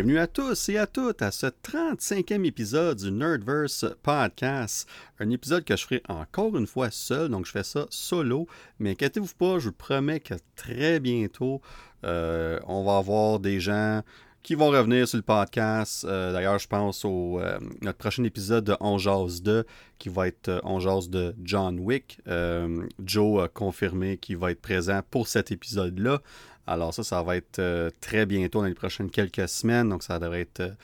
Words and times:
Bienvenue 0.00 0.18
à 0.18 0.26
tous 0.26 0.70
et 0.70 0.78
à 0.78 0.86
toutes 0.86 1.20
à 1.20 1.30
ce 1.30 1.48
35e 1.48 2.46
épisode 2.46 2.96
du 2.96 3.10
Nerdverse 3.10 3.84
Podcast. 4.02 4.88
Un 5.18 5.28
épisode 5.28 5.62
que 5.62 5.76
je 5.76 5.84
ferai 5.84 6.02
encore 6.08 6.56
une 6.56 6.66
fois 6.66 6.90
seul, 6.90 7.28
donc 7.28 7.44
je 7.44 7.50
fais 7.50 7.62
ça 7.62 7.86
solo. 7.90 8.46
Mais 8.78 8.92
inquiétez-vous 8.92 9.34
pas, 9.38 9.58
je 9.58 9.68
vous 9.68 9.74
promets 9.74 10.20
que 10.20 10.32
très 10.56 11.00
bientôt, 11.00 11.60
euh, 12.04 12.58
on 12.66 12.82
va 12.82 12.96
avoir 12.96 13.40
des 13.40 13.60
gens 13.60 14.00
qui 14.42 14.54
vont 14.54 14.70
revenir 14.70 15.06
sur 15.06 15.18
le 15.18 15.22
podcast. 15.22 16.06
Euh, 16.08 16.32
d'ailleurs, 16.32 16.58
je 16.58 16.66
pense 16.66 17.04
au 17.04 17.38
euh, 17.38 17.58
notre 17.82 17.98
prochain 17.98 18.24
épisode 18.24 18.64
de 18.64 18.76
On 18.80 18.96
Jazz 18.96 19.42
2 19.42 19.66
qui 19.98 20.08
va 20.08 20.28
être 20.28 20.62
On 20.64 20.78
de 20.78 21.34
John 21.44 21.78
Wick. 21.78 22.22
Joe 23.04 23.44
a 23.44 23.48
confirmé 23.48 24.16
qu'il 24.16 24.38
va 24.38 24.50
être 24.50 24.62
présent 24.62 25.02
pour 25.10 25.28
cet 25.28 25.52
épisode-là. 25.52 26.22
Alors 26.70 26.94
ça, 26.94 27.02
ça 27.02 27.20
va 27.20 27.36
être 27.36 27.90
très 28.00 28.26
bientôt 28.26 28.60
dans 28.60 28.68
les 28.68 28.74
prochaines 28.74 29.10
quelques 29.10 29.48
semaines. 29.48 29.88
Donc 29.88 30.04
ça 30.04 30.20
devrait 30.20 30.42
être 30.42 30.76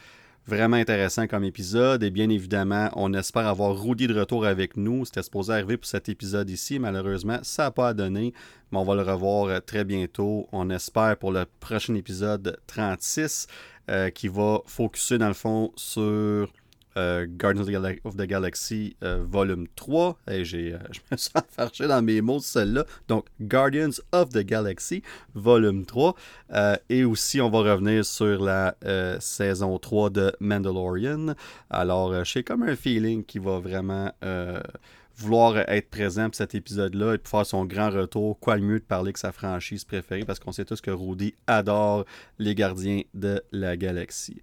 vraiment 0.46 0.76
intéressant 0.76 1.28
comme 1.28 1.44
épisode. 1.44 2.02
Et 2.02 2.10
bien 2.10 2.28
évidemment, 2.28 2.90
on 2.94 3.12
espère 3.14 3.46
avoir 3.46 3.80
Rudy 3.80 4.08
de 4.08 4.18
retour 4.18 4.46
avec 4.46 4.76
nous. 4.76 5.04
C'était 5.04 5.22
supposé 5.22 5.52
arriver 5.52 5.76
pour 5.76 5.86
cet 5.86 6.08
épisode 6.08 6.50
ici. 6.50 6.80
Malheureusement, 6.80 7.38
ça 7.42 7.64
n'a 7.64 7.70
pas 7.70 7.94
donné. 7.94 8.32
Mais 8.72 8.78
on 8.78 8.84
va 8.84 8.96
le 8.96 9.02
revoir 9.02 9.46
euh, 9.46 9.60
très 9.60 9.84
bientôt. 9.84 10.48
On 10.50 10.70
espère 10.70 11.16
pour 11.18 11.30
le 11.30 11.44
prochain 11.60 11.94
épisode 11.94 12.58
36 12.66 13.46
euh, 13.88 14.10
qui 14.10 14.26
va 14.26 14.62
focuser 14.66 15.18
dans 15.18 15.28
le 15.28 15.34
fond 15.34 15.72
sur 15.76 16.52
euh, 16.96 17.26
Guardians 17.28 17.66
of 18.04 18.16
the 18.16 18.22
Galaxy 18.22 18.96
euh, 19.02 19.24
volume 19.28 19.66
3. 19.76 20.18
Et 20.30 20.44
j'ai, 20.44 20.74
euh, 20.74 20.78
je 20.90 21.00
me 21.10 21.16
suis 21.16 21.30
enfarché 21.34 21.86
dans 21.86 22.02
mes 22.02 22.20
mots 22.20 22.40
celle-là. 22.40 22.84
Donc, 23.08 23.26
Guardians 23.40 24.00
of 24.12 24.30
the 24.30 24.38
Galaxy 24.38 25.02
volume 25.34 25.84
3. 25.84 26.14
et 26.88 27.04
aussi, 27.04 27.40
on 27.40 27.50
va 27.50 27.58
revenir 27.58 28.04
sur 28.04 28.42
la 28.42 28.74
saison 29.20 29.78
3 29.78 30.10
de 30.10 30.32
Mandalorian. 30.40 31.34
Alors, 31.70 32.24
j'ai 32.24 32.42
comme 32.42 32.62
un 32.62 32.76
feeling 32.76 33.24
qui 33.24 33.38
va 33.38 33.58
vraiment 33.58 34.12
vouloir 35.16 35.56
être 35.68 35.88
présent 35.90 36.26
pour 36.26 36.34
cet 36.34 36.54
épisode-là 36.54 37.14
et 37.14 37.18
pour 37.18 37.30
faire 37.30 37.46
son 37.46 37.64
grand 37.64 37.90
retour, 37.90 38.38
quoi 38.38 38.56
le 38.56 38.62
mieux 38.62 38.78
de 38.78 38.84
parler 38.84 39.12
que 39.12 39.18
sa 39.18 39.32
franchise 39.32 39.84
préférée? 39.84 40.24
Parce 40.24 40.38
qu'on 40.38 40.52
sait 40.52 40.64
tous 40.64 40.80
que 40.80 40.90
Rudy 40.90 41.34
adore 41.46 42.04
les 42.38 42.54
gardiens 42.54 43.02
de 43.14 43.42
la 43.52 43.76
galaxie. 43.76 44.40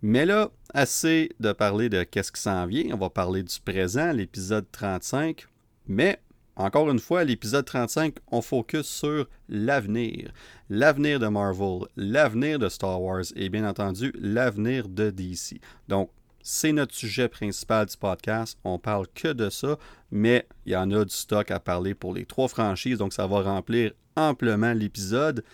Mais 0.00 0.26
là, 0.26 0.50
assez 0.72 1.30
de 1.40 1.52
parler 1.52 1.88
de 1.88 2.04
qu'est-ce 2.04 2.30
qui 2.30 2.40
s'en 2.40 2.66
vient. 2.66 2.94
On 2.94 2.98
va 2.98 3.10
parler 3.10 3.42
du 3.42 3.58
présent, 3.60 4.12
l'épisode 4.12 4.66
35. 4.70 5.46
Mais, 5.88 6.20
encore 6.54 6.88
une 6.90 7.00
fois, 7.00 7.24
l'épisode 7.24 7.64
35, 7.64 8.14
on 8.30 8.40
focus 8.40 8.86
sur 8.86 9.28
l'avenir. 9.48 10.30
L'avenir 10.70 11.18
de 11.18 11.26
Marvel, 11.26 11.88
l'avenir 11.96 12.60
de 12.60 12.68
Star 12.68 13.02
Wars 13.02 13.24
et 13.34 13.48
bien 13.48 13.68
entendu, 13.68 14.12
l'avenir 14.20 14.88
de 14.88 15.10
DC. 15.10 15.60
Donc, 15.88 16.10
c'est 16.42 16.72
notre 16.72 16.94
sujet 16.94 17.28
principal 17.28 17.86
du 17.86 17.96
podcast. 17.96 18.56
On 18.62 18.78
parle 18.78 19.06
que 19.14 19.32
de 19.32 19.50
ça, 19.50 19.78
mais 20.12 20.46
il 20.64 20.72
y 20.72 20.76
en 20.76 20.90
a 20.92 21.04
du 21.04 21.14
stock 21.14 21.50
à 21.50 21.58
parler 21.58 21.94
pour 21.94 22.14
les 22.14 22.24
trois 22.24 22.48
franchises, 22.48 22.98
donc 22.98 23.12
ça 23.12 23.26
va 23.26 23.42
remplir 23.42 23.92
amplement 24.14 24.72
l'épisode. 24.72 25.44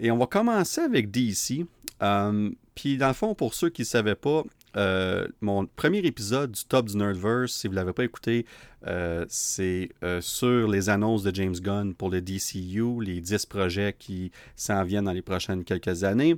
Et 0.00 0.10
on 0.10 0.16
va 0.16 0.26
commencer 0.26 0.80
avec 0.80 1.10
DC. 1.10 1.66
Euh, 2.02 2.50
puis, 2.74 2.96
dans 2.96 3.08
le 3.08 3.14
fond, 3.14 3.34
pour 3.34 3.52
ceux 3.52 3.68
qui 3.68 3.82
ne 3.82 3.86
savaient 3.86 4.14
pas, 4.14 4.42
euh, 4.76 5.28
mon 5.42 5.66
premier 5.66 5.98
épisode 5.98 6.52
du 6.52 6.64
Top 6.64 6.86
du 6.86 6.96
Nerdverse, 6.96 7.52
si 7.52 7.66
vous 7.66 7.74
ne 7.74 7.76
l'avez 7.76 7.92
pas 7.92 8.04
écouté, 8.04 8.46
euh, 8.86 9.26
c'est 9.28 9.90
sur 10.20 10.68
les 10.68 10.88
annonces 10.88 11.22
de 11.22 11.34
James 11.34 11.54
Gunn 11.54 11.94
pour 11.94 12.08
le 12.08 12.22
DCU, 12.22 13.02
les 13.02 13.20
10 13.20 13.44
projets 13.44 13.94
qui 13.98 14.32
s'en 14.56 14.82
viennent 14.84 15.04
dans 15.04 15.12
les 15.12 15.22
prochaines 15.22 15.64
quelques 15.64 16.02
années. 16.02 16.36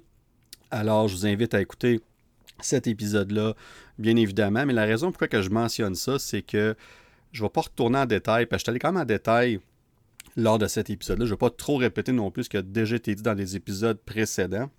Alors, 0.73 1.07
je 1.07 1.15
vous 1.15 1.27
invite 1.27 1.55
à 1.55 1.61
écouter 1.61 2.01
cet 2.61 2.89
épisode-là, 2.89 3.55
bien 3.97 4.17
évidemment. 4.17 4.67
Mais 4.67 4.73
la 4.73 4.87
raison 4.87 5.13
pourquoi 5.13 5.29
que 5.29 5.41
je 5.41 5.51
mentionne 5.51 5.95
ça, 5.95 6.19
c'est 6.19 6.43
que 6.43 6.75
je 7.31 7.43
ne 7.43 7.47
vais 7.47 7.51
pas 7.51 7.61
retourner 7.61 7.99
en 7.99 8.07
détail, 8.07 8.47
parce 8.47 8.63
que 8.63 8.65
je 8.65 8.65
suis 8.65 8.71
allé 8.71 8.79
quand 8.81 8.93
même 8.93 9.03
en 9.03 9.07
détail 9.07 9.61
lors 10.37 10.59
de 10.59 10.67
cet 10.67 10.91
épisode-là. 10.91 11.25
Je 11.25 11.31
ne 11.31 11.35
vais 11.35 11.39
pas 11.39 11.51
trop 11.51 11.77
répéter 11.77 12.13
non 12.13 12.31
plus 12.31 12.45
ce 12.45 12.51
qui 12.51 12.57
a 12.57 12.63
déjà 12.63 12.97
été 12.97 13.15
dit 13.15 13.23
dans 13.23 13.35
les 13.35 13.57
épisodes 13.57 13.99
précédents. 13.99 14.71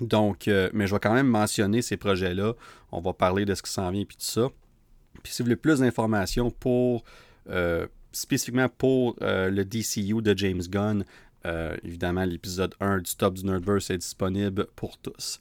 Donc, 0.00 0.48
euh, 0.48 0.70
mais 0.72 0.86
je 0.86 0.94
vais 0.94 1.00
quand 1.00 1.14
même 1.14 1.28
mentionner 1.28 1.82
ces 1.82 1.96
projets-là. 1.96 2.54
On 2.90 3.00
va 3.00 3.12
parler 3.12 3.44
de 3.44 3.54
ce 3.54 3.62
qui 3.62 3.70
s'en 3.70 3.90
vient 3.90 4.02
et 4.02 4.06
tout 4.06 4.16
ça. 4.18 4.48
Puis 5.22 5.32
si 5.32 5.42
vous 5.42 5.46
voulez 5.46 5.56
plus 5.56 5.80
d'informations 5.80 6.50
pour 6.50 7.04
euh, 7.48 7.86
spécifiquement 8.12 8.68
pour 8.68 9.16
euh, 9.22 9.50
le 9.50 9.64
DCU 9.64 10.22
de 10.22 10.36
James 10.36 10.62
Gunn, 10.68 11.04
évidemment 11.82 12.24
l'épisode 12.24 12.74
1 12.80 12.98
du 12.98 13.16
Top 13.16 13.34
du 13.34 13.44
Nerdverse 13.44 13.90
est 13.90 13.98
disponible 13.98 14.66
pour 14.76 14.96
tous. 14.98 15.40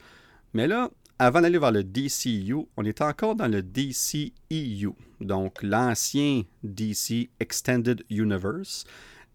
Mais 0.54 0.68
là, 0.68 0.90
avant 1.20 1.42
d'aller 1.42 1.60
vers 1.60 1.72
le 1.72 1.84
DCU, 1.84 2.66
on 2.76 2.84
est 2.84 3.02
encore 3.02 3.36
dans 3.36 3.48
le 3.48 3.62
DCEU, 3.62 4.96
donc 5.20 5.62
l'ancien 5.62 6.42
DC 6.64 7.30
Extended 7.40 8.04
Universe. 8.10 8.86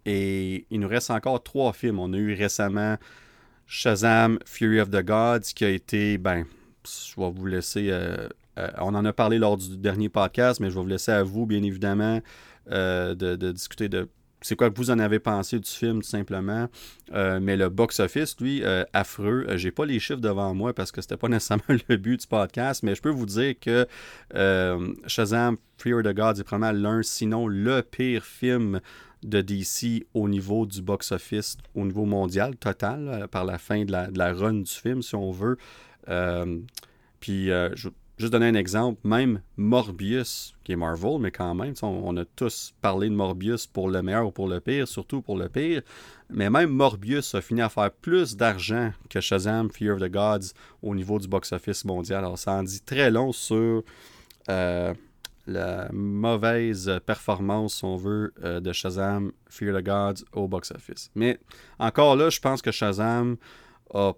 Et 0.07 0.67
il 0.71 0.81
nous 0.81 0.89
reste 0.89 1.11
encore 1.11 1.43
trois 1.43 1.73
films. 1.73 1.99
On 1.99 2.13
a 2.13 2.17
eu 2.17 2.33
récemment 2.33 2.97
Shazam, 3.67 4.39
Fury 4.47 4.81
of 4.81 4.91
the 4.91 5.03
Gods, 5.03 5.53
qui 5.55 5.65
a 5.65 5.71
été, 5.71 6.17
ben, 6.17 6.45
je 6.87 7.21
vais 7.21 7.31
vous 7.31 7.47
laisser, 7.47 7.89
euh, 7.91 8.29
euh, 8.59 8.69
on 8.79 8.95
en 8.95 9.05
a 9.05 9.13
parlé 9.13 9.39
lors 9.39 9.57
du 9.57 9.77
dernier 9.77 10.09
podcast, 10.09 10.61
mais 10.61 10.71
je 10.71 10.77
vais 10.77 10.81
vous 10.81 10.87
laisser 10.87 11.11
à 11.11 11.25
vous, 11.25 11.45
bien 11.45 11.63
évidemment, 11.63 12.21
euh, 12.71 13.15
de, 13.17 13.53
discuter 13.53 13.89
de 13.89 14.09
c'est 14.43 14.55
quoi 14.55 14.71
que 14.71 14.77
vous 14.77 14.91
en 14.91 14.99
avez 15.01 15.19
pensé 15.19 15.59
du 15.59 15.69
film, 15.69 16.03
tout 16.03 16.09
simplement. 16.09 16.69
mais 17.11 17.57
le 17.57 17.69
box-office, 17.69 18.37
lui, 18.39 18.63
affreux. 18.93 19.47
J'ai 19.57 19.73
pas 19.73 19.87
les 19.87 19.99
chiffres 19.99 20.21
devant 20.21 20.55
moi 20.55 20.73
parce 20.73 20.93
que 20.93 21.01
c'était 21.01 21.17
pas 21.17 21.29
nécessairement 21.31 21.65
le 21.89 21.97
but 21.97 22.21
du 22.21 22.27
podcast, 22.29 22.85
mais 22.85 22.95
je 22.95 23.03
peux 23.03 23.11
vous 23.11 23.27
dire 23.27 23.55
que 23.59 23.89
Shazam, 25.07 25.57
Fury 25.79 25.95
of 25.95 26.03
the 26.03 26.15
Gods 26.15 26.39
est 26.39 26.45
probablement 26.45 26.91
l'un, 26.91 27.03
sinon 27.03 27.49
le 27.49 27.83
pire 27.83 28.25
film 28.25 28.81
de 29.23 29.41
DC 29.41 30.07
au 30.15 30.29
niveau 30.29 30.67
du 30.67 30.83
box-office, 30.83 31.57
au 31.75 31.85
niveau 31.85 32.05
mondial 32.05 32.57
total, 32.57 33.09
euh, 33.09 33.27
par 33.27 33.45
la 33.45 33.59
fin 33.59 33.85
de 33.85 33.93
la, 33.93 34.33
run 34.33 34.61
du 34.61 34.71
film, 34.71 35.03
si 35.03 35.15
on 35.15 35.31
veut. 35.31 35.57
Euh, 36.09 36.59
puis, 37.21 37.51
euh, 37.51 37.71
je 37.75 37.89
juste 38.19 38.33
donner 38.33 38.47
un 38.47 38.55
exemple, 38.55 38.99
même 39.05 39.43
Morbius, 39.59 40.55
qui 40.65 40.73
est 40.73 40.77
Marvel, 40.77 41.19
mais 41.21 41.31
quand 41.31 41.55
même, 41.55 41.75
on, 41.83 42.17
a 42.17 42.25
tous 42.25 42.73
parlé 42.81 43.11
de 43.11 43.15
Morbius 43.15 43.67
pour 43.67 43.91
le 43.91 44.03
meilleur 44.03 44.27
ou 44.27 44.31
pour 44.31 44.49
le 44.49 44.59
pire, 44.61 44.89
surtout 44.89 45.21
pour 45.21 45.37
le 45.37 45.51
pire. 45.51 45.83
Mais 46.31 46.49
même 46.49 46.71
Morbius 46.71 47.35
a 47.35 47.43
fini 47.43 47.61
à 47.61 47.69
faire 47.69 47.91
plus 47.91 48.35
d'argent 48.35 48.91
que 49.11 49.21
Shazam, 49.21 49.71
Fear 49.71 49.97
of 49.97 50.01
the 50.01 50.11
Gods 50.11 50.55
au 50.83 50.95
niveau 50.95 51.19
du 51.19 51.29
box-office 51.29 51.85
mondial. 51.85 52.25
Alors, 52.25 52.39
ça 52.39 52.53
en 52.53 52.63
dit 52.63 52.81
très 52.81 53.11
long 53.11 53.33
sur 53.33 53.83
la 55.47 55.89
mauvaise 55.93 57.01
performance, 57.07 57.77
si 57.77 57.85
on 57.85 57.97
veut, 57.97 58.33
euh, 58.43 58.61
de 58.61 58.73
Shazam 58.73 59.33
Fear 59.49 59.81
the 59.81 59.85
Gods 59.85 60.25
au 60.33 60.49
box-office. 60.49 61.11
Mais 61.15 61.39
encore 61.79 62.17
là, 62.17 62.31
je 62.31 62.41
pense 62.41 62.63
que 62.63 62.73
Shazam 62.73 63.37
a 63.95 64.13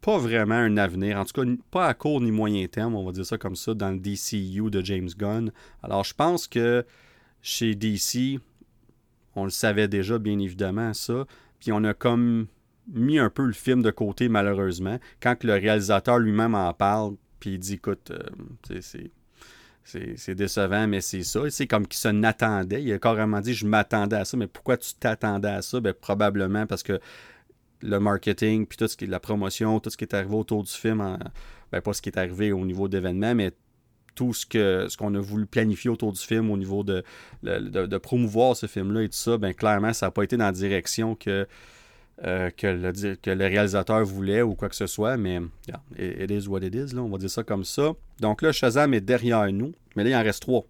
pas 0.00 0.18
vraiment 0.18 0.56
un 0.56 0.76
avenir, 0.76 1.16
en 1.16 1.24
tout 1.24 1.40
cas 1.40 1.48
pas 1.70 1.86
à 1.86 1.94
court 1.94 2.20
ni 2.20 2.32
moyen 2.32 2.66
terme, 2.66 2.94
on 2.94 3.04
va 3.04 3.12
dire 3.12 3.24
ça 3.26 3.38
comme 3.38 3.56
ça, 3.56 3.74
dans 3.74 3.90
le 3.90 3.98
DCU 3.98 4.70
de 4.70 4.84
James 4.84 5.10
Gunn. 5.16 5.52
Alors 5.82 6.04
je 6.04 6.14
pense 6.14 6.46
que 6.46 6.84
chez 7.40 7.74
DC, 7.74 8.40
on 9.34 9.44
le 9.44 9.50
savait 9.50 9.88
déjà 9.88 10.18
bien 10.18 10.38
évidemment 10.38 10.92
ça, 10.92 11.26
puis 11.60 11.72
on 11.72 11.84
a 11.84 11.94
comme 11.94 12.46
mis 12.92 13.18
un 13.18 13.30
peu 13.30 13.44
le 13.44 13.52
film 13.52 13.82
de 13.82 13.90
côté 13.90 14.28
malheureusement. 14.28 14.98
Quand 15.20 15.42
le 15.44 15.52
réalisateur 15.52 16.18
lui-même 16.18 16.56
en 16.56 16.72
parle, 16.74 17.14
puis 17.38 17.54
il 17.54 17.58
dit 17.58 17.74
écoute, 17.74 18.10
euh, 18.10 18.80
c'est 18.80 19.10
c'est 19.84 20.34
décevant, 20.34 20.86
mais 20.86 21.00
c'est 21.00 21.24
ça. 21.24 21.40
C'est 21.50 21.66
comme 21.66 21.86
qu'il 21.86 21.98
se 21.98 22.08
n'attendait. 22.08 22.82
Il 22.82 22.92
a 22.92 22.98
carrément 22.98 23.40
dit 23.40 23.54
Je 23.54 23.66
m'attendais 23.66 24.16
à 24.16 24.24
ça, 24.24 24.36
mais 24.36 24.46
pourquoi 24.46 24.76
tu 24.76 24.94
t'attendais 24.94 25.48
à 25.48 25.62
ça? 25.62 25.80
Ben, 25.80 25.92
Probablement 25.92 26.66
parce 26.66 26.82
que 26.82 27.00
le 27.82 27.98
marketing, 27.98 28.66
puis 28.66 28.78
tout 28.78 28.86
ce 28.86 28.96
qui 28.96 29.04
est 29.04 29.08
la 29.08 29.20
promotion, 29.20 29.80
tout 29.80 29.90
ce 29.90 29.96
qui 29.96 30.04
est 30.04 30.14
arrivé 30.14 30.34
autour 30.34 30.62
du 30.62 30.70
film, 30.70 31.18
ben, 31.72 31.80
pas 31.80 31.92
ce 31.92 32.00
qui 32.00 32.10
est 32.10 32.18
arrivé 32.18 32.52
au 32.52 32.64
niveau 32.64 32.88
d'événements, 32.88 33.34
mais 33.34 33.52
tout 34.14 34.32
ce 34.32 34.46
ce 34.88 34.96
qu'on 34.96 35.14
a 35.14 35.20
voulu 35.20 35.46
planifier 35.46 35.90
autour 35.90 36.12
du 36.12 36.20
film 36.20 36.50
au 36.50 36.56
niveau 36.56 36.84
de, 36.84 37.02
de, 37.42 37.98
promouvoir 37.98 38.56
ce 38.56 38.66
film-là 38.66 39.02
et 39.02 39.08
tout 39.08 39.16
ça, 39.16 39.38
ben 39.38 39.54
clairement, 39.54 39.92
ça 39.92 40.06
n'a 40.06 40.10
pas 40.10 40.22
été 40.22 40.36
dans 40.36 40.44
la 40.44 40.52
direction 40.52 41.14
que 41.14 41.46
euh, 42.24 42.50
que, 42.50 42.66
le, 42.66 43.46
réalisateur 43.46 44.04
voulait 44.04 44.42
ou 44.42 44.54
quoi 44.54 44.68
que 44.68 44.76
ce 44.76 44.86
soit, 44.86 45.16
mais 45.16 45.40
it, 45.98 46.30
is 46.30 46.46
what 46.46 46.60
it 46.60 46.74
is, 46.74 46.96
on 46.96 47.08
va 47.08 47.18
dire 47.18 47.30
ça 47.30 47.42
comme 47.42 47.64
ça. 47.64 47.92
Donc 48.20 48.42
là, 48.42 48.52
Shazam 48.52 48.94
est 48.94 49.00
derrière 49.00 49.50
nous, 49.52 49.72
mais 49.96 50.04
là, 50.04 50.10
il 50.10 50.14
en 50.16 50.22
reste 50.22 50.42
trois. 50.42 50.64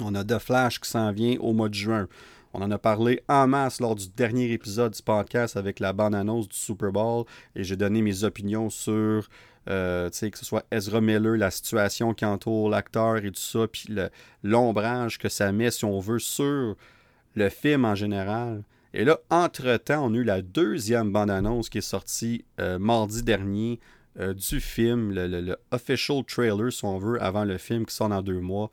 On 0.00 0.14
a 0.14 0.24
The 0.24 0.38
Flash 0.38 0.80
qui 0.80 0.88
s'en 0.88 1.12
vient 1.12 1.36
au 1.40 1.52
mois 1.52 1.68
de 1.68 1.74
juin. 1.74 2.08
On 2.52 2.62
en 2.62 2.70
a 2.70 2.78
parlé 2.78 3.22
en 3.28 3.46
masse 3.46 3.80
lors 3.80 3.94
du 3.94 4.08
dernier 4.08 4.50
épisode 4.52 4.92
du 4.92 5.02
podcast 5.02 5.56
avec 5.56 5.78
la 5.78 5.92
bande-annonce 5.92 6.48
du 6.48 6.56
Super 6.56 6.90
Bowl 6.90 7.24
et 7.54 7.62
j'ai 7.62 7.76
donné 7.76 8.02
mes 8.02 8.24
opinions 8.24 8.70
sur 8.70 9.28
euh, 9.68 10.10
que 10.10 10.38
ce 10.38 10.44
soit 10.44 10.64
Ezra 10.72 11.00
Miller, 11.00 11.36
la 11.36 11.50
situation 11.50 12.14
qui 12.14 12.24
entoure 12.24 12.70
l'acteur 12.70 13.18
et 13.18 13.30
tout 13.30 13.40
ça, 13.40 13.68
puis 13.68 13.94
l'ombrage 14.42 15.18
que 15.18 15.28
ça 15.28 15.52
met, 15.52 15.70
si 15.70 15.84
on 15.84 16.00
veut, 16.00 16.18
sur 16.18 16.74
le 17.34 17.48
film 17.50 17.84
en 17.84 17.94
général. 17.94 18.62
Et 18.92 19.04
là, 19.04 19.18
entre-temps, 19.30 20.04
on 20.04 20.14
a 20.14 20.16
eu 20.16 20.24
la 20.24 20.42
deuxième 20.42 21.12
bande-annonce 21.12 21.68
qui 21.68 21.78
est 21.78 21.82
sortie 21.82 22.44
euh, 22.58 22.78
mardi 22.78 23.22
dernier 23.22 23.78
euh, 24.18 24.34
du 24.34 24.60
film, 24.60 25.12
le, 25.12 25.56
official 25.70 26.24
trailer, 26.24 26.72
si 26.72 26.84
on 26.84 26.98
veut, 26.98 27.22
avant 27.22 27.44
le 27.44 27.56
film 27.56 27.86
qui 27.86 27.94
sort 27.94 28.08
dans 28.08 28.22
deux 28.22 28.40
mois. 28.40 28.70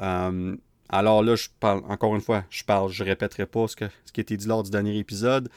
Euh, 0.00 0.56
alors 0.88 1.22
là, 1.22 1.36
je 1.36 1.48
parle, 1.60 1.82
encore 1.88 2.14
une 2.14 2.22
fois, 2.22 2.44
je 2.48 2.64
parle, 2.64 2.90
je 2.90 3.04
répéterai 3.04 3.46
pas 3.46 3.68
ce, 3.68 3.76
que, 3.76 3.84
ce 4.06 4.12
qui 4.12 4.20
a 4.20 4.22
été 4.22 4.36
dit 4.36 4.46
lors 4.46 4.62
du 4.62 4.70
dernier 4.70 4.96
épisode. 4.98 5.48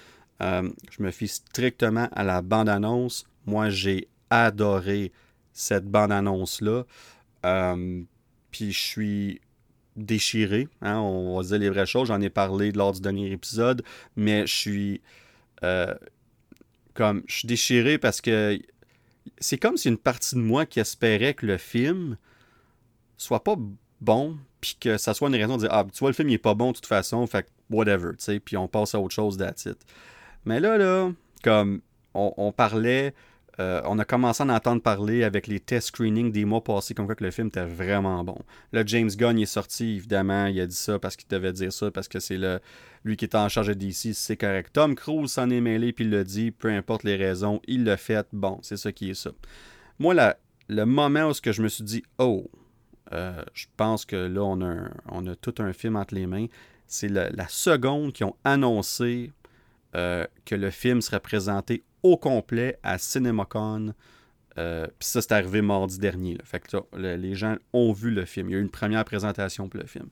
Je 0.41 1.01
me 1.01 1.09
fie 1.11 1.29
strictement 1.29 2.09
à 2.11 2.25
la 2.25 2.41
bande-annonce. 2.41 3.25
Moi, 3.45 3.69
j'ai 3.69 4.09
adoré 4.29 5.13
cette 5.53 5.85
bande-annonce-là. 5.85 6.83
Puis 8.51 8.73
je 8.73 8.79
suis 8.79 9.41
déchiré, 9.95 10.67
hein, 10.81 10.99
on 10.99 11.39
va 11.41 11.57
les 11.57 11.69
vraies 11.69 11.85
choses. 11.85 12.07
J'en 12.07 12.21
ai 12.21 12.29
parlé 12.29 12.71
lors 12.71 12.93
du 12.93 13.01
dernier 13.01 13.31
épisode, 13.31 13.83
mais 14.15 14.47
je 14.47 14.53
suis 14.53 15.01
comme 16.93 17.23
je 17.27 17.37
suis 17.37 17.47
déchiré 17.47 17.97
parce 17.97 18.21
que 18.21 18.59
c'est 19.39 19.57
comme 19.57 19.77
si 19.77 19.87
une 19.87 19.97
partie 19.97 20.35
de 20.35 20.41
moi 20.41 20.65
qui 20.65 20.79
espérait 20.79 21.33
que 21.33 21.45
le 21.45 21.57
film 21.57 22.17
soit 23.17 23.43
pas 23.43 23.55
bon, 24.01 24.37
puis 24.61 24.77
que 24.79 24.97
ça 24.97 25.13
soit 25.13 25.29
une 25.29 25.35
raison 25.35 25.55
de 25.55 25.61
dire 25.61 25.69
Ah, 25.71 25.85
tu 25.91 25.99
vois, 25.99 26.09
le 26.09 26.15
film 26.15 26.29
il 26.29 26.33
est 26.33 26.37
pas 26.37 26.55
bon 26.55 26.71
de 26.71 26.75
toute 26.75 26.85
façon, 26.85 27.25
fait 27.27 27.47
whatever, 27.69 28.11
tu 28.11 28.25
sais, 28.25 28.39
puis 28.39 28.57
on 28.57 28.67
passe 28.67 28.95
à 28.95 28.99
autre 28.99 29.13
chose, 29.13 29.37
that's 29.37 29.67
Mais 30.45 30.59
là, 30.59 30.77
là, 30.77 31.11
comme 31.43 31.81
on 32.13 32.51
parlait 32.51 33.13
euh, 33.59 33.81
on 33.85 33.99
a 33.99 34.05
commencé 34.05 34.41
à 34.41 34.45
en 34.45 34.49
entendre 34.49 34.81
parler 34.81 35.23
avec 35.23 35.45
les 35.45 35.59
test 35.59 35.89
screenings 35.89 36.31
des 36.31 36.43
mois 36.43 36.63
passés, 36.63 36.93
comme 36.95 37.05
quoi 37.05 37.15
que 37.15 37.23
le 37.23 37.31
film 37.31 37.47
était 37.47 37.65
vraiment 37.65 38.23
bon. 38.23 38.37
Là, 38.71 38.83
James 38.85 39.09
Gunn 39.09 39.37
est 39.37 39.45
sorti, 39.45 39.95
évidemment, 39.97 40.47
il 40.47 40.59
a 40.59 40.65
dit 40.65 40.75
ça 40.75 40.97
parce 40.97 41.15
qu'il 41.15 41.27
devait 41.27 41.53
dire 41.53 41.71
ça, 41.71 41.91
parce 41.91 42.07
que 42.07 42.19
c'est 42.19 42.39
lui 43.03 43.15
qui 43.15 43.25
est 43.25 43.35
en 43.35 43.49
charge 43.49 43.67
de 43.67 43.73
DC, 43.73 44.13
c'est 44.13 44.37
correct. 44.37 44.71
Tom 44.73 44.95
Cruise 44.95 45.31
s'en 45.31 45.49
est 45.51 45.61
mêlé, 45.61 45.93
puis 45.93 46.05
il 46.05 46.11
l'a 46.11 46.23
dit, 46.23 46.51
peu 46.51 46.69
importe 46.69 47.03
les 47.03 47.15
raisons, 47.15 47.61
il 47.67 47.83
l'a 47.83 47.97
fait, 47.97 48.27
bon, 48.33 48.59
c'est 48.63 48.77
ça 48.77 48.91
qui 48.91 49.11
est 49.11 49.13
ça. 49.13 49.31
Moi, 49.99 50.15
le 50.67 50.85
moment 50.85 51.29
où 51.29 51.33
je 51.33 51.61
me 51.61 51.67
suis 51.67 51.83
dit, 51.83 52.03
oh, 52.17 52.49
euh, 53.11 53.43
je 53.53 53.67
pense 53.77 54.05
que 54.05 54.15
là, 54.15 54.41
on 54.41 54.61
a, 54.61 54.89
on 55.09 55.27
a 55.27 55.35
tout 55.35 55.55
un 55.59 55.73
film 55.73 55.95
entre 55.95 56.15
les 56.15 56.25
mains, 56.25 56.47
c'est 56.87 57.09
la, 57.09 57.47
seconde 57.47 58.13
qu'ils 58.13 58.25
ont 58.25 58.35
annoncé 58.43 59.31
euh, 59.95 60.25
que 60.45 60.55
le 60.55 60.71
film 60.71 61.01
serait 61.01 61.19
présenté 61.19 61.83
au 62.03 62.17
complet 62.17 62.77
à 62.83 62.97
CinemaCon. 62.97 63.93
Euh, 64.57 64.85
puis 64.99 65.07
ça, 65.07 65.21
c'est 65.21 65.31
arrivé 65.31 65.61
mardi 65.61 65.97
dernier. 65.97 66.37
Fait 66.43 66.59
que 66.59 66.77
les 66.97 67.35
gens 67.35 67.55
ont 67.71 67.91
vu 67.91 68.11
le 68.11 68.25
film. 68.25 68.49
Il 68.49 68.53
y 68.53 68.55
a 68.55 68.59
eu 68.59 68.61
une 68.61 68.69
première 68.69 69.03
présentation 69.05 69.67
pour 69.67 69.79
le 69.79 69.87
film. 69.87 70.09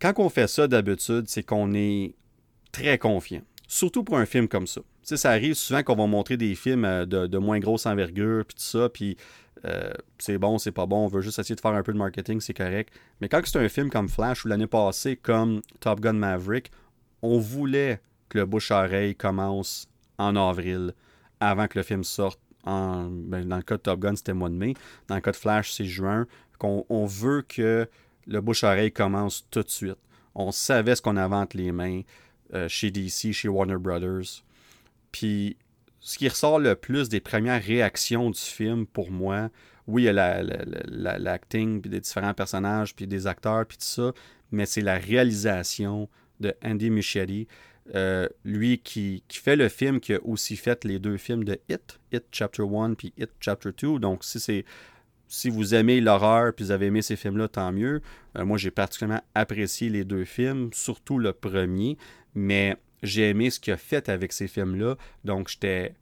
quand 0.00 0.14
on 0.18 0.28
fait 0.28 0.46
ça 0.48 0.68
d'habitude, 0.68 1.24
c'est 1.28 1.42
qu'on 1.42 1.74
est 1.74 2.14
très 2.72 2.98
confiant. 2.98 3.42
Surtout 3.66 4.02
pour 4.02 4.16
un 4.16 4.24
film 4.24 4.48
comme 4.48 4.66
ça. 4.66 4.80
Tu 4.80 5.14
sais, 5.14 5.16
ça 5.18 5.30
arrive 5.30 5.54
souvent 5.54 5.82
qu'on 5.82 5.96
va 5.96 6.06
montrer 6.06 6.36
des 6.36 6.54
films 6.54 6.84
euh, 6.84 7.04
de, 7.04 7.38
moins 7.38 7.58
grosse 7.58 7.86
envergure, 7.86 8.44
puis 8.46 8.54
tout 8.54 8.62
ça, 8.62 8.88
puis 8.88 9.16
euh, 9.64 9.92
c'est 10.18 10.38
bon, 10.38 10.58
c'est 10.58 10.72
pas 10.72 10.86
bon, 10.86 11.04
on 11.04 11.06
veut 11.06 11.20
juste 11.20 11.38
essayer 11.38 11.54
de 11.54 11.60
faire 11.60 11.72
un 11.72 11.82
peu 11.82 11.92
de 11.92 11.98
marketing, 11.98 12.40
c'est 12.40 12.54
correct. 12.54 12.94
Mais 13.20 13.28
quand 13.28 13.40
c'est 13.44 13.58
un 13.58 13.68
film 13.68 13.90
comme 13.90 14.08
Flash 14.08 14.44
ou 14.44 14.48
l'année 14.48 14.66
passée 14.66 15.16
comme 15.16 15.60
Top 15.80 16.00
Gun 16.00 16.14
Maverick, 16.14 16.70
on 17.20 17.38
voulait 17.38 18.00
que 18.28 18.38
le 18.38 18.46
bouche-oreille 18.46 19.14
commence 19.14 19.87
en 20.18 20.36
avril, 20.36 20.94
avant 21.40 21.68
que 21.68 21.78
le 21.78 21.82
film 21.82 22.04
sorte. 22.04 22.40
En, 22.64 23.08
ben, 23.08 23.48
dans 23.48 23.56
le 23.56 23.62
cas 23.62 23.76
de 23.76 23.82
Top 23.82 24.00
Gun, 24.00 24.16
c'était 24.16 24.34
mois 24.34 24.50
de 24.50 24.54
mai. 24.54 24.74
Dans 25.06 25.14
le 25.14 25.20
cas 25.20 25.30
de 25.30 25.36
Flash, 25.36 25.72
c'est 25.72 25.84
juin. 25.84 26.26
On, 26.60 27.06
veut 27.06 27.42
que 27.42 27.88
le 28.26 28.40
bouche-oreille 28.40 28.92
commence 28.92 29.46
tout 29.50 29.62
de 29.62 29.70
suite. 29.70 29.98
On 30.34 30.50
savait 30.50 30.96
ce 30.96 31.02
qu'on 31.02 31.16
avait 31.16 31.36
entre 31.36 31.56
les 31.56 31.72
mains 31.72 32.02
euh, 32.52 32.68
chez 32.68 32.90
DC, 32.90 33.32
chez 33.32 33.48
Warner 33.48 33.78
Brothers. 33.78 34.42
Puis, 35.12 35.56
ce 36.00 36.18
qui 36.18 36.28
ressort 36.28 36.58
le 36.58 36.74
plus 36.74 37.08
des 37.08 37.20
premières 37.20 37.62
réactions 37.62 38.30
du 38.30 38.40
film, 38.40 38.86
pour 38.86 39.10
moi, 39.10 39.50
oui, 39.86 40.02
il 40.02 40.06
y 40.06 40.08
a 40.08 40.42
l'acting, 41.18 41.80
puis 41.80 41.90
des 41.90 42.00
différents 42.00 42.34
personnages, 42.34 42.94
puis 42.94 43.06
des 43.06 43.26
acteurs, 43.26 43.64
puis 43.66 43.78
tout 43.78 43.84
ça, 43.84 44.12
mais 44.50 44.66
c'est 44.66 44.82
la 44.82 44.98
réalisation 44.98 46.08
de 46.40 46.54
Andy 46.64 46.90
Muschietti. 46.90 47.48
Euh, 47.94 48.28
lui 48.44 48.78
qui, 48.78 49.22
fait 49.30 49.56
le 49.56 49.68
film, 49.68 50.00
qui 50.00 50.14
a 50.14 50.20
aussi 50.22 50.56
fait 50.56 50.84
les 50.84 50.98
deux 50.98 51.16
films 51.16 51.44
de 51.44 51.58
Hit, 51.70 51.98
Hit 52.12 52.24
Chapter 52.32 52.64
1 52.64 52.94
puis 52.94 53.12
Hit 53.16 53.30
Chapter 53.40 53.70
2. 53.76 53.98
Donc, 53.98 54.24
si 54.24 54.40
c'est 54.40 54.64
si 55.30 55.50
vous 55.50 55.74
aimez 55.74 56.00
l'horreur 56.00 56.54
puis 56.54 56.64
vous 56.64 56.70
avez 56.70 56.86
aimé 56.86 57.02
ces 57.02 57.16
films-là, 57.16 57.48
tant 57.48 57.70
mieux. 57.72 58.00
Euh, 58.36 58.44
moi, 58.44 58.58
j'ai 58.58 58.70
particulièrement 58.70 59.22
apprécié 59.34 59.90
les 59.90 60.04
deux 60.04 60.24
films, 60.24 60.70
surtout 60.72 61.18
le 61.18 61.32
premier, 61.32 61.98
mais 62.34 62.76
j'ai 63.02 63.28
aimé 63.28 63.50
ce 63.50 63.60
qu'il 63.60 63.72
a 63.72 63.76
fait 63.76 64.08
avec 64.08 64.32
ces 64.32 64.48
films-là. 64.48 64.96
Donc, 65.24 65.48
j'étais 65.48 65.94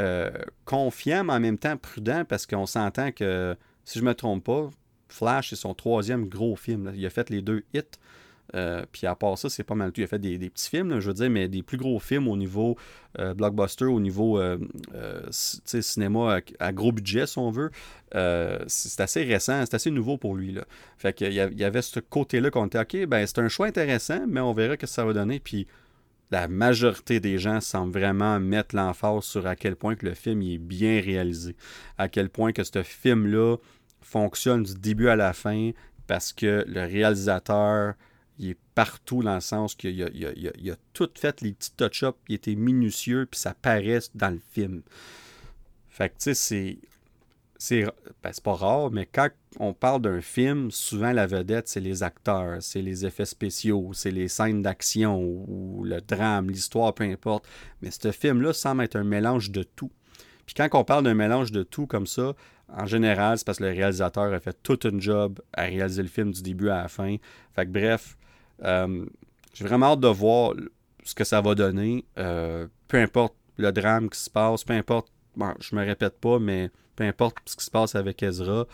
euh, 0.00 0.30
confiant, 0.64 1.24
mais 1.24 1.34
en 1.34 1.40
même 1.40 1.58
temps 1.58 1.76
prudent 1.76 2.24
parce 2.26 2.46
qu'on 2.46 2.66
s'entend 2.66 3.12
que, 3.12 3.56
si 3.84 3.98
je 3.98 4.04
me 4.04 4.14
trompe 4.14 4.44
pas, 4.44 4.70
Flash, 5.08 5.50
c'est 5.50 5.56
son 5.56 5.74
troisième 5.74 6.28
gros 6.28 6.56
film. 6.56 6.92
Il 6.96 7.04
a 7.06 7.10
fait 7.10 7.30
les 7.30 7.42
deux 7.42 7.64
hits. 7.72 7.82
Euh, 8.54 8.84
puis 8.92 9.06
à 9.06 9.14
part 9.14 9.36
ça, 9.36 9.48
c'est 9.48 9.64
pas 9.64 9.74
mal 9.74 9.92
tout. 9.92 10.00
Il 10.00 10.04
a 10.04 10.06
fait 10.06 10.18
des, 10.18 10.38
petits 10.50 10.70
films, 10.70 11.00
je 11.00 11.08
veux 11.08 11.14
dire, 11.14 11.30
mais 11.30 11.48
des 11.48 11.62
plus 11.62 11.76
gros 11.76 11.98
films 11.98 12.28
au 12.28 12.36
niveau 12.36 12.76
euh, 13.18 13.34
blockbuster, 13.34 13.86
au 13.86 14.00
niveau 14.00 14.38
euh, 14.38 14.58
cinéma 15.30 16.40
à, 16.60 16.72
gros 16.72 16.92
budget, 16.92 17.26
si 17.26 17.38
on 17.38 17.50
veut. 17.50 17.70
c'est 18.66 19.00
assez 19.00 19.24
récent, 19.24 19.64
c'est 19.64 19.74
assez 19.74 19.90
nouveau 19.90 20.16
pour 20.16 20.34
lui. 20.36 20.52
Là. 20.52 20.64
Fait 20.98 21.12
qu'il 21.12 21.32
y 21.32 21.64
avait 21.64 21.82
ce 21.82 22.00
côté-là 22.00 22.50
qu'on 22.50 22.66
était, 22.66 22.80
OK, 22.80 23.06
ben 23.06 23.26
c'est 23.26 23.38
un 23.40 23.48
choix 23.48 23.66
intéressant, 23.66 24.24
mais 24.28 24.40
on 24.40 24.52
verra 24.52 24.76
que 24.76 24.86
ça 24.86 25.04
va 25.04 25.12
donner. 25.12 25.40
Puis 25.40 25.66
la 26.30 26.48
majorité 26.48 27.20
des 27.20 27.38
gens 27.38 27.60
semblent 27.60 27.92
vraiment 27.92 28.40
mettre 28.40 28.74
l'emphase 28.74 29.24
sur 29.24 29.46
à 29.46 29.56
quel 29.56 29.76
point 29.76 29.94
que 29.94 30.06
le 30.06 30.14
film 30.14 30.42
est 30.42 30.58
bien 30.58 31.00
réalisé. 31.00 31.56
À 31.98 32.08
quel 32.08 32.28
point 32.28 32.52
que 32.52 32.64
ce 32.64 32.82
film-là 32.82 33.56
fonctionne 34.00 34.62
du 34.62 34.74
début 34.74 35.08
à 35.08 35.16
la 35.16 35.32
fin 35.32 35.70
parce 36.06 36.32
que 36.32 36.64
le 36.68 36.82
réalisateur 36.82 37.94
partout 38.74 39.22
dans 39.22 39.36
le 39.36 39.40
sens 39.40 39.74
qu'il 39.74 40.02
a, 40.02 40.06
a, 40.06 40.76
tout 40.92 41.10
fait, 41.14 41.40
les 41.40 41.52
petits 41.52 41.72
touch-ups, 41.76 42.18
il 42.28 42.34
était 42.34 42.54
minutieux, 42.54 43.26
puis 43.30 43.38
ça 43.38 43.54
paraît 43.54 44.00
dans 44.14 44.30
le 44.30 44.40
film. 44.52 44.82
Fait 45.88 46.08
que, 46.08 46.14
tu 46.14 46.22
sais, 46.22 46.34
c'est. 46.34 46.78
C'est 47.56 47.84
ben, 48.22 48.32
pas 48.42 48.52
rare, 48.52 48.90
mais 48.90 49.06
quand 49.06 49.30
on 49.58 49.72
parle 49.72 50.02
d'un 50.02 50.20
film, 50.20 50.70
souvent 50.70 51.12
la 51.12 51.26
vedette, 51.26 51.68
c'est 51.68 51.80
les 51.80 52.02
acteurs, 52.02 52.60
c'est 52.60 52.82
les 52.82 53.06
effets 53.06 53.24
spéciaux, 53.24 53.92
c'est 53.94 54.10
les 54.10 54.28
scènes 54.28 54.60
d'action 54.60 55.22
ou 55.22 55.82
le 55.84 56.00
drame, 56.02 56.50
l'histoire, 56.50 56.92
peu 56.92 57.04
importe. 57.04 57.46
Mais 57.80 57.90
ce 57.90 58.10
film-là 58.10 58.52
semble 58.52 58.82
être 58.82 58.96
un 58.96 59.04
mélange 59.04 59.50
de 59.50 59.62
tout. 59.62 59.92
Puis 60.44 60.54
quand 60.54 60.68
on 60.72 60.84
parle 60.84 61.04
d'un 61.04 61.14
mélange 61.14 61.52
de 61.52 61.62
tout 61.62 61.86
comme 61.86 62.08
ça, 62.08 62.34
en 62.68 62.86
général, 62.86 63.38
c'est 63.38 63.46
parce 63.46 63.58
que 63.58 63.64
le 63.64 63.70
réalisateur 63.70 64.32
a 64.32 64.40
fait 64.40 64.56
tout 64.62 64.78
un 64.84 64.98
job 64.98 65.40
à 65.52 65.62
réaliser 65.62 66.02
le 66.02 66.08
film 66.08 66.32
du 66.32 66.42
début 66.42 66.68
à 66.68 66.82
la 66.82 66.88
fin. 66.88 67.16
Fait 67.54 67.66
que 67.66 67.70
bref, 67.70 68.16
euh, 68.62 69.04
j'ai 69.52 69.64
vraiment 69.64 69.92
hâte 69.92 70.00
de 70.00 70.08
voir 70.08 70.54
ce 71.02 71.14
que 71.14 71.24
ça 71.24 71.40
va 71.40 71.54
donner. 71.54 72.04
Euh, 72.18 72.66
peu 72.88 72.98
importe 72.98 73.34
le 73.56 73.72
drame 73.72 74.10
qui 74.10 74.18
se 74.18 74.30
passe, 74.30 74.64
peu 74.64 74.74
importe, 74.74 75.08
bon, 75.36 75.54
je 75.60 75.74
me 75.76 75.84
répète 75.84 76.18
pas, 76.20 76.38
mais 76.38 76.70
peu 76.96 77.04
importe 77.04 77.38
ce 77.46 77.56
qui 77.56 77.64
se 77.64 77.70
passe 77.70 77.94
avec 77.94 78.22
Ezra 78.22 78.66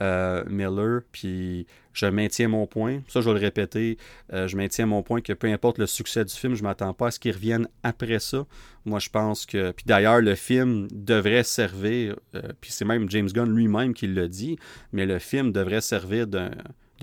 euh, 0.00 0.42
Miller, 0.48 1.02
puis 1.12 1.66
je 1.92 2.06
maintiens 2.06 2.48
mon 2.48 2.66
point. 2.66 3.02
Ça, 3.08 3.20
je 3.20 3.28
vais 3.28 3.38
le 3.38 3.44
répéter. 3.44 3.98
je 4.30 4.56
maintiens 4.56 4.86
mon 4.86 5.02
point 5.02 5.20
que 5.20 5.32
peu 5.34 5.48
importe 5.48 5.78
le 5.78 5.86
succès 5.86 6.24
du 6.24 6.34
film, 6.34 6.54
je 6.54 6.62
m'attends 6.62 6.94
pas 6.94 7.08
à 7.08 7.10
ce 7.10 7.18
qu'il 7.18 7.32
revienne 7.32 7.68
après 7.82 8.18
ça. 8.18 8.46
Moi, 8.86 8.98
je 8.98 9.10
pense 9.10 9.44
que. 9.44 9.72
Puis 9.72 9.84
d'ailleurs, 9.86 10.20
le 10.20 10.34
film 10.34 10.88
devrait 10.90 11.44
servir, 11.44 12.16
puis 12.60 12.72
c'est 12.72 12.86
même 12.86 13.10
James 13.10 13.28
Gunn 13.28 13.54
lui-même 13.54 13.92
qui 13.92 14.06
l'a 14.06 14.28
dit, 14.28 14.58
mais 14.92 15.04
le 15.04 15.18
film 15.18 15.52
devrait 15.52 15.82
servir 15.82 16.26
de 16.26 16.50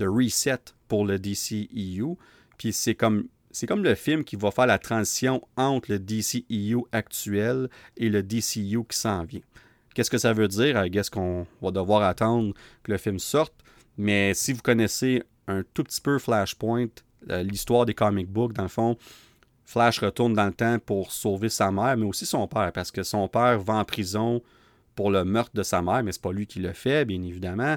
reset 0.00 0.58
pour 0.90 1.06
le 1.06 1.18
DCEU. 1.18 2.18
Puis 2.58 2.74
c'est 2.74 2.96
comme 2.96 3.28
c'est 3.52 3.66
comme 3.66 3.82
le 3.82 3.94
film 3.94 4.22
qui 4.22 4.36
va 4.36 4.50
faire 4.50 4.66
la 4.66 4.78
transition 4.78 5.40
entre 5.56 5.90
le 5.90 5.98
DCEU 5.98 6.84
actuel 6.92 7.68
et 7.96 8.08
le 8.08 8.22
DCU 8.22 8.84
qui 8.88 8.98
s'en 8.98 9.24
vient. 9.24 9.40
Qu'est-ce 9.94 10.10
que 10.10 10.18
ça 10.18 10.32
veut 10.32 10.46
dire? 10.46 10.88
Guess 10.88 11.10
qu'on 11.10 11.46
va 11.62 11.70
devoir 11.70 12.02
attendre 12.02 12.54
que 12.82 12.92
le 12.92 12.98
film 12.98 13.18
sorte. 13.18 13.54
Mais 13.96 14.34
si 14.34 14.52
vous 14.52 14.62
connaissez 14.62 15.22
un 15.48 15.62
tout 15.74 15.82
petit 15.82 16.00
peu 16.00 16.18
Flashpoint, 16.18 16.86
euh, 17.30 17.42
l'histoire 17.42 17.86
des 17.86 17.94
comic 17.94 18.28
books, 18.28 18.52
dans 18.52 18.62
le 18.62 18.68
fond, 18.68 18.96
Flash 19.64 19.98
retourne 19.98 20.34
dans 20.34 20.46
le 20.46 20.52
temps 20.52 20.78
pour 20.78 21.10
sauver 21.10 21.48
sa 21.48 21.72
mère, 21.72 21.96
mais 21.96 22.06
aussi 22.06 22.26
son 22.26 22.46
père, 22.46 22.72
parce 22.72 22.92
que 22.92 23.02
son 23.02 23.26
père 23.28 23.58
va 23.58 23.74
en 23.74 23.84
prison 23.84 24.42
pour 24.94 25.10
le 25.10 25.24
meurtre 25.24 25.52
de 25.54 25.62
sa 25.62 25.82
mère, 25.82 26.02
mais 26.04 26.12
c'est 26.12 26.22
pas 26.22 26.32
lui 26.32 26.46
qui 26.46 26.60
le 26.60 26.72
fait, 26.72 27.04
bien 27.04 27.22
évidemment 27.22 27.76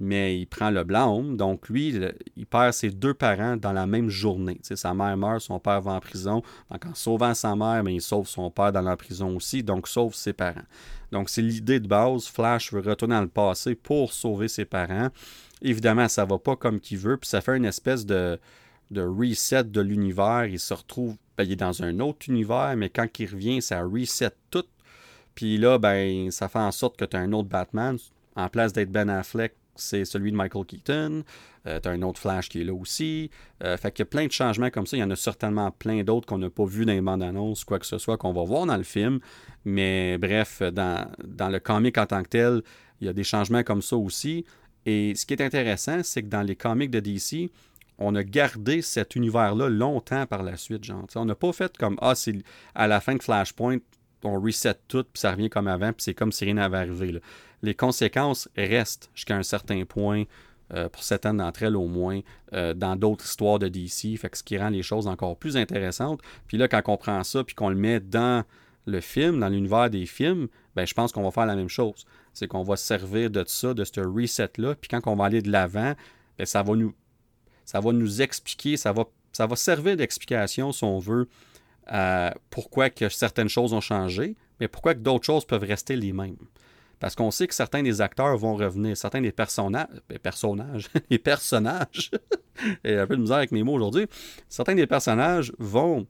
mais 0.00 0.38
il 0.38 0.46
prend 0.46 0.70
le 0.70 0.84
blâme. 0.84 1.36
Donc, 1.36 1.68
lui, 1.68 1.94
il 2.36 2.46
perd 2.46 2.72
ses 2.72 2.90
deux 2.90 3.14
parents 3.14 3.56
dans 3.56 3.72
la 3.72 3.86
même 3.86 4.08
journée. 4.08 4.58
sa 4.62 4.94
mère 4.94 5.16
meurt, 5.16 5.40
son 5.40 5.58
père 5.60 5.80
va 5.80 5.92
en 5.92 6.00
prison. 6.00 6.42
Donc, 6.70 6.86
en 6.86 6.94
sauvant 6.94 7.34
sa 7.34 7.54
mère, 7.54 7.82
mais 7.84 7.94
il 7.94 8.02
sauve 8.02 8.26
son 8.26 8.50
père 8.50 8.72
dans 8.72 8.82
la 8.82 8.96
prison 8.96 9.36
aussi, 9.36 9.62
donc 9.62 9.88
sauve 9.88 10.14
ses 10.14 10.32
parents. 10.32 10.64
Donc, 11.12 11.30
c'est 11.30 11.42
l'idée 11.42 11.80
de 11.80 11.86
base. 11.86 12.26
Flash 12.26 12.72
veut 12.72 12.80
retourner 12.80 13.14
dans 13.14 13.22
le 13.22 13.28
passé 13.28 13.74
pour 13.74 14.12
sauver 14.12 14.48
ses 14.48 14.64
parents. 14.64 15.10
Évidemment, 15.62 16.08
ça 16.08 16.24
va 16.24 16.38
pas 16.38 16.56
comme 16.56 16.80
qu'il 16.80 16.98
veut, 16.98 17.16
puis 17.16 17.28
ça 17.28 17.40
fait 17.40 17.56
une 17.56 17.64
espèce 17.64 18.04
de, 18.04 18.38
de 18.90 19.02
reset 19.02 19.64
de 19.64 19.80
l'univers. 19.80 20.46
Il 20.46 20.58
se 20.58 20.74
retrouve, 20.74 21.16
ben, 21.38 21.44
il 21.44 21.52
est 21.52 21.56
dans 21.56 21.82
un 21.82 22.00
autre 22.00 22.28
univers, 22.28 22.74
mais 22.76 22.88
quand 22.88 23.06
il 23.18 23.30
revient, 23.30 23.62
ça 23.62 23.82
reset 23.82 24.32
tout 24.50 24.64
Puis 25.34 25.56
là, 25.56 25.78
ben, 25.78 26.30
ça 26.30 26.48
fait 26.48 26.58
en 26.58 26.72
sorte 26.72 26.96
que 26.96 27.04
tu 27.04 27.16
as 27.16 27.20
un 27.20 27.32
autre 27.32 27.48
Batman. 27.48 27.96
En 28.36 28.48
place 28.48 28.72
d'être 28.72 28.90
Ben 28.90 29.08
Affleck, 29.08 29.54
c'est 29.76 30.04
celui 30.04 30.30
de 30.32 30.36
Michael 30.36 30.64
Keaton. 30.64 31.24
Euh, 31.66 31.80
tu 31.80 31.88
as 31.88 31.92
un 31.92 32.02
autre 32.02 32.20
Flash 32.20 32.48
qui 32.48 32.60
est 32.60 32.64
là 32.64 32.74
aussi. 32.74 33.30
Euh, 33.62 33.76
fait 33.76 33.90
qu'il 33.92 34.02
y 34.02 34.06
a 34.06 34.10
plein 34.10 34.26
de 34.26 34.32
changements 34.32 34.70
comme 34.70 34.86
ça. 34.86 34.96
Il 34.96 35.00
y 35.00 35.02
en 35.02 35.10
a 35.10 35.16
certainement 35.16 35.70
plein 35.70 36.02
d'autres 36.04 36.26
qu'on 36.26 36.38
n'a 36.38 36.50
pas 36.50 36.64
vu 36.64 36.84
dans 36.84 36.92
les 36.92 37.00
bandes 37.00 37.22
annonces, 37.22 37.64
quoi 37.64 37.78
que 37.78 37.86
ce 37.86 37.98
soit, 37.98 38.16
qu'on 38.16 38.32
va 38.32 38.44
voir 38.44 38.66
dans 38.66 38.76
le 38.76 38.82
film. 38.82 39.20
Mais 39.64 40.18
bref, 40.18 40.62
dans, 40.62 41.08
le 41.24 41.58
comic 41.58 41.98
en 41.98 42.06
tant 42.06 42.22
que 42.22 42.28
tel, 42.28 42.62
il 43.00 43.06
y 43.06 43.10
a 43.10 43.12
des 43.12 43.24
changements 43.24 43.62
comme 43.62 43.82
ça 43.82 43.96
aussi. 43.96 44.44
Et 44.86 45.14
ce 45.14 45.24
qui 45.24 45.34
est 45.34 45.42
intéressant, 45.42 46.02
c'est 46.02 46.22
que 46.22 46.28
dans 46.28 46.42
les 46.42 46.56
comics 46.56 46.90
de 46.90 47.00
DC, 47.00 47.50
on 47.98 48.14
a 48.14 48.22
gardé 48.22 48.82
cet 48.82 49.16
univers-là 49.16 49.68
longtemps 49.68 50.26
par 50.26 50.42
la 50.42 50.56
suite. 50.56 50.84
Genre. 50.84 51.06
on 51.14 51.24
n'a 51.24 51.34
pas 51.34 51.52
fait 51.52 51.76
comme 51.78 51.96
Ah, 52.00 52.14
c'est 52.14 52.34
à 52.74 52.86
la 52.86 53.00
fin 53.00 53.14
de 53.14 53.22
Flashpoint, 53.22 53.78
on 54.24 54.40
reset 54.40 54.74
tout, 54.88 55.04
puis 55.04 55.20
ça 55.20 55.32
revient 55.32 55.50
comme 55.50 55.68
avant, 55.68 55.92
puis 55.92 56.02
c'est 56.02 56.14
comme 56.14 56.32
si 56.32 56.44
rien 56.44 56.54
n'avait 56.54 56.78
arrivé. 56.78 57.20
Les 57.62 57.74
conséquences 57.74 58.48
restent 58.56 59.10
jusqu'à 59.14 59.36
un 59.36 59.42
certain 59.42 59.84
point, 59.84 60.24
euh, 60.72 60.88
pour 60.88 61.02
certaines 61.02 61.38
d'entre 61.38 61.62
elles 61.62 61.76
au 61.76 61.86
moins, 61.86 62.20
euh, 62.52 62.74
dans 62.74 62.96
d'autres 62.96 63.24
histoires 63.24 63.58
de 63.58 63.68
DC, 63.68 64.16
fait 64.18 64.30
que 64.30 64.38
ce 64.38 64.42
qui 64.42 64.56
rend 64.58 64.70
les 64.70 64.82
choses 64.82 65.06
encore 65.06 65.36
plus 65.36 65.56
intéressantes. 65.56 66.20
Puis 66.46 66.56
là, 66.56 66.68
quand 66.68 66.82
on 66.86 66.96
prend 66.96 67.22
ça, 67.22 67.44
puis 67.44 67.54
qu'on 67.54 67.68
le 67.68 67.76
met 67.76 68.00
dans 68.00 68.44
le 68.86 69.00
film, 69.00 69.40
dans 69.40 69.48
l'univers 69.48 69.90
des 69.90 70.06
films, 70.06 70.48
ben, 70.74 70.86
je 70.86 70.94
pense 70.94 71.12
qu'on 71.12 71.22
va 71.22 71.30
faire 71.30 71.46
la 71.46 71.56
même 71.56 71.68
chose. 71.68 72.06
C'est 72.32 72.48
qu'on 72.48 72.62
va 72.62 72.76
se 72.76 72.84
servir 72.84 73.30
de 73.30 73.44
ça, 73.46 73.74
de 73.74 73.84
ce 73.84 74.00
reset-là, 74.00 74.74
puis 74.74 74.88
quand 74.88 75.00
on 75.06 75.16
va 75.16 75.26
aller 75.26 75.42
de 75.42 75.50
l'avant, 75.50 75.94
ben, 76.38 76.46
ça 76.46 76.62
va 76.62 76.74
nous 76.74 76.94
ça 77.64 77.80
va 77.80 77.92
nous 77.92 78.22
expliquer, 78.22 78.76
ça 78.76 78.92
va, 78.92 79.04
ça 79.32 79.46
va 79.46 79.56
servir 79.56 79.96
d'explication, 79.96 80.72
si 80.72 80.84
on 80.84 80.98
veut, 80.98 81.28
pourquoi 82.50 82.90
que 82.90 83.08
certaines 83.08 83.48
choses 83.48 83.72
ont 83.72 83.80
changé, 83.80 84.36
mais 84.60 84.68
pourquoi 84.68 84.94
que 84.94 85.00
d'autres 85.00 85.24
choses 85.24 85.44
peuvent 85.44 85.64
rester 85.64 85.96
les 85.96 86.12
mêmes? 86.12 86.36
Parce 87.00 87.14
qu'on 87.14 87.30
sait 87.30 87.46
que 87.46 87.54
certains 87.54 87.82
des 87.82 88.00
acteurs 88.00 88.36
vont 88.38 88.54
revenir, 88.54 88.96
certains 88.96 89.20
des 89.20 89.32
personnages, 89.32 89.88
ben, 90.08 90.18
personnages, 90.18 90.88
les 91.10 91.18
personnages, 91.18 92.10
et 92.84 92.96
un 92.96 93.06
peu 93.06 93.16
de 93.16 93.20
misère 93.20 93.36
avec 93.36 93.52
mes 93.52 93.62
mots 93.62 93.74
aujourd'hui, 93.74 94.06
certains 94.48 94.74
des 94.74 94.86
personnages 94.86 95.52
vont, 95.58 96.06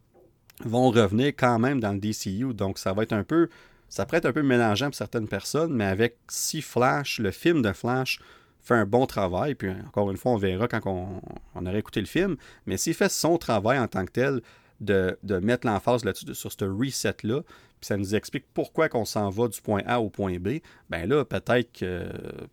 vont 0.64 0.90
revenir 0.90 1.28
quand 1.28 1.58
même 1.58 1.80
dans 1.80 1.92
le 1.92 1.98
DCU, 1.98 2.54
donc 2.54 2.78
ça 2.78 2.92
va 2.92 3.02
être 3.02 3.12
un 3.12 3.24
peu, 3.24 3.48
ça 3.88 4.06
pourrait 4.06 4.18
être 4.18 4.26
un 4.26 4.32
peu 4.32 4.42
mélangeant 4.42 4.86
pour 4.86 4.94
certaines 4.94 5.26
personnes, 5.26 5.74
mais 5.74 5.86
avec 5.86 6.18
si 6.28 6.62
Flash, 6.62 7.18
le 7.18 7.30
film 7.30 7.62
de 7.62 7.72
Flash, 7.72 8.20
fait 8.62 8.74
un 8.74 8.86
bon 8.86 9.06
travail, 9.06 9.54
puis 9.54 9.70
encore 9.86 10.10
une 10.10 10.16
fois, 10.16 10.32
on 10.32 10.36
verra 10.36 10.68
quand 10.68 10.80
on 10.86 11.66
aura 11.66 11.76
écouté 11.76 12.00
le 12.00 12.06
film, 12.06 12.36
mais 12.66 12.76
s'il 12.76 12.94
fait 12.94 13.10
son 13.10 13.36
travail 13.36 13.78
en 13.78 13.88
tant 13.88 14.04
que 14.06 14.12
tel, 14.12 14.40
de, 14.84 15.38
mettre 15.40 15.66
l'emphase 15.66 16.04
là-dessus, 16.04 16.34
sur 16.34 16.52
ce 16.52 16.64
reset-là, 16.64 17.42
puis 17.42 17.86
ça 17.86 17.96
nous 17.96 18.14
explique 18.14 18.44
pourquoi 18.54 18.88
qu'on 18.88 19.04
s'en 19.04 19.30
va 19.30 19.48
du 19.48 19.60
point 19.60 19.82
A 19.86 20.00
au 20.00 20.10
point 20.10 20.38
B, 20.38 20.60
ben 20.88 21.08
là, 21.08 21.24
peut-être 21.24 21.72
que, 21.72 22.06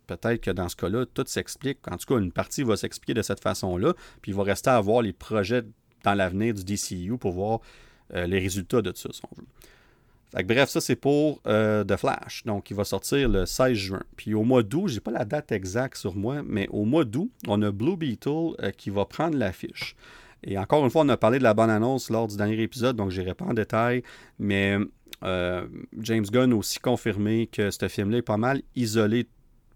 peut-être 0.07 0.41
que 0.41 0.51
dans 0.51 0.69
ce 0.69 0.75
cas-là, 0.75 1.05
tout 1.05 1.23
s'explique. 1.27 1.79
En 1.89 1.97
tout 1.97 2.13
cas, 2.13 2.19
une 2.19 2.31
partie 2.31 2.63
va 2.63 2.75
s'expliquer 2.77 3.13
de 3.13 3.21
cette 3.21 3.41
façon-là, 3.41 3.93
puis 4.21 4.31
il 4.31 4.35
va 4.35 4.43
rester 4.43 4.69
à 4.69 4.81
voir 4.81 5.01
les 5.01 5.13
projets 5.13 5.63
dans 6.03 6.13
l'avenir 6.13 6.53
du 6.53 6.63
DCU 6.63 7.17
pour 7.17 7.31
voir 7.31 7.59
euh, 8.13 8.25
les 8.25 8.39
résultats 8.39 8.81
de 8.81 8.91
ça, 8.95 9.09
si 9.11 9.21
on 9.31 9.35
veut 9.39 9.47
bref, 10.43 10.69
ça 10.69 10.81
c'est 10.81 10.95
pour 10.95 11.41
euh, 11.47 11.83
The 11.83 11.97
Flash. 11.97 12.43
Donc 12.45 12.69
il 12.69 12.75
va 12.75 12.83
sortir 12.83 13.29
le 13.29 13.45
16 13.45 13.73
juin. 13.73 14.03
Puis 14.15 14.33
au 14.33 14.43
mois 14.43 14.63
d'août, 14.63 14.87
j'ai 14.87 14.99
pas 14.99 15.11
la 15.11 15.25
date 15.25 15.51
exacte 15.51 15.97
sur 15.97 16.15
moi, 16.15 16.41
mais 16.45 16.67
au 16.69 16.85
mois 16.85 17.05
d'août, 17.05 17.31
on 17.47 17.61
a 17.61 17.71
Blue 17.71 17.97
Beetle 17.97 18.55
euh, 18.61 18.71
qui 18.71 18.89
va 18.89 19.05
prendre 19.05 19.37
l'affiche. 19.37 19.95
Et 20.43 20.57
encore 20.57 20.83
une 20.83 20.89
fois, 20.89 21.03
on 21.03 21.09
a 21.09 21.17
parlé 21.17 21.37
de 21.37 21.43
la 21.43 21.53
bonne 21.53 21.69
annonce 21.69 22.09
lors 22.09 22.27
du 22.27 22.37
dernier 22.37 22.61
épisode, 22.61 22.95
donc 22.95 23.11
je 23.11 23.21
n'irai 23.21 23.35
pas 23.35 23.45
en 23.45 23.53
détail, 23.53 24.03
mais 24.39 24.77
euh, 25.23 25.67
James 25.99 26.25
Gunn 26.25 26.53
a 26.53 26.55
aussi 26.55 26.79
confirmé 26.79 27.47
que 27.47 27.69
ce 27.69 27.87
film-là 27.87 28.17
est 28.17 28.23
pas 28.23 28.37
mal 28.37 28.61
isolé 28.75 29.27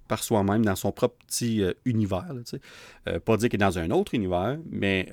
par 0.08 0.24
soi-même 0.24 0.64
dans 0.64 0.76
son 0.76 0.92
propre 0.92 1.18
petit 1.28 1.64
euh, 1.64 1.74
univers. 1.84 2.32
Euh, 3.08 3.20
pas 3.20 3.38
dire 3.38 3.50
qu'il 3.50 3.60
est 3.62 3.66
dans 3.66 3.80
un 3.80 3.90
autre 3.90 4.14
univers, 4.14 4.58
mais 4.70 5.10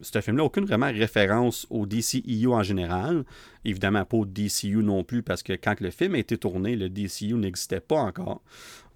ce 0.00 0.20
film-là 0.20 0.42
n'a 0.42 0.46
aucune 0.46 0.64
vraiment 0.64 0.86
référence 0.86 1.66
au 1.70 1.86
DCEU 1.86 2.48
en 2.48 2.62
général. 2.62 3.24
Évidemment, 3.64 4.04
pas 4.04 4.16
au 4.16 4.26
DCU 4.26 4.82
non 4.82 5.04
plus, 5.04 5.22
parce 5.22 5.42
que 5.42 5.52
quand 5.52 5.80
le 5.80 5.90
film 5.90 6.14
a 6.14 6.18
été 6.18 6.36
tourné, 6.36 6.74
le 6.76 6.88
DCU 6.88 7.34
n'existait 7.34 7.80
pas 7.80 8.00
encore. 8.00 8.42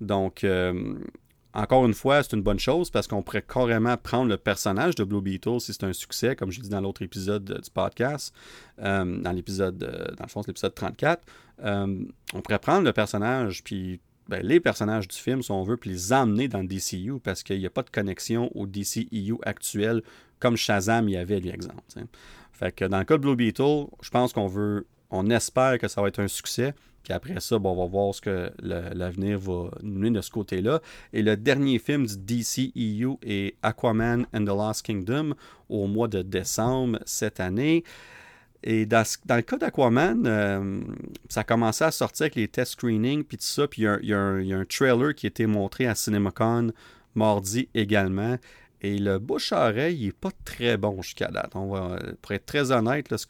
Donc, 0.01 0.45
encore 1.55 1.87
une 1.87 1.95
fois, 1.95 2.23
c'est 2.23 2.35
une 2.35 2.43
bonne 2.43 2.59
chose 2.59 2.91
parce 2.91 3.07
qu'on 3.07 3.23
pourrait 3.23 3.43
carrément 3.43 3.97
prendre 3.97 4.29
le 4.29 4.37
personnage 4.37 4.97
de 4.97 5.05
Blue 5.05 5.23
Beetle 5.23 5.61
si 5.61 5.73
c'est 5.73 5.85
un 5.85 5.93
succès, 5.93 6.35
comme 6.35 6.51
j'ai 6.51 6.61
dit 6.61 6.69
dans 6.69 6.81
l'autre 6.81 7.03
épisode 7.03 7.45
du 7.45 7.71
podcast, 7.71 8.35
dans 8.77 9.33
l'épisode, 9.35 9.79
dans 9.79 10.25
le 10.25 10.29
fond, 10.29 10.43
c'est 10.43 10.49
l'épisode 10.49 10.75
34. 10.75 11.23
on 11.63 12.41
pourrait 12.43 12.59
prendre 12.59 12.85
le 12.85 12.93
personnage 12.93 13.63
puis 13.63 14.01
ben, 14.29 14.41
les 14.43 14.59
personnages 14.59 15.07
du 15.07 15.17
film, 15.17 15.43
si 15.43 15.51
on 15.51 15.63
veut, 15.63 15.77
puis 15.77 15.91
les 15.91 16.13
emmener 16.13 16.49
dans 16.49 16.61
le 16.61 16.67
DCU 16.67 17.21
parce 17.23 17.43
qu'il 17.43 17.59
n'y 17.59 17.67
a 17.67 17.71
pas 17.71 17.83
de 17.83 17.91
connexion 17.91 18.51
au 18.57 18.67
DCU 18.67 19.37
actuel 19.43 20.03
comme 20.39 20.57
Shazam 20.57 21.09
y 21.09 21.17
avait, 21.17 21.41
l'exemple. 21.41 21.83
Fait 22.53 22.73
que 22.73 22.85
dans 22.85 22.99
le 22.99 23.05
cas 23.05 23.17
de 23.17 23.23
Blue 23.23 23.37
Beetle, 23.37 23.87
je 24.03 24.11
pense 24.11 24.33
qu'on 24.33 24.47
veut, 24.47 24.87
on 25.11 25.29
espère 25.31 25.79
que 25.79 25.89
ça 25.89 26.01
va 26.01 26.09
être 26.09 26.21
un 26.21 26.29
succès. 26.29 26.75
Puis 27.05 27.13
après 27.13 27.39
ça, 27.39 27.59
bon, 27.59 27.73
on 27.73 27.85
va 27.85 27.87
voir 27.87 28.15
ce 28.15 28.21
que 28.23 28.51
l'avenir 28.61 29.39
va 29.39 29.71
nous 29.83 29.99
mener 29.99 30.11
de 30.11 30.23
ce 30.23 30.31
côté-là. 30.31 30.81
Et 31.13 31.23
le 31.23 31.37
dernier 31.37 31.79
film 31.79 32.07
du 32.07 32.17
DCEU 32.17 33.19
est 33.23 33.57
Aquaman 33.63 34.27
and 34.35 34.45
the 34.45 34.49
Lost 34.49 34.87
Kingdom 34.87 35.35
au 35.69 35.87
mois 35.87 36.09
de 36.09 36.23
décembre 36.23 36.99
cette 37.05 37.41
année. 37.41 37.85
Et 38.67 38.87
dans, 38.87 39.05
le 39.29 39.43
cas 39.43 39.59
d'Aquaman, 39.59 40.27
euh, 40.27 40.81
ça 41.29 41.41
a 41.41 41.45
commencé 41.45 41.85
à 41.85 41.91
sortir 41.91 42.25
avec 42.25 42.37
les 42.37 42.49
test 42.49 42.73
screenings, 42.73 43.23
puis 43.23 43.37
tout 43.37 43.45
ça. 43.45 43.69
Puis 43.69 43.83
il 43.83 44.09
y, 44.09 44.15
a 44.15 44.19
un 44.59 44.65
trailer 44.65 45.15
qui 45.15 45.27
a 45.27 45.29
été 45.29 45.47
montré 45.47 45.87
à 45.87 45.95
CinemaCon 45.95 46.73
mardi 47.15 47.69
également. 47.75 48.39
Et 48.85 48.99
le 48.99 49.19
bouche-oreille, 49.19 49.97
il 49.97 50.07
n'est 50.09 50.13
pas 50.13 50.29
très 50.45 50.77
bon 50.77 51.01
jusqu'à 51.01 51.29
date. 51.29 51.53
On 51.57 51.69
va, 51.69 51.99
pour 52.21 52.33
être 52.33 52.45
très 52.45 52.71
honnête, 52.71 53.17
ce, 53.17 53.27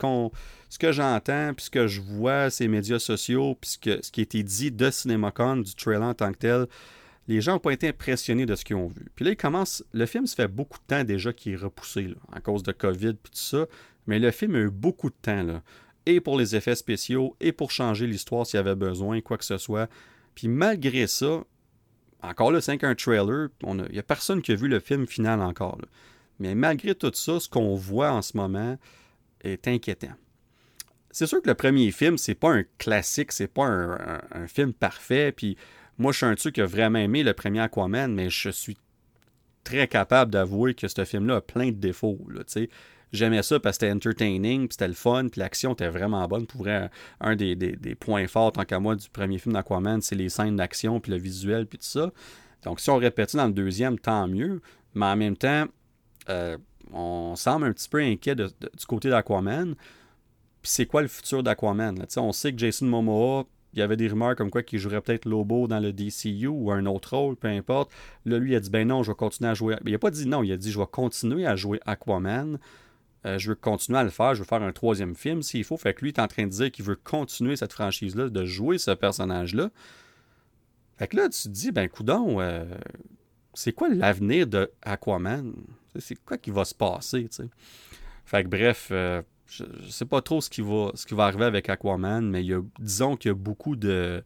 que 0.77 0.91
j'entends, 0.91 1.53
puis 1.53 1.67
ce 1.67 1.69
que 1.69 1.87
je 1.87 2.01
vois, 2.01 2.49
ces 2.49 2.67
médias 2.67 2.99
sociaux, 2.99 3.57
puis 3.61 3.69
ce, 3.69 4.11
qui 4.11 4.19
a 4.19 4.23
été 4.23 4.43
dit 4.43 4.69
de 4.69 4.91
CinemaCon, 4.91 5.55
du 5.55 5.73
trailer 5.73 6.03
en 6.03 6.13
tant 6.13 6.33
que 6.33 6.39
tel, 6.39 6.67
les 7.29 7.39
gens 7.39 7.53
n'ont 7.53 7.59
pas 7.59 7.71
été 7.71 7.87
impressionnés 7.87 8.45
de 8.45 8.53
ce 8.53 8.65
qu'ils 8.65 8.75
ont 8.75 8.89
vu. 8.89 9.05
Puis 9.15 9.23
là, 9.23 9.31
il 9.31 9.37
commence. 9.37 9.81
Le 9.93 10.05
film, 10.05 10.27
ça 10.27 10.35
fait 10.35 10.49
beaucoup 10.49 10.77
de 10.77 10.83
temps 10.93 11.05
déjà 11.05 11.31
qu'il 11.31 11.53
est 11.53 11.55
repoussé, 11.55 12.13
à 12.33 12.41
cause 12.41 12.61
de 12.61 12.73
COVID, 12.73 13.13
puis 13.13 13.31
tout 13.31 13.39
ça. 13.39 13.65
Mais 14.07 14.19
le 14.19 14.31
film 14.31 14.55
a 14.55 14.59
eu 14.59 14.69
beaucoup 14.69 15.09
de 15.09 15.15
temps, 15.21 15.41
là, 15.41 15.63
et 16.05 16.19
pour 16.19 16.37
les 16.37 16.57
effets 16.57 16.75
spéciaux, 16.75 17.37
et 17.39 17.53
pour 17.53 17.71
changer 17.71 18.07
l'histoire 18.07 18.45
s'il 18.45 18.57
y 18.57 18.59
avait 18.59 18.75
besoin, 18.75 19.21
quoi 19.21 19.37
que 19.37 19.45
ce 19.45 19.57
soit. 19.57 19.89
Puis 20.35 20.49
malgré 20.49 21.07
ça, 21.07 21.45
encore 22.25 22.51
là, 22.51 22.61
c'est 22.61 22.77
qu'un 22.77 22.95
trailer, 22.95 23.49
il 23.63 23.91
n'y 23.91 23.99
a 23.99 24.03
personne 24.03 24.41
qui 24.41 24.51
a 24.51 24.55
vu 24.55 24.67
le 24.67 24.79
film 24.79 25.07
final 25.07 25.41
encore. 25.41 25.77
Mais 26.39 26.55
malgré 26.55 26.95
tout 26.95 27.11
ça, 27.13 27.39
ce 27.39 27.47
qu'on 27.47 27.75
voit 27.75 28.11
en 28.11 28.21
ce 28.21 28.35
moment 28.35 28.77
est 29.41 29.67
inquiétant. 29.67 30.13
C'est 31.11 31.27
sûr 31.27 31.41
que 31.41 31.47
le 31.47 31.55
premier 31.55 31.91
film, 31.91 32.17
c'est 32.17 32.35
pas 32.35 32.51
un 32.51 32.63
classique, 32.77 33.31
c'est 33.31 33.47
pas 33.47 33.65
un, 33.65 34.47
film 34.47 34.73
parfait. 34.73 35.31
Puis 35.31 35.55
moi, 35.97 36.11
je 36.11 36.17
suis 36.17 36.25
un 36.25 36.35
truc 36.35 36.55
qui 36.55 36.61
a 36.61 36.65
vraiment 36.65 36.99
aimé 36.99 37.23
le 37.23 37.33
premier 37.33 37.61
Aquaman, 37.61 38.13
mais 38.13 38.29
je 38.29 38.49
suis 38.49 38.77
très 39.63 39.87
capable 39.87 40.31
d'avouer 40.31 40.73
que 40.73 40.87
ce 40.87 41.05
film-là 41.05 41.37
a 41.37 41.41
plein 41.41 41.67
de 41.67 41.77
défauts. 41.77 42.19
J'aimais 43.13 43.43
ça 43.43 43.59
parce 43.59 43.77
que 43.77 43.85
c'était 43.85 43.93
entertaining, 43.93 44.67
puis 44.67 44.73
c'était 44.73 44.87
le 44.87 44.93
fun, 44.93 45.27
puis 45.29 45.39
l'action 45.39 45.73
était 45.73 45.87
vraiment 45.87 46.27
bonne. 46.27 46.47
Pour 46.47 46.61
vrai, 46.61 46.89
un 47.21 47.35
des, 47.35 47.55
points 47.99 48.27
forts, 48.27 48.53
tant 48.53 48.65
qu'à 48.65 48.79
moi, 48.79 48.95
du 48.95 49.09
premier 49.09 49.37
film 49.37 49.53
d'Aquaman, 49.53 50.01
c'est 50.01 50.15
les 50.15 50.29
scènes 50.29 50.55
d'action, 50.55 50.99
puis 50.99 51.11
le 51.11 51.17
visuel, 51.17 51.65
puis 51.67 51.77
tout 51.77 51.85
ça. 51.85 52.11
Donc, 52.63 52.79
si 52.79 52.89
on 52.89 52.97
répétait 52.97 53.37
dans 53.37 53.47
le 53.47 53.53
deuxième, 53.53 53.99
tant 53.99 54.27
mieux. 54.27 54.61
Mais 54.95 55.05
en 55.05 55.15
même 55.15 55.37
temps, 55.37 55.65
euh, 56.29 56.57
on 56.91 57.35
semble 57.35 57.67
un 57.67 57.73
petit 57.73 57.89
peu 57.89 57.99
inquiet 57.99 58.35
du 58.35 58.45
côté 58.87 59.09
d'Aquaman. 59.09 59.75
Puis 60.61 60.71
c'est 60.71 60.85
quoi 60.85 61.01
le 61.01 61.07
futur 61.07 61.43
d'Aquaman? 61.43 62.05
On 62.17 62.31
sait 62.31 62.51
que 62.51 62.57
Jason 62.57 62.87
Momoa, 62.87 63.45
il 63.73 63.79
y 63.79 63.81
avait 63.81 63.97
des 63.97 64.07
rumeurs 64.07 64.35
comme 64.35 64.49
quoi 64.49 64.63
qu'il 64.63 64.79
jouerait 64.79 65.01
peut-être 65.01 65.25
Lobo 65.25 65.67
dans 65.67 65.79
le 65.79 65.91
DCU 65.91 66.47
ou 66.47 66.71
un 66.71 66.85
autre 66.85 67.15
rôle, 67.15 67.35
peu 67.35 67.49
importe. 67.49 67.91
Là, 68.25 68.39
lui, 68.39 68.53
il 68.53 68.55
a 68.55 68.59
dit 68.59 68.69
ben 68.69 68.87
non, 68.87 69.03
je 69.03 69.11
vais 69.11 69.15
continuer 69.15 69.51
à 69.51 69.53
jouer. 69.53 69.75
Il 69.85 69.91
n'a 69.91 69.99
pas 69.99 70.11
dit 70.11 70.25
non, 70.25 70.43
il 70.43 70.51
a 70.51 70.57
dit 70.57 70.71
je 70.71 70.79
vais 70.79 70.87
continuer 70.89 71.45
à 71.45 71.55
jouer 71.55 71.79
Aquaman. 71.85 72.57
Euh, 73.25 73.39
je 73.39 73.49
veux 73.49 73.55
continuer 73.55 73.99
à 73.99 74.03
le 74.03 74.11
faire, 74.11 74.35
je 74.35 74.39
veux 74.39 74.45
faire 74.45 74.61
un 74.61 74.71
troisième 74.71 75.15
film 75.15 75.41
s'il 75.41 75.63
faut. 75.63 75.77
Fait 75.77 75.93
que 75.93 76.01
lui 76.01 76.09
est 76.09 76.19
en 76.19 76.27
train 76.27 76.43
de 76.43 76.51
dire 76.51 76.71
qu'il 76.71 76.85
veut 76.85 76.95
continuer 76.95 77.55
cette 77.55 77.73
franchise-là, 77.73 78.29
de 78.29 78.45
jouer 78.45 78.77
ce 78.77 78.91
personnage-là. 78.91 79.71
Fait 80.97 81.07
que 81.07 81.17
là, 81.17 81.29
tu 81.29 81.43
te 81.43 81.47
dis, 81.49 81.71
ben 81.71 81.89
coudon, 81.89 82.39
euh, 82.39 82.65
c'est 83.53 83.73
quoi 83.73 83.89
l'avenir 83.89 84.47
de 84.47 84.71
Aquaman? 84.83 85.53
C'est 85.97 86.23
quoi 86.23 86.37
qui 86.37 86.51
va 86.51 86.65
se 86.65 86.75
passer? 86.75 87.27
Fait 88.25 88.43
que 88.43 88.49
bref, 88.49 88.89
euh, 88.91 89.21
je, 89.47 89.63
ne 89.63 89.89
sais 89.89 90.05
pas 90.05 90.21
trop 90.21 90.41
ce 90.41 90.49
qui, 90.49 90.61
va, 90.61 90.91
ce 90.93 91.05
qui 91.05 91.15
va 91.15 91.25
arriver 91.25 91.45
avec 91.45 91.69
Aquaman, 91.69 92.29
mais 92.29 92.43
il 92.43 92.47
y 92.47 92.53
a, 92.53 92.61
disons 92.79 93.15
qu'il 93.15 93.29
y 93.29 93.31
a 93.31 93.35
beaucoup 93.35 93.75
de. 93.75 94.23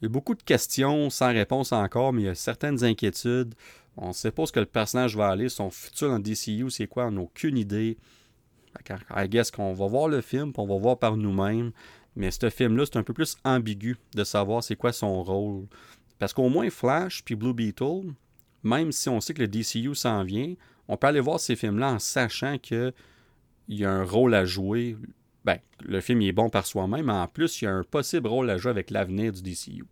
Il 0.00 0.04
y 0.04 0.06
a 0.06 0.08
beaucoup 0.08 0.34
de 0.34 0.42
questions 0.42 1.10
sans 1.10 1.32
réponse 1.32 1.72
encore, 1.72 2.14
mais 2.14 2.22
il 2.22 2.24
y 2.24 2.28
a 2.28 2.34
certaines 2.34 2.82
inquiétudes. 2.84 3.54
On 3.96 4.08
ne 4.08 4.12
sait 4.12 4.30
pas 4.30 4.46
ce 4.46 4.52
que 4.52 4.60
le 4.60 4.66
personnage 4.66 5.16
va 5.16 5.28
aller. 5.28 5.48
Son 5.48 5.70
futur 5.70 6.08
dans 6.08 6.18
DCU, 6.18 6.70
c'est 6.70 6.86
quoi 6.86 7.06
On 7.06 7.12
n'a 7.12 7.20
aucune 7.22 7.58
idée. 7.58 7.98
I 9.16 9.28
guess 9.28 9.50
qu'on 9.50 9.72
va 9.74 9.86
voir 9.86 10.08
le 10.08 10.20
film, 10.20 10.52
puis 10.52 10.62
on 10.62 10.66
va 10.66 10.78
voir 10.78 10.98
par 10.98 11.16
nous-mêmes. 11.16 11.72
Mais 12.16 12.30
ce 12.30 12.50
film-là, 12.50 12.84
c'est 12.86 12.98
un 12.98 13.02
peu 13.02 13.12
plus 13.12 13.36
ambigu 13.44 13.96
de 14.14 14.24
savoir 14.24 14.62
c'est 14.62 14.76
quoi 14.76 14.92
son 14.92 15.22
rôle. 15.22 15.66
Parce 16.18 16.32
qu'au 16.32 16.48
moins 16.48 16.70
Flash 16.70 17.24
puis 17.24 17.34
Blue 17.34 17.54
Beetle, 17.54 18.12
même 18.62 18.92
si 18.92 19.08
on 19.08 19.20
sait 19.20 19.34
que 19.34 19.42
le 19.42 19.48
DCU 19.48 19.94
s'en 19.94 20.22
vient, 20.22 20.54
on 20.88 20.96
peut 20.96 21.06
aller 21.06 21.20
voir 21.20 21.40
ces 21.40 21.56
films-là 21.56 21.92
en 21.92 21.98
sachant 21.98 22.58
qu'il 22.58 22.92
y 23.68 23.84
a 23.84 23.90
un 23.90 24.04
rôle 24.04 24.34
à 24.34 24.44
jouer. 24.44 24.96
Ben, 25.44 25.58
le 25.80 26.00
film 26.00 26.20
est 26.22 26.32
bon 26.32 26.50
par 26.50 26.66
soi-même, 26.66 27.06
mais 27.06 27.12
en 27.12 27.26
plus, 27.26 27.62
il 27.62 27.64
y 27.64 27.68
a 27.68 27.72
un 27.72 27.84
possible 27.84 28.28
rôle 28.28 28.50
à 28.50 28.58
jouer 28.58 28.70
avec 28.70 28.90
l'avenir 28.90 29.32
du 29.32 29.42
DCU. 29.42 29.84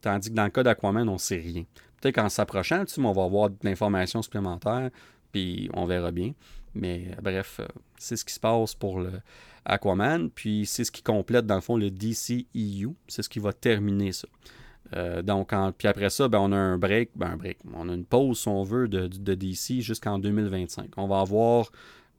Tandis 0.00 0.30
que 0.30 0.34
dans 0.34 0.44
le 0.44 0.50
cas 0.50 0.62
d'Aquaman, 0.62 1.08
on 1.08 1.14
ne 1.14 1.18
sait 1.18 1.38
rien. 1.38 1.64
Peut-être 2.04 2.16
qu'en 2.16 2.28
s'approchant, 2.28 2.84
on 2.98 3.12
va 3.12 3.24
avoir 3.24 3.48
de 3.48 3.56
l'information 3.62 4.20
supplémentaire, 4.20 4.90
puis 5.32 5.70
on 5.72 5.86
verra 5.86 6.10
bien. 6.10 6.32
Mais 6.74 7.08
bref, 7.22 7.60
euh, 7.60 7.66
c'est 7.96 8.16
ce 8.16 8.26
qui 8.26 8.34
se 8.34 8.40
passe 8.40 8.74
pour 8.74 9.00
le 9.00 9.10
Aquaman, 9.64 10.28
puis 10.28 10.66
c'est 10.66 10.84
ce 10.84 10.92
qui 10.92 11.02
complète 11.02 11.46
dans 11.46 11.54
le 11.54 11.62
fond 11.62 11.78
le 11.78 11.90
DCEU. 11.90 12.94
C'est 13.08 13.22
ce 13.22 13.28
qui 13.30 13.38
va 13.38 13.54
terminer 13.54 14.12
ça. 14.12 14.28
Euh, 14.94 15.22
donc, 15.22 15.54
puis 15.78 15.88
après 15.88 16.10
ça, 16.10 16.28
ben, 16.28 16.40
on 16.40 16.52
a 16.52 16.56
un 16.56 16.76
break, 16.76 17.12
ben, 17.16 17.28
un 17.28 17.36
break, 17.38 17.60
on 17.72 17.88
a 17.88 17.94
une 17.94 18.04
pause, 18.04 18.38
si 18.38 18.48
on 18.48 18.64
veut, 18.64 18.86
de, 18.86 19.06
DC 19.34 19.80
jusqu'en 19.80 20.18
2025. 20.18 20.90
On 20.98 21.06
va 21.06 21.20
avoir 21.20 21.70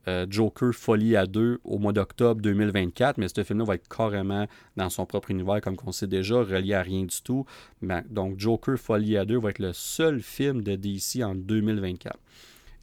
euh, 0.08 0.26
Joker 0.30 0.74
Folie 0.74 1.16
à 1.16 1.26
deux 1.26 1.60
au 1.64 1.78
mois 1.78 1.94
d'octobre 1.94 2.42
2024, 2.42 3.18
mais 3.18 3.28
ce 3.28 3.44
film-là 3.44 3.66
va 3.66 3.76
être 3.76 3.88
carrément 3.88 4.48
dans 4.76 4.90
son 4.90 5.06
propre 5.06 5.32
univers, 5.32 5.62
comme 5.62 5.78
on 5.86 5.92
sait 5.92 6.08
déjà, 6.08 6.36
relié 6.36 6.74
à 6.74 6.82
rien 6.82 7.04
du 7.04 7.22
tout. 7.24 7.46
Ben, 7.82 8.04
donc, 8.10 8.40
Joker 8.40 8.78
Folie 8.78 9.18
à 9.18 9.26
deux 9.26 9.40
va 9.40 9.50
être 9.50 9.60
le 9.60 9.74
seul 9.74 10.22
film 10.22 10.62
de 10.62 10.76
DC 10.76 11.24
en 11.24 11.36
2024. 11.36 12.18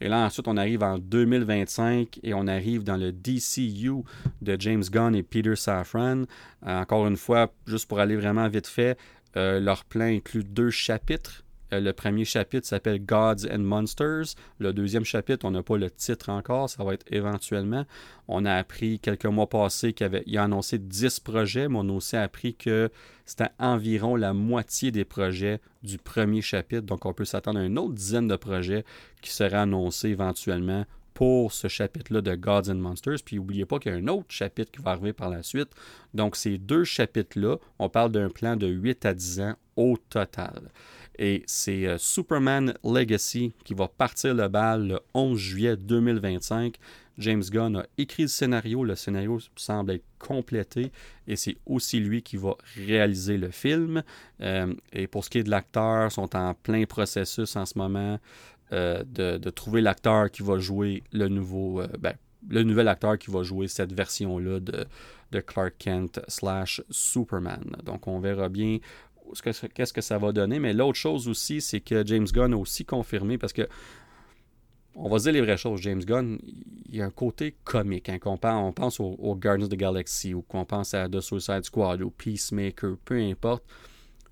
Et 0.01 0.09
là, 0.09 0.25
ensuite, 0.25 0.49
on 0.49 0.57
arrive 0.57 0.83
en 0.83 0.97
2025 0.97 2.19
et 2.23 2.33
on 2.33 2.45
arrive 2.47 2.83
dans 2.83 2.97
le 2.97 3.13
DCU 3.13 4.03
de 4.41 4.57
James 4.59 4.83
Gunn 4.83 5.15
et 5.15 5.23
Peter 5.23 5.55
Safran. 5.55 6.23
Euh, 6.65 6.81
encore 6.81 7.07
une 7.07 7.15
fois, 7.15 7.53
juste 7.65 7.87
pour 7.87 7.99
aller 7.99 8.17
vraiment 8.17 8.49
vite 8.49 8.67
fait, 8.67 8.97
euh, 9.37 9.61
leur 9.61 9.85
plan 9.85 10.05
inclut 10.05 10.43
deux 10.43 10.69
chapitres. 10.71 11.42
Euh, 11.73 11.79
le 11.79 11.93
premier 11.93 12.25
chapitre 12.25 12.67
s'appelle 12.67 13.03
Gods 13.03 13.47
and 13.51 13.59
Monsters. 13.59 14.35
Le 14.59 14.73
deuxième 14.73 15.03
chapitre, 15.03 15.45
on 15.45 15.51
n'a 15.51 15.63
pas 15.63 15.77
le 15.77 15.89
titre 15.89 16.29
encore, 16.29 16.69
ça 16.69 16.83
va 16.83 16.93
être 16.93 17.05
éventuellement. 17.11 17.85
On 18.27 18.45
a 18.45 18.53
appris 18.53 18.99
quelques 18.99 19.25
mois 19.25 19.49
passés 19.49 19.93
qu'il 19.93 20.05
avait, 20.05 20.23
a 20.35 20.43
annoncé 20.43 20.77
10 20.77 21.19
projets, 21.19 21.67
mais 21.67 21.77
on 21.79 21.89
a 21.89 21.93
aussi 21.93 22.15
appris 22.15 22.55
que 22.55 22.89
c'était 23.25 23.49
environ 23.59 24.15
la 24.15 24.33
moitié 24.33 24.91
des 24.91 25.05
projets 25.05 25.59
du 25.81 25.97
premier 25.97 26.41
chapitre. 26.41 26.83
Donc 26.83 27.05
on 27.05 27.13
peut 27.13 27.25
s'attendre 27.25 27.59
à 27.59 27.63
une 27.63 27.77
autre 27.77 27.93
dizaine 27.93 28.27
de 28.27 28.35
projets 28.35 28.85
qui 29.21 29.31
seraient 29.31 29.57
annoncés 29.57 30.09
éventuellement 30.09 30.85
pour 31.13 31.53
ce 31.53 31.67
chapitre-là 31.67 32.21
de 32.21 32.35
Gods 32.35 32.69
and 32.69 32.75
Monsters. 32.75 33.23
Puis 33.23 33.35
n'oubliez 33.37 33.65
pas 33.65 33.79
qu'il 33.79 33.91
y 33.91 33.95
a 33.95 33.97
un 33.97 34.07
autre 34.07 34.29
chapitre 34.29 34.71
qui 34.71 34.81
va 34.81 34.91
arriver 34.91 35.13
par 35.13 35.29
la 35.29 35.43
suite. 35.43 35.69
Donc 36.13 36.35
ces 36.35 36.57
deux 36.57 36.83
chapitres-là, 36.83 37.57
on 37.79 37.89
parle 37.89 38.11
d'un 38.11 38.29
plan 38.29 38.55
de 38.55 38.67
8 38.67 39.05
à 39.05 39.13
10 39.13 39.41
ans 39.41 39.55
au 39.75 39.97
total. 40.09 40.71
Et 41.19 41.43
c'est 41.45 41.85
euh, 41.85 41.97
Superman 41.97 42.73
Legacy 42.83 43.53
qui 43.63 43.73
va 43.73 43.87
partir 43.87 44.33
le 44.33 44.47
bal 44.47 44.87
le 44.87 44.99
11 45.13 45.37
juillet 45.37 45.77
2025. 45.77 46.75
James 47.19 47.43
Gunn 47.43 47.75
a 47.77 47.85
écrit 47.97 48.23
le 48.23 48.29
scénario. 48.29 48.83
Le 48.83 48.95
scénario 48.95 49.39
semble 49.55 49.91
être 49.91 50.05
complété 50.17 50.91
et 51.27 51.35
c'est 51.35 51.57
aussi 51.65 51.99
lui 51.99 52.23
qui 52.23 52.37
va 52.37 52.55
réaliser 52.75 53.37
le 53.37 53.51
film. 53.51 54.01
Euh, 54.41 54.73
et 54.91 55.07
pour 55.07 55.23
ce 55.23 55.29
qui 55.29 55.37
est 55.37 55.43
de 55.43 55.51
l'acteur, 55.51 56.11
sont 56.11 56.35
en 56.35 56.55
plein 56.55 56.85
processus 56.85 57.55
en 57.55 57.65
ce 57.65 57.77
moment 57.77 58.19
euh, 58.71 59.03
de, 59.05 59.49
trouver 59.51 59.81
l'acteur 59.81 60.31
qui 60.31 60.41
va 60.41 60.57
jouer 60.57 61.03
le 61.11 61.27
nouveau, 61.27 61.83
ben, 61.99 62.15
le 62.49 62.63
nouvel 62.63 62.87
acteur 62.87 63.19
qui 63.19 63.29
va 63.29 63.43
jouer 63.43 63.67
cette 63.67 63.93
version-là 63.93 64.59
de, 64.59 64.85
de, 65.31 65.39
Clark 65.39 65.75
Kent 65.77 66.21
slash 66.27 66.81
Superman. 66.89 67.75
Donc 67.83 68.07
on 68.07 68.19
verra 68.19 68.49
bien 68.49 68.79
qu'est-ce 69.73 69.93
que 69.93 70.01
ça 70.01 70.17
va 70.17 70.31
donner. 70.31 70.59
Mais 70.59 70.73
l'autre 70.73 70.97
chose 70.97 71.27
aussi, 71.27 71.61
c'est 71.61 71.79
que 71.79 72.05
James 72.05 72.27
Gunn 72.31 72.53
a 72.53 72.57
aussi 72.57 72.85
confirmé, 72.85 73.37
parce 73.37 73.53
que 73.53 73.67
on 74.95 75.09
va 75.09 75.17
dire 75.17 75.31
les 75.31 75.41
vraies 75.41 75.57
choses, 75.57 75.81
James 75.81 76.03
Gunn, 76.03 76.37
il 76.89 76.95
y 76.95 77.01
a 77.01 77.05
un 77.05 77.09
côté 77.09 77.55
comique. 77.63 78.09
Hein, 78.09 78.19
on, 78.25 78.71
pense, 78.71 78.99
aux, 78.99 79.35
Guardians 79.35 79.65
of 79.65 79.69
the 79.69 79.75
Galaxy 79.75 80.33
ou 80.35 80.43
qu'on 80.43 80.65
pense 80.65 80.93
à 80.93 81.09
The 81.09 81.19
Suicide 81.19 81.63
Squad 81.63 82.01
ou 82.03 82.11
Peacemaker, 82.11 82.97
peu 83.03 83.19
importe. 83.19 83.63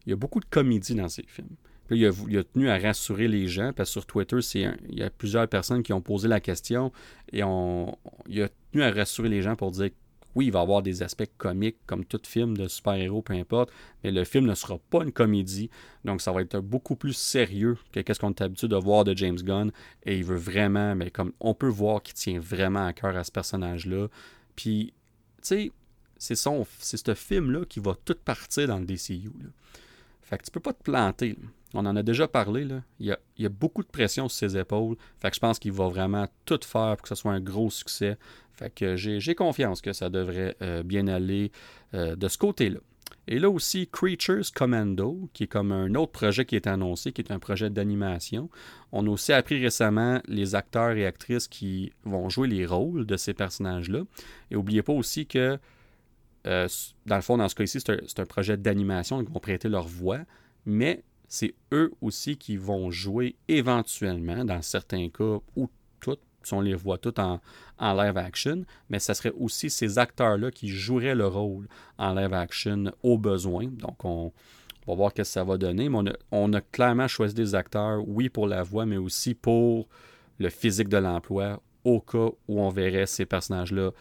Il 0.06 0.12
y 0.12 0.14
a 0.14 0.16
beaucoup 0.16 0.40
de 0.40 0.46
comédie 0.46 0.94
dans 0.94 1.10
ces 1.10 1.24
films 1.24 1.56
il, 1.96 2.38
a, 2.38 2.44
tenu 2.44 2.70
à 2.70 2.78
rassurer 2.78 3.28
les 3.28 3.48
gens, 3.48 3.74
parce 3.74 3.90
que 3.90 3.94
sur 3.94 4.06
Twitter, 4.06 4.38
il 4.56 5.00
y 5.00 5.04
a 5.04 5.10
plusieurs 5.10 5.48
personnes 5.48 5.84
qui 5.84 5.94
ont 5.94 6.02
posé 6.02 6.28
la 6.28 6.40
question 6.40 6.92
et 7.32 7.40
il 7.40 8.42
a 8.42 8.50
tenu 8.72 8.84
à 8.84 8.92
rassurer 8.92 9.30
les 9.30 9.42
gens 9.42 9.56
pour 9.56 9.72
dire 9.72 9.90
oui, 10.36 10.48
il 10.48 10.52
va 10.52 10.62
avoir 10.62 10.82
des 10.82 11.04
aspects 11.04 11.30
comiques 11.38 11.78
comme 11.86 12.06
tout 12.06 12.22
film 12.26 12.56
de 12.56 12.68
super-héros, 12.68 13.22
peu 13.22 13.34
importe, 13.34 13.72
mais 14.04 14.12
le 14.12 14.24
film 14.24 14.46
ne 14.46 14.56
sera 14.56 14.78
pas 14.90 15.04
une 15.04 15.12
comédie. 15.12 15.70
Donc, 16.06 16.22
ça 16.22 16.32
va 16.32 16.42
être 16.42 16.60
beaucoup 16.60 16.96
plus 16.96 17.14
sérieux 17.14 17.78
que 17.92 18.14
ce 18.14 18.20
qu'on 18.20 18.30
est 18.30 18.42
habitué 18.42 18.68
de 18.68 18.76
voir 18.76 19.04
de 19.04 19.16
James 19.16 19.38
Gunn. 19.38 19.72
Et 20.06 20.18
il 20.18 20.24
veut 20.24 20.38
vraiment, 20.38 20.96
mais 20.96 21.12
comme 21.12 21.34
on 21.40 21.54
peut 21.54 21.68
voir 21.68 22.02
qu'il 22.02 22.16
tient 22.16 22.40
vraiment 22.40 22.86
à 22.86 22.94
cœur 22.94 23.16
à 23.16 23.24
ce 23.24 23.32
personnage-là. 23.32 24.08
Puis, 24.56 24.94
tu 25.42 25.48
sais, 25.48 25.72
c'est 26.18 26.36
ce 26.36 27.14
film-là 27.16 27.66
qui 27.66 27.80
va 27.80 27.96
tout 28.06 28.18
partir 28.24 28.68
dans 28.68 28.80
le 28.80 28.86
DCU. 28.86 29.32
Fait 30.22 30.38
que 30.38 30.44
tu 30.44 30.52
peux 30.52 30.60
pas 30.60 30.74
te 30.74 30.84
planter. 30.84 31.36
On 31.74 31.86
en 31.86 31.96
a 31.96 32.04
déjà 32.04 32.28
parlé. 32.28 32.68
Il, 33.00 33.18
y 33.38 33.46
a, 33.46 33.50
beaucoup 33.50 33.82
de 33.82 33.88
pression 33.88 34.30
sur 34.30 34.50
ses 34.50 34.58
épaules. 34.58 34.96
Fait 35.20 35.30
que 35.30 35.36
je 35.36 35.40
pense 35.40 35.58
qu'il 35.58 35.72
va 35.72 35.88
vraiment 35.88 36.28
tout 36.46 36.60
faire 36.64 36.96
pour 36.96 37.02
que 37.02 37.10
ce 37.10 37.16
soit 37.16 37.34
un 37.34 37.40
gros 37.40 37.70
succès. 37.70 38.18
Fait 38.62 38.70
que 38.70 38.96
j'ai 38.96 39.34
confiance 39.34 39.82
que 39.82 39.92
ça 39.92 40.10
devrait 40.10 40.56
euh, 40.62 40.84
bien 40.84 41.08
aller 41.08 41.52
euh, 41.96 42.16
de 42.16 42.28
ce 42.28 42.38
côté-là. 42.38 42.80
Et 43.28 43.40
là 43.40 43.50
aussi, 43.50 43.88
Creatures 43.92 44.54
Commando, 44.54 45.30
qui 45.34 45.44
est 45.44 45.48
comme 45.48 45.72
un 45.72 45.96
autre 45.96 46.12
projet 46.12 46.46
qui 46.46 46.56
est 46.56 46.68
annoncé, 46.68 47.12
qui 47.12 47.22
est 47.22 47.32
un 47.32 47.40
projet 47.40 47.72
d'animation. 47.72 48.50
On 48.92 49.08
a 49.08 49.10
aussi 49.10 49.34
appris 49.34 49.60
récemment 49.60 50.22
les 50.28 50.54
acteurs 50.54 50.92
et 50.92 51.08
actrices 51.08 51.48
qui 51.48 51.92
vont 52.04 52.30
jouer 52.30 52.48
les 52.48 52.68
rôles 52.68 53.08
de 53.08 53.18
ces 53.18 53.34
personnages-là. 53.34 54.04
Et 54.52 54.56
n'oubliez 54.56 54.84
pas 54.84 54.94
aussi 54.94 55.26
que, 55.26 55.58
euh, 56.46 56.68
dans 57.08 57.16
le 57.16 57.22
fond, 57.22 57.38
dans 57.38 57.50
ce 57.50 57.56
cas-ci, 57.56 57.80
c'est 57.80 57.90
un, 57.90 58.22
un, 58.22 58.26
projet 58.26 58.58
d'animation, 58.58 59.22
ils 59.22 59.28
vont 59.28 59.40
prêter 59.40 59.70
leur 59.70 59.88
voix, 59.88 60.20
mais 60.66 61.04
c'est 61.28 61.56
eux 61.72 61.94
aussi 62.02 62.38
qui 62.38 62.58
vont 62.58 62.92
jouer 62.92 63.36
éventuellement, 63.48 64.46
dans 64.46 64.62
certains 64.62 65.10
cas, 65.10 65.40
ou 65.56 65.70
toutes, 66.00 66.22
on 66.52 66.62
les 66.62 66.76
voit 66.76 66.98
toutes 66.98 67.20
en, 67.20 67.40
live 67.80 68.18
action, 68.18 68.64
mais 68.90 69.00
ce 69.00 69.14
serait 69.14 69.34
aussi 69.40 69.70
ces 69.70 69.98
acteurs-là 69.98 70.52
qui 70.52 70.68
joueraient 70.68 71.16
le 71.16 71.26
rôle 71.28 71.68
en 71.98 72.14
live 72.14 72.34
action 72.34 72.92
au 73.02 73.18
besoin. 73.18 73.66
Donc, 73.66 74.06
on, 74.06 74.32
va 74.88 74.96
voir 74.96 75.12
ce 75.12 75.16
que 75.16 75.24
ça 75.24 75.44
va 75.44 75.58
donner. 75.58 75.90
Mais 75.90 76.12
on 76.32 76.54
a, 76.54 76.62
clairement 76.62 77.08
choisi 77.08 77.34
des 77.34 77.56
acteurs, 77.56 78.04
oui, 78.08 78.30
pour 78.30 78.48
la 78.48 78.64
voix, 78.64 78.86
mais 78.86 78.98
aussi 78.98 79.34
pour 79.34 79.88
le 80.40 80.50
physique 80.50 80.90
de 80.90 80.98
l'emploi, 80.98 81.60
au 81.84 82.00
cas 82.00 82.30
où 82.48 82.62
on 82.62 82.70
verrait 82.70 83.06
ces 83.08 83.26
personnages-là 83.26 83.92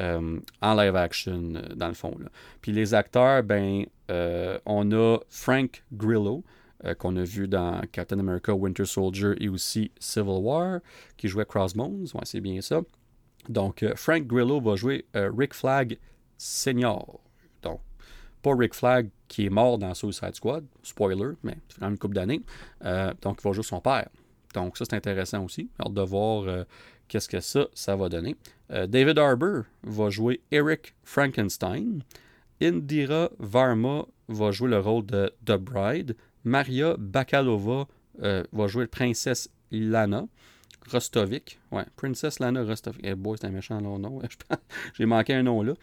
euh, 0.00 0.40
en 0.60 0.74
live 0.74 0.96
action, 0.96 1.54
euh, 1.54 1.74
dans 1.74 1.88
le 1.88 1.94
fond. 1.94 2.16
Puis 2.60 2.72
les 2.72 2.94
acteurs, 2.94 3.42
ben, 3.44 3.84
euh, 4.10 4.58
on 4.66 4.90
a 4.92 5.18
Frank 5.28 5.84
Grillo, 5.92 6.42
euh, 6.84 6.94
qu'on 6.94 7.16
a 7.16 7.22
vu 7.22 7.48
dans 7.48 7.80
Captain 7.92 8.18
America 8.18 8.52
Winter 8.52 8.84
Soldier 8.84 9.32
et 9.40 9.48
aussi 9.48 9.90
Civil 9.98 10.40
War, 10.40 10.80
qui 11.16 11.28
jouait 11.28 11.46
Crossbones. 11.46 12.06
Ouais, 12.14 12.20
c'est 12.24 12.40
bien 12.40 12.60
ça. 12.60 12.82
Donc, 13.48 13.82
euh, 13.82 13.94
Frank 13.96 14.26
Grillo 14.26 14.60
va 14.60 14.76
jouer 14.76 15.06
euh, 15.16 15.30
Rick 15.36 15.54
Flag 15.54 15.98
Senior. 16.36 17.20
Donc, 17.62 17.80
pas 18.42 18.54
Rick 18.54 18.74
Flag 18.74 19.08
qui 19.28 19.46
est 19.46 19.50
mort 19.50 19.78
dans 19.78 19.94
Suicide 19.94 20.34
Squad, 20.34 20.66
spoiler, 20.82 21.32
mais 21.42 21.56
c'est 21.68 21.78
quand 21.78 21.86
même 21.86 21.92
une 21.92 21.98
couple 21.98 22.14
d'années. 22.14 22.42
donc, 23.22 23.38
il 23.40 23.44
va 23.44 23.52
jouer 23.52 23.64
son 23.64 23.80
père. 23.80 24.08
Donc, 24.52 24.76
ça, 24.76 24.84
c'est 24.84 24.96
intéressant 24.96 25.42
aussi. 25.42 25.70
De 25.88 26.02
voir 26.02 26.66
qu'est-ce 27.08 27.28
que 27.28 27.40
ça, 27.40 27.66
ça 27.72 27.96
va 27.96 28.08
donner. 28.10 28.36
David 28.68 29.18
Harbour 29.18 29.64
va 29.82 30.10
jouer 30.10 30.42
Eric 30.50 30.94
Frankenstein. 31.02 32.02
Indira 32.60 33.30
Varma 33.38 34.04
va 34.28 34.50
jouer 34.50 34.68
le 34.70 34.78
rôle 34.78 35.06
de 35.06 35.32
The 35.44 35.56
Bride. 35.56 36.14
Maria 36.44 36.96
Bakalova 36.98 37.86
euh, 38.22 38.44
va 38.52 38.66
jouer 38.66 38.86
Princesse 38.86 39.50
Lana 39.70 40.26
Rostovic. 40.90 41.58
Ouais, 41.72 41.84
Princess 41.96 42.38
Lana 42.38 42.62
Rostovic. 42.62 43.00
Eh 43.02 43.14
boy, 43.14 43.36
c'est 43.40 43.46
un 43.46 43.50
méchant 43.50 43.80
nom. 43.80 44.20
J'ai 44.94 45.06
manqué 45.06 45.34
un 45.34 45.42
nom 45.42 45.62
là. 45.62 45.74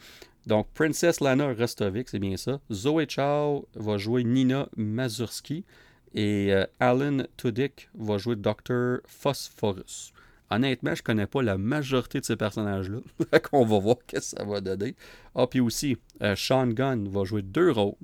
Donc, 0.47 0.67
Princess 0.73 1.19
Lana 1.19 1.53
Rostovic, 1.53 2.09
c'est 2.09 2.19
bien 2.19 2.37
ça. 2.37 2.59
Zoe 2.71 3.05
Chow 3.07 3.67
va 3.75 3.97
jouer 3.97 4.23
Nina 4.23 4.67
Mazurski. 4.75 5.65
Et 6.13 6.53
euh, 6.53 6.65
Alan 6.79 7.23
Tudyk 7.37 7.89
va 7.93 8.17
jouer 8.17 8.35
Dr. 8.35 8.97
Phosphorus. 9.05 10.13
Honnêtement, 10.49 10.93
je 10.93 11.01
connais 11.01 11.27
pas 11.27 11.41
la 11.41 11.57
majorité 11.57 12.19
de 12.19 12.25
ces 12.25 12.35
personnages-là. 12.35 12.99
On 13.53 13.63
va 13.63 13.79
voir 13.79 13.95
ce 14.09 14.15
que 14.15 14.21
ça 14.21 14.43
va 14.43 14.59
donner. 14.59 14.95
Ah, 15.33 15.47
puis 15.47 15.61
aussi, 15.61 15.97
euh, 16.21 16.35
Sean 16.35 16.67
Gunn 16.67 17.07
va 17.07 17.23
jouer 17.23 17.41
deux 17.41 17.71
rôles 17.71 17.95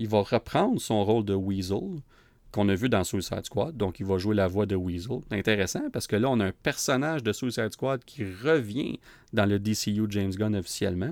il 0.00 0.08
va 0.08 0.22
reprendre 0.22 0.80
son 0.80 1.04
rôle 1.04 1.26
de 1.26 1.34
Weasel 1.34 2.00
qu'on 2.52 2.68
a 2.70 2.74
vu 2.74 2.88
dans 2.88 3.04
Suicide 3.04 3.44
Squad. 3.44 3.76
Donc, 3.76 4.00
il 4.00 4.06
va 4.06 4.16
jouer 4.16 4.34
la 4.34 4.48
voix 4.48 4.64
de 4.64 4.74
Weasel. 4.74 5.20
Intéressant 5.30 5.90
parce 5.92 6.06
que 6.06 6.16
là, 6.16 6.30
on 6.30 6.40
a 6.40 6.46
un 6.46 6.52
personnage 6.52 7.22
de 7.22 7.32
Suicide 7.32 7.70
Squad 7.72 8.02
qui 8.04 8.24
revient 8.24 8.98
dans 9.34 9.44
le 9.44 9.58
DCU 9.58 10.06
James 10.08 10.32
Gunn 10.32 10.56
officiellement. 10.56 11.10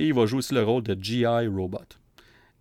et 0.00 0.08
il 0.08 0.12
va 0.12 0.26
jouer 0.26 0.38
aussi 0.38 0.54
le 0.54 0.64
rôle 0.64 0.82
de 0.82 1.00
G.I. 1.00 1.46
Robot. 1.46 1.78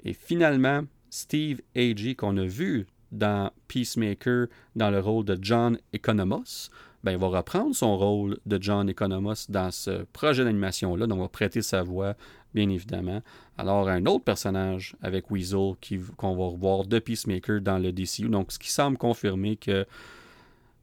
Et 0.03 0.13
finalement, 0.13 0.83
Steve 1.09 1.61
Agee, 1.75 2.15
qu'on 2.15 2.37
a 2.37 2.45
vu 2.45 2.85
dans 3.11 3.51
Peacemaker 3.67 4.45
dans 4.75 4.91
le 4.91 4.99
rôle 4.99 5.25
de 5.25 5.37
John 5.41 5.79
Economos, 5.93 6.69
ben, 7.05 7.11
il 7.11 7.19
va 7.19 7.27
reprendre 7.27 7.75
son 7.75 7.95
rôle 7.95 8.39
de 8.47 8.57
John 8.59 8.89
Economos 8.89 9.45
dans 9.47 9.69
ce 9.69 10.05
projet 10.11 10.43
d'animation-là, 10.43 11.05
donc 11.05 11.19
on 11.19 11.21
va 11.21 11.29
prêter 11.29 11.61
sa 11.61 11.83
voix, 11.83 12.15
bien 12.55 12.67
évidemment. 12.67 13.21
Alors, 13.59 13.87
un 13.89 14.07
autre 14.07 14.23
personnage 14.23 14.95
avec 15.03 15.29
Weasel 15.29 15.73
qu'on 16.17 16.35
va 16.35 16.45
revoir 16.45 16.87
de 16.87 16.97
Peacemaker 16.97 17.61
dans 17.61 17.77
le 17.77 17.91
DCU, 17.91 18.27
donc 18.27 18.51
ce 18.51 18.57
qui 18.57 18.71
semble 18.71 18.97
confirmer 18.97 19.55
que 19.55 19.85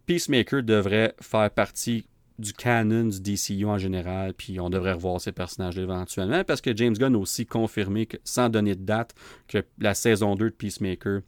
Peacemaker 0.06 0.62
devrait 0.62 1.16
faire 1.20 1.50
partie 1.50 2.06
du 2.38 2.52
canon 2.52 3.08
du 3.08 3.20
DCU 3.20 3.66
en 3.66 3.78
général, 3.78 4.32
puis 4.32 4.60
on 4.60 4.70
devrait 4.70 4.92
revoir 4.92 5.20
ces 5.20 5.32
personnages 5.32 5.76
éventuellement, 5.76 6.44
parce 6.44 6.60
que 6.60 6.74
James 6.76 6.94
Gunn 6.94 7.16
a 7.16 7.18
aussi 7.18 7.46
confirmé, 7.46 8.08
sans 8.22 8.48
donner 8.48 8.76
de 8.76 8.84
date, 8.84 9.12
que 9.48 9.64
la 9.80 9.94
saison 9.94 10.36
2 10.36 10.50
de 10.50 10.54
Peacemaker 10.54 11.22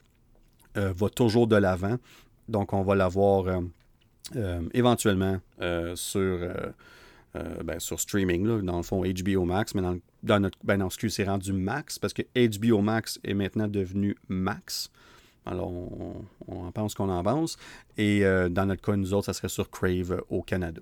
euh, 0.76 0.92
va 0.92 1.09
toujours 1.09 1.48
de 1.48 1.57
l'avant. 1.57 1.96
Donc 2.48 2.72
on 2.72 2.83
va 2.85 2.94
l'avoir 2.94 3.42
voir 3.42 3.57
euh, 3.57 3.62
éventuellement 4.73 5.39
sur, 5.95 6.39
ben, 7.35 7.79
sur 7.79 8.01
streaming, 8.01 8.63
dans 8.63 8.77
le 8.79 8.83
fond 8.83 9.03
HBO 9.05 9.45
Max, 9.45 9.75
mais 9.75 9.83
dans, 9.83 9.99
dans 10.23 10.41
notre 10.41 10.59
ben 10.65 10.89
c'est 10.91 11.25
rendu 11.25 11.53
Max, 11.53 11.99
parce 11.99 12.13
que 12.13 12.23
HBO 12.35 12.81
Max 12.81 13.19
est 13.25 13.35
maintenant 13.35 13.69
devenu 13.69 14.17
Max. 14.29 14.91
Alors, 15.47 15.71
on, 15.71 16.25
on 16.49 16.67
en 16.67 16.73
pense 16.73 16.95
qu'on 16.95 17.11
en 17.11 17.23
pense. 17.23 17.59
Et 17.99 18.23
dans 18.51 18.67
notre 18.67 18.83
cas, 18.83 18.97
nous 18.97 19.13
autres, 19.13 19.27
ça 19.27 19.35
serait 19.35 19.49
sur 19.49 19.71
Crave 19.71 20.23
au 20.31 20.43
Canada. 20.43 20.81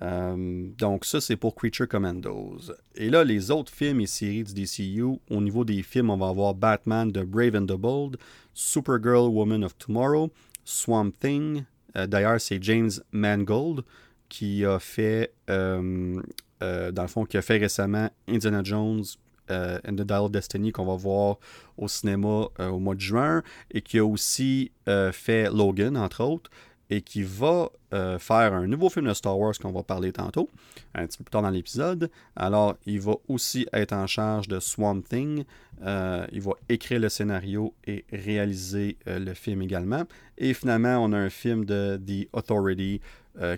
Euh, 0.00 0.68
donc 0.78 1.04
ça, 1.04 1.20
c'est 1.20 1.36
pour 1.36 1.54
Creature 1.54 1.88
Commandos. 1.88 2.72
Et 2.94 3.10
là, 3.10 3.24
les 3.24 3.50
autres 3.50 3.72
films 3.72 4.00
et 4.00 4.06
séries 4.06 4.44
du 4.44 4.54
DCU, 4.54 5.18
au 5.30 5.40
niveau 5.40 5.64
des 5.64 5.82
films, 5.82 6.10
on 6.10 6.16
va 6.16 6.28
avoir 6.28 6.54
Batman 6.54 7.10
de 7.10 7.22
Brave 7.22 7.54
and 7.54 7.66
the 7.66 7.78
Bold, 7.78 8.16
Supergirl 8.54 9.28
Woman 9.28 9.64
of 9.64 9.76
Tomorrow, 9.78 10.30
Swamp 10.64 11.12
Thing. 11.20 11.64
Euh, 11.96 12.06
d'ailleurs, 12.06 12.40
c'est 12.40 12.62
James 12.62 12.90
Mangold 13.12 13.82
qui 14.28 14.64
a 14.64 14.78
fait, 14.78 15.32
euh, 15.50 16.20
dans 16.60 17.02
le 17.02 17.08
fond, 17.08 17.24
qui 17.24 17.36
a 17.36 17.42
fait 17.42 17.58
récemment 17.58 18.08
Indiana 18.28 18.62
Jones 18.64 19.04
and 19.50 19.96
the 19.96 20.02
Dial 20.02 20.22
of 20.22 20.30
Destiny 20.30 20.72
qu'on 20.72 20.86
va 20.86 20.96
voir 20.96 21.36
au 21.76 21.86
cinéma 21.86 22.48
au 22.58 22.78
mois 22.78 22.94
de 22.94 23.00
juin 23.00 23.42
et 23.70 23.82
qui 23.82 23.98
a 23.98 24.04
aussi 24.06 24.72
fait 24.86 25.50
Logan, 25.50 25.98
entre 25.98 26.24
autres 26.24 26.50
et 26.92 27.00
qui 27.00 27.22
va 27.22 27.70
euh, 27.94 28.18
faire 28.18 28.52
un 28.52 28.66
nouveau 28.66 28.90
film 28.90 29.06
de 29.06 29.14
Star 29.14 29.38
Wars 29.38 29.54
qu'on 29.58 29.72
va 29.72 29.82
parler 29.82 30.12
tantôt, 30.12 30.50
un 30.94 31.06
petit 31.06 31.16
peu 31.16 31.24
plus 31.24 31.30
tard 31.30 31.40
dans 31.40 31.48
l'épisode. 31.48 32.10
Alors, 32.36 32.76
il 32.84 33.00
va 33.00 33.14
aussi 33.28 33.66
être 33.72 33.94
en 33.94 34.06
charge 34.06 34.46
de 34.46 34.60
Swamp 34.60 35.00
Thing. 35.00 35.44
Euh, 35.82 36.26
il 36.32 36.42
va 36.42 36.52
écrire 36.68 37.00
le 37.00 37.08
scénario 37.08 37.72
et 37.86 38.04
réaliser 38.12 38.98
euh, 39.08 39.18
le 39.18 39.32
film 39.32 39.62
également. 39.62 40.04
Et 40.36 40.52
finalement, 40.52 40.98
on 41.02 41.14
a 41.14 41.16
un 41.16 41.30
film 41.30 41.64
de 41.64 41.96
The 41.96 42.28
Authority 42.34 43.00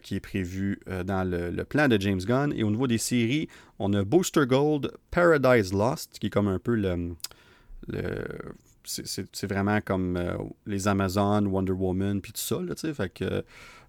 qui 0.05 0.15
est 0.15 0.21
prévu 0.21 0.79
dans 1.05 1.29
le, 1.29 1.65
plan 1.65 1.89
de 1.89 2.01
James 2.01 2.21
Gunn. 2.21 2.53
Et 2.57 2.63
au 2.63 2.71
niveau 2.71 2.87
des 2.87 2.99
séries, 2.99 3.49
on 3.81 3.93
a 3.95 4.05
Booster 4.05 4.47
Gold, 4.47 4.93
Paradise 5.11 5.73
Lost, 5.73 6.21
qui 6.21 6.29
est 6.29 6.31
comme 6.31 6.47
un 6.47 6.61
peu 6.61 6.77
le, 6.77 7.17
le 7.89 8.25
c'est 8.85 9.47
vraiment 9.47 9.81
comme 9.81 10.17
euh, 10.17 10.37
les 10.67 10.89
Amazon, 10.89 11.45
Wonder 11.47 11.73
Woman, 11.73 12.21
puis 12.21 12.33
tout 12.33 12.41
ça, 12.41 12.61
là, 12.61 12.75
tu 12.75 12.87
sais. 12.87 12.95
Fait 12.95 13.09
que 13.09 13.45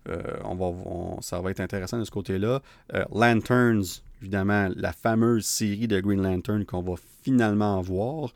euh, 0.07 0.37
on 0.43 0.55
va, 0.55 1.21
ça 1.21 1.41
va 1.41 1.51
être 1.51 1.59
intéressant 1.59 1.99
de 1.99 2.03
ce 2.03 2.11
côté-là. 2.11 2.61
Euh, 2.93 3.05
Lanterns, 3.13 4.01
évidemment, 4.21 4.69
la 4.75 4.93
fameuse 4.93 5.45
série 5.45 5.87
de 5.87 5.99
Green 5.99 6.21
Lantern 6.21 6.65
qu'on 6.65 6.81
va 6.81 6.95
finalement 7.23 7.81
voir, 7.81 8.33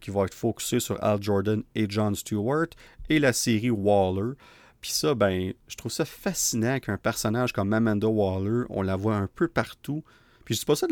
qui 0.00 0.12
va 0.12 0.24
être 0.24 0.34
focusée 0.34 0.78
sur 0.78 1.02
Al 1.02 1.20
Jordan 1.20 1.64
et 1.74 1.86
John 1.88 2.14
Stewart, 2.14 2.68
et 3.08 3.18
la 3.18 3.32
série 3.32 3.70
Waller. 3.70 4.34
Puis 4.80 4.92
ça, 4.92 5.16
ben, 5.16 5.52
je 5.66 5.76
trouve 5.76 5.90
ça 5.90 6.04
fascinant 6.04 6.78
qu'un 6.78 6.96
personnage 6.96 7.52
comme 7.52 7.72
Amanda 7.72 8.06
Waller, 8.06 8.66
on 8.70 8.82
la 8.82 8.94
voit 8.94 9.16
un 9.16 9.26
peu 9.26 9.48
partout. 9.48 10.04
Puis 10.44 10.54
je 10.54 10.60
dis 10.60 10.66
pas 10.66 10.76
ça 10.76 10.86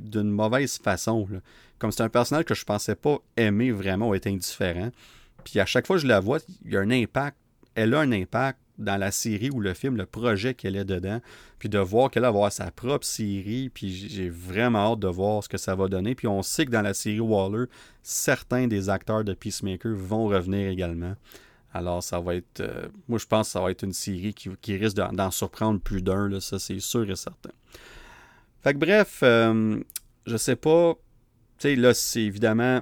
d'une 0.00 0.30
mauvaise 0.30 0.78
façon. 0.78 1.28
Comme 1.78 1.92
c'est 1.92 2.02
un 2.02 2.08
personnage 2.08 2.44
que 2.44 2.54
je 2.54 2.64
pensais 2.64 2.94
pas 2.94 3.18
aimer 3.36 3.70
vraiment 3.70 4.08
ou 4.08 4.14
être 4.14 4.26
indifférent. 4.26 4.90
Puis 5.44 5.60
à 5.60 5.66
chaque 5.66 5.86
fois 5.86 5.96
que 5.96 6.02
je 6.02 6.06
la 6.06 6.20
vois, 6.20 6.38
il 6.64 6.72
y 6.72 6.76
a 6.76 6.80
un 6.80 6.90
impact. 6.90 7.36
Elle 7.74 7.94
a 7.94 8.00
un 8.00 8.12
impact 8.12 8.58
dans 8.78 8.96
la 8.96 9.10
série 9.10 9.50
ou 9.50 9.60
le 9.60 9.74
film, 9.74 9.96
le 9.96 10.06
projet 10.06 10.54
qu'elle 10.54 10.76
est 10.76 10.84
dedans. 10.84 11.20
Puis 11.58 11.68
de 11.68 11.78
voir 11.78 12.10
qu'elle 12.10 12.22
va 12.22 12.28
avoir 12.28 12.50
sa 12.50 12.70
propre 12.70 13.06
série. 13.06 13.70
Puis 13.72 13.90
j'ai 13.90 14.30
vraiment 14.30 14.92
hâte 14.92 15.00
de 15.00 15.08
voir 15.08 15.44
ce 15.44 15.48
que 15.48 15.58
ça 15.58 15.74
va 15.74 15.88
donner. 15.88 16.14
Puis 16.14 16.26
on 16.26 16.42
sait 16.42 16.66
que 16.66 16.70
dans 16.70 16.82
la 16.82 16.94
série 16.94 17.20
Waller, 17.20 17.66
certains 18.02 18.66
des 18.66 18.88
acteurs 18.88 19.24
de 19.24 19.34
Peacemaker 19.34 19.92
vont 19.94 20.26
revenir 20.26 20.68
également. 20.68 21.14
Alors, 21.76 22.02
ça 22.02 22.20
va 22.20 22.36
être. 22.36 22.60
Euh, 22.60 22.88
moi, 23.06 23.18
je 23.18 23.26
pense 23.26 23.48
que 23.48 23.52
ça 23.52 23.60
va 23.60 23.70
être 23.70 23.82
une 23.82 23.92
série 23.92 24.32
qui, 24.32 24.76
risque 24.76 24.96
d'en 24.96 25.30
surprendre 25.30 25.78
plus 25.78 26.00
d'un, 26.00 26.40
ça, 26.40 26.58
c'est 26.58 26.80
sûr 26.80 27.10
et 27.10 27.16
certain. 27.16 27.50
Fait 28.62 28.74
que 28.74 28.78
bref, 28.78 29.20
euh, 29.22 29.80
je 30.26 30.36
sais 30.36 30.56
pas 30.56 30.96
tu 31.58 31.68
sais, 31.68 31.76
là, 31.76 31.94
c'est 31.94 32.22
évidemment, 32.22 32.80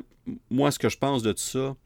moi, 0.50 0.70
ce 0.70 0.78
que 0.78 0.88
je 0.88 0.98
pense 0.98 1.22
de 1.22 1.32
tout 1.32 1.38
ça, 1.38 1.76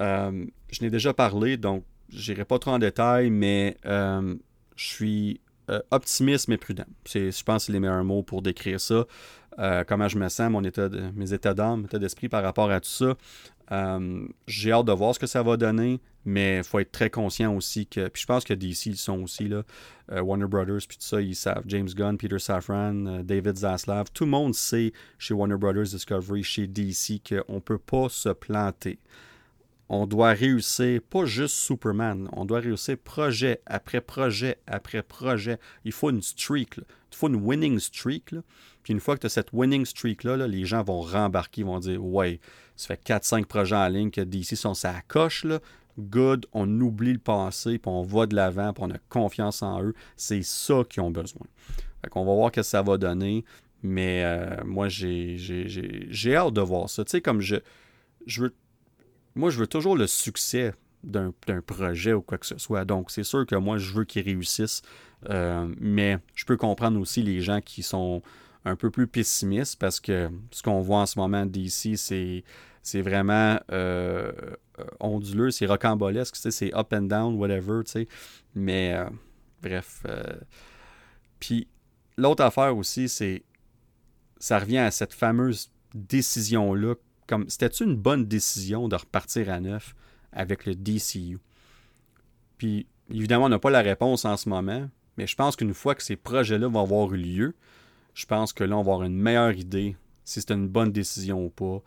euh, 0.00 0.44
je 0.70 0.82
n'ai 0.82 0.90
déjà 0.90 1.12
parlé, 1.12 1.56
donc 1.56 1.84
je 2.10 2.32
n'irai 2.32 2.44
pas 2.44 2.58
trop 2.58 2.72
en 2.72 2.78
détail, 2.78 3.30
mais 3.30 3.76
euh, 3.86 4.36
je 4.76 4.84
suis 4.84 5.40
euh, 5.70 5.80
optimiste 5.90 6.46
mais 6.48 6.58
prudent. 6.58 6.86
C'est, 7.04 7.32
je 7.32 7.42
pense 7.42 7.62
que 7.62 7.66
c'est 7.66 7.72
les 7.72 7.80
meilleurs 7.80 8.04
mots 8.04 8.22
pour 8.22 8.40
décrire 8.40 8.80
ça. 8.80 9.04
comment 9.88 10.06
je 10.06 10.18
me 10.18 10.28
sens, 10.28 10.50
mon 10.50 10.62
état 10.62 10.88
de, 10.88 11.10
mes 11.16 11.32
états 11.32 11.54
d'âme, 11.54 11.86
état 11.86 11.98
d'esprit 11.98 12.28
par 12.28 12.44
rapport 12.44 12.70
à 12.70 12.80
tout 12.80 12.88
ça. 12.88 13.16
j'ai 14.46 14.70
hâte 14.70 14.86
de 14.86 14.92
voir 14.92 15.14
ce 15.14 15.18
que 15.18 15.26
ça 15.26 15.42
va 15.42 15.56
donner, 15.56 16.00
mais 16.26 16.58
il 16.58 16.64
faut 16.64 16.80
être 16.80 16.90
très 16.90 17.08
conscient 17.08 17.54
aussi 17.54 17.86
que. 17.86 18.08
Puis 18.08 18.22
je 18.22 18.26
pense 18.26 18.44
que 18.44 18.52
DC, 18.52 18.86
ils 18.86 18.96
sont 18.96 19.22
aussi 19.22 19.48
là. 19.48 19.62
Euh, 20.10 20.20
Warner 20.20 20.46
Brothers, 20.46 20.86
puis 20.86 20.98
tout 20.98 21.06
ça, 21.06 21.20
ils 21.20 21.36
savent. 21.36 21.62
James 21.66 21.88
Gunn, 21.88 22.18
Peter 22.18 22.38
Safran, 22.38 23.06
euh, 23.06 23.22
David 23.22 23.56
Zaslav. 23.56 24.10
Tout 24.12 24.24
le 24.24 24.30
monde 24.30 24.54
sait 24.54 24.92
chez 25.18 25.34
Warner 25.34 25.56
Brothers 25.56 25.84
Discovery, 25.84 26.42
chez 26.42 26.66
DC, 26.66 27.22
qu'on 27.28 27.54
ne 27.54 27.60
peut 27.60 27.78
pas 27.78 28.08
se 28.08 28.28
planter. 28.28 28.98
On 29.88 30.08
doit 30.08 30.32
réussir, 30.32 31.00
pas 31.08 31.26
juste 31.26 31.54
Superman, 31.54 32.28
on 32.32 32.44
doit 32.44 32.58
réussir 32.58 32.98
projet 32.98 33.60
après 33.66 34.00
projet 34.00 34.58
après 34.66 35.04
projet. 35.04 35.60
Il 35.84 35.92
faut 35.92 36.10
une 36.10 36.22
streak, 36.22 36.78
il 36.78 37.16
faut 37.16 37.28
une 37.28 37.36
winning 37.36 37.78
streak. 37.78 38.34
Puis 38.82 38.92
une 38.92 38.98
fois 38.98 39.14
que 39.14 39.20
tu 39.20 39.26
as 39.26 39.30
cette 39.30 39.52
winning 39.52 39.86
streak-là, 39.86 40.48
les 40.48 40.64
gens 40.64 40.82
vont 40.82 41.02
rembarquer, 41.02 41.60
ils 41.60 41.66
vont 41.66 41.78
dire 41.78 42.04
Ouais, 42.04 42.40
ça 42.74 42.96
fait 42.96 43.00
4-5 43.04 43.44
projets 43.44 43.76
en 43.76 43.86
ligne 43.86 44.10
que 44.10 44.20
DC 44.20 44.56
sont 44.56 44.74
sa 44.74 45.00
coche. 45.02 45.44
Là 45.44 45.60
good, 45.98 46.46
on 46.52 46.80
oublie 46.80 47.12
le 47.12 47.18
passé, 47.18 47.78
puis 47.78 47.90
on 47.90 48.02
va 48.02 48.26
de 48.26 48.34
l'avant, 48.34 48.72
puis 48.72 48.84
on 48.84 48.90
a 48.90 48.98
confiance 49.08 49.62
en 49.62 49.82
eux. 49.82 49.94
C'est 50.16 50.42
ça 50.42 50.82
qu'ils 50.88 51.02
ont 51.02 51.10
besoin. 51.10 51.46
Fait 52.02 52.10
qu'on 52.10 52.24
va 52.24 52.34
voir 52.34 52.50
ce 52.50 52.60
que 52.60 52.62
ça 52.62 52.82
va 52.82 52.98
donner. 52.98 53.44
Mais 53.82 54.24
euh, 54.24 54.64
moi, 54.64 54.88
j'ai, 54.88 55.36
hâte 56.34 56.54
de 56.54 56.60
voir 56.60 56.90
ça. 56.90 57.04
Tu 57.04 57.10
sais, 57.12 57.20
comme 57.20 57.40
je, 57.40 57.56
je 58.26 58.42
veux. 58.42 58.54
Moi, 59.34 59.50
je 59.50 59.58
veux 59.58 59.66
toujours 59.66 59.96
le 59.96 60.06
succès 60.06 60.72
d'un, 61.04 61.32
projet 61.64 62.12
ou 62.12 62.22
quoi 62.22 62.38
que 62.38 62.46
ce 62.46 62.58
soit. 62.58 62.84
Donc, 62.84 63.10
c'est 63.10 63.22
sûr 63.22 63.46
que 63.46 63.54
moi, 63.54 63.78
je 63.78 63.92
veux 63.92 64.04
qu'ils 64.04 64.22
réussissent. 64.22 64.82
Euh, 65.30 65.72
mais 65.78 66.18
je 66.34 66.44
peux 66.44 66.56
comprendre 66.56 67.00
aussi 67.00 67.22
les 67.22 67.40
gens 67.40 67.60
qui 67.60 67.82
sont 67.82 68.22
un 68.64 68.76
peu 68.76 68.90
plus 68.90 69.06
pessimistes 69.06 69.78
parce 69.78 70.00
que 70.00 70.30
ce 70.50 70.62
qu'on 70.62 70.80
voit 70.80 70.98
en 70.98 71.06
ce 71.06 71.18
moment 71.18 71.46
d'ici, 71.46 71.96
c'est 71.96 72.44
c'est 72.86 73.02
vraiment 73.02 73.58
euh, 73.72 74.30
euh, 74.78 74.84
onduleux, 75.00 75.50
c'est 75.50 75.66
rocambolesque, 75.66 76.36
c'est 76.36 76.72
up 76.72 76.92
and 76.92 77.02
down, 77.02 77.34
whatever, 77.34 77.82
tu 77.84 77.90
sais. 77.90 78.08
Mais 78.54 78.94
euh, 78.94 79.10
bref. 79.60 80.04
Puis 81.40 81.66
l'autre 82.16 82.44
affaire 82.44 82.76
aussi, 82.76 83.08
c'est 83.08 83.42
ça 84.38 84.60
revient 84.60 84.78
à 84.78 84.92
cette 84.92 85.12
fameuse 85.12 85.72
décision-là. 85.94 86.94
Comme 87.26 87.50
c'était 87.50 87.66
une 87.66 87.96
bonne 87.96 88.24
décision 88.24 88.86
de 88.86 88.94
repartir 88.94 89.50
à 89.50 89.58
neuf 89.58 89.96
avec 90.30 90.64
le 90.64 90.76
DCU? 90.76 91.40
Puis 92.56 92.86
évidemment, 93.10 93.46
on 93.46 93.48
n'a 93.48 93.58
pas 93.58 93.70
la 93.70 93.82
réponse 93.82 94.24
en 94.24 94.36
ce 94.36 94.48
moment, 94.48 94.88
mais 95.16 95.26
je 95.26 95.34
pense 95.34 95.56
qu'une 95.56 95.74
fois 95.74 95.96
que 95.96 96.04
ces 96.04 96.14
projets-là 96.14 96.68
vont 96.68 96.82
avoir 96.82 97.12
eu 97.12 97.16
lieu, 97.16 97.56
je 98.14 98.26
pense 98.26 98.52
que 98.52 98.62
là, 98.62 98.76
on 98.76 98.82
va 98.82 98.92
avoir 98.92 99.02
une 99.02 99.16
meilleure 99.16 99.54
idée 99.54 99.96
si 100.24 100.40
c'était 100.40 100.54
une 100.54 100.68
bonne 100.68 100.92
décision 100.92 101.44
ou 101.44 101.50
pas. 101.50 101.82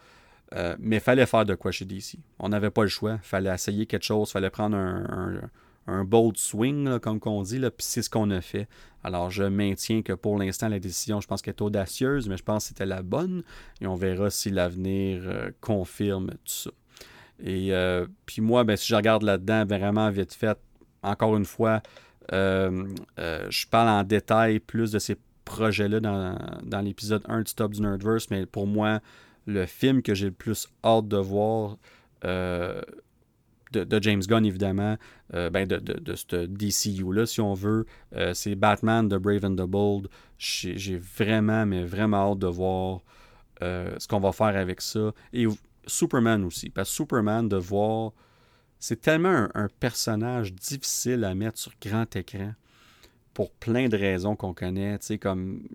Euh, 0.56 0.76
mais 0.80 0.98
il 0.98 1.02
fallait 1.02 1.26
faire 1.26 1.46
de 1.46 1.56
quoi 1.56 1.72
chez 1.72 1.86
DC. 1.86 2.18
On 2.40 2.50
n'avait 2.50 2.72
pas 2.72 2.84
le 2.84 2.88
choix. 2.88 3.14
Il 3.24 3.28
fallait 3.28 3.54
essayer 3.54 3.86
quelque 3.86 4.04
chose. 4.04 4.30
Il 4.30 4.32
fallait 4.34 4.50
prendre 4.50 4.78
un, 4.78 6.04
bold 6.04 6.38
swing, 6.38 7.00
comme 7.00 7.20
on 7.26 7.42
dit. 7.44 7.60
Puis 7.60 7.72
c'est 7.80 8.02
ce 8.02 8.10
qu'on 8.10 8.30
a 8.32 8.42
fait. 8.42 8.68
Alors, 9.04 9.30
je 9.32 9.44
maintiens 9.44 10.02
que 10.02 10.14
pour 10.14 10.38
l'instant, 10.38 10.68
la 10.68 10.80
décision, 10.80 11.22
je 11.22 11.28
pense 11.28 11.42
qu'elle 11.42 11.56
est 11.56 11.62
audacieuse, 11.62 12.28
mais 12.30 12.38
je 12.38 12.44
pense 12.44 12.64
que 12.64 12.68
c'était 12.70 12.86
la 12.86 13.02
bonne. 13.02 13.44
Et 13.82 13.88
on 13.88 13.96
verra 13.96 14.30
si 14.30 14.50
l'avenir 14.50 15.22
euh, 15.26 15.52
confirme 15.62 16.32
tout 16.32 16.38
ça. 16.46 16.72
Et 17.42 17.74
euh, 17.74 18.06
puis 18.26 18.42
moi, 18.42 18.64
ben, 18.64 18.76
si 18.76 18.88
je 18.88 18.96
regarde 18.96 19.24
là-dedans, 19.24 19.66
vraiment 19.66 20.10
vite 20.10 20.34
fait, 20.34 20.58
encore 21.04 21.38
une 21.38 21.46
fois, 21.46 21.82
je 22.32 23.68
parle 23.68 23.90
en 23.90 24.04
détail 24.04 24.60
plus 24.60 24.92
de 24.92 25.00
ces 25.00 25.16
projet-là 25.50 26.00
dans, 26.00 26.82
l'épisode 26.82 27.24
1 27.28 27.42
de 27.42 27.48
Stop 27.48 27.74
du 27.74 27.82
Nerdverse, 27.82 28.30
mais 28.30 28.46
pour 28.46 28.68
moi, 28.68 29.00
le 29.50 29.66
film 29.66 30.02
que 30.02 30.14
j'ai 30.14 30.28
le 30.28 30.32
plus 30.32 30.70
hâte 30.84 31.08
de 31.08 31.18
voir 31.18 31.78
euh, 32.24 32.82
de, 33.72 34.02
James 34.02 34.22
Gunn, 34.22 34.46
évidemment, 34.46 34.98
euh, 35.36 35.50
ben 35.50 35.68
de, 35.68 35.78
de, 35.78 36.16
ce 36.16 36.48
DCU-là, 36.48 37.28
si 37.28 37.40
on 37.40 37.54
veut, 37.54 37.86
euh, 38.16 38.34
c'est 38.34 38.56
Batman 38.56 39.08
de 39.08 39.18
Brave 39.18 39.46
and 39.46 39.56
the 39.56 39.68
Bold. 39.68 40.08
J'ai 40.38 40.98
vraiment, 40.98 41.66
mais 41.66 41.84
vraiment 41.84 42.32
hâte 42.32 42.40
de 42.40 42.48
voir 42.48 43.02
ce 43.62 44.08
qu'on 44.08 44.20
va 44.20 44.32
faire 44.32 44.56
avec 44.56 44.82
ça. 44.82 45.12
Et 45.34 45.46
Superman 45.86 46.46
aussi, 46.46 46.70
parce 46.70 46.90
que 46.90 46.96
Superman, 46.96 47.50
de 47.50 47.58
voir, 47.58 48.14
c'est 48.80 49.02
tellement 49.02 49.50
un, 49.54 49.68
personnage 49.80 50.54
difficile 50.54 51.24
à 51.26 51.36
mettre 51.36 51.60
sur 51.60 51.74
grand 51.82 52.16
écran 52.16 52.54
pour 53.34 53.52
plein 53.52 53.90
de 53.90 53.98
raisons 53.98 54.36
qu'on 54.36 54.54
connaît, 54.54 54.98
tu 55.00 55.08
sais, 55.08 55.18
comme... 55.18 55.68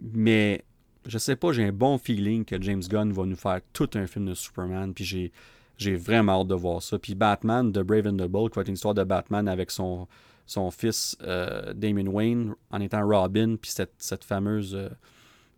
Mais 0.00 0.64
je 1.08 1.18
sais 1.18 1.36
pas, 1.36 1.52
j'ai 1.52 1.64
un 1.64 1.72
bon 1.72 1.98
feeling 1.98 2.44
que 2.44 2.60
James 2.60 2.82
Gunn 2.82 3.12
va 3.12 3.24
nous 3.24 3.36
faire 3.36 3.60
tout 3.72 3.90
un 3.94 4.06
film 4.06 4.26
de 4.26 4.34
Superman, 4.34 4.92
puis 4.92 5.04
j'ai, 5.04 5.32
j'ai 5.78 5.96
vraiment 5.96 6.42
hâte 6.42 6.48
de 6.48 6.54
voir 6.54 6.82
ça. 6.82 6.98
Puis 6.98 7.14
Batman 7.14 7.72
de 7.72 7.82
Brave 7.82 8.06
and 8.06 8.16
the 8.16 8.28
Bold, 8.28 8.52
qui 8.52 8.56
va 8.56 8.62
être 8.62 8.68
une 8.68 8.74
histoire 8.74 8.94
de 8.94 9.04
Batman 9.04 9.48
avec 9.48 9.70
son, 9.70 10.06
son 10.46 10.70
fils 10.70 11.16
euh, 11.22 11.72
Damon 11.72 12.06
Wayne 12.08 12.54
en 12.70 12.80
étant 12.80 13.06
Robin, 13.08 13.56
puis 13.56 13.70
cette, 13.70 13.94
cette 13.98 14.22
fameuse. 14.22 14.74
Euh, 14.74 14.90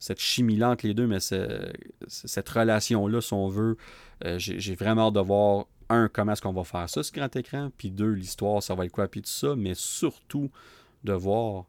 cette 0.02 0.18
chimie-là 0.18 0.70
entre 0.70 0.86
les 0.86 0.94
deux, 0.94 1.06
mais 1.06 1.20
cette 1.20 2.48
relation-là, 2.48 3.20
si 3.20 3.34
on 3.34 3.48
veut, 3.48 3.76
euh, 4.24 4.38
j'ai 4.38 4.74
vraiment 4.74 5.08
hâte 5.08 5.14
de 5.14 5.20
voir, 5.20 5.66
un, 5.90 6.08
comment 6.08 6.32
est-ce 6.32 6.40
qu'on 6.40 6.54
va 6.54 6.64
faire 6.64 6.88
ça, 6.88 7.02
ce 7.02 7.12
grand 7.12 7.36
écran, 7.36 7.70
puis 7.76 7.90
deux, 7.90 8.12
l'histoire, 8.12 8.62
ça 8.62 8.74
va 8.74 8.86
être 8.86 8.92
quoi, 8.92 9.08
puis 9.08 9.20
tout 9.20 9.28
ça, 9.28 9.54
mais 9.56 9.74
surtout 9.74 10.50
de 11.04 11.12
voir 11.12 11.66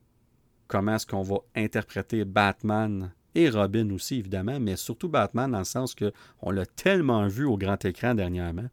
comment 0.70 0.96
est-ce 0.96 1.06
qu'on 1.06 1.24
va 1.24 1.40
interpréter 1.56 2.24
Batman 2.24 3.12
et 3.36 3.50
Robin 3.50 3.90
aussi, 3.92 4.20
évidemment, 4.20 4.60
mais 4.60 4.76
surtout 4.76 5.10
Batman 5.10 5.52
dans 5.52 5.60
le 5.60 5.64
sens 5.64 5.96
qu'on 5.96 6.52
l'a 6.52 6.66
tellement 6.66 7.28
vu 7.28 7.46
au 7.46 7.58
grand 7.58 7.84
écran 7.86 8.14
dernièrement 8.14 8.68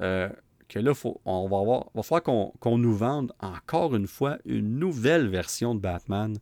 euh, 0.00 0.28
que 0.68 0.78
là, 0.78 0.94
faut, 0.94 1.20
on 1.24 1.48
va, 1.48 1.58
avoir, 1.58 1.86
va 1.94 2.02
falloir 2.02 2.52
qu'on 2.58 2.78
nous 2.78 2.94
vende 2.94 3.32
encore 3.40 3.94
une 3.94 4.08
fois 4.08 4.38
une 4.44 4.78
nouvelle 4.78 5.28
version 5.28 5.74
de 5.74 5.80
Batman. 5.80 6.36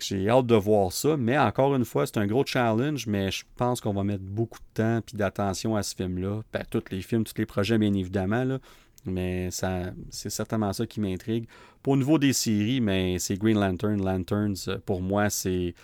J'ai 0.00 0.28
hâte 0.28 0.46
de 0.46 0.54
voir 0.54 0.92
ça, 0.92 1.16
mais 1.16 1.38
encore 1.38 1.74
une 1.74 1.84
fois, 1.84 2.06
c'est 2.06 2.18
un 2.18 2.26
gros 2.26 2.44
challenge, 2.44 3.06
mais 3.06 3.30
je 3.30 3.44
pense 3.56 3.80
qu'on 3.80 3.94
va 3.94 4.04
mettre 4.04 4.24
beaucoup 4.24 4.58
de 4.58 4.82
temps 4.82 4.98
et 4.98 5.16
d'attention 5.16 5.76
à 5.76 5.82
ce 5.82 5.94
film-là. 5.94 6.42
Ben, 6.52 6.62
tous 6.68 6.82
les 6.90 7.00
films, 7.00 7.24
tous 7.24 7.38
les 7.38 7.46
projets, 7.46 7.78
bien 7.78 7.94
évidemment, 7.94 8.44
là, 8.44 8.58
mais 9.06 9.48
c'est 9.50 10.30
certainement 10.30 10.72
ça 10.72 10.86
qui 10.86 11.00
m'intrigue. 11.00 11.46
Pour 11.82 11.94
le 11.94 12.00
niveau 12.00 12.18
des 12.18 12.34
séries, 12.34 12.80
mais 12.80 13.18
c'est 13.18 13.36
Green 13.36 13.58
Lantern. 13.58 14.04
Lanterns, 14.04 14.78
pour 14.84 15.00
moi, 15.00 15.30
c'est 15.30 15.74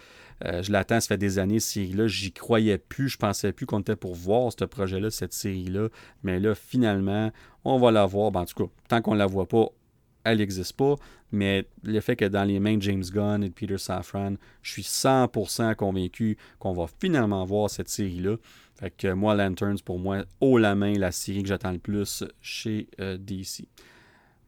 euh, 0.45 0.63
je 0.63 0.73
l'attends, 0.73 1.01
ça 1.01 1.09
fait 1.09 1.19
des 1.19 1.39
années, 1.39 1.61
cette 1.61 1.75
série-là. 1.75 2.07
J'y 2.07 2.33
croyais 2.33 2.79
plus. 2.79 3.09
Je 3.09 3.19
pensais 3.19 3.53
plus 3.53 3.67
qu'on 3.67 3.81
était 3.81 3.97
pour 3.97 4.15
voir 4.15 4.53
ce 4.59 4.65
projet-là, 4.65 5.11
cette 5.11 5.33
série-là. 5.33 5.89
Mais 6.23 6.41
là, 6.41 6.55
finalement, 6.55 7.31
on 7.65 7.79
va 7.79 7.91
la 7.91 8.07
voir. 8.07 8.31
Ben, 8.31 8.41
en 8.41 8.45
tout 8.45 8.67
cas, 8.67 8.73
tant 8.89 9.03
qu'on 9.03 9.15
ne 9.15 9.19
la 9.19 9.27
voit 9.27 9.49
pas, 9.49 9.67
elle 10.25 10.39
n'existe 10.39 10.75
pas. 10.75 10.97
Mais 11.33 11.67
le 11.83 12.01
fait 12.01 12.17
que 12.17 12.25
dans 12.25 12.45
les 12.45 12.61
mains 12.61 12.77
de 12.77 12.83
James 12.83 13.05
Gunn 13.05 13.43
et 13.43 13.49
de 13.49 13.55
Peter 13.55 13.79
Safran, 13.79 14.35
je 14.63 14.71
suis 14.71 14.83
100% 14.83 15.75
convaincu 15.75 16.37
qu'on 16.59 16.73
va 16.73 16.87
finalement 17.01 17.45
voir 17.45 17.71
cette 17.71 17.89
série-là. 17.89 18.37
Fait 18.79 18.91
que 18.91 19.13
moi, 19.13 19.35
Lanterns, 19.35 19.81
pour 19.85 19.99
moi, 19.99 20.25
haut 20.41 20.59
la 20.59 20.75
main, 20.75 20.95
la 20.95 21.13
série 21.13 21.43
que 21.43 21.49
j'attends 21.49 21.73
le 21.73 21.79
plus 21.79 22.25
chez 22.41 22.89
euh, 23.01 23.17
DC. 23.19 23.67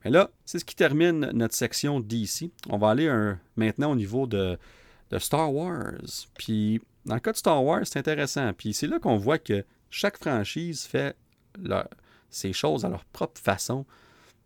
Mais 0.04 0.10
là, 0.10 0.30
c'est 0.44 0.58
ce 0.60 0.64
qui 0.64 0.76
termine 0.76 1.30
notre 1.32 1.54
section 1.54 1.98
DC. 1.98 2.50
On 2.68 2.78
va 2.78 2.90
aller 2.90 3.12
maintenant 3.56 3.90
au 3.90 3.96
niveau 3.96 4.28
de, 4.28 4.56
de 5.10 5.18
Star 5.18 5.52
Wars. 5.52 6.00
Puis 6.34 6.80
dans 7.04 7.14
le 7.14 7.20
cas 7.20 7.32
de 7.32 7.36
Star 7.36 7.62
Wars, 7.64 7.82
c'est 7.84 7.98
intéressant. 7.98 8.52
Puis 8.52 8.74
c'est 8.74 8.86
là 8.86 8.98
qu'on 8.98 9.16
voit 9.16 9.38
que 9.38 9.64
chaque 9.90 10.18
franchise 10.18 10.84
fait 10.84 11.16
ses 12.30 12.52
choses 12.52 12.84
à 12.84 12.88
leur 12.88 13.04
propre 13.06 13.40
façon. 13.40 13.86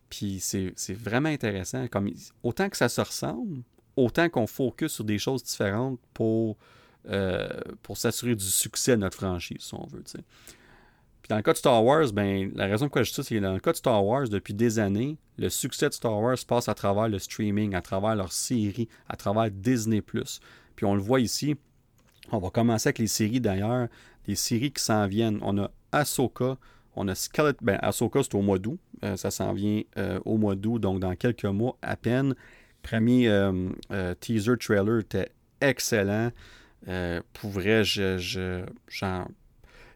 Puis 0.09 0.40
c'est 0.40 0.75
vraiment 0.92 1.29
intéressant. 1.29 1.87
Comme, 1.88 2.11
autant 2.42 2.68
que 2.68 2.77
ça 2.77 2.88
se 2.88 3.01
ressemble, 3.01 3.62
autant 3.96 4.29
qu'on 4.29 4.46
focus 4.46 4.92
sur 4.92 5.05
des 5.05 5.18
choses 5.18 5.42
différentes 5.42 5.99
pour, 6.14 6.57
euh, 7.09 7.49
s'assurer 7.94 8.35
du 8.35 8.44
succès 8.44 8.92
de 8.92 9.01
notre 9.01 9.16
franchise, 9.16 9.61
si 9.61 9.75
on 9.75 9.87
veut. 9.87 10.03
Puis 10.03 10.23
dans 11.31 11.37
le 11.37 11.43
cas 11.43 11.53
de 11.53 11.59
Star 11.59 11.85
Wars, 11.85 12.12
ben, 12.12 12.51
la 12.57 12.66
raison 12.66 12.87
pourquoi 12.87 13.05
je 13.05 13.11
dis 13.11 13.14
ça, 13.14 13.23
c'est 13.23 13.37
que 13.37 13.40
dans 13.40 13.53
le 13.53 13.61
cas 13.61 13.71
de 13.71 13.77
Star 13.77 14.05
Wars, 14.05 14.29
depuis 14.29 14.53
des 14.53 14.81
années, 14.81 15.16
le 15.38 15.49
succès 15.49 15.88
de 15.88 15.95
Star 15.95 16.19
Wars 16.19 16.37
passe 16.47 16.69
à 16.69 16.75
travers 16.75 17.09
le 17.09 17.21
streaming, 17.21 17.73
à 17.77 17.83
travers 17.83 18.16
leurs 18.16 18.33
séries, 18.33 18.88
à 19.09 19.14
travers 19.14 19.49
Disney. 19.49 20.03
Puis 20.03 20.25
on 20.83 20.95
le 20.97 21.01
voit 21.01 21.21
ici. 21.21 21.55
On 22.33 22.38
va 22.38 22.51
commencer 22.51 22.88
avec 22.88 22.99
les 22.99 23.07
séries 23.07 23.40
d'ailleurs, 23.40 23.87
des 24.27 24.35
séries 24.35 24.73
qui 24.73 24.83
s'en 24.83 25.07
viennent. 25.07 25.38
On 25.43 25.57
a 25.59 25.71
Ahsoka, 25.93 26.57
on 26.97 27.07
a 27.07 27.14
Skeleton. 27.14 27.64
Ben, 27.64 27.79
Ahsoka, 27.81 28.25
c'est 28.25 28.35
au 28.35 28.43
mois 28.43 28.59
d'août. 28.59 28.81
Euh, 29.05 29.16
ça 29.16 29.31
s'en 29.31 29.53
vient 29.53 29.83
euh, 29.99 30.19
au 30.25 30.37
mois 30.37 30.57
d'août, 30.57 30.81
donc 30.81 30.99
dans 30.99 31.14
quelques 31.14 31.45
mois 31.45 31.77
à 31.81 31.95
peine. 31.95 32.35
Premier 32.83 33.29
euh, 33.29 33.71
teaser 34.19 34.57
trailer 34.59 34.99
était 34.99 35.31
excellent. 35.61 36.33
pour 37.35 37.51
vrai, 37.51 37.85
je, 37.85 38.19
je, 38.19 38.64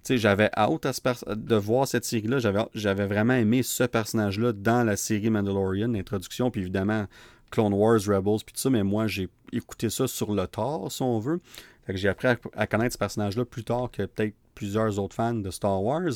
j'avais 0.09 0.51
hâte 0.57 0.87
de 1.29 1.57
voir 1.57 1.89
cette 1.89 2.05
série-là. 2.05 2.39
J'avais 2.75 3.07
vraiment 3.07 3.35
aimé 3.35 3.63
ce 3.63 3.85
personnage-là 3.85 4.53
dans 4.53 4.85
la 4.85 4.97
série 4.97 5.31
Mandalorian, 5.31 5.89
l'introduction, 5.89 6.51
puis 6.51 6.63
évidemment 6.63 7.07
Clone 7.51 7.73
Wars, 7.73 8.01
Rebels, 8.07 8.43
puis 8.45 8.53
tout 8.55 8.61
ça, 8.61 8.71
mais 8.71 8.83
moi 8.83 9.07
j'ai 9.07 9.29
écouté 9.53 9.91
ça 9.91 10.07
sur 10.07 10.35
le 10.35 10.47
tard, 10.47 10.91
si 10.91 11.03
on 11.03 11.19
veut. 11.19 11.41
j'ai 11.89 12.09
appris 12.09 12.29
à, 12.55 12.67
connaître 12.67 12.95
ce 12.95 12.99
personnage-là 12.99 13.45
plus 13.45 13.65
tard 13.65 13.91
que 13.93 14.03
peut-être 14.07 14.35
plusieurs 14.55 14.99
autres 14.99 15.15
fans 15.15 15.35
de 15.35 15.51
Star 15.51 15.83
Wars. 15.83 16.13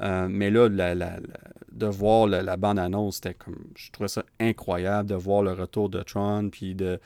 Euh, 0.00 0.26
mais 0.28 0.50
là, 0.50 0.68
de 0.68 1.86
voir 1.86 2.26
la, 2.26 2.56
bande-annonce, 2.56 3.16
c'était 3.16 3.34
comme. 3.34 3.58
Je 3.76 3.90
trouvais 3.90 4.08
ça 4.08 4.24
incroyable 4.40 5.10
de 5.10 5.14
voir 5.14 5.42
le 5.42 5.52
retour 5.52 5.88
de 5.88 6.02
Tron, 6.02 6.48
puis 6.50 6.74
de. 6.74 6.98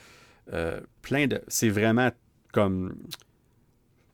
Euh, 0.53 0.81
plein 1.03 1.27
de. 1.27 1.43
C'est 1.49 1.69
vraiment 1.69 2.11
comme 2.53 2.95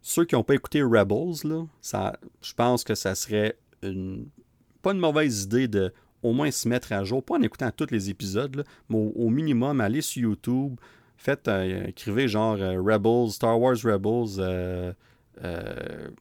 ceux 0.03 0.25
qui 0.25 0.35
n'ont 0.35 0.43
pas 0.43 0.55
écouté 0.55 0.83
Rebels, 0.83 1.45
là, 1.45 1.65
ça, 1.81 2.19
je 2.43 2.53
pense 2.53 2.85
que 2.85 2.95
ça 2.95 3.15
serait 3.15 3.57
pas 3.81 4.93
une 4.93 4.99
mauvaise 4.99 5.45
idée 5.45 5.69
de 5.69 5.93
au 6.23 6.33
moins 6.33 6.51
se 6.51 6.69
mettre 6.69 6.93
à 6.93 7.05
jour, 7.05 7.23
pas 7.23 7.35
en 7.35 7.43
écoutant 7.43 7.71
tous 7.71 7.91
les 7.91 8.11
épisodes, 8.11 8.65
mais 8.88 9.12
au, 9.17 9.29
minimum, 9.29 9.81
aller 9.81 10.01
sur 10.01 10.23
YouTube, 10.23 10.77
faites, 11.17 11.49
euh, 11.49 11.87
écrivez 11.87 12.29
genre 12.29 12.57
euh, 12.61 12.81
Rebels, 12.81 13.33
Star 13.33 13.61
Wars 13.61 13.77
Rebels, 13.83 14.38
euh, 14.38 14.93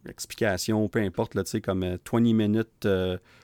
explication, 0.10 0.88
peu 0.89 1.00
importe, 1.00 1.36
là, 1.36 1.44
comme 1.63 1.98
20 2.12 2.20
minutes 2.34 2.88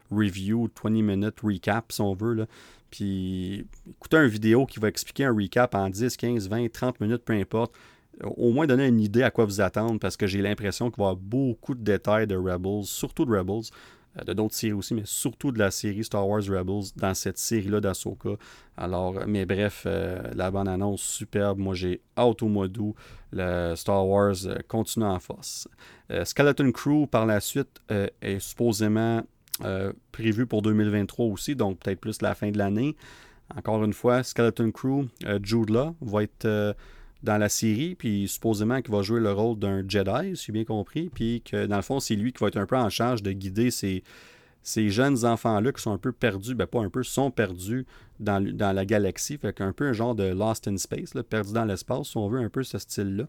review, 0.09 0.69
20 0.83 0.89
minutes 0.89 1.41
recap, 1.43 1.91
si 1.91 2.01
on 2.01 2.15
veut. 2.15 2.33
Là. 2.33 2.45
Puis 2.89 3.67
écoutez 3.87 4.17
une 4.17 4.27
vidéo 4.27 4.65
qui 4.65 4.79
va 4.79 4.87
expliquer 4.87 5.25
un 5.25 5.35
recap 5.35 5.75
en 5.75 5.89
10, 5.89 6.15
15, 6.17 6.49
20, 6.49 6.71
30 6.71 7.01
minutes, 7.01 7.23
peu 7.23 7.33
importe 7.33 7.75
au 8.23 8.51
moins 8.51 8.65
donner 8.65 8.87
une 8.87 8.99
idée 8.99 9.23
à 9.23 9.31
quoi 9.31 9.45
vous 9.45 9.61
attendre 9.61 9.99
parce 9.99 10.17
que 10.17 10.27
j'ai 10.27 10.41
l'impression 10.41 10.89
qu'il 10.89 10.97
va 10.97 11.05
y 11.05 11.07
avoir 11.09 11.21
beaucoup 11.21 11.75
de 11.75 11.83
détails 11.83 12.27
de 12.27 12.35
Rebels, 12.35 12.85
surtout 12.85 13.25
de 13.25 13.37
Rebels, 13.37 13.69
euh, 14.17 14.23
de 14.23 14.33
d'autres 14.33 14.55
séries 14.55 14.73
aussi, 14.73 14.93
mais 14.93 15.03
surtout 15.05 15.51
de 15.51 15.59
la 15.59 15.71
série 15.71 16.03
Star 16.03 16.27
Wars 16.27 16.43
Rebels 16.43 16.91
dans 16.95 17.13
cette 17.13 17.37
série-là 17.37 17.79
d'Asoka. 17.79 18.31
Alors, 18.75 19.15
mais 19.27 19.45
bref, 19.45 19.83
euh, 19.85 20.21
la 20.35 20.51
bande-annonce 20.51 21.01
superbe. 21.01 21.59
Moi, 21.59 21.75
j'ai 21.75 22.01
hâte 22.17 22.41
au 22.41 22.47
mois 22.47 22.67
d'août. 22.67 22.95
Le 23.31 23.75
Star 23.75 24.07
Wars 24.07 24.35
euh, 24.45 24.57
continue 24.67 25.05
en 25.05 25.19
force. 25.19 25.67
Skeleton 26.23 26.71
Crew, 26.71 27.05
par 27.05 27.25
la 27.25 27.41
suite, 27.41 27.81
est 28.21 28.39
supposément 28.39 29.23
prévu 30.13 30.45
pour 30.45 30.61
2023 30.61 31.25
aussi, 31.25 31.53
donc 31.53 31.79
peut-être 31.79 31.99
plus 31.99 32.21
la 32.21 32.33
fin 32.33 32.49
de 32.49 32.57
l'année. 32.57 32.95
Encore 33.53 33.83
une 33.83 33.91
fois, 33.91 34.23
Skeleton 34.23 34.71
Crew, 34.71 35.09
Jude 35.43 35.69
Law 35.69 35.97
va 35.99 36.23
être 36.23 36.75
dans 37.23 37.37
la 37.37 37.49
série, 37.49 37.95
puis 37.95 38.27
supposément 38.27 38.81
qu'il 38.81 38.91
va 38.91 39.01
jouer 39.01 39.19
le 39.19 39.31
rôle 39.31 39.57
d'un 39.57 39.83
Jedi, 39.87 40.35
si 40.35 40.45
j'ai 40.45 40.53
bien 40.53 40.65
compris, 40.65 41.09
puis 41.09 41.41
que 41.41 41.65
dans 41.65 41.75
le 41.75 41.81
fond, 41.81 41.99
c'est 41.99 42.15
lui 42.15 42.31
qui 42.31 42.39
va 42.39 42.47
être 42.47 42.57
un 42.57 42.65
peu 42.65 42.77
en 42.77 42.89
charge 42.89 43.23
de 43.23 43.31
guider 43.31 43.71
ces, 43.71 44.03
jeunes 44.89 45.25
enfants-là 45.25 45.71
qui 45.71 45.81
sont 45.81 45.91
un 45.91 45.97
peu 45.97 46.11
perdus, 46.11 46.53
ben 46.53 46.67
pas 46.67 46.81
un 46.81 46.89
peu, 46.89 47.03
sont 47.03 47.31
perdus 47.31 47.85
dans, 48.19 48.43
la 48.59 48.85
galaxie, 48.85 49.37
fait 49.37 49.53
qu'un 49.53 49.73
peu 49.73 49.87
un 49.87 49.93
genre 49.93 50.15
de 50.15 50.25
Lost 50.25 50.67
in 50.67 50.77
Space, 50.77 51.13
là, 51.13 51.23
perdu 51.23 51.53
dans 51.53 51.65
l'espace, 51.65 52.09
si 52.09 52.17
on 52.17 52.27
veut 52.27 52.39
un 52.39 52.49
peu 52.49 52.63
ce 52.63 52.77
style-là. 52.77 53.25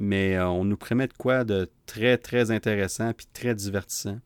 Mais 0.00 0.36
euh, 0.36 0.46
on 0.46 0.64
nous 0.64 0.76
promet 0.76 1.08
de 1.08 1.12
quoi 1.12 1.42
de 1.42 1.68
très, 1.86 2.18
très 2.18 2.52
intéressant, 2.52 3.12
puis 3.12 3.26
très 3.32 3.54
divertissant. 3.54 4.20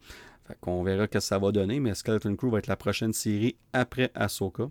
Fait 0.46 0.56
qu'on 0.60 0.82
verra 0.82 1.06
que 1.06 1.18
ça 1.18 1.38
va 1.38 1.50
donner, 1.50 1.80
mais 1.80 1.94
Skeleton 1.94 2.36
Crew 2.36 2.50
va 2.50 2.58
être 2.58 2.66
la 2.66 2.76
prochaine 2.76 3.12
série 3.12 3.56
après 3.72 4.10
Ahsoka. 4.14 4.70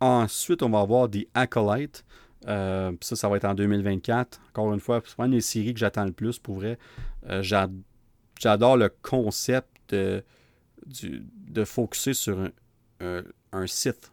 Ensuite, 0.00 0.62
on 0.62 0.70
va 0.70 0.80
avoir 0.80 1.10
The 1.10 1.26
Acolyte. 1.34 2.04
Euh, 2.48 2.92
ça, 3.00 3.16
ça 3.16 3.28
va 3.28 3.36
être 3.36 3.44
en 3.44 3.54
2024. 3.54 4.40
Encore 4.50 4.72
une 4.72 4.80
fois, 4.80 5.02
c'est 5.04 5.22
une 5.22 5.32
des 5.32 5.40
séries 5.40 5.74
que 5.74 5.80
j'attends 5.80 6.04
le 6.04 6.12
plus 6.12 6.38
pour 6.38 6.56
vrai. 6.56 6.78
Euh, 7.28 7.42
j'adore 7.42 8.76
le 8.76 8.88
concept 9.02 9.68
de, 9.90 10.22
de 10.86 11.64
focuser 11.64 12.14
sur 12.14 12.38
un, 13.00 13.22
un, 13.52 13.66
site. 13.66 14.12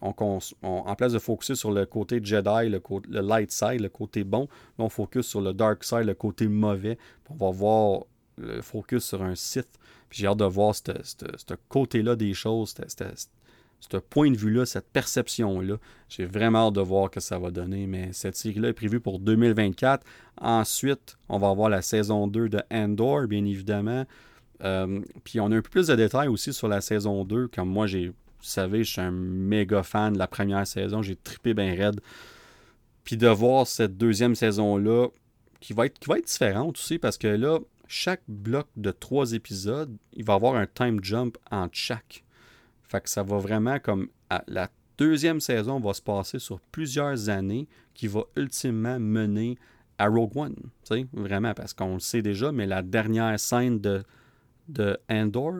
en 0.00 0.94
place 0.96 1.12
de 1.12 1.18
focuser 1.18 1.54
sur 1.54 1.70
le 1.70 1.86
côté 1.86 2.20
Jedi, 2.22 2.68
le, 2.68 2.82
le, 3.08 3.20
light 3.20 3.52
side, 3.52 3.80
le 3.80 3.88
côté 3.88 4.24
bon, 4.24 4.48
on 4.78 4.88
focus 4.88 5.26
sur 5.26 5.40
le 5.40 5.52
dark 5.52 5.84
side, 5.84 6.04
le 6.04 6.14
côté 6.14 6.48
mauvais. 6.48 6.98
On 7.28 7.36
va 7.36 7.50
voir 7.50 8.04
le 8.38 8.62
focus 8.62 9.04
sur 9.04 9.22
un 9.22 9.34
Sith. 9.34 9.68
J'ai 10.10 10.26
hâte 10.26 10.38
de 10.38 10.44
voir 10.44 10.74
ce 10.74 11.54
côté-là 11.68 12.16
des 12.16 12.34
choses, 12.34 12.74
ce 13.80 13.96
point 13.96 14.30
de 14.30 14.36
vue-là, 14.36 14.66
cette 14.66 14.88
perception-là. 14.88 15.76
J'ai 16.08 16.26
vraiment 16.26 16.68
hâte 16.68 16.74
de 16.74 16.80
voir 16.80 17.06
ce 17.06 17.10
que 17.10 17.20
ça 17.20 17.38
va 17.38 17.50
donner. 17.50 17.86
Mais 17.86 18.10
cette 18.12 18.36
série-là 18.36 18.68
est 18.68 18.74
prévue 18.74 19.00
pour 19.00 19.18
2024. 19.18 20.04
Ensuite, 20.40 21.16
on 21.28 21.38
va 21.38 21.48
avoir 21.48 21.68
la 21.68 21.82
saison 21.82 22.26
2 22.26 22.48
de 22.48 22.62
Andor, 22.70 23.26
bien 23.26 23.44
évidemment. 23.44 24.04
Euh, 24.62 25.00
puis 25.24 25.40
on 25.40 25.50
a 25.50 25.56
un 25.56 25.62
peu 25.62 25.70
plus 25.70 25.86
de 25.86 25.94
détails 25.94 26.28
aussi 26.28 26.52
sur 26.52 26.68
la 26.68 26.80
saison 26.80 27.24
2. 27.24 27.48
Comme 27.48 27.70
moi, 27.70 27.86
j'ai, 27.86 28.08
vous 28.08 28.14
savez, 28.40 28.84
je 28.84 28.92
suis 28.92 29.00
un 29.00 29.10
méga 29.10 29.82
fan 29.82 30.12
de 30.12 30.18
la 30.18 30.28
première 30.28 30.66
saison. 30.66 31.02
J'ai 31.02 31.16
trippé 31.16 31.54
bien 31.54 31.74
raide. 31.74 32.00
Puis 33.04 33.16
de 33.16 33.28
voir 33.28 33.66
cette 33.66 33.96
deuxième 33.96 34.34
saison-là, 34.34 35.08
qui 35.60 35.72
va, 35.72 35.86
être, 35.86 35.98
qui 35.98 36.08
va 36.08 36.18
être 36.18 36.26
différente 36.26 36.76
aussi, 36.76 36.98
parce 36.98 37.18
que 37.18 37.28
là, 37.28 37.58
chaque 37.86 38.22
bloc 38.28 38.66
de 38.76 38.90
trois 38.90 39.32
épisodes, 39.32 39.94
il 40.14 40.24
va 40.24 40.34
avoir 40.34 40.54
un 40.54 40.66
time 40.66 41.02
jump 41.02 41.36
entre 41.50 41.74
chaque. 41.74 42.24
Fait 42.90 43.00
que 43.00 43.08
ça 43.08 43.22
va 43.22 43.38
vraiment 43.38 43.78
comme. 43.78 44.08
la 44.48 44.68
deuxième 44.98 45.40
saison 45.40 45.78
va 45.78 45.94
se 45.94 46.02
passer 46.02 46.40
sur 46.40 46.60
plusieurs 46.60 47.28
années 47.28 47.68
qui 47.94 48.08
va 48.08 48.24
ultimement 48.36 48.98
mener 48.98 49.56
à 49.96 50.08
Rogue 50.08 50.36
One. 50.36 50.56
Vraiment, 51.12 51.54
parce 51.54 51.72
qu'on 51.72 51.94
le 51.94 52.00
sait 52.00 52.20
déjà, 52.20 52.50
mais 52.50 52.66
la 52.66 52.82
dernière 52.82 53.38
scène 53.38 53.80
de, 53.80 54.02
de 54.68 54.98
Andor 55.08 55.54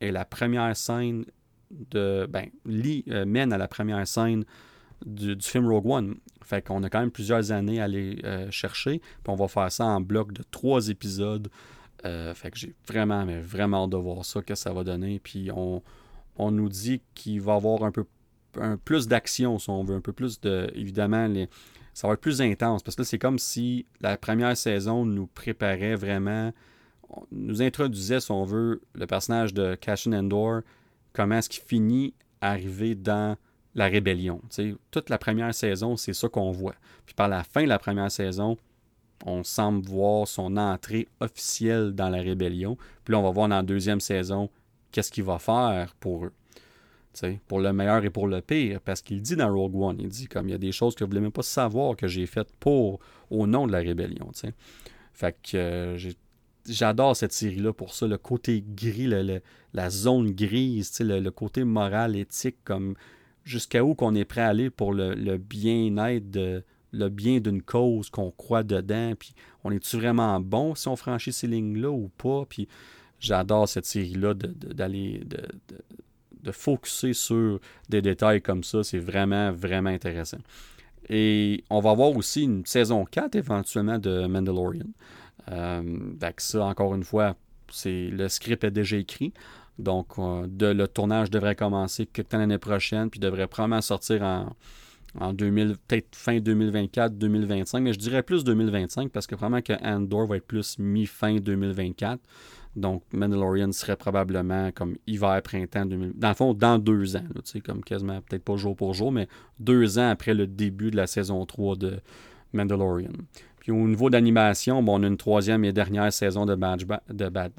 est 0.00 0.12
la 0.12 0.24
première 0.24 0.76
scène 0.76 1.24
de. 1.70 2.28
Ben, 2.30 2.46
lit, 2.64 3.04
euh, 3.08 3.24
mène 3.24 3.52
à 3.52 3.58
la 3.58 3.66
première 3.66 4.06
scène 4.06 4.44
du, 5.04 5.36
film 5.40 5.66
Rogue 5.66 5.86
One. 5.90 6.14
Fait 6.44 6.62
qu'on 6.62 6.84
a 6.84 6.88
quand 6.88 7.00
même 7.00 7.10
plusieurs 7.10 7.50
années 7.50 7.80
à 7.80 7.84
aller 7.84 8.20
euh, 8.22 8.48
chercher. 8.52 9.00
Puis 9.00 9.32
on 9.32 9.34
va 9.34 9.48
faire 9.48 9.72
ça 9.72 9.86
en 9.86 10.00
bloc 10.00 10.32
de 10.32 10.44
trois 10.52 10.88
épisodes. 10.88 11.48
Euh, 12.04 12.32
fait 12.32 12.52
que 12.52 12.58
j'ai 12.58 12.76
vraiment, 12.86 13.26
mais 13.26 13.40
vraiment 13.40 13.84
hâte 13.84 13.90
de 13.90 13.96
voir 13.96 14.24
ça, 14.24 14.40
que 14.40 14.54
ça 14.54 14.72
va 14.72 14.84
donner. 14.84 15.18
Puis 15.18 15.50
on, 15.52 15.82
on 16.36 16.50
nous 16.50 16.68
dit 16.68 17.00
qu'il 17.14 17.40
va 17.40 17.54
y 17.54 17.56
avoir 17.56 17.82
un 17.84 17.92
peu 17.92 18.04
un 18.60 18.76
plus 18.76 19.06
d'action, 19.06 19.58
si 19.58 19.70
on 19.70 19.84
veut, 19.84 19.96
un 19.96 20.00
peu 20.00 20.12
plus 20.12 20.40
de. 20.40 20.70
Évidemment, 20.74 21.28
ça 21.94 22.08
va 22.08 22.14
être 22.14 22.20
plus 22.20 22.40
intense. 22.40 22.82
Parce 22.82 22.96
que 22.96 23.02
là, 23.02 23.06
c'est 23.06 23.18
comme 23.18 23.38
si 23.38 23.86
la 24.00 24.16
première 24.16 24.56
saison 24.56 25.04
nous 25.04 25.26
préparait 25.26 25.94
vraiment, 25.94 26.52
nous 27.32 27.62
introduisait, 27.62 28.20
si 28.20 28.30
on 28.30 28.44
veut, 28.44 28.82
le 28.94 29.06
personnage 29.06 29.54
de 29.54 29.74
Cashin 29.74 30.12
Endor, 30.12 30.60
comment 31.12 31.36
est-ce 31.36 31.48
qu'il 31.48 31.62
finit 31.62 32.14
à 32.40 32.50
arriver 32.50 32.94
dans 32.94 33.36
la 33.74 33.88
rébellion. 33.88 34.40
toute 34.90 35.10
la 35.10 35.18
première 35.18 35.54
saison, 35.54 35.98
c'est 35.98 36.14
ça 36.14 36.30
qu'on 36.30 36.50
voit. 36.50 36.76
Puis 37.04 37.14
par 37.14 37.28
la 37.28 37.44
fin 37.44 37.62
de 37.62 37.68
la 37.68 37.78
première 37.78 38.10
saison, 38.10 38.56
on 39.26 39.44
semble 39.44 39.86
voir 39.86 40.26
son 40.26 40.56
entrée 40.56 41.08
officielle 41.20 41.92
dans 41.92 42.08
la 42.08 42.22
rébellion. 42.22 42.78
Puis 43.04 43.12
là, 43.12 43.18
on 43.18 43.22
va 43.22 43.30
voir 43.30 43.48
dans 43.48 43.56
la 43.56 43.62
deuxième 43.62 44.00
saison 44.00 44.48
qu'est-ce 44.92 45.10
qu'il 45.10 45.24
va 45.24 45.38
faire 45.38 45.94
pour 46.00 46.26
eux. 46.26 46.32
pour 47.48 47.60
le 47.60 47.72
meilleur 47.72 48.04
et 48.04 48.10
pour 48.10 48.28
le 48.28 48.40
pire, 48.40 48.80
parce 48.80 49.00
qu'il 49.02 49.22
dit 49.22 49.36
dans 49.36 49.52
Rogue 49.52 49.76
One, 49.76 49.96
il 50.00 50.08
dit 50.08 50.26
comme 50.26 50.48
il 50.48 50.52
y 50.52 50.54
a 50.54 50.58
des 50.58 50.72
choses 50.72 50.94
que 50.94 51.04
vous 51.04 51.08
ne 51.08 51.14
voulez 51.14 51.22
même 51.22 51.32
pas 51.32 51.42
savoir 51.42 51.96
que 51.96 52.06
j'ai 52.06 52.26
faites 52.26 52.52
pour 52.60 53.00
au 53.30 53.46
nom 53.46 53.66
de 53.66 53.72
la 53.72 53.78
rébellion. 53.78 54.30
Fait 55.12 55.36
que 55.42 55.56
euh, 55.56 56.12
j'adore 56.68 57.16
cette 57.16 57.32
série-là 57.32 57.72
pour 57.72 57.94
ça, 57.94 58.06
le 58.06 58.18
côté 58.18 58.62
gris, 58.66 59.06
la 59.72 59.90
zone 59.90 60.32
grise, 60.32 60.92
le, 61.00 61.20
le, 61.20 61.30
côté 61.30 61.64
moral, 61.64 62.16
éthique, 62.16 62.58
comme 62.64 62.96
jusqu'à 63.46 63.84
où 63.84 63.94
qu'on 63.94 64.14
est 64.14 64.24
prêt 64.24 64.42
à 64.42 64.48
aller 64.48 64.68
pour 64.68 64.92
le, 64.92 65.36
bien-être 65.38 66.30
de 66.30 66.62
le 66.92 67.08
bien 67.08 67.40
d'une 67.40 67.62
cause 67.62 68.10
qu'on 68.10 68.30
croit 68.30 68.62
dedans, 68.62 69.12
puis 69.18 69.34
on 69.64 69.70
est-tu 69.70 69.96
vraiment 69.96 70.40
bon 70.40 70.74
si 70.74 70.88
on 70.88 70.96
franchit 70.96 71.32
ces 71.32 71.46
lignes-là 71.46 71.90
ou 71.90 72.10
pas, 72.16 72.44
puis 72.48 72.68
j'adore 73.20 73.68
cette 73.68 73.86
série-là 73.86 74.34
d'aller 74.34 75.20
de, 75.24 75.36
de, 75.36 75.78
de, 76.42 76.52
focuser 76.52 77.12
sur 77.12 77.60
des 77.88 78.02
détails 78.02 78.42
comme 78.42 78.62
ça. 78.62 78.82
C'est 78.82 78.98
vraiment, 78.98 79.52
vraiment 79.52 79.90
intéressant. 79.90 80.38
Et 81.08 81.64
on 81.70 81.80
va 81.80 81.90
avoir 81.90 82.16
aussi 82.16 82.42
une 82.42 82.66
saison 82.66 83.04
4 83.04 83.36
éventuellement 83.36 83.98
de 83.98 84.26
Mandalorian. 84.26 84.86
Euh, 85.50 85.82
ça, 86.38 86.64
encore 86.64 86.94
une 86.94 87.04
fois, 87.04 87.36
c'est 87.70 88.08
le 88.08 88.28
script 88.28 88.64
est 88.64 88.70
déjà 88.70 88.96
écrit. 88.96 89.32
Donc, 89.78 90.18
euh, 90.18 90.46
de, 90.48 90.66
le 90.66 90.88
tournage 90.88 91.30
devrait 91.30 91.54
commencer 91.54 92.06
quelque 92.06 92.30
temps 92.30 92.38
l'année 92.38 92.58
prochaine, 92.58 93.10
puis 93.10 93.20
devrait 93.20 93.46
probablement 93.46 93.82
sortir 93.82 94.22
en, 94.22 94.56
en 95.20 95.32
2000, 95.32 95.76
peut-être 95.86 96.16
fin 96.16 96.38
2024, 96.38 97.16
2025, 97.16 97.80
mais 97.80 97.92
je 97.92 97.98
dirais 97.98 98.22
plus 98.22 98.44
2025 98.44 99.10
parce 99.10 99.26
que 99.26 99.34
probablement 99.34 99.62
que 99.62 99.84
Andor 99.84 100.26
va 100.26 100.36
être 100.36 100.46
plus 100.46 100.78
mi-fin 100.78 101.36
2024. 101.36 102.20
Donc, 102.76 103.02
Mandalorian 103.12 103.72
serait 103.72 103.96
probablement 103.96 104.70
comme 104.70 104.96
hiver, 105.06 105.40
printemps, 105.42 105.86
2000, 105.86 106.12
dans 106.14 106.28
le 106.28 106.34
fond, 106.34 106.54
dans 106.54 106.78
deux 106.78 107.16
ans, 107.16 107.24
sais 107.44 107.60
comme 107.60 107.82
quasiment, 107.82 108.20
peut-être 108.20 108.44
pas 108.44 108.56
jour 108.56 108.76
pour 108.76 108.92
jour, 108.92 109.10
mais 109.10 109.28
deux 109.58 109.98
ans 109.98 110.10
après 110.10 110.34
le 110.34 110.46
début 110.46 110.90
de 110.90 110.96
la 110.96 111.06
saison 111.06 111.44
3 111.46 111.76
de 111.76 112.00
Mandalorian. 112.52 113.12
Puis 113.66 113.72
au 113.72 113.88
niveau 113.88 114.10
d'animation, 114.10 114.78
on 114.78 115.02
a 115.02 115.06
une 115.06 115.16
troisième 115.16 115.64
et 115.64 115.72
dernière 115.72 116.12
saison 116.12 116.46
de, 116.46 116.54
Bad, 116.54 116.84
de 117.08 117.28
Bad, 117.28 117.50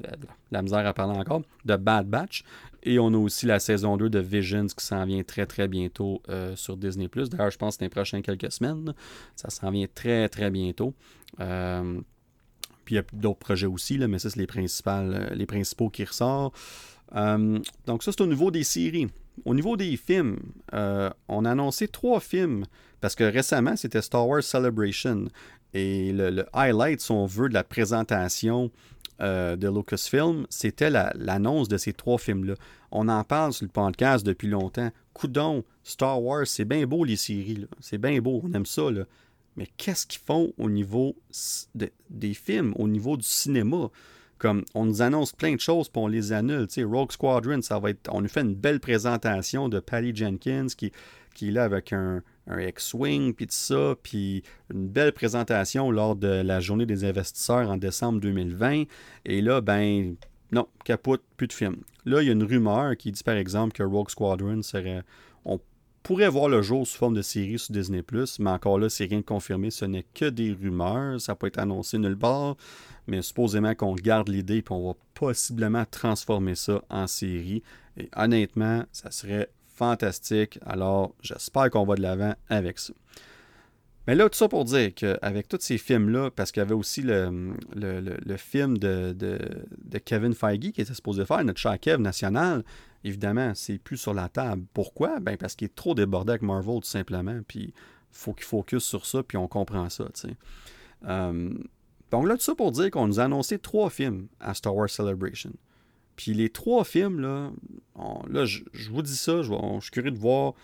la 0.50 0.62
misère 0.62 0.86
à 0.86 0.94
parler 0.94 1.18
encore, 1.18 1.42
de 1.66 1.76
Bad 1.76 2.08
Batch. 2.08 2.44
Et 2.82 2.98
on 2.98 3.08
a 3.08 3.18
aussi 3.18 3.44
la 3.44 3.58
saison 3.58 3.96
2 3.96 4.08
de 4.08 4.18
Visions 4.18 4.66
qui 4.66 4.86
s'en 4.86 5.04
vient 5.04 5.22
très 5.22 5.44
très 5.44 5.68
bientôt 5.68 6.22
euh, 6.30 6.56
sur 6.56 6.78
Disney. 6.78 7.08
D'ailleurs, 7.14 7.50
je 7.50 7.58
pense 7.58 7.74
que 7.74 7.80
c'est 7.80 7.84
les 7.84 7.90
prochaines 7.90 8.22
quelques 8.22 8.50
semaines. 8.50 8.94
Ça 9.36 9.50
s'en 9.50 9.70
vient 9.70 9.86
très 9.92 10.30
très 10.30 10.50
bientôt. 10.50 10.94
Euh, 11.40 12.00
puis 12.88 12.94
il 12.94 12.98
y 12.98 13.00
a 13.00 13.04
d'autres 13.12 13.38
projets 13.38 13.66
aussi, 13.66 13.98
là, 13.98 14.08
mais 14.08 14.18
ça, 14.18 14.30
c'est 14.30 14.40
les, 14.40 14.46
euh, 14.86 15.28
les 15.34 15.44
principaux 15.44 15.90
qui 15.90 16.04
ressortent. 16.04 16.56
donc, 17.12 18.02
ça, 18.02 18.12
c'est 18.12 18.22
au 18.22 18.26
niveau 18.26 18.50
des 18.50 18.64
séries. 18.64 19.08
Au 19.44 19.54
niveau 19.54 19.76
des 19.76 19.94
films, 19.98 20.38
on 20.72 21.44
a 21.44 21.50
annoncé 21.50 21.86
trois 21.86 22.18
films 22.18 22.64
parce 23.00 23.14
que 23.14 23.24
récemment, 23.24 23.76
c'était 23.76 24.02
Star 24.02 24.26
Wars 24.26 24.42
Celebration. 24.42 25.26
Et 25.74 26.12
le, 26.12 26.46
highlight, 26.52 27.00
si 27.00 27.12
on 27.12 27.26
veut, 27.26 27.48
de 27.48 27.54
la 27.54 27.64
présentation 27.64 28.70
euh, 29.20 29.56
de 29.56 29.68
Lucasfilm, 29.68 30.46
c'était 30.48 30.90
l'annonce 30.90 31.68
de 31.68 31.76
ces 31.76 31.92
trois 31.92 32.18
films-là. 32.18 32.54
On 32.90 33.08
en 33.08 33.22
parle 33.24 33.52
sur 33.52 33.66
le 33.66 33.70
podcast 33.70 34.24
depuis 34.24 34.48
longtemps. 34.48 34.90
Coudon, 35.12 35.64
Star 35.84 36.22
Wars, 36.22 36.46
c'est 36.46 36.64
bien 36.64 36.86
beau 36.86 37.04
les 37.04 37.16
séries. 37.16 37.66
C'est 37.80 37.98
bien 37.98 38.18
beau, 38.20 38.40
on 38.44 38.52
aime 38.52 38.66
ça. 38.66 38.90
Là. 38.90 39.04
Mais 39.58 39.66
qu'est-ce 39.76 40.06
qu'ils 40.06 40.20
font 40.20 40.52
au 40.56 40.70
niveau 40.70 41.16
des 42.10 42.34
films, 42.34 42.74
au 42.76 42.86
niveau 42.86 43.16
du 43.16 43.26
cinéma? 43.26 43.90
Comme 44.38 44.64
on 44.72 44.86
nous 44.86 45.02
annonce 45.02 45.32
plein 45.32 45.56
de 45.56 45.60
choses, 45.60 45.88
puis 45.88 46.00
on 46.00 46.06
les 46.06 46.32
annule. 46.32 46.68
Rogue 46.84 47.10
Squadron, 47.10 47.60
ça 47.60 47.80
va 47.80 47.90
être. 47.90 48.08
On 48.12 48.20
nous 48.20 48.28
fait 48.28 48.42
une 48.42 48.54
belle 48.54 48.78
présentation 48.78 49.68
de 49.68 49.80
Patty 49.80 50.14
Jenkins 50.14 50.68
qui, 50.76 50.92
est 51.42 51.50
là 51.50 51.64
avec 51.64 51.92
un, 51.92 52.22
un 52.46 52.60
X-Wing, 52.60 53.34
puis 53.34 53.48
tout 53.48 53.52
ça, 53.52 53.96
puis 54.00 54.44
une 54.72 54.86
belle 54.86 55.12
présentation 55.12 55.90
lors 55.90 56.14
de 56.14 56.28
la 56.28 56.60
journée 56.60 56.86
des 56.86 57.04
investisseurs 57.04 57.68
en 57.68 57.78
décembre 57.78 58.20
2020. 58.20 58.84
Et 59.24 59.40
là, 59.40 59.60
ben, 59.60 60.14
non, 60.52 60.68
capote, 60.84 61.24
plus 61.36 61.48
de 61.48 61.52
film. 61.52 61.78
Là, 62.04 62.22
il 62.22 62.26
y 62.26 62.28
a 62.28 62.32
une 62.32 62.44
rumeur 62.44 62.96
qui 62.96 63.10
dit 63.10 63.24
par 63.24 63.34
exemple 63.34 63.72
que 63.72 63.82
Rogue 63.82 64.10
Squadron 64.10 64.62
serait. 64.62 65.02
Pourrait 66.08 66.30
voir 66.30 66.48
le 66.48 66.62
jour 66.62 66.86
sous 66.86 66.96
forme 66.96 67.12
de 67.12 67.20
série 67.20 67.58
sur 67.58 67.74
Disney, 67.74 68.02
mais 68.38 68.48
encore 68.48 68.78
là, 68.78 68.88
c'est 68.88 69.04
rien 69.04 69.18
de 69.18 69.24
confirmé, 69.24 69.70
ce 69.70 69.84
n'est 69.84 70.06
que 70.14 70.24
des 70.24 70.54
rumeurs, 70.54 71.20
ça 71.20 71.34
peut 71.34 71.48
être 71.48 71.58
annoncé 71.58 71.98
nulle 71.98 72.16
part, 72.16 72.56
mais 73.06 73.20
supposément 73.20 73.74
qu'on 73.74 73.94
garde 73.94 74.30
l'idée 74.30 74.56
et 74.56 74.64
on 74.70 74.88
va 74.88 74.94
possiblement 75.12 75.84
transformer 75.84 76.54
ça 76.54 76.80
en 76.88 77.06
série. 77.06 77.62
Et 77.98 78.08
honnêtement, 78.16 78.84
ça 78.90 79.10
serait 79.10 79.50
fantastique. 79.74 80.58
Alors, 80.64 81.14
j'espère 81.20 81.68
qu'on 81.68 81.84
va 81.84 81.94
de 81.94 82.00
l'avant 82.00 82.34
avec 82.48 82.78
ça. 82.78 82.94
Mais 84.06 84.14
là, 84.14 84.30
tout 84.30 84.38
ça 84.38 84.48
pour 84.48 84.64
dire 84.64 84.94
qu'avec 84.94 85.46
tous 85.46 85.58
ces 85.60 85.76
films-là, 85.76 86.30
parce 86.30 86.52
qu'il 86.52 86.62
y 86.62 86.64
avait 86.64 86.74
aussi 86.74 87.02
le, 87.02 87.52
le, 87.74 88.36
film 88.38 88.78
de, 88.78 89.12
de, 89.12 89.98
Kevin 89.98 90.32
Feige 90.32 90.72
qui 90.72 90.80
était 90.80 90.94
supposé 90.94 91.26
faire, 91.26 91.44
notre 91.44 91.60
cher 91.60 91.78
Kev 91.78 92.00
national, 92.00 92.64
évidemment, 93.04 93.52
c'est 93.54 93.78
plus 93.78 93.96
sur 93.96 94.14
la 94.14 94.28
table. 94.28 94.64
Pourquoi? 94.74 95.20
Ben 95.20 95.36
parce 95.36 95.54
qu'il 95.54 95.66
est 95.66 95.74
trop 95.74 95.94
débordé 95.94 96.30
avec 96.30 96.42
Marvel, 96.42 96.80
tout 96.80 96.88
simplement. 96.88 97.40
Puis, 97.46 97.72
faut 98.10 98.32
qu'il 98.32 98.44
focus 98.44 98.84
sur 98.84 99.06
ça, 99.06 99.22
puis 99.22 99.36
on 99.36 99.48
comprend 99.48 99.88
ça. 99.88 100.08
Euh, 101.06 101.50
donc 102.10 102.26
là, 102.26 102.34
tout 102.36 102.42
ça 102.42 102.54
pour 102.54 102.72
dire 102.72 102.90
qu'on 102.90 103.06
nous 103.06 103.20
a 103.20 103.24
annoncé 103.24 103.58
trois 103.58 103.90
films 103.90 104.28
à 104.40 104.54
Star 104.54 104.74
Wars 104.74 104.90
Celebration. 104.90 105.52
Puis 106.16 106.34
les 106.34 106.48
trois 106.48 106.84
films, 106.84 107.20
là, 107.20 107.52
là 108.28 108.44
je, 108.44 108.62
vous 108.90 109.02
dis 109.02 109.16
ça, 109.16 109.42
je, 109.42 109.52
suis 109.80 109.90
curieux 109.90 110.10
de 110.10 110.18
voir 110.18 110.54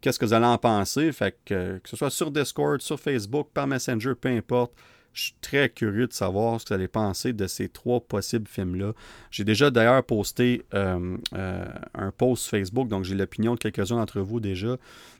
qu'est-ce 0.00 0.18
que 0.18 0.24
vous 0.24 0.32
allez 0.32 0.46
en 0.46 0.58
penser. 0.58 1.12
Fait 1.12 1.38
que, 1.44 1.78
que 1.78 1.88
ce 1.88 1.96
soit 1.96 2.10
sur 2.10 2.30
Discord, 2.30 2.80
sur 2.80 2.98
Facebook, 2.98 3.48
par 3.54 3.66
Messenger, 3.66 4.14
peu 4.20 4.30
importe, 4.30 4.72
Je 5.16 5.22
suis 5.22 5.34
très 5.40 5.70
curieux 5.70 6.06
de 6.06 6.12
savoir 6.12 6.60
ce 6.60 6.66
que 6.66 6.68
vous 6.68 6.74
allez 6.74 6.88
penser 6.88 7.32
de 7.32 7.46
ces 7.46 7.70
trois 7.70 8.00
possibles 8.00 8.46
films-là. 8.46 8.92
J'ai 9.30 9.44
déjà 9.44 9.70
d'ailleurs 9.70 10.04
posté 10.04 10.66
euh, 10.74 11.16
euh, 11.34 11.64
un 11.94 12.10
post 12.10 12.50
Facebook, 12.50 12.88
donc 12.88 13.04
j'ai 13.04 13.14
l'opinion 13.14 13.54
de 13.54 13.58
quelques-uns 13.58 13.96
d'entre 13.96 14.20
vous 14.20 14.40
déjà. 14.40 14.76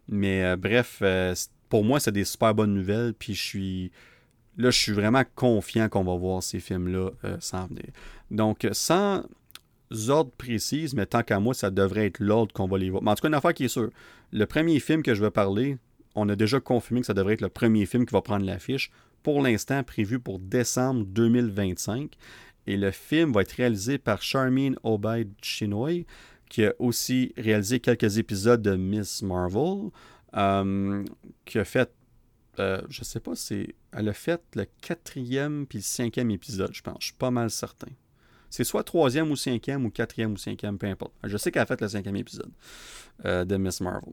Mais 0.09 0.45
euh, 0.45 0.57
bref, 0.57 1.03
pour 1.71 1.83
moi, 1.83 1.99
c'est 1.99 2.13
des 2.13 2.25
super 2.25 2.55
bonnes 2.55 2.75
nouvelles. 2.75 3.15
Puis 3.15 3.35
je 3.35 3.43
suis. 3.43 3.93
Là, 4.59 4.69
je 4.69 4.79
suis 4.79 4.93
vraiment 4.93 5.23
confiant 5.35 5.89
qu'on 5.89 6.05
va 6.05 6.15
voir 6.15 6.43
ces 6.43 6.61
films-là 6.61 7.13
s'en 7.41 7.67
venir. 7.67 7.87
Donc, 8.31 8.69
sans 8.73 9.23
ordre 10.09 10.31
précis, 10.37 10.93
mais 10.95 11.07
tant 11.07 11.23
qu'à 11.23 11.41
moi, 11.41 11.55
ça 11.55 11.71
devrait 11.71 12.07
être 12.07 12.21
l'ordre 12.21 12.53
qu'on 12.53 12.69
va 12.69 12.77
les 12.77 12.91
voir. 12.91 13.03
Mais 13.03 13.13
en 13.13 13.15
tout 13.15 13.23
cas, 13.23 13.29
une 13.29 13.35
affaire 13.35 13.55
qui 13.55 13.65
est 13.65 13.69
sûre. 13.69 13.89
Le 14.31 14.45
premier 14.45 14.79
film 14.79 15.03
que 15.03 15.15
je 15.15 15.23
vais 15.23 15.31
parler, 15.31 15.79
on 16.15 16.29
a 16.29 16.37
déjà 16.37 16.61
confirmé 16.61 17.01
que 17.01 17.07
ça 17.07 17.15
devrait 17.15 17.35
être 17.35 17.41
le 17.41 17.49
premier 17.49 17.87
film 17.87 18.05
qui 18.05 18.13
va 18.13 18.21
prendre 18.21 18.45
l'affiche 18.45 18.91
pour 19.27 19.43
l'instant 19.43 19.83
prévu 19.83 20.21
pour 20.21 20.39
décembre 20.39 21.05
2025. 21.05 22.15
Et 22.69 22.77
le 22.77 22.93
film 22.93 23.33
va 23.33 23.41
être 23.41 23.51
réalisé 23.55 23.99
par 23.99 24.23
Charmine 24.23 24.77
Obaid 24.85 25.33
Chinoy, 25.43 26.07
qui 26.49 26.65
a 26.65 26.73
aussi 26.79 27.33
réalisé 27.37 27.81
quelques 27.81 28.19
épisodes 28.19 28.63
de 28.63 28.77
Miss 28.77 29.23
Marvel, 29.23 29.91
euh, 30.37 31.05
qui 31.45 31.59
a 31.59 31.65
fait, 31.65 31.91
euh, 32.61 32.81
je 32.89 33.03
sais 33.03 33.19
pas, 33.19 33.35
c'est, 33.35 33.75
elle 33.91 34.09
a 34.09 34.13
fait 34.13 34.41
le 34.55 34.65
quatrième 34.81 35.67
puis 35.67 35.79
le 35.79 35.83
cinquième 35.83 36.31
épisode, 36.31 36.73
je 36.73 36.83
pense. 36.83 36.99
Je 37.01 37.07
suis 37.07 37.17
pas 37.17 37.33
mal 37.33 37.51
certain. 37.51 37.91
C'est 38.49 38.63
soit 38.63 38.85
troisième 38.85 39.29
ou 39.33 39.35
cinquième 39.35 39.87
ou 39.87 39.91
quatrième 39.91 40.35
ou 40.35 40.37
cinquième, 40.37 40.79
peu 40.79 40.87
importe. 40.87 41.15
Je 41.25 41.37
sais 41.37 41.51
qu'elle 41.51 41.63
a 41.63 41.67
fait 41.67 41.81
le 41.81 41.89
cinquième 41.89 42.15
épisode 42.15 42.53
euh, 43.25 43.45
de 43.45 43.57
Miss 43.57 43.81
Marvel. 43.81 44.13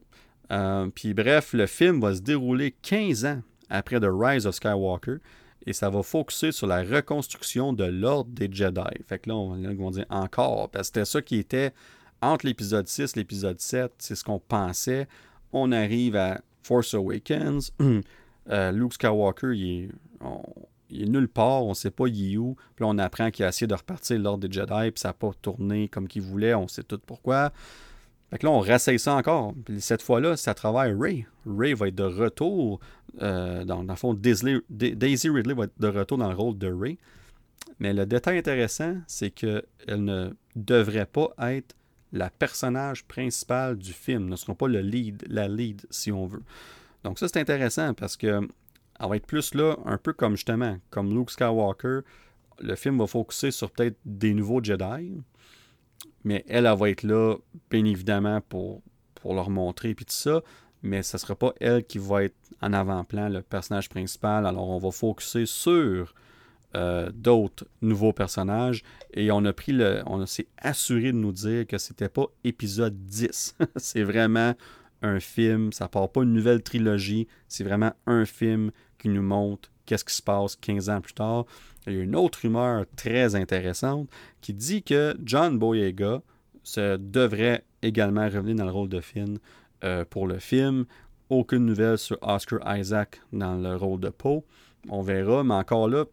puis 0.92 1.14
bref, 1.14 1.52
le 1.52 1.68
film 1.68 2.00
va 2.00 2.16
se 2.16 2.20
dérouler 2.20 2.72
15 2.82 3.26
ans 3.26 3.42
après 3.70 4.00
The 4.00 4.08
Rise 4.10 4.46
of 4.46 4.54
Skywalker. 4.54 5.18
Et 5.66 5.72
ça 5.72 5.88
va 5.88 6.02
focuser 6.02 6.52
sur 6.52 6.66
la 6.66 6.82
reconstruction 6.82 7.72
de 7.72 7.84
l'ordre 7.84 8.30
des 8.30 8.48
Jedi. 8.50 8.82
Fait 9.06 9.18
que 9.18 9.30
là, 9.30 9.36
on, 9.36 9.56
va 9.56 9.90
dire 9.90 10.06
encore, 10.10 10.68
parce 10.70 10.90
que 10.90 11.00
c'était 11.00 11.04
ça 11.04 11.22
qui 11.22 11.36
était 11.36 11.72
entre 12.20 12.46
l'épisode 12.46 12.86
6 12.86 13.00
et 13.16 13.20
l'épisode 13.20 13.60
7. 13.60 13.92
C'est 13.98 14.14
ce 14.14 14.24
qu'on 14.24 14.38
pensait. 14.38 15.08
On 15.52 15.72
arrive 15.72 16.16
à 16.16 16.40
Force 16.62 16.94
Awakens. 16.94 17.72
Euh, 18.50 18.72
Luke 18.72 18.92
Skywalker, 18.92 19.56
il 19.56 19.88
est, 20.90 21.06
nulle 21.06 21.28
part, 21.28 21.64
on 21.64 21.70
ne 21.70 21.74
sait 21.74 21.90
pas 21.90 22.08
il 22.08 22.34
est 22.34 22.36
où. 22.36 22.56
Puis 22.76 22.84
là, 22.84 22.88
on 22.88 22.98
apprend 22.98 23.30
qu'il 23.30 23.42
a 23.46 23.48
essayé 23.48 23.66
de 23.66 23.72
repartir 23.72 24.18
l'ordre 24.18 24.46
des 24.46 24.52
Jedi, 24.52 24.90
puis 24.90 25.00
ça 25.00 25.08
n'a 25.08 25.12
pas 25.14 25.30
tourné 25.40 25.88
comme 25.88 26.06
qu'il 26.06 26.20
voulait, 26.20 26.54
on 26.54 26.68
sait 26.68 26.82
tout 26.82 27.00
pourquoi. 27.06 27.54
Fait 28.30 28.36
que 28.36 28.46
là, 28.46 28.52
on 28.52 28.60
réessaye 28.60 28.98
ça 28.98 29.14
encore. 29.14 29.54
Puis 29.64 29.80
cette 29.80 30.02
fois-là, 30.02 30.34
à 30.44 30.54
travers 30.54 30.94
Ray. 30.98 31.26
Ray 31.46 31.72
va 31.72 31.88
être 31.88 31.94
de 31.94 32.02
retour 32.02 32.80
euh, 33.22 33.64
dans, 33.64 33.82
le 33.82 33.94
fond, 33.94 34.14
Daisy, 34.14 34.60
Ridley 35.28 35.54
va 35.54 35.64
être 35.64 35.78
de 35.80 35.88
retour 35.88 36.18
dans 36.18 36.28
le 36.28 36.34
rôle 36.34 36.58
de 36.58 36.72
Ray. 36.72 36.98
Mais 37.78 37.92
le 37.92 38.06
détail 38.06 38.38
intéressant, 38.38 38.96
c'est 39.06 39.30
qu'elle 39.30 39.64
ne 39.88 40.30
devrait 40.56 41.06
pas 41.06 41.30
être 41.38 41.74
la 42.12 42.30
personnage 42.30 43.04
principal 43.04 43.76
du 43.76 43.92
film, 43.92 44.28
ne 44.28 44.36
sera 44.36 44.54
pas 44.54 44.68
le 44.68 44.80
lead, 44.80 45.24
la 45.28 45.48
lead, 45.48 45.82
si 45.90 46.12
on 46.12 46.26
veut. 46.26 46.42
Donc 47.02 47.18
ça, 47.18 47.26
c'est 47.28 47.40
intéressant 47.40 47.94
parce 47.94 48.16
que 48.16 48.40
elle 49.00 49.08
va 49.08 49.16
être 49.16 49.26
plus 49.26 49.54
là, 49.54 49.76
un 49.84 49.98
peu 49.98 50.12
comme 50.12 50.36
justement, 50.36 50.78
comme 50.90 51.12
Luke 51.12 51.30
Skywalker. 51.30 52.00
Le 52.60 52.76
film 52.76 52.98
va 52.98 53.08
focuser 53.08 53.50
sur 53.50 53.72
peut-être 53.72 53.96
des 54.04 54.32
nouveaux 54.32 54.62
Jedi, 54.62 55.12
mais 56.22 56.44
elle, 56.48 56.66
elle 56.66 56.78
va 56.78 56.90
être 56.90 57.02
là, 57.02 57.36
bien 57.70 57.84
évidemment, 57.84 58.40
pour, 58.40 58.82
pour 59.16 59.34
leur 59.34 59.50
montrer, 59.50 59.94
puis 59.94 60.04
tout 60.04 60.12
ça 60.12 60.42
mais 60.84 61.02
ce 61.02 61.16
ne 61.16 61.20
sera 61.20 61.34
pas 61.34 61.52
elle 61.60 61.84
qui 61.84 61.98
va 61.98 62.24
être 62.24 62.36
en 62.60 62.72
avant-plan, 62.72 63.28
le 63.28 63.42
personnage 63.42 63.88
principal. 63.88 64.46
Alors, 64.46 64.68
on 64.68 64.78
va 64.78 64.90
focuser 64.90 65.46
sur 65.46 66.14
euh, 66.76 67.10
d'autres 67.12 67.66
nouveaux 67.82 68.12
personnages 68.12 68.82
et 69.12 69.30
on 69.32 69.44
a 69.44 69.52
pris 69.52 69.72
le. 69.72 70.02
On 70.06 70.24
s'est 70.26 70.46
assuré 70.58 71.12
de 71.12 71.16
nous 71.16 71.32
dire 71.32 71.66
que 71.66 71.78
c'était 71.78 72.08
pas 72.08 72.26
épisode 72.44 73.06
10. 73.06 73.56
c'est 73.76 74.02
vraiment 74.02 74.54
un 75.02 75.20
film, 75.20 75.72
ça 75.72 75.88
part 75.88 76.10
pas 76.10 76.22
une 76.22 76.32
nouvelle 76.32 76.62
trilogie, 76.62 77.28
c'est 77.48 77.64
vraiment 77.64 77.92
un 78.06 78.24
film 78.24 78.70
qui 78.98 79.08
nous 79.08 79.22
montre 79.22 79.70
qu'est-ce 79.86 80.04
qui 80.04 80.14
se 80.14 80.22
passe 80.22 80.56
15 80.56 80.88
ans 80.88 81.00
plus 81.00 81.14
tard. 81.14 81.44
Il 81.86 81.92
y 81.94 81.98
a 81.98 82.02
une 82.02 82.16
autre 82.16 82.40
rumeur 82.42 82.86
très 82.96 83.34
intéressante 83.34 84.08
qui 84.40 84.54
dit 84.54 84.82
que 84.82 85.14
John 85.22 85.58
Boyega 85.58 86.22
devrait 86.78 87.64
également 87.82 88.24
revenir 88.24 88.56
dans 88.56 88.64
le 88.64 88.70
rôle 88.70 88.88
de 88.88 89.00
Finn 89.00 89.38
euh, 89.84 90.04
pour 90.04 90.26
le 90.26 90.38
film. 90.38 90.86
Aucune 91.30 91.64
nouvelle 91.66 91.98
sur 91.98 92.18
Oscar 92.22 92.60
Isaac 92.76 93.20
dans 93.32 93.54
le 93.54 93.76
rôle 93.76 94.00
de 94.00 94.08
Poe. 94.08 94.42
On 94.88 95.02
verra, 95.02 95.44
mais 95.44 95.54
encore 95.54 95.88
là, 95.88 96.04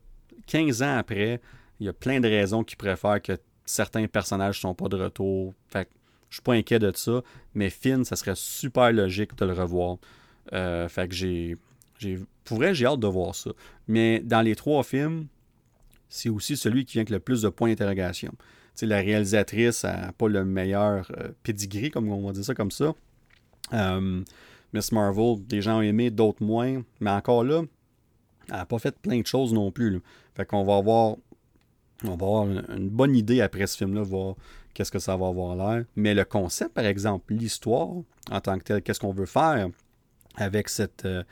15 0.47 0.82
ans 0.82 0.97
après, 0.97 1.41
il 1.80 1.86
y 1.86 1.89
a 1.89 1.93
plein 1.93 2.19
de 2.19 2.28
raisons 2.28 2.63
qui 2.63 2.76
préfèrent 2.76 3.22
que 3.22 3.34
certains 3.65 4.07
personnages 4.07 4.57
ne 4.57 4.61
sont 4.61 4.76
pas 4.76 4.88
de 4.88 4.97
retour. 4.97 5.53
Fait 5.67 5.88
je 6.30 6.36
suis 6.36 6.41
pas 6.41 6.53
inquiet 6.53 6.80
de 6.80 6.91
ça, 6.95 7.22
mais 7.53 7.69
Finn, 7.69 8.05
ça 8.05 8.15
serait 8.15 8.36
super 8.36 8.91
logique 8.93 9.36
de 9.38 9.45
le 9.45 9.53
revoir. 9.53 9.97
Euh, 10.53 10.88
fait 10.88 11.07
que 11.09 11.13
j'ai. 11.13 11.57
Pour 12.45 12.57
vrai, 12.57 12.74
j'ai 12.74 12.86
hâte 12.86 13.01
de 13.01 13.07
voir 13.07 13.36
ça. 13.36 13.51
Mais 13.88 14.22
dans 14.22 14.41
les 14.41 14.55
trois 14.55 14.84
films, 14.84 15.28
c'est 16.07 16.30
aussi 16.30 16.55
celui 16.55 16.86
qui 16.86 16.93
vient 16.93 17.01
avec 17.01 17.09
le 17.09 17.19
plus 17.19 17.41
de 17.41 17.49
points 17.49 17.69
d'interrogation. 17.69 18.34
la 18.82 18.97
réalisatrice 18.97 19.84
n'a 19.84 20.13
pas 20.13 20.30
le 20.30 20.45
meilleur 20.45 21.11
euh, 21.17 21.30
pedigree, 21.43 21.91
comme 21.91 22.09
on 22.09 22.26
va 22.26 22.32
dire 22.32 22.45
ça 22.45 22.55
comme 22.55 22.72
ça. 22.72 22.93
Euh, 23.74 24.24
Miss 24.74 24.91
Marvel, 24.91 25.36
des 25.45 25.61
gens 25.61 25.80
ont 25.80 25.82
aimé, 25.82 26.09
d'autres 26.09 26.43
moins. 26.43 26.82
Mais 26.99 27.09
encore 27.09 27.43
là, 27.43 27.63
elle 28.49 28.55
n'a 28.55 28.65
pas 28.65 28.80
fait 28.80 28.97
plein 28.97 29.19
de 29.19 29.26
choses 29.26 29.53
non 29.53 29.72
plus. 29.72 30.01
Fait 30.36 30.45
qu'on 30.45 30.63
va 30.63 30.78
avoir, 30.78 31.17
on 32.03 32.07
va 32.07 32.13
avoir 32.13 32.45
une, 32.45 32.89
bonne 32.89 33.15
idée 33.15 33.41
après 33.41 33.67
ce 33.67 33.78
film-là, 33.78 34.03
voir 34.03 34.36
qu'est-ce 34.74 34.91
que 34.91 34.99
ça 34.99 35.15
va 35.17 35.28
avoir 35.28 35.55
l'air. 35.55 35.86
Mais 35.95 36.13
le 36.13 36.26
concept, 36.26 36.74
par 36.74 36.86
exemple, 36.86 37.34
l'histoire 37.34 37.89
en 38.30 38.41
tant 38.41 38.57
que 38.57 38.63
tel, 38.63 38.82
qu'est-ce 38.82 38.99
qu'on 38.99 39.13
veut 39.13 39.26
faire 39.26 39.69
avec 40.36 40.69
cette, 40.69 41.05
euh, 41.05 41.24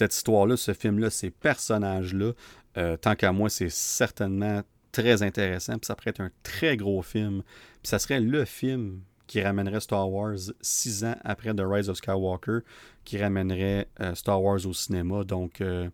histoire-là, 0.00 0.56
ce 0.56 0.72
film-là, 0.72 1.10
ces 1.10 1.30
personnages-là, 1.30 2.32
euh, 2.78 2.96
tant 2.96 3.14
qu'à 3.14 3.32
moi, 3.32 3.50
c'est 3.50 3.70
certainement 3.70 4.62
très 4.92 5.22
intéressant. 5.22 5.74
Puis 5.74 5.86
ça 5.86 5.94
pourrait 5.94 6.10
être 6.10 6.20
un 6.20 6.30
très 6.42 6.76
gros 6.76 7.02
film. 7.02 7.42
Puis 7.82 7.90
ça 7.90 7.98
serait 7.98 8.20
le 8.20 8.44
film 8.46 9.00
qui 9.26 9.42
ramènerait 9.42 9.80
Star 9.80 10.10
Wars 10.10 10.38
six 10.60 11.04
ans 11.04 11.16
après 11.24 11.54
The 11.54 11.62
Rise 11.64 11.88
of 11.88 11.96
Skywalker, 11.96 12.60
qui 13.04 13.18
ramènerait 13.18 13.88
euh, 14.00 14.14
Star 14.14 14.42
Wars 14.42 14.64
au 14.66 14.72
cinéma. 14.72 15.24
Donc, 15.24 15.60
euh, 15.60 15.88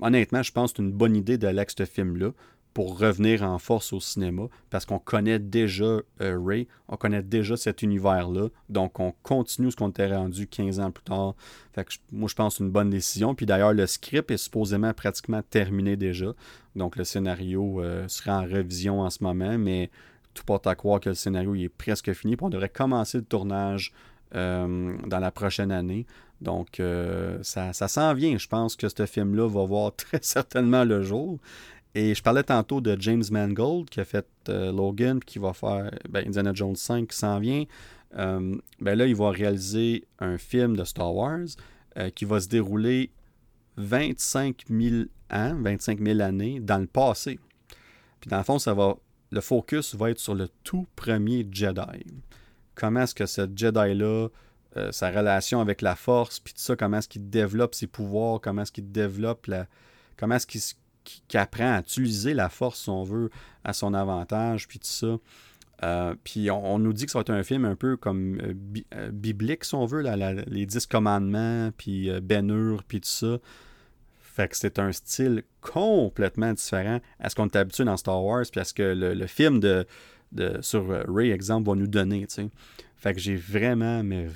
honnêtement, 0.00 0.42
je 0.42 0.52
pense 0.52 0.72
que 0.72 0.78
c'est 0.78 0.82
une 0.82 0.92
bonne 0.92 1.16
idée 1.16 1.38
d'aller 1.38 1.58
avec 1.58 1.70
ce 1.70 1.84
film-là 1.84 2.30
pour 2.74 2.98
revenir 2.98 3.42
en 3.42 3.58
force 3.58 3.92
au 3.92 4.00
cinéma, 4.00 4.44
parce 4.70 4.86
qu'on 4.86 4.98
connaît 4.98 5.38
déjà 5.38 6.00
euh, 6.22 6.40
Ray, 6.42 6.68
on 6.88 6.96
connaît 6.96 7.22
déjà 7.22 7.54
cet 7.54 7.82
univers-là, 7.82 8.48
donc 8.70 8.98
on 8.98 9.12
continue 9.22 9.70
ce 9.70 9.76
qu'on 9.76 9.90
était 9.90 10.06
rendu 10.06 10.46
15 10.46 10.80
ans 10.80 10.90
plus 10.90 11.04
tard. 11.04 11.34
Fait 11.74 11.84
que 11.84 11.92
moi, 12.10 12.30
je 12.30 12.34
pense 12.34 12.54
que 12.54 12.58
c'est 12.58 12.64
une 12.64 12.70
bonne 12.70 12.88
décision. 12.88 13.34
Puis 13.34 13.44
d'ailleurs, 13.44 13.74
le 13.74 13.86
script 13.86 14.30
est 14.30 14.38
supposément 14.38 14.94
pratiquement 14.94 15.42
terminé 15.42 15.96
déjà, 15.96 16.32
donc 16.74 16.96
le 16.96 17.04
scénario 17.04 17.82
sera 18.08 18.40
en 18.40 18.46
révision 18.46 19.00
en 19.00 19.10
ce 19.10 19.22
moment, 19.22 19.58
mais 19.58 19.90
tout 20.34 20.44
porte 20.44 20.66
à 20.66 20.74
croire 20.74 21.00
que 21.00 21.08
le 21.08 21.14
scénario 21.14 21.54
est 21.54 21.68
presque 21.68 22.12
fini. 22.12 22.36
Puis 22.36 22.44
on 22.44 22.50
devrait 22.50 22.68
commencer 22.68 23.18
le 23.18 23.24
tournage 23.24 23.92
euh, 24.34 24.96
dans 25.06 25.18
la 25.18 25.30
prochaine 25.30 25.70
année. 25.70 26.06
Donc, 26.40 26.80
euh, 26.80 27.38
ça, 27.42 27.72
ça 27.72 27.86
s'en 27.86 28.14
vient. 28.14 28.38
Je 28.38 28.48
pense 28.48 28.76
que 28.76 28.88
ce 28.88 29.06
film-là 29.06 29.48
va 29.48 29.64
voir 29.64 29.94
très 29.96 30.20
certainement 30.22 30.84
le 30.84 31.02
jour. 31.02 31.38
Et 31.94 32.14
je 32.14 32.22
parlais 32.22 32.42
tantôt 32.42 32.80
de 32.80 32.96
James 32.98 33.24
Mangold 33.30 33.90
qui 33.90 34.00
a 34.00 34.04
fait 34.04 34.26
euh, 34.48 34.72
Logan, 34.72 35.20
qui 35.20 35.38
va 35.38 35.52
faire 35.52 35.90
ben, 36.08 36.26
Indiana 36.26 36.52
Jones 36.54 36.76
5 36.76 37.08
qui 37.08 37.16
s'en 37.16 37.38
vient. 37.38 37.64
ben 38.14 38.60
là, 38.80 39.06
il 39.06 39.14
va 39.14 39.30
réaliser 39.30 40.06
un 40.18 40.38
film 40.38 40.76
de 40.76 40.84
Star 40.84 41.14
Wars 41.14 41.46
qui 42.14 42.24
va 42.24 42.40
se 42.40 42.48
dérouler 42.48 43.10
25 43.76 44.64
000 44.70 45.04
ans, 45.30 45.56
25 45.60 46.00
000 46.00 46.20
années 46.20 46.60
dans 46.60 46.78
le 46.78 46.86
passé. 46.86 47.38
Puis 48.20 48.30
dans 48.30 48.38
le 48.38 48.44
fond, 48.44 48.58
ça 48.58 48.72
va 48.72 48.96
le 49.32 49.40
focus 49.40 49.94
va 49.94 50.10
être 50.10 50.18
sur 50.18 50.34
le 50.34 50.48
tout 50.62 50.86
premier 50.94 51.48
Jedi. 51.50 52.04
Comment 52.74 53.00
est-ce 53.00 53.14
que 53.14 53.26
ce 53.26 53.48
Jedi-là, 53.54 54.28
euh, 54.76 54.92
sa 54.92 55.10
relation 55.10 55.60
avec 55.60 55.80
la 55.80 55.96
Force, 55.96 56.38
puis 56.38 56.52
tout 56.54 56.60
ça, 56.60 56.76
comment 56.76 56.98
est-ce 56.98 57.08
qu'il 57.08 57.28
développe 57.28 57.74
ses 57.74 57.86
pouvoirs, 57.86 58.40
comment 58.40 58.62
est-ce 58.62 58.72
qu'il 58.72 58.92
développe 58.92 59.46
la. 59.46 59.66
Comment 60.18 60.36
est-ce 60.36 60.46
qu'il 60.46 61.40
apprend 61.40 61.74
à 61.74 61.80
utiliser 61.80 62.34
la 62.34 62.48
Force, 62.48 62.82
si 62.82 62.90
on 62.90 63.02
veut, 63.02 63.30
à 63.64 63.72
son 63.72 63.94
avantage, 63.94 64.68
puis 64.68 64.78
tout 64.78 64.86
ça. 64.86 65.16
Euh, 65.84 66.14
puis 66.22 66.50
on, 66.50 66.78
nous 66.78 66.92
dit 66.92 67.06
que 67.06 67.10
ça 67.10 67.18
va 67.18 67.22
être 67.22 67.30
un 67.30 67.42
film 67.42 67.64
un 67.64 67.74
peu 67.74 67.96
comme 67.96 68.38
euh, 68.94 69.10
biblique, 69.10 69.64
si 69.64 69.74
on 69.74 69.86
veut, 69.86 70.04
les 70.46 70.66
dix 70.66 70.86
commandements, 70.86 71.70
puis 71.76 72.10
Ben 72.20 72.78
puis 72.86 73.00
tout 73.00 73.08
ça. 73.08 73.38
Fait 74.32 74.48
que 74.48 74.56
c'est 74.56 74.78
un 74.78 74.92
style 74.92 75.42
complètement 75.60 76.54
différent 76.54 77.00
à 77.20 77.28
ce 77.28 77.34
qu'on 77.34 77.44
est 77.44 77.56
habitué 77.56 77.84
dans 77.84 77.98
Star 77.98 78.24
Wars, 78.24 78.46
puis 78.50 78.62
à 78.62 78.64
ce 78.64 78.72
que 78.72 78.82
le, 78.82 79.26
film 79.26 79.60
de, 79.60 79.86
sur 80.62 80.88
Ray, 81.06 81.30
exemple, 81.32 81.68
va 81.68 81.76
nous 81.76 81.86
donner. 81.86 82.26
Fait 82.96 83.12
que 83.12 83.20
j'ai 83.20 83.36
vraiment, 83.36 84.02
mais 84.02 84.28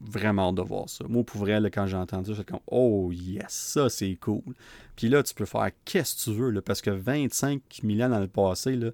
vraiment 0.00 0.48
hâte 0.48 0.54
de 0.54 0.62
voir 0.62 0.88
ça. 0.88 1.04
Moi, 1.06 1.24
pour 1.24 1.42
vrai, 1.42 1.60
quand 1.70 1.86
j'ai 1.86 1.96
entendu 1.96 2.30
ça, 2.30 2.36
j'étais 2.38 2.52
comme 2.52 2.62
Oh 2.68 3.10
yes, 3.12 3.50
ça 3.50 3.90
c'est 3.90 4.14
cool. 4.14 4.54
Puis 4.96 5.10
là, 5.10 5.22
tu 5.22 5.34
peux 5.34 5.44
faire 5.44 5.68
qu'est-ce 5.84 6.16
que 6.24 6.30
tu 6.30 6.36
veux, 6.38 6.48
là, 6.48 6.62
parce 6.62 6.80
que 6.80 6.90
25 6.90 7.60
millions 7.82 8.08
dans 8.08 8.20
le 8.20 8.28
passé, 8.28 8.72
il 8.72 8.92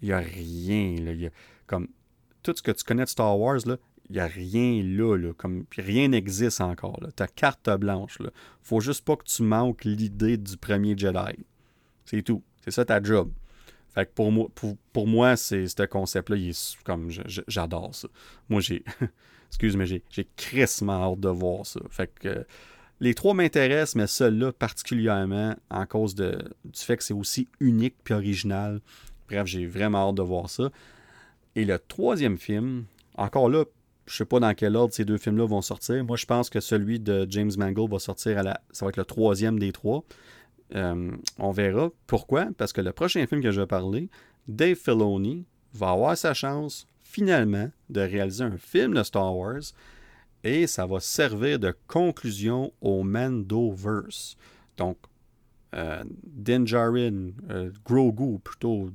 n'y 0.00 0.12
a 0.12 0.18
rien. 0.18 0.94
Là, 1.00 1.12
y 1.12 1.26
a, 1.26 1.30
comme 1.66 1.88
tout 2.44 2.54
ce 2.54 2.62
que 2.62 2.70
tu 2.70 2.84
connais 2.84 3.04
de 3.04 3.08
Star 3.08 3.36
Wars, 3.36 3.58
il 4.10 4.14
n'y 4.14 4.20
a 4.20 4.26
rien 4.26 4.82
là, 4.82 5.16
là 5.16 5.32
comme, 5.34 5.64
rien 5.76 6.08
n'existe 6.08 6.60
encore. 6.60 7.00
Ta 7.14 7.26
carte 7.26 7.68
blanche. 7.78 8.18
Là. 8.20 8.30
Faut 8.62 8.80
juste 8.80 9.04
pas 9.04 9.16
que 9.16 9.24
tu 9.24 9.42
manques 9.42 9.84
l'idée 9.84 10.36
du 10.36 10.56
premier 10.56 10.96
Jedi. 10.96 11.44
C'est 12.04 12.22
tout. 12.22 12.42
C'est 12.64 12.70
ça 12.70 12.84
ta 12.84 13.02
job. 13.02 13.30
Fait 13.94 14.06
que 14.06 14.12
pour 14.12 14.30
moi, 14.32 14.48
pour, 14.92 15.06
moi 15.06 15.36
c'est 15.36 15.66
ce 15.66 15.82
concept-là, 15.84 16.36
comme 16.84 17.10
j'adore 17.46 17.94
ça. 17.94 18.08
Moi, 18.48 18.60
j'ai. 18.60 18.84
excuse, 19.48 19.76
moi 19.76 19.86
j'ai, 19.86 20.02
crissement 20.36 21.12
hâte 21.12 21.20
de 21.20 21.28
voir 21.28 21.66
ça. 21.66 21.80
Fait 21.90 22.06
que 22.06 22.46
les 23.00 23.14
trois 23.14 23.34
m'intéressent, 23.34 23.96
mais 23.96 24.06
celui-là 24.06 24.52
particulièrement 24.52 25.54
en 25.70 25.86
cause 25.86 26.14
de, 26.14 26.38
du 26.64 26.80
fait 26.80 26.96
que 26.96 27.04
c'est 27.04 27.14
aussi 27.14 27.48
unique 27.60 27.96
puis 28.04 28.14
original. 28.14 28.80
Bref, 29.28 29.46
j'ai 29.46 29.66
vraiment 29.66 30.08
hâte 30.08 30.16
de 30.16 30.22
voir 30.22 30.48
ça. 30.50 30.70
Et 31.54 31.64
le 31.64 31.78
troisième 31.78 32.38
film, 32.38 32.84
encore 33.16 33.48
là, 33.48 33.64
je 34.08 34.16
sais 34.16 34.24
pas 34.24 34.40
dans 34.40 34.54
quel 34.54 34.74
ordre 34.74 34.94
ces 34.94 35.04
deux 35.04 35.18
films-là 35.18 35.46
vont 35.46 35.62
sortir. 35.62 36.02
Moi, 36.04 36.16
je 36.16 36.26
pense 36.26 36.50
que 36.50 36.60
celui 36.60 36.98
de 36.98 37.26
James 37.30 37.50
Mangold 37.56 37.90
va 37.90 37.98
sortir 37.98 38.38
à 38.38 38.42
la. 38.42 38.60
Ça 38.72 38.84
va 38.84 38.90
être 38.90 38.96
le 38.96 39.04
troisième 39.04 39.58
des 39.58 39.72
trois. 39.72 40.04
Euh, 40.74 41.10
on 41.38 41.50
verra. 41.50 41.90
Pourquoi? 42.06 42.48
Parce 42.56 42.72
que 42.72 42.80
le 42.80 42.92
prochain 42.92 43.26
film 43.26 43.42
que 43.42 43.50
je 43.50 43.60
vais 43.60 43.66
parler, 43.66 44.08
Dave 44.46 44.76
Filoni 44.76 45.44
va 45.74 45.90
avoir 45.90 46.16
sa 46.16 46.34
chance 46.34 46.86
finalement 47.02 47.70
de 47.90 48.00
réaliser 48.00 48.44
un 48.44 48.56
film 48.58 48.94
de 48.94 49.02
Star 49.02 49.34
Wars 49.34 49.62
et 50.44 50.66
ça 50.66 50.86
va 50.86 51.00
servir 51.00 51.58
de 51.58 51.74
conclusion 51.86 52.72
au 52.80 53.02
Mandoverse. 53.02 54.36
Donc, 54.76 54.98
euh, 55.74 56.02
Din 56.24 56.64
euh, 56.72 57.70
Grogu, 57.84 58.38
plutôt, 58.38 58.90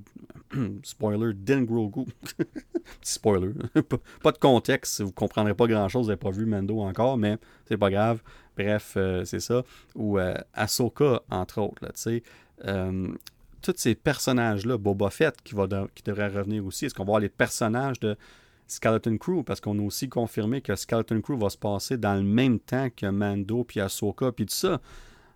spoiler, 0.84 1.34
Din 1.34 1.64
Grogu. 1.64 2.06
spoiler. 3.02 3.52
pas, 4.24 4.32
de 4.32 4.38
contexte, 4.38 5.02
vous 5.02 5.12
comprendrez 5.12 5.54
pas 5.54 5.68
grand-chose, 5.68 6.04
vous 6.04 6.10
n'avez 6.10 6.20
pas 6.20 6.32
vu 6.32 6.46
Mando 6.46 6.80
encore, 6.80 7.18
mais 7.18 7.38
c'est 7.68 7.78
pas 7.78 7.90
grave. 7.90 8.22
Bref, 8.58 8.94
euh, 8.98 9.26
c'est 9.26 9.40
ça. 9.40 9.64
Ou 9.96 10.20
euh, 10.20 10.36
Ahsoka, 10.54 11.22
entre 11.30 11.62
autres. 11.62 11.82
Euh, 12.66 13.08
tous 13.62 13.74
ces 13.78 13.96
personnages-là, 13.96 14.78
Boba 14.78 15.10
Fett 15.10 15.42
qui, 15.44 15.56
va 15.56 15.68
qui 15.96 16.04
devrait 16.04 16.28
revenir 16.28 16.66
aussi. 16.66 16.86
Est-ce 16.86 16.94
qu'on 16.94 17.04
va 17.04 17.12
voir 17.12 17.20
les 17.20 17.30
personnages 17.30 18.00
de 18.00 18.16
Skeleton 18.68 19.18
Crew? 19.18 19.44
Parce 19.46 19.60
qu'on 19.60 19.80
a 19.80 19.82
aussi 19.82 20.10
confirmé 20.10 20.62
que 20.62 20.76
Skeleton 20.76 21.22
Crew 21.22 21.38
va 21.38 21.50
se 21.50 21.58
passer 21.58 21.98
dans 21.98 22.16
le 22.16 22.24
même 22.24 22.60
temps 22.60 22.90
que 22.96 23.06
Mando, 23.08 23.64
puis 23.64 23.80
Ahsoka, 23.80 24.32
puis 24.32 24.46
tout 24.46 24.54
ça. 24.54 24.82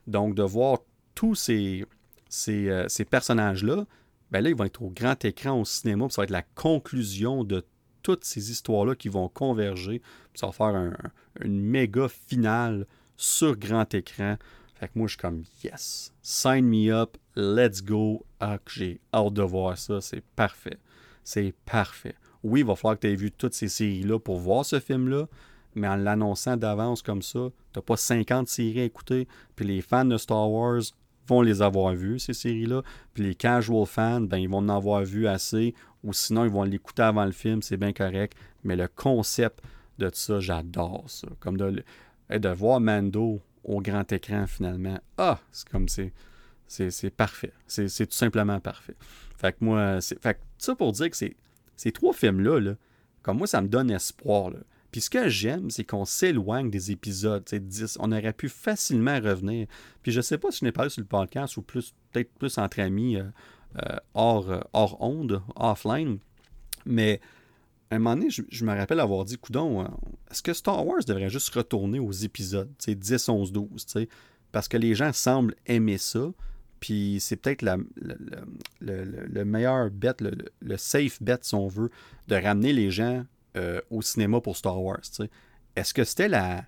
Donc, 0.06 0.36
de 0.36 0.44
voir 0.44 0.80
tous 1.18 1.34
ces, 1.34 1.84
ces, 2.30 2.86
ces 2.88 3.06
personnages-là, 3.06 3.86
ben 4.30 4.42
là, 4.42 4.50
ils 4.50 4.56
vont 4.56 4.66
être 4.66 4.84
au 4.84 4.90
grand 4.90 5.24
écran 5.26 5.60
au 5.60 5.66
cinéma, 5.66 6.06
puis 6.06 6.14
ça 6.14 6.22
va 6.22 6.26
être 6.26 6.30
la 6.30 6.44
conclusion 6.44 7.44
de 7.44 7.66
toutes 8.04 8.24
ces 8.24 8.52
histoires-là 8.52 8.96
qui 8.96 9.10
vont 9.10 9.30
converger. 9.30 10.00
Puis 10.32 10.40
ça 10.40 10.46
va 10.46 10.52
faire 10.52 10.94
une 11.42 11.62
méga 11.62 12.08
finale 12.08 12.86
sur 13.16 13.58
grand 13.58 13.92
écran. 13.94 14.38
Fait 14.76 14.88
que 14.88 14.94
moi, 14.96 15.08
je 15.08 15.14
suis 15.14 15.18
comme 15.22 15.44
yes, 15.64 16.14
sign 16.22 16.66
me 16.66 16.94
up, 16.94 17.18
let's 17.36 17.84
go. 17.84 18.26
Ah, 18.40 18.60
j'ai 18.68 19.00
hâte 19.14 19.34
de 19.34 19.42
voir 19.42 19.78
ça, 19.78 20.02
c'est 20.02 20.24
parfait. 20.36 20.78
C'est 21.24 21.54
parfait. 21.66 22.16
Oui, 22.44 22.60
il 22.60 22.66
va 22.66 22.76
falloir 22.76 22.96
que 22.96 23.02
tu 23.02 23.12
aies 23.12 23.16
vu 23.16 23.32
toutes 23.32 23.56
ces 23.56 23.68
séries-là 23.68 24.20
pour 24.20 24.38
voir 24.38 24.64
ce 24.64 24.80
film-là, 24.80 25.28
mais 25.74 25.88
en 25.88 25.96
l'annonçant 25.96 26.58
d'avance 26.58 27.02
comme 27.02 27.22
ça, 27.22 27.50
tu 27.74 27.82
pas 27.82 27.98
50 27.98 28.48
séries 28.48 28.82
à 28.82 28.84
écouter, 28.84 29.28
puis 29.56 29.66
les 29.66 29.82
fans 29.82 30.06
de 30.06 30.18
Star 30.18 30.50
Wars 30.50 30.82
vont 31.28 31.42
les 31.42 31.62
avoir 31.62 31.94
vues, 31.94 32.20
ces 32.20 32.34
séries-là, 32.34 32.84
puis 33.14 33.24
les 33.24 33.36
casual 33.36 33.86
fans, 33.86 34.22
ben, 34.22 34.38
ils 34.38 34.50
vont 34.50 34.58
en 34.58 34.70
avoir 34.70 35.04
vu 35.04 35.28
assez, 35.28 35.74
ou 36.04 36.14
sinon, 36.14 36.46
ils 36.46 36.52
vont 36.52 36.64
l'écouter 36.64 37.04
avant 37.04 37.26
le 37.26 37.32
film, 37.32 37.62
c'est 37.62 37.78
bien 37.78 37.94
correct, 37.94 38.38
mais 38.64 38.76
le 38.76 38.88
concept 38.88 39.60
de 39.98 40.10
ça, 40.14 40.40
j'adore 40.40 41.06
ça. 41.08 41.28
Comme 41.40 41.58
de, 41.58 41.84
de 42.30 42.50
voir 42.50 42.80
Mando 42.80 43.42
au 43.64 43.82
grand 43.82 44.12
écran 44.12 44.48
finalement, 44.48 45.00
ah, 45.18 45.40
c'est 45.52 45.68
comme 45.70 45.88
c'est. 45.88 46.14
C'est 46.70 47.10
parfait. 47.16 47.54
C'est 47.66 47.88
tout 47.88 48.14
simplement 48.14 48.60
parfait. 48.60 48.96
Fait 49.38 49.54
que 49.54 49.64
moi, 49.64 50.02
fait 50.02 50.34
que 50.34 50.40
ça 50.58 50.76
pour 50.76 50.92
dire 50.92 51.10
que 51.10 51.16
ces 51.16 51.92
trois 51.94 52.12
films-là, 52.12 52.60
là, 52.60 52.74
comme 53.22 53.38
moi, 53.38 53.48
ça 53.48 53.62
me 53.62 53.70
donne 53.70 53.90
espoir. 53.90 54.52
Puis 54.98 55.04
ce 55.04 55.12
que 55.12 55.30
j'aime, 55.30 55.70
c'est 55.70 55.84
qu'on 55.84 56.06
s'éloigne 56.06 56.72
des 56.72 56.90
épisodes 56.90 57.44
10. 57.48 58.00
On 58.00 58.12
aurait 58.12 58.34
pu 58.34 58.50
facilement 58.50 59.20
revenir. 59.20 59.68
Puis 60.02 60.12
je 60.12 60.22
sais 60.22 60.40
pas 60.40 60.50
si 60.50 60.62
je 60.62 60.66
n'ai 60.66 60.72
parlé 60.72 60.90
sur 60.90 61.02
le 61.02 61.08
podcast 61.08 61.56
ou 61.58 61.62
plus 61.62 61.94
peut-être 62.12 62.34
plus 62.34 62.58
entre 62.58 62.80
amis 62.80 63.18
euh, 63.18 63.26
euh, 63.78 63.98
hors, 64.16 64.50
euh, 64.50 64.60
hors 64.74 65.00
onde, 65.00 65.44
offline. 65.56 66.18
Mais 66.88 67.22
à 67.92 67.98
un 67.98 68.00
moment 68.00 68.16
donné, 68.16 68.32
je, 68.32 68.66
me 68.66 68.76
rappelle 68.76 69.00
avoir 69.00 69.24
dit, 69.24 69.38
coudon, 69.38 69.84
est-ce 70.32 70.42
que 70.42 70.54
Star 70.54 70.84
Wars 70.84 71.06
devrait 71.06 71.30
juste 71.30 71.54
retourner 71.54 72.00
aux 72.00 72.12
épisodes, 72.12 72.74
10, 72.88 73.30
11, 73.30 73.52
12, 73.52 73.86
parce 74.52 74.68
que 74.68 74.78
les 74.78 74.96
gens 74.96 75.14
semblent 75.14 75.54
aimer 75.68 76.00
ça, 76.00 76.32
puis 76.80 77.20
c'est 77.20 77.36
peut-être 77.36 77.62
le, 78.82 79.44
meilleur 79.46 79.92
bet, 79.92 80.16
le, 80.22 80.78
safe 80.78 81.22
bet, 81.22 81.38
si 81.44 81.54
on 81.54 81.68
veut, 81.68 81.92
de 82.30 82.36
ramener 82.36 82.74
les 82.74 82.90
gens 82.90 83.28
euh, 83.58 83.82
au 83.90 84.02
cinéma 84.02 84.40
pour 84.42 84.56
Star 84.56 84.82
Wars. 84.82 85.02
Est-ce 85.76 85.94
que 85.94 86.04
c'était 86.04 86.30
la, 86.30 86.64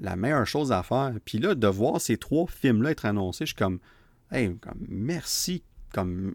la 0.00 0.16
meilleure 0.16 0.46
chose 0.46 0.72
à 0.72 0.82
faire? 0.82 1.14
Puis 1.24 1.38
là, 1.38 1.54
de 1.54 1.66
voir 1.66 2.00
ces 2.00 2.16
trois 2.16 2.46
films-là 2.46 2.90
être 2.90 3.06
annoncés, 3.06 3.46
je 3.46 3.50
suis 3.50 3.56
comme, 3.56 3.78
hey, 4.30 4.54
merci, 4.88 5.62
comme 5.92 6.34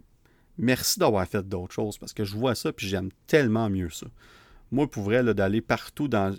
merci 0.57 0.99
d'avoir 0.99 1.25
fait 1.27 1.47
d'autres 1.47 1.73
choses 1.73 1.97
parce 1.97 2.13
que 2.13 2.25
je 2.25 2.35
vois 2.35 2.53
ça 2.53 2.73
puis 2.73 2.87
j'aime 2.87 3.09
tellement 3.27 3.69
mieux 3.69 3.89
ça. 3.89 4.07
Moi, 4.71 4.89
pour 4.89 5.03
vrai, 5.03 5.23
d'aller 5.33 5.61
partout 5.61 6.07
dans. 6.07 6.35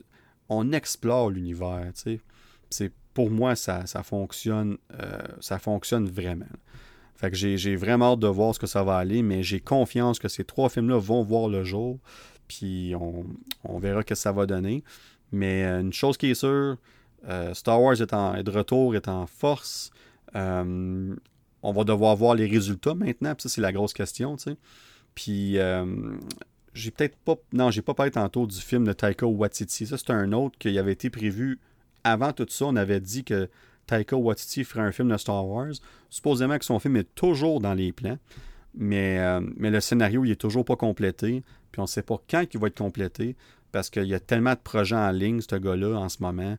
On 0.49 0.73
explore 0.73 1.31
l'univers, 1.31 1.87
tu 1.95 2.01
sais. 2.01 2.21
C'est, 2.71 2.93
pour 3.15 3.31
moi, 3.31 3.57
ça, 3.57 3.87
ça 3.87 4.03
fonctionne, 4.03 4.79
euh, 5.01 5.19
ça 5.41 5.59
fonctionne 5.59 6.09
vraiment. 6.09 6.47
Fait 7.17 7.31
que 7.31 7.37
j'ai, 7.37 7.77
vraiment 7.77 8.13
hâte 8.13 8.21
de 8.21 8.29
voir 8.29 8.55
ce 8.55 8.59
que 8.59 8.67
ça 8.67 8.83
va 8.83 8.97
aller, 8.97 9.23
mais 9.23 9.43
j'ai 9.43 9.61
confiance 9.61 10.19
que 10.19 10.29
ces 10.29 10.45
trois 10.45 10.69
films-là 10.69 10.99
vont 10.99 11.23
voir 11.23 11.49
le 11.49 11.65
jour, 11.65 11.99
puis 12.51 12.95
on, 12.97 13.79
verra 13.79 14.01
ce 14.01 14.07
que 14.07 14.15
ça 14.17 14.33
va 14.33 14.45
donner. 14.45 14.83
Mais 15.31 15.65
euh, 15.65 15.81
une 15.81 15.93
chose 15.93 16.17
qui 16.17 16.31
est 16.31 16.35
sûre, 16.35 16.77
euh, 17.29 17.55
Star 17.55 17.81
Wars 17.81 18.01
est, 18.01 18.13
en, 18.13 18.35
est, 18.35 18.43
de 18.43 18.51
retour, 18.51 18.97
est 18.97 19.07
en 19.07 19.27
force 19.29 19.93
on 21.63 21.73
va 21.73 21.85
devoir 21.85 22.17
voir 22.17 22.35
les 22.35 22.47
résultats 22.47 22.95
maintenant. 22.95 23.35
Puis 23.35 23.43
ça, 23.43 23.49
c'est 23.49 23.61
la 23.61 23.73
grosse 23.73 23.93
question. 23.93 24.37
Puis, 25.15 25.59
euh, 25.59 25.85
j'ai 26.75 26.91
peut-être 26.91 27.17
pas. 27.17 27.37
Non, 27.53 27.71
j'ai 27.71 27.83
pas 27.83 27.95
parlé 27.95 28.11
tantôt 28.11 28.47
du 28.47 28.59
film 28.59 28.85
de 28.85 28.93
Taika 28.93 29.27
Waititi. 29.27 29.87
Ça, 29.87 29.99
c'est 29.99 30.11
un 30.11 30.33
autre 30.33 30.57
qui 30.59 30.79
avait 30.79 30.93
été 30.93 31.11
prévu 31.11 31.59
avant 32.05 32.33
tout 32.33 32.47
ça. 32.49 32.67
On 32.67 32.77
avait 32.77 33.01
dit 33.01 33.25
que 33.25 33.49
Taika 33.87 34.17
Waititi 34.17 34.65
ferait 34.65 34.83
un 34.83 34.93
film 34.93 35.09
de 35.09 35.17
Star 35.17 35.47
Wars. 35.47 35.73
Supposément 36.09 36.59
que 36.59 36.65
son 36.65 36.79
film 36.79 36.97
est 36.97 37.15
toujours 37.15 37.61
dans 37.61 37.75
les 37.75 37.93
plans. 37.93 38.19
Mais, 38.75 39.19
euh, 39.19 39.41
mais 39.57 39.71
le 39.71 39.81
scénario, 39.81 40.25
il 40.25 40.31
est 40.31 40.41
toujours 40.41 40.65
pas 40.65 40.77
complété. 40.77 41.43
Puis 41.73 41.81
on 41.81 41.85
ne 41.85 41.89
sait 41.89 42.03
pas 42.03 42.17
quand 42.29 42.45
il 42.53 42.61
va 42.61 42.69
être 42.69 42.79
complété. 42.79 43.37
Parce 43.73 43.89
qu'il 43.89 44.05
y 44.05 44.15
a 44.15 44.21
tellement 44.21 44.55
de 44.55 44.59
projets 44.59 44.97
en 44.97 45.11
ligne, 45.11 45.41
ce 45.41 45.57
gars-là, 45.57 45.97
en 45.97 46.09
ce 46.09 46.19
moment. 46.21 46.57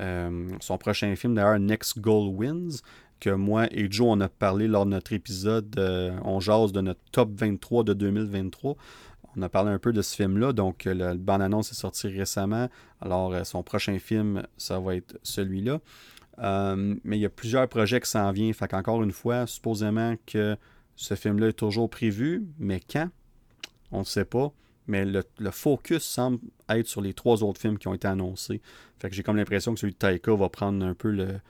Euh, 0.00 0.48
son 0.60 0.78
prochain 0.78 1.14
film, 1.14 1.34
d'ailleurs, 1.34 1.58
Next 1.58 1.98
Goal 1.98 2.34
Wins, 2.34 2.80
que 3.20 3.30
moi 3.30 3.66
et 3.70 3.86
Joe, 3.90 4.08
on 4.10 4.20
a 4.20 4.28
parlé 4.28 4.66
lors 4.66 4.86
de 4.86 4.90
notre 4.90 5.12
épisode 5.12 5.74
euh, 5.78 6.16
On 6.24 6.40
jase 6.40 6.72
de 6.72 6.80
notre 6.80 7.00
top 7.12 7.30
23 7.38 7.84
de 7.84 7.92
2023. 7.92 8.76
On 9.36 9.42
a 9.42 9.48
parlé 9.48 9.72
un 9.72 9.78
peu 9.78 9.92
de 9.92 10.00
ce 10.00 10.14
film-là, 10.14 10.52
donc 10.52 10.84
le 10.86 11.14
bande-annonce 11.14 11.72
est 11.72 11.74
sorti 11.74 12.08
récemment. 12.08 12.68
Alors, 13.00 13.34
son 13.44 13.62
prochain 13.62 13.98
film, 13.98 14.44
ça 14.56 14.78
va 14.78 14.94
être 14.94 15.18
celui-là. 15.22 15.80
mais 16.38 17.16
il 17.16 17.20
y 17.20 17.26
a 17.26 17.30
plusieurs 17.30 17.68
projets 17.68 18.00
qui 18.00 18.08
s'en 18.08 18.30
viennent. 18.32 18.54
Fait 18.54 18.68
qu'encore 18.68 19.02
une 19.02 19.12
fois, 19.12 19.46
supposément 19.46 20.14
que 20.24 20.56
ce 20.96 21.14
film-là 21.14 21.48
est 21.48 21.52
toujours 21.52 21.90
prévu, 21.90 22.44
mais 22.58 22.80
quand? 22.80 23.08
On 23.92 24.00
ne 24.00 24.04
sait 24.04 24.24
pas. 24.24 24.52
Mais 24.86 25.04
le, 25.04 25.22
focus 25.50 26.02
semble 26.02 26.38
être 26.68 26.86
sur 26.86 27.00
les 27.00 27.14
trois 27.14 27.42
autres 27.42 27.60
films 27.60 27.78
qui 27.78 27.88
ont 27.88 27.94
été 27.94 28.06
annoncés. 28.06 28.60
Fait 28.98 29.08
que 29.08 29.14
j'ai 29.14 29.22
comme 29.22 29.36
l'impression 29.36 29.72
que 29.72 29.80
celui 29.80 29.94
de 29.94 29.98
Taika 29.98 30.34
va 30.34 30.50
prendre 30.50 30.84
un 30.84 30.92
peu 30.92 31.10
le, 31.10 31.40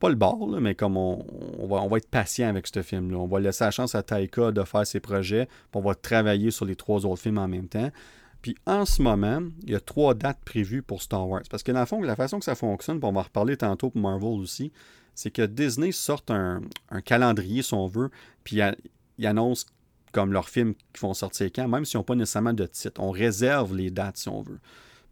pas 0.00 0.08
le 0.08 0.16
bord, 0.16 0.48
mais 0.60 0.74
comme 0.74 0.96
on, 0.96 1.24
va, 1.68 1.76
on, 1.76 1.86
va, 1.86 1.98
être 1.98 2.08
patient 2.08 2.48
avec 2.48 2.66
ce 2.66 2.82
film-là. 2.82 3.18
On 3.18 3.28
va 3.28 3.38
laisser 3.38 3.62
la 3.62 3.70
chance 3.70 3.94
à 3.94 4.02
Taika 4.02 4.50
de 4.50 4.64
faire 4.64 4.84
ses 4.84 4.98
projets, 4.98 5.46
puis 5.46 5.74
on 5.74 5.80
va 5.80 5.94
travailler 5.94 6.50
sur 6.50 6.64
les 6.64 6.74
trois 6.74 7.06
autres 7.06 7.22
films 7.22 7.38
en 7.38 7.46
même 7.46 7.68
temps. 7.68 7.90
Puis 8.42 8.56
en 8.66 8.84
ce 8.84 9.00
moment, 9.00 9.40
il 9.62 9.70
y 9.70 9.76
a 9.76 9.80
trois 9.80 10.14
dates 10.14 10.40
prévues 10.44 10.82
pour 10.82 11.00
Star 11.00 11.28
Wars. 11.28 11.42
Parce 11.48 11.62
que 11.62 11.70
dans 11.70 11.80
le 11.80 11.86
fond, 11.86 12.02
la 12.02 12.16
façon 12.16 12.40
que 12.40 12.44
ça 12.44 12.56
fonctionne, 12.56 12.98
puis 12.98 13.08
on 13.08 13.12
va 13.12 13.20
en 13.20 13.22
reparler 13.22 13.56
tantôt 13.56 13.90
pour 13.90 14.02
Marvel 14.02 14.40
aussi, 14.40 14.72
c'est 15.14 15.30
que 15.30 15.42
Disney 15.42 15.92
sort 15.92 16.22
un, 16.28 16.60
calendrier, 17.04 17.62
si 17.62 17.74
on 17.74 17.86
veut, 17.86 18.10
puis 18.44 18.60
ils 19.18 19.26
annoncent 19.26 19.66
comme 20.12 20.32
leurs 20.32 20.48
films 20.48 20.74
qui 20.92 21.00
vont 21.00 21.14
sortir 21.14 21.50
quand, 21.54 21.68
même 21.68 21.84
s'ils 21.84 21.98
n'ont 21.98 22.04
pas 22.04 22.14
nécessairement 22.14 22.52
de 22.52 22.66
titre. 22.66 23.00
On 23.00 23.10
réserve 23.10 23.74
les 23.74 23.90
dates, 23.90 24.18
si 24.18 24.28
on 24.28 24.42
veut. 24.42 24.60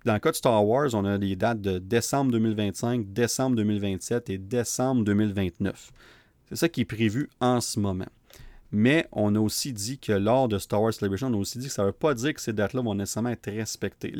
dans 0.05 0.13
le 0.13 0.19
cas 0.19 0.31
de 0.31 0.37
Star 0.37 0.67
Wars, 0.67 0.91
on 0.95 1.05
a 1.05 1.19
des 1.19 1.37
dates 1.37 1.61
de 1.61 1.79
décembre 1.79 2.33
2025, 2.33 3.13
décembre 3.13 3.57
2027 3.57 4.31
et 4.31 4.39
décembre 4.39 5.05
2029. 5.05 5.93
C'est 6.49 6.57
ça 6.57 6.69
qui 6.69 6.83
est 6.83 6.87
prévu 6.87 7.31
en 7.41 7.61
ce 7.61 7.81
moment. 7.81 8.09
Mais 8.73 9.09
on 9.13 9.35
a 9.35 9.41
aussi 9.41 9.73
dit 9.73 9.99
que 9.99 10.13
lors 10.13 10.49
de 10.49 10.59
Star 10.59 10.83
Wars 10.83 10.93
Celebration, 10.93 11.29
on 11.29 11.35
a 11.35 11.37
aussi 11.37 11.59
dit 11.59 11.67
que 11.67 11.73
ça 11.73 11.83
ne 11.83 11.89
veut 11.89 11.93
pas 11.93 12.15
dire 12.15 12.35
que 12.35 12.41
ces 12.41 12.53
dates-là 12.53 12.83
vont 12.83 12.95
nécessairement 12.95 13.31
être 13.31 13.51
respectées. 13.51 14.15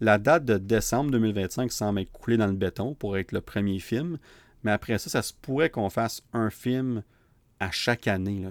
La, 0.00 0.18
date 0.18 0.44
de 0.44 0.58
décembre 0.58 1.10
2025 1.10 1.72
semble 1.72 2.00
être 2.00 2.12
coulée 2.12 2.36
dans 2.36 2.46
le 2.46 2.52
béton 2.52 2.94
pour 2.94 3.16
être 3.16 3.32
le 3.32 3.40
premier 3.40 3.80
film. 3.80 4.18
Mais 4.64 4.70
après 4.70 4.98
ça, 4.98 5.10
ça 5.10 5.22
se 5.22 5.32
pourrait 5.32 5.70
qu'on 5.70 5.90
fasse 5.90 6.22
un 6.32 6.50
film 6.50 7.02
à 7.60 7.70
chaque 7.70 8.08
année. 8.08 8.48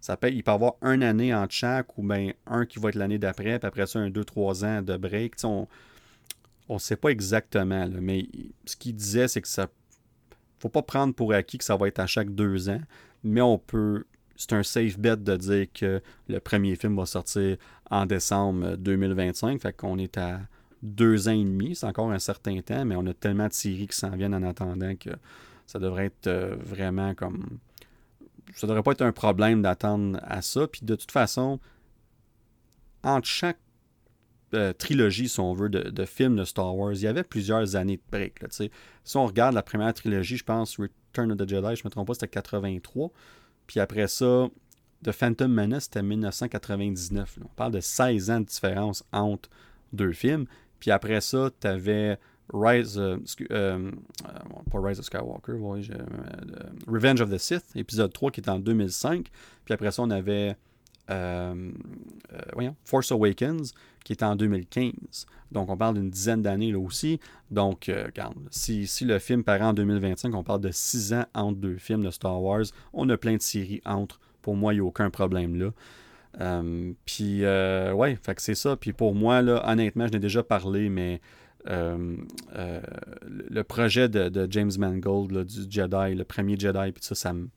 Ça, 0.00 0.16
peut, 0.16 0.30
il 0.30 0.42
peut 0.42 0.50
y 0.50 0.54
avoir 0.54 0.74
une 0.82 1.02
année 1.02 1.34
en 1.34 1.46
chaque 1.48 1.98
ou 1.98 2.02
bien 2.02 2.32
un 2.46 2.64
qui 2.66 2.78
va 2.78 2.88
être 2.88 2.94
l'année 2.94 3.18
d'après, 3.18 3.58
puis 3.58 3.66
après 3.66 3.86
ça, 3.86 3.98
un, 3.98 4.10
deux, 4.10 4.24
trois 4.24 4.64
ans 4.64 4.82
de 4.82 4.96
break. 4.96 5.34
on 5.44 5.66
ne 6.68 6.78
sait 6.78 6.96
pas 6.96 7.10
exactement, 7.10 7.88
mais 8.00 8.26
ce 8.64 8.76
qu'il 8.76 8.94
disait, 8.94 9.28
c'est 9.28 9.42
que 9.42 9.48
ça 9.48 9.68
faut 10.58 10.70
pas 10.70 10.82
prendre 10.82 11.14
pour 11.14 11.34
acquis 11.34 11.58
que 11.58 11.64
ça 11.64 11.76
va 11.76 11.88
être 11.88 11.98
à 11.98 12.06
chaque 12.06 12.34
deux 12.34 12.70
ans, 12.70 12.80
mais 13.22 13.42
on 13.42 13.58
peut 13.58 14.04
c'est 14.36 14.52
un 14.52 14.62
safe 14.62 14.98
bet 14.98 15.16
de 15.16 15.36
dire 15.36 15.66
que 15.72 16.02
le 16.28 16.40
premier 16.40 16.76
film 16.76 16.96
va 16.96 17.06
sortir 17.06 17.56
en 17.90 18.06
décembre 18.06 18.76
2025. 18.76 19.60
Fait 19.60 19.72
qu'on 19.72 19.98
est 19.98 20.18
à 20.18 20.40
deux 20.82 21.28
ans 21.28 21.32
et 21.32 21.44
demi. 21.44 21.76
C'est 21.76 21.86
encore 21.86 22.10
un 22.10 22.18
certain 22.18 22.60
temps, 22.60 22.84
mais 22.84 22.96
on 22.96 23.06
a 23.06 23.14
tellement 23.14 23.48
de 23.48 23.52
séries 23.52 23.86
qui 23.86 23.96
s'en 23.96 24.10
viennent 24.10 24.34
en 24.34 24.42
attendant 24.42 24.94
que 24.96 25.10
ça 25.66 25.78
devrait 25.78 26.06
être 26.06 26.26
euh, 26.26 26.56
vraiment 26.58 27.14
comme. 27.14 27.58
Ça 28.54 28.66
devrait 28.66 28.82
pas 28.82 28.92
être 28.92 29.02
un 29.02 29.12
problème 29.12 29.62
d'attendre 29.62 30.18
à 30.22 30.42
ça. 30.42 30.66
Puis 30.68 30.82
de 30.84 30.94
toute 30.94 31.10
façon, 31.10 31.58
entre 33.02 33.26
chaque 33.26 33.58
euh, 34.54 34.72
trilogie, 34.72 35.28
si 35.28 35.40
on 35.40 35.52
veut, 35.52 35.68
de, 35.68 36.04
films 36.04 36.36
de 36.36 36.44
Star 36.44 36.76
Wars, 36.76 36.92
il 36.92 37.02
y 37.02 37.06
avait 37.06 37.24
plusieurs 37.24 37.74
années 37.74 37.96
de 37.96 38.02
break. 38.10 38.40
si 38.50 39.16
on 39.16 39.26
regarde 39.26 39.54
la 39.54 39.62
première 39.62 39.92
trilogie, 39.94 40.36
je 40.36 40.44
pense 40.44 40.78
Return 40.78 41.32
of 41.32 41.38
the 41.38 41.48
Jedi, 41.48 41.76
je 41.76 41.82
ne 41.82 41.86
me 41.86 41.90
trompe 41.90 42.06
pas, 42.06 42.14
c'était 42.14 42.28
83. 42.28 43.10
Puis 43.66 43.80
après 43.80 44.06
ça, 44.06 44.48
The 45.02 45.12
Phantom 45.12 45.52
Menace, 45.52 45.84
c'était 45.84 46.02
1999. 46.02 47.38
On 47.44 47.48
parle 47.48 47.72
de 47.72 47.80
16 47.80 48.30
ans 48.30 48.40
de 48.40 48.46
différence 48.46 49.04
entre 49.12 49.48
deux 49.92 50.12
films. 50.12 50.46
Puis 50.78 50.90
après 50.90 51.20
ça, 51.20 51.50
tu 51.60 51.66
avais 51.66 52.18
Rise, 52.52 52.98
euh, 52.98 53.18
euh, 53.50 53.90
pas 54.70 54.80
Rise 54.80 54.98
of 54.98 55.06
Skywalker, 55.06 55.52
euh, 55.52 55.82
Revenge 56.86 57.20
of 57.20 57.30
the 57.30 57.38
Sith, 57.38 57.64
épisode 57.74 58.12
3 58.12 58.30
qui 58.30 58.40
est 58.40 58.48
en 58.48 58.58
2005. 58.58 59.28
Puis 59.64 59.74
après 59.74 59.90
ça, 59.90 60.02
on 60.02 60.10
avait 60.10 60.56
voyons, 62.54 62.76
Force 62.84 63.12
Awakens 63.12 63.72
qui 64.04 64.12
est 64.12 64.22
en 64.22 64.36
2015. 64.36 65.26
Donc 65.52 65.70
on 65.70 65.76
parle 65.76 65.94
d'une 65.94 66.10
dizaine 66.10 66.42
d'années 66.42 66.72
là 66.72 66.78
aussi. 66.78 67.20
Donc, 67.50 67.90
regarde, 67.90 68.34
si, 68.50 68.86
si, 68.86 69.04
le 69.04 69.18
film 69.18 69.44
paraît 69.44 69.64
en 69.64 69.74
2025, 69.74 70.34
on 70.34 70.42
parle 70.42 70.60
de 70.60 70.70
6 70.70 71.12
ans 71.12 71.24
entre 71.34 71.58
deux 71.58 71.76
films 71.76 72.04
de 72.04 72.10
Star 72.10 72.42
Wars. 72.42 72.64
On 72.92 73.08
a 73.10 73.16
plein 73.16 73.36
de 73.36 73.42
séries 73.42 73.80
entre. 73.84 74.20
Pour 74.42 74.56
moi, 74.56 74.74
il 74.74 74.76
n'y 74.76 74.80
a 74.80 74.84
aucun 74.84 75.08
problème 75.08 75.56
là. 75.56 75.70
Euh, 76.40 76.92
puis, 77.04 77.44
euh, 77.44 77.92
ouais, 77.92 78.18
fait 78.22 78.34
que 78.34 78.42
c'est 78.42 78.54
ça. 78.54 78.76
Puis 78.76 78.92
pour 78.92 79.14
moi, 79.14 79.42
là, 79.42 79.62
honnêtement, 79.68 80.06
je 80.06 80.12
n'ai 80.12 80.18
déjà 80.18 80.42
parlé, 80.42 80.88
mais 80.88 81.20
euh, 81.68 82.16
le 83.28 83.62
projet 83.62 84.08
de, 84.08 84.46
James 84.50 84.72
Mangold, 84.78 85.44
du 85.44 85.70
Jedi, 85.70 86.14
le 86.14 86.24
premier 86.24 86.58
Jedi, 86.58 86.92
puis 86.92 87.04
ça, 87.04 87.14
ça 87.14 87.32
me, 87.32 87.48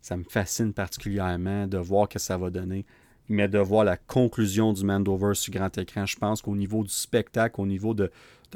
ça 0.00 0.16
me 0.16 0.24
fascine 0.24 0.72
particulièrement 0.72 1.66
de 1.66 1.78
voir 1.78 2.08
que 2.08 2.18
ça 2.18 2.36
va 2.36 2.50
donner. 2.50 2.84
Mais 3.30 3.48
de 3.48 3.58
voir 3.58 3.84
la 3.84 3.96
conclusion 3.96 4.74
du 4.74 4.84
Mandover 4.84 5.34
sur 5.34 5.50
grand 5.50 5.76
écran, 5.78 6.04
je 6.04 6.18
pense 6.18 6.42
qu'au 6.42 6.54
niveau 6.54 6.84
du 6.84 6.90
spectacle, 6.90 7.58
au 7.58 7.66
niveau 7.66 7.94
de, 7.94 8.10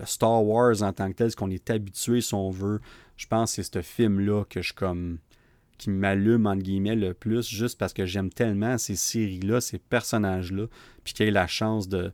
Star 0.04 0.44
Wars 0.44 0.82
en 0.82 0.92
tant 0.92 1.08
que 1.08 1.16
tel, 1.16 1.30
ce 1.30 1.36
qu'on 1.36 1.50
est 1.50 1.70
habitué, 1.70 2.20
si 2.20 2.34
on 2.34 2.50
veut, 2.50 2.80
je 3.16 3.26
pense 3.26 3.56
que 3.56 3.62
c'est 3.62 3.74
ce 3.74 3.82
film-là 3.82 4.44
que 4.44 4.62
je 4.62 4.72
comme 4.72 5.18
qui 5.78 5.90
m'allume, 5.90 6.46
entre 6.46 6.62
guillemets, 6.62 6.96
le 6.96 7.14
plus, 7.14 7.48
juste 7.48 7.78
parce 7.78 7.92
que 7.92 8.04
j'aime 8.04 8.30
tellement 8.30 8.78
ces 8.78 8.94
séries-là, 8.94 9.60
ces 9.60 9.78
personnages-là, 9.78 10.66
puis 11.02 11.14
qu'il 11.14 11.26
ait 11.26 11.30
la 11.30 11.46
chance 11.46 11.88
de, 11.88 12.12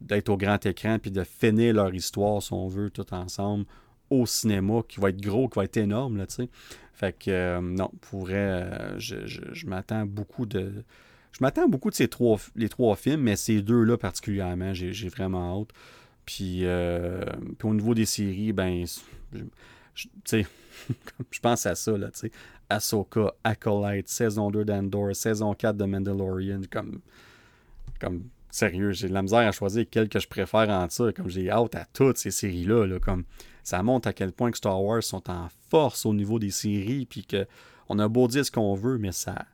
d'être 0.00 0.28
au 0.28 0.36
grand 0.36 0.64
écran, 0.66 0.98
puis 0.98 1.10
de 1.10 1.24
finir 1.24 1.74
leur 1.74 1.94
histoire, 1.94 2.42
si 2.42 2.52
on 2.52 2.68
veut, 2.68 2.90
tout 2.90 3.12
ensemble, 3.14 3.64
au 4.10 4.26
cinéma, 4.26 4.82
qui 4.88 5.00
va 5.00 5.10
être 5.10 5.20
gros, 5.20 5.48
qui 5.48 5.58
va 5.58 5.64
être 5.64 5.76
énorme, 5.76 6.16
là, 6.16 6.26
tu 6.26 6.34
sais. 6.34 6.48
Fait 6.92 7.12
que, 7.16 7.30
euh, 7.30 7.60
non, 7.60 7.92
pour 8.00 8.22
vrai, 8.22 8.36
euh, 8.36 8.98
je, 8.98 9.66
m'attends 9.66 10.04
beaucoup 10.04 10.46
de... 10.46 10.84
Je 11.30 11.38
m'attends 11.40 11.68
beaucoup 11.68 11.90
de 11.90 11.94
ces 11.94 12.08
trois, 12.08 12.38
les 12.56 12.68
trois 12.68 12.96
films, 12.96 13.20
mais 13.20 13.36
ces 13.36 13.62
deux-là 13.62 13.96
particulièrement, 13.96 14.74
j'ai, 14.74 15.08
vraiment 15.08 15.60
hâte. 15.60 15.68
Puis, 16.26 16.64
euh, 16.64 17.24
puis, 17.58 17.68
au 17.68 17.74
niveau 17.74 17.94
des 17.94 18.06
séries, 18.06 18.52
ben, 18.52 18.84
tu 19.32 19.44
sais, 20.24 20.46
je 21.30 21.40
pense 21.40 21.66
à 21.66 21.74
ça, 21.74 21.96
là, 21.96 22.10
tu 22.10 22.20
sais. 22.20 22.32
Ahsoka, 22.68 23.32
Acolyte, 23.44 24.08
saison 24.08 24.50
2 24.50 24.64
d'Andor, 24.64 25.14
saison 25.14 25.54
4 25.54 25.76
de 25.76 25.84
Mandalorian, 25.84 26.62
comme, 26.70 27.00
comme 28.00 28.24
sérieux, 28.50 28.92
j'ai 28.92 29.08
de 29.08 29.14
la 29.14 29.22
misère 29.22 29.40
à 29.40 29.52
choisir 29.52 29.84
quelle 29.90 30.08
que 30.08 30.18
je 30.18 30.28
préfère 30.28 30.68
en 30.68 30.88
ça, 30.88 31.12
comme 31.12 31.28
j'ai 31.28 31.50
hâte 31.50 31.74
à 31.74 31.86
toutes 31.92 32.18
ces 32.18 32.30
séries-là, 32.30 32.86
là, 32.86 32.98
comme 32.98 33.24
ça 33.62 33.82
montre 33.82 34.08
à 34.08 34.12
quel 34.12 34.32
point 34.32 34.50
que 34.50 34.56
Star 34.56 34.82
Wars 34.82 35.02
sont 35.02 35.30
en 35.30 35.48
force 35.70 36.06
au 36.06 36.14
niveau 36.14 36.38
des 36.38 36.50
séries, 36.50 37.06
puis 37.06 37.24
que 37.24 37.46
on 37.88 37.98
a 37.98 38.08
beau 38.08 38.28
dire 38.28 38.44
ce 38.44 38.50
qu'on 38.50 38.74
veut, 38.74 38.98
mais 38.98 39.12
ça, 39.12 39.44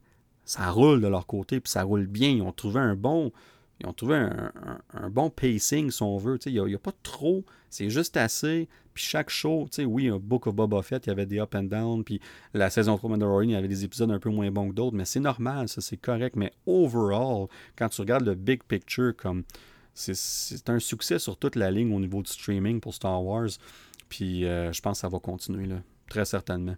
ça 0.44 0.70
roule 0.70 1.00
de 1.00 1.08
leur 1.08 1.26
côté, 1.26 1.60
puis 1.60 1.70
ça 1.70 1.82
roule 1.82 2.06
bien, 2.06 2.30
ils 2.30 2.42
ont 2.42 2.52
trouvé 2.52 2.80
un 2.80 2.96
bon, 2.96 3.32
ils 3.80 3.86
ont 3.86 3.92
trouvé 3.92 4.16
un, 4.16 5.10
bon 5.10 5.30
pacing, 5.30 5.90
si 5.90 6.02
on 6.02 6.16
veut. 6.16 6.38
Il 6.46 6.62
n'y 6.62 6.74
a, 6.74 6.78
pas 6.78 6.92
trop, 7.02 7.44
c'est 7.70 7.90
juste 7.90 8.16
assez. 8.16 8.68
Puis 8.94 9.04
chaque 9.04 9.30
show, 9.30 9.68
oui, 9.78 10.08
un 10.08 10.18
Book 10.18 10.46
of 10.46 10.54
Boba 10.54 10.82
Fett, 10.82 11.06
il 11.06 11.08
y 11.08 11.12
avait 11.12 11.26
des 11.26 11.40
up 11.40 11.54
and 11.56 11.64
down. 11.64 12.04
Puis 12.04 12.20
la 12.52 12.70
saison 12.70 12.96
3 12.96 13.10
Mandalorian, 13.10 13.48
il 13.48 13.52
y 13.52 13.56
avait 13.56 13.68
des 13.68 13.84
épisodes 13.84 14.10
un 14.12 14.20
peu 14.20 14.30
moins 14.30 14.50
bons 14.50 14.70
que 14.70 14.74
d'autres. 14.74 14.96
Mais 14.96 15.04
c'est 15.04 15.20
normal, 15.20 15.68
ça, 15.68 15.80
c'est 15.80 15.96
correct. 15.96 16.36
Mais 16.36 16.52
overall, 16.66 17.48
quand 17.76 17.88
tu 17.88 18.00
regardes 18.00 18.24
le 18.24 18.36
big 18.36 18.62
picture, 18.62 19.16
comme 19.16 19.42
c'est 19.94 20.68
un 20.68 20.78
succès 20.78 21.18
sur 21.18 21.36
toute 21.36 21.56
la 21.56 21.70
ligne 21.70 21.92
au 21.92 22.00
niveau 22.00 22.22
du 22.22 22.30
streaming 22.30 22.80
pour 22.80 22.94
Star 22.94 23.22
Wars. 23.24 23.48
Puis 24.08 24.44
euh, 24.44 24.72
je 24.72 24.80
pense 24.80 24.98
que 24.98 25.00
ça 25.00 25.08
va 25.08 25.18
continuer, 25.18 25.66
là, 25.66 25.76
très 26.08 26.24
certainement. 26.24 26.76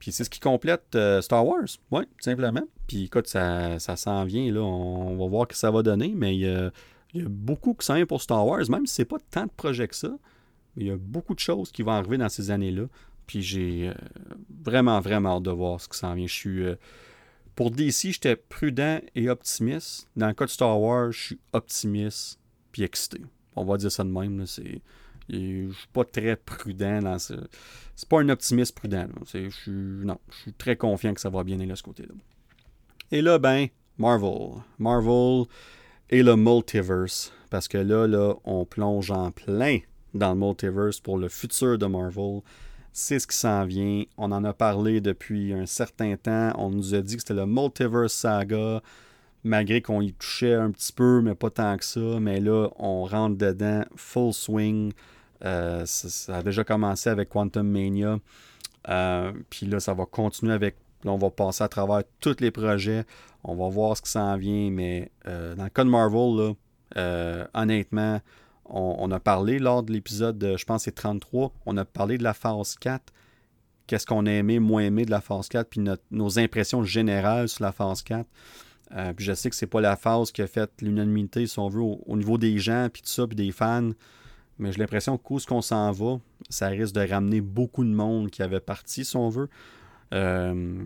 Puis 0.00 0.12
c'est 0.12 0.24
ce 0.24 0.30
qui 0.30 0.40
complète 0.40 0.96
euh, 0.96 1.20
Star 1.20 1.46
Wars, 1.46 1.66
oui, 1.90 2.04
simplement. 2.20 2.62
Puis 2.88 3.04
écoute, 3.04 3.28
ça, 3.28 3.78
ça 3.78 3.96
s'en 3.96 4.24
vient, 4.24 4.50
là, 4.50 4.62
on, 4.62 5.16
va 5.16 5.26
voir 5.28 5.42
ce 5.44 5.48
que 5.48 5.56
ça 5.56 5.70
va 5.70 5.82
donner, 5.82 6.14
mais 6.16 6.34
il 6.34 6.40
y 6.40 6.48
a, 6.48 6.72
beaucoup 7.28 7.74
qui 7.74 7.84
s'en 7.84 7.94
vient 7.94 8.06
pour 8.06 8.22
Star 8.22 8.44
Wars, 8.44 8.68
même 8.70 8.86
si 8.86 8.94
c'est 8.94 9.04
pas 9.04 9.18
tant 9.30 9.44
de 9.44 9.50
projets 9.54 9.86
que 9.86 9.94
ça. 9.94 10.10
Il 10.76 10.86
y 10.86 10.90
a 10.90 10.96
beaucoup 10.96 11.34
de 11.34 11.40
choses 11.40 11.70
qui 11.70 11.82
vont 11.82 11.92
arriver 11.92 12.16
dans 12.16 12.30
ces 12.30 12.50
années-là. 12.50 12.84
Puis 13.26 13.42
j'ai 13.42 13.88
euh, 13.88 13.94
vraiment, 14.64 15.00
vraiment 15.00 15.36
hâte 15.36 15.42
de 15.42 15.50
voir 15.50 15.80
ce 15.80 15.88
qui 15.88 15.98
s'en 15.98 16.14
vient. 16.14 16.26
Je 16.26 16.32
suis. 16.32 16.64
Euh, 16.64 16.76
pour 17.54 17.70
DC, 17.70 18.12
j'étais 18.12 18.36
prudent 18.36 19.00
et 19.14 19.28
optimiste. 19.28 20.08
Dans 20.16 20.28
le 20.28 20.32
cas 20.32 20.46
de 20.46 20.50
Star 20.50 20.80
Wars, 20.80 21.12
je 21.12 21.20
suis 21.20 21.38
optimiste 21.52 22.40
puis 22.72 22.84
excité. 22.84 23.20
On 23.54 23.64
va 23.64 23.76
dire 23.76 23.92
ça 23.92 24.02
de 24.02 24.08
même. 24.08 24.46
C'est 24.46 24.80
je 25.32 25.66
ne 25.66 25.72
suis 25.72 25.88
pas 25.92 26.04
très 26.04 26.36
prudent 26.36 27.00
dans 27.00 27.18
ce. 27.18 27.34
C'est 27.96 28.08
pas 28.08 28.20
un 28.20 28.28
optimiste 28.28 28.74
prudent. 28.74 29.06
Je 29.32 29.48
suis, 29.48 29.70
non, 29.70 30.18
je 30.30 30.36
suis 30.38 30.52
très 30.52 30.76
confiant 30.76 31.14
que 31.14 31.20
ça 31.20 31.30
va 31.30 31.44
bien 31.44 31.58
aller 31.60 31.66
de 31.66 31.74
ce 31.74 31.82
côté-là. 31.82 32.14
Et 33.12 33.22
là, 33.22 33.38
ben, 33.38 33.68
Marvel. 33.98 34.62
Marvel 34.78 35.44
et 36.08 36.22
le 36.22 36.36
multiverse. 36.36 37.32
Parce 37.50 37.68
que 37.68 37.78
là, 37.78 38.06
là, 38.06 38.34
on 38.44 38.64
plonge 38.64 39.10
en 39.10 39.30
plein 39.30 39.78
dans 40.14 40.32
le 40.32 40.38
multiverse 40.38 41.00
pour 41.00 41.18
le 41.18 41.28
futur 41.28 41.78
de 41.78 41.86
Marvel. 41.86 42.40
C'est 42.92 43.18
ce 43.18 43.26
qui 43.26 43.36
s'en 43.36 43.64
vient. 43.66 44.04
On 44.16 44.32
en 44.32 44.44
a 44.44 44.52
parlé 44.52 45.00
depuis 45.00 45.52
un 45.52 45.66
certain 45.66 46.16
temps. 46.16 46.52
On 46.56 46.70
nous 46.70 46.94
a 46.94 47.00
dit 47.00 47.16
que 47.16 47.22
c'était 47.22 47.34
le 47.34 47.46
multiverse 47.46 48.12
saga 48.12 48.80
malgré 49.44 49.80
qu'on 49.80 50.00
y 50.00 50.12
touchait 50.12 50.54
un 50.54 50.70
petit 50.70 50.92
peu, 50.92 51.20
mais 51.22 51.34
pas 51.34 51.50
tant 51.50 51.76
que 51.76 51.84
ça. 51.84 52.20
Mais 52.20 52.40
là, 52.40 52.68
on 52.76 53.04
rentre 53.04 53.36
dedans, 53.36 53.84
full 53.96 54.32
swing. 54.32 54.92
Euh, 55.44 55.84
ça, 55.86 56.36
a 56.36 56.42
déjà 56.42 56.64
commencé 56.64 57.08
avec 57.08 57.28
Quantum 57.28 57.68
Mania. 57.68 58.18
Euh, 58.88 59.32
puis 59.48 59.66
là, 59.66 59.80
ça 59.80 59.94
va 59.94 60.06
continuer 60.06 60.52
avec. 60.52 60.76
Là, 61.04 61.12
on 61.12 61.18
va 61.18 61.30
passer 61.30 61.64
à 61.64 61.68
travers 61.68 62.02
tous 62.20 62.36
les 62.40 62.50
projets. 62.50 63.04
On 63.42 63.54
va 63.54 63.68
voir 63.68 63.96
ce 63.96 64.02
qui 64.02 64.10
s'en 64.10 64.36
vient. 64.36 64.70
Mais 64.70 65.10
euh, 65.26 65.54
dans 65.54 65.64
le 65.64 65.70
cas 65.70 65.84
de 65.84 65.90
Marvel, 65.90 66.54
honnêtement, 67.54 68.20
on, 68.66 69.10
a 69.10 69.18
parlé 69.18 69.58
lors 69.58 69.82
de 69.82 69.92
l'épisode, 69.92 70.54
je 70.56 70.64
pense 70.64 70.84
c'est 70.84 70.94
33, 70.94 71.52
on 71.66 71.76
a 71.76 71.84
parlé 71.84 72.18
de 72.18 72.22
la 72.22 72.34
phase 72.34 72.76
4. 72.76 73.12
Qu'est-ce 73.86 74.06
qu'on 74.06 74.26
a 74.26 74.30
aimé, 74.30 74.60
moins 74.60 74.82
aimé 74.82 75.04
de 75.04 75.10
la 75.10 75.20
phase 75.20 75.48
4, 75.48 75.68
puis 75.68 75.84
nos 76.12 76.38
impressions 76.38 76.84
générales 76.84 77.48
sur 77.48 77.64
la 77.64 77.72
phase 77.72 78.02
4. 78.02 78.24
puis 79.16 79.24
je 79.24 79.32
sais 79.32 79.50
que 79.50 79.56
c'est 79.56 79.66
pas 79.66 79.80
la 79.80 79.96
phase 79.96 80.30
qui 80.30 80.42
a 80.42 80.46
fait 80.46 80.70
l'unanimité, 80.82 81.48
si 81.48 81.58
on 81.58 81.68
veut, 81.68 81.80
au, 81.80 82.00
au, 82.06 82.16
niveau 82.16 82.38
des 82.38 82.58
gens, 82.58 82.88
puis 82.92 83.02
tout 83.02 83.08
ça, 83.08 83.26
puis 83.26 83.34
des 83.34 83.50
fans. 83.50 83.90
Mais 84.60 84.72
j'ai 84.72 84.78
l'impression 84.78 85.16
que 85.16 85.32
où 85.32 85.38
ce 85.38 85.46
qu'on 85.46 85.62
s'en 85.62 85.90
va, 85.90 86.20
ça 86.50 86.68
risque 86.68 86.94
de 86.94 87.00
ramener 87.00 87.40
beaucoup 87.40 87.82
de 87.82 87.90
monde 87.90 88.30
qui 88.30 88.42
avait 88.42 88.60
parti, 88.60 89.06
si 89.06 89.16
on 89.16 89.30
veut. 89.30 89.48
Euh, 90.12 90.84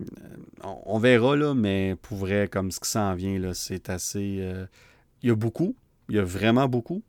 on, 0.63 0.97
verra, 0.97 1.35
là, 1.35 1.53
mais 1.53 1.97
pour 2.01 2.17
vrai, 2.17 2.47
comme 2.47 2.71
ce 2.71 2.79
qui 2.79 2.89
s'en 2.89 3.13
vient, 3.15 3.37
là, 3.37 3.53
c'est 3.53 3.89
assez. 3.89 4.37
Euh, 4.39 4.65
il 5.21 5.29
y 5.29 5.31
a 5.31 5.35
beaucoup. 5.35 5.75
Il 6.07 6.15
y 6.15 6.19
a 6.19 6.23
vraiment 6.23 6.69
beaucoup. 6.69 7.03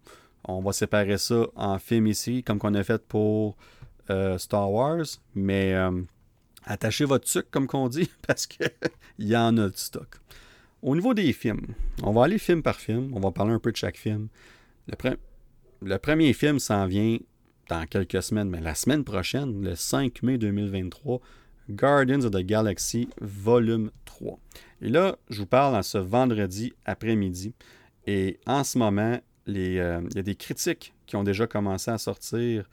On 0.45 0.61
va 0.61 0.73
séparer 0.73 1.19
ça 1.19 1.47
en 1.55 1.79
film 1.79 2.09
ici, 2.09 2.43
comme 2.43 2.59
qu'on 2.59 2.75
a 2.75 2.83
fait 2.83 3.03
pour 3.07 3.57
euh, 4.11 4.37
Star 4.37 4.71
Wars. 4.73 5.05
Mais 5.37 5.73
attachez 6.65 7.05
votre 7.05 7.29
sucre, 7.29 7.49
comme 7.51 7.69
qu'on 7.69 7.89
dit, 7.89 8.11
parce 8.27 8.49
qu'il 8.49 8.69
y 9.21 9.37
en 9.37 9.57
a 9.57 9.69
du 9.69 9.79
stock. 9.79 10.17
Au 10.83 10.97
niveau 10.97 11.15
des 11.15 11.33
films, 11.33 11.75
on 12.03 12.13
va 12.13 12.25
aller 12.25 12.39
film 12.39 12.63
par 12.63 12.77
film. 12.77 13.13
On 13.15 13.21
va 13.21 13.31
parler 13.31 13.53
un 13.53 13.61
peu 13.61 13.71
de 13.71 13.77
chaque 13.77 13.97
film. 13.97 14.29
Le, 14.89 15.17
le 15.83 15.99
premier 15.99 16.33
film 16.33 16.59
s'en 16.59 16.87
vient 16.87 17.19
dans 17.69 17.87
quelques 17.87 18.23
semaines, 18.23 18.49
mais 18.49 18.61
la 18.61 18.75
semaine 18.75 19.05
prochaine, 19.05 19.63
le 19.63 19.75
5 19.75 20.23
mai 20.23 20.39
2023, 20.39 21.21
Guardians 21.71 22.25
of 22.25 22.31
the 22.31 22.43
Galaxy 22.43 23.09
Volume 23.21 23.91
3. 24.05 24.39
Et 24.83 24.89
là, 24.89 25.17
je 25.31 25.41
vous 25.41 25.47
parle 25.47 25.75
en 25.75 25.83
ce 25.83 25.99
vendredi 25.99 26.73
après-midi. 26.85 27.55
Et 28.07 28.39
en 28.47 28.63
ce 28.63 28.79
moment, 28.79 29.19
euh, 29.49 30.01
il 30.11 30.17
y 30.17 30.19
a 30.19 30.23
des 30.23 30.35
critiques 30.35 30.95
qui 31.07 31.17
ont 31.17 31.25
déjà 31.25 31.47
commencé 31.47 31.91
à 31.91 31.99
sortir 31.99 32.69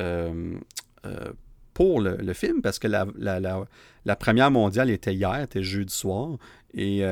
euh, 0.00 0.56
euh, 1.04 1.32
pour 1.74 2.00
le, 2.00 2.32
film, 2.32 2.62
parce 2.62 2.78
que 2.78 2.88
la, 2.88 4.16
première 4.16 4.50
mondiale 4.50 4.90
était 4.90 5.14
hier, 5.14 5.40
était 5.40 5.62
jeudi 5.62 5.92
soir, 5.92 6.38
et, 6.72 7.02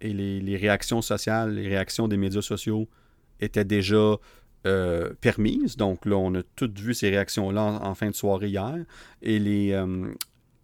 les, 0.00 0.56
réactions 0.56 1.02
sociales, 1.02 1.54
les 1.54 1.68
réactions 1.68 2.08
des 2.08 2.16
médias 2.16 2.40
sociaux 2.40 2.88
étaient 3.40 3.66
déjà 3.66 4.16
permises. 5.20 5.76
Donc 5.76 6.06
là, 6.06 6.16
on 6.16 6.34
a 6.34 6.42
toutes 6.56 6.78
vu 6.78 6.94
ces 6.94 7.10
réactions-là 7.10 7.80
en, 7.82 7.94
fin 7.94 8.10
de 8.10 8.14
soirée 8.14 8.48
hier. 8.48 8.76
Et 9.22 9.38
les, 9.38 9.78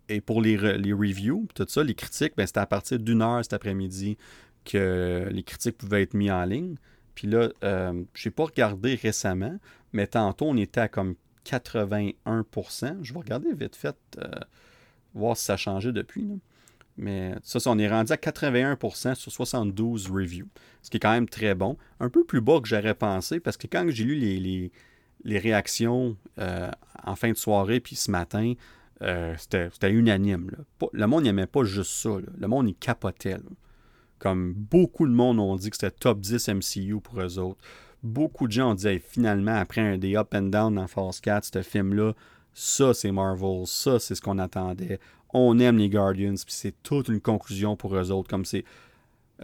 et 0.08 0.20
pour 0.20 0.42
les, 0.42 0.56
les 0.78 0.92
reviews, 0.92 1.46
tout 1.54 1.66
ça, 1.68 1.84
les 1.84 1.94
critiques, 1.94 2.34
ben, 2.36 2.46
c'était 2.46 2.60
à 2.60 2.66
partir 2.66 2.98
d'une 2.98 3.22
heure 3.22 3.42
cet 3.42 3.52
après-midi 3.52 4.16
que 4.64 5.28
les 5.30 5.42
critiques 5.42 5.78
pouvaient 5.78 6.02
être 6.02 6.14
mis 6.14 6.30
en 6.30 6.44
ligne. 6.44 6.76
Puis 7.14 7.28
là, 7.28 7.50
euh, 7.64 8.02
je 8.14 8.28
n'ai 8.28 8.32
pas 8.32 8.44
regardé 8.44 8.94
récemment, 8.94 9.58
mais 9.92 10.06
tantôt, 10.06 10.46
on 10.46 10.56
était 10.56 10.80
à 10.80 10.88
comme 10.88 11.14
81%. 11.44 12.98
Je 13.02 13.12
vais 13.12 13.18
regarder 13.18 13.52
vite 13.52 13.76
fait, 13.76 13.96
euh, 14.18 14.28
voir 15.14 15.36
si 15.36 15.44
ça 15.44 15.54
a 15.54 15.56
changé 15.56 15.92
depuis. 15.92 16.40
Mais 16.96 17.34
ça, 17.42 17.58
on 17.66 17.78
est 17.78 17.88
rendu 17.88 18.12
à 18.12 18.16
81% 18.16 19.14
sur 19.14 19.32
72 19.32 20.10
reviews, 20.10 20.48
ce 20.82 20.90
qui 20.90 20.98
est 20.98 21.00
quand 21.00 21.12
même 21.12 21.28
très 21.28 21.54
bon. 21.54 21.76
Un 22.00 22.10
peu 22.10 22.24
plus 22.24 22.40
bas 22.40 22.60
que 22.60 22.68
j'aurais 22.68 22.94
pensé, 22.94 23.40
parce 23.40 23.56
que 23.56 23.66
quand 23.66 23.86
j'ai 23.88 24.04
lu 24.04 24.14
les, 24.16 24.70
les, 25.24 25.38
réactions 25.38 26.16
euh, 26.38 26.70
en 27.04 27.16
fin 27.16 27.30
de 27.30 27.36
soirée, 27.36 27.80
puis 27.80 27.96
ce 27.96 28.10
matin, 28.10 28.54
euh, 29.02 29.34
c'était 29.38 29.90
unanime. 29.90 30.50
Le 30.92 31.06
monde 31.06 31.24
n'aimait 31.24 31.46
pas 31.46 31.64
juste 31.64 31.92
ça. 31.92 32.10
Le 32.38 32.48
monde, 32.48 32.68
y 32.68 32.74
capotait. 32.74 33.38
Comme 34.18 34.52
beaucoup 34.52 35.06
de 35.06 35.12
monde 35.12 35.40
ont 35.40 35.56
dit 35.56 35.70
que 35.70 35.76
c'était 35.76 35.90
top 35.90 36.20
10 36.20 36.48
MCU 36.48 37.00
pour 37.00 37.20
eux 37.20 37.38
autres. 37.38 37.58
Beaucoup 38.02 38.46
de 38.46 38.52
gens 38.52 38.72
ont 38.72 38.74
dit 38.74 39.00
finalement, 39.00 39.54
après 39.56 39.80
un 39.80 39.98
des 39.98 40.16
up 40.16 40.34
and 40.34 40.42
down 40.42 40.74
dans 40.74 40.86
Force 40.86 41.20
4, 41.20 41.44
ce 41.52 41.62
film-là, 41.62 42.12
ça 42.52 42.94
c'est 42.94 43.10
Marvel, 43.12 43.66
ça 43.66 43.98
c'est 43.98 44.14
ce 44.14 44.20
qu'on 44.20 44.38
attendait. 44.38 45.00
On 45.32 45.58
aime 45.58 45.78
les 45.78 45.88
Guardians, 45.88 46.34
puis 46.34 46.54
c'est 46.54 46.74
toute 46.82 47.08
une 47.08 47.20
conclusion 47.20 47.76
pour 47.76 47.96
eux 47.96 48.10
autres. 48.10 48.28
Comme 48.28 48.44
c'est. 48.44 48.64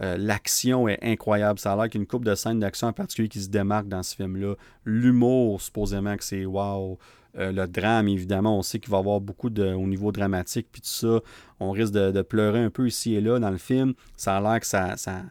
Euh, 0.01 0.15
l'action 0.17 0.87
est 0.87 0.99
incroyable. 1.01 1.59
Ça 1.59 1.73
a 1.73 1.75
l'air 1.75 1.89
qu'il 1.89 1.99
y 1.99 2.01
a 2.01 2.03
une 2.03 2.07
coupe 2.07 2.23
de 2.23 2.33
scènes 2.33 2.59
d'action 2.59 2.87
en 2.87 2.93
particulier 2.93 3.27
qui 3.27 3.41
se 3.41 3.49
démarque 3.49 3.89
dans 3.89 4.01
ce 4.01 4.15
film-là. 4.15 4.55
L'humour, 4.85 5.59
supposément 5.61 6.15
que 6.15 6.23
c'est 6.23 6.45
wow. 6.45 6.97
Euh, 7.37 7.51
le 7.51 7.67
drame, 7.67 8.07
évidemment, 8.07 8.57
on 8.57 8.61
sait 8.61 8.79
qu'il 8.79 8.89
va 8.89 8.97
y 8.97 8.99
avoir 8.99 9.21
beaucoup 9.21 9.49
de, 9.49 9.73
au 9.73 9.87
niveau 9.87 10.11
dramatique, 10.11 10.67
puis 10.71 10.81
tout 10.81 10.87
ça. 10.87 11.19
On 11.59 11.71
risque 11.71 11.93
de, 11.93 12.21
pleurer 12.21 12.59
un 12.59 12.69
peu 12.69 12.87
ici 12.87 13.13
et 13.13 13.21
là 13.21 13.39
dans 13.39 13.51
le 13.51 13.57
film. 13.57 13.93
Ça 14.15 14.37
a 14.37 14.41
l'air 14.41 14.59
que 14.59 14.65
ça, 14.65 14.95
ça, 14.97 15.23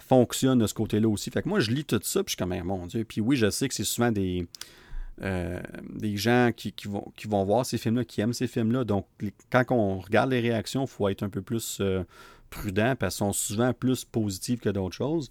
fonctionne 0.00 0.58
de 0.58 0.66
ce 0.66 0.74
côté-là 0.74 1.08
aussi. 1.08 1.30
Fait 1.30 1.42
que 1.42 1.48
moi, 1.48 1.60
je 1.60 1.70
lis 1.70 1.84
tout 1.84 2.00
ça, 2.02 2.24
puis 2.24 2.34
je 2.38 2.44
suis 2.44 2.50
comme, 2.50 2.66
mon 2.66 2.86
Dieu. 2.86 3.04
Puis 3.04 3.20
oui, 3.20 3.36
je 3.36 3.50
sais 3.50 3.68
que 3.68 3.74
c'est 3.74 3.84
souvent 3.84 4.10
des, 4.10 4.46
euh, 5.20 5.60
des 5.90 6.16
gens 6.16 6.50
qui, 6.56 6.72
vont, 6.86 7.12
qui 7.16 7.28
vont 7.28 7.44
voir 7.44 7.66
ces 7.66 7.78
films-là, 7.78 8.04
qui 8.04 8.20
aiment 8.20 8.32
ces 8.32 8.46
films-là. 8.46 8.84
Donc, 8.84 9.06
quand 9.50 9.64
on 9.70 9.98
regarde 9.98 10.30
les 10.30 10.40
réactions, 10.40 10.84
il 10.84 10.88
faut 10.88 11.08
être 11.08 11.22
un 11.22 11.28
peu 11.28 11.42
plus 11.42 11.78
euh, 11.80 12.02
prudent, 12.50 12.96
parce 12.98 13.16
qu'elles 13.16 13.26
sont 13.26 13.32
souvent 13.32 13.72
plus 13.72 14.04
positives 14.04 14.58
que 14.58 14.70
d'autres 14.70 14.96
choses. 14.96 15.30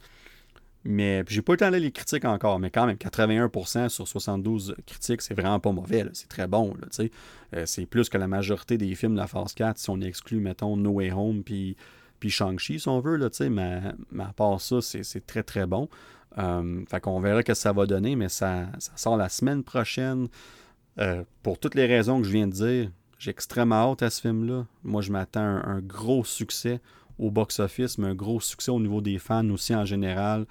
Mais 0.84 1.24
j'ai 1.28 1.42
pas 1.42 1.54
eu 1.54 1.56
le 1.56 1.60
temps 1.60 1.70
les 1.70 1.92
critiques 1.92 2.26
encore, 2.26 2.60
mais 2.60 2.72
quand 2.72 2.88
même, 2.88 2.96
81% 2.96 3.90
sur 3.90 4.08
72 4.08 4.76
critiques, 4.88 5.22
c'est 5.22 5.36
vraiment 5.36 5.60
pas 5.60 5.72
mauvais. 5.72 6.06
C'est 6.14 6.28
très 6.28 6.48
bon. 6.48 6.76
Euh, 7.54 7.66
c'est 7.66 7.86
plus 7.86 8.10
que 8.10 8.18
la 8.18 8.28
majorité 8.28 8.78
des 8.78 8.96
films 8.96 9.14
de 9.14 9.20
la 9.20 9.28
phase 9.28 9.54
4, 9.54 9.78
si 9.78 9.90
on 9.90 10.02
exclut, 10.02 10.40
mettons, 10.40 10.78
No 10.78 10.92
Way 10.92 11.12
Home 11.12 11.44
puis, 11.44 11.76
puis 12.22 12.30
Shang-Chi, 12.30 12.80
si 12.80 12.88
on 12.88 13.02
veut. 13.02 13.18
Là, 13.18 13.30
mais, 13.50 13.82
mais 14.12 14.24
à 14.24 14.32
part 14.32 14.62
ça, 14.62 14.80
c'est 14.82 15.26
très 15.26 15.44
très 15.44 15.66
bon. 15.66 15.90
Euh, 16.38 16.86
fait 16.90 17.02
qu'on 17.02 17.20
verra 17.20 17.44
que 17.44 17.54
ça 17.54 17.74
va 17.74 17.86
donner, 17.86 18.16
mais 18.16 18.30
ça, 18.30 18.68
sort 18.96 19.18
la 19.18 19.28
semaine 19.28 19.64
prochaine. 19.64 20.30
Euh, 21.00 21.24
pour 21.44 21.60
toutes 21.60 21.76
les 21.76 21.88
raisons 21.88 22.22
que 22.22 22.28
je 22.28 22.32
viens 22.32 22.48
de 22.48 22.54
dire, 22.54 22.92
j'ai 23.18 23.32
extrêmement 23.32 23.92
hâte 23.92 24.04
à 24.04 24.10
ce 24.10 24.22
film-là. 24.22 24.66
Moi, 24.84 25.02
je 25.02 25.12
m'attends 25.12 25.58
à 25.58 25.68
un, 25.68 25.82
gros 25.82 26.24
succès 26.24 26.80
au 27.18 27.32
box-office, 27.32 27.98
mais 27.98 28.08
un 28.08 28.16
gros 28.16 28.40
succès 28.40 28.72
au 28.72 28.80
niveau 28.80 29.02
des 29.02 29.18
fans 29.18 29.50
aussi 29.50 29.76
en 29.76 29.84
général. 29.84 30.46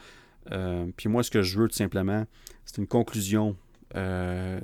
Euh, 0.50 0.86
puis 0.96 1.08
moi, 1.08 1.22
ce 1.22 1.30
que 1.30 1.42
je 1.42 1.56
veux 1.56 1.68
tout 1.68 1.76
simplement, 1.76 2.26
c'est 2.64 2.78
une 2.78 2.88
conclusion. 2.88 3.56
Euh, 3.94 4.60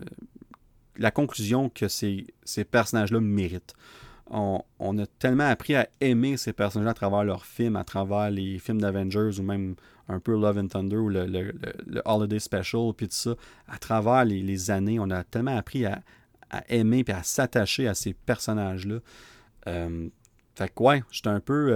la 0.99 1.11
conclusion 1.13 1.69
que 1.69 1.87
ces, 1.87 2.27
ces 2.45 2.65
personnages-là 2.65 3.21
méritent. 3.21 3.75
On, 4.29 4.99
a 4.99 5.07
tellement 5.07 5.49
appris 5.49 5.77
à 5.77 5.89
aimer 6.01 6.37
ces 6.37 6.53
personnages 6.53 6.89
à 6.89 6.95
travers 6.95 7.23
leurs 7.23 7.47
films, 7.47 7.77
à 7.77 7.85
travers 7.85 8.31
les 8.31 8.59
films 8.59 8.81
d'Avengers 8.81 9.39
ou 9.39 9.43
même 9.43 9.77
un 10.09 10.19
peu 10.19 10.33
Love 10.33 10.59
and 10.59 10.69
Thunder 10.69 10.97
ou 10.97 11.09
le, 11.09 11.53
Holiday 12.05 12.41
Special, 12.41 12.93
puis 12.97 13.09
tout 13.09 13.15
ça. 13.15 13.37
À 13.69 13.79
travers 13.79 14.25
les, 14.25 14.71
années, 14.71 14.99
on 14.99 15.11
a 15.11 15.23
tellement 15.23 15.57
appris 15.57 15.87
à, 15.87 16.03
aimer 16.69 17.05
et 17.07 17.13
à 17.13 17.23
s'attacher 17.23 17.87
à 17.87 17.95
ces 17.95 18.15
personnages-là. 18.15 18.99
Euh, 19.69 20.09
fait 20.55 20.73
que 20.75 20.83
ouais, 20.83 21.03
j'étais 21.11 21.29
un 21.29 21.41
peu. 21.41 21.75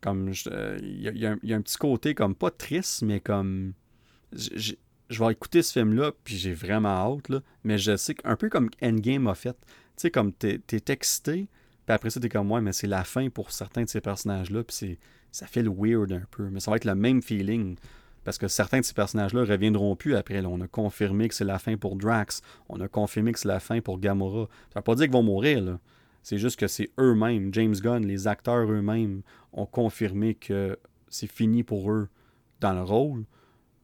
Comme 0.00 0.30
il 0.30 0.52
euh, 0.52 0.78
y, 1.42 1.52
a 1.52 1.56
un 1.56 1.62
petit 1.62 1.78
côté 1.78 2.14
comme 2.14 2.34
pas 2.34 2.50
triste, 2.50 3.02
mais 3.02 3.18
comme 3.18 3.72
je 4.32 5.24
vais 5.24 5.32
écouter 5.32 5.62
ce 5.62 5.72
film-là, 5.72 6.12
puis 6.24 6.36
j'ai 6.36 6.52
vraiment 6.52 6.88
hâte, 6.88 7.28
là, 7.28 7.40
mais 7.64 7.78
je 7.78 7.96
sais 7.96 8.14
qu'un 8.14 8.36
peu 8.36 8.48
comme 8.48 8.70
Endgame 8.82 9.26
a 9.26 9.34
fait. 9.34 9.56
Tu 9.96 10.02
sais, 10.02 10.10
comme 10.10 10.32
t'es 10.32 10.60
es 10.72 10.92
excité, 10.92 11.48
puis 11.86 11.94
après 11.94 12.10
ça, 12.10 12.20
t'es 12.20 12.28
comme 12.28 12.48
moi, 12.48 12.60
mais 12.60 12.72
c'est 12.72 12.86
la 12.86 13.04
fin 13.04 13.28
pour 13.30 13.50
certains 13.50 13.84
de 13.84 13.88
ces 13.88 14.00
personnages-là, 14.00 14.64
puis 14.64 14.98
ça 15.30 15.46
fait 15.46 15.62
le 15.62 15.70
weird 15.70 16.12
un 16.12 16.22
peu. 16.30 16.48
Mais 16.50 16.60
ça 16.60 16.70
va 16.70 16.76
être 16.76 16.84
le 16.84 16.94
même 16.94 17.22
feeling. 17.22 17.76
Parce 18.24 18.38
que 18.38 18.48
certains 18.48 18.80
de 18.80 18.84
ces 18.84 18.94
personnages-là 18.94 19.44
reviendront 19.44 19.94
plus 19.94 20.16
après. 20.16 20.44
On 20.44 20.60
a 20.60 20.66
confirmé 20.66 21.28
que 21.28 21.34
c'est 21.34 21.44
la 21.44 21.60
fin 21.60 21.76
pour 21.76 21.94
Drax. 21.94 22.42
On 22.68 22.80
a 22.80 22.88
confirmé 22.88 23.32
que 23.32 23.38
c'est 23.38 23.46
la 23.46 23.60
fin 23.60 23.80
pour 23.80 24.00
Gamora. 24.00 24.48
Ça 24.74 24.80
veut 24.80 24.82
pas 24.82 24.96
dire 24.96 25.04
qu'ils 25.04 25.12
vont 25.12 25.22
mourir, 25.22 25.60
là. 25.62 25.78
C'est 26.24 26.38
juste 26.38 26.58
que 26.58 26.66
c'est 26.66 26.90
eux-mêmes, 26.98 27.54
James 27.54 27.76
Gunn, 27.76 28.04
les 28.04 28.26
acteurs 28.26 28.68
eux-mêmes, 28.68 29.22
ont 29.52 29.64
confirmé 29.64 30.34
que 30.34 30.76
c'est 31.08 31.30
fini 31.30 31.62
pour 31.62 31.92
eux 31.92 32.08
dans 32.58 32.72
le 32.72 32.82
rôle. 32.82 33.24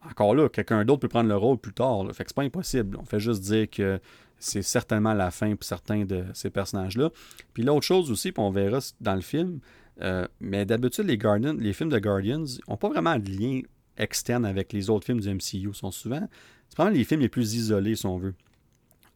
Encore 0.05 0.35
là, 0.35 0.49
quelqu'un 0.49 0.83
d'autre 0.83 0.99
peut 0.99 1.07
prendre 1.07 1.29
le 1.29 1.37
rôle 1.37 1.57
plus 1.57 1.71
tard. 1.71 2.03
Là. 2.03 2.11
Fait 2.11 2.25
que 2.25 2.31
c'est 2.31 2.35
pas 2.35 2.43
impossible. 2.43 2.97
On 2.99 3.05
fait 3.05 3.21
juste 3.21 3.43
dire 3.43 3.69
que 3.69 3.97
c'est 4.43 4.61
certainement 4.61 5.13
la 5.13 5.31
fin 5.31 5.55
pour 5.55 5.63
certains 5.63 6.03
de 6.03 6.25
ces 6.33 6.49
personnages-là. 6.49 7.11
Puis 7.53 7.63
l'autre 7.63 7.85
chose 7.85 8.11
aussi, 8.11 8.33
puis 8.33 8.43
on 8.43 8.51
verra 8.51 8.79
dans 8.99 9.15
le 9.15 9.21
film, 9.21 9.59
euh, 10.01 10.27
mais 10.41 10.65
d'habitude, 10.65 11.05
les, 11.05 11.17
les 11.59 11.73
films 11.73 11.89
de 11.89 11.99
Guardians 11.99 12.43
n'ont 12.67 12.77
pas 12.77 12.89
vraiment 12.89 13.17
de 13.17 13.29
lien 13.29 13.61
externe 13.97 14.45
avec 14.45 14.73
les 14.73 14.89
autres 14.89 15.05
films 15.05 15.21
du 15.21 15.29
MCU. 15.29 15.69
Ils 15.69 15.73
sont 15.73 15.91
souvent, 15.91 16.27
c'est 16.67 16.75
probablement 16.75 16.97
les 16.97 17.05
films 17.05 17.21
les 17.21 17.29
plus 17.29 17.55
isolés, 17.55 17.95
si 17.95 18.05
on 18.05 18.17
veut, 18.17 18.35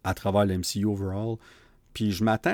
à 0.05 0.13
travers 0.13 0.45
le 0.45 0.59
MCU 0.59 0.86
overall. 0.86 1.36
Puis 1.93 2.11
je 2.11 2.23
m'attends 2.23 2.51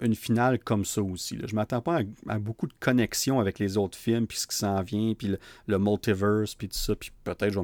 à 0.00 0.04
une, 0.06 0.14
finale 0.14 0.58
comme 0.58 0.86
ça 0.86 1.02
aussi. 1.02 1.36
Je 1.42 1.46
Je 1.46 1.54
m'attends 1.54 1.82
pas 1.82 2.00
à, 2.28 2.38
beaucoup 2.38 2.66
de 2.66 2.74
connexions 2.80 3.38
avec 3.38 3.58
les 3.58 3.76
autres 3.76 3.98
films, 3.98 4.26
puis 4.26 4.38
ce 4.38 4.46
qui 4.46 4.56
s'en 4.56 4.82
vient, 4.82 5.12
puis 5.14 5.36
le, 5.66 5.78
multiverse, 5.78 6.54
puis 6.54 6.68
tout 6.68 6.78
ça. 6.78 6.96
Puis 6.96 7.10
peut-être 7.22 7.54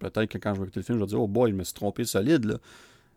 peut 0.00 0.26
que 0.26 0.38
quand 0.38 0.54
je 0.54 0.60
vais 0.60 0.64
écouter 0.64 0.80
le 0.80 0.84
film, 0.84 0.98
je 0.98 1.02
vais 1.02 1.08
dire 1.08 1.20
Oh 1.20 1.28
boy, 1.28 1.50
je 1.50 1.56
me 1.56 1.64
suis 1.64 1.74
trompé 1.74 2.04
solide. 2.04 2.46
Là. 2.46 2.58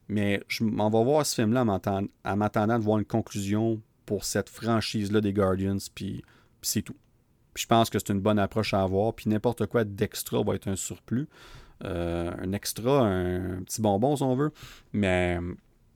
Mais 0.08 0.44
je 0.48 0.64
m'en 0.64 0.90
vais 0.90 1.04
voir 1.04 1.26
ce 1.26 1.36
film-là 1.36 1.62
en 1.62 2.36
m'attendant 2.36 2.78
de 2.78 2.84
voir 2.84 3.00
une 3.00 3.06
conclusion 3.06 3.82
pour 4.06 4.26
cette 4.26 4.50
franchise-là 4.50 5.22
des 5.22 5.34
Guardians, 5.34 5.78
puis, 5.96 6.24
c'est 6.62 6.82
tout. 6.82 6.96
Puis 7.54 7.64
je 7.64 7.68
pense 7.68 7.90
que 7.90 8.00
c'est 8.00 8.12
une 8.12 8.20
bonne 8.20 8.40
approche 8.40 8.74
à 8.74 8.82
avoir, 8.82 9.14
puis 9.14 9.30
n'importe 9.30 9.66
quoi 9.68 9.84
d'extra 9.84 10.44
va 10.44 10.56
être 10.56 10.68
un 10.68 10.76
surplus. 10.76 11.28
Euh, 11.84 12.32
un 12.40 12.54
extra, 12.54 13.02
un, 13.02 13.64
petit 13.64 13.82
bonbon 13.82 14.16
si 14.16 14.24
on 14.24 14.36
veut. 14.36 14.52
Mais, 14.94 15.40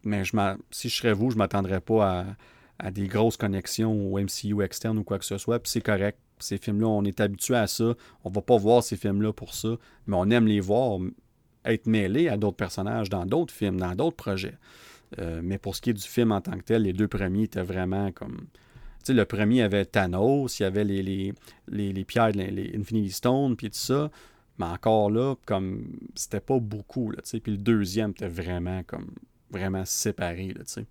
mais 0.04 0.26
je 0.26 0.36
si 0.72 0.90
je 0.90 0.96
serais 0.96 1.14
vous, 1.14 1.30
je 1.30 1.36
ne 1.36 1.40
m'attendrais 1.40 1.82
pas 1.82 2.20
à, 2.20 2.26
à 2.80 2.92
des 2.92 3.08
grosses 3.08 3.38
connexions 3.38 4.14
au 4.14 4.20
MCU 4.20 4.64
externe 4.64 4.98
ou 4.98 5.04
quoi 5.04 5.20
que 5.20 5.26
ce 5.26 5.38
soit. 5.38 5.60
Puis 5.60 5.72
c'est 5.72 5.82
correct. 5.82 6.20
Ces 6.40 6.58
films-là, 6.58 6.88
on 6.88 7.04
est 7.04 7.22
habitué 7.22 7.56
à 7.56 7.68
ça. 7.68 7.94
On 8.24 8.30
va 8.30 8.42
pas 8.42 8.58
voir 8.58 8.84
ces 8.84 8.98
films-là 8.98 9.32
pour 9.32 9.54
ça, 9.54 9.70
mais 10.08 10.18
on 10.18 10.30
aime 10.30 10.48
les 10.48 10.60
voir 10.60 11.00
être 11.66 11.88
mêlés 11.88 12.30
à 12.30 12.38
d'autres 12.38 12.58
personnages 12.58 13.10
dans 13.10 13.26
d'autres 13.26 13.54
films, 13.54 13.78
dans 13.78 13.96
d'autres 13.96 14.16
projets. 14.16 14.58
Euh, 15.20 15.42
mais 15.44 15.58
pour 15.58 15.76
ce 15.76 15.82
qui 15.82 15.92
est 15.92 15.94
du 15.94 16.02
film 16.02 16.32
en 16.32 16.42
tant 16.42 16.58
que 16.58 16.64
tel, 16.64 16.84
les 16.84 16.94
deux 16.94 17.08
premiers 17.08 17.44
étaient 17.44 17.64
vraiment 17.64 18.12
comme. 18.12 18.38
Tu 18.38 19.12
sais, 19.12 19.14
le 19.14 19.26
premier 19.26 19.62
avait 19.62 19.86
Thanos, 19.86 20.60
il 20.60 20.64
y 20.64 20.66
avait 20.66 20.84
les, 20.84 21.04
les, 21.04 21.34
les, 21.94 22.06
pierres, 22.06 22.32
les, 22.32 22.76
Infinity 22.76 23.12
Stones, 23.12 23.56
puis 23.56 23.70
tout 23.70 23.78
ça. 23.78 24.10
Mais 24.58 24.66
encore 24.66 25.12
là, 25.12 25.36
comme 25.46 25.86
c'était 26.16 26.40
pas 26.40 26.60
beaucoup, 26.60 27.12
là, 27.12 27.20
puis 27.24 27.52
le 27.52 27.58
deuxième 27.58 28.12
était 28.12 28.28
vraiment 28.28 28.82
comme 28.84 29.12
vraiment 29.52 29.86
séparé, 29.86 30.54
là, 30.54 30.62
sais. 30.66 30.86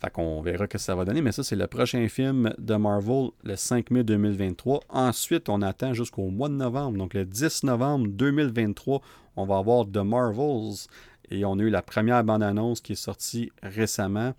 Fait 0.00 0.10
qu'on 0.10 0.42
verra 0.42 0.66
que 0.66 0.76
ça 0.76 0.94
va 0.94 1.04
donner, 1.04 1.22
mais 1.22 1.32
ça, 1.32 1.42
c'est 1.42 1.56
le 1.56 1.66
prochain 1.66 2.08
film 2.08 2.52
de 2.58 2.74
Marvel 2.74 3.30
le 3.42 3.56
5 3.56 3.90
mai 3.90 4.04
2023. 4.04 4.80
Ensuite, 4.90 5.48
on 5.48 5.62
attend 5.62 5.94
jusqu'au 5.94 6.28
mois 6.28 6.48
de 6.48 6.54
novembre. 6.54 6.98
Donc, 6.98 7.14
le 7.14 7.24
10 7.24 7.62
novembre 7.62 8.08
2023, 8.08 9.00
on 9.36 9.44
va 9.46 9.58
avoir 9.58 9.86
The 9.86 9.98
Marvels. 9.98 10.88
Et 11.30 11.44
on 11.44 11.58
a 11.58 11.62
eu 11.62 11.70
la 11.70 11.82
première 11.82 12.22
bande-annonce 12.22 12.80
qui 12.80 12.92
est 12.92 12.96
sortie 12.96 13.50
récemment. 13.62 14.34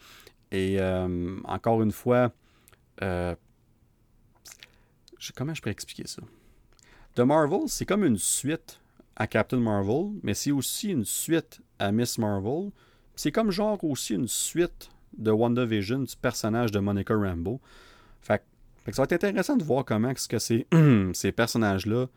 Et 0.51 0.79
euh, 0.79 1.37
encore 1.45 1.81
une 1.81 1.91
fois, 1.91 2.31
euh, 3.01 3.35
comment 5.35 5.53
je 5.53 5.61
peux 5.61 5.69
expliquer 5.69 6.07
ça? 6.07 6.21
The 7.15 7.21
Marvels, 7.21 7.67
c'est 7.67 7.85
comme 7.85 8.03
une 8.03 8.17
suite 8.17 8.79
à 9.15 9.27
Captain 9.27 9.59
Marvel, 9.59 10.11
mais 10.21 10.33
c'est 10.33 10.51
aussi 10.51 10.89
une 10.89 11.05
suite 11.05 11.61
à 11.79 11.91
Miss 11.91 12.17
Marvel. 12.17 12.71
C'est 13.15 13.31
comme 13.31 13.51
genre 13.51 13.81
aussi 13.83 14.13
une 14.13 14.27
suite 14.27 14.89
de 15.17 15.31
WandaVision 15.31 15.99
du 15.99 16.15
personnage 16.17 16.71
de 16.71 16.79
Monica 16.79 17.15
Rambeau. 17.15 17.61
Fait, 18.21 18.43
que 18.85 18.93
ça 18.93 19.03
va 19.03 19.05
être 19.09 19.13
intéressant 19.13 19.55
de 19.55 19.63
voir 19.63 19.85
comment 19.85 20.11
ce 20.15 20.27
que 20.27 20.39
ces, 20.39 20.67
ces 21.13 21.31
personnages-là 21.31 22.07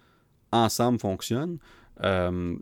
ensemble 0.50 0.98
fonctionnent. 0.98 1.58
Euh, 2.02 2.56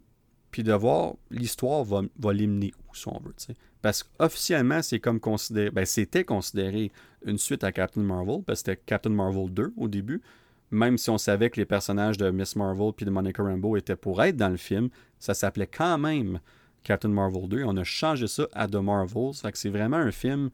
puis 0.57 0.63
de 0.63 0.73
voir 0.73 1.17
l'histoire 1.31 1.85
va, 1.85 2.01
va 2.19 2.33
les 2.33 2.47
mener 2.47 2.73
où, 2.79 2.95
si 2.95 3.07
on 3.09 3.21
veut. 3.23 3.35
Parce 3.83 4.03
qu'officiellement, 4.03 4.81
c'est 4.81 5.01
comme 5.01 5.21
considéré. 5.21 5.71
Ben, 5.71 5.85
c'était 5.85 6.25
considéré 6.25 6.91
une 7.27 7.37
suite 7.37 7.63
à 7.63 7.73
Captain 7.73 8.01
Marvel, 8.01 8.43
parce 8.47 8.63
que 8.63 8.73
c'était 8.73 8.83
Captain 8.87 9.11
Marvel 9.11 9.53
2 9.53 9.75
au 9.77 9.87
début. 9.87 10.23
Même 10.71 10.97
si 10.97 11.11
on 11.11 11.19
savait 11.19 11.51
que 11.51 11.61
les 11.61 11.67
personnages 11.67 12.17
de 12.17 12.31
Miss 12.31 12.57
Marvel 12.57 12.95
puis 12.97 13.05
de 13.05 13.11
Monica 13.11 13.43
Rambeau 13.43 13.77
étaient 13.77 13.97
pour 13.97 14.23
être 14.23 14.39
dans 14.39 14.49
le 14.49 14.57
film, 14.57 14.89
ça 15.19 15.35
s'appelait 15.35 15.67
quand 15.67 15.99
même 15.99 16.41
Captain 16.85 17.11
Marvel 17.11 17.49
2. 17.49 17.65
On 17.65 17.77
a 17.77 17.85
changé 17.85 18.27
ça 18.27 18.49
à 18.55 18.67
The 18.67 18.77
Marvels. 18.77 19.35
Fait 19.35 19.53
que 19.53 19.59
c'est 19.59 19.69
vraiment 19.69 19.99
un 19.99 20.11
film 20.11 20.49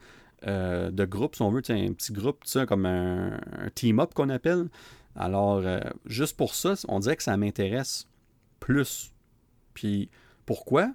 euh, 0.49 0.91
de 0.91 1.05
groupe, 1.05 1.37
si 1.37 1.43
on 1.43 1.51
veut, 1.53 1.63
un 1.69 1.93
petit 1.93 2.13
groupe, 2.13 2.43
comme 2.67 2.87
un, 2.87 3.39
team-up 3.77 4.15
qu'on 4.15 4.31
appelle. 4.31 4.69
Alors, 5.15 5.59
euh, 5.59 5.79
juste 6.07 6.37
pour 6.37 6.57
ça, 6.57 6.75
on 6.89 6.99
dirait 6.99 7.15
que 7.15 7.23
ça 7.23 7.37
m'intéresse 7.37 8.09
plus. 8.59 9.12
Puis, 9.75 10.11
pourquoi? 10.47 10.93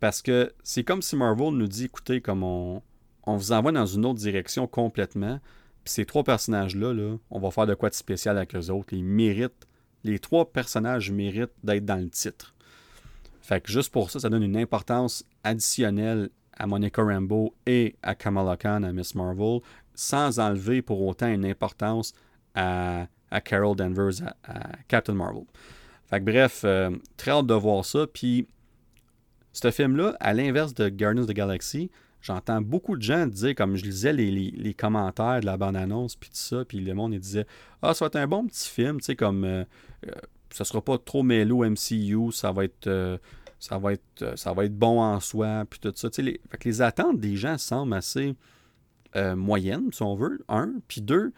Parce 0.00 0.22
que 0.22 0.52
c'est 0.62 0.84
comme 0.84 1.02
si 1.02 1.16
Marvel 1.16 1.50
nous 1.50 1.68
dit, 1.68 1.84
écoutez, 1.84 2.20
comme 2.20 2.42
on, 2.42 2.82
on 3.26 3.36
vous 3.36 3.52
envoie 3.52 3.72
dans 3.72 3.86
une 3.86 4.04
autre 4.04 4.18
direction 4.18 4.66
complètement. 4.66 5.40
Puis 5.84 5.92
ces 5.92 6.04
trois 6.04 6.24
personnages-là, 6.24 6.92
là, 6.92 7.16
on 7.30 7.38
va 7.38 7.50
faire 7.50 7.66
de 7.66 7.74
quoi 7.74 7.90
de 7.90 7.94
spécial 7.94 8.36
avec 8.36 8.54
eux 8.54 8.70
autres. 8.70 8.92
Ils 8.92 9.04
méritent, 9.04 9.66
les 10.02 10.18
trois 10.18 10.50
personnages 10.50 11.10
méritent 11.10 11.52
d'être 11.62 11.84
dans 11.84 12.02
le 12.02 12.10
titre. 12.10 12.54
Fait 13.42 13.60
que 13.60 13.70
juste 13.70 13.92
pour 13.92 14.10
ça, 14.10 14.20
ça 14.20 14.30
donne 14.30 14.42
une 14.42 14.56
importance 14.56 15.24
additionnelle 15.42 16.30
à 16.56 16.66
Monica 16.66 17.02
Rambeau 17.02 17.54
et 17.66 17.96
à 18.02 18.14
Kamala 18.14 18.56
Khan, 18.56 18.82
à 18.82 18.92
Miss 18.92 19.14
Marvel, 19.14 19.60
sans 19.94 20.38
enlever 20.38 20.80
pour 20.80 21.02
autant 21.02 21.28
une 21.28 21.44
importance 21.44 22.14
à, 22.54 23.06
Carol 23.44 23.76
Danvers, 23.76 24.22
à, 24.44 24.76
Captain 24.88 25.14
Marvel. 25.14 25.44
Fait 26.08 26.20
que 26.20 26.24
bref, 26.24 26.62
euh, 26.64 26.90
très 27.16 27.30
hâte 27.30 27.46
de 27.46 27.54
voir 27.54 27.84
ça. 27.84 28.06
Puis, 28.06 28.46
ce 29.52 29.70
film-là, 29.70 30.16
à 30.20 30.34
l'inverse 30.34 30.74
de 30.74 30.88
Guardians 30.88 31.22
of 31.22 31.28
the 31.28 31.32
Galaxy, 31.32 31.90
j'entends 32.24 32.60
beaucoup 32.60 32.96
de 32.96 33.02
gens 33.02 33.26
dire, 33.26 33.54
comme 33.54 33.76
je 33.76 33.84
lisais 33.84 34.12
les, 34.12 34.74
commentaires 34.74 35.40
de 35.40 35.46
la 35.46 35.56
bande-annonce, 35.56 36.16
puis 36.16 36.30
tout 36.30 36.36
ça, 36.36 36.64
puis 36.64 36.80
le 36.80 36.94
monde 36.94 37.12
il 37.12 37.20
disait 37.20 37.46
Ah, 37.82 37.94
ça 37.94 38.04
va 38.04 38.06
être 38.06 38.16
un 38.16 38.26
bon 38.26 38.46
petit 38.46 38.68
film, 38.68 38.98
tu 38.98 39.06
sais, 39.06 39.16
comme 39.16 39.44
euh, 39.44 39.64
euh, 40.06 40.12
ça 40.50 40.64
sera 40.64 40.80
pas 40.80 40.98
trop 40.98 41.22
mêlé 41.22 41.52
MCU, 41.52 42.32
ça 42.32 42.50
va 42.50 42.64
être 42.64 42.86
euh, 42.86 43.18
ça 43.58 43.78
va 43.78 43.92
être 43.92 44.22
euh, 44.22 44.36
ça 44.36 44.52
va 44.52 44.64
être 44.64 44.76
bon 44.76 45.00
en 45.00 45.20
soi, 45.20 45.64
puis 45.68 45.80
tout 45.80 45.92
ça. 45.94 46.08
Les, 46.18 46.40
fait 46.50 46.58
que 46.58 46.68
les 46.68 46.82
attentes 46.82 47.20
des 47.20 47.36
gens 47.36 47.58
semblent 47.58 47.94
assez 47.94 48.34
moyennes, 49.36 49.92
si 49.92 50.02
on 50.02 50.16
veut, 50.16 50.44
un, 50.48 50.72
puis 50.88 51.00
deux, 51.00 51.32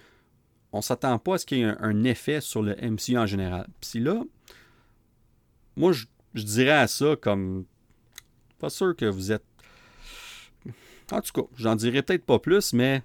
on 0.76 0.82
s'attend 0.82 1.18
pas 1.18 1.34
à 1.34 1.38
ce 1.38 1.46
qu'il 1.46 1.58
y 1.58 1.62
ait 1.62 1.74
un, 1.78 2.04
effet 2.04 2.40
sur 2.40 2.62
le 2.62 2.76
MCU 2.76 3.16
en 3.16 3.26
général. 3.26 3.66
Puis 3.80 4.00
là, 4.00 4.22
moi 5.76 5.92
je, 5.92 6.06
dirais 6.34 6.70
à 6.70 6.86
ça 6.86 7.16
comme 7.20 7.64
pas 8.58 8.70
sûr 8.70 8.94
que 8.94 9.06
vous 9.06 9.32
êtes 9.32 9.44
en 11.12 11.20
tout 11.20 11.32
cas, 11.32 11.48
j'en 11.56 11.76
dirais 11.76 12.02
peut-être 12.02 12.24
pas 12.24 12.40
plus, 12.40 12.72
mais 12.72 13.02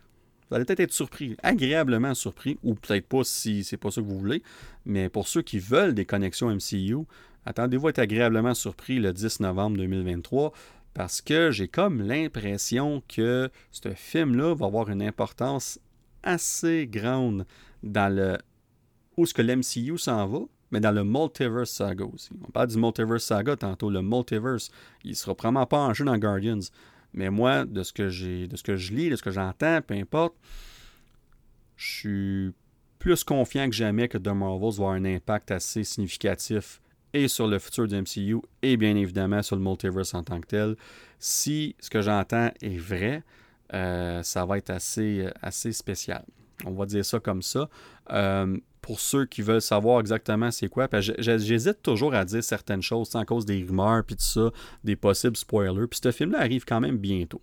vous 0.49 0.55
allez 0.55 0.65
peut-être 0.65 0.80
être 0.80 0.93
surpris, 0.93 1.38
agréablement 1.43 2.15
surpris, 2.15 2.57
ou 2.63 2.74
peut-être 2.74 3.05
pas 3.05 3.24
si 3.24 3.63
c'est 3.63 3.78
pas 3.78 3.91
ça 3.91 4.01
que 4.01 4.07
vous 4.07 4.17
voulez, 4.17 4.41
mais 4.86 5.07
pour 5.07 5.28
ceux 5.28 5.43
qui 5.43 5.59
veulent 5.59 5.93
des 5.93 6.05
connexions 6.05 6.49
MCU, 6.49 7.05
attendez-vous 7.45 7.88
à 7.88 7.89
être 7.91 7.99
agréablement 7.99 8.55
surpris 8.55 8.97
le 8.97 9.13
10 9.13 9.41
novembre 9.41 9.78
2023 9.78 10.51
parce 10.95 11.22
que 11.22 11.51
j'ai 11.51 11.67
comme 11.67 12.01
l'impression 12.01 13.03
que 13.07 13.49
ce 13.72 13.93
film-là 13.93 14.55
va 14.55 14.65
avoir 14.65 14.89
une 14.89 15.03
importance 15.03 15.80
assez 16.24 16.88
grande 16.88 17.45
dans 17.84 18.13
le 18.13 18.38
où 19.17 19.26
ce 19.26 19.34
que 19.34 19.41
l'MCU 19.41 19.97
s'en 19.97 20.26
va, 20.26 20.39
mais 20.72 20.80
dans 20.80 20.91
le 20.91 21.03
Multiverse 21.03 21.72
Saga 21.72 22.05
aussi. 22.05 22.30
On 22.47 22.51
parle 22.51 22.67
du 22.67 22.78
Multiverse 22.78 23.26
Saga 23.26 23.55
tantôt, 23.55 23.89
le 23.89 24.01
Multiverse, 24.01 24.72
il 25.03 25.15
sera 25.15 25.36
probablement 25.36 25.65
pas 25.65 25.80
en 25.80 25.93
jeu 25.93 26.05
dans 26.05 26.17
Guardians, 26.17 26.59
mais 27.13 27.30
moi, 27.30 27.65
de 27.65 27.84
ce 27.84 27.91
que 27.91 28.09
j'ai, 28.09 28.47
de 28.47 28.55
ce 28.55 28.63
que 28.63 28.78
je 28.78 28.93
lis, 28.93 29.09
de 29.09 29.15
ce 29.15 29.24
que 29.24 29.32
j'entends, 29.32 29.82
peu 29.82 29.95
importe, 29.95 30.36
je 31.76 31.88
suis 31.88 32.53
plus 32.99 33.24
confiant 33.24 33.67
que 33.69 33.76
jamais 33.76 34.07
que 34.07 34.17
The 34.17 34.28
Marvels 34.28 34.78
va 34.78 34.84
avoir 34.84 34.91
un 34.93 35.05
impact 35.05 35.51
assez 35.51 35.84
significatif 35.84 36.82
et 37.13 37.28
sur 37.28 37.47
le 37.47 37.59
futur 37.59 37.88
du 37.88 37.95
MCU 37.95 38.38
et 38.61 38.78
bien 38.78 38.95
évidemment 38.95 39.41
sur 39.41 39.55
le 39.55 39.61
multiverse 39.61 40.13
en 40.13 40.24
tant 40.24 40.39
que 40.39 40.47
tel. 40.47 40.76
Si 41.19 41.76
ce 41.80 41.89
que 41.89 42.01
j'entends 42.01 42.51
est 42.61 42.78
vrai, 42.78 43.24
euh, 43.74 44.24
ça 44.24 44.45
va 44.45 44.57
être 44.57 44.69
assez, 44.69 45.28
assez 45.41 45.72
spécial. 45.72 46.24
On 46.65 46.72
va 46.72 46.86
dire 46.86 47.05
ça 47.05 47.19
comme 47.19 47.41
ça. 47.41 47.69
Euh, 48.11 48.57
pour 48.82 48.99
ceux 48.99 49.26
qui 49.26 49.41
veulent 49.41 49.61
savoir 49.61 49.99
exactement 49.99 50.49
c'est 50.49 50.67
quoi, 50.67 50.89
j'hésite 51.19 51.84
toujours 51.84 52.15
à 52.15 52.26
dire 52.26 52.43
certaines 52.43 52.82
choses 52.82 53.15
à 53.15 53.26
cause 53.26 53.45
des 53.45 53.63
rumeurs 53.63 54.03
puis 54.03 54.15
tout 54.15 54.24
ça, 54.24 54.51
des 54.84 54.95
possibles 54.95 55.38
spoilers. 55.38 55.88
Puis 55.88 55.99
ce 56.03 56.11
film-là 56.11 56.39
arrive 56.39 56.65
quand 56.65 56.80
même 56.80 56.97
bientôt. 56.97 57.41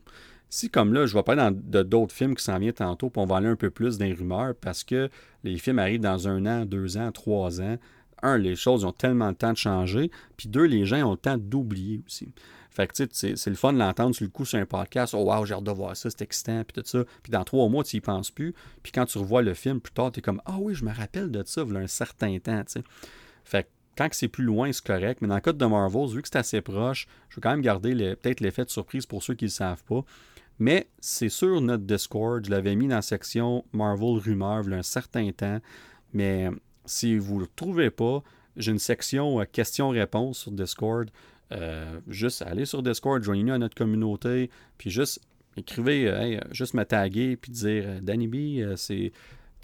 Si 0.50 0.70
comme 0.70 0.94
là, 0.94 1.06
je 1.06 1.14
vais 1.14 1.22
parler 1.22 1.48
de 1.52 1.82
d'autres 1.82 2.14
films 2.14 2.34
qui 2.34 2.42
s'en 2.42 2.58
viennent 2.58 2.72
tantôt, 2.72 3.10
puis 3.10 3.20
on 3.20 3.26
va 3.26 3.36
aller 3.36 3.48
un 3.48 3.56
peu 3.56 3.70
plus 3.70 3.98
dans 3.98 4.06
les 4.06 4.14
rumeurs 4.14 4.54
parce 4.60 4.82
que 4.82 5.10
les 5.44 5.58
films 5.58 5.78
arrivent 5.78 6.00
dans 6.00 6.26
un 6.26 6.44
an, 6.46 6.64
deux 6.64 6.96
ans, 6.96 7.12
trois 7.12 7.60
ans. 7.60 7.76
Un, 8.22 8.38
les 8.38 8.56
choses 8.56 8.84
ont 8.84 8.92
tellement 8.92 9.30
de 9.30 9.36
temps 9.36 9.52
de 9.52 9.58
changer, 9.58 10.10
puis 10.36 10.48
deux, 10.48 10.64
les 10.64 10.86
gens 10.86 11.06
ont 11.06 11.12
le 11.12 11.18
temps 11.18 11.38
d'oublier 11.38 12.02
aussi. 12.04 12.32
Fait 12.70 12.86
que, 12.86 12.92
tu 12.94 13.08
sais, 13.12 13.36
c'est 13.36 13.50
le 13.50 13.56
fun 13.56 13.72
de 13.72 13.78
l'entendre 13.78 14.14
sur 14.14 14.24
le 14.24 14.30
coup 14.30 14.44
sur 14.44 14.58
un 14.58 14.66
podcast. 14.66 15.14
Oh, 15.14 15.24
wow, 15.24 15.44
j'ai 15.44 15.54
hâte 15.54 15.64
de 15.64 15.70
voir 15.70 15.96
ça, 15.96 16.10
c'est 16.10 16.22
excitant, 16.22 16.62
puis 16.64 16.80
tout 16.80 16.88
ça. 16.88 17.04
Puis 17.22 17.30
dans 17.30 17.44
trois 17.44 17.68
mois, 17.68 17.82
tu 17.82 17.96
y 17.96 18.00
penses 18.00 18.30
plus. 18.30 18.54
Puis 18.82 18.92
quand 18.92 19.06
tu 19.06 19.18
revois 19.18 19.42
le 19.42 19.54
film 19.54 19.80
plus 19.80 19.92
tard, 19.92 20.12
tu 20.12 20.20
es 20.20 20.22
comme, 20.22 20.42
ah 20.44 20.56
oui, 20.58 20.74
je 20.74 20.84
me 20.84 20.92
rappelle 20.92 21.30
de 21.30 21.42
ça, 21.44 21.62
a 21.62 21.78
un 21.78 21.86
certain 21.86 22.38
temps, 22.38 22.62
tu. 22.64 22.80
Fait 23.44 23.64
que 23.64 23.68
quand 23.96 24.08
c'est 24.12 24.28
plus 24.28 24.44
loin, 24.44 24.70
c'est 24.72 24.86
correct. 24.86 25.20
Mais 25.22 25.28
dans 25.28 25.34
le 25.34 25.40
cas 25.40 25.52
de 25.52 25.66
Marvel, 25.66 26.06
vu 26.08 26.22
que 26.22 26.28
c'est 26.28 26.38
assez 26.38 26.60
proche, 26.60 27.08
je 27.30 27.36
veux 27.36 27.40
quand 27.40 27.50
même 27.50 27.62
garder 27.62 27.94
peut-être 28.14 28.40
l'effet 28.40 28.64
de 28.64 28.70
surprise 28.70 29.06
pour 29.06 29.22
ceux 29.22 29.34
qui 29.34 29.46
ne 29.46 29.48
le 29.48 29.52
savent 29.52 29.82
pas. 29.84 30.04
Mais 30.60 30.88
c'est 31.00 31.28
sur 31.28 31.60
notre 31.60 31.84
Discord, 31.84 32.44
je 32.44 32.50
l'avais 32.50 32.74
mis 32.76 32.88
dans 32.88 32.96
la 32.96 33.02
section 33.02 33.64
Marvel 33.72 34.18
Rumeurs 34.18 34.64
il 34.66 34.74
un 34.74 34.82
certain 34.82 35.30
temps. 35.32 35.60
Mais 36.12 36.48
si 36.84 37.18
vous 37.18 37.36
ne 37.36 37.40
le 37.40 37.46
trouvez 37.54 37.90
pas, 37.90 38.22
j'ai 38.56 38.72
une 38.72 38.78
section 38.78 39.40
euh, 39.40 39.44
questions-réponses 39.44 40.38
sur 40.38 40.52
Discord. 40.52 41.10
Euh, 41.52 42.00
juste 42.08 42.42
aller 42.42 42.66
sur 42.66 42.82
Discord, 42.82 43.22
joignez-nous 43.22 43.54
à 43.54 43.58
notre 43.58 43.74
communauté, 43.74 44.50
puis 44.76 44.90
juste 44.90 45.20
écrivez, 45.56 46.08
euh, 46.08 46.40
juste 46.50 46.74
me 46.74 46.84
taguer, 46.84 47.36
puis 47.36 47.50
dire 47.50 48.02
Danny 48.02 48.28
B, 48.28 48.76
c'est. 48.76 49.12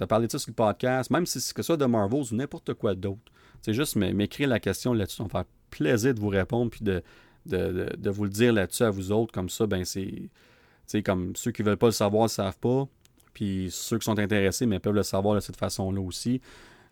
as 0.01 0.07
parlé 0.07 0.27
de 0.27 0.33
ça 0.33 0.39
sur 0.39 0.51
le 0.51 0.55
podcast, 0.55 1.11
même 1.11 1.27
si 1.27 1.41
c'est 1.41 1.55
que 1.55 1.63
ça 1.63 1.77
de 1.77 1.85
Marvels 1.85 2.33
ou 2.33 2.35
n'importe 2.35 2.75
quoi 2.75 2.95
d'autre. 2.95 3.21
C'est 3.63 3.75
juste 3.75 3.97
m'écrire 3.97 4.49
la 4.49 4.61
question 4.61 4.93
là-dessus. 4.93 5.19
Ça 5.19 5.25
va 5.25 5.29
faire 5.29 5.45
plaisir 5.71 6.15
de 6.15 6.21
vous 6.21 6.29
répondre 6.29 6.71
puis 6.71 6.85
de, 6.85 7.03
de, 7.47 8.11
vous 8.11 8.25
le 8.25 8.31
dire 8.31 8.53
là-dessus 8.53 8.83
à 8.83 8.91
vous 8.91 9.13
autres. 9.13 9.33
Comme 9.33 9.49
ça, 9.49 9.67
ben 9.67 9.85
c'est. 9.85 11.03
comme 11.03 11.37
ceux 11.37 11.51
qui 11.51 11.63
ne 11.63 11.69
veulent 11.69 11.79
pas 11.79 11.87
le 11.87 11.93
savoir 11.93 12.25
ne 12.25 12.29
le 12.29 12.31
savent 12.31 12.59
pas. 12.59 12.89
Puis 13.33 13.69
ceux 13.71 13.99
qui 13.99 14.05
sont 14.05 14.19
intéressés, 14.19 14.67
mais 14.67 14.79
peuvent 14.79 14.95
le 14.95 15.03
savoir 15.03 15.35
de 15.35 15.41
cette 15.41 15.57
façon-là 15.57 16.01
aussi. 16.01 16.41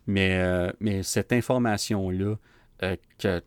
Mais, 0.07 0.71
mais 0.79 1.03
cette 1.03 1.31
information-là, 1.31 2.35
que 3.17 3.41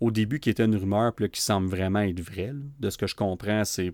au 0.00 0.10
début 0.10 0.40
qui 0.40 0.50
était 0.50 0.64
une 0.64 0.76
rumeur, 0.76 1.12
puis 1.14 1.28
qui 1.30 1.40
semble 1.40 1.68
vraiment 1.68 2.00
être 2.00 2.20
vraie. 2.20 2.52
De 2.80 2.90
ce 2.90 2.98
que 2.98 3.06
je 3.06 3.14
comprends, 3.14 3.64
c'est. 3.64 3.92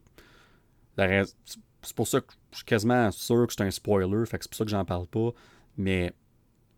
C'est 0.98 1.96
pour 1.96 2.06
ça 2.06 2.20
que 2.20 2.32
je 2.52 2.58
suis 2.58 2.64
quasiment 2.64 3.10
sûr 3.10 3.46
que 3.46 3.52
c'est 3.54 3.62
un 3.62 3.70
spoiler, 3.70 4.26
fait 4.26 4.38
que 4.38 4.44
c'est 4.44 4.50
pour 4.50 4.58
ça 4.58 4.64
que 4.64 4.70
j'en 4.70 4.84
parle 4.84 5.06
pas. 5.06 5.30
Mais 5.76 6.12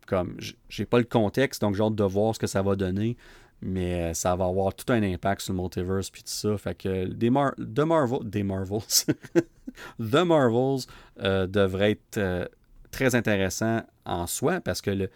comme 0.07 0.37
j'ai 0.69 0.85
pas 0.85 0.99
le 0.99 1.03
contexte, 1.03 1.61
donc 1.61 1.75
j'ai 1.75 1.83
hâte 1.83 1.95
de 1.95 2.03
voir 2.03 2.33
ce 2.33 2.39
que 2.39 2.47
ça 2.47 2.61
va 2.61 2.75
donner. 2.75 3.17
Mais 3.61 4.11
euh, 4.11 4.13
ça 4.13 4.35
va 4.35 4.45
avoir 4.45 4.75
tout 4.75 4.91
un 4.91 5.01
impact 5.01 5.41
sur 5.41 5.53
le 5.53 5.59
multiverse 5.59 6.09
puis 6.09 6.23
tout 6.23 6.29
ça. 6.29 6.57
Fait 6.57 6.75
que 6.75 7.05
des, 7.05 7.29
The 7.29 7.79
Marvel, 7.79 8.19
des 8.23 8.43
Marvels, 8.43 8.79
The 9.99 10.25
Marvels 10.25 10.85
euh, 11.19 11.47
devrait 11.47 11.91
être 11.91 12.17
euh, 12.17 12.45
très 12.91 13.15
intéressant 13.15 13.81
en 14.05 14.27
soi 14.27 14.59
parce 14.59 14.81
que 14.81 14.91
le, 14.91 15.09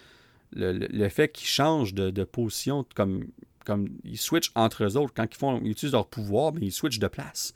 le, 0.54 1.10
fait 1.10 1.30
qu'ils 1.30 1.48
changent 1.48 1.94
de, 1.94 2.24
position, 2.24 2.86
comme, 2.96 3.28
comme 3.66 3.90
ils 4.04 4.18
switchent 4.18 4.52
entre 4.56 4.84
eux 4.84 4.98
autres, 4.98 5.14
quand 5.16 5.26
ils, 5.30 5.38
font, 5.38 5.60
ils 5.64 5.72
utilisent 5.72 5.94
leur 5.94 6.08
pouvoir, 6.08 6.54
mais 6.54 6.62
ben, 6.62 6.68
ils 6.68 6.72
switchent 6.72 7.00
de 7.00 7.08
place. 7.08 7.54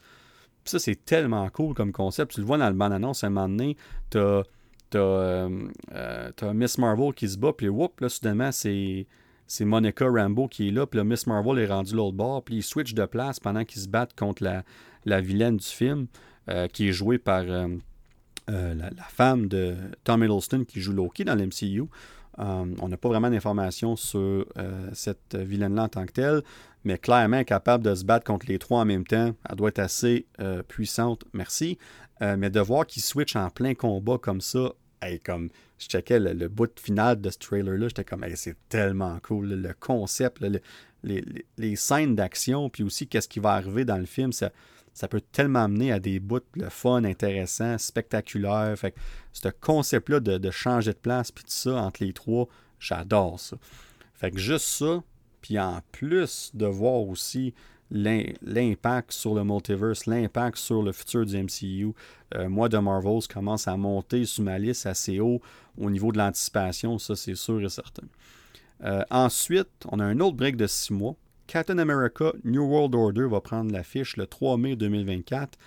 ça, 0.66 0.80
c'est 0.80 1.06
tellement 1.06 1.49
cool 1.49 1.74
comme 1.74 1.91
concept. 1.91 2.34
Tu 2.34 2.41
le 2.41 2.45
vois 2.45 2.58
dans 2.58 2.70
le 2.70 2.76
bande-annonce, 2.76 3.24
à 3.24 3.28
un 3.28 3.30
moment 3.30 3.49
donné, 3.49 3.78
t'as 4.10 4.43
euh, 4.95 5.68
as, 5.91 6.54
Miss 6.54 6.78
Marvel 6.78 7.14
qui 7.14 7.28
se 7.28 7.38
bat, 7.38 7.54
puis 7.54 7.70
whoop, 7.70 7.99
là, 8.01 8.10
soudainement, 8.10 8.51
c'est 8.51 9.08
c'est 9.45 9.66
Monica 9.66 10.08
Rambo 10.08 10.47
qui 10.47 10.70
est 10.70 10.72
là, 10.72 10.88
puis 10.88 11.04
Miss 11.04 11.28
Marvel 11.28 11.60
est 11.60 11.68
rendue 11.68 11.95
l'autre 11.95 12.16
bord, 12.16 12.43
puis 12.43 12.56
ils 12.56 12.64
switchent 12.64 12.93
de 12.93 13.06
place 13.06 13.39
pendant 13.39 13.66
qu'ils 13.66 13.82
se 13.82 13.88
battent 13.88 14.16
contre 14.16 14.43
la, 14.43 14.64
la 15.06 15.22
vilaine 15.22 15.58
du 15.58 15.66
film, 15.66 16.08
euh, 16.49 16.68
qui 16.68 16.88
est 16.88 16.93
jouée 16.93 17.20
par 17.20 17.43
euh, 17.47 17.68
la, 18.47 18.89
femme 19.10 19.47
de 19.47 19.76
Tom 20.04 20.24
Hiddleston 20.24 20.66
qui 20.66 20.82
joue 20.82 20.93
Loki 20.93 21.24
dans 21.24 21.36
l'MCU. 21.36 21.84
On 22.38 22.88
n'a 22.88 22.98
pas 22.98 23.10
vraiment 23.10 23.30
d'informations 23.30 23.96
sur 23.96 24.46
cette 24.94 25.36
vilaine-là 25.36 25.84
en 25.84 25.88
tant 25.90 26.06
que 26.06 26.12
telle, 26.12 26.42
mais 26.84 26.98
clairement, 26.98 27.44
capable 27.44 27.84
de 27.84 27.96
se 27.96 28.04
battre 28.04 28.26
contre 28.26 28.48
les 28.48 28.60
trois 28.60 28.82
en 28.82 28.86
même 28.86 29.06
temps. 29.06 29.34
Elle 29.50 29.56
doit 29.56 29.70
être 29.70 29.80
assez 29.80 30.26
puissante, 30.68 31.24
merci. 31.34 31.78
mais 32.22 32.50
de 32.50 32.60
voir 32.60 32.86
qu'ils 32.88 33.04
switchent 33.04 33.36
en 33.36 33.50
plein 33.50 33.76
combat 33.76 34.18
comme 34.18 34.42
ça, 34.42 34.74
comme 35.24 35.50
je 35.78 35.88
checkais 35.88 36.20
le, 36.20 36.48
bout 36.48 36.80
final 36.80 37.20
de 37.20 37.30
ce 37.30 37.38
trailer-là, 37.38 37.88
j'étais 37.88 38.04
comme, 38.04 38.26
c'est 38.36 38.58
tellement 38.70 39.20
cool. 39.22 39.50
le 39.50 39.74
concept, 39.80 40.44
les, 41.04 41.76
scènes 41.76 42.16
d'action, 42.16 42.70
puis 42.70 42.84
aussi 42.84 43.08
qu'est-ce 43.08 43.28
qui 43.28 43.40
va 43.40 43.52
arriver 43.52 43.86
dans 43.86 43.98
le 43.98 44.06
film, 44.06 44.32
ça, 44.32 44.52
ça 44.94 45.08
peut 45.08 45.22
tellement 45.22 45.64
amener 45.64 45.91
à 45.91 46.00
des 46.00 46.20
bouts 46.20 46.39
le 46.56 46.70
fun, 46.70 47.04
intéressant, 47.04 47.78
spectaculaire. 47.78 48.78
Fait 48.78 48.91
que 48.91 49.00
ce 49.32 49.50
concept-là 49.50 50.20
de, 50.20 50.52
changer 50.52 50.94
de 50.94 50.98
place, 50.98 51.32
puis 51.32 51.44
tout 51.44 51.52
ça 51.52 51.76
entre 51.76 52.04
les 52.04 52.14
trois, 52.14 52.48
j'adore 52.80 53.39
ça. 53.39 53.58
Fait 54.14 54.32
que 54.32 54.38
juste 54.38 54.68
ça, 54.68 55.04
puis 55.41 55.60
en 55.60 55.82
plus 55.91 56.52
de 56.54 56.66
voir 56.66 57.02
aussi 57.02 57.54
l'impact 57.91 59.12
sur 59.12 59.36
le 59.36 59.44
multiverse, 59.44 60.06
l'impact 60.06 60.58
sur 60.58 60.82
le 60.82 60.91
futur 60.91 61.26
du 61.26 61.38
MCU. 61.38 61.94
Euh, 62.36 62.50
moi, 62.50 62.70
de 62.70 62.78
Marvels 62.78 63.28
commence 63.32 63.68
à 63.68 63.78
monter 63.78 64.26
sous 64.26 64.41
ma 64.41 64.58
liste 64.58 64.86
assez 64.86 65.20
haut 65.20 65.41
au 65.78 65.89
niveau 65.89 66.12
de 66.12 66.18
l'anticipation, 66.18 66.98
ça 66.98 67.16
c'est 67.16 67.36
sûr 67.36 67.62
et 67.62 67.70
certain. 67.70 68.08
Euh, 68.84 69.04
ensuite, 69.12 69.70
on 69.89 70.00
a 70.00 70.06
un 70.06 70.20
autre 70.20 70.36
break 70.36 70.56
de 70.56 70.68
six 70.68 70.91
mois. 70.91 71.16
Captain 71.48 71.78
America 71.78 72.34
New 72.44 72.64
World 72.64 72.96
Order 72.96 73.28
va 73.28 73.41
prendre 73.41 73.72
l'affiche 73.72 74.18
le 74.18 74.28
3 74.28 74.58
mai 74.58 74.76
2024. 74.76 75.58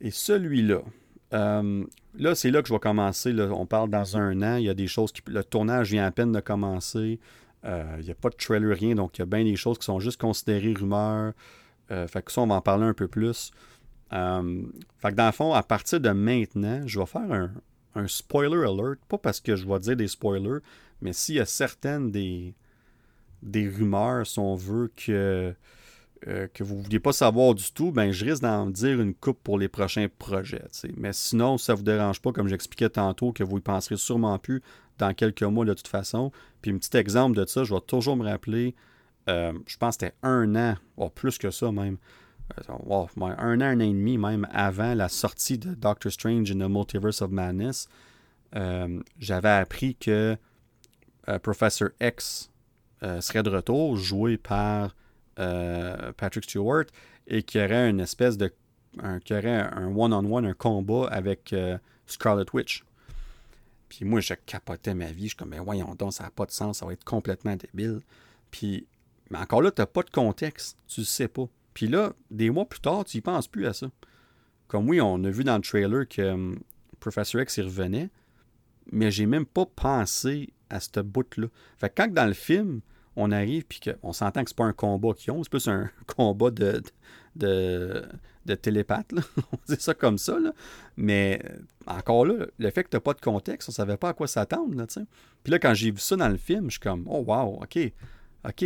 Et 0.00 0.10
celui-là, 0.10 0.82
euh, 1.32 1.84
là, 2.14 2.34
c'est 2.34 2.50
là 2.50 2.62
que 2.62 2.68
je 2.68 2.74
vais 2.74 2.80
commencer. 2.80 3.34
on 3.50 3.66
parle 3.66 3.90
dans 3.90 4.16
un 4.16 4.42
an. 4.42 4.56
Il 4.56 4.64
y 4.64 4.68
a 4.68 4.74
des 4.74 4.86
choses 4.86 5.12
qui. 5.12 5.22
Le 5.26 5.42
tournage 5.44 5.90
vient 5.90 6.04
à 6.04 6.10
peine 6.10 6.32
de 6.32 6.40
commencer. 6.40 7.18
Il 7.64 7.70
euh, 7.70 8.02
n'y 8.02 8.10
a 8.10 8.14
pas 8.14 8.28
de 8.28 8.34
trailer, 8.34 8.76
rien. 8.76 8.94
Donc, 8.94 9.18
il 9.18 9.20
y 9.20 9.22
a 9.22 9.26
bien 9.26 9.44
des 9.44 9.56
choses 9.56 9.78
qui 9.78 9.84
sont 9.84 10.00
juste 10.00 10.20
considérées 10.20 10.74
rumeurs. 10.74 11.32
Euh, 11.90 12.06
fait 12.08 12.22
que 12.22 12.32
ça, 12.32 12.40
on 12.40 12.46
va 12.46 12.56
en 12.56 12.60
parler 12.60 12.84
un 12.84 12.94
peu 12.94 13.08
plus. 13.08 13.52
Fait 14.10 15.10
que 15.10 15.14
dans 15.14 15.26
le 15.26 15.32
fond, 15.32 15.54
à 15.54 15.62
partir 15.62 16.00
de 16.00 16.10
maintenant, 16.10 16.82
je 16.86 16.98
vais 16.98 17.06
faire 17.06 17.50
un, 17.94 18.08
spoiler 18.08 18.62
alert. 18.64 18.98
Pas 19.08 19.18
parce 19.18 19.40
que 19.40 19.56
je 19.56 19.66
vais 19.66 19.78
dire 19.78 19.96
des 19.96 20.08
spoilers, 20.08 20.60
mais 21.00 21.12
s'il 21.12 21.36
y 21.36 21.40
a 21.40 21.46
certaines 21.46 22.10
des, 22.10 22.54
des 23.42 23.68
rumeurs, 23.68 24.26
si 24.26 24.38
on 24.38 24.54
veut, 24.54 24.90
que, 24.96 25.54
que 26.20 26.62
vous 26.62 26.76
ne 26.76 26.82
vouliez 26.82 27.00
pas 27.00 27.12
savoir 27.12 27.54
du 27.54 27.72
tout, 27.72 27.90
ben 27.90 28.12
je 28.12 28.24
risque 28.24 28.42
d'en 28.42 28.66
dire 28.66 29.00
une 29.00 29.14
coupe 29.14 29.42
pour 29.42 29.58
les 29.58 29.68
prochains 29.68 30.06
projets. 30.18 30.62
Mais 30.96 31.12
sinon, 31.12 31.58
ça 31.58 31.72
ne 31.72 31.78
vous 31.78 31.82
dérange 31.82 32.20
pas, 32.20 32.32
comme 32.32 32.48
j'expliquais 32.48 32.90
tantôt, 32.90 33.32
que 33.32 33.42
vous 33.42 33.58
y 33.58 33.60
penserez 33.60 33.96
sûrement 33.96 34.38
plus 34.38 34.62
dans 34.98 35.12
quelques 35.14 35.42
mois 35.42 35.64
de 35.64 35.74
toute 35.74 35.88
façon. 35.88 36.30
Puis 36.60 36.70
un 36.70 36.78
petit 36.78 36.96
exemple 36.96 37.36
de 37.36 37.44
ça, 37.46 37.64
je 37.64 37.74
vais 37.74 37.80
toujours 37.80 38.16
me 38.16 38.24
rappeler, 38.24 38.74
euh, 39.28 39.52
je 39.66 39.76
pense 39.76 39.96
que 39.96 40.06
c'était 40.06 40.16
un 40.22 40.54
an, 40.54 40.76
ou 40.96 41.08
plus 41.08 41.38
que 41.38 41.50
ça 41.50 41.72
même, 41.72 41.96
euh, 42.58 42.74
un 42.76 43.20
an, 43.20 43.34
un 43.38 43.60
an 43.60 43.80
et 43.80 43.86
demi 43.88 44.18
même 44.18 44.46
avant 44.52 44.94
la 44.94 45.08
sortie 45.08 45.58
de 45.58 45.74
Doctor 45.74 46.12
Strange 46.12 46.50
in 46.50 46.58
the 46.58 46.70
Multiverse 46.70 47.22
of 47.22 47.30
Madness, 47.30 47.88
euh, 48.54 49.00
j'avais 49.18 49.48
appris 49.48 49.96
que 49.96 50.36
Professor 51.42 51.90
X 52.00 52.50
serait 53.20 53.42
de 53.42 53.50
retour, 53.50 53.96
joué 53.96 54.36
par 54.36 54.94
Patrick 55.36 56.44
Stewart, 56.44 56.84
et 57.26 57.42
qu'il 57.42 57.60
y 57.60 57.64
aurait 57.64 57.90
une 57.90 58.00
espèce 58.00 58.36
de. 58.36 58.52
qu'il 59.24 59.36
y 59.36 59.38
aurait 59.38 59.60
un 59.72 59.94
one-on-one, 59.94 60.46
un 60.46 60.54
combat 60.54 61.08
avec 61.10 61.54
Scarlet 62.06 62.46
Witch. 62.52 62.84
Puis 63.88 64.04
moi, 64.06 64.20
je 64.20 64.34
capotais 64.46 64.94
ma 64.94 65.12
vie. 65.12 65.24
Je 65.24 65.28
suis 65.28 65.36
comme, 65.36 65.50
mais 65.50 65.58
voyons 65.58 65.94
donc, 65.94 66.14
ça 66.14 66.24
n'a 66.24 66.30
pas 66.30 66.46
de 66.46 66.50
sens, 66.50 66.78
ça 66.78 66.86
va 66.86 66.94
être 66.94 67.04
complètement 67.04 67.56
débile. 67.56 68.00
Puis, 68.50 68.86
mais 69.30 69.38
encore 69.38 69.60
là, 69.60 69.70
tu 69.70 69.82
n'as 69.82 69.86
pas 69.86 70.02
de 70.02 70.10
contexte, 70.10 70.78
tu 70.88 71.00
ne 71.00 71.04
sais 71.04 71.28
pas. 71.28 71.46
Puis 71.74 71.88
là, 71.88 72.12
des 72.30 72.50
mois 72.50 72.64
plus 72.64 72.80
tard, 72.80 73.04
tu 73.04 73.18
n'y 73.18 73.20
penses 73.20 73.48
plus 73.48 73.66
à 73.66 73.72
ça. 73.72 73.90
Comme 74.68 74.88
oui, 74.88 75.00
on 75.00 75.22
a 75.24 75.30
vu 75.30 75.44
dans 75.44 75.56
le 75.56 75.62
trailer 75.62 76.08
que 76.08 76.22
um, 76.22 76.58
Professor 77.00 77.40
X 77.42 77.58
y 77.58 77.62
revenait, 77.62 78.08
mais 78.90 79.10
j'ai 79.10 79.26
même 79.26 79.44
pas 79.44 79.66
pensé 79.66 80.52
à 80.70 80.80
ce 80.80 81.00
bout-là. 81.00 81.48
Fait 81.78 81.90
que 81.90 81.94
quand 81.96 82.12
dans 82.12 82.26
le 82.26 82.32
film, 82.32 82.80
on 83.16 83.30
arrive 83.30 83.64
puis 83.64 83.80
qu'on 83.80 84.12
s'entend 84.12 84.42
que 84.42 84.50
c'est 84.50 84.56
pas 84.56 84.64
un 84.64 84.72
combat 84.72 85.12
qu'ils 85.14 85.32
ont, 85.32 85.42
c'est 85.42 85.50
plus 85.50 85.68
un 85.68 85.90
combat 86.16 86.50
de, 86.50 86.82
de, 87.36 88.04
de 88.46 88.54
télépathe, 88.54 89.12
on 89.52 89.58
dit 89.68 89.80
ça 89.80 89.94
comme 89.94 90.18
ça. 90.18 90.38
Mais 90.96 91.40
encore 91.86 92.26
là, 92.26 92.46
le 92.58 92.70
fait 92.70 92.84
que 92.84 92.90
tu 92.90 93.00
pas 93.00 93.14
de 93.14 93.20
contexte, 93.20 93.68
on 93.68 93.72
savait 93.72 93.96
pas 93.96 94.10
à 94.10 94.12
quoi 94.12 94.26
s'attendre. 94.26 94.76
Là, 94.76 94.86
puis 95.42 95.50
là, 95.50 95.58
quand 95.58 95.74
j'ai 95.74 95.90
vu 95.90 95.98
ça 95.98 96.16
dans 96.16 96.28
le 96.28 96.36
film, 96.36 96.66
je 96.66 96.72
suis 96.72 96.80
comme, 96.80 97.06
oh 97.08 97.24
wow, 97.26 97.62
ok, 97.62 97.78
ok. 98.48 98.64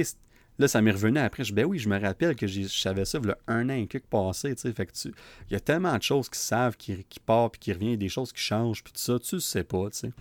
Là, 0.58 0.68
ça 0.68 0.80
m'est 0.80 0.90
revenu 0.90 1.18
après. 1.18 1.44
Je 1.44 1.52
ben 1.52 1.66
oui, 1.66 1.78
je 1.78 1.88
me 1.88 2.00
rappelle 2.00 2.34
que 2.34 2.46
je 2.46 2.62
savais 2.62 3.04
ça 3.04 3.18
il 3.22 3.28
y 3.28 3.30
a 3.30 3.36
un 3.46 3.68
an 3.68 3.74
et 3.74 3.86
quelques 3.86 4.06
passé. 4.06 4.54
Tu, 4.54 4.68
il 4.68 5.52
y 5.52 5.54
a 5.54 5.60
tellement 5.60 5.94
de 5.94 6.02
choses 6.02 6.30
qui 6.30 6.38
savent, 6.38 6.78
qui, 6.78 7.04
qui 7.04 7.20
partent, 7.20 7.52
puis 7.52 7.60
qui 7.60 7.72
reviennent, 7.74 7.96
des 7.96 8.08
choses 8.08 8.32
qui 8.32 8.40
changent, 8.40 8.82
puis 8.82 8.92
tout 8.94 8.98
ça, 9.00 9.18
tu 9.18 9.38
sais 9.38 9.64
pas. 9.64 9.88
sais. 9.92 10.12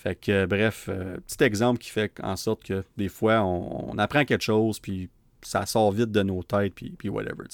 Fait 0.00 0.14
que, 0.14 0.46
bref, 0.46 0.88
euh, 0.88 1.18
petit 1.26 1.44
exemple 1.44 1.78
qui 1.78 1.90
fait 1.90 2.18
en 2.22 2.34
sorte 2.34 2.64
que 2.64 2.84
des 2.96 3.10
fois, 3.10 3.42
on, 3.44 3.98
apprend 3.98 4.24
quelque 4.24 4.40
chose, 4.40 4.80
puis 4.80 5.10
ça 5.42 5.66
sort 5.66 5.92
vite 5.92 6.10
de 6.10 6.22
nos 6.22 6.42
têtes, 6.42 6.74
puis, 6.74 6.88
puis 6.96 7.10
whatever. 7.10 7.44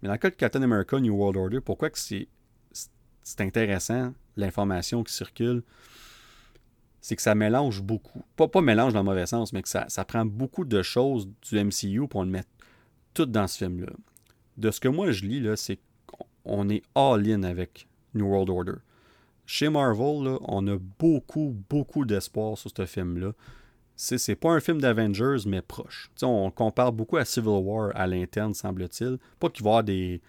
Mais 0.00 0.06
dans 0.06 0.12
le 0.12 0.18
cas 0.18 0.30
de 0.30 0.36
Captain 0.36 0.62
America 0.62 1.00
New 1.00 1.16
World 1.16 1.36
Order, 1.36 1.60
pourquoi 1.60 1.90
que 1.90 1.98
c'est 1.98 2.28
intéressant, 3.40 4.14
l'information 4.36 5.02
qui 5.02 5.12
circule, 5.12 5.64
c'est 7.00 7.16
que 7.16 7.22
ça 7.22 7.34
mélange 7.34 7.82
beaucoup. 7.82 8.22
Pas, 8.36 8.46
pas 8.46 8.60
mélange 8.60 8.92
dans 8.92 9.00
le 9.00 9.06
mauvais 9.06 9.26
sens, 9.26 9.52
mais 9.52 9.60
que 9.60 9.68
ça, 9.68 10.04
prend 10.06 10.24
beaucoup 10.24 10.64
de 10.64 10.82
choses 10.82 11.28
du 11.42 11.58
MCU 11.58 12.06
pour 12.06 12.22
le 12.22 12.30
mettre 12.30 12.50
tout 13.14 13.26
dans 13.26 13.48
ce 13.48 13.58
film-là. 13.58 13.90
De 14.58 14.70
ce 14.70 14.78
que 14.78 14.86
moi 14.86 15.10
je 15.10 15.24
lis, 15.24 15.44
c'est 15.56 15.80
qu'on 16.06 16.68
est 16.68 16.84
all-in 16.94 17.42
avec 17.42 17.88
New 18.14 18.26
World 18.26 18.48
Order. 18.48 18.80
Chez 19.52 19.68
Marvel, 19.68 20.38
on 20.42 20.68
a 20.68 20.78
beaucoup, 21.00 21.56
beaucoup 21.68 22.04
d'espoir 22.04 22.56
sur 22.56 22.70
ce 22.70 22.86
film-là. 22.86 23.32
C'est 23.96 24.36
pas 24.36 24.52
un 24.52 24.60
film 24.60 24.80
d'Avengers, 24.80 25.38
mais 25.44 25.60
proche. 25.60 26.08
on 26.22 26.52
compare 26.52 26.92
beaucoup 26.92 27.16
à 27.16 27.24
Civil 27.24 27.58
War 27.60 27.90
à 27.96 28.06
l'interne, 28.06 28.54
semble-t-il. 28.54 29.18
Pas 29.40 29.50
qu'il 29.50 29.64
va 29.64 29.70
y 29.70 29.72
avoir 29.72 29.82
des, 29.82 30.20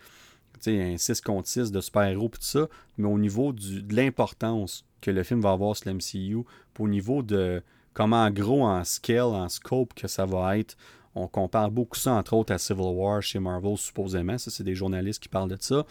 un 0.66 0.98
6 0.98 1.22
contre 1.22 1.48
6 1.48 1.72
de 1.72 1.82
super-héros 1.82 2.30
tout 2.30 2.42
ça, 2.42 2.68
mais 2.98 3.08
au 3.08 3.20
niveau 3.20 3.54
de 3.54 3.94
l'importance 3.94 4.86
que 5.02 5.12
le 5.12 5.22
film 5.22 5.40
va 5.40 5.52
avoir 5.52 5.78
sur 5.78 5.92
l'MCU, 5.92 6.38
au 6.80 6.88
niveau 6.88 7.22
de 7.22 7.62
comment 7.94 8.28
gros 8.32 8.66
en 8.66 8.84
scale, 8.84 9.22
en 9.22 9.50
scope 9.50 9.94
que 9.94 10.08
ça 10.08 10.26
va 10.26 10.58
être. 10.58 10.76
On 11.14 11.28
compare 11.28 11.70
beaucoup 11.70 11.98
ça, 11.98 12.14
entre 12.14 12.34
autres, 12.34 12.54
à 12.54 12.58
Civil 12.58 12.82
War 12.82 13.22
chez 13.22 13.38
Marvel, 13.38 13.78
supposément. 13.78 14.40
Ça, 14.40 14.50
c'est 14.50 14.64
des 14.64 14.74
journalistes 14.76 15.22
qui 15.22 15.30
parlent 15.30 15.50
de 15.50 15.58
ça. 15.60 15.86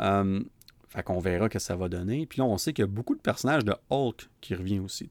Euh, 0.00 0.40
fait 0.90 1.04
qu'on 1.04 1.20
verra 1.20 1.48
que 1.48 1.60
ça 1.60 1.76
va 1.76 1.88
donner. 1.88 2.26
Puis 2.26 2.40
là, 2.40 2.44
on 2.44 2.58
sait 2.58 2.72
qu'il 2.72 2.82
y 2.82 2.88
a 2.88 2.90
beaucoup 2.90 3.14
de 3.14 3.20
personnages 3.20 3.64
de 3.64 3.74
Hulk 3.90 4.28
qui 4.40 4.56
revient 4.56 4.80
aussi. 4.80 5.08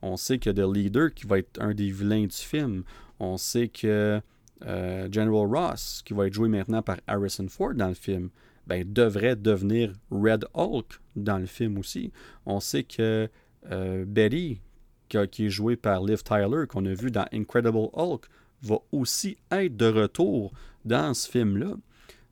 On 0.00 0.16
sait 0.16 0.38
que 0.38 0.50
The 0.50 0.72
Leader, 0.72 1.12
qui 1.12 1.26
va 1.26 1.38
être 1.38 1.60
un 1.60 1.74
des 1.74 1.90
vilains 1.90 2.26
du 2.26 2.36
film. 2.36 2.84
On 3.18 3.36
sait 3.36 3.66
que 3.66 4.20
euh, 4.64 5.08
General 5.10 5.46
Ross, 5.46 6.02
qui 6.04 6.14
va 6.14 6.28
être 6.28 6.32
joué 6.32 6.48
maintenant 6.48 6.80
par 6.80 6.98
Harrison 7.08 7.48
Ford 7.48 7.74
dans 7.74 7.88
le 7.88 7.94
film, 7.94 8.30
ben, 8.68 8.84
devrait 8.90 9.34
devenir 9.34 9.92
Red 10.12 10.46
Hulk 10.54 11.00
dans 11.16 11.38
le 11.38 11.46
film 11.46 11.76
aussi. 11.78 12.12
On 12.46 12.60
sait 12.60 12.84
que 12.84 13.28
euh, 13.70 14.04
Betty, 14.06 14.60
qui, 15.08 15.46
est 15.46 15.50
jouée 15.50 15.76
par 15.76 16.04
Liv 16.04 16.22
Tyler, 16.22 16.66
qu'on 16.68 16.86
a 16.86 16.94
vu 16.94 17.10
dans 17.10 17.26
Incredible 17.32 17.88
Hulk, 17.92 18.26
va 18.62 18.78
aussi 18.92 19.36
être 19.50 19.76
de 19.76 19.86
retour 19.86 20.52
dans 20.84 21.14
ce 21.14 21.28
film-là. 21.28 21.74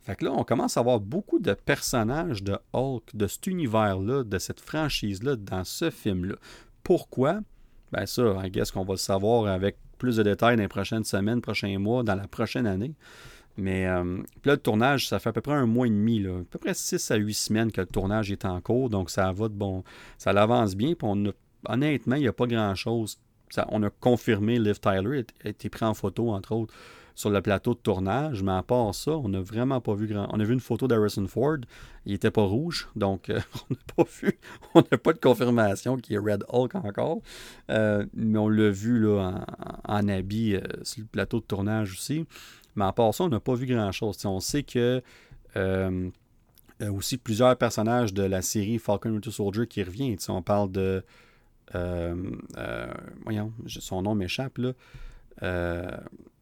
Fait 0.05 0.17
que 0.17 0.27
là, 0.27 0.33
on 0.33 0.45
commence 0.45 0.77
à 0.77 0.81
avoir 0.81 1.01
beaucoup 1.01 1.39
de 1.39 1.55
personnages 1.55 2.43
de 2.43 2.59
Hulk, 2.73 3.05
de 3.15 3.27
cet 3.27 3.47
univers-là, 3.47 4.23
de 4.23 4.39
cette 4.39 4.61
franchise-là, 4.61 5.37
dans 5.37 5.65
ce 5.65 5.91
film-là. 5.91 6.35
Pourquoi? 6.83 7.41
Ben 7.91 8.05
ça, 8.07 8.23
I 8.45 8.51
guess 8.51 8.71
qu'on 8.71 8.85
va 8.85 8.95
le 8.95 8.99
savoir 8.99 9.47
avec 9.47 9.79
plus 9.99 10.17
de 10.17 10.23
détails 10.23 10.57
dans 10.57 10.63
les 10.63 10.69
prochaines 10.69 11.05
semaines, 11.05 11.41
prochains 11.41 11.79
mois, 11.79 12.03
dans 12.03 12.15
la 12.15 12.27
prochaine 12.27 12.67
année. 12.67 12.95
Mais 13.57 13.87
euh, 13.87 14.19
là, 14.45 14.55
le 14.55 14.59
tournage, 14.59 15.09
ça 15.09 15.19
fait 15.19 15.29
à 15.29 15.33
peu 15.33 15.41
près 15.41 15.55
un 15.55 15.67
mois 15.67 15.87
et 15.87 15.91
demi, 15.91 16.27
à 16.27 16.43
peu 16.51 16.59
près 16.59 16.75
6 16.75 17.11
à 17.11 17.17
8 17.17 17.35
semaines 17.35 17.73
que 17.73 17.81
le 17.81 17.87
tournage 17.87 18.31
est 18.31 18.45
en 18.45 18.61
cours, 18.61 18.91
donc 18.91 19.11
ça 19.11 19.33
va 19.33 19.49
de 19.49 19.55
bon. 19.55 19.85
Ça 20.19 20.33
l'avance 20.33 20.75
bien. 20.75 20.95
Puis 20.95 21.09
honnêtement, 21.67 22.17
il 22.17 22.23
n'y 22.23 22.29
a 22.29 22.33
pas 22.33 22.47
grand-chose. 22.47 23.19
on 23.69 23.83
a 23.85 23.91
confirmé 23.91 24.59
Liv 24.59 24.81
Tyler 24.81 25.25
a 25.45 25.49
été 25.49 25.69
pris 25.69 25.85
en 25.85 25.95
photo, 25.95 26.31
entre 26.31 26.53
autres, 26.53 26.75
sur 27.15 27.31
le 27.31 27.41
plateau 27.41 27.75
de 27.75 27.79
tournage, 27.79 28.43
mais 28.43 28.53
à 28.53 28.63
part 28.63 28.95
ça, 28.95 29.13
on 29.13 29.29
n'a 29.29 29.41
vraiment 29.41 29.81
pas 29.81 29.95
vu 29.95 30.07
grand. 30.07 30.29
On 30.33 30.41
a 30.41 30.45
vu 30.45 30.53
une 30.53 30.61
photo 30.61 30.89
d'Harrison 30.89 31.27
Ford, 31.27 31.59
il 32.07 32.13
n'était 32.13 32.31
pas 32.31 32.43
rouge, 32.43 32.89
donc 32.97 33.31
euh, 33.31 33.41
on 33.71 33.75
n'a 33.75 33.95
pas 33.97 34.11
vu, 34.21 34.39
on 34.75 34.83
n'a 34.91 34.99
pas 34.99 35.13
de 35.13 35.19
confirmation 35.19 35.97
qu'il 35.97 36.17
est 36.17 36.19
Red 36.19 36.45
Hulk 36.49 36.75
encore, 36.75 37.21
euh, 37.71 38.05
mais 38.15 38.39
on 38.39 38.49
l'a 38.49 38.71
vu 38.71 38.99
là, 38.99 39.45
en, 39.87 40.09
habit 40.09 40.57
sur 40.83 41.03
le 41.03 41.07
plateau 41.07 41.41
de 41.41 41.45
tournage 41.45 41.93
aussi. 41.93 42.27
Mais 42.77 42.85
à 42.85 42.93
part 42.93 43.15
ça, 43.15 43.25
on 43.25 43.29
n'a 43.29 43.41
pas 43.41 43.55
vu 43.55 43.67
grand-chose. 43.67 44.25
On 44.27 44.41
sait 44.41 44.65
que 44.65 45.03
aussi 46.83 47.19
plusieurs 47.19 47.57
personnages 47.57 48.13
de 48.13 48.23
la 48.23 48.43
série 48.43 48.79
Falcon 48.79 49.11
Winter 49.11 49.31
Soldier 49.31 49.67
qui 49.67 49.83
revient. 49.83 50.17
on 50.29 50.43
parle 50.43 50.71
de. 50.73 51.05
Euh, 51.75 52.15
euh, 52.57 52.93
voyons, 53.23 53.53
son 53.67 54.03
nom 54.03 54.15
m'échappe 54.15 54.59
là. 54.59 54.73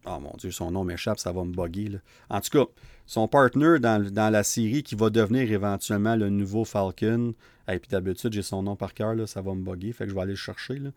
Oh 0.04 0.18
mon 0.18 0.34
dieu, 0.36 0.50
son 0.50 0.72
nom 0.72 0.84
m'échappe, 0.84 1.18
ça 1.18 1.32
va 1.32 1.44
me 1.44 1.52
bugger. 1.52 2.00
En 2.28 2.40
tout 2.40 2.50
cas, 2.50 2.70
son 3.06 3.28
partner 3.28 3.78
dans, 3.78 4.32
la 4.32 4.42
série 4.42 4.82
qui 4.82 4.94
va 4.94 5.10
devenir 5.10 5.50
éventuellement 5.52 6.16
le 6.16 6.28
nouveau 6.28 6.64
Falcon. 6.64 7.34
Et 7.68 7.78
puis 7.78 7.88
d'habitude, 7.88 8.32
j'ai 8.32 8.42
son 8.42 8.62
nom 8.62 8.74
par 8.74 8.94
cœur, 8.94 9.16
ça 9.28 9.42
va 9.42 9.54
me 9.54 9.62
bugger, 9.62 9.92
fait 9.92 10.04
que 10.04 10.10
je 10.10 10.14
vais 10.14 10.22
aller 10.22 10.32
le 10.32 10.36
chercher. 10.36 10.78
Là. 10.78 10.90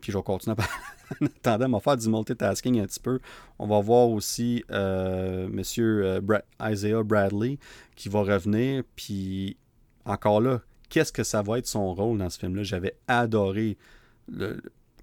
Puis 0.00 0.12
je 0.12 0.16
vais 0.16 0.22
continuer 0.22 0.56
à 0.58 0.64
en 1.22 1.26
attendant, 1.26 1.66
on 1.66 1.78
va 1.78 1.80
faire 1.80 1.96
du 1.96 2.08
multitasking 2.08 2.80
un 2.80 2.86
petit 2.86 3.00
peu. 3.00 3.20
On 3.58 3.66
va 3.66 3.80
voir 3.80 4.08
aussi 4.08 4.64
euh, 4.70 5.48
Monsieur 5.48 6.04
euh, 6.04 6.38
Isaiah 6.62 7.02
Bradley 7.02 7.58
qui 7.94 8.08
va 8.08 8.20
revenir. 8.20 8.82
Puis 8.94 9.56
encore 10.04 10.40
là, 10.40 10.60
qu'est-ce 10.88 11.12
que 11.12 11.24
ça 11.24 11.42
va 11.42 11.58
être 11.58 11.66
son 11.66 11.94
rôle 11.94 12.18
dans 12.18 12.30
ce 12.30 12.38
film-là? 12.38 12.62
J'avais 12.62 12.96
adoré 13.08 13.76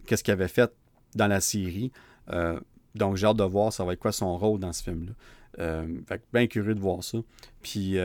qu'est-ce 0.05 0.23
qu'il 0.23 0.33
avait 0.33 0.47
fait 0.47 0.71
dans 1.15 1.27
la 1.27 1.41
série. 1.41 1.91
Euh, 2.31 2.59
donc 2.95 3.15
j'ai 3.15 3.25
hâte 3.25 3.37
de 3.37 3.43
voir 3.43 3.73
ça 3.73 3.83
va 3.83 3.93
être 3.93 3.99
quoi 3.99 4.11
son 4.11 4.37
rôle 4.37 4.59
dans 4.59 4.73
ce 4.73 4.83
film-là. 4.83 5.85
fait 6.07 6.17
que 6.17 6.23
bien 6.33 6.47
curieux 6.47 6.75
de 6.75 6.79
voir 6.79 7.03
ça. 7.03 7.19
Puis 7.61 7.97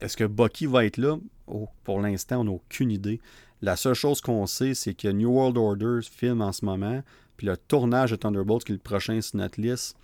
est-ce 0.00 0.16
que 0.16 0.24
Bucky 0.24 0.66
va 0.66 0.84
être 0.84 0.98
là? 0.98 1.16
Oh, 1.46 1.68
pour 1.82 2.00
l'instant, 2.00 2.40
on 2.40 2.44
n'a 2.44 2.50
aucune 2.50 2.90
idée. 2.90 3.20
La 3.62 3.76
seule 3.76 3.94
chose 3.94 4.20
qu'on 4.20 4.46
sait, 4.46 4.74
c'est 4.74 4.94
que 4.94 5.08
New 5.08 5.30
World 5.30 5.56
Order 5.56 6.00
filme 6.02 6.42
en 6.42 6.52
ce 6.52 6.64
moment, 6.64 7.02
puis 7.36 7.46
le 7.46 7.56
tournage 7.56 8.10
de 8.10 8.16
Thunderbolt, 8.16 8.64
qui 8.64 8.72
est 8.72 8.74
le 8.74 8.80
prochain 8.80 9.20
sur 9.20 9.38
notre 9.38 9.60
liste, 9.60 9.96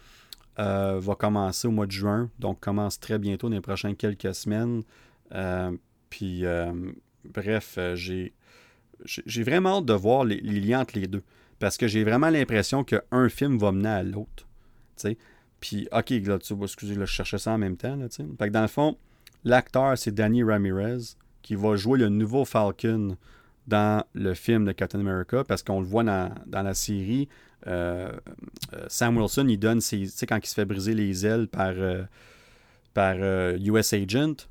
euh, 0.58 0.98
va 0.98 1.14
commencer 1.14 1.68
au 1.68 1.70
mois 1.70 1.86
de 1.86 1.92
juin, 1.92 2.30
donc 2.38 2.60
commence 2.60 2.98
très 2.98 3.18
bientôt 3.18 3.48
dans 3.48 3.54
les 3.54 3.60
prochaines 3.60 3.96
quelques 3.96 4.34
semaines. 4.34 4.82
Euh, 5.32 5.70
puis, 6.08 6.44
euh, 6.44 6.72
bref, 7.24 7.78
j'ai, 7.94 8.32
j'ai 9.04 9.42
vraiment 9.42 9.78
hâte 9.78 9.86
de 9.86 9.94
voir 9.94 10.24
les, 10.24 10.40
liens 10.40 10.80
entre 10.80 10.98
les 10.98 11.06
deux, 11.06 11.22
parce 11.60 11.76
que 11.76 11.86
j'ai 11.86 12.02
vraiment 12.02 12.30
l'impression 12.30 12.82
qu'un 12.82 13.28
film 13.28 13.58
va 13.58 13.70
mener 13.70 13.88
à 13.88 14.02
l'autre. 14.02 14.48
Puis, 15.60 15.86
ok, 15.92 16.10
là, 16.24 16.38
tu 16.38 16.54
excusez, 16.62 16.94
je 16.94 17.04
cherchais 17.04 17.38
ça 17.38 17.52
en 17.52 17.58
même 17.58 17.76
temps. 17.76 17.94
Là, 17.94 18.06
fait 18.10 18.48
que 18.48 18.52
dans 18.52 18.62
le 18.62 18.68
fond, 18.68 18.96
l'acteur, 19.44 19.96
c'est 19.96 20.12
Danny 20.12 20.42
Ramirez, 20.42 21.16
qui 21.42 21.54
va 21.54 21.76
jouer 21.76 21.98
le 21.98 22.08
nouveau 22.08 22.44
Falcon 22.44 23.16
dans 23.66 24.02
le 24.14 24.34
film 24.34 24.64
de 24.64 24.72
Captain 24.72 25.00
America 25.00 25.44
parce 25.44 25.62
qu'on 25.62 25.80
le 25.80 25.86
voit 25.86 26.02
dans, 26.02 26.32
la 26.50 26.74
série. 26.74 27.28
Euh, 27.66 28.10
euh, 28.72 28.86
Sam 28.88 29.18
Wilson, 29.18 29.46
il 29.48 29.58
donne 29.58 29.82
ses. 29.82 30.00
Tu 30.00 30.08
sais, 30.08 30.26
quand 30.26 30.38
il 30.42 30.46
se 30.46 30.54
fait 30.54 30.64
briser 30.64 30.94
les 30.94 31.26
ailes 31.26 31.46
par, 31.46 31.74
euh, 31.76 33.58
US 33.58 33.92
Agent, 33.92 34.48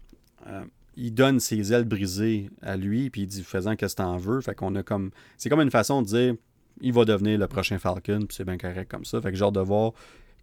il 0.95 1.13
donne 1.13 1.39
ses 1.39 1.73
ailes 1.73 1.85
brisées 1.85 2.51
à 2.61 2.77
lui, 2.77 3.09
puis 3.09 3.21
il 3.21 3.27
dit 3.27 3.43
faisant 3.43 3.75
que 3.75 3.87
c'est 3.87 3.99
en 3.99 4.17
veux. 4.17 4.41
Fait 4.41 4.53
qu'on 4.53 4.75
a 4.75 4.83
comme. 4.83 5.09
C'est 5.37 5.49
comme 5.49 5.61
une 5.61 5.71
façon 5.71 6.03
de 6.03 6.07
dire 6.07 6.35
il 6.81 6.93
va 6.93 7.05
devenir 7.05 7.37
le 7.37 7.47
prochain 7.47 7.79
Falcon, 7.79 8.25
puis 8.25 8.35
c'est 8.35 8.45
bien 8.45 8.57
correct 8.57 8.89
comme 8.89 9.05
ça. 9.05 9.21
Fait 9.21 9.31
que 9.31 9.37
genre 9.37 9.51
de 9.51 9.59
voir 9.59 9.93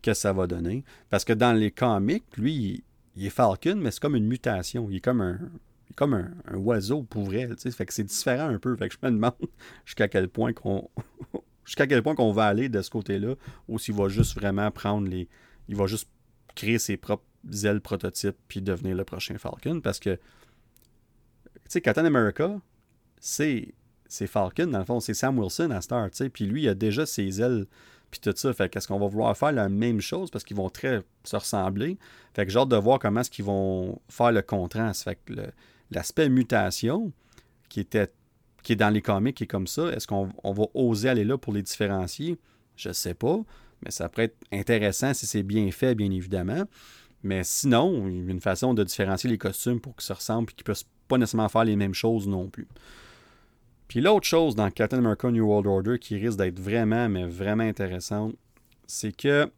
que 0.02 0.14
ça 0.14 0.32
va 0.32 0.46
donner. 0.46 0.84
Parce 1.10 1.24
que 1.24 1.32
dans 1.32 1.52
les 1.52 1.70
comics, 1.70 2.24
lui, 2.36 2.54
il, 2.54 2.82
il 3.16 3.26
est 3.26 3.30
Falcon, 3.30 3.76
mais 3.76 3.90
c'est 3.90 4.00
comme 4.00 4.16
une 4.16 4.26
mutation. 4.26 4.88
Il 4.90 4.96
est 4.96 5.00
comme 5.00 5.20
un, 5.20 5.38
comme 5.94 6.14
un, 6.14 6.30
oiseau 6.54 7.02
pour 7.02 7.24
vrai. 7.24 7.48
Fait 7.56 7.86
que 7.86 7.92
c'est 7.92 8.04
différent 8.04 8.48
un 8.48 8.58
peu. 8.58 8.76
Fait 8.76 8.88
que 8.88 8.94
je 8.94 9.06
me 9.06 9.12
demande 9.12 9.34
jusqu'à 9.84 10.06
quel 10.06 10.28
point 10.28 10.52
qu'on. 10.52 10.88
jusqu'à 11.64 11.86
quel 11.86 12.02
point 12.02 12.14
qu'on 12.14 12.32
va 12.32 12.46
aller 12.46 12.68
de 12.68 12.80
ce 12.82 12.90
côté-là, 12.90 13.34
ou 13.66 13.78
s'il 13.78 13.94
va 13.94 14.08
juste 14.08 14.34
vraiment 14.34 14.70
prendre 14.70 15.08
les. 15.08 15.28
Il 15.68 15.74
va 15.74 15.86
juste 15.86 16.08
créer 16.54 16.78
ses 16.78 16.96
propres 16.96 17.24
ailes 17.64 17.80
prototypes 17.80 18.36
puis 18.46 18.62
devenir 18.62 18.94
le 18.94 19.04
prochain 19.04 19.36
Falcon. 19.38 19.80
Parce 19.80 19.98
que. 19.98 20.10
Tu 20.14 21.72
sais, 21.72 21.80
Captain 21.80 22.04
America, 22.04 22.60
c'est. 23.18 23.74
C'est 24.08 24.26
Falcon, 24.26 24.66
dans 24.66 24.78
le 24.78 24.84
fond, 24.84 25.00
c'est 25.00 25.14
Sam 25.14 25.38
Wilson 25.38 25.70
à 25.70 25.80
Star, 25.80 26.10
tu 26.10 26.16
sais. 26.16 26.28
Puis 26.28 26.46
lui, 26.46 26.62
il 26.62 26.68
a 26.68 26.74
déjà 26.74 27.06
ses 27.06 27.40
ailes 27.40 27.66
puis 28.10 28.20
tout 28.20 28.32
ça. 28.36 28.52
Fait 28.52 28.68
qu'est-ce 28.68 28.88
qu'on 28.88 28.98
va 28.98 29.08
vouloir 29.08 29.36
faire 29.36 29.52
la 29.52 29.68
même 29.68 30.00
chose? 30.00 30.30
Parce 30.30 30.44
qu'ils 30.44 30.56
vont 30.56 30.70
très 30.70 31.02
se 31.24 31.36
ressembler. 31.36 31.98
Fait 32.34 32.46
que 32.46 32.52
j'ai 32.52 32.58
hâte 32.58 32.68
de 32.68 32.76
voir 32.76 32.98
comment 32.98 33.20
est-ce 33.20 33.30
qu'ils 33.30 33.44
vont 33.44 34.00
faire 34.08 34.32
le 34.32 34.42
contraste. 34.42 35.02
Fait 35.02 35.18
que 35.24 35.32
l'aspect 35.90 36.28
mutation 36.28 37.12
qui 37.68 37.80
était 37.80 38.10
est 38.68 38.76
dans 38.76 38.90
les 38.90 39.02
comics 39.02 39.36
qui 39.36 39.44
est 39.44 39.46
comme 39.46 39.66
ça, 39.66 39.88
est-ce 39.92 40.06
qu'on 40.06 40.28
va 40.44 40.64
oser 40.74 41.08
aller 41.08 41.24
là 41.24 41.38
pour 41.38 41.52
les 41.52 41.62
différencier? 41.62 42.38
Je 42.76 42.92
sais 42.92 43.14
pas, 43.14 43.38
mais 43.84 43.90
ça 43.90 44.08
pourrait 44.08 44.24
être 44.24 44.36
intéressant 44.52 45.14
si 45.14 45.26
c'est 45.26 45.42
bien 45.42 45.70
fait, 45.70 45.94
bien 45.94 46.10
évidemment. 46.10 46.64
Mais 47.22 47.42
sinon, 47.44 48.06
une 48.06 48.40
façon 48.40 48.74
de 48.74 48.84
différencier 48.84 49.30
les 49.30 49.38
costumes 49.38 49.80
pour 49.80 49.94
qu'ils 49.96 50.06
se 50.06 50.12
ressemblent 50.12 50.50
et 50.50 50.54
qu'ils 50.54 50.68
ne 50.68 50.74
puissent 50.74 50.88
pas 51.08 51.18
nécessairement 51.18 51.48
faire 51.48 51.64
les 51.64 51.76
mêmes 51.76 51.94
choses 51.94 52.26
non 52.28 52.48
plus. 52.48 52.68
Puis 53.88 54.00
l'autre 54.00 54.26
chose 54.26 54.54
dans 54.54 54.70
Captain 54.70 54.98
America 54.98 55.30
New 55.30 55.46
World 55.46 55.66
Order 55.66 55.98
qui 55.98 56.16
risque 56.16 56.38
d'être 56.38 56.58
vraiment, 56.58 57.08
mais 57.08 57.26
vraiment 57.26 57.64
intéressante, 57.64 58.34
c'est 58.86 59.16
que 59.16 59.50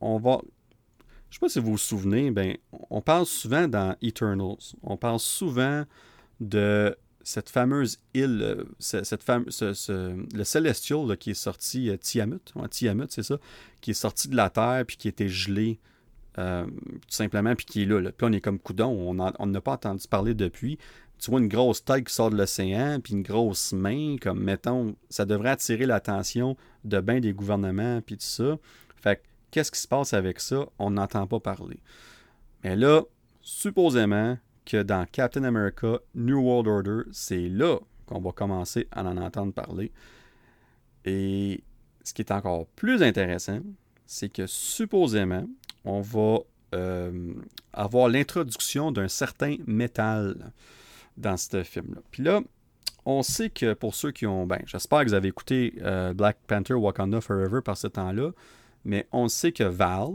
on 0.00 0.18
va 0.18 0.40
je 1.30 1.38
ne 1.38 1.40
sais 1.40 1.46
pas 1.46 1.48
si 1.48 1.60
vous 1.60 1.72
vous 1.72 1.78
souvenez, 1.78 2.30
ben, 2.30 2.58
on 2.90 3.00
parle 3.00 3.24
souvent 3.24 3.66
dans 3.66 3.96
Eternals, 4.02 4.74
on 4.82 4.98
parle 4.98 5.18
souvent 5.18 5.84
de 6.40 6.94
cette 7.24 7.48
fameuse 7.48 8.00
île, 8.12 8.42
euh, 8.42 8.64
cette 8.78 9.24
le 9.26 10.44
Celestial 10.44 11.16
qui 11.16 11.30
est 11.30 11.34
sorti, 11.34 11.88
euh, 11.88 11.96
Tiamut, 11.96 12.52
Tiamut 12.70 13.06
c'est 13.08 13.22
ça, 13.22 13.38
qui 13.80 13.92
est 13.92 13.94
sorti 13.94 14.28
de 14.28 14.36
la 14.36 14.50
Terre 14.50 14.84
puis 14.86 14.96
qui 14.98 15.08
était 15.08 15.28
gelé 15.28 15.78
euh, 16.38 16.66
tout 16.66 17.00
simplement, 17.08 17.54
puis 17.54 17.66
qui 17.66 17.82
est 17.82 17.86
là. 17.86 18.10
Puis 18.12 18.26
on 18.26 18.32
est 18.32 18.40
comme 18.40 18.58
coudon, 18.58 18.90
on 18.90 19.46
n'a 19.46 19.60
pas 19.60 19.72
entendu 19.72 20.06
parler 20.08 20.34
depuis. 20.34 20.78
Tu 21.22 21.30
vois 21.30 21.40
une 21.40 21.48
grosse 21.48 21.84
tête 21.84 22.04
qui 22.08 22.12
sort 22.12 22.30
de 22.30 22.36
l'océan, 22.36 22.98
puis 23.00 23.12
une 23.12 23.22
grosse 23.22 23.72
main, 23.72 24.16
comme 24.20 24.42
mettons, 24.42 24.96
ça 25.08 25.24
devrait 25.24 25.50
attirer 25.50 25.86
l'attention 25.86 26.56
de 26.84 27.00
bien 27.00 27.20
des 27.20 27.32
gouvernements, 27.32 28.00
puis 28.00 28.16
tout 28.16 28.24
ça. 28.24 28.58
Fait 28.96 29.16
que 29.16 29.22
Qu'est-ce 29.52 29.70
qui 29.70 29.78
se 29.78 29.86
passe 29.86 30.14
avec 30.14 30.40
ça? 30.40 30.66
On 30.78 30.90
n'entend 30.90 31.26
pas 31.26 31.38
parler. 31.38 31.78
Mais 32.64 32.74
là, 32.74 33.02
supposément 33.42 34.38
que 34.64 34.82
dans 34.82 35.04
Captain 35.04 35.44
America 35.44 35.98
New 36.14 36.40
World 36.40 36.68
Order, 36.68 37.10
c'est 37.12 37.50
là 37.50 37.78
qu'on 38.06 38.20
va 38.20 38.32
commencer 38.32 38.88
à 38.90 39.04
en 39.04 39.18
entendre 39.18 39.52
parler. 39.52 39.92
Et 41.04 41.62
ce 42.02 42.14
qui 42.14 42.22
est 42.22 42.32
encore 42.32 42.66
plus 42.68 43.02
intéressant, 43.02 43.60
c'est 44.06 44.30
que 44.30 44.46
supposément, 44.46 45.46
on 45.84 46.00
va 46.00 46.38
euh, 46.74 47.34
avoir 47.74 48.08
l'introduction 48.08 48.90
d'un 48.90 49.08
certain 49.08 49.56
métal 49.66 50.50
dans 51.16 51.36
ce 51.36 51.62
film-là. 51.62 52.00
Puis 52.10 52.22
là, 52.22 52.40
on 53.04 53.22
sait 53.22 53.50
que 53.50 53.74
pour 53.74 53.94
ceux 53.94 54.12
qui 54.12 54.26
ont, 54.26 54.46
ben, 54.46 54.60
j'espère 54.66 55.00
que 55.00 55.08
vous 55.08 55.14
avez 55.14 55.28
écouté 55.28 55.74
euh, 55.82 56.14
Black 56.14 56.38
Panther 56.46 56.74
Wakanda 56.74 57.20
Forever 57.20 57.60
par 57.62 57.76
ce 57.76 57.88
temps-là, 57.88 58.30
mais 58.84 59.06
on 59.12 59.28
sait 59.28 59.52
que 59.52 59.64
Val 59.64 60.10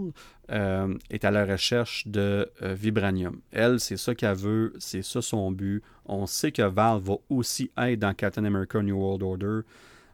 euh, 0.52 0.94
est 1.10 1.26
à 1.26 1.32
la 1.32 1.45
recherche 1.45 2.07
de 2.07 2.49
euh, 2.61 2.74
Vibranium. 2.74 3.40
Elle, 3.52 3.80
c'est 3.80 3.98
ça 3.98 4.15
qu'elle 4.15 4.36
veut, 4.36 4.74
c'est 4.80 5.03
ça 5.03 5.22
son 5.22 5.52
but. 5.52 5.84
On 6.06 6.26
sait 6.26 6.52
que 6.52 6.61
Val 6.61 6.99
va 6.99 7.15
aussi 7.30 7.72
être 7.78 7.99
dans 7.99 8.14
Captain 8.14 8.45
America 8.45 8.82
New 8.82 8.98
World 8.98 9.24
Order. 9.24 9.60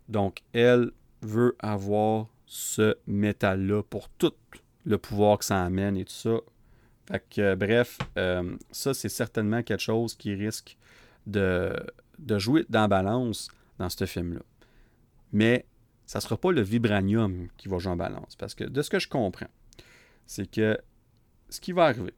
Donc, 0.10 0.40
elle 0.54 0.92
veut 1.22 1.56
avoir 1.60 2.28
ce 2.46 2.96
métal-là 3.08 3.84
pour 3.84 4.10
tout 4.10 4.34
le 4.86 4.98
pouvoir 4.98 5.40
que 5.40 5.46
ça 5.46 5.64
amène 5.64 5.98
et 5.98 6.06
tout 6.06 6.14
ça. 6.14 6.38
Fait 7.08 7.24
que, 7.30 7.56
bref, 7.56 7.98
euh, 8.18 8.56
ça, 8.72 8.94
c'est 8.94 9.10
certainement 9.10 9.62
quelque 9.62 9.82
chose 9.82 10.16
qui 10.16 10.34
risque 10.34 10.78
de, 11.26 11.76
jouer 12.38 12.66
dans 12.70 12.82
la 12.82 12.88
balance 12.88 13.50
dans 13.78 13.90
ce 13.90 14.06
film-là. 14.06 14.42
Mais 15.32 15.66
ça 16.06 16.20
ne 16.20 16.22
sera 16.22 16.38
pas 16.38 16.52
le 16.52 16.62
vibranium 16.62 17.48
qui 17.58 17.68
va 17.68 17.80
jouer 17.80 17.92
en 17.92 17.98
balance. 17.98 18.36
Parce 18.36 18.56
que 18.56 18.64
de 18.64 18.82
ce 18.82 18.90
que 18.90 19.00
je 19.00 19.10
comprends, 19.10 19.50
c'est 20.26 20.50
que 20.50 20.78
ce 21.50 21.60
qui 21.60 21.72
va 21.72 21.86
arriver, 21.86 22.14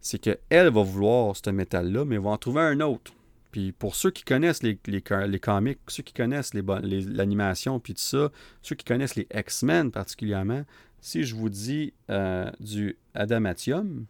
c'est 0.00 0.18
qu'elle 0.18 0.70
va 0.70 0.82
vouloir 0.82 1.34
ce 1.36 1.50
métal-là, 1.50 2.04
mais 2.04 2.18
va 2.18 2.30
en 2.30 2.38
trouver 2.38 2.60
un 2.60 2.80
autre. 2.80 3.12
Puis 3.50 3.72
pour 3.72 3.96
ceux 3.96 4.10
qui 4.10 4.22
connaissent 4.22 4.62
les, 4.62 4.78
les, 4.86 5.02
les 5.28 5.40
comics, 5.40 5.78
ceux 5.88 6.02
qui 6.02 6.12
connaissent 6.12 6.52
l'animation, 6.52 7.80
puis 7.80 7.94
tout 7.94 8.02
ça, 8.02 8.30
ceux 8.60 8.74
qui 8.74 8.84
connaissent 8.84 9.16
les 9.16 9.26
X-Men 9.34 9.90
particulièrement, 9.90 10.64
si 11.00 11.24
je 11.24 11.34
vous 11.34 11.48
dis 11.48 11.92
euh, 12.10 12.50
du 12.60 12.96
adamantium, 13.14 14.06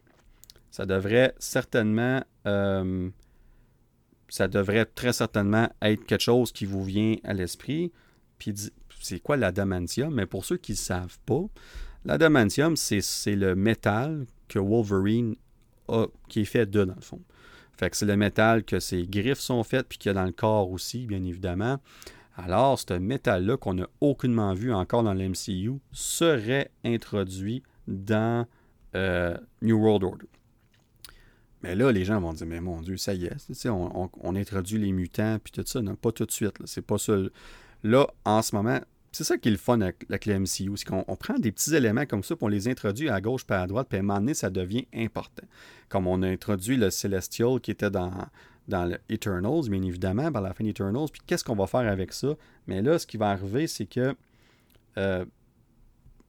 ça 0.71 0.85
devrait 0.85 1.33
certainement 1.39 2.23
euh, 2.45 3.09
ça 4.29 4.47
devrait 4.47 4.85
très 4.85 5.13
certainement 5.13 5.69
être 5.81 6.05
quelque 6.05 6.21
chose 6.21 6.51
qui 6.51 6.65
vous 6.65 6.83
vient 6.83 7.15
à 7.23 7.33
l'esprit. 7.33 7.91
C'est 8.99 9.19
quoi 9.19 9.37
l'adamantium? 9.37 10.13
Mais 10.13 10.25
pour 10.25 10.45
ceux 10.45 10.57
qui 10.57 10.73
ne 10.73 10.77
savent 10.77 11.17
pas, 11.25 11.45
l'adamantium, 12.05 12.75
c'est 12.75 13.35
le 13.35 13.55
métal 13.55 14.25
que 14.47 14.59
Wolverine 14.59 15.35
a, 15.87 16.07
qui 16.27 16.41
est 16.41 16.45
fait 16.45 16.69
de, 16.69 16.83
dans 16.83 16.95
le 16.95 17.01
fond. 17.01 17.21
Fait 17.77 17.93
c'est 17.93 18.05
le 18.05 18.17
métal 18.17 18.63
que 18.63 18.79
ses 18.79 19.05
griffes 19.05 19.39
sont 19.39 19.63
faites, 19.63 19.87
puis 19.87 19.97
qu'il 19.97 20.09
y 20.09 20.11
a 20.11 20.13
dans 20.13 20.25
le 20.25 20.31
corps 20.31 20.71
aussi, 20.71 21.05
bien 21.05 21.23
évidemment. 21.23 21.79
Alors, 22.37 22.77
ce 22.79 22.93
métal-là 22.93 23.57
qu'on 23.57 23.73
n'a 23.73 23.87
aucunement 23.99 24.53
vu 24.53 24.71
encore 24.71 25.01
dans 25.01 25.13
l'MCU 25.13 25.79
serait 25.91 26.69
introduit 26.85 27.63
dans 27.87 28.45
euh, 28.95 29.35
New 29.63 29.77
World 29.77 30.03
Order. 30.03 30.27
Mais 31.63 31.75
là, 31.75 31.91
les 31.91 32.05
gens 32.05 32.21
vont 32.21 32.33
dire, 32.33 32.45
mais 32.45 32.61
mon 32.61 32.81
Dieu, 32.81 32.95
ça 32.97 33.15
y 33.15 33.25
est, 33.25 33.65
on, 33.65 34.35
introduit 34.35 34.77
les 34.77 34.91
mutants, 34.91 35.39
puis 35.43 35.51
tout 35.51 35.63
ça. 35.65 35.81
Non, 35.81 35.95
pas 35.95 36.11
tout 36.11 36.27
de 36.27 36.31
suite. 36.31 36.53
C'est 36.65 36.85
pas 36.85 36.99
ça. 36.99 37.17
Là, 37.83 38.07
en 38.23 38.43
ce 38.43 38.55
moment, 38.55 38.79
c'est 39.11 39.23
ça 39.23 39.39
qui 39.39 39.47
est 39.47 39.51
le 39.51 39.57
fun 39.57 39.81
avec, 39.81 40.25
la 40.27 40.39
MCU, 40.39 40.71
c'est 40.75 40.85
qu'on 40.85 41.03
prend 41.15 41.39
des 41.39 41.51
petits 41.51 41.73
éléments 41.73 42.05
comme 42.05 42.21
ça, 42.21 42.35
puis 42.35 42.45
on 42.45 42.49
les 42.49 42.67
introduit 42.67 43.09
à 43.09 43.19
gauche 43.19 43.47
puis 43.47 43.55
à 43.55 43.65
droite, 43.65 43.87
puis 43.89 43.97
à 43.97 44.01
un 44.01 44.03
moment 44.03 44.19
donné, 44.19 44.35
ça 44.35 44.51
devient 44.51 44.85
important. 44.93 45.47
Comme 45.89 46.05
on 46.05 46.21
a 46.21 46.27
introduit 46.27 46.77
le 46.77 46.91
Celestial 46.91 47.59
qui 47.59 47.71
était 47.71 47.89
dans, 47.89 48.11
dans 48.67 48.85
le 48.85 48.97
Eternals, 49.09 49.69
bien 49.69 49.81
évidemment, 49.81 50.31
par 50.31 50.41
la 50.41 50.53
fin 50.53 50.63
d'Eternals, 50.63 51.07
puis 51.11 51.21
qu'est-ce 51.25 51.43
qu'on 51.43 51.55
va 51.55 51.67
faire 51.67 51.89
avec 51.89 52.13
ça? 52.13 52.35
Mais 52.67 52.81
là, 52.81 52.99
ce 52.99 53.07
qui 53.07 53.17
va 53.17 53.29
arriver, 53.29 53.67
c'est 53.67 53.85
que 53.85 54.15
euh, 54.97 55.25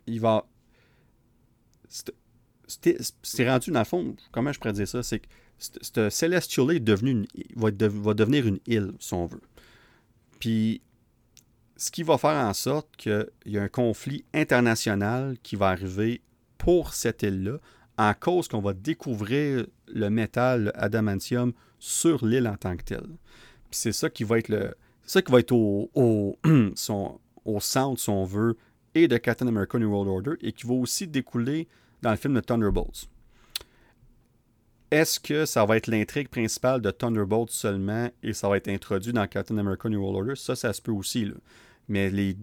il 0.06 0.20
va 0.20 0.46
c'est 2.68 3.48
rendu, 3.48 3.70
dans 3.70 3.78
le 3.78 3.84
fond, 3.84 4.16
comment 4.30 4.52
je 4.52 4.58
pourrais 4.58 4.72
dire 4.72 4.88
ça, 4.88 5.02
c'est 5.02 5.20
que 5.20 5.28
ce 5.58 6.10
Celestial 6.10 6.70
est 6.70 6.80
devenu 6.80 7.26
va, 7.56 7.70
devenir 7.70 8.46
une 8.46 8.60
île, 8.66 8.92
si 9.00 9.14
on 9.14 9.26
veut. 9.26 9.40
Puis, 10.38 10.82
ce 11.76 11.90
qui 11.90 12.02
va 12.02 12.18
faire 12.18 12.36
en 12.36 12.54
sorte 12.54 12.88
qu'il 12.96 13.28
y 13.46 13.58
a 13.58 13.62
un 13.62 13.68
conflit 13.68 14.24
international 14.34 15.36
qui 15.42 15.56
va 15.56 15.68
arriver 15.68 16.20
pour 16.58 16.94
cette 16.94 17.22
île-là, 17.22 17.58
en 17.96 18.14
cause 18.14 18.46
qu'on 18.46 18.60
va 18.60 18.72
découvrir 18.72 19.66
le 19.88 20.10
métal, 20.10 20.70
adamantium, 20.74 21.52
sur 21.78 22.24
l'île 22.24 22.48
en 22.48 22.56
tant 22.56 22.76
que 22.76 22.82
telle. 22.82 23.08
C'est 23.70 23.92
ça 23.92 24.10
qui 24.10 24.24
va 24.24 24.38
être 24.38 24.48
le. 24.48 24.74
ça 25.04 25.22
qui 25.22 25.32
va 25.32 25.40
être 25.40 25.52
au, 25.52 25.90
au, 27.44 27.60
centre, 27.60 28.00
si 28.00 28.10
on 28.10 28.24
veut, 28.24 28.56
et 28.94 29.08
de 29.08 29.16
Captain 29.16 29.46
America 29.46 29.78
New 29.78 29.90
World 29.90 30.08
Order, 30.08 30.46
et 30.46 30.52
qui 30.52 30.66
va 30.66 30.74
aussi 30.74 31.06
découler 31.06 31.68
dans 32.02 32.10
le 32.10 32.16
film 32.16 32.34
de 32.34 32.40
Thunderbolts. 32.40 33.08
Est-ce 34.90 35.20
que 35.20 35.44
ça 35.44 35.66
va 35.66 35.76
être 35.76 35.86
l'intrigue 35.86 36.28
principale 36.28 36.80
de 36.80 36.90
Thunderbolts 36.90 37.50
seulement 37.50 38.10
et 38.22 38.32
ça 38.32 38.48
va 38.48 38.56
être 38.56 38.68
introduit 38.68 39.12
dans 39.12 39.26
Captain 39.26 39.58
America 39.58 39.88
New 39.88 40.00
World 40.00 40.20
Order? 40.20 40.36
Ça, 40.36 40.56
ça 40.56 40.72
se 40.72 40.80
peut 40.80 40.92
aussi. 40.92 41.30
Mais 41.88 42.08
les, 42.08 42.38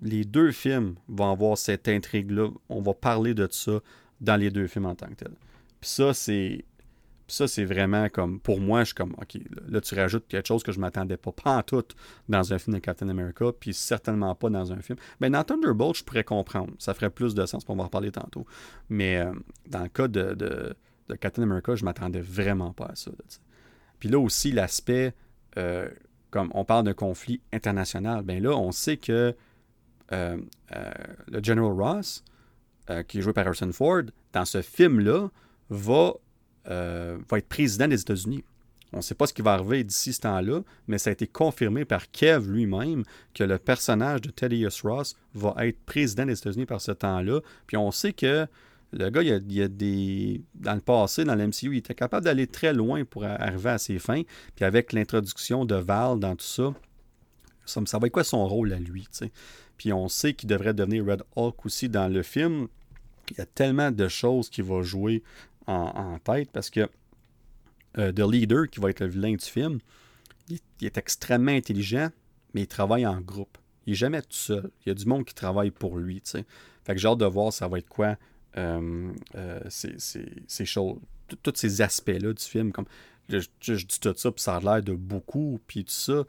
les 0.00 0.24
deux 0.24 0.52
films 0.52 0.94
vont 1.08 1.32
avoir 1.32 1.58
cette 1.58 1.88
intrigue-là. 1.88 2.50
On 2.68 2.80
va 2.80 2.94
parler 2.94 3.34
de 3.34 3.48
ça 3.50 3.80
dans 4.20 4.36
les 4.36 4.50
deux 4.50 4.68
films 4.68 4.86
en 4.86 4.94
tant 4.94 5.08
que 5.08 5.14
tel. 5.14 5.32
Puis 5.80 5.90
ça, 5.90 6.14
c'est 6.14 6.64
ça, 7.26 7.48
c'est 7.48 7.64
vraiment 7.64 8.08
comme, 8.08 8.38
pour 8.38 8.60
moi, 8.60 8.80
je 8.80 8.86
suis 8.86 8.94
comme, 8.94 9.14
OK, 9.20 9.38
là, 9.68 9.80
tu 9.80 9.94
rajoutes 9.94 10.26
quelque 10.28 10.46
chose 10.46 10.62
que 10.62 10.72
je 10.72 10.80
m'attendais 10.80 11.16
pas, 11.16 11.32
pas 11.32 11.56
en 11.56 11.62
tout 11.62 11.84
dans 12.28 12.52
un 12.52 12.58
film 12.58 12.74
de 12.74 12.80
Captain 12.80 13.08
America, 13.08 13.46
puis 13.58 13.72
certainement 13.72 14.34
pas 14.34 14.50
dans 14.50 14.72
un 14.72 14.80
film. 14.80 14.98
Mais 15.20 15.30
dans 15.30 15.42
Thunderbolt, 15.42 15.96
je 15.96 16.04
pourrais 16.04 16.24
comprendre. 16.24 16.72
Ça 16.78 16.92
ferait 16.92 17.10
plus 17.10 17.34
de 17.34 17.46
sens, 17.46 17.66
va 17.66 17.74
en 17.74 17.82
reparler 17.82 18.12
tantôt. 18.12 18.46
Mais 18.90 19.18
euh, 19.18 19.32
dans 19.66 19.82
le 19.82 19.88
cas 19.88 20.08
de, 20.08 20.34
de, 20.34 20.76
Captain 21.16 21.42
America, 21.42 21.74
je 21.74 21.84
m'attendais 21.84 22.20
vraiment 22.20 22.72
pas 22.72 22.86
à 22.86 22.96
ça. 22.96 23.10
puis 23.98 24.08
là 24.08 24.18
aussi, 24.18 24.52
l'aspect, 24.52 25.14
euh, 25.56 25.88
comme 26.30 26.50
on 26.54 26.64
parle 26.64 26.84
d'un 26.84 26.94
conflit 26.94 27.40
international, 27.52 28.22
ben 28.22 28.42
là, 28.42 28.50
on 28.50 28.72
sait 28.72 28.96
que 28.96 29.34
euh, 30.12 30.36
le 31.28 31.42
General 31.42 31.72
Ross, 31.72 32.22
qui 33.08 33.18
est 33.18 33.22
joué 33.22 33.32
par 33.32 33.46
Harrison 33.46 33.72
Ford, 33.72 34.02
dans 34.34 34.44
ce 34.44 34.60
film-là, 34.60 35.28
va 35.70 36.14
euh, 36.68 37.18
va 37.30 37.38
être 37.38 37.48
président 37.48 37.88
des 37.88 38.00
États-Unis. 38.00 38.44
On 38.92 38.98
ne 38.98 39.02
sait 39.02 39.14
pas 39.16 39.26
ce 39.26 39.34
qui 39.34 39.42
va 39.42 39.54
arriver 39.54 39.82
d'ici 39.82 40.12
ce 40.12 40.20
temps-là, 40.20 40.60
mais 40.86 40.98
ça 40.98 41.10
a 41.10 41.12
été 41.12 41.26
confirmé 41.26 41.84
par 41.84 42.10
Kev 42.12 42.48
lui-même 42.48 43.02
que 43.34 43.42
le 43.42 43.58
personnage 43.58 44.20
de 44.20 44.30
Thaddeus 44.30 44.82
Ross 44.84 45.16
va 45.34 45.54
être 45.66 45.78
président 45.84 46.26
des 46.26 46.38
États-Unis 46.38 46.66
par 46.66 46.80
ce 46.80 46.92
temps-là. 46.92 47.40
Puis 47.66 47.76
on 47.76 47.90
sait 47.90 48.12
que 48.12 48.46
le 48.92 49.10
gars, 49.10 49.22
il 49.22 49.52
y 49.52 49.62
a, 49.62 49.68
des. 49.68 50.42
Dans 50.54 50.74
le 50.74 50.80
passé, 50.80 51.24
dans 51.24 51.34
l'MCU, 51.34 51.72
il 51.72 51.78
était 51.78 51.94
capable 51.94 52.24
d'aller 52.24 52.46
très 52.46 52.72
loin 52.72 53.04
pour 53.04 53.24
arriver 53.24 53.70
à 53.70 53.78
ses 53.78 53.98
fins. 53.98 54.22
Puis 54.54 54.64
avec 54.64 54.92
l'introduction 54.92 55.64
de 55.64 55.74
Val 55.74 56.20
dans 56.20 56.36
tout 56.36 56.44
ça, 56.44 56.72
ça, 57.64 57.98
va 57.98 58.06
être 58.06 58.12
quoi 58.12 58.24
son 58.24 58.46
rôle 58.46 58.72
à 58.72 58.78
lui, 58.78 59.08
Puis 59.76 59.92
on 59.92 60.08
sait 60.08 60.34
qu'il 60.34 60.48
devrait 60.48 60.74
devenir 60.74 61.04
Red 61.06 61.22
Hulk 61.34 61.66
aussi 61.66 61.88
dans 61.88 62.12
le 62.12 62.22
film. 62.22 62.68
Il 63.30 63.38
y 63.38 63.40
a 63.40 63.46
tellement 63.46 63.90
de 63.90 64.06
choses 64.06 64.50
qu'il 64.50 64.64
va 64.64 64.82
jouer 64.82 65.22
en, 65.66 66.18
tête 66.18 66.50
parce 66.52 66.70
que 66.70 66.88
euh, 67.98 68.12
The 68.12 68.20
Leader, 68.20 68.68
qui 68.68 68.80
va 68.80 68.90
être 68.90 69.00
le 69.00 69.06
vilain 69.06 69.34
du 69.34 69.44
film, 69.44 69.78
il, 70.48 70.58
est 70.82 70.98
extrêmement 70.98 71.52
intelligent, 71.52 72.10
mais 72.52 72.62
il 72.62 72.66
travaille 72.66 73.06
en 73.06 73.20
groupe. 73.20 73.58
Il 73.86 73.90
n'est 73.90 73.96
jamais 73.96 74.22
tout 74.22 74.28
seul. 74.30 74.70
Il 74.84 74.88
y 74.88 74.92
a 74.92 74.94
du 74.94 75.06
monde 75.06 75.24
qui 75.24 75.34
travaille 75.34 75.70
pour 75.70 75.98
lui. 75.98 76.22
Fait 76.24 76.44
que 76.94 76.96
j'ai 76.96 77.08
hâte 77.08 77.18
de 77.18 77.26
voir 77.26 77.52
ça 77.52 77.68
va 77.68 77.78
être 77.78 77.88
quoi 77.88 78.16
euh, 78.56 79.12
euh, 79.36 79.60
ces, 79.68 80.64
choses, 80.64 80.98
tous 81.42 81.52
ces 81.54 81.82
aspects-là 81.82 82.32
du 82.32 82.44
film. 82.44 82.72
Comme 82.72 82.86
je, 83.28 83.38
dis 83.38 84.00
tout 84.00 84.14
ça, 84.16 84.32
puis 84.32 84.42
ça 84.42 84.56
a 84.56 84.60
l'air 84.60 84.82
de 84.82 84.94
beaucoup, 84.94 85.60
puis 85.66 85.84
tout 85.84 85.92
ça. 85.92 86.24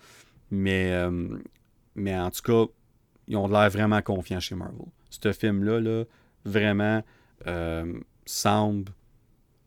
Mais, 0.52 0.94
mais 1.96 2.18
en 2.18 2.30
tout 2.30 2.42
cas, 2.42 2.72
ils 3.28 3.36
ont 3.36 3.48
l'air 3.48 3.70
vraiment 3.70 4.02
confiants 4.02 4.40
chez 4.40 4.56
Marvel. 4.56 4.86
Ce 5.10 5.32
film-là, 5.32 5.80
là, 5.80 6.04
vraiment 6.46 7.04
semble 8.26 8.92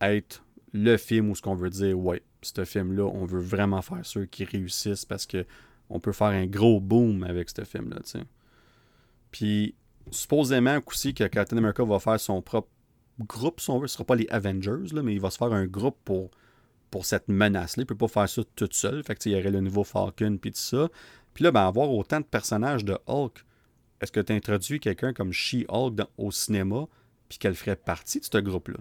être 0.00 0.44
le 0.72 0.96
film 0.96 1.30
où 1.30 1.34
ce 1.34 1.42
qu'on 1.42 1.54
veut 1.54 1.70
dire, 1.70 1.98
ouais, 1.98 2.22
ce 2.42 2.64
film-là, 2.64 3.04
on 3.04 3.24
veut 3.24 3.40
vraiment 3.40 3.82
faire 3.82 4.04
ceux 4.04 4.26
qui 4.26 4.44
réussissent 4.44 5.04
parce 5.04 5.26
que 5.26 5.44
on 5.90 6.00
peut 6.00 6.12
faire 6.12 6.28
un 6.28 6.46
gros 6.46 6.80
boom 6.80 7.24
avec 7.24 7.48
ce 7.48 7.64
film-là, 7.64 8.00
tu 8.04 8.10
sais. 8.10 8.24
Puis, 9.30 9.74
supposément 10.10 10.78
aussi 10.86 11.14
que 11.14 11.24
Captain 11.24 11.56
America 11.56 11.84
va 11.84 11.98
faire 11.98 12.20
son 12.20 12.42
propre 12.42 12.68
groupe, 13.20 13.60
si 13.60 13.70
on 13.70 13.78
veut. 13.78 13.88
Ce 13.88 13.94
ne 13.94 13.96
sera 13.96 14.04
pas 14.04 14.16
les 14.16 14.28
Avengers, 14.28 14.92
là, 14.92 15.02
mais 15.02 15.14
il 15.14 15.20
va 15.20 15.30
se 15.30 15.38
faire 15.38 15.52
un 15.52 15.66
groupe 15.66 15.96
pour, 16.04 16.30
pour 16.90 17.04
cette 17.04 17.28
menace-là. 17.28 17.82
Il 17.82 17.84
ne 17.84 17.88
peut 17.88 17.96
pas 17.96 18.08
faire 18.08 18.28
ça 18.28 18.42
tout 18.56 18.68
seul. 18.70 19.02
Fait 19.02 19.14
que, 19.14 19.28
il 19.28 19.32
y 19.32 19.40
aurait 19.40 19.50
le 19.50 19.60
nouveau 19.60 19.84
Falcon, 19.84 20.38
puis 20.38 20.52
tout 20.52 20.58
ça. 20.58 20.88
Puis 21.34 21.44
là, 21.44 21.50
ben, 21.50 21.66
avoir 21.66 21.90
autant 21.90 22.20
de 22.20 22.24
personnages 22.24 22.84
de 22.84 22.98
Hulk, 23.06 23.44
est-ce 24.00 24.12
que 24.12 24.20
tu 24.20 24.32
introduis 24.32 24.80
quelqu'un 24.80 25.12
comme 25.12 25.32
She-Hulk 25.32 26.00
au 26.16 26.30
cinéma, 26.30 26.86
puis 27.28 27.38
qu'elle 27.38 27.54
ferait 27.54 27.76
partie 27.76 28.20
de 28.20 28.24
ce 28.24 28.38
groupe-là? 28.38 28.78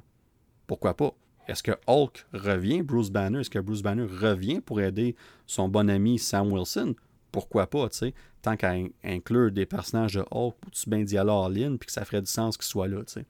Pourquoi 0.68 0.96
pas? 0.96 1.14
Est-ce 1.48 1.64
que 1.64 1.72
Hulk 1.88 2.26
revient, 2.34 2.82
Bruce 2.82 3.10
Banner? 3.10 3.40
Est-ce 3.40 3.50
que 3.50 3.60
Bruce 3.60 3.82
Banner 3.82 4.04
revient 4.04 4.60
pour 4.60 4.82
aider 4.82 5.16
son 5.46 5.70
bon 5.70 5.90
ami 5.90 6.20
Sam 6.20 6.52
Wilson? 6.52 6.96
Pourquoi 7.32 7.68
pas, 7.68 7.90
tu 7.90 7.98
sais? 7.98 8.14
Tant 8.42 8.58
qu'à 8.58 8.74
inclure 9.04 9.52
des 9.52 9.66
personnages 9.66 10.16
de 10.16 10.26
Hulk, 10.32 10.56
tu 10.72 10.90
bien 10.90 11.04
dit 11.04 11.18
alors 11.18 11.50
puis 11.50 11.86
que 11.86 11.92
ça 11.92 12.04
ferait 12.04 12.22
du 12.22 12.30
sens 12.30 12.58
qu'il 12.58 12.66
soit 12.66 12.88
là, 12.88 13.04
tu 13.06 13.14
sais. 13.14 13.26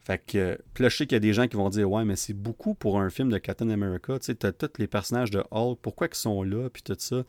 Fait 0.00 0.18
que, 0.18 0.58
puis 0.74 0.82
là, 0.82 0.90
je 0.90 0.96
sais 0.98 1.06
qu'il 1.06 1.16
y 1.16 1.16
a 1.16 1.20
des 1.20 1.32
gens 1.32 1.48
qui 1.48 1.56
vont 1.56 1.70
dire, 1.70 1.90
ouais, 1.90 2.04
mais 2.04 2.16
c'est 2.16 2.34
beaucoup 2.34 2.74
pour 2.74 3.00
un 3.00 3.08
film 3.08 3.30
de 3.30 3.38
Captain 3.38 3.70
America, 3.70 4.18
tu 4.18 4.26
sais, 4.26 4.34
t'as 4.34 4.52
tous 4.52 4.78
les 4.78 4.86
personnages 4.86 5.30
de 5.30 5.42
Hulk, 5.50 5.78
pourquoi 5.80 6.08
ils 6.10 6.14
sont 6.14 6.42
là, 6.42 6.68
puis 6.68 6.82
tout 6.82 6.96
ça? 6.98 7.22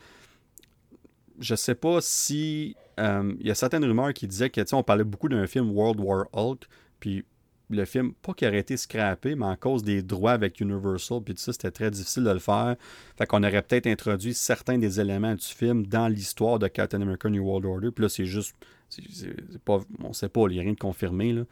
Je 1.39 1.55
sais 1.55 1.75
pas 1.75 1.99
si. 2.01 2.75
Euh, 2.99 3.33
il 3.39 3.47
y 3.47 3.51
a 3.51 3.55
certaines 3.55 3.83
rumeurs 3.83 4.13
qui 4.13 4.27
disaient 4.27 4.49
que, 4.49 4.61
tu 4.61 4.67
sais, 4.67 4.75
on 4.75 4.83
parlait 4.83 5.03
beaucoup 5.03 5.29
d'un 5.29 5.47
film 5.47 5.71
World 5.71 5.99
War 6.01 6.27
Hulk, 6.33 6.65
puis 6.99 7.25
le 7.69 7.85
film, 7.85 8.13
pas 8.13 8.33
qu'il 8.33 8.47
aurait 8.47 8.59
été 8.59 8.77
scrappé, 8.77 9.35
mais 9.35 9.45
en 9.45 9.55
cause 9.55 9.83
des 9.83 10.01
droits 10.01 10.33
avec 10.33 10.59
Universal, 10.59 11.21
puis 11.23 11.33
tout 11.33 11.41
ça, 11.41 11.53
c'était 11.53 11.71
très 11.71 11.91
difficile 11.91 12.23
de 12.23 12.31
le 12.31 12.39
faire. 12.39 12.75
Fait 13.17 13.25
qu'on 13.25 13.43
aurait 13.43 13.61
peut-être 13.61 13.87
introduit 13.87 14.33
certains 14.33 14.77
des 14.77 14.99
éléments 14.99 15.33
du 15.33 15.45
film 15.45 15.85
dans 15.87 16.07
l'histoire 16.07 16.59
de 16.59 16.67
Captain 16.67 17.01
America 17.01 17.29
New 17.29 17.43
World 17.43 17.65
Order. 17.65 17.91
Puis 17.91 18.03
là, 18.03 18.09
c'est 18.09 18.25
juste. 18.25 18.55
C'est, 18.89 19.59
pas, 19.63 19.79
on 20.03 20.13
sait 20.13 20.29
pas, 20.29 20.41
il 20.47 20.53
n'y 20.53 20.59
a 20.59 20.61
rien 20.61 20.73
de 20.73 20.79
confirmé. 20.79 21.43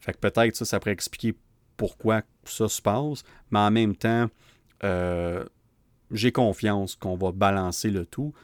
Fait 0.00 0.12
que 0.12 0.18
peut-être 0.18 0.56
ça, 0.56 0.64
ça 0.64 0.80
pourrait 0.80 0.92
expliquer 0.92 1.34
pourquoi 1.76 2.22
ça 2.44 2.68
se 2.68 2.82
passe. 2.82 3.22
Mais 3.50 3.60
en 3.60 3.70
même 3.70 3.94
temps, 3.94 4.28
euh, 4.82 5.44
j'ai 6.10 6.32
confiance 6.32 6.96
qu'on 6.96 7.16
va 7.16 7.32
balancer 7.32 7.90
le 7.90 8.04
tout. 8.04 8.34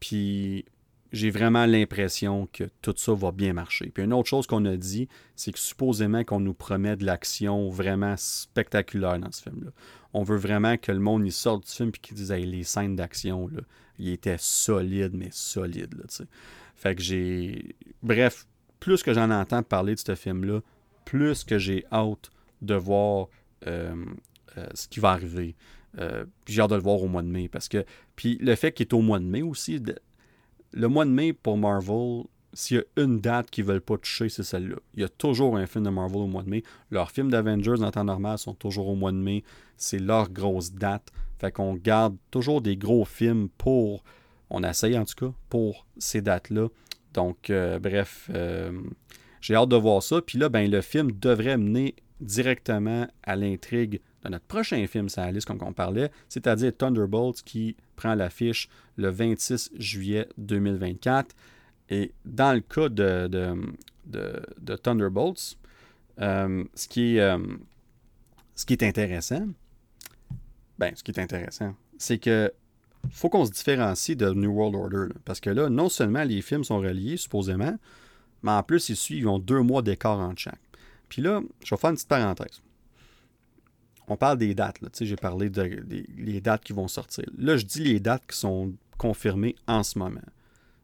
Puis 0.00 0.64
j'ai 1.12 1.30
vraiment 1.30 1.66
l'impression 1.66 2.48
que 2.52 2.64
tout 2.82 2.94
ça 2.96 3.12
va 3.14 3.32
bien 3.32 3.52
marcher. 3.52 3.90
Puis 3.90 4.04
une 4.04 4.12
autre 4.12 4.28
chose 4.28 4.46
qu'on 4.46 4.64
a 4.64 4.76
dit, 4.76 5.08
c'est 5.34 5.52
que 5.52 5.58
supposément 5.58 6.24
qu'on 6.24 6.40
nous 6.40 6.54
promet 6.54 6.96
de 6.96 7.04
l'action 7.04 7.68
vraiment 7.68 8.14
spectaculaire 8.16 9.18
dans 9.18 9.32
ce 9.32 9.42
film-là. 9.42 9.70
On 10.12 10.22
veut 10.22 10.36
vraiment 10.36 10.76
que 10.76 10.92
le 10.92 11.00
monde 11.00 11.26
y 11.26 11.32
sorte 11.32 11.66
du 11.66 11.70
film 11.70 11.88
et 11.88 11.98
qu'il 11.98 12.16
dise 12.16 12.32
les 12.32 12.64
scènes 12.64 12.96
d'action, 12.96 13.48
là, 13.48 13.60
ils 13.98 14.12
étaient 14.12 14.38
solides, 14.38 15.14
mais 15.14 15.28
solides. 15.30 15.94
Là, 15.94 16.04
fait 16.76 16.94
que 16.94 17.02
j'ai. 17.02 17.76
Bref, 18.02 18.46
plus 18.78 19.02
que 19.02 19.12
j'en 19.12 19.30
entends 19.30 19.62
parler 19.62 19.94
de 19.94 20.00
ce 20.00 20.14
film-là, 20.14 20.60
plus 21.04 21.44
que 21.44 21.58
j'ai 21.58 21.84
hâte 21.92 22.30
de 22.62 22.74
voir 22.74 23.28
euh, 23.66 23.94
euh, 24.56 24.66
ce 24.74 24.88
qui 24.88 25.00
va 25.00 25.10
arriver. 25.10 25.54
j'ai 26.46 26.60
hâte 26.62 26.70
de 26.70 26.76
le 26.76 26.82
voir 26.82 27.02
au 27.02 27.08
mois 27.08 27.22
de 27.22 27.28
mai. 27.28 27.48
Parce 27.48 27.68
que. 27.68 27.84
Puis 28.16 28.38
le 28.40 28.54
fait 28.54 28.72
qu'il 28.72 28.86
est 28.86 28.94
au 28.94 29.02
mois 29.02 29.18
de 29.18 29.24
mai 29.24 29.42
aussi, 29.42 29.80
le 30.72 30.88
mois 30.88 31.04
de 31.04 31.10
mai 31.10 31.32
pour 31.32 31.56
Marvel, 31.56 32.24
s'il 32.52 32.78
y 32.78 32.80
a 32.80 33.02
une 33.02 33.20
date 33.20 33.50
qu'ils 33.50 33.64
ne 33.64 33.72
veulent 33.72 33.80
pas 33.80 33.98
toucher, 33.98 34.28
c'est 34.28 34.42
celle-là. 34.42 34.76
Il 34.94 35.00
y 35.00 35.04
a 35.04 35.08
toujours 35.08 35.56
un 35.56 35.66
film 35.66 35.84
de 35.84 35.90
Marvel 35.90 36.18
au 36.18 36.26
mois 36.26 36.42
de 36.42 36.50
mai. 36.50 36.62
Leurs 36.90 37.10
films 37.10 37.30
d'Avengers 37.30 37.82
en 37.82 37.90
temps 37.90 38.04
normal 38.04 38.38
sont 38.38 38.54
toujours 38.54 38.88
au 38.88 38.94
mois 38.94 39.12
de 39.12 39.16
mai. 39.16 39.44
C'est 39.76 39.98
leur 39.98 40.30
grosse 40.30 40.72
date. 40.72 41.10
Fait 41.38 41.52
qu'on 41.52 41.74
garde 41.74 42.16
toujours 42.30 42.60
des 42.60 42.76
gros 42.76 43.04
films 43.04 43.48
pour. 43.56 44.04
On 44.50 44.64
essaye 44.64 44.98
en 44.98 45.04
tout 45.04 45.26
cas 45.26 45.32
pour 45.48 45.86
ces 45.98 46.22
dates-là. 46.22 46.68
Donc, 47.14 47.50
euh, 47.50 47.78
bref, 47.78 48.30
euh, 48.34 48.72
j'ai 49.40 49.54
hâte 49.54 49.68
de 49.68 49.76
voir 49.76 50.02
ça. 50.02 50.20
Puis 50.20 50.38
là, 50.38 50.48
ben, 50.48 50.70
le 50.70 50.80
film 50.80 51.12
devrait 51.12 51.56
mener 51.56 51.94
directement 52.20 53.06
à 53.22 53.36
l'intrigue 53.36 54.00
de 54.24 54.28
notre 54.28 54.44
prochain 54.44 54.86
film 54.86 55.08
sur 55.08 55.22
la 55.22 55.32
liste, 55.32 55.46
comme 55.46 55.62
on 55.62 55.72
parlait, 55.72 56.10
c'est-à-dire 56.28 56.76
Thunderbolts 56.76 57.42
qui 57.42 57.76
prend 57.96 58.14
l'affiche 58.14 58.68
le 58.96 59.08
26 59.08 59.70
juillet 59.78 60.28
2024. 60.38 61.34
Et 61.90 62.12
dans 62.24 62.52
le 62.52 62.60
cas 62.60 62.88
de, 62.88 63.28
de, 64.06 64.76
Thunderbolts, 64.76 65.56
euh, 66.20 66.64
ce, 66.74 66.88
qui 66.88 67.16
est, 67.16 67.20
euh, 67.20 67.38
ce 68.54 68.64
qui 68.66 68.74
est 68.74 68.82
intéressant, 68.82 69.46
ben, 70.78 70.92
ce 70.94 71.02
qui 71.02 71.10
est 71.10 71.20
intéressant, 71.20 71.74
c'est 71.98 72.18
que 72.18 72.52
faut 73.10 73.28
qu'on 73.30 73.44
se 73.44 73.50
différencie 73.50 74.16
de 74.16 74.30
New 74.30 74.50
World 74.50 74.76
Order. 74.76 75.14
parce 75.24 75.40
que 75.40 75.50
là, 75.50 75.70
non 75.70 75.88
seulement 75.88 76.22
les 76.22 76.42
films 76.42 76.64
sont 76.64 76.78
reliés, 76.78 77.16
supposément, 77.16 77.76
mais 78.42 78.50
en 78.50 78.62
plus, 78.62 78.88
ils 78.88 78.96
suivent, 78.96 79.22
ils 79.24 79.28
ont 79.28 79.38
deux 79.38 79.60
mois 79.60 79.82
d'écart 79.82 80.18
entre 80.18 80.40
chaque. 80.40 80.60
Puis 81.08 81.22
là, 81.22 81.40
je 81.64 81.74
vais 81.74 81.78
faire 81.78 81.90
une 81.90 81.96
petite 81.96 82.08
parenthèse. 82.08 82.62
On 84.10 84.16
parle 84.16 84.36
des 84.36 84.54
dates. 84.54 84.78
J'ai 85.00 85.16
parlé 85.16 85.48
des 85.48 86.40
dates 86.40 86.62
qui 86.62 86.74
vont 86.74 86.88
sortir. 86.88 87.24
Là, 87.38 87.56
je 87.56 87.64
dis 87.64 87.84
les 87.84 88.00
dates 88.00 88.26
qui 88.26 88.36
sont 88.36 88.72
confirmées 88.98 89.56
en 89.66 89.82
ce 89.82 89.98
moment 89.98 90.20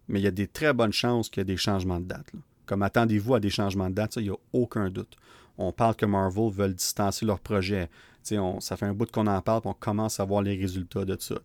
mais 0.09 0.21
il 0.21 0.25
y 0.25 0.29
a 0.29 0.33
des 0.33 0.47
très 0.47 0.73
bonnes 0.73 0.93
chances 0.93 1.29
qu'il 1.29 1.41
y 1.41 1.43
ait 1.43 1.45
des 1.45 1.57
changements 1.57 2.01
de 2.01 2.07
date. 2.07 2.31
Comme 2.65 2.83
attendez-vous 2.83 3.35
à 3.35 3.41
des 3.41 3.51
changements 3.51 3.91
de 3.91 3.95
date, 3.95 4.17
il 4.17 4.25
n'y 4.25 4.31
a 4.31 4.37
aucun 4.53 4.91
doute. 4.91 5.17
On 5.59 5.73
parle 5.73 5.95
que 5.97 6.07
Marvel 6.07 6.51
veulent 6.51 6.75
distancer 6.75 7.25
leur 7.25 7.41
projet. 7.41 7.89
Ça 8.23 8.77
fait 8.77 8.87
un 8.87 8.93
bout 8.93 9.11
qu'on 9.11 9.27
en 9.27 9.41
parle, 9.41 9.63
on 9.65 9.73
commence 9.73 10.21
à 10.21 10.25
voir 10.25 10.43
les 10.43 10.57
résultats 10.57 11.05
de 11.05 11.17
ça. 11.19 11.37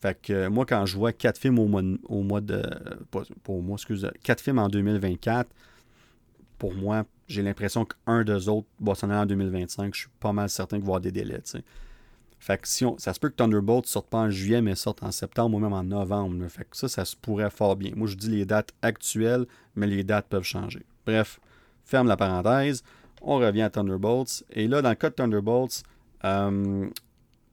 Fait 0.00 0.20
que 0.20 0.32
euh, 0.32 0.50
moi, 0.50 0.64
quand 0.66 0.86
je 0.86 0.96
vois 0.96 1.12
quatre 1.12 1.38
films 1.38 1.58
au 1.58 1.66
mois, 1.66 2.40
quatre 4.22 4.40
films 4.40 4.58
en 4.58 4.68
2024, 4.68 5.50
pour 6.58 6.74
moi, 6.74 7.04
j'ai 7.28 7.42
l'impression 7.42 7.84
qu'un 7.84 8.24
des 8.24 8.48
autres 8.48 8.68
va 8.80 8.94
s'en 8.94 9.10
aller 9.10 9.20
en 9.20 9.26
2025. 9.26 9.94
Je 9.94 10.00
suis 10.00 10.08
pas 10.20 10.32
mal 10.32 10.48
certain 10.48 10.76
qu'il 10.76 10.84
va 10.84 10.86
y 10.86 10.90
avoir 10.90 11.00
des 11.00 11.12
délais. 11.12 11.40
Fait 12.38 12.58
que 12.58 12.68
si 12.68 12.84
on, 12.84 12.98
ça 12.98 13.14
se 13.14 13.20
peut 13.20 13.30
que 13.30 13.36
Thunderbolt 13.36 13.86
sorte 13.86 14.08
pas 14.08 14.18
en 14.18 14.30
juillet, 14.30 14.60
mais 14.60 14.74
sorte 14.74 15.02
en 15.02 15.10
septembre 15.10 15.56
ou 15.56 15.60
même 15.60 15.72
en 15.72 15.82
novembre. 15.82 16.46
Fait 16.48 16.64
que 16.64 16.76
ça, 16.76 16.88
ça 16.88 17.04
se 17.04 17.16
pourrait 17.16 17.50
fort 17.50 17.76
bien. 17.76 17.92
Moi, 17.96 18.06
je 18.06 18.16
dis 18.16 18.28
les 18.28 18.44
dates 18.44 18.72
actuelles, 18.82 19.46
mais 19.76 19.86
les 19.86 20.04
dates 20.04 20.26
peuvent 20.28 20.44
changer. 20.44 20.84
Bref, 21.06 21.40
ferme 21.84 22.06
la 22.06 22.16
parenthèse. 22.16 22.82
On 23.22 23.38
revient 23.38 23.62
à 23.62 23.70
Thunderbolts. 23.70 24.44
Et 24.50 24.68
là, 24.68 24.82
dans 24.82 24.90
le 24.90 24.94
cas 24.94 25.08
de 25.08 25.14
Thunderbolts, 25.14 25.82
euh, 26.24 26.86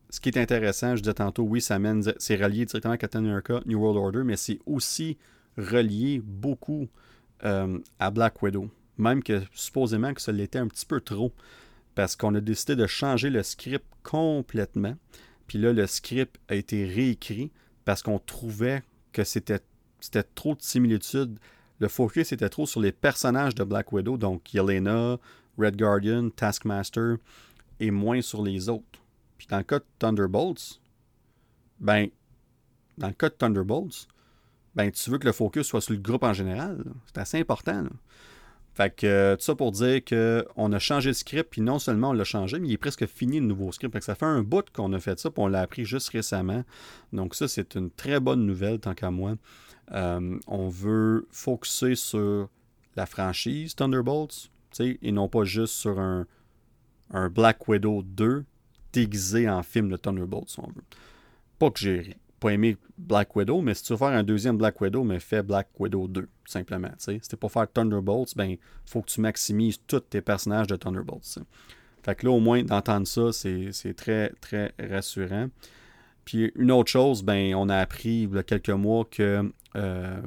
ce 0.10 0.20
qui 0.20 0.28
est 0.28 0.38
intéressant, 0.38 0.98
je 0.98 1.02
disais 1.02 1.14
tantôt, 1.14 1.44
oui, 1.44 1.62
ça 1.62 1.80
mène, 1.80 2.04
c'est 2.18 2.36
relié 2.36 2.66
directement 2.66 2.94
à 2.94 2.98
Captain 2.98 3.20
America, 3.20 3.62
New 3.66 3.80
World 3.80 3.98
Order, 3.98 4.24
mais 4.26 4.36
c'est 4.36 4.60
aussi 4.66 5.18
relié 5.58 6.22
beaucoup 6.22 6.90
euh, 7.46 7.80
à 7.98 8.12
Black 8.12 8.42
Widow. 8.44 8.70
Même 9.02 9.24
que 9.24 9.42
supposément 9.52 10.14
que 10.14 10.22
ça 10.22 10.32
l'était 10.32 10.60
un 10.60 10.68
petit 10.68 10.86
peu 10.86 11.02
trop 11.02 11.34
parce 11.96 12.16
qu'on 12.16 12.36
a 12.36 12.40
décidé 12.40 12.76
de 12.76 12.86
changer 12.86 13.32
le 13.32 13.42
script 13.42 13.84
complètement. 14.04 14.96
Puis 15.48 15.58
là, 15.58 15.74
le 15.74 15.88
script 15.88 16.40
a 16.48 16.54
été 16.54 16.86
réécrit 16.86 17.52
parce 17.84 18.04
qu'on 18.04 18.20
trouvait 18.20 18.84
que 19.12 19.24
c'était, 19.24 19.60
c'était 20.00 20.22
trop 20.22 20.54
de 20.54 20.62
similitudes. 20.62 21.40
Le 21.80 21.88
focus 21.88 22.32
était 22.32 22.48
trop 22.48 22.68
sur 22.68 22.80
les 22.80 22.92
personnages 22.92 23.56
de 23.56 23.64
Black 23.64 23.92
Widow, 23.92 24.18
donc 24.18 24.54
Yelena, 24.54 25.18
Red 25.58 25.78
Guardian, 25.78 26.30
Taskmaster, 26.30 27.16
et 27.80 27.90
moins 27.90 28.22
sur 28.22 28.44
les 28.44 28.70
autres. 28.70 29.02
Puis 29.40 29.48
dans 29.48 29.58
le 29.58 29.64
cas 29.64 29.80
de 29.80 29.86
Thunderbolts, 29.98 30.80
ben, 31.80 32.08
dans 33.00 33.08
le 33.08 33.14
cas 33.14 33.30
de 33.30 33.34
Thunderbolts, 33.34 34.08
ben, 34.76 34.92
tu 34.92 35.10
veux 35.10 35.18
que 35.18 35.26
le 35.26 35.34
focus 35.34 35.66
soit 35.66 35.82
sur 35.82 35.94
le 35.94 36.00
groupe 36.00 36.22
en 36.22 36.34
général. 36.34 36.84
C'est 37.08 37.18
assez 37.18 37.40
important. 37.40 37.82
Là. 37.82 37.90
Fait 38.74 38.96
que 38.96 39.06
euh, 39.06 39.36
tout 39.36 39.44
ça 39.44 39.56
pour 39.56 39.72
dire 39.72 40.02
qu'on 40.06 40.72
a 40.72 40.80
changé 40.80 41.10
le 41.10 41.14
script, 41.14 41.50
puis 41.52 41.62
non 41.62 41.78
seulement 41.78 42.12
on 42.12 42.14
l'a 42.14 42.24
changé, 42.24 42.60
mais 42.60 42.70
il 42.70 42.74
est 42.74 42.78
presque 42.78 43.06
fini 43.06 43.40
le 43.40 43.46
nouveau 43.46 43.72
script. 43.72 43.94
Fait 43.94 44.00
que 44.00 44.06
ça 44.06 44.16
fait 44.16 44.26
un 44.26 44.44
bout 44.44 44.70
qu'on 44.72 44.94
a 44.94 45.00
fait 45.00 45.20
ça, 45.20 45.30
puis 45.30 45.44
on 45.44 45.48
l'a 45.48 45.62
appris 45.62 45.84
juste 45.84 46.10
récemment. 46.10 46.64
Donc 47.12 47.36
ça, 47.36 47.48
c'est 47.48 47.76
une 47.76 47.92
très 47.92 48.20
bonne 48.20 48.46
nouvelle, 48.46 48.80
tant 48.80 48.94
qu'à 48.94 49.12
moi. 49.12 49.36
Euh, 49.92 50.40
on 50.48 50.70
veut 50.70 51.28
focuser 51.32 51.96
sur 51.96 52.48
la 52.96 53.06
franchise 53.06 53.76
Thunderbolts, 53.76 54.50
et 54.80 55.12
non 55.12 55.28
pas 55.28 55.44
juste 55.44 55.74
sur 55.74 56.00
un, 56.00 56.26
Black 57.30 57.68
Widow 57.68 58.04
2 58.04 58.46
déguisé 58.94 59.50
en 59.50 59.64
film 59.64 59.90
de 59.90 59.98
Thunderbolts, 59.98 60.50
si 60.50 60.60
on 60.62 60.68
veut. 60.68 60.84
Pas 61.60 61.70
que 61.72 61.80
j'ai 61.80 62.16
pas 62.42 62.50
aimé 62.50 62.76
Black 62.98 63.36
Widow, 63.36 63.62
mais 63.62 63.76
si 63.76 63.84
tu 63.84 63.94
veux 63.94 63.98
faire 63.98 64.08
un 64.08 64.24
deuxième 64.24 64.58
Black 64.58 64.82
Widow, 64.82 65.04
mais 65.04 65.20
fais 65.20 65.44
Black 65.44 65.68
Widow 65.80 66.08
2, 66.08 66.28
simplement. 66.46 66.90
Si 66.98 67.20
t'es 67.20 67.38
pour 67.38 67.52
faire 67.52 67.72
Thunderbolts, 67.72 68.36
ben 68.36 68.58
faut 68.84 69.02
que 69.02 69.12
tu 69.12 69.22
maximises 69.22 69.80
tous 69.86 70.00
tes 70.00 70.22
personnages 70.22 70.68
de 70.68 70.76
Thunderbolts. 70.76 71.40
Fait 72.04 72.16
que 72.16 72.26
là, 72.26 72.32
au 72.32 72.40
moins, 72.40 72.64
d'entendre 72.64 73.06
ça, 73.06 73.32
c'est 73.32 73.94
très, 73.96 74.32
très 74.42 74.74
rassurant. 74.80 75.50
Puis 76.26 76.52
une 76.56 76.72
autre 76.72 76.90
chose, 76.90 77.24
ben, 77.24 77.54
on 77.56 77.70
a 77.70 77.78
appris 77.78 78.24
il 78.24 78.36
y 78.36 78.38
a 78.38 78.44
quelques 78.44 78.70
mois 78.70 79.06
que 79.06 79.52
euh, 79.76 80.22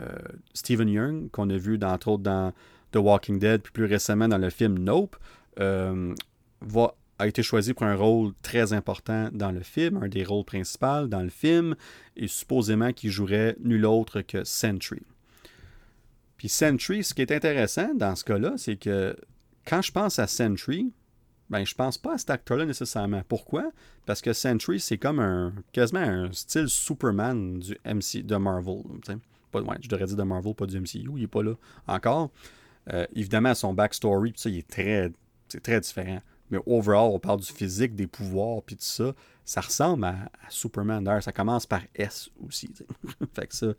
euh, 0.00 0.08
Stephen 0.54 0.88
Young, 0.88 1.30
qu'on 1.30 1.50
a 1.50 1.56
vu 1.56 1.78
entre 1.82 2.08
autres 2.08 2.22
dans 2.22 2.52
The 2.92 2.96
Walking 2.96 3.38
Dead, 3.38 3.60
puis 3.60 3.72
plus 3.72 3.84
récemment 3.84 4.28
dans 4.28 4.38
le 4.38 4.50
film 4.50 4.78
Nope, 4.78 5.16
euh, 5.60 6.14
va 6.62 6.94
a 7.18 7.26
été 7.26 7.42
choisi 7.42 7.74
pour 7.74 7.84
un 7.84 7.96
rôle 7.96 8.32
très 8.42 8.72
important 8.72 9.28
dans 9.32 9.50
le 9.50 9.60
film, 9.60 10.02
un 10.02 10.08
des 10.08 10.24
rôles 10.24 10.44
principaux 10.44 11.06
dans 11.06 11.22
le 11.22 11.30
film, 11.30 11.74
et 12.16 12.28
supposément 12.28 12.92
qu'il 12.92 13.10
jouerait 13.10 13.56
nul 13.60 13.84
autre 13.86 14.20
que 14.20 14.44
Sentry. 14.44 15.02
Puis 16.36 16.48
Sentry, 16.48 17.02
ce 17.02 17.14
qui 17.14 17.22
est 17.22 17.32
intéressant 17.32 17.94
dans 17.94 18.14
ce 18.14 18.24
cas-là, 18.24 18.52
c'est 18.56 18.76
que 18.76 19.16
quand 19.66 19.82
je 19.82 19.90
pense 19.90 20.18
à 20.18 20.26
Sentry, 20.28 20.92
ben 21.50 21.64
je 21.64 21.74
pense 21.74 21.98
pas 21.98 22.14
à 22.14 22.18
cet 22.18 22.30
acteur-là 22.30 22.66
nécessairement. 22.66 23.22
Pourquoi? 23.28 23.70
Parce 24.06 24.20
que 24.20 24.32
Sentry, 24.32 24.78
c'est 24.78 24.98
comme 24.98 25.18
un 25.18 25.52
quasiment 25.72 26.00
un 26.00 26.32
style 26.32 26.68
Superman 26.68 27.58
du 27.58 27.76
MC 27.84 28.24
de 28.24 28.36
Marvel. 28.36 28.82
Pas, 29.50 29.62
ouais, 29.62 29.76
je 29.80 29.88
devrais 29.88 30.06
dire 30.06 30.16
de 30.16 30.22
Marvel, 30.22 30.54
pas 30.54 30.66
du 30.66 30.78
MCU, 30.78 31.00
il 31.00 31.14
n'est 31.14 31.26
pas 31.26 31.42
là 31.42 31.54
encore. 31.86 32.30
Euh, 32.92 33.06
évidemment, 33.14 33.54
son 33.54 33.74
backstory, 33.74 34.32
il 34.44 34.58
est 34.58 35.12
c'est 35.48 35.62
très 35.62 35.80
différent. 35.80 36.20
Mais 36.50 36.58
overall, 36.66 37.10
on 37.12 37.18
parle 37.18 37.40
du 37.40 37.52
physique, 37.52 37.94
des 37.94 38.06
pouvoirs, 38.06 38.62
puis 38.62 38.76
tout 38.76 38.84
ça. 38.84 39.14
Ça 39.44 39.60
ressemble 39.60 40.04
à, 40.04 40.30
Superman. 40.48 41.04
D'ailleurs, 41.04 41.22
ça 41.22 41.32
commence 41.32 41.66
par 41.66 41.82
S 41.94 42.30
aussi. 42.46 42.70
fait 43.34 43.46
que 43.46 43.54
ça. 43.54 43.74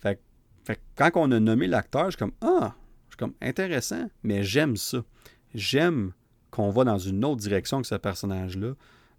Fait, 0.00 0.20
fait 0.64 0.80
quand 0.96 1.10
on 1.16 1.30
a 1.32 1.40
nommé 1.40 1.66
l'acteur, 1.66 2.06
je 2.06 2.10
suis 2.10 2.18
comme 2.18 2.32
Ah, 2.40 2.74
je 3.08 3.14
suis 3.14 3.18
comme 3.18 3.34
intéressant, 3.40 4.08
mais 4.22 4.42
j'aime 4.42 4.76
ça. 4.76 5.04
J'aime 5.54 6.12
qu'on 6.50 6.70
va 6.70 6.84
dans 6.84 6.98
une 6.98 7.24
autre 7.24 7.40
direction 7.40 7.80
que 7.80 7.86
ce 7.86 7.94
personnage-là. 7.94 8.74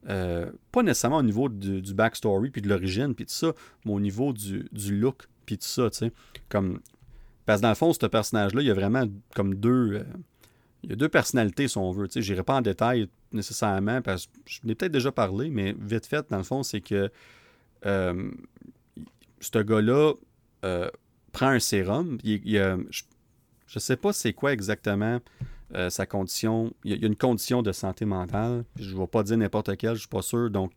Euh, 0.09 0.51
pas 0.71 0.83
nécessairement 0.83 1.17
au 1.17 1.23
niveau 1.23 1.47
du, 1.47 1.93
backstory 1.93 2.49
puis 2.49 2.61
de 2.61 2.67
l'origine 2.67 3.15
puis 3.15 3.25
tout 3.25 3.33
ça, 3.33 3.53
mais 3.85 3.93
au 3.93 3.99
niveau 3.99 4.33
du, 4.33 4.69
look 4.73 5.27
puis 5.45 5.57
tout 5.57 5.67
ça. 5.67 5.89
Comme, 6.49 6.79
parce 7.45 7.59
que 7.59 7.63
dans 7.63 7.69
le 7.69 7.75
fond, 7.75 7.93
ce 7.93 8.05
personnage-là, 8.05 8.61
il 8.61 8.67
y 8.67 8.71
a 8.71 8.73
vraiment 8.73 9.05
comme 9.35 9.55
deux, 9.55 9.93
euh, 9.95 10.03
il 10.83 10.89
y 10.89 10.93
a 10.93 10.95
deux 10.95 11.09
personnalités, 11.09 11.67
si 11.67 11.77
on 11.77 11.91
veut. 11.91 12.07
Je 12.13 12.19
n'irai 12.19 12.43
pas 12.43 12.55
en 12.55 12.61
détail 12.61 13.07
nécessairement, 13.31 14.01
parce 14.01 14.27
que 14.27 14.31
je 14.45 14.59
l'ai 14.65 14.75
peut-être 14.75 14.91
déjà 14.91 15.11
parlé, 15.11 15.49
mais 15.49 15.73
vite 15.79 16.05
fait, 16.05 16.29
dans 16.29 16.37
le 16.37 16.43
fond, 16.43 16.61
c'est 16.61 16.81
que 16.81 17.09
euh, 17.85 18.31
ce 19.39 19.59
gars-là 19.59 20.13
euh, 20.65 20.89
prend 21.31 21.47
un 21.47 21.59
sérum. 21.59 22.17
je 22.23 22.75
ne 23.75 23.79
sais 23.79 23.95
pas 23.95 24.13
c'est 24.13 24.33
quoi 24.33 24.51
exactement 24.51 25.19
euh, 25.73 25.89
sa 25.89 26.05
condition. 26.05 26.73
Il 26.83 26.99
y, 26.99 27.03
a, 27.03 27.07
une 27.07 27.15
condition 27.15 27.61
de 27.61 27.71
santé 27.71 28.03
mentale. 28.03 28.65
Je 28.77 28.93
ne 28.93 28.99
vais 28.99 29.07
pas 29.07 29.23
dire 29.23 29.37
n'importe 29.37 29.77
quelle, 29.77 29.91
je 29.91 29.95
ne 29.95 29.99
suis 29.99 30.07
pas 30.09 30.21
sûr. 30.21 30.49
Donc, 30.49 30.73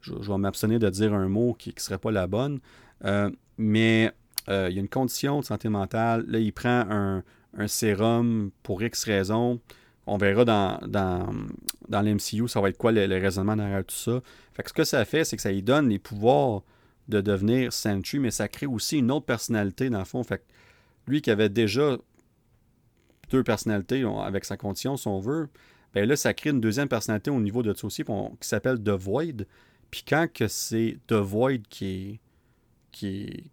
je, 0.00 0.14
vais 0.14 0.38
m'abstenir 0.38 0.80
de 0.80 0.90
dire 0.90 1.14
un 1.14 1.28
mot 1.28 1.54
qui 1.54 1.72
ne 1.74 1.80
serait 1.80 1.98
pas 1.98 2.10
la 2.10 2.26
bonne. 2.26 2.58
mais 3.56 4.12
il 4.48 4.52
y 4.52 4.78
a 4.78 4.80
une 4.80 4.88
condition 4.88 5.38
de 5.40 5.44
santé 5.44 5.68
mentale. 5.68 6.24
Là, 6.26 6.40
il 6.40 6.52
prend 6.52 6.84
un, 6.90 7.22
un 7.56 7.68
sérum 7.68 8.50
pour 8.62 8.82
X 8.82 9.04
raisons. 9.04 9.60
On 10.06 10.18
verra 10.18 10.44
dans, 10.44 10.78
dans, 10.86 11.32
dans 11.88 12.02
l'MCU, 12.02 12.46
ça 12.48 12.60
va 12.60 12.68
être 12.68 12.76
quoi 12.76 12.92
le, 12.92 13.06
raisonnement 13.06 13.56
derrière 13.56 13.84
tout 13.84 13.94
ça. 13.94 14.20
Fait 14.52 14.62
que 14.62 14.68
ce 14.68 14.74
que 14.74 14.84
ça 14.84 15.04
fait, 15.04 15.24
c'est 15.24 15.36
que 15.36 15.42
ça 15.42 15.50
lui 15.50 15.62
donne 15.62 15.88
les 15.88 15.98
pouvoirs 15.98 16.62
de 17.08 17.20
devenir 17.20 17.72
Sentry, 17.72 18.18
mais 18.18 18.30
ça 18.30 18.48
crée 18.48 18.66
aussi 18.66 18.98
une 18.98 19.10
autre 19.10 19.26
personnalité 19.26 19.88
dans 19.90 19.98
le 19.98 20.04
fond. 20.04 20.22
Fait 20.22 20.42
lui 21.06 21.22
qui 21.22 21.30
avait 21.30 21.48
déjà 21.48 21.96
deux 23.30 23.42
personnalités 23.42 24.04
avec 24.22 24.44
sa 24.44 24.56
condition, 24.56 24.96
si 24.96 25.08
on 25.08 25.20
veut, 25.20 25.48
ben 25.94 26.08
là, 26.08 26.16
ça 26.16 26.34
crée 26.34 26.50
une 26.50 26.60
deuxième 26.60 26.88
personnalité 26.88 27.30
au 27.30 27.40
niveau 27.40 27.62
de 27.62 27.74
aussi, 27.82 28.04
qui 28.04 28.48
s'appelle 28.48 28.82
The 28.82 28.90
Void. 28.90 29.46
Puis 29.90 30.04
quand 30.06 30.26
que 30.32 30.48
c'est 30.48 30.98
The 31.06 31.14
Void 31.14 31.62
qui 31.68 32.20
qui 32.90 33.50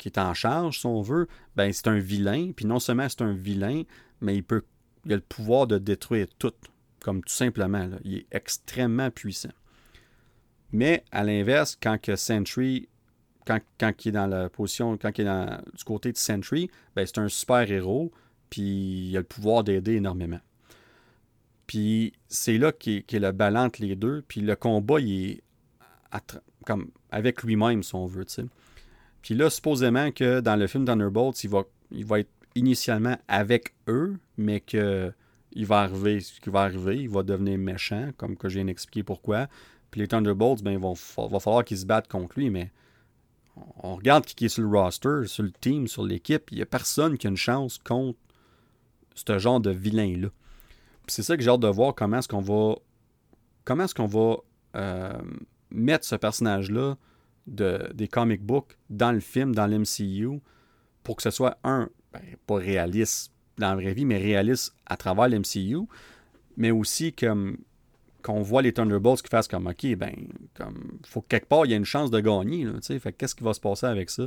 qui 0.00 0.08
est 0.08 0.18
en 0.18 0.32
charge, 0.32 0.80
si 0.80 0.86
on 0.86 1.02
veut, 1.02 1.28
ben 1.56 1.72
c'est 1.72 1.86
un 1.86 1.98
vilain. 1.98 2.52
Puis 2.56 2.64
non 2.64 2.80
seulement 2.80 3.08
c'est 3.08 3.22
un 3.22 3.34
vilain, 3.34 3.82
mais 4.20 4.36
il 4.36 4.42
peut 4.42 4.64
a 5.06 5.14
le 5.14 5.20
pouvoir 5.20 5.66
de 5.66 5.78
détruire 5.78 6.26
tout, 6.38 6.52
comme 7.00 7.22
tout 7.22 7.32
simplement. 7.32 7.88
Il 8.04 8.16
est 8.16 8.26
extrêmement 8.32 9.10
puissant. 9.10 9.52
Mais 10.72 11.04
à 11.12 11.22
l'inverse, 11.22 11.76
quand 11.80 11.98
Sentry, 12.16 12.88
quand, 13.46 13.60
quand 13.78 13.92
il 14.04 14.08
est 14.08 14.12
dans 14.12 14.26
la 14.26 14.48
position, 14.48 14.96
quand 14.96 15.16
il 15.18 15.26
est 15.26 15.76
du 15.76 15.84
côté 15.84 16.12
de 16.12 16.18
Sentry, 16.18 16.70
ben 16.96 17.04
c'est 17.06 17.18
un 17.18 17.28
super 17.28 17.70
héros, 17.70 18.10
puis 18.48 19.08
il 19.08 19.16
a 19.16 19.20
le 19.20 19.26
pouvoir 19.26 19.64
d'aider 19.64 19.96
énormément. 19.96 20.40
Puis 21.66 22.14
c'est 22.26 22.58
là 22.58 22.72
qu'il 22.72 23.04
est 23.08 23.18
le 23.18 23.32
balance 23.32 23.78
les 23.78 23.94
deux. 23.94 24.24
Puis 24.26 24.40
le 24.40 24.56
combat, 24.56 24.98
il 24.98 25.30
est 25.30 25.42
avec 27.12 27.42
lui-même, 27.42 27.82
si 27.82 27.94
on 27.94 28.06
veut. 28.06 28.26
Puis 29.22 29.34
là, 29.34 29.50
supposément 29.50 30.10
que 30.12 30.40
dans 30.40 30.56
le 30.56 30.66
film 30.66 30.84
Thunderbolts, 30.84 31.44
il 31.44 31.50
va, 31.50 31.64
il 31.90 32.04
va 32.04 32.20
être 32.20 32.30
initialement 32.54 33.16
avec 33.28 33.74
eux, 33.88 34.16
mais 34.36 34.60
que 34.60 35.12
il 35.52 35.66
va 35.66 35.80
arriver 35.80 36.20
ce 36.20 36.40
qui 36.40 36.48
va 36.48 36.62
arriver, 36.62 36.96
il 36.96 37.08
va 37.08 37.24
devenir 37.24 37.58
méchant, 37.58 38.10
comme 38.16 38.36
que 38.36 38.48
je 38.48 38.54
viens 38.54 38.66
d'expliquer 38.66 39.02
pourquoi. 39.02 39.48
Puis 39.90 40.00
les 40.00 40.06
Thunderbolts, 40.06 40.62
ben, 40.62 40.70
il 40.70 40.78
va, 40.78 40.94
falloir 41.40 41.64
qu'ils 41.64 41.78
se 41.78 41.86
battent 41.86 42.06
contre 42.06 42.38
lui, 42.38 42.50
mais 42.50 42.70
on 43.82 43.96
regarde 43.96 44.24
qui 44.24 44.44
est 44.44 44.48
sur 44.48 44.62
le 44.62 44.68
roster, 44.68 45.26
sur 45.26 45.42
le 45.42 45.50
team, 45.50 45.88
sur 45.88 46.04
l'équipe, 46.04 46.44
il 46.52 46.56
n'y 46.56 46.62
a 46.62 46.66
personne 46.66 47.18
qui 47.18 47.26
a 47.26 47.30
une 47.30 47.36
chance 47.36 47.78
contre 47.78 48.18
ce 49.14 49.38
genre 49.38 49.60
de 49.60 49.70
vilain-là 49.70 50.28
c'est 51.10 51.22
ça 51.22 51.36
que 51.36 51.42
j'ai 51.42 51.50
hâte 51.50 51.60
de 51.60 51.68
voir 51.68 51.94
comment 51.94 52.18
est-ce 52.18 52.28
qu'on 52.28 52.40
va 52.40 52.76
comment 53.64 53.84
est-ce 53.84 53.94
qu'on 53.94 54.06
va 54.06 54.36
euh, 54.76 55.20
mettre 55.70 56.04
ce 56.04 56.14
personnage-là 56.14 56.96
de, 57.50 57.90
des 57.94 58.08
comic 58.08 58.42
books 58.42 58.76
dans 58.88 59.12
le 59.12 59.20
film, 59.20 59.54
dans 59.54 59.66
l'MCU, 59.66 60.40
pour 61.02 61.16
que 61.16 61.22
ce 61.22 61.30
soit 61.30 61.58
un, 61.64 61.88
ben, 62.12 62.22
pas 62.46 62.56
réaliste 62.56 63.32
dans 63.58 63.70
la 63.70 63.74
vraie 63.74 63.92
vie, 63.92 64.04
mais 64.04 64.18
réaliste 64.18 64.74
à 64.86 64.96
travers 64.96 65.28
l'MCU, 65.28 65.80
mais 66.56 66.70
aussi 66.70 67.12
comme 67.12 67.58
qu'on 68.22 68.42
voit 68.42 68.60
les 68.62 68.72
Thunderbolts 68.72 69.22
qui 69.22 69.28
fassent 69.28 69.48
comme 69.48 69.66
OK, 69.66 69.94
ben, 69.96 70.12
comme 70.54 70.98
faut 71.06 71.22
que 71.22 71.28
quelque 71.28 71.46
part 71.46 71.64
il 71.64 71.70
y 71.70 71.74
ait 71.74 71.78
une 71.78 71.84
chance 71.84 72.10
de 72.10 72.20
gagner. 72.20 72.66
fait 72.82 73.12
qu'est-ce 73.12 73.34
qui 73.34 73.44
va 73.44 73.54
se 73.54 73.60
passer 73.60 73.86
avec 73.86 74.10
ça? 74.10 74.24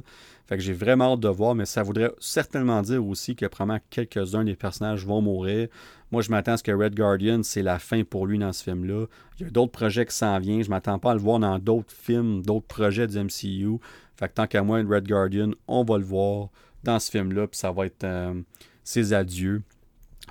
Fait 0.48 0.58
que 0.58 0.64
j'ai 0.64 0.74
vraiment 0.74 1.14
hâte 1.14 1.20
de 1.20 1.30
voir, 1.30 1.56
mais 1.56 1.66
ça 1.66 1.84
voudrait 1.84 2.12
certainement 2.20 2.82
dire 2.82 3.06
aussi 3.06 3.36
que 3.36 3.46
probablement 3.46 3.84
quelques-uns 3.90 4.44
des 4.44 4.56
personnages 4.56 5.06
vont 5.06 5.22
mourir. 5.22 5.68
Moi, 6.14 6.22
je 6.22 6.30
m'attends 6.30 6.52
à 6.52 6.58
ce 6.58 6.64
que 6.64 6.72
Red 6.72 6.94
Guardian, 6.94 7.42
c'est 7.42 7.64
la 7.64 7.80
fin 7.80 8.04
pour 8.04 8.28
lui 8.28 8.38
dans 8.38 8.54
ce 8.54 8.64
film-là. 8.64 9.08
Il 9.40 9.48
y 9.48 9.48
a 9.48 9.50
d'autres 9.50 9.72
projets 9.72 10.06
qui 10.06 10.16
s'en 10.16 10.38
viennent. 10.38 10.64
Je 10.64 10.70
m'attends 10.70 11.00
pas 11.00 11.10
à 11.10 11.14
le 11.16 11.20
voir 11.20 11.40
dans 11.40 11.58
d'autres 11.58 11.92
films, 11.92 12.44
d'autres 12.44 12.68
projets 12.68 13.08
du 13.08 13.18
MCU. 13.18 13.80
Fait 14.16 14.28
que 14.28 14.34
tant 14.36 14.46
qu'à 14.46 14.62
moi, 14.62 14.84
Red 14.88 15.08
Guardian, 15.08 15.54
on 15.68 15.84
va 15.84 15.98
le 15.98 16.04
voir 16.04 16.50
dans 16.84 17.00
ce 17.00 17.10
film-là, 17.10 17.48
puis 17.48 17.58
ça 17.58 17.72
va 17.72 17.88
être 17.88 18.04
euh, 18.04 18.40
ses 18.84 19.12
adieux. 19.12 19.64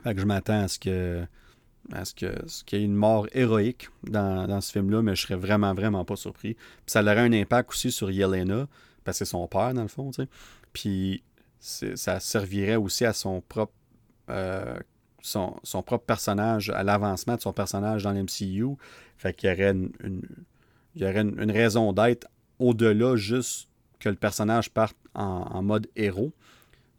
Fait 0.04 0.14
que 0.14 0.20
je 0.20 0.24
m'attends 0.24 0.62
à 0.62 0.68
ce 0.68 0.78
que 0.78 1.26
est-ce 1.96 2.14
qu'il 2.14 2.78
y 2.78 2.82
ait 2.82 2.84
une 2.84 2.94
mort 2.94 3.26
héroïque 3.32 3.88
dans, 4.04 4.60
ce 4.60 4.70
film-là, 4.70 5.02
mais 5.02 5.16
je 5.16 5.22
serais 5.22 5.34
vraiment, 5.34 5.74
vraiment 5.74 6.04
pas 6.04 6.14
surpris. 6.14 6.54
Puis 6.54 6.62
ça 6.86 7.02
aurait 7.02 7.18
un 7.18 7.32
impact 7.32 7.70
aussi 7.70 7.90
sur 7.90 8.08
Yelena, 8.08 8.68
parce 9.02 9.18
que 9.18 9.24
c'est 9.24 9.30
son 9.32 9.48
père, 9.48 9.74
dans 9.74 9.82
le 9.82 9.88
fond, 9.88 10.12
tu 10.12 10.22
sais. 10.22 10.28
Puis 10.72 11.24
ça 11.58 12.20
servirait 12.20 12.76
aussi 12.76 13.04
à 13.04 13.12
son 13.12 13.40
propre, 13.40 13.72
euh, 14.30 14.76
son, 15.22 15.82
propre 15.82 16.04
personnage, 16.04 16.70
à 16.70 16.82
l'avancement 16.82 17.36
de 17.36 17.40
son 17.40 17.52
personnage 17.52 18.02
dans 18.02 18.12
l'MCU. 18.12 18.76
Fait 19.16 19.32
qu'il 19.32 19.50
y 19.50 19.62
une, 19.62 19.90
il 20.94 21.02
y 21.02 21.04
aurait 21.04 21.22
une, 21.22 21.50
raison 21.50 21.92
d'être 21.92 22.28
au-delà 22.58 23.16
juste 23.16 23.68
que 23.98 24.08
le 24.08 24.16
personnage 24.16 24.70
parte 24.70 24.96
en 25.14 25.62
mode 25.62 25.88
héros 25.96 26.32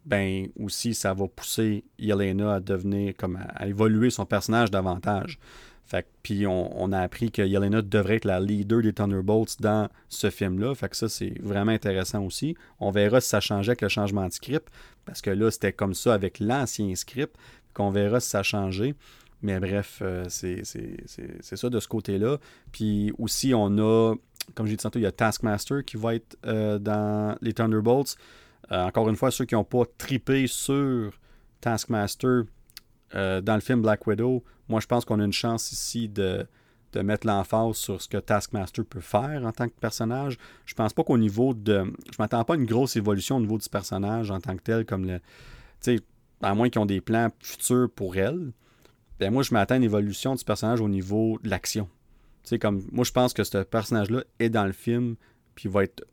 ben 0.04 0.48
aussi 0.60 0.94
ça 0.94 1.14
va 1.14 1.26
pousser 1.28 1.84
Yelena 1.98 2.54
à 2.54 2.60
devenir 2.60 3.14
comme 3.16 3.38
à, 3.54 3.66
évoluer 3.66 4.10
son 4.10 4.26
personnage 4.26 4.70
davantage. 4.70 5.38
Fait 5.86 6.06
puis 6.22 6.46
on, 6.46 6.92
a 6.92 7.00
appris 7.00 7.30
que 7.30 7.42
Yelena 7.42 7.82
devrait 7.82 8.16
être 8.16 8.24
la 8.24 8.40
leader 8.40 8.80
des 8.80 8.94
Thunderbolts 8.94 9.60
dans 9.60 9.90
ce 10.08 10.30
film-là. 10.30 10.74
Fait 10.74 10.88
que 10.88 10.96
ça, 10.96 11.10
c'est 11.10 11.34
vraiment 11.42 11.72
intéressant 11.72 12.24
aussi. 12.24 12.56
On 12.80 12.90
verra 12.90 13.20
si 13.20 13.28
ça 13.28 13.40
changeait 13.40 13.72
avec 13.72 13.82
le 13.82 13.90
changement 13.90 14.26
de 14.26 14.32
script. 14.32 14.68
Parce 15.04 15.20
que 15.20 15.28
là, 15.28 15.50
c'était 15.50 15.74
comme 15.74 15.92
ça 15.92 16.14
avec 16.14 16.40
l'ancien 16.40 16.94
script. 16.94 17.36
Qu'on 17.74 17.90
verra 17.90 18.20
si 18.20 18.30
ça 18.30 18.42
changeait. 18.42 18.94
Mais 19.44 19.60
bref, 19.60 19.98
euh, 20.00 20.24
c'est 20.30 20.64
ça 21.56 21.68
de 21.68 21.78
ce 21.78 21.86
côté-là. 21.86 22.38
Puis 22.72 23.12
aussi, 23.18 23.52
on 23.54 23.76
a, 23.76 24.14
comme 24.54 24.66
j'ai 24.66 24.76
dit 24.76 24.82
tantôt, 24.82 24.98
il 24.98 25.02
y 25.02 25.06
a 25.06 25.12
Taskmaster 25.12 25.84
qui 25.84 25.98
va 25.98 26.14
être 26.14 26.38
euh, 26.46 26.78
dans 26.78 27.36
les 27.42 27.52
Thunderbolts. 27.52 28.16
Euh, 28.72 28.86
encore 28.86 29.06
une 29.10 29.16
fois, 29.16 29.30
ceux 29.30 29.44
qui 29.44 29.54
n'ont 29.54 29.62
pas 29.62 29.82
tripé 29.98 30.46
sur 30.46 31.12
Taskmaster 31.60 32.44
dans 33.12 33.54
le 33.54 33.60
film 33.60 33.80
Black 33.80 34.08
Widow, 34.08 34.42
moi 34.68 34.80
je 34.80 34.88
pense 34.88 35.04
qu'on 35.04 35.20
a 35.20 35.24
une 35.24 35.32
chance 35.32 35.70
ici 35.70 36.08
de, 36.08 36.48
mettre 36.96 37.28
l'emphase 37.28 37.76
sur 37.76 38.02
ce 38.02 38.08
que 38.08 38.16
Taskmaster 38.16 38.84
peut 38.84 39.00
faire 39.00 39.44
en 39.44 39.52
tant 39.52 39.68
que 39.68 39.74
personnage. 39.78 40.36
Je 40.64 40.74
pense 40.74 40.92
pas 40.94 41.04
qu'au 41.04 41.18
niveau 41.18 41.54
de. 41.54 41.84
Je 42.10 42.16
m'attends 42.18 42.42
pas 42.44 42.54
à 42.54 42.56
une 42.56 42.64
grosse 42.64 42.96
évolution 42.96 43.36
au 43.36 43.40
niveau 43.40 43.58
du 43.58 43.68
personnage 43.68 44.30
en 44.30 44.40
tant 44.40 44.56
que 44.56 44.62
tel, 44.62 44.86
comme 44.86 45.04
le. 45.04 45.20
Tu 45.82 46.00
à 46.44 46.54
moins 46.54 46.68
qu'ils 46.68 46.80
ont 46.80 46.86
des 46.86 47.00
plans 47.00 47.30
futurs 47.40 47.88
pour 47.90 48.16
elle. 48.16 48.52
Ben 49.18 49.32
moi, 49.32 49.42
je 49.42 49.52
m'attends 49.54 49.74
à 49.74 49.78
une 49.78 49.84
évolution 49.84 50.34
du 50.34 50.44
personnage 50.44 50.80
au 50.80 50.88
niveau 50.88 51.38
de 51.42 51.50
l'action. 51.50 51.88
Comme. 52.60 52.84
Moi, 52.92 53.04
je 53.04 53.12
pense 53.12 53.32
que 53.32 53.44
ce 53.44 53.58
personnage-là 53.62 54.24
est 54.38 54.50
dans 54.50 54.66
le 54.66 54.72
film, 54.72 55.16
puis 55.54 55.68
va 55.68 55.84
être 55.84 56.04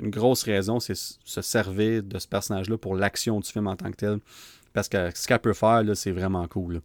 une 0.00 0.10
grosse 0.10 0.44
raison, 0.44 0.80
c'est 0.80 0.94
se 0.94 1.42
servir 1.42 2.02
de 2.02 2.18
ce 2.18 2.28
personnage-là 2.28 2.78
pour 2.78 2.94
l'action 2.94 3.40
du 3.40 3.50
film 3.50 3.66
en 3.66 3.76
tant 3.76 3.90
que 3.90 3.96
tel. 3.96 4.18
Parce 4.72 4.88
que 4.88 5.10
ce 5.14 5.26
qu'elle 5.26 5.38
peut 5.40 5.52
faire, 5.52 5.82
c'est 5.94 6.12
vraiment 6.12 6.46
cool. 6.46 6.80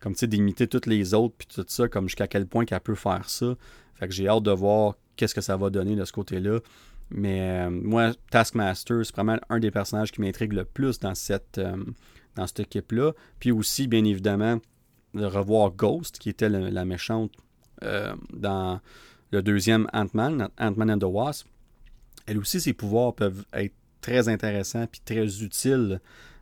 Comme 0.00 0.12
tu 0.12 0.20
sais, 0.20 0.26
d'imiter 0.26 0.66
toutes 0.66 0.86
les 0.86 1.14
autres, 1.14 1.34
puis 1.36 1.48
tout 1.52 1.64
ça, 1.66 1.88
comme 1.88 2.08
jusqu'à 2.08 2.26
quel 2.26 2.46
point 2.46 2.64
qu'elle 2.64 2.80
peut 2.80 2.94
faire 2.94 3.28
ça. 3.28 3.54
Fait 3.94 4.08
que 4.08 4.14
j'ai 4.14 4.28
hâte 4.28 4.42
de 4.42 4.50
voir 4.50 4.96
qu'est-ce 5.16 5.34
que 5.34 5.40
ça 5.40 5.56
va 5.56 5.70
donner 5.70 5.96
de 5.96 6.04
ce 6.04 6.12
côté-là. 6.12 6.60
Mais 7.10 7.66
euh, 7.66 7.70
moi, 7.70 8.12
Taskmaster, 8.30 9.04
c'est 9.04 9.14
vraiment 9.14 9.38
un 9.48 9.60
des 9.60 9.70
personnages 9.70 10.12
qui 10.12 10.20
m'intrigue 10.20 10.52
le 10.52 10.64
plus 10.64 10.98
dans 10.98 11.14
cette, 11.14 11.58
euh, 11.58 11.76
dans 12.36 12.46
cette 12.46 12.60
équipe-là. 12.60 13.12
Puis 13.38 13.52
aussi, 13.52 13.86
bien 13.86 14.04
évidemment, 14.04 14.58
de 15.14 15.24
revoir 15.24 15.70
Ghost, 15.72 16.18
qui 16.18 16.30
était 16.30 16.48
la 16.48 16.84
méchante 16.84 17.32
euh, 17.82 18.14
dans 18.32 18.80
le 19.30 19.42
deuxième 19.42 19.86
Ant-Man, 19.92 20.48
Ant-Man 20.58 20.90
and 20.90 20.98
the 20.98 21.04
Wasp 21.04 21.46
elle 22.26 22.38
aussi, 22.38 22.60
ses 22.60 22.72
pouvoirs 22.72 23.14
peuvent 23.14 23.44
être 23.52 23.74
très 24.00 24.28
intéressants 24.28 24.86
puis 24.86 25.00
très 25.04 25.42
utiles 25.42 26.00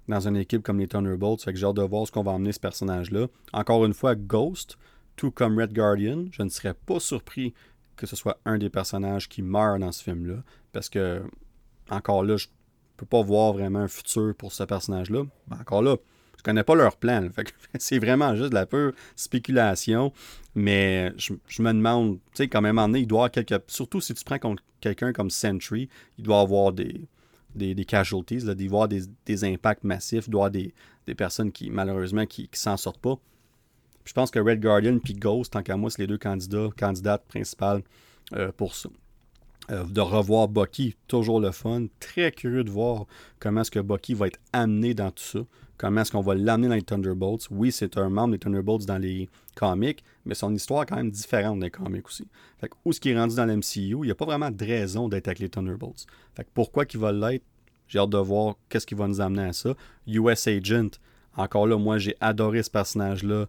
dans 0.09 0.27
une 0.27 0.37
équipe 0.37 0.63
comme 0.63 0.79
les 0.79 0.89
Thunderbolts. 0.89 1.43
Fait 1.43 1.53
que 1.53 1.59
j'ai 1.59 1.73
de 1.73 1.83
voir 1.83 2.07
ce 2.07 2.13
qu'on 2.13 2.23
va 2.23 2.33
emmener 2.33 2.53
ce 2.53 2.61
personnage-là. 2.61 3.27
Encore 3.53 3.85
une 3.85 3.95
fois, 3.95 4.15
Ghost, 4.15 4.77
tout 5.17 5.31
comme 5.31 5.59
Red 5.59 5.73
Guardian, 5.73 6.27
je 6.33 6.43
ne 6.43 6.49
serais 6.49 6.75
pas 6.75 7.01
surpris 7.01 7.55
que 7.97 8.07
ce 8.07 8.17
soit 8.17 8.41
un 8.47 8.57
des 8.59 8.71
personnages 8.71 9.29
qui 9.29 9.43
meurt 9.43 9.79
dans 9.81 9.93
ce 9.93 10.03
film-là. 10.03 10.43
Parce 10.73 10.89
que, 10.89 11.23
encore 11.91 12.25
là, 12.25 12.37
je 12.37 12.47
peux 13.01 13.07
pas 13.07 13.23
voir 13.23 13.53
vraiment 13.53 13.81
un 13.81 13.89
futur 13.89 14.35
pour 14.37 14.53
ce 14.53 14.63
personnage-là. 14.63 15.23
encore 15.59 15.83
là, 15.83 15.97
je 16.37 16.43
connais 16.43 16.63
pas 16.63 16.75
leur 16.75 16.97
plan. 16.97 17.29
c'est 17.79 17.99
vraiment 17.99 18.35
juste 18.35 18.51
de 18.51 18.55
la 18.55 18.67
pure 18.67 18.93
spéculation. 19.17 20.13
Mais 20.55 21.13
je, 21.17 21.63
me 21.63 21.73
demande, 21.73 22.19
tu 22.19 22.21
sais, 22.35 22.49
quand 22.49 22.61
même, 22.61 22.79
en 22.79 22.93
il 22.95 23.07
doit 23.07 23.21
avoir 23.21 23.31
quelques. 23.31 23.63
Surtout 23.69 24.01
si 24.01 24.15
tu 24.15 24.25
prends 24.25 24.39
quelqu'un 24.81 25.13
comme 25.13 25.31
Sentry, 25.31 25.89
il 26.19 26.25
doit 26.25 26.41
avoir 26.41 26.73
des, 26.73 27.09
des, 27.55 27.75
des 27.75 27.85
casualties, 27.85 28.37
il 28.37 28.55
doit 28.55 28.65
avoir 28.65 28.89
des, 28.89 29.45
impacts 29.45 29.85
massifs, 29.85 30.25
il 30.27 30.31
doit 30.31 30.47
avoir 30.47 30.51
des, 30.51 31.15
personnes 31.15 31.51
qui, 31.53 31.71
malheureusement, 31.71 32.25
qui, 32.25 32.49
qui 32.49 32.61
s'en 32.61 32.77
sortent 32.77 33.01
pas. 33.01 33.19
je 34.05 34.13
pense 34.13 34.31
que 34.31 34.39
Red 34.39 34.61
Guardian 34.61 34.99
puis 34.99 35.15
Ghost, 35.15 35.53
tant 35.53 35.63
qu'à 35.63 35.77
moi, 35.77 35.91
c'est 35.91 36.03
les 36.03 36.07
deux 36.07 36.19
candidats, 36.19 36.69
candidates 36.79 37.25
principales 37.27 37.83
euh, 38.35 38.53
pour 38.57 38.75
ça. 38.75 38.89
Euh, 39.71 39.85
de 39.85 40.01
revoir 40.01 40.49
Bucky, 40.49 40.97
toujours 41.07 41.41
le 41.41 41.53
fun. 41.53 41.87
Très 42.01 42.33
curieux 42.33 42.65
de 42.65 42.71
voir 42.71 43.07
comment 43.39 43.61
est-ce 43.61 43.71
que 43.71 43.79
Bucky 43.79 44.15
va 44.15 44.27
être 44.27 44.41
amené 44.53 44.95
dans 44.95 45.11
tout 45.13 45.23
ça. 45.23 45.39
Comment 45.77 46.01
est-ce 46.01 46.11
qu'on 46.11 46.21
va 46.21 46.35
l'amener 46.35 46.69
dans 46.69 46.75
les 46.75 46.83
Thunderbolts. 46.83 47.47
Oui, 47.51 47.71
c'est 47.71 47.97
un 47.97 48.09
membre 48.09 48.33
des 48.33 48.39
Thunderbolts 48.39 48.85
dans 48.85 48.99
les 48.99 49.29
comics, 49.55 50.03
mais 50.27 50.35
son 50.35 50.53
histoire 50.55 50.83
est 50.83 50.87
quand 50.87 50.97
même 50.97 51.11
différente 51.11 51.61
des 51.61 51.71
comics 51.71 52.07
aussi. 52.07 52.27
Fait 52.59 52.69
que, 52.69 52.75
où 52.85 52.93
ce 52.93 53.01
qui 53.01 53.11
est 53.11 53.19
rendu 53.19 53.37
dans 53.37 53.47
l'MCU, 53.47 53.63
il 53.77 54.01
n'y 54.01 54.11
a 54.11 54.15
pas 54.15 54.25
vraiment 54.25 54.51
de 54.51 54.65
raison 54.65 55.09
d'être 55.09 55.29
avec 55.29 55.39
les 55.39 55.49
Thunderbolts. 55.49 56.05
Fait 56.35 56.45
que 56.45 56.51
pourquoi 56.53 56.85
qu'il 56.85 57.01
va 57.01 57.13
l'être, 57.13 57.45
j'ai 57.87 57.99
hâte 57.99 58.11
de 58.11 58.19
voir 58.19 58.57
qu'est-ce 58.69 58.87
qui 58.87 58.95
va 58.95 59.07
nous 59.07 59.21
amener 59.21 59.45
à 59.45 59.53
ça. 59.53 59.75
US 60.07 60.49
Agent, 60.49 60.99
encore 61.37 61.67
là, 61.67 61.79
moi 61.79 61.99
j'ai 61.99 62.17
adoré 62.21 62.63
ce 62.63 62.71
personnage-là 62.71 63.47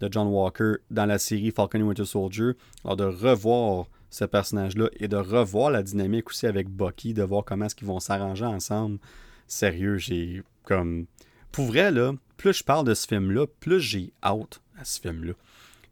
de 0.00 0.08
John 0.10 0.26
Walker 0.26 0.74
dans 0.90 1.06
la 1.06 1.18
série 1.18 1.50
Falcon 1.50 1.80
and 1.80 1.86
Winter 1.86 2.04
Soldier. 2.04 2.52
Alors 2.84 2.96
de 2.96 3.04
revoir 3.04 3.86
ce 4.10 4.24
personnage-là 4.24 4.88
et 4.98 5.08
de 5.08 5.16
revoir 5.16 5.70
la 5.70 5.82
dynamique 5.82 6.28
aussi 6.28 6.46
avec 6.46 6.68
Bucky, 6.68 7.14
de 7.14 7.22
voir 7.22 7.44
comment 7.44 7.66
est-ce 7.66 7.76
qu'ils 7.76 7.86
vont 7.86 8.00
s'arranger 8.00 8.44
ensemble. 8.44 8.98
Sérieux, 9.46 9.96
j'ai 9.96 10.42
comme... 10.64 11.06
Pour 11.52 11.66
vrai, 11.66 11.90
là, 11.90 12.12
plus 12.36 12.52
je 12.52 12.64
parle 12.64 12.86
de 12.86 12.94
ce 12.94 13.06
film-là, 13.06 13.46
plus 13.60 13.80
j'ai 13.80 14.12
hâte 14.22 14.60
à 14.78 14.84
ce 14.84 15.00
film-là. 15.00 15.32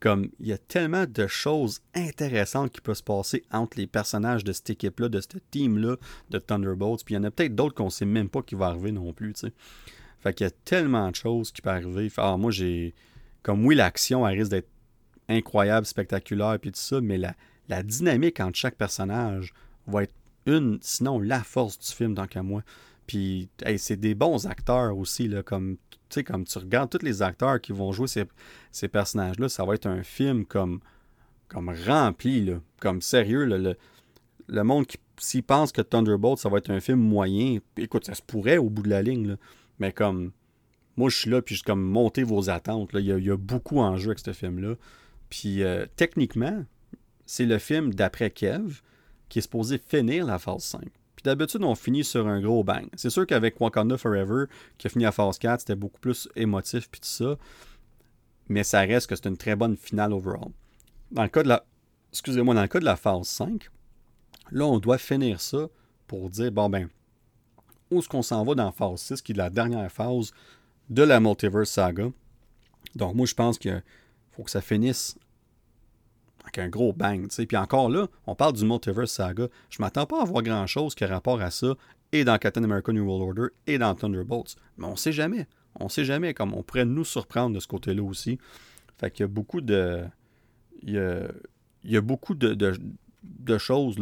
comme 0.00 0.30
il 0.38 0.46
y 0.46 0.52
a 0.52 0.58
tellement 0.58 1.04
de 1.06 1.26
choses 1.26 1.80
intéressantes 1.94 2.70
qui 2.70 2.80
peuvent 2.80 2.96
se 2.96 3.02
passer 3.02 3.44
entre 3.50 3.78
les 3.78 3.86
personnages 3.86 4.44
de 4.44 4.52
cette 4.52 4.70
équipe-là, 4.70 5.08
de 5.08 5.20
ce 5.20 5.38
team-là 5.50 5.96
de 6.30 6.38
Thunderbolts. 6.38 7.04
Puis 7.04 7.14
il 7.14 7.18
y 7.18 7.20
en 7.20 7.24
a 7.24 7.30
peut-être 7.30 7.54
d'autres 7.54 7.74
qu'on 7.74 7.90
sait 7.90 8.04
même 8.04 8.28
pas 8.28 8.42
qui 8.42 8.54
vont 8.54 8.64
arriver 8.64 8.92
non 8.92 9.12
plus. 9.12 9.32
sais. 9.34 9.52
Fait 10.20 10.34
qu'il 10.34 10.44
y 10.44 10.48
a 10.48 10.52
tellement 10.64 11.10
de 11.10 11.16
choses 11.16 11.52
qui 11.52 11.62
peuvent 11.62 11.74
arriver. 11.74 12.08
Fait, 12.08 12.22
ah, 12.22 12.36
moi, 12.36 12.50
j'ai. 12.50 12.94
Comme 13.42 13.64
oui, 13.64 13.74
l'action, 13.74 14.26
elle 14.26 14.38
risque 14.38 14.50
d'être 14.50 14.68
incroyable, 15.28 15.86
spectaculaire, 15.86 16.58
puis 16.60 16.72
tout 16.72 16.80
ça, 16.80 17.00
mais 17.00 17.18
la, 17.18 17.34
la 17.68 17.82
dynamique 17.82 18.40
entre 18.40 18.58
chaque 18.58 18.76
personnage 18.76 19.52
va 19.86 20.04
être 20.04 20.14
une, 20.46 20.78
sinon 20.80 21.20
la 21.20 21.42
force 21.42 21.78
du 21.78 21.88
film, 21.88 22.14
tant 22.14 22.26
qu'à 22.26 22.42
moi. 22.42 22.62
Puis, 23.06 23.48
c'est 23.78 23.98
des 23.98 24.14
bons 24.14 24.46
acteurs 24.46 24.96
aussi, 24.96 25.28
là, 25.28 25.42
comme, 25.42 25.76
comme 26.26 26.44
tu 26.44 26.58
regardes 26.58 26.90
tous 26.90 27.04
les 27.04 27.22
acteurs 27.22 27.60
qui 27.60 27.72
vont 27.72 27.92
jouer 27.92 28.08
ces, 28.70 28.88
personnages-là, 28.88 29.48
ça 29.48 29.64
va 29.64 29.74
être 29.74 29.86
un 29.86 30.02
film 30.02 30.44
comme, 30.44 30.80
comme 31.48 31.74
rempli, 31.86 32.44
là, 32.44 32.60
comme 32.80 33.00
sérieux. 33.00 33.44
le, 33.44 33.76
le, 34.48 34.64
monde 34.64 34.86
qui, 34.86 34.98
s'il 35.18 35.42
pense 35.42 35.72
que 35.72 35.82
Thunderbolt, 35.82 36.38
ça 36.38 36.48
va 36.48 36.58
être 36.58 36.70
un 36.70 36.80
film 36.80 37.00
moyen, 37.00 37.58
écoute, 37.76 38.06
ça 38.06 38.14
se 38.14 38.22
pourrait 38.22 38.58
au 38.58 38.68
bout 38.68 38.82
de 38.82 38.90
la 38.90 39.02
ligne, 39.02 39.36
mais 39.78 39.92
comme, 39.92 40.32
moi, 40.98 41.08
je 41.10 41.16
suis 41.16 41.30
là, 41.30 41.40
puis 41.40 41.54
je 41.54 41.62
comme 41.62 41.82
monter 41.82 42.24
vos 42.24 42.50
attentes. 42.50 42.90
Il, 42.94 43.06
y 43.06 43.30
a, 43.30 43.36
beaucoup 43.36 43.78
en 43.78 43.96
jeu 43.96 44.08
avec 44.08 44.18
ce 44.18 44.32
film-là. 44.32 44.74
Puis, 45.30 45.62
euh, 45.62 45.86
techniquement, 45.94 46.64
c'est 47.28 47.44
le 47.44 47.58
film 47.58 47.92
d'après 47.92 48.30
Kev 48.30 48.80
qui 49.28 49.38
est 49.38 49.42
supposé 49.42 49.76
finir 49.76 50.24
la 50.24 50.38
phase 50.38 50.64
5. 50.64 50.80
Puis 50.80 51.22
d'habitude, 51.24 51.62
on 51.62 51.74
finit 51.74 52.02
sur 52.02 52.26
un 52.26 52.40
gros 52.40 52.64
bang. 52.64 52.88
C'est 52.96 53.10
sûr 53.10 53.26
qu'avec 53.26 53.60
Wakanda 53.60 53.98
Forever, 53.98 54.46
qui 54.78 54.86
a 54.86 54.90
fini 54.90 55.04
à 55.04 55.12
phase 55.12 55.38
4, 55.38 55.60
c'était 55.60 55.74
beaucoup 55.74 56.00
plus 56.00 56.28
émotif 56.36 56.88
puis 56.88 57.02
tout 57.02 57.08
ça. 57.08 57.36
Mais 58.48 58.64
ça 58.64 58.80
reste 58.80 59.08
que 59.08 59.14
c'est 59.14 59.28
une 59.28 59.36
très 59.36 59.56
bonne 59.56 59.76
finale 59.76 60.14
overall. 60.14 60.52
Dans 61.10 61.22
le 61.22 61.28
cas 61.28 61.42
de 61.42 61.48
la. 61.48 61.66
Excusez-moi, 62.12 62.54
dans 62.54 62.62
le 62.62 62.68
cas 62.68 62.80
de 62.80 62.86
la 62.86 62.96
phase 62.96 63.26
5, 63.26 63.68
là, 64.50 64.64
on 64.64 64.78
doit 64.78 64.96
finir 64.96 65.42
ça 65.42 65.68
pour 66.06 66.30
dire 66.30 66.50
bon 66.50 66.70
ben, 66.70 66.88
où 67.90 67.98
est-ce 67.98 68.08
qu'on 68.08 68.22
s'en 68.22 68.42
va 68.42 68.54
dans 68.54 68.72
phase 68.72 69.02
6, 69.02 69.20
qui 69.20 69.32
est 69.32 69.36
la 69.36 69.50
dernière 69.50 69.92
phase 69.92 70.32
de 70.88 71.02
la 71.02 71.20
Multiverse 71.20 71.68
Saga? 71.68 72.10
Donc 72.94 73.14
moi 73.14 73.26
je 73.26 73.34
pense 73.34 73.58
qu'il 73.58 73.82
faut 74.30 74.44
que 74.44 74.50
ça 74.50 74.62
finisse 74.62 75.18
avec 76.48 76.58
un 76.58 76.68
gros 76.68 76.92
bang. 76.92 77.28
Puis 77.28 77.56
encore 77.56 77.90
là, 77.90 78.08
on 78.26 78.34
parle 78.34 78.54
du 78.54 78.64
Multiverse 78.64 79.12
Saga. 79.12 79.48
Je 79.70 79.80
m'attends 79.80 80.06
pas 80.06 80.22
à 80.22 80.24
voir 80.24 80.42
grand-chose 80.42 80.94
qui 80.94 81.04
a 81.04 81.06
rapport 81.06 81.40
à 81.40 81.50
ça, 81.50 81.74
et 82.12 82.24
dans 82.24 82.38
Captain 82.38 82.64
America 82.64 82.92
New 82.92 83.04
World 83.04 83.38
Order, 83.38 83.52
et 83.66 83.78
dans 83.78 83.94
Thunderbolts. 83.94 84.56
Mais 84.78 84.86
on 84.86 84.96
sait 84.96 85.12
jamais. 85.12 85.46
On 85.78 85.88
sait 85.88 86.04
jamais, 86.04 86.34
comme 86.34 86.54
on 86.54 86.62
pourrait 86.62 86.86
nous 86.86 87.04
surprendre 87.04 87.54
de 87.54 87.60
ce 87.60 87.68
côté-là 87.68 88.02
aussi. 88.02 88.38
Fait 88.98 89.10
qu'il 89.10 89.24
y 89.24 89.24
a 89.24 89.28
beaucoup 89.28 89.60
de. 89.60 90.04
Il 90.82 90.94
y 91.84 91.96
a, 91.96 92.00
beaucoup 92.00 92.34
de, 92.34 92.54
de, 92.54 93.58
choses, 93.58 93.96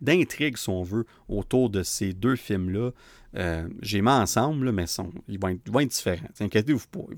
d'intrigues, 0.00 0.56
si 0.56 0.68
on 0.68 0.82
veut, 0.82 1.04
autour 1.28 1.70
de 1.70 1.82
ces 1.82 2.12
deux 2.14 2.36
films-là. 2.36 2.90
Euh, 3.36 3.68
j'ai 3.80 4.02
mis 4.02 4.08
ensemble, 4.08 4.72
mais 4.72 4.86
ils, 5.28 5.38
vont 5.38 5.48
être, 5.48 5.88
différents. 5.88 6.28
Inquiétez-vous 6.40 6.86
pas. 6.90 7.00
Ils. 7.10 7.16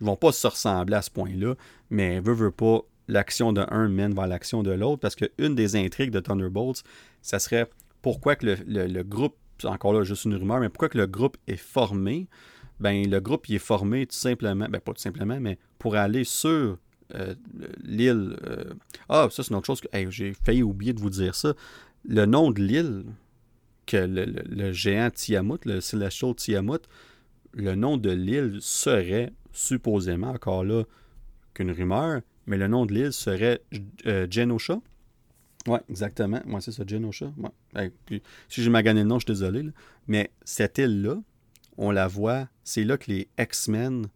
Ils 0.00 0.06
vont 0.06 0.16
pas 0.16 0.32
se 0.32 0.46
ressembler 0.46 0.96
à 0.96 1.02
ce 1.02 1.10
point-là. 1.10 1.54
Mais 1.90 2.20
veut, 2.20 2.34
veut 2.34 2.50
pas, 2.50 2.82
l'action 3.10 3.52
de 3.52 3.64
un 3.70 3.88
mène 3.88 4.14
vers 4.14 4.26
l'action 4.26 4.62
de 4.62 4.70
l'autre, 4.70 5.00
parce 5.00 5.16
qu'une 5.16 5.54
des 5.54 5.76
intrigues 5.76 6.10
de 6.10 6.20
Thunderbolts, 6.20 6.82
ça 7.22 7.38
serait 7.38 7.68
pourquoi 8.02 8.36
que 8.36 8.46
le, 8.46 9.02
groupe, 9.02 9.36
encore 9.64 9.92
là, 9.92 10.04
juste 10.04 10.24
une 10.24 10.34
rumeur, 10.34 10.60
mais 10.60 10.68
pourquoi 10.68 10.88
que 10.88 10.98
le 10.98 11.06
groupe 11.06 11.36
est 11.46 11.56
formé, 11.56 12.28
ben 12.78 13.08
le 13.08 13.20
groupe 13.20 13.48
il 13.48 13.56
est 13.56 13.58
formé 13.58 14.06
tout 14.06 14.16
simplement, 14.16 14.66
ben 14.68 14.80
pas 14.80 14.92
tout 14.92 15.02
simplement, 15.02 15.38
mais 15.38 15.58
pour 15.78 15.96
aller 15.96 16.24
sur 16.24 16.78
euh, 17.14 17.34
l'île. 17.82 18.36
Euh, 18.46 18.72
ah, 19.08 19.28
ça 19.30 19.42
c'est 19.42 19.50
une 19.50 19.56
autre 19.56 19.66
chose 19.66 19.80
que 19.80 19.88
j'ai 20.10 20.32
failli 20.32 20.62
oublier 20.62 20.92
de 20.92 21.00
vous 21.00 21.10
dire 21.10 21.34
ça. 21.34 21.54
Le 22.08 22.24
nom 22.24 22.50
de 22.50 22.62
l'île 22.62 23.04
que 23.86 23.96
le, 23.98 24.72
géant 24.72 25.10
Tiamut, 25.10 25.58
le 25.64 25.80
Celestial 25.80 26.34
Tiamut, 26.34 26.78
le 27.52 27.74
nom 27.74 27.96
de 27.96 28.10
l'île 28.10 28.58
serait 28.60 29.32
supposément 29.52 30.30
encore 30.30 30.64
là 30.64 30.84
qu'une 31.52 31.72
rumeur, 31.72 32.22
mais 32.46 32.56
le 32.56 32.68
nom 32.68 32.86
de 32.86 32.94
l'île 32.94 33.12
serait 33.12 33.62
euh, 34.06 34.26
Genosha? 34.30 34.80
Oui, 35.66 35.78
exactement. 35.88 36.40
Moi, 36.46 36.60
c'est 36.60 36.72
ça, 36.72 36.84
Genosha. 36.86 37.32
si 38.48 38.62
j'ai 38.62 38.70
magané 38.70 39.02
le 39.02 39.08
nom, 39.08 39.18
je 39.18 39.26
suis 39.26 39.34
désolé. 39.34 39.66
Mais 40.08 40.30
cette 40.44 40.78
île-là, 40.78 41.16
on 41.76 41.90
la 41.90 42.08
voit, 42.08 42.48
c'est 42.64 42.84
là 42.84 42.96
que 42.96 43.10
les 43.10 43.28
X-Men 43.38 44.06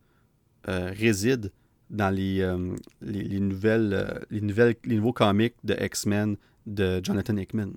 euh, 0.68 0.90
résident 0.96 1.50
dans 1.90 2.10
les, 2.10 2.40
euh, 2.40 2.74
les, 3.02 3.40
nouvelles, 3.40 4.24
les, 4.30 4.40
nouvelles, 4.40 4.74
les 4.84 4.96
nouveaux 4.96 5.12
comics 5.12 5.54
de 5.64 5.76
X-Men 5.78 6.36
de 6.66 7.00
Jonathan 7.04 7.36
Hickman. 7.36 7.72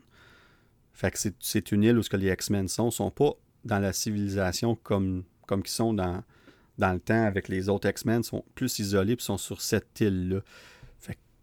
Fait 0.94 1.12
que 1.12 1.18
c'est 1.40 1.72
une 1.72 1.84
île 1.84 1.98
où 1.98 2.04
ce 2.04 2.10
que 2.10 2.18
les 2.18 2.32
X-Men 2.32 2.68
sont. 2.68 2.90
Sont 2.90 3.12
pas 3.12 3.34
dans 3.66 3.80
la 3.80 3.94
civilisation 3.94 4.76
comme, 4.76 5.24
comme 5.46 5.62
ils 5.64 5.70
sont 5.70 5.94
dans, 5.94 6.24
dans 6.78 6.94
le 6.94 7.00
temps 7.00 7.24
avec 7.24 7.48
les 7.48 7.70
autres 7.70 7.90
X-Men 7.90 8.24
sont 8.24 8.44
plus 8.56 8.80
isolés 8.80 9.14
et 9.14 9.18
sont 9.20 9.38
sur 9.38 9.62
cette 9.62 10.00
île-là. 10.00 10.42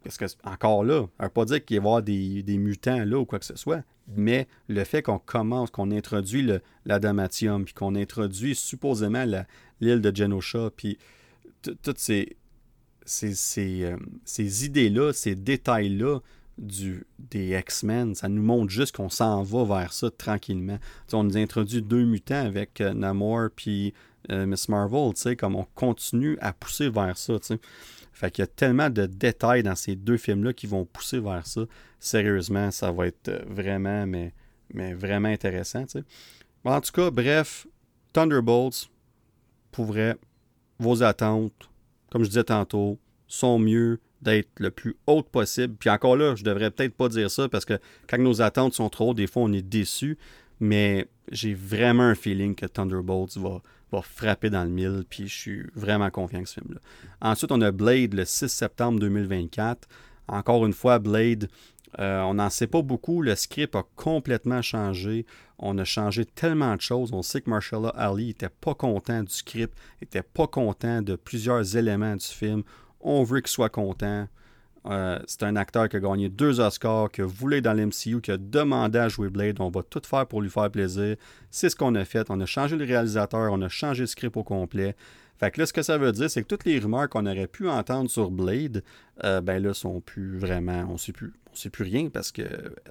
Parce 0.03 0.19
que, 0.19 0.27
encore 0.45 0.85
là, 0.85 1.07
ça 1.17 1.25
ne 1.25 1.29
veut 1.29 1.33
pas 1.33 1.45
dire 1.47 1.65
qu'il 1.65 1.79
va 1.79 1.83
y 1.83 1.87
avoir 1.87 2.03
des, 2.03 2.59
mutants 2.59 3.05
là 3.05 3.19
ou 3.19 3.25
quoi 3.25 3.39
que 3.39 3.47
ce 3.47 3.57
soit, 3.57 3.83
mais 4.15 4.47
le 4.69 4.85
fait 4.85 5.03
qu'on 5.03 5.19
commence, 5.19 5.71
qu'on 5.71 5.91
introduit 5.91 6.47
l'adamatium, 6.85 7.65
puis 7.65 7.73
qu'on 7.73 7.95
introduit 7.95 8.55
supposément 8.55 9.25
l'île 9.81 10.03
de 10.03 10.15
Genosha, 10.15 10.71
puis 10.77 10.99
toutes 11.63 11.99
ces, 11.99 12.37
ces, 13.07 13.85
euh, 13.85 13.97
ces, 14.27 14.67
idées-là, 14.67 15.15
ces 15.15 15.35
détails-là 15.35 16.21
du, 16.59 17.07
des 17.19 17.59
X-Men, 17.59 18.15
ça 18.15 18.29
nous 18.29 18.43
montre 18.43 18.71
juste 18.71 18.95
qu'on 18.95 19.09
s'en 19.09 19.43
va 19.43 19.65
vers 19.65 19.93
ça 19.95 20.11
tranquillement. 20.11 20.79
on 21.13 21.25
nous 21.25 21.39
introduit 21.39 21.81
deux 21.81 22.05
mutants 22.05 22.45
avec 22.45 22.83
euh, 22.83 22.93
Namor 22.93 23.49
puis 23.57 23.95
euh, 24.31 24.47
Miss 24.47 24.69
Marvel, 24.69 25.13
tu 25.15 25.23
sais, 25.23 25.37
comme 25.37 25.57
on 25.57 25.67
continue 25.75 26.39
à 26.41 26.53
pousser 26.53 26.89
vers 26.89 27.17
ça, 27.17 27.39
tu 27.39 27.47
sais. 27.47 27.59
Fait 28.13 28.31
qu'il 28.31 28.43
y 28.43 28.45
a 28.45 28.47
tellement 28.47 28.91
de 28.91 29.07
détails 29.07 29.65
dans 29.65 29.75
ces 29.75 29.97
deux 29.97 30.17
films-là 30.17 30.53
qui 30.53 30.69
vont 30.69 30.85
pousser 30.85 31.19
vers 31.19 31.47
ça. 31.47 31.63
Sérieusement, 31.99 32.71
ça 32.71 32.93
va 32.93 33.09
être 33.09 33.29
euh, 33.29 33.43
vraiment, 33.49 34.07
mais, 34.07 34.33
mais 34.73 34.95
vraiment 34.95 35.29
intéressant, 35.29 35.85
tu 35.85 35.99
sais. 35.99 36.05
En 36.65 36.81
tout 36.81 36.93
cas, 36.93 37.11
bref, 37.11 37.67
Thunderbolts, 38.13 38.89
pour 39.73 39.87
vrai, 39.87 40.17
vos 40.79 41.03
attentes, 41.03 41.69
comme 42.11 42.23
je 42.23 42.29
disais 42.29 42.45
tantôt, 42.45 42.99
sont 43.27 43.59
mieux 43.59 44.01
d'être 44.23 44.49
le 44.59 44.71
plus 44.71 44.97
haute 45.07 45.29
possible. 45.29 45.75
Puis 45.79 45.91
encore 45.91 46.17
là, 46.17 46.35
je 46.35 46.45
devrais 46.45 46.71
peut-être 46.71 46.95
pas 46.95 47.09
dire 47.09 47.31
ça 47.31 47.49
parce 47.49 47.65
que 47.65 47.79
quand 48.09 48.19
nos 48.19 48.41
attentes 48.41 48.75
sont 48.75 48.89
trop 48.89 49.11
hautes, 49.11 49.19
des 49.19 49.27
fois 49.27 49.43
on 49.43 49.53
est 49.53 49.63
déçu. 49.63 50.19
Mais 50.61 51.09
j'ai 51.31 51.53
vraiment 51.53 52.05
un 52.05 52.15
feeling 52.15 52.55
que 52.55 52.67
Thunderbolts 52.67 53.37
frapper 54.03 54.51
dans 54.51 54.65
le 54.65 54.71
mille, 54.71 55.05
puis 55.09 55.29
je 55.29 55.35
suis 55.35 55.67
vraiment 55.75 56.11
confiant 56.11 56.43
que 56.43 56.49
ce 56.49 56.55
film-là. 56.55 56.81
Ensuite, 57.21 57.53
on 57.53 57.61
a 57.61 57.71
Blade 57.71 58.15
le 58.15 58.25
6 58.25 58.49
septembre 58.49 58.99
2024. 59.01 59.89
Encore 60.29 60.65
une 60.67 60.73
fois, 60.73 60.99
Blade, 60.99 61.49
euh, 62.01 62.23
on 62.23 62.35
n'en 62.35 62.51
sait 62.51 62.67
pas 62.67 62.83
beaucoup. 62.83 63.23
Le 63.23 63.35
script 63.35 63.75
a 63.77 63.85
complètement 63.97 64.63
changé. 64.63 65.27
On 65.59 65.79
a 65.79 65.85
changé 65.85 66.25
tellement 66.25 66.75
de 66.75 66.81
choses. 66.81 67.13
On 67.13 67.23
sait 67.23 67.41
que 67.41 67.51
Marshall 67.51 67.93
Ali 67.95 68.29
n'était 68.29 68.49
pas 68.49 68.75
content 68.75 69.23
du 69.23 69.33
script, 69.33 69.77
n'était 70.01 70.23
pas 70.23 70.47
content 70.47 71.03
de 71.03 71.17
plusieurs 71.17 71.77
éléments 71.77 72.17
du 72.17 72.27
film. 72.27 72.63
On 73.01 73.23
veut 73.23 73.41
qu'il 73.41 73.51
soit 73.51 73.69
content. 73.69 74.27
Euh, 74.87 75.19
c'est 75.27 75.43
un 75.43 75.57
acteur 75.57 75.89
qui 75.89 75.97
a 75.97 76.01
gagné 76.01 76.29
deux 76.29 76.61
Oscars, 76.61 77.11
qui 77.11 77.23
a 77.23 77.27
voulu 77.27 77.63
dans 77.63 77.73
l'MCU, 77.73 78.21
qui 78.21 78.31
a 78.31 78.37
demandé 78.37 78.99
à 78.99 79.09
jouer 79.09 79.31
Blade. 79.31 79.57
On 79.61 79.71
va 79.71 79.83
tout 79.83 80.03
faire 80.05 80.27
pour 80.27 80.43
lui 80.43 80.51
faire 80.51 80.71
plaisir. 80.71 81.17
C'est 81.51 81.71
ce 81.71 81.77
qu'on 81.77 81.95
a 81.95 82.05
fait. 82.05 82.27
On 82.31 82.41
a 82.41 82.47
changé 82.47 82.77
le 82.77 82.85
réalisateur, 82.85 83.53
on 83.53 83.63
a 83.63 83.69
changé 83.69 84.03
le 84.03 84.07
script 84.07 84.37
au 84.37 84.43
complet. 84.45 84.95
Fait 85.39 85.51
que 85.51 85.61
là, 85.61 85.67
ce 85.67 85.73
que 85.73 85.83
ça 85.83 85.99
veut 85.99 86.13
dire, 86.13 86.31
c'est 86.31 86.43
que 86.43 86.47
toutes 86.47 86.65
les 86.65 86.79
rumeurs 86.79 87.09
qu'on 87.09 87.27
aurait 87.27 87.49
pu 87.49 87.69
entendre 87.69 88.09
sur 88.09 88.31
Blade, 88.31 88.85
euh, 89.25 89.41
ben 89.41 89.63
là, 89.63 89.75
sont 89.75 90.01
plus 90.01 90.39
vraiment. 90.39 90.87
On 90.91 90.97
sait 90.97 91.13
plus. 91.13 91.33
On 91.53 91.57
sait 91.57 91.71
plus 91.71 91.85
rien 91.85 92.09
parce 92.09 92.33
que 92.33 92.43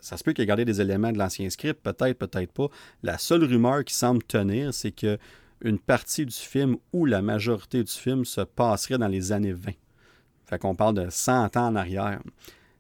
ça 0.01 0.17
se 0.17 0.23
peut 0.23 0.33
qu'il 0.33 0.43
ait 0.43 0.47
gardé 0.47 0.65
des 0.65 0.81
éléments 0.81 1.11
de 1.11 1.17
l'ancien 1.17 1.49
script, 1.49 1.81
peut-être, 1.83 2.17
peut-être 2.17 2.51
pas. 2.51 2.69
La 3.01 3.17
seule 3.17 3.43
rumeur 3.43 3.83
qui 3.83 3.93
semble 3.93 4.23
tenir, 4.23 4.73
c'est 4.73 4.91
que 4.91 5.17
une 5.61 5.79
partie 5.79 6.25
du 6.25 6.35
film 6.35 6.77
ou 6.91 7.05
la 7.05 7.21
majorité 7.21 7.83
du 7.83 7.91
film 7.91 8.25
se 8.25 8.41
passerait 8.41 8.97
dans 8.97 9.07
les 9.07 9.31
années 9.31 9.53
20. 9.53 9.71
Fait 10.45 10.59
qu'on 10.59 10.75
parle 10.75 10.95
de 10.95 11.09
100 11.09 11.57
ans 11.57 11.67
en 11.67 11.75
arrière. 11.75 12.19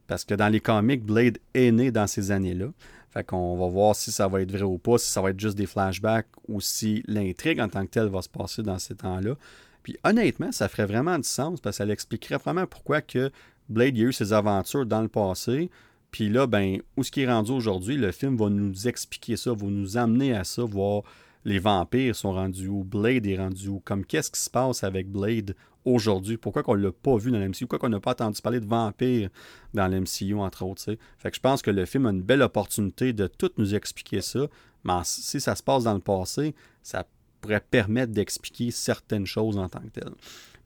Parce 0.07 0.25
que 0.25 0.33
dans 0.33 0.49
les 0.49 0.59
comics, 0.59 1.03
Blade 1.03 1.37
est 1.53 1.71
né 1.71 1.91
dans 1.91 2.07
ces 2.07 2.31
années-là. 2.31 2.67
Fait 3.11 3.23
qu'on 3.23 3.55
va 3.57 3.67
voir 3.67 3.95
si 3.95 4.11
ça 4.11 4.27
va 4.27 4.41
être 4.41 4.51
vrai 4.51 4.63
ou 4.63 4.77
pas, 4.77 4.97
si 4.97 5.09
ça 5.09 5.21
va 5.21 5.29
être 5.29 5.39
juste 5.39 5.57
des 5.57 5.67
flashbacks 5.67 6.27
ou 6.47 6.59
si 6.61 7.03
l'intrigue 7.07 7.59
en 7.59 7.69
tant 7.69 7.85
que 7.85 7.91
telle 7.91 8.07
va 8.07 8.21
se 8.21 8.29
passer 8.29 8.63
dans 8.63 8.79
ces 8.79 8.95
temps-là. 8.95 9.35
Puis 9.83 9.97
honnêtement, 10.03 10.51
ça 10.51 10.67
ferait 10.67 10.85
vraiment 10.85 11.17
du 11.17 11.27
sens 11.27 11.61
parce 11.61 11.77
que 11.77 11.85
ça 11.85 11.91
expliquerait 11.91 12.37
vraiment 12.37 12.65
pourquoi 12.65 13.01
que 13.01 13.31
Blade 13.69 13.95
a 13.97 13.99
eu 13.99 14.13
ses 14.13 14.33
aventures 14.33 14.85
dans 14.85 15.01
le 15.01 15.09
passé. 15.09 15.69
Puis 16.09 16.29
là, 16.29 16.47
ben, 16.47 16.79
où 16.97 17.03
ce 17.03 17.11
qui 17.11 17.21
est 17.21 17.31
rendu 17.31 17.51
aujourd'hui, 17.51 17.97
le 17.97 18.11
film 18.11 18.37
va 18.37 18.49
nous 18.49 18.87
expliquer 18.87 19.37
ça, 19.37 19.51
va 19.53 19.67
nous 19.67 19.97
amener 19.97 20.33
à 20.33 20.43
ça, 20.43 20.63
voir 20.63 21.03
les 21.45 21.59
vampires 21.59 22.15
sont 22.15 22.31
rendus 22.31 22.67
où, 22.67 22.83
Blade 22.83 23.25
est 23.25 23.37
rendu 23.37 23.67
où, 23.67 23.79
comme 23.79 24.05
qu'est-ce 24.05 24.31
qui 24.31 24.39
se 24.39 24.49
passe 24.49 24.83
avec 24.83 25.09
Blade 25.11 25.55
aujourd'hui, 25.85 26.37
pourquoi 26.37 26.63
qu'on 26.63 26.73
l'a 26.73 26.91
pas 26.91 27.17
vu 27.17 27.31
dans 27.31 27.39
l'MCU, 27.39 27.65
pourquoi 27.65 27.79
qu'on 27.79 27.89
n'a 27.89 27.99
pas 27.99 28.11
entendu 28.11 28.41
parler 28.41 28.59
de 28.59 28.65
vampires 28.65 29.29
dans 29.73 29.87
l'MCU, 29.87 30.35
entre 30.35 30.65
autres. 30.65 30.83
Fait 31.17 31.29
que 31.29 31.35
je 31.35 31.41
pense 31.41 31.61
que 31.61 31.71
le 31.71 31.85
film 31.85 32.05
a 32.05 32.11
une 32.11 32.21
belle 32.21 32.41
opportunité 32.41 33.13
de 33.13 33.27
tout 33.27 33.51
nous 33.57 33.75
expliquer 33.75 34.21
ça, 34.21 34.47
mais 34.83 34.93
si 35.03 35.39
ça 35.39 35.55
se 35.55 35.63
passe 35.63 35.83
dans 35.83 35.93
le 35.93 35.99
passé, 35.99 36.55
ça 36.81 37.05
pourrait 37.41 37.63
permettre 37.69 38.13
d'expliquer 38.13 38.71
certaines 38.71 39.25
choses 39.25 39.57
en 39.57 39.69
tant 39.69 39.81
que 39.81 39.99
telles. 39.99 40.13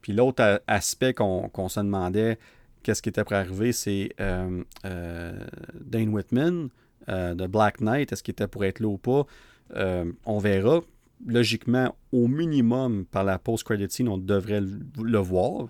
Puis 0.00 0.12
l'autre 0.12 0.62
aspect 0.66 1.14
qu'on 1.14 1.68
se 1.68 1.80
demandait, 1.80 2.38
qu'est-ce 2.82 3.02
qui 3.02 3.08
était 3.08 3.24
pour 3.24 3.34
arriver, 3.34 3.72
c'est 3.72 4.10
euh, 4.20 4.62
euh, 4.84 5.38
Dane 5.74 6.08
Whitman 6.08 6.68
euh, 7.08 7.34
de 7.34 7.46
Black 7.46 7.80
Knight, 7.80 8.12
est-ce 8.12 8.22
qu'il 8.22 8.32
était 8.32 8.48
pour 8.48 8.64
être 8.64 8.80
là 8.80 8.88
ou 8.88 8.98
pas? 8.98 9.26
On 10.24 10.38
verra. 10.38 10.80
Logiquement, 11.26 11.94
au 12.12 12.28
minimum, 12.28 13.04
par 13.04 13.24
la 13.24 13.38
post-credit 13.38 13.90
scene, 13.90 14.08
on 14.08 14.18
devrait 14.18 14.60
le, 14.60 15.18
voir. 15.18 15.68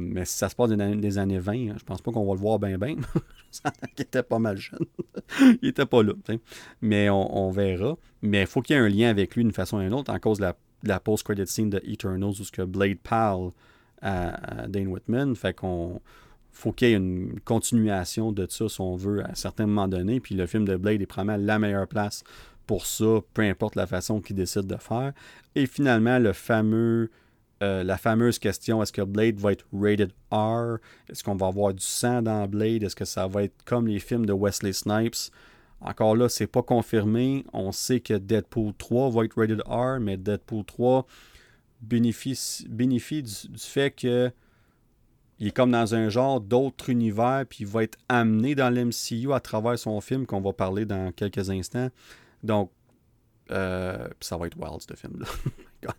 mais 0.00 0.24
si 0.24 0.36
ça 0.36 0.48
se 0.48 0.54
passe 0.54 0.70
des 0.70 1.18
années 1.18 1.38
20, 1.38 1.52
hein, 1.52 1.74
je 1.78 1.84
pense 1.84 2.02
pas 2.02 2.12
qu'on 2.12 2.26
va 2.26 2.34
le 2.34 2.40
voir 2.40 2.58
bien, 2.58 2.76
bien. 2.76 2.96
il 3.96 4.02
était 4.02 4.22
pas 4.22 4.38
mal 4.38 4.56
jeune. 4.56 4.86
il 5.62 5.68
était 5.68 5.86
pas 5.86 6.02
là. 6.02 6.12
Mais 6.80 7.08
on, 7.10 7.50
verra. 7.50 7.96
Mais 8.22 8.42
il 8.42 8.46
faut 8.46 8.62
qu'il 8.62 8.76
y 8.76 8.78
ait 8.78 8.82
un 8.82 8.88
lien 8.88 9.08
avec 9.08 9.34
lui 9.34 9.42
d'une 9.42 9.52
façon 9.52 9.78
ou 9.78 9.80
d'une 9.80 9.94
autre, 9.94 10.12
en 10.12 10.18
cause 10.18 10.38
de 10.38 10.52
la 10.84 11.00
post-credit 11.00 11.46
scene 11.46 11.70
de 11.70 11.80
Eternals 11.84 12.34
où 12.40 12.66
Blade 12.66 12.98
parle 12.98 13.52
à, 14.02 14.66
Dane 14.68 14.88
Whitman. 14.88 15.34
Fait 15.34 15.54
qu'on 15.54 16.00
faut 16.52 16.72
qu'il 16.72 16.88
y 16.88 16.92
ait 16.92 16.96
une 16.96 17.40
continuation 17.44 18.32
de 18.32 18.46
ça, 18.48 18.68
si 18.68 18.80
on 18.80 18.96
veut, 18.96 19.24
à 19.24 19.34
certains 19.34 19.66
moments 19.66 19.88
donnés. 19.88 20.20
Puis 20.20 20.34
le 20.34 20.46
film 20.46 20.64
de 20.64 20.76
Blade 20.76 21.00
est 21.00 21.06
probablement 21.06 21.44
la 21.44 21.58
meilleure 21.58 21.88
place 21.88 22.24
pour 22.66 22.86
ça, 22.86 23.20
peu 23.34 23.42
importe 23.42 23.76
la 23.76 23.86
façon 23.86 24.20
qu'il 24.20 24.36
décide 24.36 24.66
de 24.66 24.76
faire. 24.76 25.12
Et 25.54 25.66
finalement, 25.66 26.18
le 26.18 26.32
fameux, 26.32 27.10
euh, 27.62 27.82
la 27.82 27.98
fameuse 27.98 28.38
question 28.38 28.82
est-ce 28.82 28.92
que 28.92 29.02
Blade 29.02 29.38
va 29.38 29.52
être 29.52 29.66
rated 29.72 30.12
R? 30.30 30.78
Est-ce 31.08 31.24
qu'on 31.24 31.36
va 31.36 31.48
avoir 31.48 31.74
du 31.74 31.84
sang 31.84 32.22
dans 32.22 32.46
Blade? 32.46 32.82
Est-ce 32.82 32.96
que 32.96 33.04
ça 33.04 33.26
va 33.26 33.44
être 33.44 33.64
comme 33.64 33.86
les 33.86 33.98
films 33.98 34.26
de 34.26 34.32
Wesley 34.32 34.72
Snipes? 34.72 35.32
Encore 35.80 36.14
là, 36.14 36.28
c'est 36.28 36.46
pas 36.46 36.62
confirmé. 36.62 37.44
On 37.52 37.72
sait 37.72 38.00
que 38.00 38.14
Deadpool 38.14 38.74
3 38.74 39.10
va 39.10 39.24
être 39.24 39.36
rated 39.36 39.62
R, 39.66 39.98
mais 40.00 40.16
Deadpool 40.16 40.64
3 40.64 41.06
bénéficie, 41.80 42.66
bénéficie 42.68 43.48
du, 43.48 43.58
fait 43.58 43.90
que 43.90 44.30
il 45.38 45.48
est 45.48 45.52
comme 45.52 45.70
dans 45.70 45.94
un 45.94 46.10
genre 46.10 46.38
d'autre 46.38 46.90
univers, 46.90 47.46
puis 47.48 47.60
il 47.60 47.66
va 47.66 47.82
être 47.82 47.96
amené 48.10 48.54
dans 48.54 48.68
l'MCU 48.68 49.32
à 49.32 49.40
travers 49.40 49.78
son 49.78 49.98
film 50.02 50.26
qu'on 50.26 50.42
va 50.42 50.52
parler 50.52 50.84
dans 50.84 51.12
quelques 51.12 51.48
instants. 51.48 51.88
Donc, 52.42 52.70
euh, 53.50 54.08
ça 54.20 54.36
va 54.36 54.46
être 54.46 54.56
wild, 54.56 54.80
ce 54.80 54.94
film-là. 54.94 55.26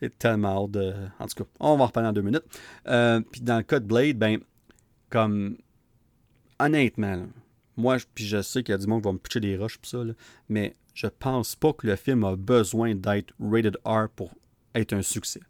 est 0.00 0.18
tellement 0.18 0.64
hâte 0.64 0.70
de... 0.72 0.94
En 1.18 1.26
tout 1.26 1.44
cas, 1.44 1.50
on 1.60 1.76
va 1.76 1.84
en 1.84 1.86
reparler 1.86 2.08
en 2.08 2.12
deux 2.12 2.22
minutes. 2.22 2.44
Euh, 2.88 3.20
puis 3.20 3.40
dans 3.40 3.56
le 3.56 3.62
cas 3.62 3.80
de 3.80 3.86
Blade, 3.86 4.18
ben, 4.18 4.40
comme... 5.10 5.58
Honnêtement, 6.60 7.26
moi, 7.76 7.96
puis 8.14 8.24
je 8.24 8.40
sais 8.40 8.62
qu'il 8.62 8.72
y 8.72 8.76
a 8.76 8.78
du 8.78 8.86
monde 8.86 9.02
qui 9.02 9.08
va 9.08 9.12
me 9.12 9.18
pitcher 9.18 9.40
des 9.40 9.56
roches 9.56 9.78
ça, 9.82 9.98
mais 10.48 10.76
je 10.94 11.08
pense 11.08 11.56
pas 11.56 11.72
que 11.72 11.88
le 11.88 11.96
film 11.96 12.22
a 12.22 12.36
besoin 12.36 12.94
d'être 12.94 13.34
rated 13.40 13.76
R 13.84 14.08
pour 14.14 14.30
être 14.74 14.92
un 14.92 15.02
succès. 15.02 15.40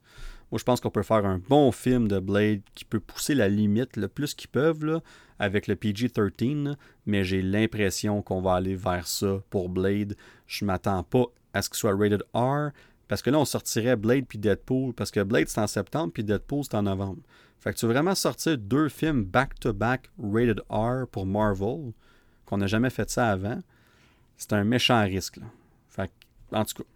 Je 0.56 0.64
pense 0.64 0.81
qu'on 0.81 0.90
peut 0.90 1.02
faire 1.02 1.26
un 1.26 1.39
bon 1.39 1.72
film 1.72 2.06
de 2.09 2.18
Blade 2.20 2.60
qui 2.74 2.85
peut 2.85 3.01
pousser 3.01 3.35
la 3.35 3.48
limite 3.48 3.97
le 3.97 4.09
plus 4.09 4.35
qu'ils 4.35 4.51
peuvent 4.51 4.85
là, 4.85 5.01
avec 5.39 5.66
le 5.66 5.74
PG-13, 5.74 6.76
mais 7.06 7.24
j'ai 7.24 7.43
l'impression 7.43 8.22
qu'on 8.22 8.40
va 8.40 8.55
aller 8.55 8.76
vers 8.76 9.06
ça 9.06 9.43
pour 9.51 9.68
Blade. 9.68 10.16
Je 10.47 10.64
m'attends 10.64 11.02
pas 11.02 11.24
à 11.52 11.62
ce 11.62 11.68
qu'il 11.68 11.78
soit 11.78 11.97
rated 11.97 12.22
R, 12.35 12.70
parce 13.09 13.20
que 13.20 13.31
là, 13.31 13.39
on 13.39 13.44
sortirait 13.44 13.97
Blade 13.97 14.26
puis 14.26 14.39
Deadpool, 14.39 14.94
parce 14.94 15.10
que 15.10 15.20
Blade 15.20 15.48
c'est 15.48 15.60
en 15.60 15.66
septembre 15.66 16.12
puis 16.12 16.24
Deadpool 16.24 16.64
c'est 16.64 16.76
en 16.76 16.82
novembre. 16.82 17.20
Fait 17.59 17.72
que 17.72 17.78
tu 17.78 17.86
veux 17.86 17.93
vraiment 17.93 18.14
sortir 18.14 18.59
deux 18.59 18.89
films 18.89 19.24
back-to-back 19.24 20.10
rated 20.22 20.60
R 20.68 21.06
pour 21.10 21.26
Marvel 21.26 21.93
qu'on 22.44 22.59
n'a 22.59 22.66
jamais 22.66 22.90
fait 22.90 23.09
ça 23.10 23.31
avant, 23.31 23.60
c'est 24.36 24.52
un 24.52 24.64
méchant 24.64 25.02
risque. 25.02 25.40
Fait 25.89 26.10
en 26.52 26.64
tout 26.64 26.82
cas. 26.82 26.89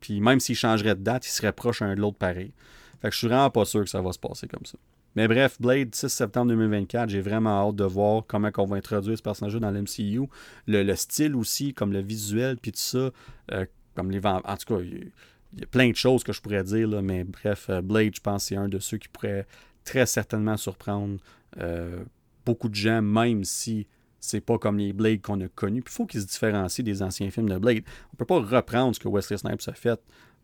Puis 0.00 0.20
même 0.20 0.40
s'il 0.40 0.56
changerait 0.56 0.94
de 0.94 1.02
date, 1.02 1.26
il 1.26 1.30
serait 1.30 1.52
proche 1.52 1.82
un 1.82 1.94
de 1.94 2.00
l'autre 2.00 2.16
pareil. 2.16 2.52
Fait 3.00 3.08
que 3.08 3.14
je 3.14 3.18
suis 3.18 3.28
vraiment 3.28 3.50
pas 3.50 3.64
sûr 3.64 3.84
que 3.84 3.90
ça 3.90 4.00
va 4.00 4.12
se 4.12 4.18
passer 4.18 4.48
comme 4.48 4.64
ça. 4.64 4.78
Mais 5.16 5.26
bref, 5.26 5.60
Blade, 5.60 5.94
6 5.94 6.08
septembre 6.08 6.48
2024, 6.52 7.08
j'ai 7.08 7.20
vraiment 7.20 7.68
hâte 7.68 7.76
de 7.76 7.84
voir 7.84 8.24
comment 8.26 8.50
on 8.56 8.66
va 8.66 8.76
introduire 8.76 9.16
ce 9.16 9.22
personnage 9.22 9.54
dans 9.54 9.70
l'MCU. 9.70 10.28
Le, 10.66 10.82
le, 10.82 10.96
style 10.96 11.34
aussi, 11.34 11.74
comme 11.74 11.92
le 11.92 12.00
visuel, 12.00 12.56
puis 12.56 12.72
tout 12.72 12.78
ça. 12.78 13.10
Euh, 13.52 13.66
comme 13.94 14.10
les 14.10 14.24
En 14.24 14.40
tout 14.40 14.74
cas, 14.74 14.80
il 14.80 15.10
y, 15.58 15.62
a 15.64 15.66
plein 15.66 15.90
de 15.90 15.96
choses 15.96 16.22
que 16.22 16.32
je 16.32 16.40
pourrais 16.40 16.62
dire, 16.62 16.86
là, 16.86 17.02
mais 17.02 17.24
bref, 17.24 17.66
euh, 17.68 17.80
Blade, 17.80 18.14
je 18.14 18.20
pense, 18.20 18.44
c'est 18.44 18.56
un 18.56 18.68
de 18.68 18.78
ceux 18.78 18.98
qui 18.98 19.08
pourrait 19.08 19.46
très 19.84 20.06
certainement 20.06 20.56
surprendre 20.56 21.18
euh, 21.58 22.04
beaucoup 22.44 22.68
de 22.68 22.74
gens, 22.74 23.02
même 23.02 23.42
si 23.44 23.88
c'est 24.20 24.40
pas 24.40 24.58
comme 24.58 24.78
les 24.78 24.92
Blade 24.92 25.20
qu'on 25.20 25.40
a 25.40 25.48
connus. 25.48 25.82
Puis 25.82 25.92
il 25.92 25.96
faut 25.96 26.06
qu'ils 26.06 26.20
se 26.20 26.26
différencient 26.26 26.84
des 26.84 27.02
anciens 27.02 27.30
films 27.30 27.48
de 27.48 27.58
Blade. 27.58 27.82
On 28.12 28.16
peut 28.16 28.24
pas 28.24 28.40
reprendre 28.40 28.94
ce 28.94 29.00
que 29.00 29.08
Wesley 29.08 29.38
Snipes 29.38 29.66
a 29.66 29.72
fait 29.72 30.00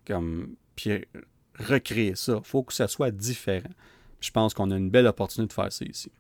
comme 0.06 0.56
puis 0.76 1.05
recréer 1.59 2.14
ça. 2.14 2.40
Il 2.43 2.47
faut 2.47 2.62
que 2.62 2.72
ça 2.72 2.89
soit 2.89 3.10
différent. 3.10 3.70
je 4.20 4.31
pense 4.31 4.55
qu'on 4.55 4.70
a 4.70 4.76
une 4.76 4.90
belle 4.90 5.06
opportunité 5.06 5.48
de 5.48 5.52
faire 5.52 5.72
ça 5.72 5.85
ici. 5.85 6.10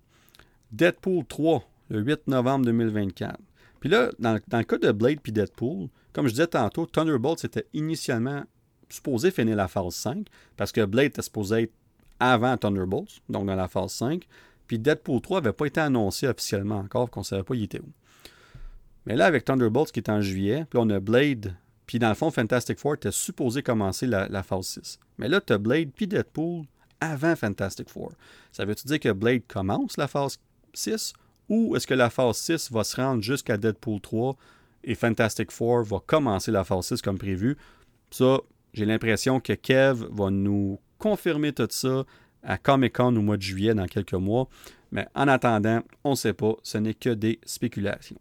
Deadpool 0.72 1.24
3, 1.24 1.68
le 1.90 2.00
8 2.00 2.28
novembre 2.28 2.66
2024. 2.66 3.38
Puis 3.80 3.88
là, 3.88 4.10
dans, 4.18 4.32
le 4.34 4.62
cas 4.64 4.78
de 4.78 4.92
Blade 4.92 5.20
puis 5.22 5.32
Deadpool, 5.32 5.88
comme 6.12 6.26
je 6.26 6.32
disais 6.32 6.46
tantôt, 6.46 6.86
Thunderbolt 6.86 7.38
c'était 7.38 7.66
initialement 7.74 8.44
supposé 8.88 9.30
finir 9.30 9.56
la 9.56 9.68
phase 9.68 9.94
5, 9.94 10.26
parce 10.56 10.72
que 10.72 10.84
Blade 10.84 11.06
était 11.06 11.22
supposé 11.22 11.64
être 11.64 11.72
avant 12.20 12.56
Thunderbolts, 12.56 13.20
donc 13.28 13.46
dans 13.46 13.54
la 13.54 13.68
phase 13.68 13.92
5. 13.92 14.26
Puis 14.66 14.78
Deadpool 14.78 15.20
3 15.20 15.40
n'avait 15.40 15.52
pas 15.52 15.66
été 15.66 15.80
annoncé 15.80 16.26
officiellement 16.26 16.78
encore, 16.78 17.10
qu'on 17.10 17.20
ne 17.20 17.24
savait 17.24 17.42
pas 17.42 17.54
il 17.54 17.64
était 17.64 17.80
où. 17.80 17.92
Mais 19.06 19.16
là, 19.16 19.26
avec 19.26 19.44
Thunderbolts 19.44 19.92
qui 19.92 20.00
est 20.00 20.08
en 20.08 20.20
juillet, 20.20 20.64
puis 20.70 20.78
on 20.82 20.88
a 20.90 21.00
Blade, 21.00 21.54
puis 21.86 21.98
dans 21.98 22.08
le 22.08 22.14
fond, 22.14 22.30
Fantastic 22.30 22.78
Four 22.78 22.94
était 22.94 23.12
supposé 23.12 23.62
commencer 23.62 24.06
la, 24.06 24.42
phase 24.42 24.66
6. 24.82 24.98
Mais 25.18 25.28
là, 25.28 25.40
tu 25.40 25.52
as 25.52 25.58
Blade 25.58 25.90
puis 25.94 26.06
Deadpool 26.06 26.64
avant 27.00 27.36
Fantastic 27.36 27.90
Four. 27.90 28.12
Ça 28.52 28.64
veut-tu 28.64 28.86
dire 28.86 29.00
que 29.00 29.12
Blade 29.12 29.42
commence 29.46 29.96
la 29.96 30.08
phase 30.08 30.38
6 30.72 31.12
ou 31.48 31.76
est-ce 31.76 31.86
que 31.86 31.94
la 31.94 32.10
phase 32.10 32.38
6 32.38 32.72
va 32.72 32.84
se 32.84 32.96
rendre 32.96 33.22
jusqu'à 33.22 33.56
Deadpool 33.56 34.00
3 34.00 34.36
et 34.84 34.94
Fantastic 34.94 35.50
Four 35.50 35.84
va 35.84 35.98
commencer 36.04 36.50
la 36.50 36.64
phase 36.64 36.86
6 36.86 37.02
comme 37.02 37.18
prévu? 37.18 37.56
Ça, 38.10 38.38
j'ai 38.72 38.86
l'impression 38.86 39.40
que 39.40 39.52
Kev 39.52 40.06
va 40.10 40.30
nous 40.30 40.80
confirmer 40.98 41.52
tout 41.52 41.68
ça 41.70 42.04
à 42.42 42.58
Comic-Con 42.58 43.16
au 43.16 43.22
mois 43.22 43.36
de 43.36 43.42
juillet 43.42 43.74
dans 43.74 43.86
quelques 43.86 44.14
mois. 44.14 44.48
Mais 44.90 45.06
en 45.14 45.28
attendant, 45.28 45.82
on 46.04 46.10
ne 46.10 46.16
sait 46.16 46.32
pas, 46.32 46.54
ce 46.62 46.78
n'est 46.78 46.94
que 46.94 47.10
des 47.10 47.40
spéculations. 47.44 48.18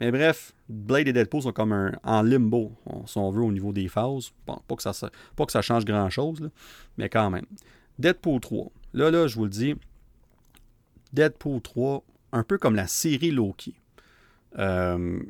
Mais 0.00 0.10
bref, 0.10 0.52
Blade 0.68 1.08
et 1.08 1.12
Deadpool 1.12 1.42
sont 1.42 1.52
comme 1.52 1.72
un, 1.72 1.92
en 2.04 2.22
limbo, 2.22 2.72
si 3.06 3.16
on 3.16 3.30
veut, 3.30 3.42
au 3.42 3.52
niveau 3.52 3.72
des 3.72 3.88
phases. 3.88 4.32
Bon, 4.46 4.58
pas 4.66 4.76
que 4.76 4.82
ça, 4.82 4.92
pas 5.34 5.46
que 5.46 5.52
ça 5.52 5.62
change 5.62 5.84
grand-chose, 5.84 6.50
mais 6.98 7.08
quand 7.08 7.30
même. 7.30 7.46
Deadpool 7.98 8.40
3. 8.40 8.70
Là, 8.94 9.10
là, 9.10 9.26
je 9.26 9.36
vous 9.36 9.44
le 9.44 9.50
dis, 9.50 9.74
Deadpool 11.12 11.60
3, 11.62 12.04
un 12.32 12.42
peu 12.42 12.58
comme 12.58 12.74
la 12.74 12.86
série 12.86 13.30
Loki. 13.30 13.74
Euh, 14.58 15.20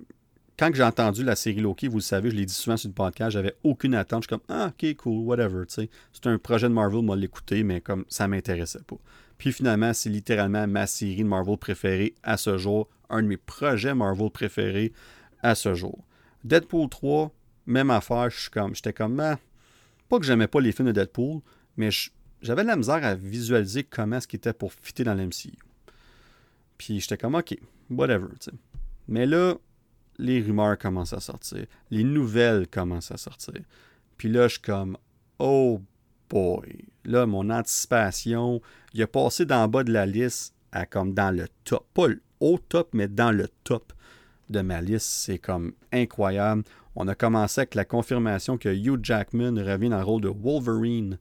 quand 0.59 0.75
j'ai 0.75 0.83
entendu 0.83 1.23
la 1.23 1.37
série 1.37 1.61
Loki, 1.61 1.87
vous 1.87 1.99
le 1.99 2.03
savez, 2.03 2.31
je 2.31 2.37
l'ai 2.37 2.47
dit 2.47 2.55
souvent 2.55 2.77
sur 2.77 2.89
le 2.89 2.95
podcast, 2.95 3.33
j'avais 3.33 3.55
aucune 3.63 3.95
attente. 3.95 4.25
Je 4.25 4.29
suis 4.29 4.37
comme, 4.37 4.47
ah, 4.49 4.71
ok, 4.73 4.97
cool, 4.97 5.25
whatever. 5.25 5.65
C'est 5.69 5.89
un 6.25 6.39
projet 6.39 6.69
de 6.69 6.73
Marvel, 6.73 7.03
moi, 7.03 7.15
l'écouter, 7.15 7.63
mais 7.63 7.81
comme 7.81 8.05
ça 8.09 8.27
m'intéressait 8.27 8.83
pas. 8.87 8.97
Puis 9.39 9.53
finalement, 9.53 9.93
c'est 9.93 10.11
littéralement 10.11 10.67
ma 10.67 10.87
série 10.87 11.23
de 11.23 11.29
Marvel 11.29 11.59
préférée 11.59 12.15
à 12.23 12.37
ce 12.37 12.57
jour, 12.59 12.89
un 13.11 13.23
de 13.23 13.29
mes 13.29 13.37
projets 13.37 13.95
Marvel 13.95 14.31
préférés 14.31 14.93
à 15.43 15.55
ce 15.55 15.75
jour. 15.75 16.05
Deadpool 16.45 16.89
3, 16.89 17.33
même 17.67 17.91
affaire, 17.91 18.31
je 18.31 18.41
suis 18.41 18.51
comme, 18.51 18.75
j'étais 18.75 18.93
comme, 18.93 19.19
ah, 19.21 19.39
pas 20.09 20.19
que 20.19 20.25
j'aimais 20.25 20.47
pas 20.47 20.61
les 20.61 20.73
films 20.73 20.89
de 20.89 20.93
Deadpool, 20.93 21.41
mais 21.77 21.91
j'avais 22.41 22.63
de 22.63 22.69
la 22.69 22.77
misère 22.77 23.05
à 23.05 23.15
visualiser 23.15 23.85
comment 23.85 24.21
ce 24.21 24.27
qui 24.27 24.37
était 24.37 24.53
pour 24.53 24.73
fitter 24.73 25.05
dans 25.05 25.15
l'MCU. 25.15 25.59
Puis 26.79 27.01
j'étais 27.01 27.17
comme, 27.17 27.35
ok, 27.35 27.57
whatever, 27.91 28.29
sais. 28.41 28.53
Mais 29.09 29.27
là, 29.27 29.55
les 30.19 30.41
rumeurs 30.41 30.79
commencent 30.79 31.13
à 31.13 31.21
sortir, 31.21 31.67
les 31.91 32.05
nouvelles 32.05 32.67
commencent 32.69 33.11
à 33.11 33.17
sortir. 33.17 33.61
Puis 34.17 34.29
là, 34.29 34.49
je 34.49 34.55
suis 34.55 34.63
comme, 34.63 34.97
oh 35.39 35.83
boy. 36.31 36.85
Là, 37.05 37.27
mon 37.27 37.51
anticipation, 37.51 38.61
il 38.95 39.03
a 39.03 39.07
passé 39.07 39.45
d'en 39.45 39.69
bas 39.69 39.85
de 39.85 39.93
la 39.93 40.07
liste 40.07 40.55
à 40.73 40.87
comme 40.87 41.15
dans 41.15 41.35
le 41.35 41.47
top. 41.65 41.87
Pas 41.95 42.09
au 42.41 42.59
top, 42.59 42.91
mais 42.93 43.09
dans 43.09 43.33
le 43.33 43.49
top 43.65 43.93
de 44.51 44.61
ma 44.61 44.81
liste. 44.81 45.09
C'est 45.09 45.39
comme 45.39 45.73
incroyable. 45.93 46.65
On 46.95 47.09
a 47.09 47.15
commencé 47.15 47.61
avec 47.61 47.75
la 47.75 47.85
confirmation 47.85 48.59
que 48.59 48.69
Hugh 48.69 49.01
Jackman 49.03 49.55
revient 49.57 49.91
dans 49.91 49.99
le 49.99 50.05
rôle 50.05 50.23
de 50.23 50.29
Wolverine 50.29 51.19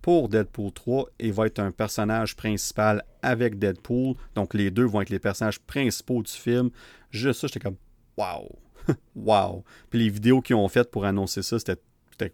pour 0.00 0.28
Deadpool 0.28 0.72
3 0.72 1.08
et 1.20 1.30
va 1.30 1.46
être 1.46 1.60
un 1.60 1.70
personnage 1.70 2.34
principal 2.34 3.04
avec 3.22 3.58
Deadpool. 3.58 4.16
Donc 4.34 4.52
les 4.54 4.70
deux 4.70 4.84
vont 4.84 5.00
être 5.00 5.10
les 5.10 5.20
personnages 5.20 5.60
principaux 5.60 6.22
du 6.22 6.32
film. 6.32 6.70
Juste 7.10 7.40
ça, 7.40 7.46
j'étais 7.46 7.60
comme 7.60 7.76
Wow! 8.16 8.58
wow! 9.14 9.64
Puis 9.90 10.00
les 10.00 10.08
vidéos 10.10 10.40
qu'ils 10.40 10.56
ont 10.56 10.68
faites 10.68 10.90
pour 10.90 11.04
annoncer 11.04 11.42
ça, 11.42 11.58
c'était 11.58 11.80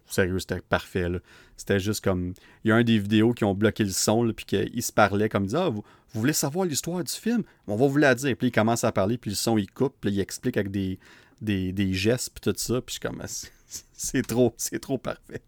sérieux, 0.07 0.39
c'était 0.39 0.61
parfait. 0.61 1.05
C'était 1.57 1.79
juste 1.79 2.03
comme. 2.03 2.33
Il 2.63 2.69
y 2.69 2.71
a 2.71 2.75
un 2.75 2.83
des 2.83 2.99
vidéos 2.99 3.33
qui 3.33 3.43
ont 3.43 3.53
bloqué 3.53 3.83
le 3.83 3.89
son, 3.89 4.31
puis 4.33 4.45
qu'ils 4.45 4.83
se 4.83 4.91
parlaient 4.91 5.29
comme 5.29 5.45
disant 5.45 5.65
ah, 5.65 5.69
vous, 5.69 5.83
voulez 6.13 6.33
savoir 6.33 6.65
l'histoire 6.65 7.03
du 7.03 7.11
film? 7.11 7.43
On 7.67 7.75
va 7.75 7.87
vous 7.87 7.97
la 7.97 8.15
dire. 8.15 8.35
Puis 8.37 8.47
il 8.47 8.51
commence 8.51 8.83
à 8.83 8.91
parler, 8.91 9.17
puis 9.17 9.31
le 9.31 9.35
son 9.35 9.57
il 9.57 9.69
coupe, 9.69 9.95
puis 10.01 10.11
il 10.11 10.19
explique 10.19 10.57
avec 10.57 10.71
des, 10.71 10.99
des, 11.41 11.71
des 11.71 11.93
gestes, 11.93 12.31
puis 12.33 12.51
tout 12.51 12.57
ça. 12.57 12.81
Puis 12.81 12.95
je 12.95 13.07
comme 13.07 13.21
c'est 13.93 14.25
trop, 14.25 14.53
c'est 14.57 14.79
trop 14.79 14.97
parfait. 14.97 15.41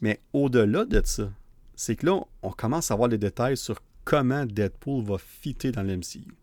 Mais 0.00 0.20
au-delà 0.32 0.84
de 0.84 1.00
ça, 1.04 1.30
c'est 1.76 1.96
que 1.96 2.06
là, 2.06 2.20
on 2.42 2.50
commence 2.50 2.90
à 2.90 2.94
avoir 2.94 3.08
les 3.08 3.18
détails 3.18 3.56
sur 3.56 3.80
comment 4.04 4.44
Deadpool 4.46 5.04
va 5.04 5.18
fitter 5.18 5.72
dans 5.72 5.82
l'MCU. 5.82 6.34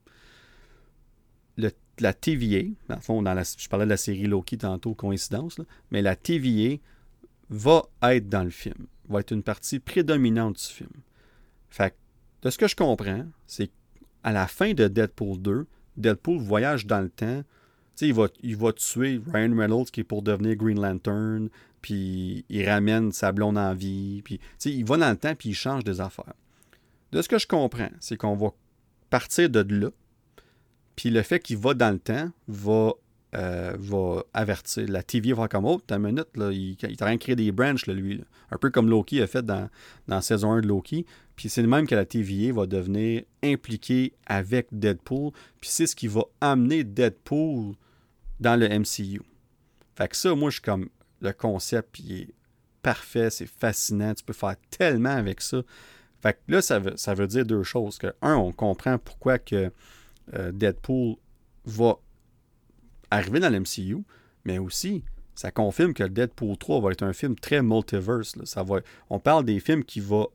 La 2.02 2.14
TVA, 2.14 2.64
dans 2.90 3.00
fond, 3.00 3.24
je 3.24 3.70
parlais 3.70 3.86
de 3.86 3.90
la 3.92 3.98
série 3.98 4.26
Loki 4.26 4.58
tantôt, 4.58 4.96
coïncidence, 4.96 5.62
mais 5.92 6.02
la 6.02 6.16
TVA 6.16 6.78
va 7.50 7.84
être 8.02 8.28
dans 8.28 8.44
le 8.44 8.50
film, 8.50 8.88
va 9.08 9.20
être 9.20 9.32
une 9.32 9.44
partie 9.44 9.80
prédominante 9.80 10.56
du 10.56 10.74
film. 10.74 10.90
Fait 11.70 11.96
de 12.42 12.50
ce 12.50 12.58
que 12.58 12.68
je 12.68 12.76
comprends, 12.76 13.26
c'est 13.46 13.68
qu'à 13.68 14.32
la 14.32 14.48
fin 14.48 14.74
de 14.74 14.88
Deadpool 14.88 15.40
2, 15.40 15.68
Deadpool 15.98 16.40
voyage 16.40 16.88
dans 16.88 17.02
le 17.02 17.10
temps. 17.10 17.44
Il 18.02 18.16
va, 18.16 18.30
il 18.42 18.58
va 18.58 18.74
tuer 18.74 19.22
Ryan 19.32 19.56
Reynolds 19.56 19.92
qui 19.92 20.00
est 20.00 20.04
pour 20.04 20.24
devenir 20.24 20.56
Green 20.56 20.82
Lantern, 20.82 21.50
puis 21.84 22.46
il 22.50 22.68
ramène 22.68 23.12
sa 23.12 23.32
blonde 23.32 23.60
en 23.60 23.76
vie, 23.76 24.24
puis 24.24 24.40
il 24.66 24.86
va 24.86 24.98
dans 24.98 25.12
le 25.12 25.18
temps, 25.18 25.36
puis 25.36 25.50
il 25.50 25.54
change 25.54 25.84
des 25.84 26.02
affaires. 26.02 26.34
De 27.12 27.22
ce 27.22 27.30
que 27.30 27.38
je 27.38 27.46
comprends, 27.46 27.92
c'est 28.00 28.18
qu'on 28.18 28.36
va 28.36 28.54
partir 29.12 29.52
de 29.52 29.60
là, 29.60 29.90
puis 31.02 31.10
le 31.10 31.24
fait 31.24 31.40
qu'il 31.40 31.58
va 31.58 31.74
dans 31.74 31.90
le 31.90 31.98
temps 31.98 32.30
va, 32.48 32.92
euh, 33.34 33.76
va 33.76 34.24
avertir. 34.36 34.88
La 34.88 35.02
TV 35.02 35.34
va 35.34 35.48
comme, 35.48 35.66
oh, 35.66 35.82
t'as 35.84 35.96
une 35.96 36.04
minute, 36.04 36.28
là, 36.36 36.52
il, 36.52 36.78
il 36.80 36.96
t'a 36.96 37.18
créé 37.18 37.36
des 37.36 37.52
branches, 37.52 37.88
lui. 37.88 38.24
Un 38.52 38.58
peu 38.60 38.70
comme 38.70 38.88
Loki 38.88 39.20
a 39.20 39.26
fait 39.26 39.44
dans, 39.44 39.68
dans 40.08 40.22
saison 40.22 40.52
1 40.52 40.62
de 40.62 40.68
Loki. 40.68 41.08
Puis 41.36 41.50
c'est 41.50 41.64
le 41.64 41.68
même 41.68 41.88
que 41.88 41.96
la 41.96 42.06
TVA 42.06 42.54
va 42.54 42.68
devenir 42.68 43.24
impliquée 43.44 44.14
avec 44.28 44.68
Deadpool. 44.72 45.32
Puis 45.60 45.72
c'est 45.72 45.88
ce 45.88 45.96
qui 45.96 46.06
va 46.06 46.22
amener 46.40 46.84
Deadpool 46.84 47.74
dans 48.40 48.60
le 48.60 48.70
MCU. 48.70 49.24
Fait 49.96 50.08
que 50.08 50.16
ça, 50.16 50.36
moi, 50.36 50.52
je 50.52 50.58
suis 50.58 50.62
comme, 50.62 50.88
le 51.20 51.34
concept, 51.34 51.98
il 51.98 52.12
est 52.12 52.34
parfait, 52.84 53.32
c'est 53.32 53.50
fascinant, 53.50 54.14
tu 54.14 54.24
peux 54.24 54.34
faire 54.34 54.56
tellement 54.70 55.16
avec 55.16 55.42
ça. 55.42 55.64
Fait 56.22 56.34
que 56.34 56.40
là, 56.48 56.62
ça 56.62 56.78
veut, 56.78 56.94
ça 56.96 57.16
veut 57.16 57.26
dire 57.26 57.44
deux 57.44 57.64
choses. 57.64 57.98
Que, 57.98 58.14
un, 58.22 58.36
on 58.36 58.52
comprend 58.52 59.00
pourquoi 59.00 59.40
que 59.40 59.72
euh, 60.34 60.52
Deadpool 60.52 61.16
va 61.66 61.98
arriver 63.10 63.40
dans 63.40 63.50
l'MCU, 63.50 64.04
mais 64.46 64.58
aussi, 64.58 65.04
ça 65.36 65.52
confirme 65.52 65.94
que 65.94 66.04
Deadpool 66.04 66.58
3 66.58 66.82
va 66.82 66.92
être 66.92 67.04
un 67.04 67.14
film 67.14 67.36
très 67.36 67.62
multiverse. 67.62 68.36
Ça 68.46 68.64
va, 68.64 68.80
on 69.10 69.20
parle 69.20 69.46
des 69.46 69.60
films 69.60 69.84
qui 69.84 70.00
vont 70.00 70.28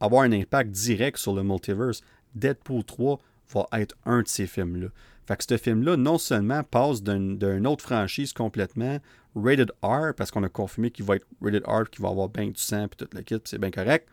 avoir 0.00 0.22
un 0.22 0.32
impact 0.32 0.70
direct 0.70 1.18
sur 1.18 1.34
le 1.34 1.42
multiverse. 1.42 2.02
Deadpool 2.34 2.84
3 2.84 3.18
va 3.52 3.68
être 3.72 3.96
un 4.04 4.22
de 4.22 4.28
ces 4.28 4.46
films-là. 4.46 4.88
Fait 5.26 5.36
que 5.36 5.44
ce 5.44 5.56
film-là, 5.56 5.96
non 5.96 6.18
seulement 6.18 6.62
passe 6.62 7.02
d'une 7.02 7.66
autre 7.66 7.82
franchise 7.82 8.32
complètement 8.32 8.98
rated 9.34 9.72
R, 9.82 10.14
parce 10.16 10.30
qu'on 10.30 10.42
a 10.42 10.48
confirmé 10.48 10.90
qu'il 10.90 11.04
va 11.04 11.16
être 11.16 11.26
rated 11.40 11.64
R, 11.66 11.88
qu'il 11.90 12.02
va 12.02 12.10
avoir 12.10 12.28
bien 12.28 12.46
du 12.46 12.60
sang, 12.60 12.88
puis 12.88 12.96
toute 12.98 13.14
l'équipe, 13.14 13.42
c'est 13.46 13.58
bien 13.58 13.70
correct. 13.70 14.08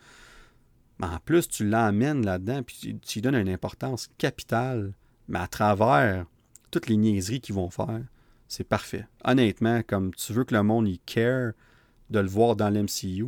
Mais 1.00 1.08
en 1.08 1.20
plus, 1.20 1.48
tu 1.48 1.68
l'emmènes 1.68 2.26
là-dedans, 2.26 2.64
puis 2.64 3.00
tu, 3.02 3.20
lui 3.20 3.22
donnes 3.22 3.36
une 3.36 3.50
importance 3.50 4.10
capitale, 4.18 4.94
mais 5.28 5.40
à 5.40 5.48
travers 5.48 6.26
toutes 6.70 6.88
les 6.88 6.98
niaiseries 6.98 7.42
qu'ils 7.42 7.56
vont 7.56 7.70
faire, 7.70 8.02
c'est 8.48 8.64
parfait. 8.64 9.06
Honnêtement, 9.24 9.82
comme 9.86 10.14
tu 10.14 10.34
veux 10.34 10.44
que 10.44 10.56
le 10.56 10.64
monde 10.64 10.88
y 10.88 11.00
care 11.00 11.54
de 12.10 12.20
le 12.20 12.28
voir 12.28 12.56
dans 12.56 12.70
l'MCU, 12.70 13.28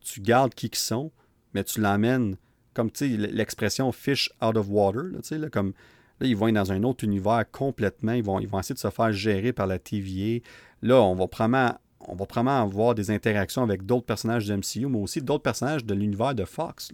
tu 0.00 0.20
gardes 0.20 0.54
qui 0.54 0.70
qu'ils 0.70 0.78
sont, 0.78 1.10
mais 1.54 1.64
tu 1.64 1.80
l'emmènes, 1.80 2.36
comme 2.74 2.90
tu 2.90 3.16
l'expression 3.16 3.90
fish 3.92 4.30
out 4.42 4.56
of 4.56 4.66
water, 4.68 5.04
tu 5.12 5.18
sais, 5.22 5.38
là, 5.38 5.48
comme 5.48 5.72
Là, 6.20 6.26
ils 6.26 6.36
vont 6.36 6.48
être 6.48 6.54
dans 6.54 6.72
un 6.72 6.82
autre 6.82 7.04
univers 7.04 7.44
complètement. 7.50 8.12
Ils 8.12 8.24
vont, 8.24 8.40
ils 8.40 8.48
essayer 8.58 8.74
de 8.74 8.80
se 8.80 8.90
faire 8.90 9.12
gérer 9.12 9.52
par 9.52 9.66
la 9.66 9.78
TVA. 9.78 10.40
Là, 10.82 11.00
on 11.02 11.14
va 11.14 11.28
probablement, 11.28 11.78
on 12.00 12.14
va 12.14 12.26
probablement 12.26 12.62
avoir 12.62 12.94
des 12.94 13.10
interactions 13.10 13.62
avec 13.62 13.86
d'autres 13.86 14.06
personnages 14.06 14.46
de 14.46 14.56
MCU, 14.56 14.86
mais 14.86 14.98
aussi 14.98 15.22
d'autres 15.22 15.42
personnages 15.42 15.84
de 15.84 15.94
l'univers 15.94 16.34
de 16.34 16.44
Fox. 16.44 16.90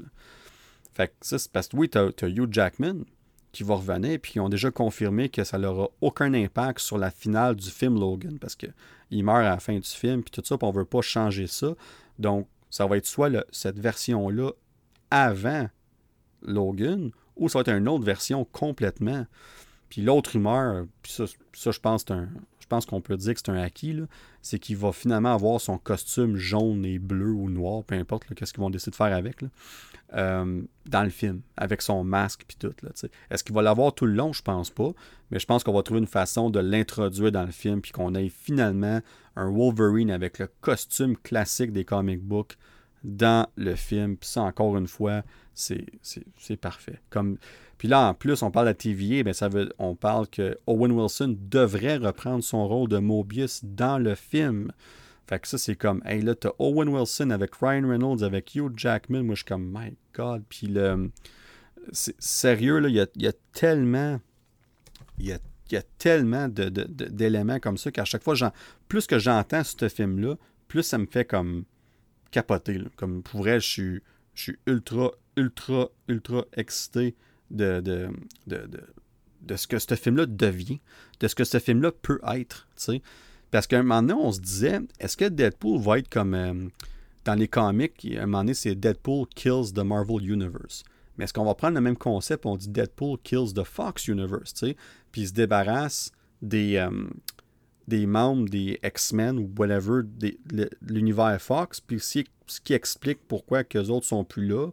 Fait 0.92 1.08
que 1.08 1.14
ça, 1.22 1.38
c'est 1.38 1.50
parce 1.50 1.68
que 1.68 1.76
oui, 1.76 1.88
tu 1.88 1.98
as, 1.98 2.28
Hugh 2.28 2.52
Jackman 2.52 3.04
qui 3.54 3.62
va 3.62 3.76
revenir, 3.76 4.18
puis 4.20 4.32
ils 4.36 4.40
ont 4.40 4.48
déjà 4.48 4.70
confirmé 4.70 5.28
que 5.28 5.44
ça 5.44 5.58
n'aura 5.58 5.88
aucun 6.00 6.34
impact 6.34 6.80
sur 6.80 6.98
la 6.98 7.10
finale 7.10 7.56
du 7.56 7.70
film 7.70 7.98
Logan, 7.98 8.38
parce 8.38 8.56
qu'il 8.56 9.24
meurt 9.24 9.38
à 9.38 9.50
la 9.50 9.58
fin 9.58 9.78
du 9.78 9.88
film, 9.88 10.22
puis 10.22 10.30
tout 10.30 10.42
ça, 10.44 10.58
puis 10.58 10.66
on 10.68 10.72
ne 10.72 10.76
veut 10.76 10.84
pas 10.84 11.00
changer 11.00 11.46
ça. 11.46 11.74
Donc, 12.18 12.48
ça 12.70 12.86
va 12.86 12.96
être 12.96 13.06
soit 13.06 13.30
cette 13.50 13.78
version-là 13.78 14.50
avant 15.10 15.68
Logan, 16.42 17.10
ou 17.36 17.48
ça 17.48 17.58
va 17.58 17.62
être 17.62 17.78
une 17.78 17.88
autre 17.88 18.04
version 18.04 18.44
complètement. 18.44 19.26
Puis 19.88 20.02
l'autre 20.02 20.32
rumeur, 20.32 20.86
puis 21.02 21.12
ça, 21.12 21.24
je 21.70 21.78
pense 21.78 22.04
je 22.64 22.66
pense 22.66 22.86
qu'on 22.86 23.02
peut 23.02 23.16
dire 23.16 23.34
que 23.34 23.40
c'est 23.44 23.50
un 23.50 23.58
acquis, 23.58 23.94
c'est 24.40 24.58
qu'il 24.58 24.78
va 24.78 24.90
finalement 24.90 25.34
avoir 25.34 25.60
son 25.60 25.76
costume 25.76 26.36
jaune 26.36 26.84
et 26.86 26.98
bleu 26.98 27.30
ou 27.30 27.50
noir, 27.50 27.84
peu 27.84 27.94
importe 27.94 28.24
qu'est-ce 28.34 28.54
qu'ils 28.54 28.62
vont 28.62 28.70
décider 28.70 28.92
de 28.92 28.96
faire 28.96 29.14
avec, 29.14 29.44
euh, 30.12 30.62
dans 30.86 31.02
le 31.02 31.10
film, 31.10 31.40
avec 31.56 31.82
son 31.82 32.04
masque 32.04 32.44
puis 32.46 32.56
tout. 32.58 32.72
Est-ce 33.30 33.42
qu'il 33.42 33.54
va 33.54 33.62
l'avoir 33.62 33.94
tout 33.94 34.06
le 34.06 34.12
long? 34.12 34.32
Je 34.32 34.42
pense 34.42 34.70
pas. 34.70 34.90
Mais 35.30 35.38
je 35.38 35.46
pense 35.46 35.64
qu'on 35.64 35.72
va 35.72 35.82
trouver 35.82 36.00
une 36.00 36.06
façon 36.06 36.50
de 36.50 36.60
l'introduire 36.60 37.32
dans 37.32 37.44
le 37.44 37.50
film, 37.50 37.80
puis 37.80 37.92
qu'on 37.92 38.14
ait 38.14 38.28
finalement 38.28 39.00
un 39.36 39.50
Wolverine 39.50 40.10
avec 40.10 40.38
le 40.38 40.48
costume 40.60 41.16
classique 41.16 41.72
des 41.72 41.84
comic 41.84 42.22
books 42.22 42.56
dans 43.02 43.48
le 43.56 43.74
film. 43.74 44.16
Puis 44.16 44.28
ça, 44.28 44.42
encore 44.42 44.76
une 44.76 44.86
fois, 44.86 45.22
c'est 45.54 46.56
parfait. 46.60 47.00
Comme, 47.10 47.38
puis 47.78 47.88
là, 47.88 48.08
en 48.08 48.14
plus, 48.14 48.42
on 48.42 48.50
parle 48.50 48.68
de 48.68 48.72
TVA, 48.72 49.22
bien, 49.22 49.32
ça 49.32 49.48
veut, 49.48 49.72
on 49.78 49.94
parle 49.94 50.28
que 50.28 50.58
Owen 50.66 50.92
Wilson 50.92 51.36
devrait 51.38 51.96
reprendre 51.96 52.42
son 52.42 52.66
rôle 52.66 52.88
de 52.88 52.98
Mobius 52.98 53.64
dans 53.64 53.98
le 53.98 54.14
film. 54.14 54.72
Fait 55.26 55.38
que 55.38 55.48
ça, 55.48 55.56
c'est 55.56 55.76
comme, 55.76 56.02
hey, 56.04 56.20
là, 56.20 56.34
t'as 56.34 56.50
Owen 56.58 56.88
Wilson 56.88 57.30
avec 57.30 57.54
Ryan 57.54 57.88
Reynolds, 57.88 58.22
avec 58.22 58.54
Hugh 58.54 58.72
Jackman. 58.76 59.22
Moi, 59.22 59.34
je 59.34 59.40
suis 59.40 59.46
comme, 59.46 59.70
my 59.72 59.96
God. 60.14 60.44
Puis 60.48 60.66
le. 60.66 61.10
Sérieux, 61.92 62.78
là, 62.78 62.88
il 62.88 62.94
y 62.94 63.00
a, 63.00 63.06
y 63.16 63.26
a, 63.26 63.32
tellement. 63.52 64.20
Il 65.18 65.26
y 65.26 65.32
a, 65.32 65.38
y 65.70 65.76
a 65.76 65.82
tellement 65.98 66.48
d'éléments 66.48 67.60
comme 67.60 67.76
ça 67.76 67.90
qu'à 67.90 68.04
chaque 68.04 68.22
fois, 68.22 68.34
plus 68.88 69.06
que 69.06 69.18
j'entends 69.18 69.64
ce 69.64 69.88
film-là, 69.88 70.36
plus 70.68 70.82
ça 70.82 70.98
me 70.98 71.06
fait 71.06 71.24
comme 71.24 71.64
capoter. 72.30 72.80
Comme 72.96 73.22
pour 73.22 73.40
vrai, 73.40 73.60
je 73.60 73.68
suis, 73.68 74.02
je 74.34 74.42
suis 74.42 74.56
ultra, 74.66 75.12
ultra, 75.36 75.90
ultra 76.08 76.44
excité 76.54 77.14
de, 77.50 77.80
de, 77.80 78.08
de, 78.46 78.68
de, 79.42 79.56
ce 79.56 79.66
que 79.66 79.78
ce 79.78 79.94
film-là 79.94 80.26
devient, 80.26 80.80
de 81.20 81.28
ce 81.28 81.34
que 81.34 81.44
ce 81.44 81.58
film-là 81.58 81.92
peut 81.92 82.20
être. 82.34 82.66
Parce 83.54 83.68
qu'à 83.68 83.78
un 83.78 83.82
moment 83.84 84.02
donné, 84.02 84.14
on 84.14 84.32
se 84.32 84.40
disait, 84.40 84.80
est-ce 84.98 85.16
que 85.16 85.26
Deadpool 85.26 85.80
va 85.80 86.00
être 86.00 86.08
comme 86.08 86.34
euh, 86.34 86.54
dans 87.24 87.36
les 87.36 87.46
comics, 87.46 88.04
à 88.18 88.24
un 88.24 88.26
moment 88.26 88.38
donné, 88.38 88.52
c'est 88.52 88.74
Deadpool 88.74 89.28
kills 89.32 89.72
the 89.72 89.78
Marvel 89.78 90.28
Universe. 90.28 90.82
Mais 91.16 91.22
est-ce 91.22 91.32
qu'on 91.32 91.44
va 91.44 91.54
prendre 91.54 91.76
le 91.76 91.80
même 91.80 91.96
concept, 91.96 92.46
on 92.46 92.56
dit 92.56 92.68
Deadpool 92.68 93.16
kills 93.22 93.54
the 93.54 93.62
Fox 93.62 94.08
Universe, 94.08 94.54
puis 95.12 95.20
il 95.20 95.28
se 95.28 95.32
débarrasse 95.32 96.10
des, 96.42 96.78
euh, 96.78 96.90
des 97.86 98.06
membres 98.06 98.48
des 98.48 98.80
X-Men 98.82 99.38
ou 99.38 99.48
whatever, 99.56 100.02
de 100.02 100.68
l'univers 100.82 101.40
Fox, 101.40 101.80
puis 101.80 102.00
ce 102.00 102.24
qui 102.60 102.72
explique 102.72 103.20
pourquoi 103.28 103.62
que 103.62 103.78
les 103.78 103.88
autres 103.88 104.06
sont 104.06 104.24
plus 104.24 104.48
là, 104.48 104.68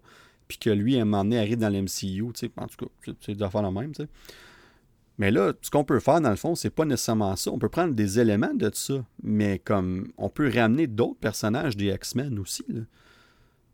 puis 0.48 0.58
que 0.58 0.72
lui, 0.72 0.98
à 0.98 1.04
un 1.04 1.06
moment 1.06 1.24
donné, 1.24 1.38
arrive 1.38 1.60
dans 1.60 1.70
l'MCU, 1.70 2.24
en 2.24 2.32
tout 2.68 2.88
cas, 2.88 3.12
c'est 3.22 3.36
des 3.36 3.44
affaires 3.44 3.62
la 3.62 3.70
même, 3.70 3.94
sais. 3.94 4.08
Mais 5.18 5.32
là, 5.32 5.54
ce 5.62 5.70
qu'on 5.70 5.84
peut 5.84 6.00
faire, 6.00 6.22
dans 6.22 6.30
le 6.30 6.36
fond, 6.36 6.56
c'est 6.56 6.70
pas 6.70 6.86
nécessairement 6.86 7.36
ça. 7.36 7.52
On 7.52 7.60
peut 7.60 7.70
prendre 7.70 7.94
des 7.94 8.20
éléments 8.20 8.54
de 8.54 8.72
ça, 8.74 9.06
mais 9.22 9.60
comme 9.60 10.12
on 10.18 10.30
peut 10.30 10.52
ramener 10.54 10.88
d'autres 10.88 11.20
personnages 11.20 11.78
des 11.78 11.94
X-Men 11.94 12.40
aussi. 12.40 12.66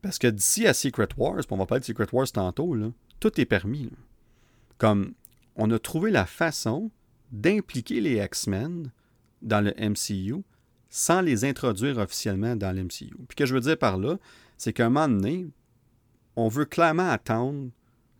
Parce 0.01 0.19
que 0.19 0.27
d'ici 0.27 0.68
à 0.68 0.73
Secret 0.73 1.09
Wars, 1.18 1.41
on 1.49 1.57
va 1.57 1.65
parler 1.65 1.80
de 1.81 1.85
Secret 1.85 2.07
Wars 2.11 2.31
tantôt, 2.31 2.73
là, 2.73 2.91
tout 3.19 3.39
est 3.39 3.45
permis. 3.45 3.89
Comme 4.77 5.14
on 5.55 5.72
a 5.72 5.80
trouvé 5.80 6.11
la 6.11 6.26
façon 6.26 6.91
d'impliquer 7.31 8.01
les 8.01 8.23
X-Men 8.23 8.91
dans 9.41 9.61
le 9.61 9.73
MCU 9.77 10.43
sans 10.89 11.22
les 11.22 11.45
introduire 11.45 11.97
officiellement 11.97 12.55
dans 12.55 12.76
le 12.76 12.84
MCU. 12.84 13.15
Puis 13.27 13.35
que 13.35 13.45
je 13.45 13.53
veux 13.53 13.59
dire 13.59 13.77
par 13.77 13.97
là, 13.97 14.18
c'est 14.57 14.73
qu'à 14.73 14.85
un 14.85 14.89
moment 14.89 15.07
donné, 15.07 15.47
on 16.35 16.47
veut 16.47 16.65
clairement 16.65 17.09
attendre 17.09 17.69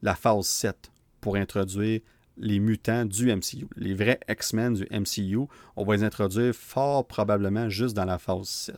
la 0.02 0.16
phase 0.16 0.48
7 0.48 0.92
pour 1.22 1.36
introduire 1.36 2.02
les 2.38 2.60
mutants 2.60 3.06
du 3.06 3.34
MCU. 3.34 3.68
Les 3.76 3.94
vrais 3.94 4.20
X-Men 4.30 4.74
du 4.74 4.88
MCU, 4.92 5.48
on 5.76 5.84
va 5.84 5.96
les 5.96 6.04
introduire 6.04 6.54
fort 6.54 7.08
probablement 7.08 7.70
juste 7.70 7.96
dans 7.96 8.06
la 8.06 8.18
phase 8.18 8.48
7. 8.48 8.76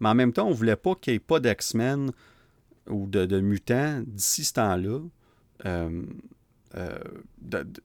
Mais 0.00 0.08
en 0.08 0.14
même 0.14 0.32
temps, 0.32 0.46
on 0.46 0.50
ne 0.50 0.54
voulait 0.54 0.76
pas 0.76 0.94
qu'il 0.94 1.12
n'y 1.12 1.16
ait 1.16 1.20
pas 1.20 1.40
d'X-Men 1.40 2.10
ou 2.88 3.06
de, 3.06 3.40
mutants 3.40 4.02
d'ici 4.06 4.44
ce 4.44 4.54
temps-là. 4.54 5.00
Euh, 6.74 6.98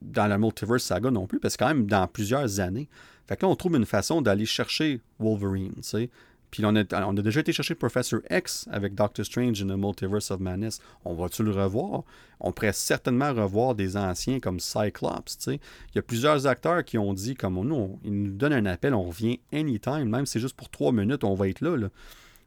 dans 0.02 0.26
la 0.26 0.38
Multiverse 0.38 0.82
Saga 0.82 1.10
non 1.10 1.26
plus, 1.26 1.40
parce 1.40 1.56
que 1.56 1.64
quand 1.64 1.68
même 1.68 1.86
dans 1.86 2.06
plusieurs 2.06 2.60
années. 2.60 2.88
Fait 3.26 3.36
que 3.36 3.46
on 3.46 3.54
trouve 3.54 3.76
une 3.76 3.86
façon 3.86 4.20
d'aller 4.20 4.44
chercher 4.44 5.00
Wolverine, 5.18 5.74
tu 5.76 5.82
sais. 5.82 6.10
Puis 6.52 6.62
on 6.66 6.76
a, 6.76 7.06
on 7.06 7.14
déjà 7.14 7.40
été 7.40 7.50
chercher 7.50 7.74
Professor 7.74 8.20
X 8.30 8.68
avec 8.70 8.94
Doctor 8.94 9.24
Strange 9.24 9.62
in 9.62 9.68
the 9.68 9.78
Multiverse 9.78 10.30
of 10.30 10.38
Madness. 10.38 10.80
On 11.06 11.14
va-tu 11.14 11.42
le 11.42 11.50
revoir? 11.50 12.04
On 12.40 12.52
pourrait 12.52 12.74
certainement 12.74 13.32
revoir 13.32 13.74
des 13.74 13.96
anciens 13.96 14.38
comme 14.38 14.60
Cyclops. 14.60 15.38
sais. 15.38 15.54
Il 15.54 15.96
y 15.96 15.98
a 15.98 16.02
plusieurs 16.02 16.46
acteurs 16.46 16.84
qui 16.84 16.98
ont 16.98 17.14
dit, 17.14 17.34
comme 17.34 17.56
ils 18.04 18.12
nous 18.12 18.32
donnent 18.32 18.52
un 18.52 18.66
appel, 18.66 18.92
on 18.92 19.04
revient 19.04 19.40
anytime, 19.50 20.04
même 20.04 20.26
si 20.26 20.34
c'est 20.34 20.40
juste 20.40 20.54
pour 20.54 20.68
trois 20.68 20.92
minutes, 20.92 21.24
on 21.24 21.34
va 21.34 21.48
être 21.48 21.62
là. 21.62 21.74
là. 21.74 21.88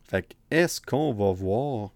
Fait 0.08 0.22
que 0.22 0.36
est-ce 0.52 0.80
qu'on 0.80 1.12
va 1.12 1.32
voir 1.32 1.90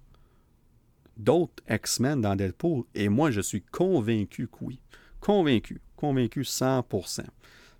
d'autres 1.15 1.61
X-Men 1.69 2.21
dans 2.21 2.35
Deadpool? 2.35 2.85
Et 2.95 3.07
moi, 3.07 3.29
je 3.29 3.41
suis 3.41 3.61
convaincu 3.61 4.47
que 4.47 4.65
oui. 4.65 4.79
Convaincu. 5.19 5.79
Convaincu 5.95 6.41
100%. 6.41 7.21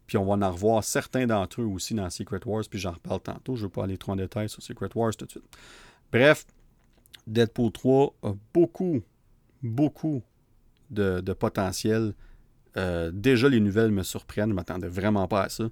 Puis 0.10 0.18
on 0.18 0.26
va 0.26 0.44
en 0.44 0.52
revoir 0.52 0.84
certains 0.84 1.28
d'entre 1.28 1.62
eux 1.62 1.66
aussi 1.66 1.94
dans 1.94 2.10
Secret 2.10 2.40
Wars, 2.44 2.64
puis 2.68 2.80
j'en 2.80 2.94
reparle 2.94 3.20
tantôt. 3.20 3.56
Je 3.56 3.62
ne 3.62 3.66
veux 3.68 3.72
pas 3.72 3.84
aller 3.84 3.96
trop 3.96 4.14
en 4.14 4.16
détail 4.16 4.50
sur 4.50 4.64
Secret 4.64 4.90
Wars 4.96 5.16
tout 5.16 5.28
de 5.28 5.30
suite. 5.30 5.44
Bref, 6.12 6.48
Deadpool 7.28 7.72
3 7.72 8.16
a 8.24 8.32
beaucoup, 8.52 9.04
beaucoup 9.62 10.24
de, 10.90 11.22
potentiel. 11.34 12.16
Euh, 12.76 13.12
déjà, 13.14 13.50
les 13.50 13.60
nouvelles 13.60 13.92
me 13.92 14.02
surprennent. 14.02 14.46
Je 14.46 14.50
ne 14.50 14.56
m'attendais 14.56 14.88
vraiment 14.88 15.28
pas 15.28 15.44
à 15.44 15.50
ça. 15.50 15.70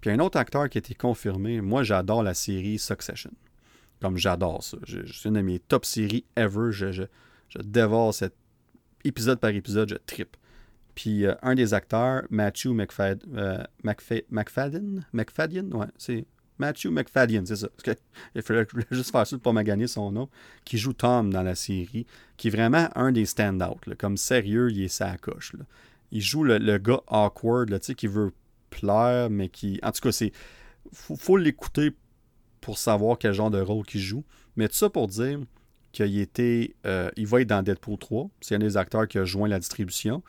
Puis 0.00 0.10
un 0.10 0.20
autre 0.20 0.38
acteur 0.38 0.68
qui 0.68 0.78
a 0.78 0.80
été 0.80 0.94
confirmé, 0.94 1.60
moi 1.60 1.82
j'adore 1.82 2.22
la 2.22 2.34
série 2.34 2.78
Succession. 2.78 3.32
Comme 4.00 4.16
j'adore 4.16 4.62
ça. 4.62 4.78
C'est 4.86 5.28
une 5.28 5.34
de 5.34 5.40
mes 5.40 5.58
top 5.58 5.84
séries 5.84 6.24
ever. 6.36 6.70
Je, 6.70 6.92
je, 6.92 7.02
je 7.48 7.58
dévore 7.58 8.14
cet 8.14 8.34
épisode 9.02 9.40
par 9.40 9.50
épisode, 9.50 9.88
je 9.88 9.96
tripe. 9.96 10.36
Puis 11.00 11.24
euh, 11.24 11.34
un 11.40 11.54
des 11.54 11.72
acteurs, 11.72 12.24
Matthew 12.28 12.74
McFad, 12.74 13.24
euh, 13.34 13.64
McFadden, 13.82 15.06
McFadden, 15.14 15.72
ouais, 15.72 15.86
c'est 15.96 16.26
Matthew 16.58 16.88
McFadden, 16.88 17.46
c'est 17.46 17.56
ça. 17.56 17.68
il 18.34 18.42
fallait 18.42 18.66
juste 18.90 19.10
faire 19.10 19.26
ça 19.26 19.38
pour 19.38 19.54
pas 19.54 19.64
gagner 19.64 19.86
son 19.86 20.12
nom, 20.12 20.28
qui 20.66 20.76
joue 20.76 20.92
Tom 20.92 21.32
dans 21.32 21.42
la 21.42 21.54
série, 21.54 22.04
qui 22.36 22.48
est 22.48 22.50
vraiment 22.50 22.90
un 22.96 23.12
des 23.12 23.24
stand-out. 23.24 23.78
Comme 23.96 24.18
sérieux, 24.18 24.70
il 24.70 24.82
est 24.82 24.88
sa 24.88 25.16
coche. 25.16 25.54
Il 26.10 26.20
joue 26.20 26.44
le, 26.44 26.76
gars 26.76 27.00
awkward, 27.06 27.70
là, 27.70 27.78
qui 27.78 28.06
veut 28.06 28.32
plaire, 28.68 29.30
mais 29.30 29.48
qui. 29.48 29.80
En 29.82 29.92
tout 29.92 30.02
cas, 30.02 30.12
c'est. 30.12 30.32
Faut, 30.92 31.16
faut 31.16 31.38
l'écouter 31.38 31.92
pour 32.60 32.76
savoir 32.76 33.16
quel 33.16 33.32
genre 33.32 33.50
de 33.50 33.62
rôle 33.62 33.86
il 33.94 34.00
joue. 34.00 34.24
Mais 34.54 34.68
tout 34.68 34.76
ça 34.76 34.90
pour 34.90 35.08
dire 35.08 35.40
qu'il 35.92 36.18
était. 36.18 36.74
Euh, 36.84 37.10
il 37.16 37.26
va 37.26 37.40
être 37.40 37.48
dans 37.48 37.62
Deadpool 37.62 37.96
3. 37.96 38.28
C'est 38.42 38.56
un 38.56 38.58
des 38.58 38.76
acteurs 38.76 39.08
qui 39.08 39.16
a 39.16 39.24
joint 39.24 39.48
la 39.48 39.58
distribution 39.58 40.22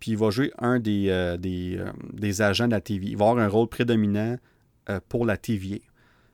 puis 0.00 0.12
il 0.12 0.16
va 0.16 0.30
jouer 0.30 0.52
un 0.58 0.78
des, 0.78 1.08
euh, 1.08 1.36
euh, 1.44 1.92
des, 2.12 2.42
agents 2.42 2.66
de 2.66 2.72
la 2.72 2.80
TV. 2.80 3.06
Il 3.06 3.16
va 3.16 3.28
avoir 3.28 3.44
un 3.44 3.48
rôle 3.48 3.68
prédominant 3.68 4.36
euh, 4.88 5.00
pour 5.08 5.24
la 5.24 5.36
TVA. 5.36 5.78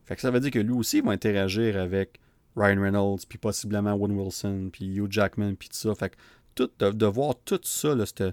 Fait 0.05 0.17
que 0.17 0.21
ça 0.21 0.31
veut 0.31 0.41
dire 0.41 0.51
que 0.51 0.59
lui 0.59 0.73
aussi 0.73 0.99
il 0.99 1.05
va 1.05 1.13
interagir 1.13 1.79
avec 1.79 2.21
Ryan 2.57 2.81
Reynolds, 2.81 3.21
puis 3.29 3.39
possiblement 3.39 3.95
Woody 3.95 4.15
Wilson, 4.15 4.71
puis 4.73 4.97
Hugh 4.97 5.11
Jackman, 5.11 5.55
puis 5.55 5.69
tout 5.69 5.77
ça. 5.77 5.95
Fait 5.95 6.11
que 6.11 6.17
tout, 6.55 6.71
de, 6.79 7.07
voir 7.07 7.35
tout 7.45 7.61
ça, 7.63 7.95
cette, 8.05 8.25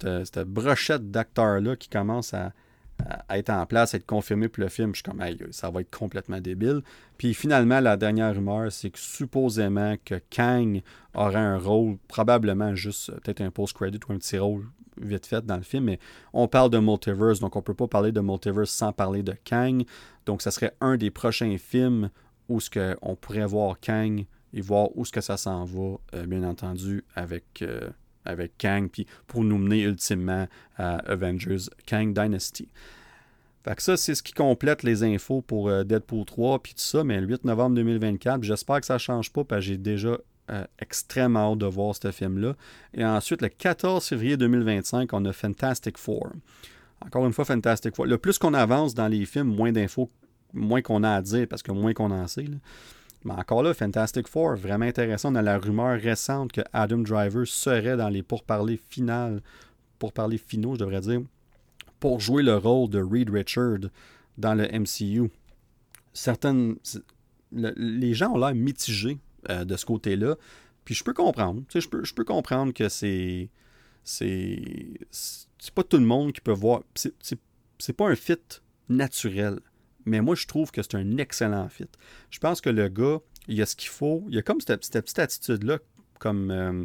cette, 0.00 0.48
brochette 0.48 1.10
d'acteurs-là 1.10 1.76
qui 1.76 1.88
commence 1.88 2.32
à, 2.32 2.52
à, 3.06 3.38
être 3.38 3.50
en 3.50 3.64
place, 3.66 3.94
être 3.94 4.06
confirmé 4.06 4.48
pour 4.48 4.62
le 4.62 4.68
film, 4.68 4.90
je 4.94 4.96
suis 4.96 5.02
comme, 5.02 5.20
aïe, 5.20 5.38
ça 5.50 5.70
va 5.70 5.80
être 5.80 5.96
complètement 5.96 6.40
débile. 6.40 6.82
Puis 7.16 7.34
finalement, 7.34 7.80
la 7.80 7.96
dernière 7.96 8.34
rumeur, 8.34 8.70
c'est 8.72 8.90
que 8.90 8.98
supposément 8.98 9.96
que 10.04 10.20
Kang 10.30 10.82
aurait 11.14 11.36
un 11.36 11.58
rôle, 11.58 11.98
probablement 12.08 12.74
juste 12.74 13.12
peut-être 13.20 13.40
un 13.40 13.50
post-credit 13.50 14.00
ou 14.08 14.12
un 14.12 14.18
petit 14.18 14.38
rôle 14.38 14.66
vite 15.00 15.26
fait 15.26 15.44
dans 15.44 15.56
le 15.56 15.62
film, 15.62 15.84
mais 15.84 15.98
on 16.32 16.48
parle 16.48 16.70
de 16.70 16.78
multiverse, 16.78 17.38
donc 17.38 17.54
on 17.56 17.60
ne 17.60 17.64
peut 17.64 17.74
pas 17.74 17.86
parler 17.86 18.12
de 18.12 18.20
multiverse 18.20 18.70
sans 18.70 18.92
parler 18.92 19.22
de 19.22 19.34
Kang. 19.44 19.84
Donc 20.26 20.42
ça 20.42 20.50
serait 20.50 20.74
un 20.80 20.96
des 20.96 21.10
prochains 21.10 21.56
films 21.56 22.10
où 22.48 22.58
que 22.70 22.96
on 23.02 23.14
pourrait 23.14 23.46
voir 23.46 23.78
Kang 23.80 24.24
et 24.52 24.60
voir 24.60 24.88
où 24.96 25.04
ce 25.04 25.12
que 25.12 25.20
ça 25.20 25.36
s'en 25.36 25.64
va, 25.64 25.98
euh, 26.14 26.26
bien 26.26 26.42
entendu, 26.42 27.04
avec, 27.14 27.62
euh, 27.62 27.90
avec 28.24 28.52
Kang, 28.58 28.88
puis 28.90 29.06
pour 29.26 29.44
nous 29.44 29.58
mener 29.58 29.82
ultimement 29.82 30.46
à 30.76 30.96
Avengers 31.10 31.70
Kang 31.86 32.12
Dynasty. 32.12 32.68
Ça, 33.76 33.96
c'est 33.96 34.14
ce 34.14 34.22
qui 34.22 34.32
complète 34.32 34.82
les 34.82 35.04
infos 35.04 35.42
pour 35.42 35.68
euh, 35.68 35.84
Deadpool 35.84 36.24
3 36.24 36.60
puis 36.60 36.72
tout 36.72 36.80
ça, 36.80 37.04
mais 37.04 37.20
le 37.20 37.26
8 37.26 37.44
novembre 37.44 37.76
2024, 37.76 38.42
j'espère 38.42 38.80
que 38.80 38.86
ça 38.86 38.94
ne 38.94 38.98
change 38.98 39.30
pas, 39.30 39.44
parce 39.44 39.60
que 39.60 39.66
j'ai 39.66 39.76
déjà 39.76 40.16
euh, 40.50 40.64
extrêmement 40.78 41.52
hâte 41.52 41.58
de 41.58 41.66
voir 41.66 41.94
ce 41.94 42.10
film-là. 42.10 42.54
Et 42.94 43.04
ensuite, 43.04 43.42
le 43.42 43.48
14 43.48 44.06
février 44.06 44.36
2025, 44.38 45.12
on 45.12 45.24
a 45.26 45.32
Fantastic 45.32 45.98
Four. 45.98 46.30
Encore 47.04 47.26
une 47.26 47.32
fois, 47.32 47.44
Fantastic 47.44 47.94
Four. 47.94 48.06
Le 48.06 48.16
plus 48.16 48.38
qu'on 48.38 48.54
avance 48.54 48.94
dans 48.94 49.08
les 49.08 49.26
films, 49.26 49.54
moins 49.54 49.72
d'infos, 49.72 50.10
moins 50.54 50.80
qu'on 50.80 51.02
a 51.02 51.10
à 51.10 51.20
dire, 51.20 51.46
parce 51.46 51.62
que 51.62 51.70
moins 51.70 51.92
qu'on 51.92 52.10
en 52.10 52.26
sait. 52.26 52.46
Mais 53.24 53.34
encore 53.34 53.62
là, 53.62 53.74
Fantastic 53.74 54.28
Four, 54.28 54.56
vraiment 54.56 54.86
intéressant. 54.86 55.32
On 55.32 55.36
a 55.36 55.42
la 55.42 55.58
rumeur 55.58 56.00
récente 56.00 56.52
que 56.52 56.60
Adam 56.72 56.98
Driver 56.98 57.46
serait 57.46 57.96
dans 57.96 58.08
les 58.08 58.22
pourparlers 58.22 58.80
finales, 58.88 59.42
pourparlers 59.98 60.38
finaux, 60.38 60.74
je 60.74 60.80
devrais 60.80 61.00
dire, 61.00 61.22
pour 62.00 62.20
jouer 62.20 62.42
le 62.42 62.56
rôle 62.56 62.90
de 62.90 63.02
Reed 63.02 63.30
Richard 63.30 63.90
dans 64.36 64.54
le 64.54 64.68
MCU. 64.68 65.30
Certaines. 66.12 66.76
les 67.52 68.14
gens 68.14 68.32
ont 68.32 68.38
l'air 68.38 68.54
mitigés 68.54 69.18
euh, 69.50 69.64
de 69.64 69.76
ce 69.76 69.84
côté-là. 69.84 70.36
Puis 70.84 70.94
je 70.94 71.04
peux 71.04 71.12
comprendre. 71.12 71.62
Tu 71.68 71.80
je 71.80 71.88
peux, 71.88 72.04
je 72.04 72.14
peux 72.14 72.24
comprendre 72.24 72.72
que 72.72 72.88
c'est. 72.88 73.50
C'est. 74.04 74.62
C'est 75.10 75.74
pas 75.74 75.82
tout 75.82 75.98
le 75.98 76.06
monde 76.06 76.32
qui 76.32 76.40
peut 76.40 76.52
voir. 76.52 76.82
C'est 76.94 77.92
pas 77.92 78.08
un 78.08 78.14
fit 78.14 78.38
naturel. 78.88 79.58
Mais 80.08 80.20
moi, 80.20 80.34
je 80.34 80.46
trouve 80.46 80.70
que 80.70 80.82
c'est 80.82 80.94
un 80.94 81.18
excellent 81.18 81.68
fit. 81.68 81.88
Je 82.30 82.38
pense 82.38 82.60
que 82.60 82.70
le 82.70 82.88
gars, 82.88 83.18
il 83.46 83.60
a 83.60 83.66
ce 83.66 83.76
qu'il 83.76 83.90
faut. 83.90 84.24
Il 84.28 84.38
a 84.38 84.42
comme 84.42 84.60
cette, 84.60 84.80
petite 84.80 85.18
attitude-là, 85.18 85.78
comme. 86.18 86.50
Euh, 86.50 86.84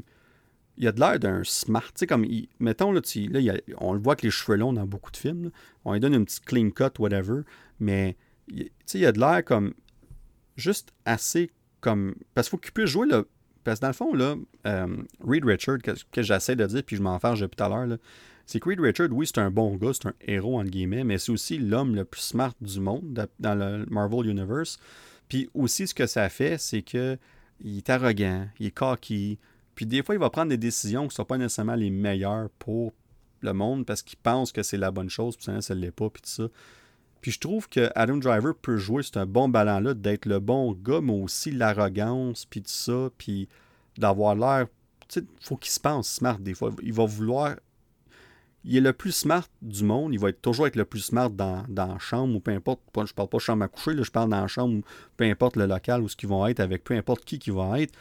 il 0.76 0.88
a 0.88 0.92
de 0.92 1.00
l'air 1.00 1.20
d'un 1.20 1.44
smart. 1.44 1.86
Tu 1.86 2.00
sais, 2.00 2.08
comme. 2.08 2.26
mettons, 2.60 2.92
là, 2.92 3.02
là 3.02 3.54
on 3.78 3.94
le 3.94 4.00
voit 4.00 4.14
avec 4.14 4.24
les 4.24 4.32
cheveux 4.32 4.58
longs 4.58 4.74
dans 4.74 4.86
beaucoup 4.86 5.12
de 5.12 5.18
films. 5.18 5.52
On 5.86 5.94
lui 5.94 6.00
donne 6.00 6.14
une 6.14 6.26
petite 6.26 6.46
clean 6.46 6.70
cut, 6.70 7.00
whatever. 7.00 7.42
Mais, 7.80 8.18
tu 8.50 8.70
sais, 8.86 9.00
il 9.00 9.06
a 9.06 9.12
de 9.12 9.20
l'air 9.20 9.44
comme. 9.46 9.74
Juste 10.58 10.94
assez 11.06 11.50
comme. 11.80 12.16
Parce 12.34 12.48
qu'il 12.48 12.58
faut 12.58 12.62
qu'il 12.62 12.74
puisse 12.74 12.90
jouer 12.90 13.08
le. 13.08 13.28
Parce 13.64 13.80
que 13.80 13.84
dans 13.84 13.90
le 13.90 13.94
fond, 13.94 14.14
là, 14.14 14.36
euh, 14.68 14.98
Reed 15.26 15.46
Richard, 15.46 15.78
que, 15.82 16.22
j'essaie 16.22 16.58
de 16.58 16.66
dire, 16.66 16.84
puis 16.84 16.98
je 16.98 17.02
m'en 17.02 17.18
fâche 17.18 17.40
depuis 17.40 17.56
tout 17.56 17.64
à 17.64 17.70
l'heure, 17.70 17.98
c'est 18.46 18.60
que 18.60 18.70
Reed 18.70 18.80
Richard, 18.80 19.10
oui, 19.12 19.26
c'est 19.28 19.40
un 19.40 19.52
bon 19.52 19.76
gars, 19.78 19.92
c'est 19.94 20.08
un 20.08 20.14
héros, 20.22 20.60
entre 20.60 20.70
guillemets, 20.70 21.04
mais 21.04 21.18
c'est 21.18 21.32
aussi 21.32 21.58
l'homme 21.58 21.96
le 21.96 22.06
plus 22.06 22.22
smart 22.22 22.54
du 22.62 22.80
monde 22.80 23.28
dans 23.40 23.56
le 23.56 23.86
Marvel 23.90 24.30
Universe. 24.30 24.78
Puis 25.30 25.50
aussi, 25.54 25.88
ce 25.88 25.94
que 25.94 26.06
ça 26.06 26.30
fait, 26.30 26.58
c'est 26.58 26.82
que 26.82 27.18
il 27.62 27.78
est 27.78 27.90
arrogant, 27.90 28.48
il 28.60 28.68
est 28.68 28.72
cocky, 28.72 29.40
puis 29.76 29.86
des 29.86 30.04
fois, 30.04 30.16
il 30.16 30.20
va 30.20 30.30
prendre 30.30 30.50
des 30.50 30.58
décisions 30.58 31.04
qui 31.04 31.10
ne 31.10 31.14
sont 31.14 31.26
pas 31.26 31.38
nécessairement 31.38 31.76
les 31.76 31.90
meilleures 31.90 32.50
pour 32.60 32.94
le 33.42 33.54
monde 33.54 33.86
parce 33.86 34.02
qu'il 34.02 34.20
pense 34.20 34.52
que 34.52 34.64
c'est 34.64 34.78
la 34.78 34.92
bonne 34.92 35.10
chose, 35.10 35.36
puis 35.36 35.46
ça 35.62 35.76
ne 35.76 35.80
l'est 35.80 35.92
pas, 35.92 36.10
puis 36.10 36.22
tout 36.22 36.30
ça. 36.30 36.48
Puis 37.22 37.32
je 37.32 37.40
trouve 37.40 37.70
que 37.70 37.90
Adam 37.96 38.18
Driver 38.18 38.54
peut 38.54 38.78
jouer 38.78 39.02
c'est 39.02 39.18
un 39.18 39.26
bon 39.26 39.48
ballon-là, 39.48 39.94
d'être 39.94 40.26
le 40.26 40.40
bon 40.40 40.74
gars, 40.74 41.02
mais 41.02 41.14
aussi 41.14 41.52
l'arrogance, 41.52 42.46
puis 42.46 42.62
tout 42.62 42.70
ça, 42.70 43.10
puis 43.18 43.48
d'avoir 43.98 44.36
l'air. 44.36 44.68
Tu 45.08 45.22
sais, 45.22 45.26
faut 45.42 45.56
qu'il 45.56 45.72
se 45.72 45.80
pense 45.80 46.10
smart 46.10 46.38
des 46.38 46.54
fois. 46.54 46.72
Il 46.82 46.94
va 46.94 47.06
vouloir. 47.06 47.56
Il 48.66 48.78
est 48.78 48.82
le 48.82 48.94
plus 48.94 49.12
smart 49.12 49.48
du 49.62 49.84
monde. 49.84 50.14
Il 50.14 50.20
va 50.20 50.32
toujours 50.32 50.68
être 50.68 50.76
le 50.76 50.86
plus 50.86 51.02
smart 51.02 51.30
dans, 51.30 51.66
dans 51.68 51.88
la 51.88 52.00
chambre 52.00 52.36
ou 52.36 52.40
peu 52.40 52.52
importe. 52.52 52.82
Je 53.06 53.14
parle 53.14 53.30
pas 53.30 53.40
chambre 53.40 53.64
à 53.64 53.68
coucher, 53.68 53.94
là, 53.94 54.04
je 54.04 54.12
parle 54.12 54.30
dans 54.30 54.42
la 54.42 54.48
chambre, 54.48 54.82
peu 55.18 55.26
importe 55.26 55.58
le 55.58 55.66
local 55.66 56.02
où 56.02 56.08
ce 56.08 56.16
qu'ils 56.16 56.30
vont 56.30 56.46
être, 56.48 56.60
avec 56.60 56.84
peu 56.84 56.94
importe 56.94 57.26
qui 57.26 57.40
qui 57.40 57.52
va 57.52 57.80
être. 57.82 57.94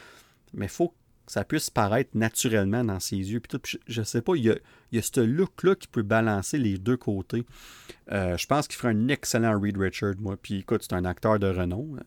Mais 0.53 0.65
il 0.65 0.69
faut 0.69 0.93
ça 1.27 1.43
puisse 1.43 1.69
paraître 1.69 2.11
naturellement 2.15 2.83
dans 2.83 2.99
ses 2.99 3.15
yeux. 3.15 3.39
Puis 3.39 3.79
je 3.87 3.99
ne 4.01 4.05
sais 4.05 4.21
pas, 4.21 4.35
il 4.35 4.43
y 4.43 4.49
a, 4.49 4.55
il 4.91 5.01
ce 5.01 5.21
look-là 5.21 5.75
qui 5.75 5.87
peut 5.87 6.01
balancer 6.01 6.57
les 6.57 6.77
deux 6.77 6.97
côtés. 6.97 7.45
Euh, 8.11 8.37
je 8.37 8.45
pense 8.45 8.67
qu'il 8.67 8.77
ferait 8.77 8.93
un 8.93 9.07
excellent 9.07 9.59
Reed 9.59 9.77
Richard, 9.77 10.15
moi. 10.19 10.35
Puis 10.41 10.59
écoute, 10.59 10.83
c'est 10.83 10.93
un 10.93 11.05
acteur 11.05 11.39
de 11.39 11.47
renom. 11.47 11.97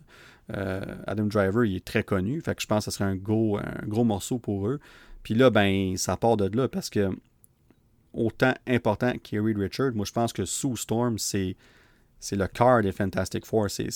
Euh, 0.55 0.81
Adam 1.07 1.25
Driver, 1.25 1.65
il 1.65 1.77
est 1.77 1.85
très 1.85 2.03
connu. 2.03 2.41
Fait 2.41 2.55
que 2.55 2.63
je 2.63 2.67
pense 2.67 2.85
que 2.85 2.91
ce 2.91 2.99
serait 2.99 3.09
un 3.09 3.17
gros, 3.17 3.59
gros 3.87 4.05
morceau 4.05 4.39
pour 4.39 4.69
eux. 4.69 4.81
Puis 5.23 5.35
là, 5.35 5.51
ben, 5.51 5.97
ça 5.97 6.17
part 6.17 6.37
de 6.37 6.55
là 6.55 6.69
parce 6.69 6.91
que 6.91 7.11
autant 8.13 8.55
important 8.67 9.13
qu'est 9.23 9.39
Reed 9.39 9.59
Richard, 9.59 9.93
moi 9.95 10.05
je 10.05 10.13
pense 10.13 10.33
que 10.33 10.45
Sue 10.45 10.77
Storm, 10.77 11.19
c'est, 11.19 11.57
c'est 12.21 12.37
le 12.37 12.47
cœur 12.47 12.83
des 12.83 12.93
Fantastic 12.93 13.45
Four. 13.45 13.71
C'est, 13.71 13.91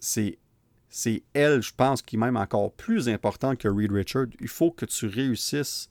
c'est, 0.00 0.38
c'est 0.88 1.22
elle, 1.34 1.62
je 1.62 1.72
pense, 1.74 2.02
qui 2.02 2.16
est 2.16 2.18
même 2.18 2.36
encore 2.36 2.72
plus 2.72 3.08
importante 3.08 3.58
que 3.58 3.68
Reed 3.68 3.92
Richard. 3.92 4.26
Il 4.40 4.48
faut 4.48 4.70
que 4.70 4.84
tu 4.86 5.06
réussisses 5.06 5.88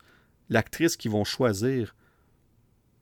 l'actrice 0.50 0.96
qu'ils 0.96 1.12
vont 1.12 1.24
choisir 1.24 1.96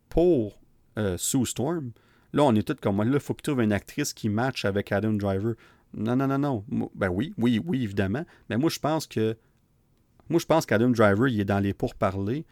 pour 0.10 0.60
euh, 0.98 1.18
Sue 1.18 1.46
Storm. 1.46 1.92
Là, 2.34 2.44
on 2.44 2.56
est 2.56 2.64
tous 2.64 2.76
comme. 2.76 3.02
Là, 3.04 3.12
il 3.14 3.20
faut 3.20 3.34
que 3.34 3.42
tu 3.42 3.52
trouves 3.52 3.62
une 3.62 3.74
actrice 3.74 4.14
qui 4.14 4.30
matche 4.30 4.66
avec 4.66 4.92
Adam 4.92 5.14
Driver. 5.14 5.56
Non, 5.94 6.16
non, 6.16 6.28
non, 6.28 6.38
non. 6.38 6.90
Ben 6.96 7.10
oui, 7.10 7.34
oui, 7.38 7.62
oui, 7.66 7.84
évidemment. 7.84 8.26
Mais 8.50 8.58
moi, 8.58 8.70
je 8.70 8.80
pense 8.80 9.08
que. 9.08 9.38
Moi, 10.28 10.40
je 10.40 10.46
pense 10.46 10.66
qu'Adam 10.66 10.90
Driver, 10.90 11.28
il 11.28 11.40
est 11.40 11.46
dans 11.46 11.60
les 11.60 11.74
pourparlers 11.74 12.46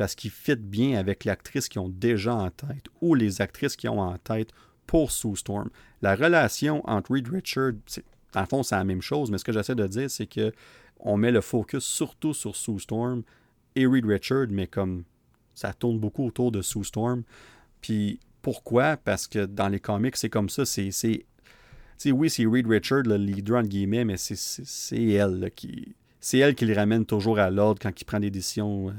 parce 0.00 0.14
qu'il 0.14 0.30
fit 0.30 0.56
bien 0.56 0.98
avec 0.98 1.26
l'actrice 1.26 1.68
qu'ils 1.68 1.82
ont 1.82 1.90
déjà 1.90 2.34
en 2.34 2.48
tête 2.48 2.86
ou 3.02 3.14
les 3.14 3.42
actrices 3.42 3.76
qui 3.76 3.86
ont 3.86 4.00
en 4.00 4.16
tête 4.16 4.48
pour 4.86 5.12
Sue 5.12 5.36
Storm. 5.36 5.68
La 6.00 6.14
relation 6.14 6.80
entre 6.88 7.12
Reed 7.12 7.28
Richard, 7.28 7.72
le 8.34 8.46
fond, 8.46 8.62
c'est 8.62 8.76
la 8.76 8.84
même 8.84 9.02
chose, 9.02 9.30
mais 9.30 9.36
ce 9.36 9.44
que 9.44 9.52
j'essaie 9.52 9.74
de 9.74 9.86
dire, 9.86 10.10
c'est 10.10 10.24
que 10.24 10.54
on 11.00 11.18
met 11.18 11.30
le 11.30 11.42
focus 11.42 11.84
surtout 11.84 12.32
sur 12.32 12.56
Sue 12.56 12.78
Storm 12.78 13.24
et 13.76 13.84
Reed 13.86 14.06
Richard, 14.06 14.46
mais 14.48 14.66
comme 14.66 15.04
ça 15.52 15.74
tourne 15.74 15.98
beaucoup 15.98 16.24
autour 16.24 16.50
de 16.50 16.62
Sue 16.62 16.84
Storm. 16.84 17.22
Puis 17.82 18.20
pourquoi? 18.40 18.96
Parce 18.96 19.26
que 19.26 19.44
dans 19.44 19.68
les 19.68 19.80
comics, 19.80 20.16
c'est 20.16 20.30
comme 20.30 20.48
ça. 20.48 20.64
C'est, 20.64 21.26
oui, 22.06 22.30
c'est 22.30 22.46
Reed 22.46 22.66
Richard, 22.66 23.02
le 23.02 23.18
leader, 23.18 23.58
entre 23.58 23.68
guillemets, 23.68 24.06
mais 24.06 24.16
c'est, 24.16 24.96
elle 24.96 25.50
qui. 25.54 25.94
C'est 26.20 26.38
elle 26.38 26.54
qui 26.54 26.64
le 26.64 26.74
ramène 26.74 27.04
toujours 27.04 27.38
à 27.38 27.50
l'ordre 27.50 27.80
quand 27.82 28.00
il 28.00 28.04
prend 28.06 28.18
des 28.18 28.30
décisions 28.30 28.94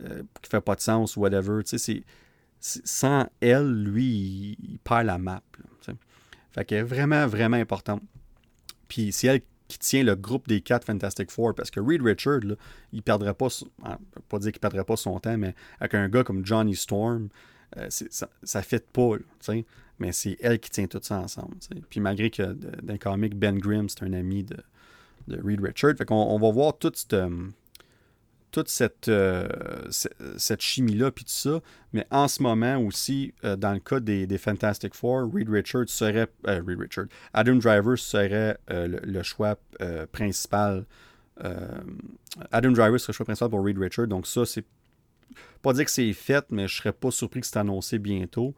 euh, 0.00 0.22
qui 0.40 0.50
font 0.50 0.60
pas 0.60 0.74
de 0.74 0.80
sens 0.80 1.16
ou 1.16 1.20
whatever. 1.20 1.62
C'est, 1.64 2.04
sans 2.60 3.26
elle, 3.40 3.84
lui, 3.84 4.56
il, 4.62 4.78
perd 4.78 5.06
la 5.06 5.18
map. 5.18 5.42
fait 6.52 6.64
qu'elle 6.64 6.78
est 6.78 6.82
vraiment, 6.82 7.26
vraiment 7.26 7.56
importante. 7.56 8.02
Puis 8.88 9.12
c'est 9.12 9.26
elle 9.26 9.40
qui 9.68 9.78
tient 9.78 10.04
le 10.04 10.14
groupe 10.14 10.48
des 10.48 10.60
quatre 10.60 10.84
Fantastic 10.84 11.30
Four. 11.30 11.54
Parce 11.54 11.70
que 11.70 11.80
Reed 11.80 12.02
Richard, 12.02 12.40
là, 12.40 12.54
il 12.92 13.02
perdrait 13.02 13.34
pas, 13.34 13.48
ah, 13.84 13.98
pas 14.28 14.38
dire 14.38 14.52
qu'il 14.52 14.60
perdrait 14.60 14.84
pas 14.84 14.96
son 14.96 15.18
temps, 15.18 15.36
mais 15.38 15.54
avec 15.80 15.94
un 15.94 16.08
gars 16.08 16.24
comme 16.24 16.44
Johnny 16.44 16.76
Storm, 16.76 17.28
euh, 17.78 17.86
ça, 17.88 18.28
ça 18.42 18.62
fait 18.62 18.86
pas, 18.92 19.16
mais 19.98 20.12
c'est 20.12 20.36
elle 20.40 20.60
qui 20.60 20.70
tient 20.70 20.86
tout 20.86 21.00
ça 21.02 21.20
ensemble. 21.20 21.56
Puis 21.88 22.00
malgré 22.00 22.30
que 22.30 22.56
le 22.86 22.98
comic, 22.98 23.34
Ben 23.34 23.58
Grimm, 23.58 23.88
c'est 23.88 24.02
un 24.02 24.12
ami 24.12 24.44
de, 24.44 24.58
de 25.28 25.40
Reed 25.42 25.60
Richard. 25.60 25.96
Fait 25.96 26.04
qu'on 26.04 26.14
on 26.16 26.38
va 26.38 26.50
voir 26.50 26.76
toute 26.76 26.96
cette, 26.96 27.14
euh, 27.14 27.48
toute 28.52 28.68
cette, 28.68 29.08
euh, 29.08 29.48
cette 30.36 30.60
chimie-là, 30.60 31.10
puis 31.10 31.24
tout 31.24 31.32
ça. 31.32 31.60
Mais 31.92 32.06
en 32.10 32.28
ce 32.28 32.42
moment 32.42 32.76
aussi, 32.78 33.34
dans 33.42 33.72
le 33.72 33.80
cas 33.80 33.98
des, 33.98 34.38
Fantastic 34.38 34.94
Four, 34.94 35.32
Reed 35.34 35.48
Richard 35.48 35.88
serait. 35.88 36.28
Reed 36.44 36.78
Richard. 36.78 37.06
Adam 37.34 37.56
Driver 37.56 37.98
serait 37.98 38.56
le, 38.68 39.22
choix 39.22 39.56
principal. 40.12 40.84
Adam 42.50 42.70
Driver 42.70 43.00
serait 43.00 43.12
le 43.12 43.16
choix 43.16 43.26
principal 43.26 43.50
pour 43.50 43.64
Reed 43.64 43.78
Richard. 43.78 44.06
Donc, 44.06 44.26
ça, 44.26 44.46
c'est 44.46 44.64
pas 45.62 45.72
dire 45.72 45.84
que 45.84 45.90
c'est 45.90 46.12
fait, 46.12 46.44
mais 46.50 46.68
je 46.68 46.76
serais 46.76 46.92
pas 46.92 47.10
surpris 47.10 47.40
que 47.40 47.46
c'est 47.46 47.58
annoncé 47.58 47.98
bientôt. 47.98 48.54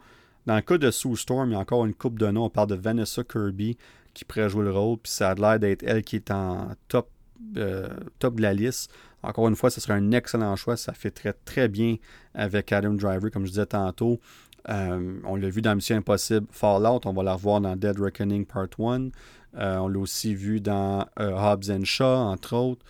Dans 0.47 0.57
le 0.57 0.63
cas 0.63 0.79
de 0.79 0.91
Sue 0.91 1.17
Storm, 1.17 1.51
il 1.51 1.53
y 1.53 1.57
a 1.57 1.59
encore 1.59 1.87
une 1.87 1.95
coupe 1.95 2.19
de 2.19 2.27
noms. 2.27 2.45
On 2.45 2.51
parle 2.51 2.69
de 2.69 2.75
Vanessa 2.75 3.23
Kirby 3.25 3.77
qui 4.13 4.25
pourrait 4.25 4.49
jouer 4.49 4.65
le 4.65 4.73
rôle, 4.73 4.99
puis 4.99 5.11
ça 5.11 5.31
a 5.31 5.35
l'air 5.35 5.59
d'être 5.59 5.83
elle 5.83 6.03
qui 6.03 6.17
est 6.17 6.31
en 6.31 6.71
top, 6.89 7.11
euh, 7.57 7.89
top 8.19 8.37
de 8.37 8.43
la 8.43 8.55
liste. 8.55 8.93
Encore 9.25 9.49
une 9.49 9.57
fois, 9.57 9.71
ce 9.71 9.81
serait 9.81 9.95
un 9.95 10.13
excellent 10.13 10.55
choix. 10.57 10.77
Ça 10.77 10.93
fait 10.93 11.11
très, 11.11 11.33
très 11.33 11.69
bien 11.69 11.97
avec 12.35 12.73
Adam 12.73 12.95
Driver, 12.95 13.31
comme 13.31 13.45
je 13.45 13.51
disais 13.51 13.67
tantôt. 13.67 14.21
Euh, 14.69 15.21
on 15.25 15.37
l'a 15.37 15.51
vu 15.51 15.61
dans 15.61 15.75
Mission 15.75 15.97
Impossible 15.97 16.47
Fallout. 16.51 17.01
On 17.05 17.13
va 17.13 17.23
la 17.23 17.35
revoir 17.35 17.61
dans 17.61 17.77
Dead 17.77 17.99
Reckoning 17.99 18.47
Part 18.47 18.69
1. 18.79 19.09
Euh, 19.57 19.77
on 19.79 19.89
l'a 19.89 19.99
aussi 19.99 20.35
vu 20.35 20.61
dans 20.61 21.07
Hobbs 21.19 21.71
and 21.71 21.85
Shaw, 21.85 22.05
entre 22.05 22.57
autres. 22.57 22.85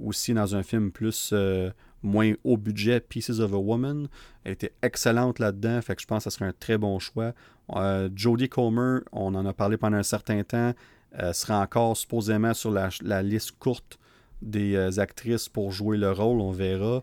aussi 0.00 0.34
dans 0.34 0.56
un 0.56 0.62
film 0.62 0.90
plus 0.90 1.32
moins 2.02 2.32
haut 2.44 2.56
budget, 2.56 3.00
Pieces 3.00 3.40
of 3.40 3.52
a 3.52 3.58
Woman. 3.58 4.08
Elle 4.44 4.52
était 4.52 4.72
excellente 4.82 5.38
là-dedans, 5.38 5.80
fait 5.82 5.96
que 5.96 6.02
je 6.02 6.06
pense 6.06 6.24
que 6.24 6.30
ce 6.30 6.36
serait 6.36 6.48
un 6.48 6.54
très 6.58 6.78
bon 6.78 6.98
choix. 6.98 7.32
Euh, 7.76 8.08
Jodie 8.14 8.48
Comer, 8.48 9.00
on 9.12 9.34
en 9.34 9.46
a 9.46 9.52
parlé 9.52 9.76
pendant 9.76 9.96
un 9.96 10.02
certain 10.02 10.42
temps, 10.42 10.72
euh, 11.18 11.32
sera 11.32 11.60
encore 11.60 11.96
supposément 11.96 12.54
sur 12.54 12.70
la, 12.70 13.22
liste 13.22 13.52
courte 13.58 13.98
des 14.42 14.74
euh, 14.74 14.98
actrices 14.98 15.48
pour 15.48 15.72
jouer 15.72 15.96
le 15.96 16.12
rôle, 16.12 16.40
on 16.40 16.52
verra. 16.52 17.02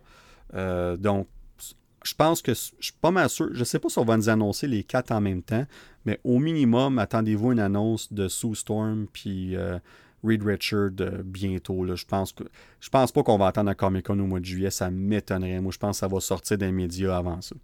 donc, 0.96 1.28
je 2.04 2.14
pense 2.14 2.40
que 2.40 2.54
je 2.54 2.70
suis 2.80 2.92
pas 3.00 3.10
mal 3.10 3.28
sûr, 3.28 3.50
je 3.52 3.64
sais 3.64 3.78
pas 3.78 3.88
si 3.88 3.98
on 3.98 4.04
va 4.04 4.16
nous 4.16 4.28
annoncer 4.28 4.66
les 4.66 4.84
quatre 4.84 5.10
en 5.10 5.20
même 5.20 5.42
temps, 5.42 5.66
mais 6.06 6.20
au 6.24 6.38
minimum, 6.38 6.98
attendez-vous 6.98 7.52
une 7.52 7.60
annonce 7.60 8.12
de 8.12 8.28
Sue 8.28 8.54
Storm 8.54 9.06
puis 9.12 9.56
Reed 10.24 10.42
Richard 10.42 10.90
euh, 11.00 11.22
bientôt. 11.24 11.84
Là. 11.84 11.94
Je 11.94 12.04
pense 12.04 12.32
que 12.32 12.44
je 12.80 12.88
pense 12.88 13.12
pas 13.12 13.22
qu'on 13.22 13.38
va 13.38 13.48
attendre 13.48 13.70
un 13.70 13.74
Comic 13.74 14.06
Con 14.06 14.18
au 14.18 14.26
mois 14.26 14.40
de 14.40 14.44
juillet. 14.44 14.70
Ça 14.70 14.90
m'étonnerait. 14.90 15.60
Moi, 15.60 15.72
je 15.72 15.78
pense 15.78 15.96
que 15.96 16.00
ça 16.00 16.08
va 16.08 16.20
sortir 16.20 16.58
des 16.58 16.72
médias 16.72 17.16
avant 17.16 17.40
ça. 17.40 17.54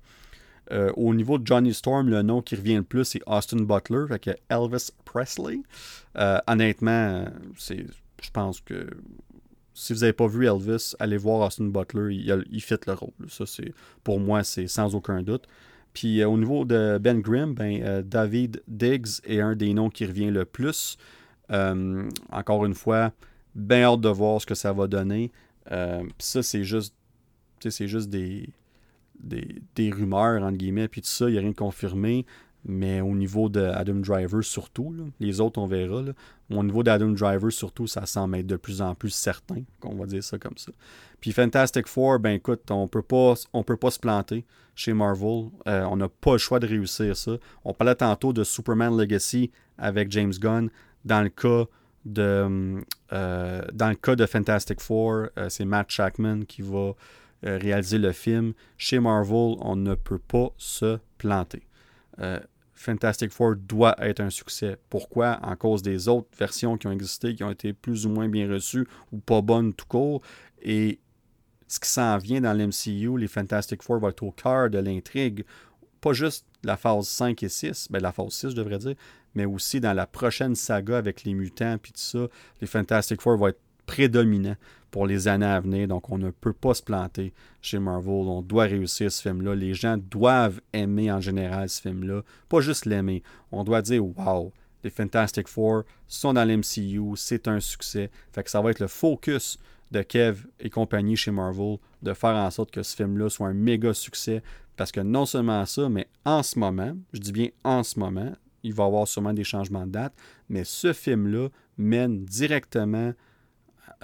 Euh, 0.73 0.91
au 0.97 1.15
niveau 1.15 1.39
de 1.39 1.47
Johnny 1.47 1.75
Storm, 1.75 2.09
le 2.09 2.23
nom 2.23 2.41
qui 2.41 2.57
revient 2.57 2.77
le 2.77 2.85
plus, 2.85 3.05
c'est 3.05 3.21
Austin 3.27 3.63
Butler, 3.63 4.07
fait 4.09 4.41
Elvis 4.49 4.91
Presley. 5.05 5.61
Euh, 6.17 6.39
honnêtement, 6.47 7.27
je 7.59 8.31
pense 8.33 8.61
que 8.61 8.89
si 9.75 9.93
vous 9.93 10.01
n'avez 10.01 10.13
pas 10.13 10.27
vu 10.27 10.47
Elvis, 10.47 10.95
allez 10.99 11.17
voir 11.17 11.47
Austin 11.47 11.67
Butler, 11.67 12.15
il, 12.15 12.45
il 12.51 12.63
fit 12.63 12.77
le 12.87 12.93
rôle. 12.95 13.13
Ça, 13.29 13.45
c'est, 13.47 13.75
pour 14.03 14.21
moi, 14.21 14.45
c'est 14.45 14.69
sans 14.69 14.95
aucun 14.95 15.23
doute. 15.23 15.47
Puis 15.93 16.25
au 16.25 16.37
niveau 16.37 16.65
de 16.65 16.99
Ben 17.01 17.21
Grimm, 17.21 17.55
ben, 17.55 18.03
David 18.03 18.63
Diggs 18.67 19.21
est 19.25 19.41
un 19.41 19.55
des 19.55 19.73
noms 19.75 19.91
qui 19.91 20.07
revient 20.07 20.31
le 20.31 20.45
plus. 20.45 20.97
Euh, 21.51 22.09
encore 22.31 22.65
une 22.65 22.75
fois, 22.75 23.13
bien 23.55 23.83
hâte 23.83 24.01
de 24.01 24.09
voir 24.09 24.41
ce 24.41 24.47
que 24.47 24.55
ça 24.55 24.73
va 24.73 24.87
donner. 24.87 25.31
Euh, 25.71 26.03
ça, 26.19 26.43
c'est 26.43 26.65
juste, 26.65 26.95
c'est 27.61 27.89
juste 27.89 28.11
des, 28.11 28.49
des, 29.21 29.91
rumeurs, 29.91 30.43
entre 30.43 30.57
guillemets, 30.57 30.89
puis 30.89 31.01
tout 31.01 31.09
ça, 31.09 31.29
il 31.29 31.33
n'y 31.33 31.39
a 31.39 31.41
rien 31.41 31.51
de 31.51 31.57
confirmé. 31.57 32.27
Mais 32.67 33.03
au 33.03 33.15
niveau 33.15 33.51
de 33.51 33.61
Adam 33.61 33.97
Driver, 33.97 34.43
surtout, 34.43 34.95
les 35.21 35.41
autres, 35.41 35.61
on 35.61 35.67
verra. 35.67 36.03
Au 36.57 36.63
niveau 36.63 36.83
d'Adam 36.83 37.11
Driver, 37.11 37.51
surtout, 37.51 37.87
ça 37.87 38.07
semble 38.07 38.37
être 38.37 38.47
de 38.47 38.57
plus 38.57 38.81
en 38.81 38.95
plus 38.95 39.11
certain, 39.11 39.63
qu'on 39.81 39.95
va 39.95 40.07
dire 40.07 40.23
ça 40.23 40.39
comme 40.39 40.57
ça. 40.57 40.73
Puis 41.21 41.33
Fantastic 41.33 41.87
Four, 41.89 42.19
ben 42.19 42.33
écoute, 42.33 42.71
on 42.71 42.87
peut 42.87 43.03
pas, 43.03 43.35
on 43.53 43.63
peut 43.63 43.77
pas 43.77 43.91
se 43.91 43.99
planter 43.99 44.45
chez 44.75 44.93
Marvel. 44.93 45.49
Euh, 45.67 45.85
on 45.85 45.97
n'a 45.97 46.09
pas 46.09 46.33
le 46.33 46.39
choix 46.39 46.61
de 46.61 46.67
réussir 46.67 47.17
ça. 47.17 47.33
On 47.65 47.73
parlait 47.73 47.95
tantôt 47.95 48.33
de 48.33 48.45
Superman 48.45 48.97
Legacy 48.97 49.51
avec 49.79 50.11
James 50.13 50.33
Gunn. 50.39 50.71
Dans 51.05 51.23
le 51.23 51.29
cas 51.29 51.65
de, 52.05 52.83
euh, 53.13 53.63
dans 53.73 53.89
le 53.89 53.95
cas 53.95 54.17
de 54.17 54.27
Fantastic 54.27 54.81
Four, 54.81 55.29
euh, 55.39 55.49
c'est 55.49 55.65
Matt 55.65 55.91
Shackman 55.91 56.45
qui 56.47 56.63
va 56.63 56.93
réaliser 57.43 57.99
le 57.99 58.13
film. 58.13 58.55
Chez 58.79 59.01
Marvel, 59.01 59.57
on 59.61 59.77
ne 59.77 59.95
peut 59.95 60.19
pas 60.19 60.49
se 60.57 60.99
planter. 61.19 61.63
Fantastic 62.85 63.33
Four 63.33 63.57
doit 63.57 63.97
être 63.99 64.21
un 64.21 64.31
succès. 64.31 64.77
Pourquoi? 64.91 65.39
En 65.43 65.57
cause 65.57 65.81
des 65.83 66.07
autres 66.09 66.29
versions 66.39 66.77
qui 66.77 66.87
ont 66.87 66.93
existé, 66.93 67.35
qui 67.35 67.43
ont 67.43 67.51
été 67.51 67.73
plus 67.73 68.05
ou 68.05 68.11
moins 68.11 68.29
bien 68.29 68.49
reçues 68.49 68.87
ou 69.11 69.19
pas 69.19 69.41
bonnes 69.41 69.73
tout 69.73 69.87
court. 69.87 70.21
Et 70.61 71.01
ce 71.67 71.81
qui 71.81 71.89
s'en 71.89 72.19
vient 72.19 72.43
dans 72.43 72.53
l'MCU, 72.53 73.19
les 73.19 73.27
Fantastic 73.27 73.83
Four 73.83 74.01
vont 74.01 74.11
être 74.11 74.23
au 74.23 74.33
cœur 74.33 74.69
de 74.69 74.79
l'intrigue. 74.79 75.45
Pas 76.03 76.13
juste 76.13 76.45
la 76.63 76.77
phase 76.77 77.09
5 77.09 77.43
et 77.43 77.49
6, 77.49 77.89
ben 77.91 78.03
la 78.03 78.13
phase 78.13 78.33
6, 78.33 78.51
je 78.51 78.57
devrais 78.57 78.79
dire, 78.79 78.95
mais 79.35 79.47
aussi 79.47 79.81
dans 79.81 79.95
la 79.95 80.07
prochaine 80.07 80.55
saga 80.55 80.99
avec 80.99 81.25
les 81.25 81.33
mutants 81.33 81.79
puis 81.79 81.93
tout 81.93 82.01
ça, 82.01 82.27
les 82.61 82.67
Fantastic 82.67 83.23
Four 83.23 83.39
vont 83.39 83.49
être 83.49 83.61
prédominants 83.87 84.57
pour 84.95 85.09
les 85.09 85.27
années 85.27 85.45
à 85.45 85.59
venir. 85.59 85.89
Donc, 85.89 86.09
on 86.13 86.19
ne 86.19 86.31
peut 86.31 86.53
pas 86.53 86.73
se 86.73 86.81
planter 86.81 87.33
chez 87.61 87.81
Marvel. 87.81 88.29
On 88.29 88.43
doit 88.43 88.63
réussir 88.63 89.11
ce 89.11 89.21
film-là. 89.23 89.57
Les 89.57 89.75
gens 89.75 89.97
doivent 89.97 90.61
aimer 90.73 91.11
en 91.11 91.21
général 91.21 91.69
ce 91.69 91.81
film-là. 91.81 92.23
Pas 92.49 92.61
juste 92.61 92.87
l'aimer. 92.87 93.25
On 93.51 93.65
doit 93.65 93.83
dire 93.83 94.05
Wow, 94.05 94.53
les 94.85 94.91
Fantastic 94.91 95.49
Four 95.49 95.83
sont 96.07 96.33
dans 96.33 96.45
l'MCU. 96.45 97.17
C'est 97.17 97.49
un 97.49 97.59
succès. 97.59 98.09
Fait 98.33 98.45
que 98.45 98.51
ça 98.51 98.61
va 98.61 98.71
être 98.71 98.79
le 98.79 98.87
focus 98.87 99.59
de 99.91 100.01
Kev 100.01 100.47
et 100.61 100.71
compagnie 100.71 101.17
chez 101.17 101.33
Marvel 101.33 101.79
de 102.01 102.15
faire 102.15 102.37
en 102.37 102.51
sorte 102.53 102.71
que 102.71 102.85
ce 102.85 102.95
film-là 102.95 103.29
soit 103.31 103.49
un 103.49 103.53
méga 103.53 103.93
succès. 103.95 104.45
Parce 104.77 104.93
que 104.93 105.01
non 105.01 105.27
seulement 105.27 105.67
ça, 105.67 105.89
mais 105.89 106.07
en 106.25 106.45
ce 106.45 106.57
moment, 106.57 106.95
je 107.13 107.19
dis 107.19 107.33
bien 107.33 107.49
en 107.65 107.83
ce 107.83 107.99
moment, 107.99 108.33
il 108.63 108.73
va 108.73 108.85
y 108.85 108.87
avoir 108.87 109.09
sûrement 109.09 109.33
des 109.33 109.43
changements 109.43 109.89
de 109.89 109.91
date, 109.93 110.15
mais 110.49 110.63
ce 110.63 110.93
film-là 110.93 111.49
mène 111.79 112.25
directement 112.25 113.13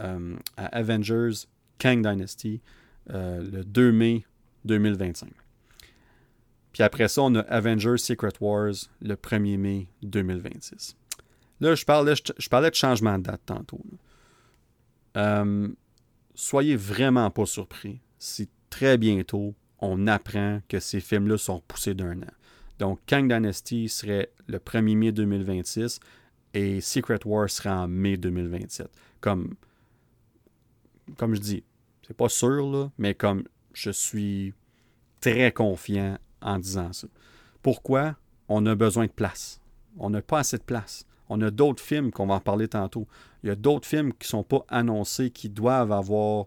euh, 0.00 0.36
à 0.56 0.66
Avengers 0.66 1.46
Kang 1.78 2.02
Dynasty 2.02 2.60
euh, 3.10 3.42
le 3.42 3.64
2 3.64 3.92
mai 3.92 4.24
2025. 4.64 5.30
Puis 6.72 6.82
après 6.82 7.08
ça, 7.08 7.22
on 7.22 7.34
a 7.34 7.40
Avengers 7.40 7.98
Secret 7.98 8.32
Wars 8.40 8.74
le 9.00 9.14
1er 9.14 9.58
mai 9.58 9.88
2026. 10.02 10.96
Là, 11.60 11.74
je 11.74 11.84
parlais, 11.84 12.14
de 12.14 12.74
changement 12.74 13.18
de 13.18 13.24
date 13.24 13.42
tantôt. 13.44 13.80
Euh, 15.16 15.68
soyez 16.34 16.76
vraiment 16.76 17.30
pas 17.30 17.46
surpris 17.46 18.00
si 18.18 18.48
très 18.70 18.96
bientôt 18.96 19.54
on 19.80 20.06
apprend 20.06 20.60
que 20.68 20.78
ces 20.78 21.00
films-là 21.00 21.38
sont 21.38 21.56
repoussés 21.56 21.94
d'un 21.94 22.22
an. 22.22 22.32
Donc, 22.78 23.00
Kang 23.06 23.28
Dynasty 23.28 23.88
serait 23.88 24.30
le 24.46 24.58
1er 24.58 24.96
mai 24.96 25.12
2026 25.12 26.00
et 26.54 26.80
Secret 26.80 27.20
War 27.24 27.48
serait 27.50 27.70
en 27.70 27.88
mai 27.88 28.16
2027. 28.16 28.88
Comme, 29.20 29.54
comme 31.16 31.34
je 31.34 31.40
dis, 31.40 31.64
c'est 32.06 32.16
pas 32.16 32.28
sûr, 32.28 32.70
là, 32.70 32.90
mais 32.98 33.14
comme 33.14 33.44
je 33.72 33.90
suis 33.90 34.54
très 35.20 35.52
confiant 35.52 36.18
en 36.40 36.58
disant 36.58 36.92
ça. 36.92 37.06
Pourquoi? 37.62 38.16
On 38.48 38.66
a 38.66 38.74
besoin 38.74 39.06
de 39.06 39.12
place. 39.12 39.60
On 39.98 40.10
n'a 40.10 40.22
pas 40.22 40.40
assez 40.40 40.58
de 40.58 40.62
place. 40.62 41.06
On 41.28 41.40
a 41.40 41.50
d'autres 41.50 41.82
films 41.82 42.10
qu'on 42.10 42.26
va 42.26 42.34
en 42.34 42.40
parler 42.40 42.66
tantôt. 42.68 43.06
Il 43.42 43.48
y 43.48 43.50
a 43.50 43.54
d'autres 43.54 43.86
films 43.86 44.12
qui 44.12 44.26
ne 44.26 44.30
sont 44.30 44.42
pas 44.42 44.64
annoncés, 44.68 45.30
qui 45.30 45.48
doivent 45.48 45.92
avoir 45.92 46.46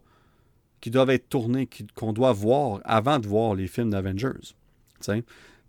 qui 0.82 0.92
doivent 0.92 1.12
être 1.12 1.30
tournés, 1.30 1.70
qu'on 1.96 2.12
doit 2.12 2.34
voir 2.34 2.82
avant 2.84 3.18
de 3.18 3.26
voir 3.26 3.56
les 3.56 3.68
films 3.68 3.92
d'Avengers. 3.92 4.54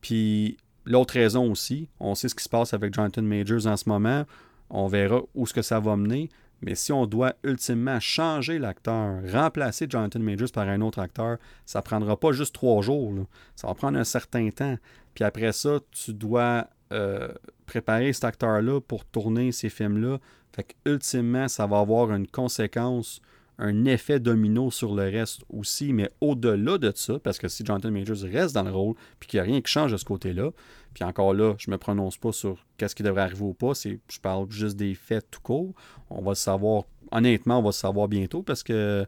Puis 0.00 0.56
l'autre 0.84 1.14
raison 1.14 1.52
aussi, 1.52 1.88
on 2.00 2.16
sait 2.16 2.28
ce 2.28 2.34
qui 2.34 2.42
se 2.42 2.48
passe 2.48 2.74
avec 2.74 2.92
Jonathan 2.92 3.22
Majors 3.22 3.68
en 3.68 3.76
ce 3.76 3.88
moment, 3.88 4.24
on 4.70 4.88
verra 4.88 5.22
où 5.36 5.46
ce 5.46 5.54
que 5.54 5.62
ça 5.62 5.78
va 5.78 5.94
mener, 5.94 6.30
mais 6.64 6.74
si 6.74 6.92
on 6.92 7.04
doit 7.04 7.34
ultimement 7.44 8.00
changer 8.00 8.58
l'acteur, 8.58 9.20
remplacer 9.30 9.86
Jonathan 9.88 10.18
Majors 10.18 10.50
par 10.50 10.66
un 10.66 10.80
autre 10.80 10.98
acteur, 10.98 11.36
ça 11.66 11.80
ne 11.80 11.82
prendra 11.82 12.18
pas 12.18 12.32
juste 12.32 12.54
trois 12.54 12.80
jours. 12.80 13.12
Ça 13.54 13.66
va 13.66 13.74
prendre 13.74 13.98
un 13.98 14.04
certain 14.04 14.48
temps. 14.48 14.78
Puis 15.14 15.24
après 15.24 15.52
ça, 15.52 15.78
tu 15.90 16.14
dois 16.14 16.66
euh, 16.92 17.28
préparer 17.66 18.14
cet 18.14 18.24
acteur-là 18.24 18.80
pour 18.80 19.04
tourner 19.04 19.52
ces 19.52 19.68
films-là. 19.68 20.18
Fait 20.52 20.64
que 20.64 20.72
ultimement, 20.90 21.48
ça 21.48 21.66
va 21.66 21.80
avoir 21.80 22.10
une 22.12 22.26
conséquence, 22.26 23.20
un 23.58 23.84
effet 23.84 24.18
domino 24.18 24.70
sur 24.70 24.94
le 24.94 25.04
reste 25.04 25.42
aussi, 25.48 25.92
mais 25.92 26.10
au-delà 26.20 26.78
de 26.78 26.92
ça, 26.94 27.18
parce 27.18 27.38
que 27.38 27.48
si 27.48 27.64
Jonathan 27.64 27.90
Majors 27.90 28.22
reste 28.22 28.54
dans 28.54 28.62
le 28.62 28.70
rôle, 28.70 28.94
puis 29.20 29.28
qu'il 29.28 29.38
n'y 29.38 29.42
a 29.42 29.44
rien 29.44 29.60
qui 29.60 29.70
change 29.70 29.92
de 29.92 29.96
ce 29.96 30.04
côté-là, 30.04 30.50
puis 30.92 31.04
encore 31.04 31.34
là, 31.34 31.54
je 31.58 31.70
ne 31.70 31.74
me 31.74 31.78
prononce 31.78 32.16
pas 32.16 32.32
sur 32.32 32.64
qu'est-ce 32.78 32.94
qui 32.94 33.02
devrait 33.02 33.22
arriver 33.22 33.44
ou 33.44 33.54
pas, 33.54 33.72
je 33.74 34.20
parle 34.20 34.50
juste 34.50 34.76
des 34.76 34.94
faits 34.94 35.30
tout 35.30 35.40
court. 35.40 35.74
On 36.10 36.22
va 36.22 36.32
le 36.32 36.36
savoir, 36.36 36.84
honnêtement, 37.10 37.58
on 37.58 37.62
va 37.62 37.68
le 37.68 37.72
savoir 37.72 38.08
bientôt 38.08 38.42
parce 38.42 38.62
que 38.62 39.06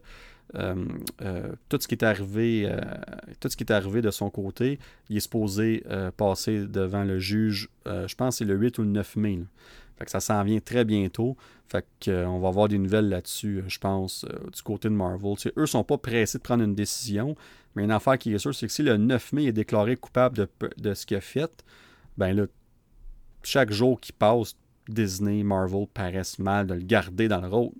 euh, 0.55 0.85
euh, 1.21 1.51
tout 1.67 1.77
ce 1.79 1.87
qui 1.87 1.95
est 1.95 2.03
arrivé, 2.03 2.63
euh, 2.65 2.79
tout 3.39 3.49
ce 3.49 3.57
qui 3.57 3.63
est 3.63 3.71
arrivé 3.71 4.01
de 4.01 4.11
son 4.11 4.29
côté, 4.29 4.79
il 5.09 5.17
est 5.17 5.21
supposé 5.21 5.83
passer 6.15 6.65
devant 6.67 7.03
le 7.03 7.19
juge, 7.19 7.69
je 7.85 8.15
pense 8.15 8.35
que 8.35 8.37
c'est 8.39 8.45
le 8.45 8.55
8 8.55 8.77
ou 8.79 8.83
le 8.83 8.89
9 8.89 9.15
mai. 9.17 9.39
Fait 9.97 10.05
que 10.05 10.11
ça 10.11 10.19
s'en 10.19 10.43
vient 10.43 10.59
très 10.59 10.85
bientôt. 10.85 11.35
Fait 11.67 11.85
qu'on 12.03 12.39
va 12.39 12.47
avoir 12.47 12.67
des 12.67 12.77
nouvelles 12.77 13.09
là-dessus, 13.09 13.63
je 13.67 13.79
pense, 13.79 14.25
du 14.53 14.61
côté 14.61 14.89
de 14.89 14.93
Marvel. 14.93 15.33
eux 15.45 15.53
eux 15.57 15.65
sont 15.65 15.83
pas 15.83 15.97
pressés 15.97 16.37
de 16.37 16.43
prendre 16.43 16.63
une 16.63 16.75
décision, 16.75 17.35
mais 17.75 17.83
une 17.83 17.91
affaire 17.91 18.17
qui 18.17 18.33
est 18.33 18.37
sûre, 18.39 18.55
c'est 18.55 18.67
que 18.67 18.73
si 18.73 18.83
le 18.83 18.97
9 18.97 19.33
mai 19.33 19.45
est 19.45 19.51
déclaré 19.51 19.97
coupable 19.97 20.47
de, 20.77 20.93
ce 20.93 21.05
qu'il 21.05 21.17
a 21.17 21.21
fait, 21.21 21.63
ben 22.17 22.33
là, 22.33 22.45
chaque 23.43 23.71
jour 23.71 23.99
qui 23.99 24.11
passe, 24.11 24.55
Disney, 24.87 25.43
Marvel 25.43 25.85
paraissent 25.93 26.39
mal 26.39 26.67
de 26.67 26.73
le 26.73 26.81
garder 26.81 27.27
dans 27.27 27.41
le 27.41 27.47
rôle. 27.47 27.71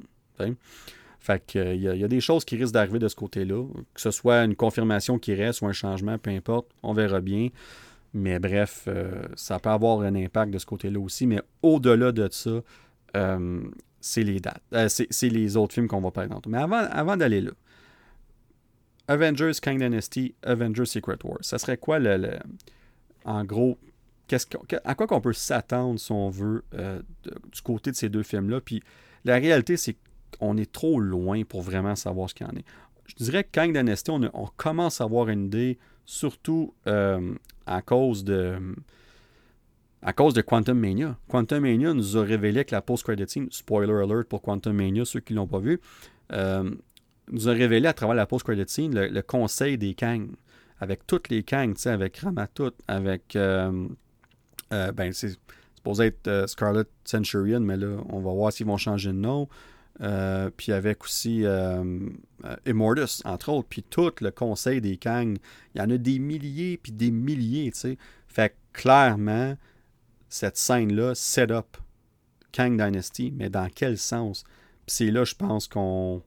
Fait 1.20 1.44
que, 1.46 1.74
il 1.74 1.82
y, 1.82 2.04
a 2.04 2.08
des 2.08 2.22
choses 2.22 2.46
qui 2.46 2.56
risquent 2.56 2.74
d'arriver 2.74 3.00
de 3.00 3.08
ce 3.08 3.16
côté-là. 3.16 3.66
Que 3.94 4.02
ce 4.02 4.12
soit 4.12 4.44
une 4.44 4.56
confirmation 4.56 5.18
qui 5.18 5.34
reste 5.34 5.62
ou 5.62 5.66
un 5.66 5.74
changement, 5.74 6.18
peu 6.18 6.30
importe, 6.30 6.68
on 6.84 6.94
verra 6.94 7.20
bien. 7.20 7.50
Mais 8.18 8.40
bref, 8.40 8.86
euh, 8.88 9.24
ça 9.36 9.60
peut 9.60 9.70
avoir 9.70 10.02
un 10.02 10.16
impact 10.16 10.52
de 10.52 10.58
ce 10.58 10.66
côté-là 10.66 11.00
aussi. 11.00 11.28
Mais 11.28 11.42
au-delà 11.62 12.12
de 12.12 12.28
ça, 12.32 12.62
euh, 13.16 13.62
c'est 14.00 14.24
les 14.24 14.40
dates. 14.40 14.62
Euh, 14.74 14.88
c'est 14.90 15.30
les 15.30 15.58
autres 15.58 15.74
films 15.74 15.88
qu'on 15.88 16.02
va 16.02 16.12
parler 16.12 16.30
tantôt. 16.30 16.50
Mais 16.50 16.60
avant, 16.60 16.88
avant 16.92 17.18
d'aller 17.18 17.42
là, 17.42 17.52
Avengers 19.08 19.54
Kang 19.62 19.78
Dynasty, 19.78 20.36
Avengers 20.44 20.86
Secret 20.86 21.18
Wars. 21.24 21.40
Ça 21.42 21.58
serait 21.58 21.78
quoi 21.78 22.00
le. 22.00 22.38
en 23.24 23.44
gros, 23.46 23.78
à 24.84 24.96
quoi 24.96 25.08
qu'on 25.08 25.22
peut 25.22 25.34
s'attendre 25.34 26.00
si 26.00 26.12
on 26.12 26.30
veut 26.30 26.66
euh, 26.74 27.02
du 27.24 27.62
côté 27.62 27.92
de 27.92 27.96
ces 27.96 28.10
deux 28.10 28.24
films-là? 28.24 28.60
Puis 28.60 28.84
la 29.24 29.36
réalité, 29.36 29.78
c'est 29.78 29.96
qu'on 30.38 30.58
est 30.58 30.70
trop 30.72 31.00
loin 31.00 31.44
pour 31.44 31.62
vraiment 31.62 31.96
savoir 31.96 32.30
ce 32.30 32.36
qu'il 32.36 32.46
y 32.46 32.50
en 32.50 32.56
est. 32.56 32.66
Je 33.06 33.24
dirais 33.24 33.46
que 33.46 33.52
Kang 33.54 33.72
Dynasty, 33.72 34.12
on, 34.12 34.50
commence 34.58 35.00
à 35.00 35.06
avoir 35.06 35.30
une 35.30 35.46
idée, 35.46 35.78
surtout 36.04 36.74
à 37.68 37.82
cause 37.82 38.24
de 38.24 38.58
Quantum 40.42 40.80
Mania. 40.80 41.18
Quantum 41.28 41.62
Mania 41.62 41.94
nous 41.94 42.18
a 42.18 42.24
révélé 42.24 42.66
que 42.66 42.74
la 42.74 42.82
post-credit 42.82 43.28
scene, 43.28 43.48
spoiler 43.52 43.94
alert 43.94 44.26
pour 44.26 44.42
Quantum 44.42 44.76
Mania, 44.76 45.06
ceux 45.06 45.20
qui 45.20 45.34
ne 45.34 45.40
l'ont 45.40 45.48
pas 45.48 45.60
vu, 45.60 45.80
euh, 46.34 46.70
nous 47.32 47.50
a 47.50 47.54
révélé 47.54 47.88
à 47.88 47.94
travers 47.94 48.16
la 48.16 48.26
post-credit 48.26 48.68
scene 48.68 48.96
le, 48.96 49.22
conseil 49.22 49.78
des 49.78 49.94
Kang, 49.94 50.30
avec 50.80 51.06
toutes 51.08 51.30
les 51.30 51.44
Kang, 51.44 51.76
avec 51.86 52.18
Ramatut, 52.18 52.72
avec. 52.88 53.36
Euh, 53.36 53.88
euh, 54.74 54.92
ben, 54.92 55.14
c'est 55.14 55.38
supposé 55.76 56.14
Scarlet 56.48 56.84
Centurion, 57.06 57.62
mais 57.62 57.78
là, 57.78 57.98
on 58.10 58.20
va 58.20 58.34
voir 58.34 58.52
s'ils 58.52 58.66
vont 58.66 58.78
changer 58.78 59.12
de 59.12 59.18
nom. 59.18 59.48
Puis 60.00 60.72
avec 60.72 61.04
aussi 61.04 61.44
Immortus, 62.66 63.22
entre 63.26 63.50
autres, 63.50 63.68
puis 63.70 63.84
tout 63.84 64.12
le 64.22 64.32
conseil 64.32 64.82
des 64.82 64.98
Kang. 64.98 65.38
Il 65.76 65.80
y 65.80 65.82
en 65.82 65.90
a 65.90 65.98
des 65.98 66.20
milliers, 66.20 66.78
puis 66.78 66.92
des 66.92 67.12
milliers, 67.12 67.72
tu 67.72 67.80
sais. 67.80 67.98
Fait 68.28 68.56
clairement, 68.74 69.58
cette 70.30 70.58
scène-là, 70.58 71.16
set 71.16 71.52
up 71.52 71.78
Kang 72.52 72.72
Dynasty, 72.72 73.34
mais 73.36 73.50
dans 73.50 73.70
quel 73.74 73.98
sens? 73.98 74.44
Puis 74.86 74.96
c'est 74.96 75.12
là, 75.12 75.24
je 75.24 75.36
pense 75.36 75.68
qu'on 75.68 76.22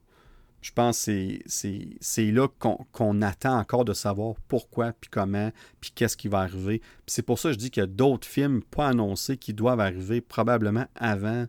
je 0.61 0.73
pense 0.73 1.07
que 1.07 1.39
c'est 1.47 2.31
là 2.31 2.47
qu'on 2.93 3.23
attend 3.23 3.59
encore 3.59 3.85
de 3.85 3.95
savoir 3.95 4.35
pourquoi, 4.47 4.93
puis 4.93 5.09
comment, 5.11 5.51
puis 5.81 5.91
qu'est-ce 5.95 6.17
qui 6.17 6.29
va 6.29 6.41
arriver. 6.41 6.83
c'est 7.07 7.23
pour 7.23 7.39
ça 7.39 7.49
que 7.49 7.55
je 7.55 7.59
dis 7.59 7.71
qu'il 7.71 7.81
y 7.81 7.85
a 7.85 7.87
d'autres 7.87 8.29
films 8.29 8.63
pas 8.63 8.89
annoncés 8.89 9.39
qui 9.39 9.55
doivent 9.55 9.81
arriver 9.81 10.21
probablement 10.21 10.87
avant 10.95 11.47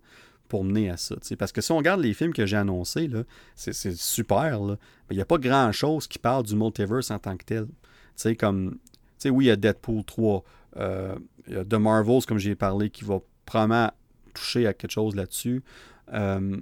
pour 0.52 0.65
mener 0.65 0.90
à 0.90 0.98
ça. 0.98 1.15
Parce 1.40 1.53
que 1.53 1.61
si 1.61 1.72
on 1.72 1.78
regarde 1.78 2.02
les 2.02 2.14
films 2.14 2.34
que 2.34 2.45
j'ai 2.45 2.57
annoncés, 2.57 3.10
c'est 3.56 3.95
super. 3.95 4.60
Là. 4.60 4.76
il 5.10 5.15
n'y 5.15 5.22
a 5.22 5.26
pas 5.26 5.38
grand-chose 5.38 6.07
qui 6.07 6.19
parle 6.19 6.44
du 6.44 6.57
multiverse 6.57 7.10
en 7.10 7.19
tant 7.19 7.38
que 7.38 7.45
tel. 7.45 8.36
comme, 8.36 8.78
oui, 9.23 9.45
il 9.45 9.48
y 9.48 9.52
a 9.52 9.56
Deadpool 9.56 10.03
3, 10.03 10.44
euh, 10.76 11.15
il 11.48 11.53
y 11.53 11.56
a 11.56 11.64
The 11.64 11.76
Marvels, 11.76 12.26
comme 12.28 12.38
j'ai 12.38 12.56
parlé, 12.56 12.90
qui 12.90 13.06
va 13.06 13.19
probablement 13.45 13.91
toucher 14.34 14.68
à 14.68 14.73
quelque 14.73 14.91
chose 14.91 15.15
là-dessus. 15.15 15.64
Euh, 16.11 16.57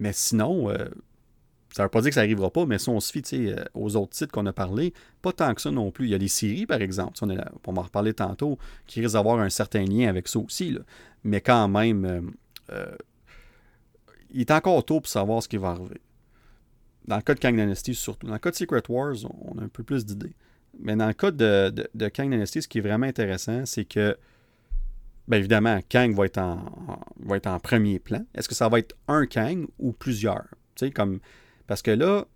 mais 0.00 0.12
sinon, 0.12 0.68
euh, 0.68 0.88
ça 1.72 1.82
ne 1.82 1.84
veut 1.84 1.90
pas 1.90 2.00
dire 2.00 2.10
que 2.10 2.14
ça 2.14 2.22
n'arrivera 2.22 2.50
pas, 2.50 2.66
mais 2.66 2.78
si 2.78 2.88
on 2.88 2.98
se 2.98 3.12
fie 3.12 3.22
aux 3.72 3.94
autres 3.94 4.16
titres 4.16 4.32
qu'on 4.32 4.46
a 4.46 4.52
parlé, 4.52 4.92
pas 5.22 5.30
tant 5.30 5.54
que 5.54 5.60
ça 5.60 5.70
non 5.70 5.92
plus. 5.92 6.06
Il 6.06 6.10
y 6.10 6.14
a 6.16 6.18
des 6.18 6.26
séries, 6.26 6.66
par 6.66 6.82
exemple, 6.82 7.12
on, 7.22 7.26
là, 7.26 7.52
on 7.68 7.76
en 7.76 7.82
reparler 7.82 8.14
tantôt, 8.14 8.58
qui 8.88 9.00
risquent 9.00 9.14
d'avoir 9.14 9.38
un 9.38 9.50
certain 9.50 9.84
lien 9.84 10.08
avec 10.08 10.26
ça 10.26 10.40
aussi. 10.40 10.76
Mais 11.22 11.40
quand 11.40 11.68
même, 11.68 12.32
il 14.30 14.40
est 14.40 14.50
encore 14.50 14.84
tôt 14.84 15.00
pour 15.00 15.08
savoir 15.08 15.42
ce 15.42 15.48
qui 15.48 15.56
va 15.56 15.70
arriver. 15.70 16.00
Dans 17.06 17.16
le 17.16 17.22
cas 17.22 17.34
de 17.34 17.40
Kang 17.40 17.56
Dynasty, 17.56 17.94
surtout. 17.94 18.26
Dans 18.26 18.34
le 18.34 18.38
cas 18.38 18.50
de 18.50 18.56
Secret 18.56 18.82
Wars, 18.88 19.16
on 19.40 19.58
a 19.58 19.62
un 19.62 19.68
peu 19.68 19.82
plus 19.82 20.04
d'idées. 20.04 20.34
Mais 20.78 20.94
dans 20.94 21.06
le 21.06 21.14
cas 21.14 21.30
de, 21.30 21.72
de, 21.94 22.08
Kang 22.08 22.30
Dynasty, 22.30 22.62
ce 22.62 22.68
qui 22.68 22.78
est 22.78 22.82
vraiment 22.82 23.06
intéressant, 23.06 23.64
c'est 23.64 23.86
que, 23.86 24.16
bien 25.26 25.38
évidemment, 25.38 25.80
Kang 25.88 26.14
va 26.14 26.26
être 26.26 26.38
en, 26.38 27.00
va 27.20 27.36
être 27.36 27.46
en 27.46 27.58
premier 27.58 27.98
plan. 27.98 28.24
Est-ce 28.34 28.48
que 28.48 28.54
ça 28.54 28.68
va 28.68 28.78
être 28.78 28.94
un 29.08 29.26
Kang 29.26 29.66
ou 29.78 29.92
plusieurs? 29.92 30.46
Comme 30.94 31.20
parce 31.66 31.82
que 31.82 31.90
là, 31.90 32.26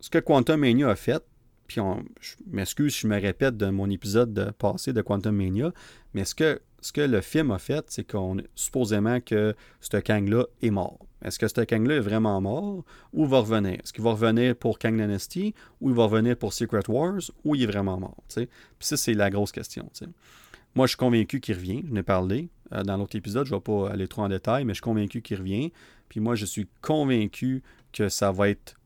ce 0.00 0.10
que 0.10 0.18
Quantum 0.18 0.60
Mania 0.60 0.88
a 0.88 0.96
fait, 0.96 1.22
puis 1.66 1.80
on, 1.80 2.04
je 2.20 2.34
m'excuse 2.46 2.94
si 2.94 3.02
je 3.02 3.06
me 3.08 3.20
répète 3.20 3.56
de 3.56 3.66
mon 3.66 3.90
épisode 3.90 4.32
de 4.32 4.50
passé 4.50 4.92
de 4.92 5.02
Quantum 5.02 5.36
Mania, 5.36 5.72
mais 6.14 6.24
ce 6.24 6.34
que, 6.34 6.60
ce 6.80 6.92
que 6.92 7.00
le 7.00 7.20
film 7.20 7.50
a 7.50 7.58
fait, 7.58 7.84
c'est 7.88 8.04
qu'on 8.04 8.38
supposément 8.54 9.20
que 9.20 9.54
ce 9.80 9.96
Kang-là 9.96 10.44
est 10.62 10.70
mort. 10.70 11.05
Est-ce 11.22 11.38
que 11.38 11.48
ce 11.48 11.60
Kang-là 11.62 11.96
est 11.96 12.00
vraiment 12.00 12.40
mort 12.40 12.84
ou 13.12 13.26
va 13.26 13.40
revenir? 13.40 13.74
Est-ce 13.74 13.92
qu'il 13.92 14.04
va 14.04 14.12
revenir 14.12 14.54
pour 14.54 14.78
Kang 14.78 14.94
Dynasty 14.94 15.54
ou 15.80 15.90
il 15.90 15.96
va 15.96 16.04
revenir 16.04 16.36
pour 16.36 16.52
Secret 16.52 16.88
Wars 16.88 17.20
ou 17.44 17.54
il 17.54 17.62
est 17.62 17.66
vraiment 17.66 17.98
mort? 17.98 18.22
Puis 18.34 18.48
ça, 18.80 18.96
c'est 18.96 19.14
la 19.14 19.30
grosse 19.30 19.52
question. 19.52 19.90
Moi, 20.74 20.86
je 20.86 20.90
suis 20.90 20.98
convaincu 20.98 21.40
qu'il 21.40 21.54
revient. 21.54 21.82
Je 21.88 21.92
n'ai 21.92 22.02
parlé 22.02 22.50
euh, 22.72 22.82
dans 22.82 22.98
l'autre 22.98 23.16
épisode. 23.16 23.46
Je 23.46 23.54
ne 23.54 23.58
vais 23.58 23.62
pas 23.62 23.90
aller 23.90 24.06
trop 24.08 24.22
en 24.22 24.28
détail, 24.28 24.64
mais 24.64 24.74
je 24.74 24.76
suis 24.76 24.82
convaincu 24.82 25.22
qu'il 25.22 25.38
revient. 25.38 25.72
Puis 26.10 26.20
moi, 26.20 26.34
je 26.34 26.44
suis 26.44 26.68
convaincu 26.82 27.62
que 27.92 28.10
ça 28.10 28.30
va 28.30 28.50
être, 28.50 28.76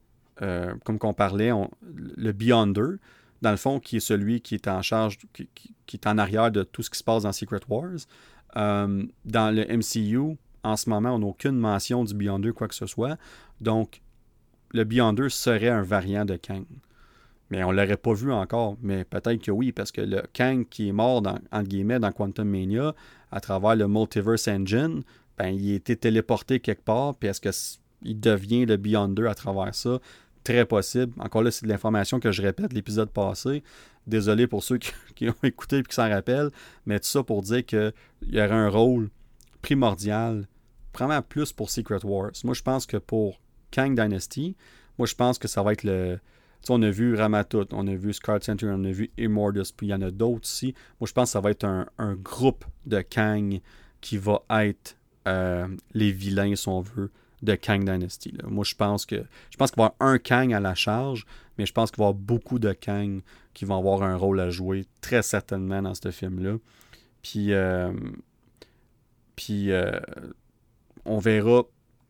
euh, 0.40 0.72
comme 0.84 1.00
qu'on 1.00 1.14
parlait, 1.14 1.50
le 1.82 2.32
Beyonder, 2.32 2.96
dans 3.42 3.50
le 3.50 3.56
fond, 3.56 3.80
qui 3.80 3.96
est 3.96 4.00
celui 4.00 4.40
qui 4.40 4.54
est 4.54 4.68
en 4.68 4.82
charge, 4.82 5.18
qui, 5.32 5.48
est 5.92 6.06
en 6.06 6.16
arrière 6.16 6.52
de 6.52 6.62
tout 6.62 6.82
ce 6.82 6.90
qui 6.90 6.98
se 6.98 7.04
passe 7.04 7.24
dans 7.24 7.32
Secret 7.32 7.60
Wars. 7.68 7.98
Euh, 8.56 9.04
dans 9.24 9.54
le 9.54 9.64
MCU, 9.64 10.36
en 10.62 10.76
ce 10.76 10.90
moment, 10.90 11.14
on 11.14 11.18
n'a 11.18 11.26
aucune 11.26 11.56
mention 11.56 12.04
du 12.04 12.14
Beyonder, 12.14 12.52
quoi 12.52 12.68
que 12.68 12.74
ce 12.74 12.86
soit. 12.86 13.16
Donc, 13.60 14.02
le 14.72 14.84
Beyonder 14.84 15.28
serait 15.28 15.68
un 15.68 15.82
variant 15.82 16.24
de 16.24 16.36
Kang. 16.36 16.64
Mais 17.50 17.64
on 17.64 17.72
ne 17.72 17.76
l'aurait 17.76 17.96
pas 17.96 18.12
vu 18.12 18.32
encore. 18.32 18.76
Mais 18.80 19.04
peut-être 19.04 19.42
que 19.42 19.50
oui, 19.50 19.72
parce 19.72 19.90
que 19.90 20.00
le 20.00 20.22
Kang 20.32 20.66
qui 20.68 20.88
est 20.88 20.92
mort, 20.92 21.22
dans, 21.22 21.38
entre 21.50 21.68
guillemets, 21.68 21.98
dans 21.98 22.12
Quantum 22.12 22.48
Mania, 22.48 22.94
à 23.32 23.40
travers 23.40 23.74
le 23.74 23.88
Multiverse 23.88 24.46
Engine, 24.48 25.02
ben, 25.36 25.48
il 25.48 25.72
a 25.72 25.74
été 25.74 25.96
téléporté 25.96 26.60
quelque 26.60 26.84
part. 26.84 27.16
Puis 27.16 27.28
est-ce 27.28 27.40
que 27.40 27.50
il 28.02 28.18
devient 28.18 28.66
le 28.66 28.76
Beyonder 28.76 29.26
à 29.26 29.34
travers 29.34 29.74
ça? 29.74 29.98
Très 30.44 30.64
possible. 30.64 31.12
Encore 31.18 31.42
là, 31.42 31.50
c'est 31.50 31.66
de 31.66 31.70
l'information 31.70 32.20
que 32.20 32.32
je 32.32 32.40
répète 32.40 32.72
l'épisode 32.72 33.10
passé. 33.10 33.62
Désolé 34.06 34.46
pour 34.46 34.62
ceux 34.62 34.78
qui, 35.14 35.28
ont 35.28 35.34
écouté 35.42 35.78
et 35.78 35.82
qui 35.82 35.94
s'en 35.94 36.08
rappellent, 36.08 36.50
mais 36.86 36.98
tout 37.00 37.08
ça 37.08 37.22
pour 37.22 37.42
dire 37.42 37.66
qu'il 37.66 37.92
y 38.28 38.40
aurait 38.40 38.52
un 38.52 38.68
rôle 38.68 39.10
primordial, 39.62 40.46
vraiment 40.94 41.22
plus 41.22 41.52
pour 41.52 41.70
Secret 41.70 42.04
Wars. 42.04 42.32
Moi, 42.44 42.54
je 42.54 42.62
pense 42.62 42.86
que 42.86 42.96
pour 42.96 43.40
Kang 43.70 43.94
Dynasty, 43.94 44.56
moi, 44.98 45.06
je 45.06 45.14
pense 45.14 45.38
que 45.38 45.48
ça 45.48 45.62
va 45.62 45.72
être 45.72 45.84
le. 45.84 46.18
Tu 46.62 46.66
sais, 46.66 46.72
on 46.74 46.82
a 46.82 46.90
vu 46.90 47.14
Ramatut, 47.14 47.64
on 47.72 47.86
a 47.88 47.94
vu 47.94 48.12
Scar 48.12 48.42
Center, 48.42 48.66
on 48.68 48.84
a 48.84 48.90
vu 48.90 49.10
Immortus, 49.16 49.72
puis 49.72 49.86
il 49.86 49.90
y 49.90 49.94
en 49.94 50.02
a 50.02 50.10
d'autres 50.10 50.42
aussi. 50.42 50.74
Moi, 51.00 51.06
je 51.06 51.14
pense 51.14 51.30
que 51.30 51.32
ça 51.32 51.40
va 51.40 51.50
être 51.50 51.64
un, 51.64 52.14
groupe 52.16 52.66
de 52.84 53.00
Kang 53.00 53.60
qui 54.02 54.18
va 54.18 54.42
être 54.50 54.96
euh, 55.26 55.66
les 55.94 56.12
vilains, 56.12 56.54
si 56.54 56.68
on 56.68 56.82
veut, 56.82 57.10
de 57.40 57.54
Kang 57.54 57.82
Dynasty. 57.82 58.34
Moi, 58.46 58.64
je 58.64 58.74
pense 58.74 59.06
que 59.06 59.24
je 59.50 59.56
pense 59.56 59.70
qu'il 59.70 59.82
va 59.82 59.84
y 59.84 59.86
avoir 59.86 60.12
un 60.12 60.18
Kang 60.18 60.52
à 60.52 60.60
la 60.60 60.74
charge, 60.74 61.24
mais 61.56 61.64
je 61.64 61.72
pense 61.72 61.90
qu'il 61.90 61.98
va 61.98 62.04
y 62.04 62.08
avoir 62.08 62.20
beaucoup 62.20 62.58
de 62.58 62.74
Kang 62.74 63.22
qui 63.54 63.64
vont 63.64 63.78
avoir 63.78 64.02
un 64.02 64.16
rôle 64.16 64.40
à 64.40 64.50
jouer, 64.50 64.84
très 65.00 65.22
certainement, 65.22 65.80
dans 65.80 65.94
ce 65.94 66.10
film-là. 66.10 66.56
Puis, 67.22 67.54
euh, 67.54 67.90
puis 69.40 69.72
euh, 69.72 69.98
on 71.06 71.18
verra 71.18 71.62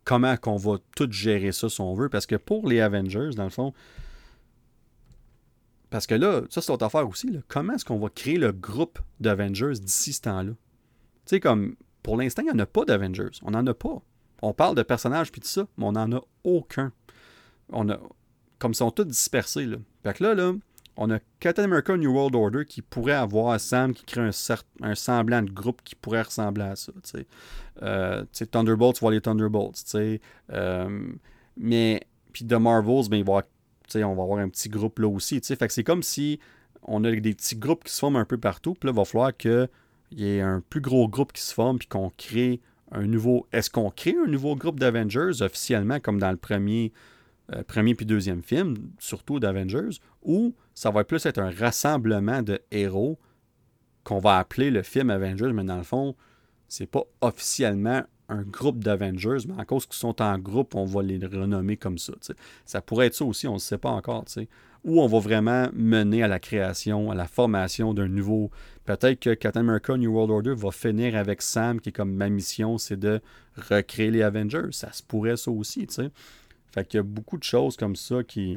comment 0.03 0.37
qu'on 0.37 0.57
va 0.57 0.79
tout 0.97 1.09
gérer 1.13 1.53
ça 1.53 1.69
si 1.69 1.81
on 1.81 1.95
veut. 1.95 2.09
Parce 2.09 2.27
que 2.27 2.35
pour 2.35 2.67
les 2.67 2.81
Avengers, 2.81 3.31
dans 3.37 3.45
le 3.45 3.51
fond, 3.51 3.73
parce 5.91 6.09
que 6.09 6.17
là, 6.17 6.43
ça 6.51 6.61
c'est 6.61 6.73
autre 6.73 6.85
affaire 6.85 7.09
aussi, 7.09 7.31
comment 7.47 7.75
est-ce 7.75 7.85
qu'on 7.85 8.01
va 8.01 8.09
créer 8.09 8.37
le 8.37 8.51
groupe 8.51 8.99
d'Avengers 9.21 9.79
d'ici 9.81 10.13
ce 10.13 10.23
temps-là? 10.23 10.51
Tu 10.51 10.57
sais, 11.27 11.41
comme 11.41 11.77
pour 12.03 12.17
l'instant, 12.17 12.43
il 12.43 12.47
n'y 12.47 12.51
en 12.51 12.59
a 12.59 12.67
pas 12.67 12.85
d'Avengers. 12.85 13.39
On 13.43 13.53
n'en 13.53 13.65
a 13.65 13.75
pas. 13.75 14.03
On 14.43 14.53
parle 14.53 14.75
de 14.75 14.83
personnages 14.83 15.31
puis 15.31 15.41
tout 15.41 15.47
ça, 15.47 15.69
mais 15.77 15.85
on 15.85 15.93
n'en 15.93 16.11
a 16.11 16.21
aucun. 16.43 16.93
On 17.69 17.89
a. 17.91 18.01
Comme 18.59 18.73
ils 18.73 18.77
sont 18.77 18.91
tous 18.91 19.05
dispersés. 19.05 19.67
Là. 19.67 19.77
Fait 20.03 20.15
que 20.15 20.25
là, 20.25 20.35
là, 20.35 20.53
on 21.01 21.11
a 21.11 21.19
Captain 21.41 21.65
America 21.65 21.97
New 21.97 22.13
World 22.13 22.37
Order 22.37 22.65
qui 22.67 22.83
pourrait 22.83 23.15
avoir 23.15 23.59
Sam 23.59 23.95
qui 23.95 24.05
crée 24.05 24.21
un, 24.21 24.31
un 24.83 24.95
semblant 24.95 25.41
de 25.41 25.51
groupe 25.51 25.81
qui 25.83 25.95
pourrait 25.95 26.23
ressembler 26.23 26.65
à 26.65 26.77
ça. 26.77 26.93
Euh, 27.83 28.25
Thunderbolts, 28.51 28.99
tu 28.99 29.11
les 29.11 29.23
Thunderbolts. 29.23 29.83
Euh, 30.53 31.13
mais, 31.57 32.03
puis 32.35 32.47
The 32.47 32.53
Marvels, 32.53 33.09
ben, 33.09 33.25
on 33.27 34.15
va 34.15 34.23
avoir 34.23 34.41
un 34.41 34.51
petit 34.51 34.69
groupe 34.69 34.99
là 34.99 35.09
aussi. 35.09 35.41
Fait 35.41 35.57
que 35.57 35.73
c'est 35.73 35.85
comme 35.85 36.03
si 36.03 36.39
on 36.83 37.03
a 37.05 37.11
des 37.11 37.35
petits 37.35 37.57
groupes 37.57 37.85
qui 37.85 37.95
se 37.95 38.01
forment 38.01 38.17
un 38.17 38.27
peu 38.27 38.37
partout. 38.37 38.75
Puis 38.75 38.87
là, 38.87 38.93
il 38.93 38.97
va 38.97 39.07
falloir 39.07 39.35
qu'il 39.35 39.69
y 40.13 40.27
ait 40.27 40.43
un 40.43 40.63
plus 40.69 40.83
gros 40.83 41.09
groupe 41.09 41.33
qui 41.33 41.43
se 41.43 41.55
forme 41.55 41.79
puis 41.79 41.89
qu'on 41.89 42.11
crée 42.11 42.61
un 42.93 43.07
nouveau. 43.07 43.47
Est-ce 43.53 43.71
qu'on 43.71 43.91
crée 43.91 44.17
un 44.23 44.29
nouveau 44.29 44.55
groupe 44.55 44.79
d'Avengers 44.79 45.41
officiellement 45.41 45.99
comme 45.99 46.19
dans 46.19 46.31
le 46.31 46.37
premier 46.37 46.93
euh, 47.55 47.65
premier 47.65 47.95
puis 47.95 48.07
deuxième 48.07 48.43
film, 48.43 48.77
surtout 48.99 49.41
d'Avengers, 49.41 49.99
ou 50.23 50.55
ça 50.81 50.91
va 50.91 51.05
plus 51.05 51.27
être 51.27 51.39
un 51.39 51.51
rassemblement 51.51 52.41
de 52.41 52.59
héros 52.71 53.19
qu'on 54.03 54.19
va 54.19 54.39
appeler 54.39 54.71
le 54.71 54.83
film 54.83 55.11
Avengers, 55.11 55.53
mais 55.53 55.63
dans 55.63 55.77
le 55.77 55.83
fond, 55.83 56.17
c'est 56.69 56.87
pas 56.87 57.03
officiellement 57.21 58.03
un 58.31 58.41
groupe 58.45 58.83
d'Avengers, 58.83 59.47
mais 59.47 59.61
à 59.61 59.67
cause 59.67 59.85
qu'ils 59.85 59.99
sont 59.99 60.23
en 60.23 60.39
groupe, 60.39 60.75
on 60.75 60.87
va 60.87 61.03
les 61.03 61.19
renommer 61.19 61.77
comme 61.77 61.99
ça. 61.99 62.15
Ça 62.65 62.81
pourrait 62.81 63.09
être 63.09 63.15
ça 63.15 63.27
aussi, 63.27 63.47
on 63.47 63.55
ne 63.55 63.59
sait 63.59 63.77
pas 63.77 63.91
encore. 63.91 64.25
Ou 64.85 65.03
on 65.03 65.07
va 65.07 65.19
vraiment 65.19 65.69
mener 65.75 66.23
à 66.23 66.29
la 66.29 66.39
création, 66.39 67.11
à 67.11 67.15
la 67.15 67.27
formation 67.27 67.93
d'un 67.93 68.09
nouveau. 68.09 68.51
Peut-être 68.87 69.21
que 69.21 69.35
Captain 69.35 69.61
America 69.61 69.95
New 69.99 70.11
World 70.11 70.31
Order 70.31 70.55
va 70.55 70.71
finir 70.71 71.15
avec 71.15 71.43
Sam, 71.43 71.79
qui 71.83 71.91
est 71.91 71.93
comme 71.93 72.15
ma 72.15 72.31
mission, 72.31 72.79
c'est 72.79 72.99
de 72.99 73.21
recréer 73.69 74.11
les 74.11 74.23
Avengers. 74.23 74.71
Ça 74.71 74.91
se 74.93 75.03
pourrait 75.03 75.37
ça 75.37 75.51
aussi. 75.51 75.87
sais. 75.91 76.11
Fait 76.73 76.89
qu'il 76.89 76.97
y 76.97 77.01
a 77.01 77.05
beaucoup 77.05 77.37
de 77.37 77.45
choses 77.45 77.77
comme 77.77 77.97
ça 77.97 78.25
qui, 78.25 78.57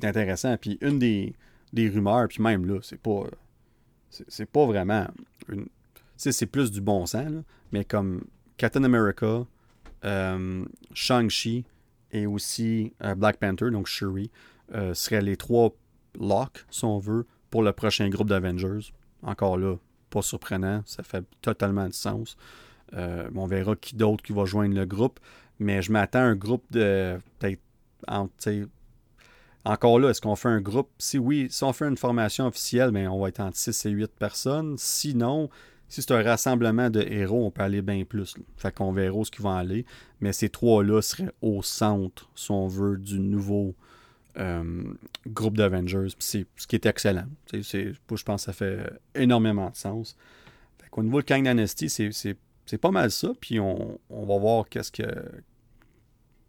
qui 0.00 0.06
est 0.06 0.08
intéressant. 0.08 0.56
Puis 0.56 0.78
une 0.80 0.98
des, 0.98 1.34
rumeurs, 1.74 2.28
puis 2.28 2.42
même 2.42 2.66
là, 2.66 2.80
c'est 2.82 3.00
pas. 3.00 3.24
C'est 4.10 4.46
pas 4.46 4.64
vraiment 4.66 5.06
une. 5.48 5.66
C'est 6.16 6.46
plus 6.46 6.70
du 6.70 6.80
bon 6.80 7.04
sens, 7.04 7.30
mais 7.72 7.84
comme 7.84 8.24
Captain 8.56 8.84
America, 8.84 9.44
euh, 10.04 10.64
Shang-Chi 10.94 11.64
et 12.12 12.26
aussi 12.26 12.94
euh, 13.02 13.14
Black 13.14 13.36
Panther, 13.36 13.70
donc 13.70 13.86
Shuri, 13.86 14.30
euh, 14.74 14.94
seraient 14.94 15.20
les 15.20 15.36
trois 15.36 15.74
locks, 16.18 16.64
si 16.70 16.84
on 16.86 16.98
veut, 16.98 17.26
pour 17.50 17.62
le 17.62 17.72
prochain 17.72 18.08
groupe 18.08 18.28
d'Avengers. 18.28 18.92
Encore 19.22 19.58
là, 19.58 19.76
pas 20.08 20.22
surprenant, 20.22 20.82
ça 20.86 21.02
fait 21.02 21.24
totalement 21.42 21.86
de 21.86 21.92
sens. 21.92 22.36
on 22.92 23.46
verra 23.46 23.76
qui 23.76 23.96
d'autre 23.96 24.22
qui 24.22 24.32
va 24.32 24.46
joindre 24.46 24.74
le 24.74 24.86
groupe. 24.86 25.20
Mais 25.58 25.82
je 25.82 25.92
m'attends 25.92 26.20
à 26.20 26.22
un 26.22 26.36
groupe 26.36 26.64
de 26.70 27.18
peut-être 27.38 27.60
encore 29.66 29.98
là, 29.98 30.10
est-ce 30.10 30.20
qu'on 30.20 30.36
fait 30.36 30.48
un 30.48 30.60
groupe? 30.60 30.90
Si 30.98 31.18
oui, 31.18 31.48
si 31.50 31.64
on 31.64 31.72
fait 31.72 31.86
une 31.86 31.96
formation 31.96 32.46
officielle, 32.46 32.92
bien, 32.92 33.10
on 33.10 33.20
va 33.20 33.28
être 33.28 33.40
entre 33.40 33.56
6 33.56 33.86
et 33.86 33.90
8 33.90 34.12
personnes. 34.12 34.76
Sinon, 34.78 35.50
si 35.88 36.02
c'est 36.02 36.12
un 36.12 36.22
rassemblement 36.22 36.88
de 36.88 37.00
héros, 37.02 37.44
on 37.44 37.50
peut 37.50 37.62
aller 37.62 37.82
bien 37.82 38.04
plus. 38.04 38.36
Fait 38.56 38.72
qu'on 38.72 38.92
verra 38.92 39.16
où 39.16 39.24
ce 39.24 39.30
qu'ils 39.30 39.42
vont 39.42 39.56
aller. 39.56 39.84
Mais 40.20 40.32
ces 40.32 40.48
trois-là 40.48 41.02
seraient 41.02 41.32
au 41.42 41.62
centre, 41.62 42.30
si 42.34 42.50
on 42.50 42.68
veut, 42.68 42.96
du 42.96 43.18
nouveau 43.18 43.74
euh, 44.38 44.84
groupe 45.26 45.56
d'Avengers. 45.56 46.08
C'est 46.20 46.46
ce 46.56 46.66
qui 46.66 46.76
est 46.76 46.86
excellent. 46.86 47.26
C'est, 47.62 47.92
je 47.92 47.98
pense 48.08 48.22
que 48.22 48.36
ça 48.46 48.52
fait 48.52 48.88
énormément 49.14 49.70
de 49.70 49.76
sens. 49.76 50.16
Fait 50.78 50.88
qu'au 50.90 51.02
niveau 51.02 51.20
de 51.20 51.26
Kang 51.26 51.42
Dynasty, 51.42 51.88
c'est 51.88 52.10
c'est 52.66 52.78
pas 52.78 52.90
mal 52.90 53.10
ça. 53.10 53.32
Puis 53.40 53.60
on, 53.60 53.98
va 54.10 54.38
voir 54.38 54.68
qu'est-ce 54.68 54.92
que. 54.92 55.04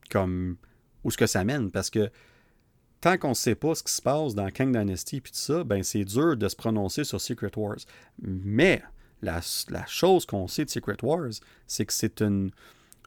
comme. 0.09 0.57
où 1.03 1.11
ce 1.11 1.17
que 1.17 1.27
ça 1.27 1.43
mène. 1.43 1.71
Parce 1.71 1.89
que 1.89 2.09
tant 3.01 3.17
qu'on 3.17 3.29
ne 3.29 3.33
sait 3.33 3.55
pas 3.55 3.75
ce 3.75 3.83
qui 3.83 3.93
se 3.93 4.01
passe 4.01 4.35
dans 4.35 4.49
Kang 4.49 4.71
Dynasty 4.77 5.17
et 5.17 5.21
tout 5.21 5.29
ça, 5.33 5.63
ben 5.63 5.83
c'est 5.83 6.03
dur 6.03 6.37
de 6.37 6.47
se 6.47 6.55
prononcer 6.55 7.03
sur 7.03 7.21
Secret 7.21 7.51
Wars. 7.55 7.77
Mais 8.21 8.81
la, 9.21 9.41
chose 9.87 10.25
qu'on 10.25 10.47
sait 10.47 10.65
de 10.65 10.69
Secret 10.69 10.97
Wars, 11.03 11.31
c'est 11.65 11.85
que 11.85 11.93
c'est 11.93 12.21
une. 12.21 12.51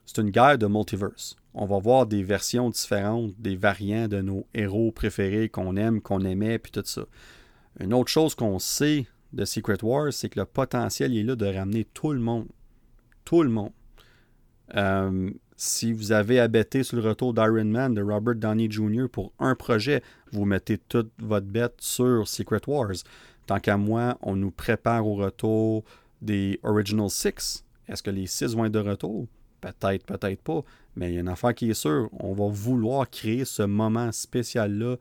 C'est 0.03 0.19
une 0.19 0.31
guerre 0.31 0.57
de 0.57 0.65
multiverse. 0.65 1.37
On 1.53 1.65
va 1.65 1.79
voir 1.79 2.05
des 2.05 2.23
versions 2.23 2.69
différentes, 2.69 3.33
des 3.37 3.55
variants 3.55 4.07
de 4.09 4.19
nos 4.19 4.45
héros 4.53 4.91
préférés 4.91 5.47
qu'on 5.47 5.77
aime, 5.77 6.01
qu'on 6.01 6.25
aimait, 6.25 6.57
puis 6.57 6.71
tout 6.71 6.81
ça. 6.83 7.03
Une 7.79 7.93
autre 7.93 8.09
chose 8.09 8.35
qu'on 8.35 8.59
sait 8.59 9.05
de 9.31 9.45
Secret 9.45 9.77
Wars, 9.83 10.11
c'est 10.11 10.27
que 10.27 10.39
le 10.39 10.45
potentiel 10.45 11.15
est 11.15 11.23
là 11.23 11.35
de 11.35 11.45
ramener 11.45 11.85
tout 11.85 12.11
le 12.11 12.19
monde 12.19 12.47
tout 13.25 13.43
le 13.43 13.49
monde. 13.49 13.71
Euh, 14.75 15.31
si 15.61 15.93
vous 15.93 16.11
avez 16.11 16.39
abatté 16.39 16.81
sur 16.81 16.97
le 16.97 17.07
retour 17.07 17.35
d'Iron 17.35 17.65
Man 17.65 17.93
de 17.93 18.01
Robert 18.01 18.33
Downey 18.33 18.67
Jr. 18.67 19.05
pour 19.11 19.31
un 19.37 19.53
projet, 19.53 20.01
vous 20.31 20.43
mettez 20.43 20.79
toute 20.79 21.11
votre 21.19 21.45
bête 21.45 21.75
sur 21.77 22.27
Secret 22.27 22.61
Wars. 22.65 22.95
Tant 23.45 23.59
qu'à 23.59 23.77
moi, 23.77 24.17
on 24.23 24.35
nous 24.35 24.49
prépare 24.49 25.05
au 25.05 25.13
retour 25.13 25.83
des 26.19 26.59
Original 26.63 27.11
Six. 27.11 27.63
Est-ce 27.87 28.01
que 28.01 28.09
les 28.09 28.25
six 28.25 28.55
vont 28.55 28.65
être 28.65 28.71
de 28.71 28.79
retour? 28.79 29.27
Peut-être, 29.61 30.03
peut-être 30.03 30.41
pas. 30.41 30.63
Mais 30.95 31.11
il 31.11 31.13
y 31.13 31.17
a 31.17 31.19
une 31.19 31.27
affaire 31.27 31.53
qui 31.53 31.69
est 31.69 31.75
sûre. 31.75 32.09
On 32.13 32.33
va 32.33 32.47
vouloir 32.47 33.07
créer 33.07 33.45
ce 33.45 33.61
moment 33.61 34.11
spécial-là 34.11 34.95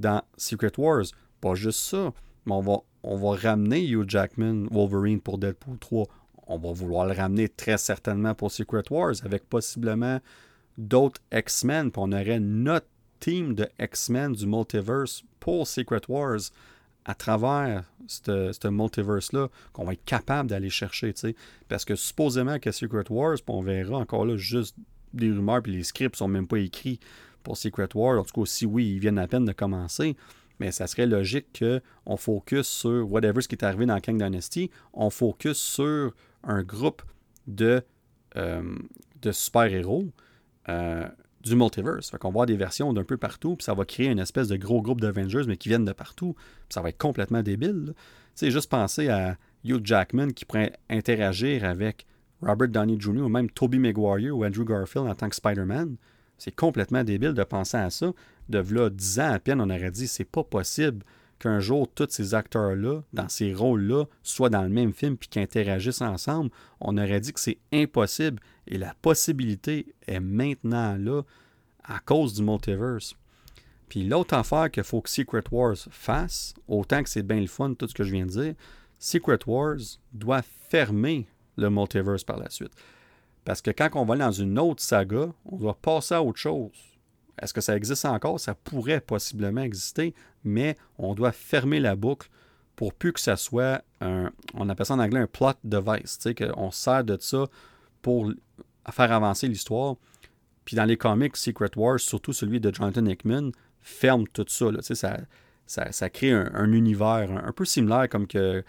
dans 0.00 0.22
Secret 0.36 0.72
Wars. 0.76 1.04
Pas 1.40 1.54
juste 1.54 1.82
ça, 1.82 2.12
mais 2.46 2.54
on 2.54 2.62
va, 2.62 2.78
on 3.04 3.16
va 3.16 3.36
ramener 3.36 3.86
Hugh 3.86 4.10
Jackman, 4.10 4.66
Wolverine 4.72 5.20
pour 5.20 5.38
Deadpool 5.38 5.78
3 5.78 6.08
on 6.50 6.58
va 6.58 6.72
vouloir 6.72 7.06
le 7.06 7.12
ramener 7.12 7.48
très 7.48 7.78
certainement 7.78 8.34
pour 8.34 8.50
Secret 8.50 8.82
Wars 8.90 9.14
avec 9.24 9.48
possiblement 9.48 10.20
d'autres 10.76 11.20
X-Men. 11.32 11.92
Puis 11.92 12.02
on 12.04 12.10
aurait 12.10 12.40
notre 12.40 12.88
team 13.20 13.54
de 13.54 13.68
X-Men 13.78 14.32
du 14.32 14.46
multiverse 14.46 15.22
pour 15.38 15.68
Secret 15.68 16.00
Wars 16.08 16.40
à 17.04 17.14
travers 17.14 17.84
ce 18.08 18.68
multiverse-là 18.68 19.48
qu'on 19.72 19.84
va 19.84 19.92
être 19.92 20.04
capable 20.04 20.50
d'aller 20.50 20.70
chercher. 20.70 21.14
Parce 21.68 21.84
que 21.84 21.94
supposément 21.94 22.58
que 22.58 22.72
Secret 22.72 23.04
Wars, 23.10 23.38
on 23.46 23.62
verra 23.62 23.98
encore 23.98 24.26
là 24.26 24.36
juste 24.36 24.76
des 25.14 25.30
rumeurs, 25.30 25.62
puis 25.62 25.72
les 25.72 25.84
scripts 25.84 26.16
sont 26.16 26.28
même 26.28 26.48
pas 26.48 26.58
écrits 26.58 26.98
pour 27.44 27.56
Secret 27.56 27.88
Wars. 27.94 28.18
En 28.18 28.24
tout 28.24 28.40
cas, 28.40 28.46
si 28.46 28.66
oui, 28.66 28.94
ils 28.94 28.98
viennent 28.98 29.18
à 29.18 29.28
peine 29.28 29.44
de 29.44 29.52
commencer. 29.52 30.16
Mais 30.58 30.72
ça 30.72 30.88
serait 30.88 31.06
logique 31.06 31.62
qu'on 31.62 32.16
focus 32.16 32.66
sur 32.66 33.10
whatever 33.10 33.40
ce 33.40 33.48
qui 33.48 33.54
est 33.54 33.64
arrivé 33.64 33.86
dans 33.86 33.98
King 34.00 34.18
Dynasty, 34.18 34.70
on 34.92 35.08
focus 35.08 35.56
sur 35.56 36.12
un 36.44 36.62
groupe 36.62 37.02
de, 37.46 37.82
euh, 38.36 38.62
de 39.22 39.32
super-héros 39.32 40.06
euh, 40.68 41.08
du 41.42 41.56
multiverse. 41.56 42.10
Fait 42.10 42.18
qu'on 42.18 42.28
va 42.28 42.32
avoir 42.32 42.46
des 42.46 42.56
versions 42.56 42.92
d'un 42.92 43.04
peu 43.04 43.16
partout, 43.16 43.56
puis 43.56 43.64
ça 43.64 43.74
va 43.74 43.84
créer 43.84 44.08
une 44.08 44.18
espèce 44.18 44.48
de 44.48 44.56
gros 44.56 44.82
groupe 44.82 45.00
d'Avengers, 45.00 45.44
mais 45.46 45.56
qui 45.56 45.68
viennent 45.68 45.84
de 45.84 45.92
partout. 45.92 46.34
Ça 46.68 46.82
va 46.82 46.90
être 46.90 46.98
complètement 46.98 47.42
débile. 47.42 47.94
Sais, 48.34 48.50
juste 48.50 48.70
penser 48.70 49.08
à 49.08 49.36
Hugh 49.64 49.84
Jackman 49.84 50.28
qui 50.28 50.44
pourrait 50.44 50.72
interagir 50.88 51.64
avec 51.64 52.06
Robert 52.42 52.68
Downey 52.68 52.98
Jr. 52.98 53.22
ou 53.22 53.28
même 53.28 53.50
Tobey 53.50 53.78
Maguire 53.78 54.36
ou 54.36 54.44
Andrew 54.44 54.64
Garfield 54.64 55.08
en 55.08 55.14
tant 55.14 55.28
que 55.28 55.36
Spider-Man. 55.36 55.96
C'est 56.38 56.54
complètement 56.54 57.04
débile 57.04 57.34
de 57.34 57.44
penser 57.44 57.76
à 57.76 57.90
ça. 57.90 58.12
De 58.48 58.58
là, 58.58 58.88
10 58.88 59.20
ans 59.20 59.32
à 59.32 59.38
peine, 59.38 59.60
on 59.60 59.68
aurait 59.68 59.90
dit 59.90 60.08
c'est 60.08 60.24
pas 60.24 60.42
possible 60.42 61.04
qu'un 61.40 61.58
jour, 61.58 61.88
tous 61.92 62.06
ces 62.10 62.34
acteurs-là, 62.34 63.02
dans 63.12 63.28
ces 63.28 63.52
rôles-là, 63.52 64.04
soient 64.22 64.50
dans 64.50 64.62
le 64.62 64.68
même 64.68 64.92
film 64.92 65.16
puis 65.16 65.28
qu'ils 65.28 65.42
interagissent 65.42 66.02
ensemble, 66.02 66.50
on 66.80 66.96
aurait 66.96 67.20
dit 67.20 67.32
que 67.32 67.40
c'est 67.40 67.58
impossible. 67.72 68.40
Et 68.68 68.78
la 68.78 68.94
possibilité 69.02 69.94
est 70.06 70.20
maintenant 70.20 70.96
là 70.96 71.22
à 71.82 71.98
cause 71.98 72.34
du 72.34 72.42
multiverse. 72.42 73.16
Puis 73.88 74.06
l'autre 74.06 74.34
affaire 74.34 74.70
qu'il 74.70 74.84
faut 74.84 75.00
que 75.00 75.10
Secret 75.10 75.42
Wars 75.50 75.76
fasse, 75.90 76.54
autant 76.68 77.02
que 77.02 77.08
c'est 77.08 77.24
bien 77.24 77.40
le 77.40 77.48
fun, 77.48 77.74
tout 77.74 77.88
ce 77.88 77.94
que 77.94 78.04
je 78.04 78.12
viens 78.12 78.26
de 78.26 78.30
dire, 78.30 78.54
Secret 78.98 79.40
Wars 79.46 79.78
doit 80.12 80.42
fermer 80.68 81.26
le 81.56 81.70
multiverse 81.70 82.22
par 82.22 82.38
la 82.38 82.50
suite. 82.50 82.72
Parce 83.44 83.62
que 83.62 83.70
quand 83.70 83.88
on 83.94 84.04
va 84.04 84.16
dans 84.16 84.30
une 84.30 84.58
autre 84.58 84.82
saga, 84.82 85.32
on 85.46 85.56
doit 85.56 85.74
passer 85.74 86.14
à 86.14 86.22
autre 86.22 86.38
chose. 86.38 86.70
Est-ce 87.40 87.54
que 87.54 87.60
ça 87.60 87.76
existe 87.76 88.04
encore? 88.04 88.38
Ça 88.38 88.54
pourrait 88.54 89.00
possiblement 89.00 89.62
exister, 89.62 90.14
mais 90.44 90.76
on 90.98 91.14
doit 91.14 91.32
fermer 91.32 91.80
la 91.80 91.96
boucle 91.96 92.28
pour 92.76 92.94
plus 92.94 93.12
que 93.12 93.20
ça 93.20 93.36
soit 93.36 93.82
un, 94.00 94.30
on 94.54 94.68
appelle 94.68 94.86
ça 94.86 94.94
en 94.94 94.98
anglais 94.98 95.20
un 95.20 95.26
plot 95.26 95.52
device, 95.64 96.18
tu 96.18 96.30
sais, 96.30 96.34
qu'on 96.34 96.70
sert 96.70 97.04
de 97.04 97.18
ça 97.20 97.46
pour 98.00 98.32
faire 98.90 99.12
avancer 99.12 99.48
l'histoire. 99.48 99.96
Puis 100.64 100.76
dans 100.76 100.84
les 100.84 100.96
comics, 100.96 101.36
Secret 101.36 101.70
Wars, 101.76 102.00
surtout 102.00 102.32
celui 102.32 102.60
de 102.60 102.72
Jonathan 102.72 103.04
Hickman, 103.04 103.50
ferme 103.80 104.26
tout 104.28 104.44
ça. 104.48 104.70
Là. 104.70 104.80
Ça, 104.82 105.18
ça, 105.66 105.92
ça, 105.92 106.10
crée 106.10 106.32
un, 106.32 106.72
univers 106.72 107.30
un, 107.44 107.52
peu 107.52 107.64
similaire 107.64 108.08
comme 108.08 108.26
que 108.26 108.64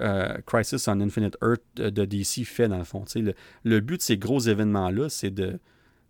euh, 0.00 0.36
Crisis 0.46 0.88
on 0.88 1.00
Infinite 1.00 1.36
Earth 1.42 1.62
de, 1.76 2.04
DC 2.04 2.44
fait 2.44 2.68
dans 2.68 2.78
le 2.78 2.84
fond. 2.84 3.04
Le, 3.14 3.34
le, 3.64 3.80
but 3.80 3.98
de 3.98 4.02
ces 4.02 4.16
gros 4.16 4.40
événements-là, 4.40 5.08
c'est 5.08 5.30
de. 5.30 5.58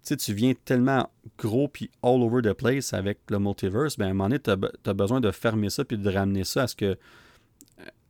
Tu 0.04 0.34
viens 0.34 0.52
tellement 0.64 1.08
gros 1.38 1.68
puis 1.68 1.90
all 2.02 2.22
over 2.22 2.42
the 2.42 2.52
place 2.52 2.92
avec 2.92 3.18
le 3.30 3.38
multiverse, 3.38 3.96
ben 3.96 4.06
à 4.06 4.10
un 4.10 4.14
moment 4.14 4.28
donné, 4.28 4.40
tu 4.40 4.50
as, 4.50 4.94
besoin 4.94 5.20
de 5.20 5.30
fermer 5.30 5.70
ça 5.70 5.84
puis 5.84 5.96
de 5.96 6.10
ramener 6.10 6.44
ça 6.44 6.62
à 6.62 6.66
ce 6.66 6.74
que, 6.74 6.98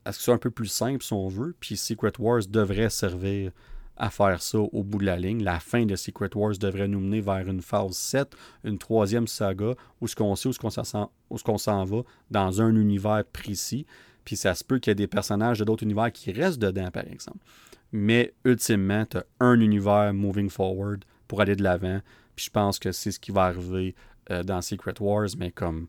à 0.05 0.11
ce 0.11 0.17
que 0.17 0.23
soit 0.23 0.33
un 0.33 0.39
peu 0.39 0.51
plus 0.51 0.67
simple 0.67 1.03
si 1.03 1.13
on 1.13 1.27
veut. 1.27 1.55
Puis 1.59 1.77
Secret 1.77 2.13
Wars 2.19 2.41
devrait 2.49 2.89
servir 2.89 3.51
à 3.95 4.09
faire 4.09 4.41
ça 4.41 4.59
au 4.59 4.83
bout 4.83 4.97
de 4.97 5.05
la 5.05 5.17
ligne. 5.17 5.43
La 5.43 5.59
fin 5.59 5.85
de 5.85 5.95
Secret 5.95 6.35
Wars 6.35 6.57
devrait 6.57 6.87
nous 6.87 6.99
mener 6.99 7.21
vers 7.21 7.47
une 7.47 7.61
phase 7.61 7.95
7, 7.95 8.35
une 8.63 8.77
troisième 8.77 9.27
saga, 9.27 9.75
où 10.01 10.07
ce 10.07 10.15
qu'on 10.15 10.35
sait 10.35 10.49
où 10.49 10.53
ce 10.53 11.43
qu'on 11.43 11.57
s'en 11.57 11.83
va 11.85 12.01
dans 12.31 12.61
un 12.61 12.75
univers 12.75 13.23
précis. 13.31 13.85
Puis 14.25 14.35
ça 14.35 14.55
se 14.55 14.63
peut 14.63 14.79
qu'il 14.79 14.91
y 14.91 14.93
ait 14.93 14.95
des 14.95 15.07
personnages 15.07 15.59
de 15.59 15.65
d'autres 15.65 15.83
univers 15.83 16.11
qui 16.11 16.31
restent 16.31 16.59
dedans, 16.59 16.89
par 16.91 17.05
exemple. 17.07 17.45
Mais 17.91 18.33
ultimement, 18.45 19.05
tu 19.05 19.17
as 19.17 19.25
un 19.39 19.59
univers 19.59 20.13
moving 20.13 20.49
forward 20.49 21.05
pour 21.27 21.41
aller 21.41 21.55
de 21.55 21.63
l'avant. 21.63 21.99
Puis 22.35 22.45
je 22.45 22.51
pense 22.51 22.79
que 22.79 22.91
c'est 22.91 23.11
ce 23.11 23.19
qui 23.19 23.31
va 23.31 23.43
arriver 23.43 23.95
euh, 24.31 24.43
dans 24.43 24.61
Secret 24.61 24.95
Wars, 24.99 25.29
mais 25.37 25.51
comme 25.51 25.87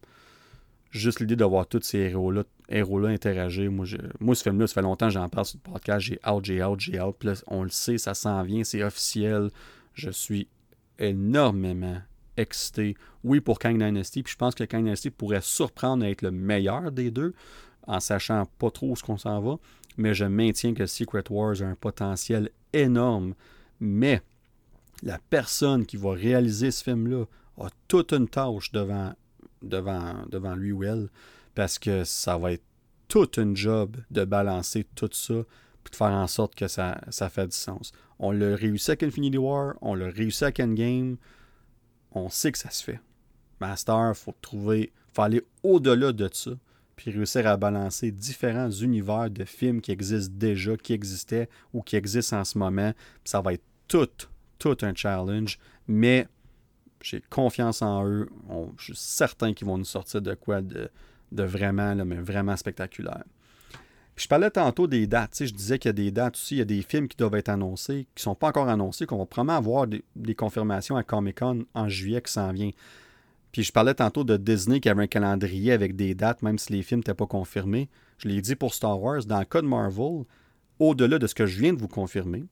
juste 0.91 1.21
l'idée 1.21 1.37
de 1.37 1.45
voir 1.45 1.67
tous 1.67 1.83
ces 1.83 1.99
héros-là 1.99 2.45
héros 2.69 3.05
interagir. 3.05 3.71
Moi, 3.71 3.85
je, 3.85 3.97
moi, 4.21 4.35
ce 4.35 4.43
film-là, 4.43 4.67
ça 4.67 4.75
fait 4.75 4.83
longtemps 4.83 5.07
que 5.07 5.13
j'en 5.13 5.29
parle 5.29 5.47
sur 5.47 5.59
le 5.65 5.71
podcast. 5.71 6.01
J'ai 6.01 6.19
out, 6.29 6.45
j'ai 6.45 6.63
out, 6.63 6.81
j'ai 6.81 7.01
out. 7.01 7.17
Puis 7.19 7.29
là, 7.29 7.35
on 7.47 7.63
le 7.63 7.71
sait, 7.71 7.99
ça 7.99 8.15
s'en 8.15 8.43
vient, 8.43 8.65
c'est 8.65 8.83
officiel. 8.83 9.51
Je 9.93 10.11
suis 10.11 10.49
énormément 10.99 11.99
excité. 12.37 12.97
Oui, 13.23 13.41
pour 13.41 13.59
Kang 13.59 13.79
Dynasty. 13.79 14.23
Puis 14.23 14.33
je 14.33 14.39
pense 14.39 14.55
que 14.55 14.65
Kang 14.65 14.85
Dynasty 14.85 15.11
pourrait 15.11 15.43
surprendre 15.43 16.05
à 16.05 16.11
être 16.11 16.23
le 16.23 16.31
meilleur 16.31 16.91
des 16.91 17.11
deux, 17.11 17.35
en 17.87 18.01
sachant 18.01 18.47
pas 18.59 18.71
trop 18.71 18.91
où 18.91 18.97
ce 18.97 19.03
qu'on 19.03 19.19
s'en 19.19 19.41
va. 19.41 19.57
Mais 19.97 20.15
je 20.15 20.25
maintiens 20.25 20.75
que 20.75 20.87
Secret 20.87 21.25
Wars 21.31 21.63
a 21.63 21.67
un 21.67 21.77
potentiel 21.77 22.51
énorme. 22.73 23.35
Mais 23.79 24.23
la 25.03 25.19
personne 25.31 25.87
qui 25.87 25.97
va 25.97 26.13
réaliser 26.13 26.71
ce 26.71 26.83
film-là 26.85 27.25
a 27.59 27.69
toute 27.89 28.13
une 28.13 28.29
tâche 28.29 28.73
devant 28.73 29.15
lui 30.57 30.73
ou 30.73 30.85
elle, 30.85 31.09
parce 31.55 31.79
que 31.79 32.05
ça 32.05 32.39
va 32.39 32.53
être 32.53 32.65
toute 33.09 33.37
une 33.37 33.57
job 33.57 33.97
de 34.11 34.25
balancer 34.25 34.87
tout 34.95 35.11
ça, 35.13 35.45
puis 35.83 35.91
de 35.91 35.97
faire 35.97 36.13
en 36.13 36.27
sorte 36.27 36.55
que 36.55 36.69
ça, 36.69 37.01
ça 37.11 37.29
fait 37.29 37.47
du 37.47 37.57
sens. 37.57 37.93
On 38.19 38.31
l'a 38.31 38.57
réussi 38.57 38.91
avec 38.91 39.03
Infinity 39.03 39.39
War, 39.39 39.75
on 39.83 39.95
l'a 39.95 40.09
réussi 40.09 40.45
avec 40.45 40.61
Endgame, 40.61 41.17
on 42.13 42.31
sait 42.31 42.53
que 42.53 42.59
ça 42.59 42.71
se 42.71 42.83
fait. 42.83 43.01
Master, 43.61 44.13
il 44.15 44.15
faut 44.15 44.35
trouver, 44.41 44.93
faut 45.13 45.23
aller 45.23 45.43
au-delà 45.63 46.13
de 46.13 46.29
ça, 46.33 46.53
puis 46.97 47.11
réussir 47.11 47.47
à 47.47 47.57
balancer 47.57 48.11
différents 48.11 48.71
univers 48.71 49.31
de 49.31 49.45
films 49.45 49.81
qui 49.81 49.93
existent 49.93 50.35
déjà, 50.37 50.77
qui 50.77 50.93
existaient 50.93 51.49
ou 51.73 51.83
qui 51.83 51.97
existent 51.97 52.39
en 52.39 52.45
ce 52.45 52.57
moment. 52.57 52.93
ça 53.25 53.41
va 53.41 53.53
être 53.55 53.65
tout, 53.89 54.09
tout 54.59 54.77
un 54.83 54.95
challenge, 54.95 55.59
mais 55.87 56.27
j'ai 57.03 57.23
confiance 57.29 57.83
en 57.83 58.07
eux. 58.07 58.29
je 58.79 58.85
suis 58.85 58.97
certain 58.97 59.53
qu'ils 59.53 59.67
vont 59.67 59.79
nous 59.79 59.85
sortir 59.85 60.23
de 60.23 60.35
quoi 60.35 60.63
de, 60.63 60.91
vraiment, 61.31 61.95
mais 62.05 62.17
vraiment 62.17 62.57
spectaculaire. 62.57 63.25
Puis 64.15 64.25
je 64.25 64.29
parlais 64.29 64.51
tantôt 64.51 64.87
des 64.87 65.07
dates. 65.07 65.45
Je 65.45 65.53
disais 65.53 65.79
qu'il 65.79 65.89
y 65.89 65.91
a 65.91 65.93
des 65.93 66.11
dates 66.11 66.37
aussi, 66.37 66.55
il 66.55 66.59
y 66.59 66.63
a 66.63 66.67
des 66.67 66.83
films 66.83 67.09
qui 67.09 67.17
doivent 67.17 67.35
être 67.35 67.49
annoncés, 67.49 68.07
qui 68.15 68.21
ne 68.21 68.23
sont 68.23 68.35
pas 68.35 68.49
encore 68.49 68.69
annoncés, 68.69 69.07
qu'on 69.07 69.19
va 69.19 69.27
probablement 69.27 69.59
avoir 69.59 69.87
des, 69.87 70.35
confirmations 70.35 70.97
à 70.97 71.03
Comic 71.03 71.41
Con 71.41 71.65
en 71.75 71.89
juillet 71.89 72.23
qui 72.23 72.33
s'en 72.33 72.53
vient. 72.53 72.71
Puis 73.51 73.65
je 73.65 73.73
parlais 73.73 73.95
tantôt 73.95 74.25
de 74.25 74.37
Disney 74.37 74.81
qui 74.81 74.89
avait 74.89 75.03
un 75.03 75.09
calendrier 75.09 75.73
avec 75.73 75.97
des 75.97 76.15
dates, 76.15 76.43
même 76.43 76.59
si 76.59 76.73
les 76.73 76.83
films 76.83 77.01
n'étaient 77.01 77.15
pas 77.15 77.27
confirmés. 77.27 77.89
Je 78.19 78.29
l'ai 78.29 78.41
dit 78.41 78.57
pour 78.57 78.73
Star 78.73 79.01
Wars. 79.01 79.25
Dans 79.25 79.39
le 79.39 79.45
cas 79.45 79.63
de 79.63 79.67
Marvel, 79.67 80.25
au-delà 80.79 81.19
de 81.19 81.27
ce 81.27 81.35
que 81.35 81.47
je 81.47 81.61
viens 81.61 81.73
de 81.73 81.79
vous 81.79 81.89
confirmer, 81.89 82.45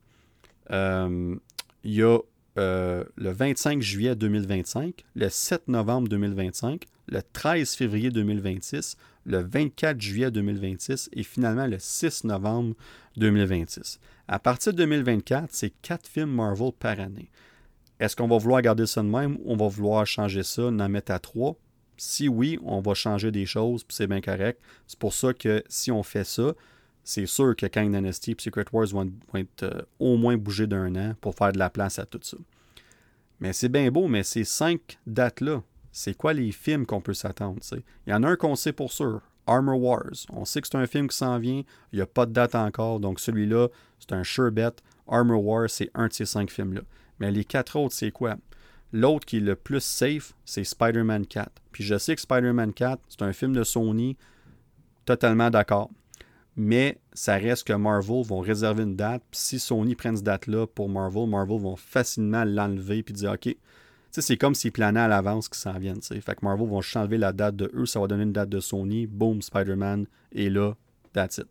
euh, 0.70 1.36
il 1.84 1.94
y 1.94 2.02
a 2.02 2.18
euh, 2.58 3.04
le 3.16 3.30
25 3.30 3.80
juillet 3.80 4.14
2025, 4.14 5.04
le 5.14 5.28
7 5.28 5.68
novembre 5.68 6.08
2025, 6.08 6.84
le 7.08 7.20
13 7.32 7.74
février 7.74 8.10
2026, 8.10 8.96
le 9.24 9.38
24 9.38 10.00
juillet 10.00 10.30
2026 10.30 11.10
et 11.12 11.22
finalement 11.22 11.66
le 11.66 11.78
6 11.78 12.24
novembre 12.24 12.74
2026. 13.16 14.00
À 14.28 14.38
partir 14.38 14.72
de 14.72 14.78
2024, 14.78 15.48
c'est 15.50 15.72
quatre 15.82 16.06
films 16.06 16.30
Marvel 16.30 16.72
par 16.78 17.00
année. 17.00 17.30
Est-ce 18.00 18.16
qu'on 18.16 18.28
va 18.28 18.38
vouloir 18.38 18.60
garder 18.62 18.86
ça 18.86 19.02
de 19.02 19.08
même 19.08 19.36
ou 19.44 19.52
on 19.52 19.56
va 19.56 19.68
vouloir 19.68 20.06
changer 20.06 20.42
ça, 20.42 20.64
en 20.64 20.88
mettre 20.88 21.12
à 21.12 21.18
trois? 21.18 21.56
Si 21.96 22.28
oui, 22.28 22.58
on 22.64 22.80
va 22.80 22.94
changer 22.94 23.30
des 23.30 23.46
choses, 23.46 23.84
puis 23.84 23.94
c'est 23.94 24.06
bien 24.06 24.20
correct. 24.20 24.60
C'est 24.86 24.98
pour 24.98 25.14
ça 25.14 25.32
que 25.32 25.62
si 25.68 25.92
on 25.92 26.02
fait 26.02 26.24
ça, 26.24 26.54
c'est 27.04 27.26
sûr 27.26 27.56
que 27.56 27.66
Kang 27.66 27.92
Dynasty 27.92 28.32
et 28.32 28.36
Secret 28.38 28.64
Wars 28.72 28.86
vont, 28.86 29.10
être 29.34 29.62
euh, 29.64 29.82
au 29.98 30.16
moins 30.16 30.36
bougés 30.36 30.66
d'un 30.66 30.94
an 30.96 31.14
pour 31.20 31.34
faire 31.34 31.52
de 31.52 31.58
la 31.58 31.70
place 31.70 31.98
à 31.98 32.06
tout 32.06 32.20
ça. 32.22 32.36
Mais 33.40 33.52
c'est 33.52 33.68
bien 33.68 33.90
beau, 33.90 34.06
mais 34.06 34.22
ces 34.22 34.44
cinq 34.44 34.98
dates-là, 35.06 35.62
c'est 35.90 36.16
quoi 36.16 36.32
les 36.32 36.52
films 36.52 36.86
qu'on 36.86 37.00
peut 37.00 37.14
s'attendre? 37.14 37.60
Il 38.06 38.10
y 38.10 38.14
en 38.14 38.22
a 38.22 38.28
un 38.28 38.36
qu'on 38.36 38.54
sait 38.54 38.72
pour 38.72 38.92
sûr, 38.92 39.20
Armor 39.46 39.80
Wars. 39.80 40.12
On 40.30 40.44
sait 40.44 40.60
que 40.60 40.68
c'est 40.68 40.78
un 40.78 40.86
film 40.86 41.08
qui 41.08 41.16
s'en 41.16 41.38
vient, 41.38 41.62
il 41.92 41.96
n'y 41.96 42.02
a 42.02 42.06
pas 42.06 42.26
de 42.26 42.32
date 42.32 42.54
encore, 42.54 43.00
donc 43.00 43.18
celui-là, 43.18 43.68
c'est 43.98 44.12
un 44.12 44.24
sure 44.24 44.52
bet. 44.52 44.70
Armor 45.08 45.44
Wars, 45.44 45.68
c'est 45.68 45.90
un 45.94 46.06
de 46.06 46.12
ces 46.12 46.24
cinq 46.24 46.50
films-là. 46.50 46.82
Mais 47.18 47.30
les 47.30 47.44
quatre 47.44 47.76
autres, 47.76 47.94
c'est 47.94 48.12
quoi? 48.12 48.36
L'autre 48.92 49.24
qui 49.24 49.38
est 49.38 49.40
le 49.40 49.56
plus 49.56 49.82
safe, 49.82 50.34
c'est 50.44 50.64
Spider-Man 50.64 51.26
4. 51.26 51.50
Puis 51.72 51.82
je 51.82 51.96
sais 51.98 52.14
que 52.14 52.20
Spider-Man 52.20 52.72
4, 52.72 53.02
c'est 53.08 53.22
un 53.22 53.32
film 53.32 53.54
de 53.54 53.64
Sony, 53.64 54.16
totalement 55.04 55.50
d'accord. 55.50 55.90
Mais 56.56 56.98
ça 57.14 57.36
reste 57.36 57.66
que 57.66 57.72
Marvel 57.72 58.22
vont 58.24 58.40
réserver 58.40 58.82
une 58.82 58.96
date. 58.96 59.22
Si 59.32 59.58
Sony 59.58 59.94
prend 59.94 60.14
cette 60.14 60.24
date-là 60.24 60.66
pour 60.66 60.88
Marvel, 60.88 61.26
Marvel 61.26 61.58
vont 61.58 61.76
facilement 61.76 62.44
l'enlever 62.44 63.02
puis 63.02 63.14
dire 63.14 63.32
OK. 63.32 63.56
C'est 64.10 64.36
comme 64.36 64.54
s'ils 64.54 64.72
planaient 64.72 65.00
à 65.00 65.08
l'avance 65.08 65.48
qu'ils 65.48 65.60
s'en 65.60 65.78
viennent. 65.78 66.02
Fait 66.02 66.34
que 66.34 66.44
Marvel 66.44 66.68
vont 66.68 66.82
enlever 66.94 67.16
la 67.16 67.32
date 67.32 67.56
de 67.56 67.70
eux, 67.72 67.86
ça 67.86 67.98
va 67.98 68.06
donner 68.06 68.24
une 68.24 68.32
date 68.32 68.50
de 68.50 68.60
Sony. 68.60 69.06
Boom, 69.06 69.40
Spider-Man 69.40 70.06
est 70.34 70.50
là. 70.50 70.74
That's 71.14 71.38
it. 71.38 71.46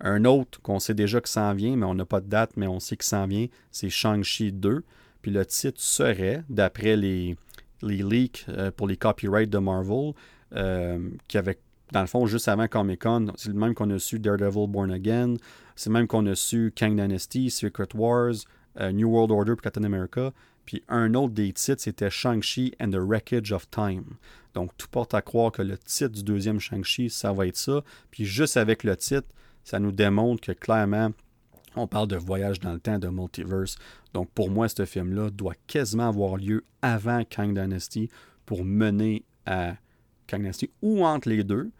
Un 0.00 0.24
autre 0.24 0.60
qu'on 0.62 0.80
sait 0.80 0.94
déjà 0.94 1.20
qu'il 1.20 1.28
s'en 1.28 1.54
vient, 1.54 1.76
mais 1.76 1.86
on 1.86 1.94
n'a 1.94 2.06
pas 2.06 2.20
de 2.20 2.26
date, 2.26 2.52
mais 2.56 2.66
on 2.66 2.80
sait 2.80 2.96
qu'il 2.96 3.04
s'en 3.04 3.26
vient, 3.26 3.46
c'est 3.70 3.90
Shang-Chi 3.90 4.52
2. 4.52 4.82
Puis 5.22 5.30
le 5.30 5.44
titre 5.44 5.80
serait, 5.80 6.42
d'après 6.48 6.96
les, 6.96 7.36
les 7.82 8.02
leaks 8.02 8.46
euh, 8.48 8.70
pour 8.70 8.88
les 8.88 8.96
copyrights 8.96 9.50
de 9.50 9.58
Marvel, 9.58 10.12
euh, 10.56 11.10
qui 11.28 11.38
avait 11.38 11.60
dans 11.92 12.00
le 12.00 12.06
fond, 12.06 12.26
juste 12.26 12.48
avant 12.48 12.68
Comic 12.68 13.02
Con, 13.02 13.32
c'est 13.36 13.48
le 13.48 13.54
même 13.54 13.74
qu'on 13.74 13.90
a 13.90 13.98
su 13.98 14.18
Daredevil 14.18 14.68
Born 14.68 14.90
Again, 14.90 15.34
c'est 15.74 15.90
le 15.90 15.94
même 15.94 16.06
qu'on 16.06 16.26
a 16.26 16.34
su 16.34 16.72
Kang 16.74 16.94
Dynasty, 16.94 17.50
Secret 17.50 17.88
Wars, 17.94 18.34
euh, 18.80 18.92
New 18.92 19.08
World 19.08 19.32
Order 19.32 19.52
pour 19.52 19.62
Captain 19.62 19.84
America. 19.84 20.32
Puis 20.64 20.84
un 20.88 21.14
autre 21.14 21.34
des 21.34 21.52
titres, 21.52 21.82
c'était 21.82 22.10
Shang-Chi 22.10 22.74
and 22.80 22.90
the 22.90 22.98
Wreckage 23.00 23.52
of 23.52 23.68
Time. 23.70 24.04
Donc 24.54 24.70
tout 24.76 24.86
porte 24.88 25.14
à 25.14 25.22
croire 25.22 25.50
que 25.50 25.62
le 25.62 25.76
titre 25.78 26.10
du 26.10 26.22
deuxième 26.22 26.60
Shang-Chi, 26.60 27.10
ça 27.10 27.32
va 27.32 27.46
être 27.46 27.56
ça. 27.56 27.82
Puis 28.10 28.24
juste 28.24 28.56
avec 28.56 28.84
le 28.84 28.96
titre, 28.96 29.26
ça 29.64 29.80
nous 29.80 29.92
démontre 29.92 30.40
que 30.42 30.52
clairement, 30.52 31.10
on 31.76 31.86
parle 31.86 32.08
de 32.08 32.16
voyage 32.16 32.60
dans 32.60 32.72
le 32.72 32.80
temps, 32.80 32.98
de 32.98 33.08
multiverse. 33.08 33.76
Donc 34.14 34.30
pour 34.30 34.50
moi, 34.50 34.68
ce 34.68 34.84
film-là 34.84 35.30
doit 35.30 35.54
quasiment 35.66 36.08
avoir 36.08 36.36
lieu 36.36 36.64
avant 36.82 37.24
Kang 37.24 37.52
Dynasty 37.52 38.08
pour 38.46 38.64
mener 38.64 39.24
à 39.46 39.74
Kang 40.26 40.40
Dynasty 40.40 40.70
ou 40.82 41.04
entre 41.04 41.28
les 41.28 41.42
deux 41.42 41.70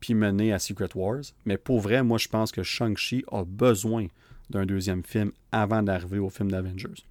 puis 0.00 0.14
mener 0.14 0.52
à 0.52 0.58
Secret 0.58 0.88
Wars. 0.94 1.22
Mais 1.44 1.58
pour 1.58 1.80
vrai, 1.80 2.02
moi, 2.02 2.18
je 2.18 2.28
pense 2.28 2.50
que 2.50 2.62
Shang-Chi 2.62 3.24
a 3.30 3.44
besoin 3.44 4.06
d'un 4.48 4.66
deuxième 4.66 5.04
film 5.04 5.32
avant 5.52 5.82
d'arriver 5.82 6.18
au 6.18 6.30
film 6.30 6.50
d'Avengers. 6.50 7.04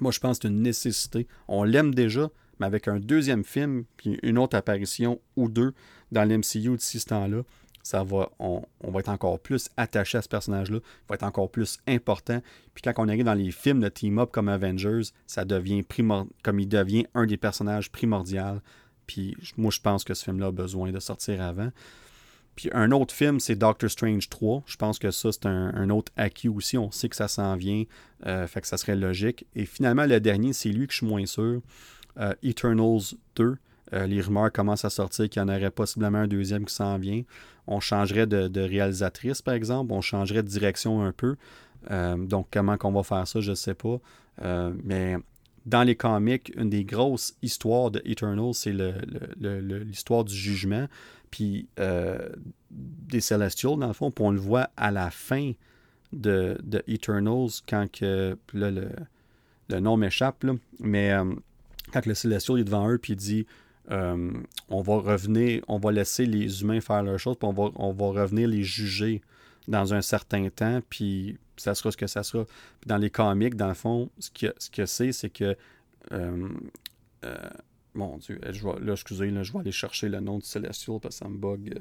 Moi, 0.00 0.10
je 0.10 0.18
pense 0.18 0.38
que 0.38 0.48
c'est 0.48 0.52
une 0.52 0.62
nécessité. 0.62 1.28
On 1.46 1.62
l'aime 1.62 1.94
déjà, 1.94 2.30
mais 2.58 2.66
avec 2.66 2.88
un 2.88 2.98
deuxième 2.98 3.44
film, 3.44 3.84
puis 3.96 4.18
une 4.22 4.38
autre 4.38 4.56
apparition 4.56 5.20
ou 5.36 5.48
deux 5.48 5.72
dans 6.10 6.24
l'MCU 6.24 6.76
d'ici 6.76 6.98
ce 6.98 7.06
temps-là, 7.06 7.42
ça 7.84 8.02
va, 8.02 8.30
on, 8.38 8.64
va 8.82 9.00
être 9.00 9.10
encore 9.10 9.38
plus 9.38 9.68
attaché 9.76 10.16
à 10.16 10.22
ce 10.22 10.28
personnage-là, 10.28 10.78
il 10.82 11.08
va 11.08 11.16
être 11.16 11.22
encore 11.22 11.50
plus 11.50 11.78
important. 11.86 12.40
Puis 12.72 12.82
quand 12.82 12.94
on 12.96 13.08
arrive 13.08 13.24
dans 13.24 13.34
les 13.34 13.50
films 13.50 13.80
de 13.80 13.90
team-up 13.90 14.30
comme 14.32 14.48
Avengers, 14.48 15.02
ça 15.26 15.44
devient 15.44 15.84
comme 16.42 16.60
il 16.60 16.68
devient 16.68 17.06
un 17.14 17.26
des 17.26 17.36
personnages 17.36 17.92
primordiaux. 17.92 18.60
Puis 19.06 19.36
moi, 19.58 19.70
je 19.70 19.80
pense 19.80 20.02
que 20.02 20.14
ce 20.14 20.24
film-là 20.24 20.46
a 20.46 20.50
besoin 20.50 20.92
de 20.92 20.98
sortir 20.98 21.42
avant. 21.42 21.70
Puis 22.56 22.70
un 22.72 22.92
autre 22.92 23.14
film, 23.14 23.40
c'est 23.40 23.56
Doctor 23.56 23.90
Strange 23.90 24.28
3. 24.28 24.62
Je 24.66 24.76
pense 24.76 24.98
que 24.98 25.10
ça, 25.10 25.32
c'est 25.32 25.46
un, 25.46 25.90
autre 25.90 26.12
acquis 26.16 26.48
aussi. 26.48 26.78
On 26.78 26.90
sait 26.90 27.08
que 27.08 27.16
ça 27.16 27.28
s'en 27.28 27.56
vient. 27.56 27.84
Euh, 28.26 28.46
fait 28.46 28.60
que 28.60 28.66
ça 28.66 28.76
serait 28.76 28.96
logique. 28.96 29.46
Et 29.54 29.66
finalement, 29.66 30.06
le 30.06 30.20
dernier, 30.20 30.52
c'est 30.52 30.70
lui 30.70 30.86
que 30.86 30.92
je 30.92 30.98
suis 30.98 31.06
moins 31.06 31.26
sûr. 31.26 31.60
Euh, 32.18 32.34
Eternals 32.42 33.14
2. 33.36 33.56
Euh, 33.92 34.06
les 34.06 34.20
rumeurs 34.20 34.52
commencent 34.52 34.84
à 34.84 34.90
sortir 34.90 35.28
qu'il 35.28 35.40
y 35.40 35.44
en 35.44 35.48
aurait 35.48 35.70
possiblement 35.70 36.18
un 36.18 36.28
deuxième 36.28 36.64
qui 36.64 36.74
s'en 36.74 36.96
vient. 36.96 37.22
On 37.66 37.80
changerait 37.80 38.26
de, 38.26 38.60
réalisatrice, 38.60 39.42
par 39.42 39.54
exemple. 39.54 39.92
On 39.92 40.00
changerait 40.00 40.42
de 40.42 40.48
direction 40.48 41.02
un 41.02 41.12
peu. 41.12 41.36
donc, 41.90 42.48
comment 42.50 42.76
qu'on 42.76 42.92
va 42.92 43.02
faire 43.02 43.26
ça, 43.26 43.40
je 43.40 43.50
ne 43.50 43.56
sais 43.56 43.74
pas. 43.74 43.98
mais 44.84 45.16
dans 45.66 45.82
les 45.82 45.96
comics, 45.96 46.52
une 46.56 46.68
des 46.68 46.84
grosses 46.84 47.36
histoires 47.42 47.90
de 47.90 48.02
Eternal, 48.04 48.52
c'est 48.52 48.74
l'histoire 49.40 50.24
du 50.24 50.34
jugement, 50.34 50.88
puis 51.34 51.66
euh, 51.80 52.28
des 52.70 53.20
Celestials, 53.20 53.76
dans 53.76 53.88
le 53.88 53.92
fond, 53.92 54.12
puis 54.12 54.24
on 54.24 54.30
le 54.30 54.38
voit 54.38 54.70
à 54.76 54.92
la 54.92 55.10
fin 55.10 55.50
de, 56.12 56.56
de 56.62 56.80
Eternals, 56.86 57.50
quand 57.68 57.90
que, 57.90 58.38
là, 58.52 58.70
le, 58.70 58.88
le 59.68 59.80
nom 59.80 59.96
m'échappe, 59.96 60.46
mais 60.78 61.12
euh, 61.12 61.24
quand 61.92 62.06
le 62.06 62.14
Celestial 62.14 62.60
est 62.60 62.64
devant 62.64 62.88
eux, 62.88 62.98
puis 62.98 63.14
il 63.14 63.16
dit 63.16 63.46
euh, 63.90 64.30
on 64.68 64.80
va 64.80 64.98
revenir, 64.98 65.64
on 65.66 65.78
va 65.78 65.90
laisser 65.90 66.24
les 66.24 66.62
humains 66.62 66.80
faire 66.80 67.02
leurs 67.02 67.18
choses, 67.18 67.36
puis 67.36 67.48
on 67.48 67.52
va, 67.52 67.72
on 67.74 67.92
va 67.92 68.22
revenir 68.22 68.46
les 68.46 68.62
juger 68.62 69.20
dans 69.66 69.92
un 69.92 70.02
certain 70.02 70.48
temps, 70.50 70.82
puis 70.88 71.36
ça 71.56 71.74
sera 71.74 71.90
ce 71.90 71.96
que 71.96 72.06
ça 72.06 72.22
sera. 72.22 72.44
dans 72.86 72.96
les 72.96 73.10
comics, 73.10 73.56
dans 73.56 73.66
le 73.66 73.74
fond, 73.74 74.08
ce 74.20 74.30
que, 74.30 74.54
ce 74.56 74.70
que 74.70 74.86
c'est, 74.86 75.10
c'est 75.10 75.30
que. 75.30 75.56
Euh, 77.94 77.98
mon 77.98 78.16
Dieu, 78.18 78.40
je 78.50 78.66
là, 78.66 78.92
excusez, 78.92 79.30
là, 79.30 79.42
je 79.42 79.52
vais 79.52 79.60
aller 79.60 79.72
chercher 79.72 80.08
le 80.08 80.20
nom 80.20 80.38
du 80.38 80.46
Celestial 80.46 80.98
parce 81.00 81.18
que 81.18 81.24
ça 81.24 81.28
me 81.28 81.36
bug 81.36 81.74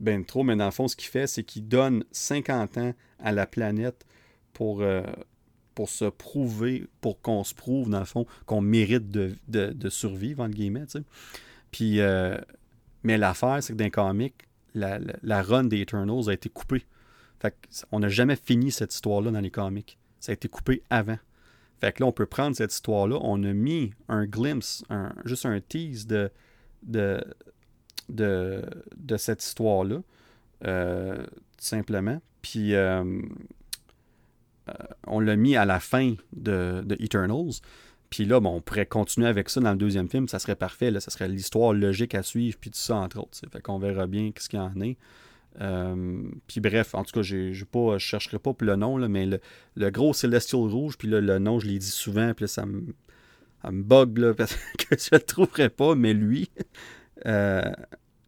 ben 0.00 0.24
trop, 0.24 0.42
mais 0.42 0.56
dans 0.56 0.64
le 0.64 0.72
fond, 0.72 0.88
ce 0.88 0.96
qu'il 0.96 1.08
fait, 1.08 1.26
c'est 1.26 1.44
qu'il 1.44 1.68
donne 1.68 2.04
50 2.10 2.78
ans 2.78 2.94
à 3.20 3.30
la 3.30 3.46
planète 3.46 4.04
pour, 4.52 4.82
pour 5.74 5.88
se 5.88 6.04
prouver, 6.06 6.86
pour 7.00 7.20
qu'on 7.20 7.44
se 7.44 7.54
prouve, 7.54 7.90
dans 7.90 7.98
le 7.98 8.04
fond, 8.04 8.26
qu'on 8.46 8.60
mérite 8.60 9.10
de, 9.10 9.36
de, 9.48 9.88
survivre, 9.88 10.42
entre 10.42 10.54
guillemets. 10.54 10.86
Puis, 11.70 12.00
euh, 12.00 12.36
mais 13.02 13.18
l'affaire, 13.18 13.62
c'est 13.62 13.72
que 13.72 13.78
dans 13.78 13.84
les 13.84 13.90
comics, 13.90 14.34
la, 14.74 14.98
la, 15.22 15.42
run 15.42 15.64
des 15.64 15.80
Eternals 15.80 16.28
a 16.28 16.32
été 16.32 16.48
coupée. 16.48 16.84
Fait 17.40 17.54
on 17.90 18.00
n'a 18.00 18.08
jamais 18.08 18.36
fini 18.36 18.70
cette 18.70 18.94
histoire-là 18.94 19.30
dans 19.30 19.40
les 19.40 19.50
comics. 19.50 19.98
Ça 20.20 20.32
a 20.32 20.34
été 20.34 20.48
coupé 20.48 20.82
avant. 20.90 21.18
Fait 21.82 21.90
que 21.92 22.00
là, 22.00 22.06
on 22.06 22.12
peut 22.12 22.26
prendre 22.26 22.54
cette 22.54 22.72
histoire-là. 22.72 23.18
On 23.22 23.42
a 23.42 23.52
mis 23.52 23.90
un 24.06 24.24
glimpse, 24.24 24.84
juste 25.24 25.46
un 25.46 25.60
tease 25.60 26.06
de, 26.06 26.30
de, 26.84 27.20
de, 28.08 28.62
de 28.96 29.16
cette 29.16 29.42
histoire-là. 29.42 29.98
Euh, 30.64 31.24
tout 31.24 31.64
simplement. 31.64 32.22
Puis, 32.40 32.76
euh, 32.76 33.02
euh, 34.68 34.72
on 35.08 35.18
l'a 35.18 35.34
mis 35.34 35.56
à 35.56 35.64
la 35.64 35.80
fin 35.80 36.14
de, 36.32 36.84
Eternals. 37.00 37.54
Puis 38.10 38.26
là, 38.26 38.38
bon, 38.38 38.58
on 38.58 38.60
pourrait 38.60 38.86
continuer 38.86 39.26
avec 39.26 39.48
ça 39.48 39.60
dans 39.60 39.72
le 39.72 39.76
deuxième 39.76 40.08
film, 40.08 40.28
ça 40.28 40.38
serait 40.38 40.54
parfait. 40.54 40.92
Là, 40.92 41.00
ça 41.00 41.10
serait 41.10 41.26
l'histoire 41.26 41.72
logique 41.72 42.14
à 42.14 42.22
suivre, 42.22 42.58
puis 42.60 42.70
tout 42.70 42.78
ça, 42.78 42.94
entre 42.94 43.18
autres. 43.18 43.36
Fait 43.50 43.60
qu'on 43.60 43.80
verra 43.80 44.06
bien 44.06 44.30
ce 44.38 44.48
qu'il 44.48 44.60
en 44.60 44.80
est. 44.82 44.98
Euh, 45.60 46.22
puis 46.46 46.60
bref, 46.60 46.94
en 46.94 47.04
tout 47.04 47.12
cas, 47.12 47.22
j'ai, 47.22 47.52
pas, 47.70 47.98
je 47.98 48.06
chercherai 48.06 48.38
pas 48.38 48.52
pour 48.54 48.66
le 48.66 48.76
nom, 48.76 48.96
là, 48.96 49.08
mais 49.08 49.26
le, 49.26 49.90
gros 49.90 50.14
Celestial 50.14 50.62
Rouge, 50.62 50.96
puis 50.96 51.08
le 51.08 51.38
nom, 51.38 51.58
je 51.60 51.66
l'ai 51.66 51.78
dit 51.78 51.86
souvent, 51.86 52.32
puis 52.34 52.48
ça 52.48 52.64
me, 52.66 52.82
bug, 53.70 54.18
là, 54.18 54.34
parce 54.36 54.54
que 54.54 54.96
je 54.98 55.08
le 55.12 55.20
trouverais 55.20 55.70
pas, 55.70 55.94
mais 55.94 56.14
lui, 56.14 56.50
euh, 57.26 57.62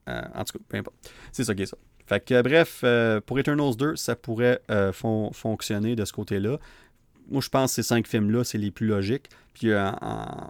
en 0.07 0.45
tout 0.45 0.59
cas, 0.59 0.65
peu 0.69 0.77
importe. 0.77 0.97
C'est 1.33 1.45
ça 1.45 1.55
qui 1.55 1.63
est 1.63 1.67
ça. 1.67 1.79
Fait 2.07 2.23
que 2.23 2.43
bref, 2.43 2.81
euh, 2.85 3.21
pour 3.21 3.39
Eternals 3.39 3.77
2, 3.77 3.97
ça 3.97 4.15
pourrait 4.15 4.61
euh, 4.71 4.93
fonctionner 4.93 5.97
de 5.97 6.05
ce 6.05 6.13
côté-là. 6.13 6.59
Moi, 7.29 7.41
je 7.41 7.49
pense 7.49 7.71
que 7.71 7.77
ces 7.77 7.83
cinq 7.83 8.07
films-là, 8.07 8.45
c'est 8.45 8.59
les 8.59 8.71
plus 8.71 8.87
logiques. 8.87 9.31
Puis 9.55 9.71
euh, 9.71 9.91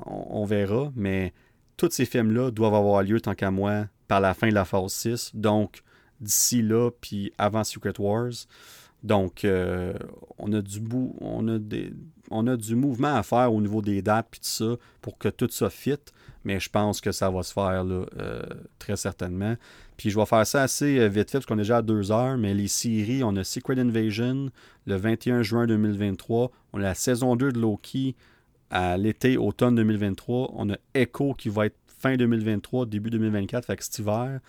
on, 0.06 0.44
verra, 0.44 0.90
mais 0.96 1.32
tous 1.76 1.90
ces 1.90 2.06
films-là 2.06 2.50
doivent 2.50 2.74
avoir 2.74 3.02
lieu, 3.02 3.20
tant 3.20 3.34
qu'à 3.34 3.52
moi, 3.52 3.86
par 4.08 4.20
la 4.20 4.34
fin 4.34 4.48
de 4.48 4.54
la 4.54 4.64
phase 4.64 4.92
6. 4.92 5.30
Donc, 5.34 5.82
d'ici 6.20 6.62
là, 6.62 6.90
puis 7.00 7.32
avant 7.38 7.64
Secret 7.64 7.98
Wars. 7.98 8.32
Donc, 9.02 9.46
on, 10.38 10.52
a 10.54 10.62
du 10.62 10.80
bout, 10.80 11.14
on, 11.20 11.46
a 11.48 11.58
des, 11.58 11.92
on 12.30 12.46
a 12.46 12.56
du 12.56 12.74
mouvement 12.74 13.14
à 13.14 13.22
faire 13.22 13.52
au 13.52 13.60
niveau 13.60 13.82
des 13.82 14.00
dates, 14.00 14.28
puis 14.30 14.40
tout 14.40 14.46
ça, 14.46 14.76
pour 15.02 15.18
que 15.18 15.28
tout 15.28 15.48
ça 15.50 15.68
fit. 15.68 15.98
Mais 16.44 16.58
je 16.58 16.70
pense 16.70 17.02
que 17.02 17.12
ça 17.12 17.28
va 17.30 17.42
se 17.42 17.52
faire 17.52 17.84
là, 17.84 18.06
très 18.78 18.96
certainement. 18.96 19.56
Puis 19.96 20.10
je 20.10 20.18
vais 20.18 20.26
faire 20.26 20.46
ça 20.46 20.62
assez 20.62 20.98
euh, 20.98 21.08
vite 21.08 21.30
fait 21.30 21.38
parce 21.38 21.46
qu'on 21.46 21.54
est 21.54 21.62
déjà 21.62 21.78
à 21.78 21.82
deux 21.82 22.10
heures, 22.10 22.36
mais 22.36 22.54
les 22.54 22.68
séries, 22.68 23.22
on 23.22 23.36
a 23.36 23.44
Secret 23.44 23.78
Invasion 23.78 24.50
le 24.86 24.96
21 24.96 25.42
juin 25.42 25.66
2023, 25.66 26.50
on 26.72 26.78
a 26.78 26.82
la 26.82 26.94
saison 26.94 27.36
2 27.36 27.52
de 27.52 27.60
Loki 27.60 28.16
à 28.70 28.96
l'été, 28.96 29.36
automne 29.36 29.76
2023, 29.76 30.52
on 30.54 30.70
a 30.70 30.76
Echo 30.94 31.34
qui 31.34 31.48
va 31.48 31.66
être 31.66 31.76
fin 31.86 32.16
2023, 32.16 32.86
début 32.86 33.10
2024, 33.10 33.66
fait 33.66 33.76
que 33.76 33.84
cet 33.84 33.98
hiver. 33.98 34.40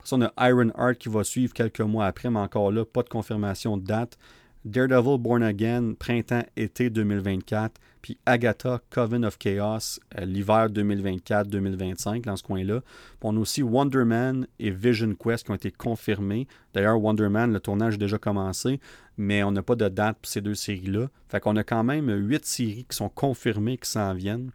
Après 0.00 0.08
ça, 0.08 0.16
on 0.16 0.22
a 0.22 0.48
Iron 0.48 0.70
Heart 0.78 0.96
qui 0.96 1.10
va 1.10 1.22
suivre 1.24 1.52
quelques 1.52 1.82
mois 1.82 2.06
après, 2.06 2.30
mais 2.30 2.38
encore 2.38 2.72
là, 2.72 2.86
pas 2.86 3.02
de 3.02 3.10
confirmation 3.10 3.76
de 3.76 3.84
date. 3.84 4.16
Daredevil 4.64 5.18
Born 5.18 5.42
Again, 5.42 5.92
printemps-été 5.98 6.88
2024, 6.88 7.78
puis 8.00 8.16
Agatha 8.24 8.80
Coven 8.88 9.26
of 9.26 9.36
Chaos, 9.36 10.00
euh, 10.18 10.24
l'hiver 10.24 10.70
2024-2025, 10.70 12.24
dans 12.24 12.36
ce 12.36 12.42
coin-là. 12.42 12.80
on 13.20 13.36
a 13.36 13.40
aussi 13.40 13.62
Wonder 13.62 14.06
Man 14.06 14.46
et 14.58 14.70
Vision 14.70 15.14
Quest 15.14 15.44
qui 15.44 15.50
ont 15.50 15.54
été 15.54 15.70
confirmés. 15.70 16.48
D'ailleurs, 16.72 16.98
Wonder 16.98 17.28
Man, 17.28 17.52
le 17.52 17.60
tournage 17.60 17.94
a 17.94 17.98
déjà 17.98 18.16
commencé, 18.16 18.80
mais 19.18 19.42
on 19.42 19.52
n'a 19.52 19.62
pas 19.62 19.76
de 19.76 19.88
date 19.88 20.16
pour 20.22 20.30
ces 20.30 20.40
deux 20.40 20.54
séries-là. 20.54 21.08
Fait 21.28 21.40
qu'on 21.40 21.56
a 21.56 21.62
quand 21.62 21.84
même 21.84 22.10
huit 22.10 22.46
séries 22.46 22.86
qui 22.88 22.96
sont 22.96 23.10
confirmées 23.10 23.76
qui 23.76 23.90
s'en 23.90 24.14
viennent. 24.14 24.50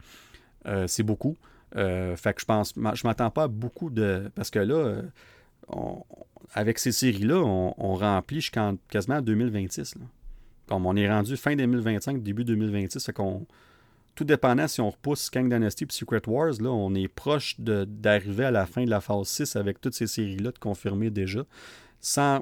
Euh, 0.65 0.87
c'est 0.87 1.03
beaucoup. 1.03 1.37
Euh, 1.75 2.15
fait 2.15 2.33
que 2.33 2.41
je 2.41 2.45
pense, 2.45 2.73
je 2.75 3.07
m'attends 3.07 3.29
pas 3.29 3.43
à 3.43 3.47
beaucoup 3.47 3.91
de. 3.91 4.31
Parce 4.33 4.49
que 4.49 4.59
là, 4.59 5.01
avec 6.53 6.79
ces 6.79 6.91
séries-là, 6.91 7.41
on, 7.43 7.93
remplit 7.95 8.41
jusqu'en 8.41 8.77
quasiment 8.89 9.21
2026. 9.21 9.95
Comme 10.67 10.85
on 10.85 10.95
est 10.95 11.09
rendu 11.09 11.37
fin 11.37 11.55
2025, 11.55 12.23
début 12.23 12.43
2026, 12.43 13.11
qu'on. 13.13 13.45
Tout 14.15 14.23
dépendant 14.23 14.65
si 14.69 14.79
on 14.79 14.89
repousse 14.89 15.29
Kang 15.29 15.51
Dynasty 15.51 15.83
et 15.83 15.87
Secret 15.89 16.21
Wars, 16.25 16.53
là, 16.61 16.69
on 16.69 16.93
est 16.95 17.09
proche 17.09 17.59
d'arriver 17.59 18.45
à 18.45 18.51
la 18.51 18.65
fin 18.65 18.85
de 18.85 18.89
la 18.89 19.01
phase 19.01 19.27
6 19.27 19.57
avec 19.57 19.81
toutes 19.81 19.93
ces 19.93 20.07
séries-là 20.07 20.51
de 20.51 20.57
confirmer 20.57 21.09
déjà. 21.09 21.43
Sans 21.99 22.39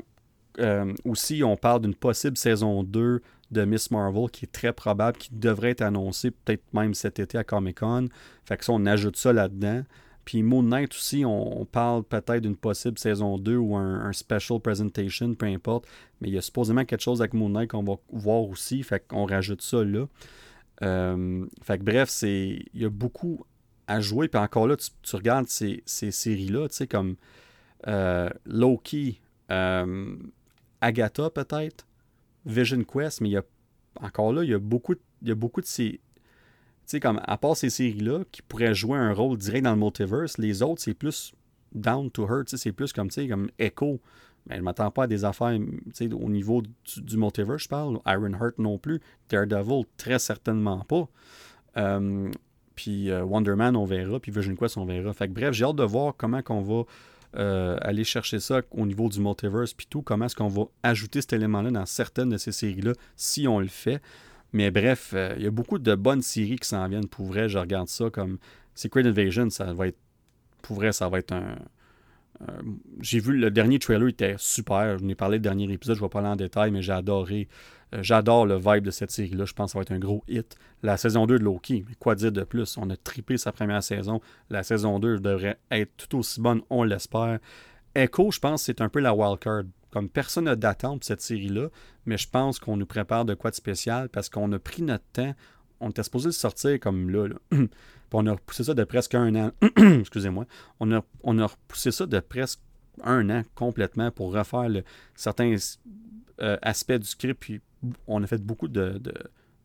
euh, 0.59 0.93
aussi, 1.03 1.43
on 1.43 1.57
parle 1.57 1.81
d'une 1.81 1.95
possible 1.95 2.37
saison 2.37 2.83
2 2.83 3.21
de 3.49 3.65
Miss 3.65 3.89
Marvel 3.89 4.29
qui 4.29 4.45
est 4.45 4.51
très 4.51 4.71
probable, 4.71 5.17
qui 5.17 5.29
devrait 5.31 5.71
être 5.71 5.81
annoncée 5.81 6.29
peut-être 6.29 6.63
même 6.73 6.93
cet 6.93 7.19
été 7.19 7.39
à 7.39 7.43
Comic 7.43 7.79
Con. 7.79 8.07
Fait 8.45 8.57
que 8.57 8.65
ça, 8.65 8.73
on 8.73 8.85
ajoute 8.85 9.17
ça 9.17 9.33
là-dedans. 9.33 9.83
Puis 10.25 10.41
Moon 10.41 10.63
Knight 10.63 10.93
aussi, 10.93 11.23
on, 11.25 11.65
parle 11.65 12.03
peut-être 12.03 12.41
d'une 12.41 12.55
possible 12.55 12.97
saison 12.97 13.37
2 13.37 13.57
ou 13.57 13.75
un, 13.75 14.13
special 14.13 14.59
presentation, 14.59 15.33
peu 15.33 15.47
importe. 15.47 15.85
Mais 16.21 16.29
il 16.29 16.33
y 16.33 16.37
a 16.37 16.41
supposément 16.41 16.85
quelque 16.85 17.01
chose 17.01 17.21
avec 17.21 17.33
Moon 17.33 17.49
Knight 17.49 17.71
qu'on 17.71 17.83
va 17.83 17.95
voir 18.11 18.43
aussi. 18.43 18.83
Fait 18.83 19.05
qu'on 19.05 19.25
rajoute 19.25 19.61
ça 19.61 19.83
là. 19.83 20.07
Euh, 20.81 21.45
fait 21.61 21.77
que 21.77 21.83
bref, 21.83 22.09
c'est 22.09 22.65
il 22.73 22.81
y 22.81 22.85
a 22.85 22.89
beaucoup 22.89 23.45
à 23.87 23.99
jouer. 23.99 24.27
Puis 24.27 24.39
encore 24.39 24.67
là, 24.67 24.75
tu, 24.77 25.15
regardes 25.15 25.47
ces, 25.47 25.83
séries-là, 25.85 26.69
tu 26.69 26.75
sais, 26.75 26.87
comme 26.87 27.15
euh, 27.87 28.29
Loki, 28.45 29.21
euh, 29.51 30.15
Agatha 30.81 31.29
peut-être, 31.29 31.85
Vision 32.45 32.83
Quest, 32.83 33.21
mais 33.21 33.29
il 33.29 33.33
y 33.33 33.37
a 33.37 33.43
encore 34.01 34.33
là, 34.33 34.43
il 34.43 34.49
y 34.49 34.53
a 34.53 34.59
beaucoup, 34.59 34.95
il 35.21 35.27
y 35.27 35.31
a 35.31 35.35
beaucoup 35.35 35.61
de 35.61 35.65
ces 35.65 35.99
sais, 36.85 36.99
comme 36.99 37.21
à 37.23 37.37
part 37.37 37.55
ces 37.55 37.69
séries-là, 37.69 38.23
qui 38.31 38.41
pourraient 38.41 38.75
jouer 38.75 38.97
un 38.97 39.13
rôle 39.13 39.37
direct 39.37 39.63
dans 39.63 39.73
le 39.73 39.79
multiverse, 39.79 40.37
les 40.37 40.61
autres, 40.61 40.81
c'est 40.81 40.93
plus 40.93 41.33
down 41.73 42.09
to 42.11 42.27
earth, 42.27 42.55
c'est 42.55 42.71
plus 42.71 42.93
comme, 42.93 43.09
comme 43.09 43.49
Echo. 43.59 43.99
Mais 44.47 44.55
je 44.55 44.59
ne 44.59 44.65
m'attends 44.65 44.91
pas 44.91 45.03
à 45.03 45.07
des 45.07 45.23
affaires 45.23 45.57
au 45.57 46.29
niveau 46.29 46.61
du, 46.61 47.17
multiverse, 47.17 47.63
je 47.63 47.69
parle. 47.69 47.99
Iron 48.05 48.33
Heart 48.33 48.57
non 48.57 48.77
plus. 48.77 48.99
Daredevil, 49.29 49.83
très 49.97 50.19
certainement 50.19 50.79
pas. 50.79 51.07
Euh, 51.77 52.29
puis 52.75 53.09
euh, 53.09 53.23
Wonder 53.23 53.55
Man, 53.55 53.75
on 53.75 53.85
verra. 53.85 54.19
Puis 54.19 54.31
Vision 54.31 54.55
Quest, 54.55 54.77
on 54.77 54.85
verra. 54.85 55.13
Fait 55.13 55.27
que, 55.27 55.33
bref, 55.33 55.53
j'ai 55.53 55.63
hâte 55.63 55.77
de 55.77 55.83
voir 55.83 56.15
comment 56.17 56.41
qu'on 56.41 56.61
va 56.61 56.83
euh, 57.35 57.77
aller 57.81 58.03
chercher 58.03 58.39
ça 58.39 58.61
au 58.71 58.85
niveau 58.85 59.07
du 59.07 59.21
multiverse. 59.21 59.73
Puis 59.73 59.87
tout, 59.89 60.01
comment 60.01 60.25
est-ce 60.25 60.35
qu'on 60.35 60.49
va 60.49 60.63
ajouter 60.83 61.21
cet 61.21 61.33
élément-là 61.33 61.71
dans 61.71 61.85
certaines 61.85 62.29
de 62.29 62.37
ces 62.37 62.51
séries-là, 62.51 62.93
si 63.15 63.47
on 63.47 63.59
le 63.59 63.67
fait. 63.67 64.01
Mais 64.53 64.71
bref, 64.71 65.11
euh, 65.13 65.33
il 65.37 65.43
y 65.43 65.47
a 65.47 65.51
beaucoup 65.51 65.79
de 65.79 65.95
bonnes 65.95 66.21
séries 66.21 66.57
qui 66.57 66.67
s'en 66.67 66.87
viennent. 66.87 67.07
Pour 67.07 67.25
vrai, 67.25 67.49
je 67.49 67.57
regarde 67.57 67.87
ça 67.87 68.09
comme 68.09 68.37
Secret 68.75 69.05
Invasion, 69.05 69.49
ça 69.49 69.73
va 69.73 69.87
être. 69.87 69.97
Pour 70.61 70.77
vrai, 70.77 70.91
ça 70.93 71.09
va 71.09 71.19
être 71.19 71.33
un. 71.33 71.55
j'ai 73.01 73.19
vu 73.19 73.37
le 73.37 73.51
dernier 73.51 73.79
trailer, 73.79 74.07
il 74.07 74.11
était 74.11 74.35
super. 74.37 74.97
Je 74.99 75.03
n'ai 75.03 75.15
parlé 75.15 75.37
le 75.37 75.41
dernier 75.41 75.71
épisode, 75.71 75.97
je 75.97 76.01
ne 76.01 76.05
vais 76.05 76.09
pas 76.09 76.19
aller 76.19 76.29
en 76.29 76.35
détail, 76.35 76.71
mais 76.71 76.81
j'ai 76.81 76.93
adoré. 76.93 77.47
Euh, 77.93 77.99
j'adore 78.01 78.45
le 78.45 78.57
vibe 78.57 78.83
de 78.83 78.91
cette 78.91 79.11
série-là. 79.11 79.45
Je 79.45 79.53
pense 79.53 79.71
que 79.71 79.73
ça 79.73 79.79
va 79.79 79.83
être 79.83 79.91
un 79.91 79.99
gros 79.99 80.23
hit. 80.27 80.55
La 80.81 80.97
saison 80.97 81.25
2 81.25 81.39
de 81.39 81.43
Loki, 81.43 81.85
mais 81.87 81.95
quoi 81.99 82.15
dire 82.15 82.31
de 82.31 82.43
plus? 82.43 82.77
On 82.77 82.89
a 82.89 82.97
trippé 82.97 83.37
sa 83.37 83.51
première 83.51 83.83
saison. 83.83 84.21
La 84.49 84.63
saison 84.63 84.99
2 84.99 85.19
devrait 85.19 85.57
être 85.71 85.91
tout 85.97 86.19
aussi 86.19 86.41
bonne, 86.41 86.61
on 86.69 86.83
l'espère. 86.83 87.39
Echo, 87.95 88.31
je 88.31 88.39
pense, 88.39 88.63
c'est 88.63 88.81
un 88.81 88.89
peu 88.89 88.99
la 88.99 89.13
wildcard. 89.13 89.63
Comme 89.93 90.09
personne 90.09 90.45
n'a 90.45 90.55
d'attente 90.55 91.01
pour 91.01 91.05
cette 91.05 91.21
série-là, 91.21 91.67
mais 92.07 92.17
je 92.17 92.27
pense 92.27 92.57
qu'on 92.57 92.77
nous 92.77 92.87
prépare 92.87 93.25
de 93.25 93.35
quoi 93.35 93.51
de 93.51 93.55
spécial 93.55 94.09
parce 94.09 94.27
qu'on 94.27 94.51
a 94.51 94.57
pris 94.57 94.81
notre 94.81 95.03
temps. 95.13 95.35
On 95.79 95.91
était 95.91 96.01
supposé 96.01 96.29
le 96.29 96.31
sortir 96.31 96.79
comme 96.79 97.11
là. 97.11 97.27
Puis 97.51 97.69
on 98.11 98.25
a 98.25 98.31
repoussé 98.31 98.63
ça 98.63 98.73
de 98.73 98.83
presque 98.85 99.13
un 99.13 99.35
an. 99.35 99.51
Excusez-moi. 99.77 100.47
On 100.79 100.91
a, 100.91 101.03
on 101.21 101.37
a 101.37 101.45
repoussé 101.45 101.91
ça 101.91 102.07
de 102.07 102.19
presque 102.19 102.59
un 103.03 103.29
an 103.29 103.43
complètement 103.53 104.09
pour 104.09 104.33
refaire 104.33 104.67
certains 105.13 105.55
euh, 106.41 106.57
aspects 106.63 106.93
du 106.93 107.05
script. 107.05 107.39
Puis 107.39 107.61
on 108.07 108.23
a 108.23 108.25
fait 108.25 108.41
beaucoup 108.41 108.67
de, 108.67 108.99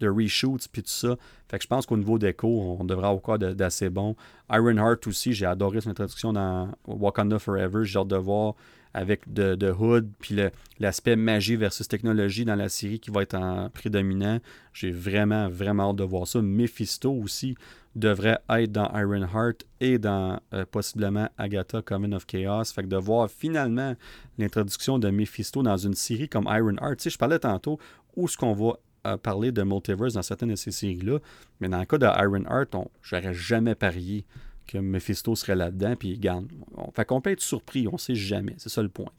de 0.01 0.09
reshoots 0.09 0.69
puis 0.71 0.83
tout 0.83 0.91
ça. 0.91 1.17
Fait 1.49 1.59
que 1.59 1.63
je 1.63 1.69
pense 1.69 1.87
qu'au 1.87 1.97
niveau 1.97 2.19
déco, 2.19 2.77
on 2.79 2.85
devrait 2.85 3.07
avoir 3.07 3.23
quoi 3.23 3.39
d'assez 3.39 3.89
bon. 3.89 4.17
Ironheart 4.51 5.07
aussi, 5.07 5.33
j'ai 5.33 5.47
adoré 5.47 5.81
son 5.81 5.91
introduction 5.91 6.33
dans 6.33 6.71
Wakanda 6.87 7.39
Forever. 7.39 7.85
J'ai 7.85 7.99
hâte 7.99 8.09
de 8.09 8.17
voir 8.17 8.55
avec 8.94 9.32
de, 9.32 9.55
de 9.55 9.70
Hood, 9.70 10.10
puis 10.19 10.36
l'aspect 10.78 11.16
magie 11.16 11.56
versus 11.56 11.89
technologie 11.89 12.44
dans 12.44 12.55
la 12.55 12.69
série 12.69 13.01
qui 13.01 13.10
va 13.10 13.23
être 13.23 13.35
en 13.35 13.70
prédominant. 13.70 14.39
J'ai 14.73 14.90
vraiment, 14.90 15.48
vraiment 15.48 15.90
hâte 15.90 15.97
de 15.97 16.05
voir 16.05 16.27
ça. 16.27 16.40
Mephisto 16.43 17.12
aussi 17.12 17.56
devrait 17.94 18.39
être 18.51 18.73
dans 18.73 18.90
Ironheart 18.94 19.65
et 19.81 19.98
dans 19.98 20.40
euh, 20.55 20.65
possiblement 20.70 21.28
Agatha 21.36 21.82
Coven 21.82 22.15
of 22.15 22.27
Chaos. 22.27 22.65
Fait 22.65 22.82
que 22.82 22.89
de 22.89 22.97
voir 22.97 23.31
finalement 23.31 23.94
l'introduction 24.39 24.98
de 24.98 25.10
Mephisto 25.10 25.62
dans 25.62 25.77
une 25.77 25.94
série 25.94 26.28
comme 26.28 26.48
Ironheart. 26.48 26.97
Tu 26.98 27.05
sais, 27.05 27.10
je 27.10 27.19
parlais 27.19 27.39
tantôt 27.39 27.78
où 28.16 28.27
est-ce 28.27 28.36
qu'on 28.36 28.52
va 28.52 28.74
euh, 29.06 29.16
parler 29.16 29.52
de 29.52 29.62
multiverse 29.62 30.15
dans 30.15 30.23
certaines 30.23 30.51
de 30.51 30.56
ces 30.56 30.73
séries-là, 30.73 31.19
mais 31.60 31.69
dans 31.69 31.78
le 31.78 31.86
cas 31.86 31.98
de 31.98 32.06
Ironheart, 32.06 32.74
j'aurais 33.02 33.35
jamais 33.35 33.74
parié 33.74 34.24
que 34.69 34.78
Mephisto 34.78 35.35
serait 35.35 35.57
là-dedans, 35.57 35.97
puis 35.97 36.11
il 36.11 36.20
gagne. 36.20 36.47
fait 36.95 37.05
qu'on 37.05 37.20
peut 37.20 37.31
être 37.31 37.40
surpris, 37.40 37.89
on 37.89 37.99
sait 37.99 38.15
jamais. 38.15 38.55
C'est 38.59 38.69
ça 38.69 38.82
le 38.82 38.89
point. 38.89 39.11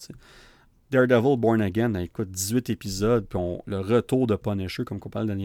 Daredevil 0.91 1.37
Born 1.37 1.61
Again, 1.61 1.93
écoute, 1.95 2.31
18 2.31 2.69
épisodes, 2.69 3.25
puis 3.27 3.39
le 3.65 3.79
retour 3.79 4.25
de 4.25 4.35
Punisher, 4.35 4.85
comme 4.85 4.99
on 5.03 5.09
parle 5.09 5.35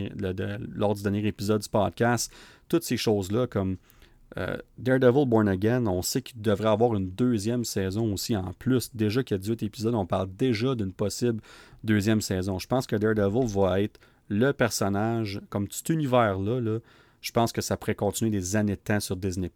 lors 0.75 0.95
du 0.95 1.03
dernier 1.03 1.27
épisode 1.27 1.63
du 1.63 1.69
podcast, 1.69 2.33
toutes 2.69 2.85
ces 2.85 2.97
choses-là, 2.97 3.47
comme 3.47 3.77
euh, 4.39 4.57
Daredevil 4.79 5.27
Born 5.27 5.49
Again, 5.49 5.87
on 5.87 6.03
sait 6.03 6.23
qu'il 6.23 6.41
devrait 6.41 6.69
avoir 6.69 6.95
une 6.95 7.11
deuxième 7.11 7.65
saison 7.65 8.13
aussi 8.13 8.37
en 8.37 8.53
plus. 8.59 8.95
Déjà 8.95 9.23
qu'il 9.23 9.35
y 9.35 9.39
a 9.39 9.39
18 9.39 9.63
épisodes, 9.63 9.95
on 9.95 10.07
parle 10.07 10.29
déjà 10.35 10.75
d'une 10.75 10.93
possible 10.93 11.41
deuxième 11.83 12.21
saison. 12.21 12.59
Je 12.59 12.67
pense 12.67 12.87
que 12.87 12.97
Daredevil 12.97 13.47
va 13.47 13.81
être 13.81 14.01
le 14.29 14.53
personnage, 14.53 15.41
comme 15.51 15.69
tout 15.69 15.93
univers-là, 15.93 16.61
là, 16.61 16.79
je 17.25 17.33
pense 17.33 17.53
que 17.53 17.63
ça 17.63 17.79
pourrait 17.79 17.95
continuer 17.95 18.31
des 18.31 18.55
années 18.55 18.77
de 18.77 18.81
temps 18.81 19.01
sur 19.01 19.17
Disney+. 19.17 19.51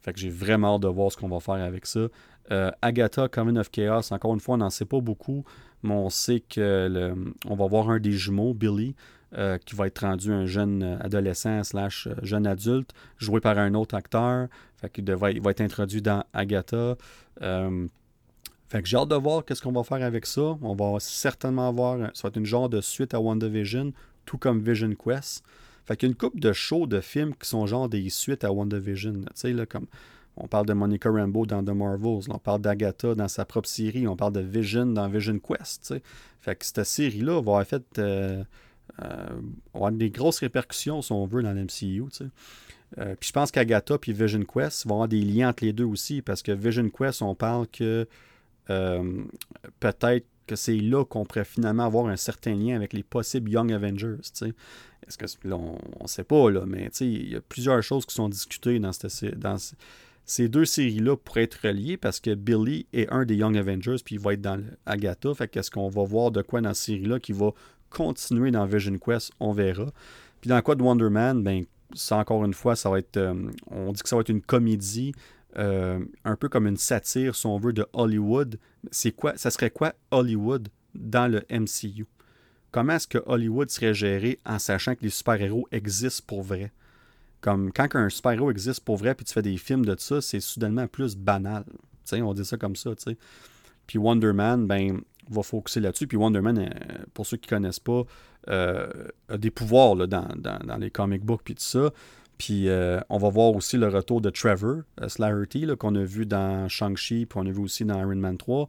Fait 0.00 0.12
que 0.12 0.20
j'ai 0.20 0.30
vraiment 0.30 0.76
hâte 0.76 0.82
de 0.82 0.88
voir 0.88 1.10
ce 1.10 1.16
qu'on 1.16 1.28
va 1.28 1.40
faire 1.40 1.56
avec 1.56 1.84
ça. 1.84 2.06
Euh, 2.52 2.70
Agatha, 2.80 3.28
Common 3.28 3.56
of 3.56 3.70
Chaos, 3.70 4.12
encore 4.12 4.34
une 4.34 4.40
fois, 4.40 4.54
on 4.54 4.58
n'en 4.58 4.70
sait 4.70 4.84
pas 4.84 5.00
beaucoup, 5.00 5.44
mais 5.82 5.94
on 5.94 6.10
sait 6.10 6.40
que 6.40 7.12
on 7.46 7.56
va 7.56 7.66
voir 7.66 7.90
un 7.90 7.98
des 7.98 8.12
jumeaux, 8.12 8.54
Billy, 8.54 8.94
euh, 9.34 9.58
qui 9.58 9.74
va 9.74 9.88
être 9.88 10.00
rendu 10.00 10.32
un 10.32 10.46
jeune 10.46 10.96
adolescent 11.00 11.64
slash 11.64 12.08
jeune 12.22 12.46
adulte, 12.46 12.92
joué 13.18 13.40
par 13.40 13.58
un 13.58 13.74
autre 13.74 13.96
acteur. 13.96 14.46
Fait 14.76 14.88
qu'il 14.88 15.08
il 15.08 15.40
va 15.40 15.50
être 15.50 15.60
introduit 15.60 16.02
dans 16.02 16.24
Agatha. 16.32 16.96
Euh, 17.42 17.88
fait 18.68 18.80
que 18.80 18.88
j'ai 18.88 18.96
hâte 18.96 19.08
de 19.08 19.16
voir 19.16 19.44
qu'est-ce 19.44 19.60
qu'on 19.60 19.72
va 19.72 19.82
faire 19.82 20.02
avec 20.02 20.24
ça. 20.26 20.56
On 20.62 20.76
va 20.76 21.00
certainement 21.00 21.66
avoir, 21.66 21.98
ça 22.14 22.22
va 22.22 22.28
être 22.28 22.36
une 22.36 22.46
genre 22.46 22.68
de 22.68 22.80
suite 22.80 23.12
à 23.12 23.20
WandaVision, 23.20 23.92
tout 24.24 24.38
comme 24.38 24.62
Vision 24.62 24.94
Quest. 24.94 25.44
Fait 25.84 25.96
qu'il 25.96 26.10
y 26.10 26.14
couple 26.14 26.40
de 26.40 26.52
shows, 26.52 26.86
de 26.86 27.00
films 27.00 27.34
qui 27.34 27.48
sont 27.48 27.66
genre 27.66 27.88
des 27.88 28.08
suites 28.10 28.44
à 28.44 28.52
WandaVision. 28.52 29.12
Tu 29.12 29.26
sais, 29.34 29.52
là, 29.52 29.66
comme 29.66 29.86
on 30.36 30.46
parle 30.46 30.66
de 30.66 30.72
Monica 30.72 31.10
Rambeau 31.10 31.44
dans 31.44 31.62
The 31.62 31.70
Marvels, 31.70 32.30
on 32.30 32.38
parle 32.38 32.62
d'Agatha 32.62 33.14
dans 33.14 33.28
sa 33.28 33.44
propre 33.44 33.68
série, 33.68 34.06
on 34.06 34.16
parle 34.16 34.32
de 34.32 34.40
Vision 34.40 34.86
dans 34.86 35.08
Vision 35.08 35.38
Quest. 35.38 35.82
Tu 35.82 35.86
sais. 35.94 36.02
Fait 36.40 36.56
que 36.56 36.64
cette 36.64 36.84
série-là 36.84 37.34
va 37.34 37.38
avoir 37.38 37.66
fait 37.66 37.84
euh, 37.98 38.42
euh, 39.02 39.40
avoir 39.74 39.92
des 39.92 40.10
grosses 40.10 40.38
répercussions, 40.38 41.02
si 41.02 41.12
on 41.12 41.26
veut, 41.26 41.42
dans 41.42 41.52
l'MCU. 41.52 42.04
Euh, 42.98 43.14
puis 43.18 43.28
je 43.28 43.32
pense 43.32 43.50
qu'Agatha 43.50 43.96
et 44.06 44.12
Vision 44.12 44.44
Quest 44.44 44.86
vont 44.86 44.94
avoir 44.94 45.08
des 45.08 45.20
liens 45.20 45.50
entre 45.50 45.64
les 45.64 45.72
deux 45.72 45.84
aussi, 45.84 46.22
parce 46.22 46.42
que 46.42 46.52
Vision 46.52 46.88
Quest, 46.88 47.22
on 47.22 47.34
parle 47.34 47.66
que 47.68 48.06
peut-être 48.66 50.26
que 50.46 50.56
c'est 50.56 50.76
là 50.76 51.04
qu'on 51.04 51.24
pourrait 51.24 51.44
finalement 51.44 51.84
avoir 51.84 52.06
un 52.06 52.16
certain 52.16 52.54
lien 52.54 52.76
avec 52.76 52.92
les 52.92 53.02
possibles 53.02 53.50
Young 53.50 53.72
Avengers. 53.72 54.16
Est-ce 54.20 55.18
que 55.18 55.26
on 55.52 55.78
ne 56.02 56.08
sait 56.08 56.24
pas, 56.24 56.50
là, 56.50 56.64
mais 56.66 56.88
il 57.00 57.32
y 57.32 57.36
a 57.36 57.40
plusieurs 57.40 57.82
choses 57.82 58.06
qui 58.06 58.14
sont 58.14 58.28
discutées 58.28 58.78
dans, 58.78 58.92
ces 60.24 60.48
deux 60.48 60.64
séries-là 60.64 61.16
pourraient 61.16 61.42
être 61.42 61.66
reliées 61.66 61.96
parce 61.96 62.20
que 62.20 62.34
Billy 62.34 62.86
est 62.92 63.10
un 63.10 63.24
des 63.24 63.34
Young 63.34 63.56
Avengers, 63.56 63.96
puis 64.04 64.14
il 64.14 64.20
va 64.20 64.34
être 64.34 64.40
dans 64.40 64.62
Agatha. 64.86 65.34
Fait 65.34 65.48
qu'est-ce 65.48 65.70
qu'on 65.70 65.88
va 65.88 66.04
voir 66.04 66.30
de 66.30 66.42
quoi 66.42 66.60
dans 66.60 66.74
cette 66.74 66.86
série-là 66.86 67.18
qui 67.18 67.32
va 67.32 67.50
continuer 67.90 68.50
dans 68.50 68.64
Vision 68.66 68.98
Quest, 68.98 69.32
on 69.40 69.52
verra. 69.52 69.86
Puis 70.40 70.48
dans 70.48 70.60
quoi 70.62 70.74
de 70.74 70.82
Wonder 70.82 71.10
Man, 71.10 71.42
ben, 71.42 71.64
ça 71.94 72.16
encore 72.16 72.44
une 72.44 72.54
fois, 72.54 72.76
ça 72.76 72.90
va 72.90 72.98
être. 72.98 73.16
Euh, 73.16 73.34
on 73.70 73.92
dit 73.92 74.02
que 74.02 74.08
ça 74.08 74.16
va 74.16 74.20
être 74.20 74.30
une 74.30 74.42
comédie. 74.42 75.12
Euh, 75.58 76.02
un 76.24 76.36
peu 76.36 76.48
comme 76.48 76.66
une 76.66 76.76
satire, 76.76 77.34
si 77.34 77.46
on 77.46 77.58
veut, 77.58 77.72
de 77.72 77.86
Hollywood. 77.92 78.58
C'est 78.90 79.12
quoi, 79.12 79.36
ça 79.36 79.50
serait 79.50 79.70
quoi 79.70 79.94
Hollywood 80.10 80.68
dans 80.94 81.30
le 81.30 81.44
MCU? 81.50 82.06
Comment 82.70 82.94
est-ce 82.94 83.06
que 83.06 83.18
Hollywood 83.26 83.68
serait 83.68 83.92
géré 83.92 84.38
en 84.46 84.58
sachant 84.58 84.94
que 84.94 85.02
les 85.02 85.10
super-héros 85.10 85.68
existent 85.70 86.24
pour 86.26 86.42
vrai? 86.42 86.72
Comme 87.42 87.72
quand 87.72 87.94
un 87.96 88.08
super-héros 88.08 88.50
existe 88.50 88.80
pour 88.80 88.96
vrai 88.96 89.14
puis 89.14 89.24
tu 89.24 89.32
fais 89.34 89.42
des 89.42 89.58
films 89.58 89.84
de 89.84 89.94
ça, 89.98 90.20
c'est 90.22 90.40
soudainement 90.40 90.86
plus 90.86 91.16
banal. 91.16 91.64
on 92.12 92.34
dit 92.34 92.44
ça 92.44 92.56
comme 92.56 92.76
ça. 92.76 92.90
sais. 92.96 93.18
Puis 93.86 93.98
Wonder 93.98 94.32
Man, 94.32 94.66
ben, 94.66 95.00
va 95.28 95.42
focuser 95.42 95.80
là-dessus. 95.80 96.06
Puis 96.06 96.16
Wonder 96.16 96.40
Man, 96.40 96.58
euh, 96.58 97.04
pour 97.14 97.26
ceux 97.26 97.36
qui 97.36 97.52
ne 97.52 97.58
connaissent 97.58 97.80
pas, 97.80 98.04
euh, 98.48 98.90
a 99.28 99.38
des 99.38 99.50
pouvoirs 99.50 99.96
dans, 100.08 100.78
les 100.78 100.90
comic 100.90 101.24
books 101.24 101.42
puis 101.44 101.54
tout 101.54 101.62
ça. 101.62 101.92
Puis 102.38 102.68
euh, 102.68 103.00
on 103.08 103.18
va 103.18 103.28
voir 103.28 103.54
aussi 103.54 103.76
le 103.76 103.88
retour 103.88 104.20
de 104.20 104.30
Trevor 104.30 104.82
euh, 105.00 105.76
qu'on 105.76 105.94
a 105.94 106.04
vu 106.04 106.26
dans 106.26 106.68
Shang-Chi, 106.68 107.26
puis 107.26 107.38
on 107.38 107.46
a 107.46 107.50
vu 107.50 107.60
aussi 107.60 107.84
dans 107.84 107.98
Iron 108.00 108.16
Man 108.16 108.36
3. 108.36 108.68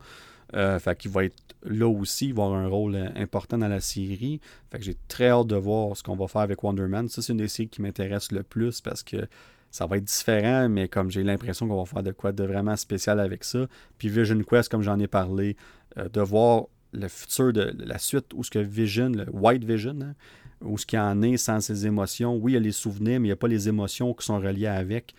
Euh, 0.55 0.79
fait 0.79 0.97
qu'il 0.97 1.11
va 1.11 1.25
être 1.25 1.35
là 1.63 1.87
aussi, 1.87 2.27
il 2.27 2.31
avoir 2.31 2.53
un 2.53 2.67
rôle 2.67 2.95
euh, 2.95 3.09
important 3.15 3.57
dans 3.57 3.67
la 3.67 3.79
série. 3.79 4.39
Fait 4.71 4.77
que 4.77 4.83
j'ai 4.83 4.95
très 5.07 5.29
hâte 5.29 5.47
de 5.47 5.55
voir 5.55 5.97
ce 5.97 6.03
qu'on 6.03 6.15
va 6.15 6.27
faire 6.27 6.41
avec 6.41 6.63
Wonder 6.63 6.87
Man. 6.87 7.09
Ça, 7.09 7.21
c'est 7.21 7.31
une 7.31 7.39
des 7.39 7.47
séries 7.47 7.69
qui 7.69 7.81
m'intéresse 7.81 8.31
le 8.31 8.43
plus 8.43 8.81
parce 8.81 9.01
que 9.01 9.27
ça 9.71 9.87
va 9.87 9.97
être 9.97 10.03
différent, 10.03 10.69
mais 10.69 10.87
comme 10.87 11.09
j'ai 11.09 11.23
l'impression 11.23 11.67
qu'on 11.67 11.77
va 11.77 11.85
faire 11.85 12.03
de 12.03 12.11
quoi 12.11 12.31
de 12.31 12.43
vraiment 12.43 12.75
spécial 12.75 13.19
avec 13.19 13.43
ça. 13.43 13.65
Puis 13.97 14.09
Vision 14.09 14.39
Quest, 14.43 14.69
comme 14.69 14.83
j'en 14.83 14.99
ai 14.99 15.07
parlé, 15.07 15.57
de 15.97 16.21
voir 16.21 16.65
le 16.91 17.07
futur 17.07 17.51
de 17.51 17.73
la 17.79 17.97
suite, 17.97 18.33
où 18.35 18.43
ce 18.43 18.51
que 18.51 18.59
Vision, 18.59 19.09
le 19.09 19.25
White 19.31 19.63
Vision, 19.63 19.97
hein, 20.03 20.13
où 20.63 20.77
ce 20.77 20.85
qu'il 20.85 20.99
en 20.99 21.21
est 21.21 21.37
sans 21.37 21.59
ses 21.61 21.85
émotions. 21.85 22.35
Oui, 22.35 22.53
il 22.53 22.55
y 22.55 22.57
a 22.57 22.61
les 22.61 22.71
souvenirs, 22.71 23.19
mais 23.19 23.27
il 23.27 23.29
n'y 23.29 23.31
a 23.31 23.37
pas 23.37 23.47
les 23.47 23.67
émotions 23.67 24.13
qui 24.13 24.25
sont 24.25 24.39
reliées 24.39 24.67
avec. 24.67 25.13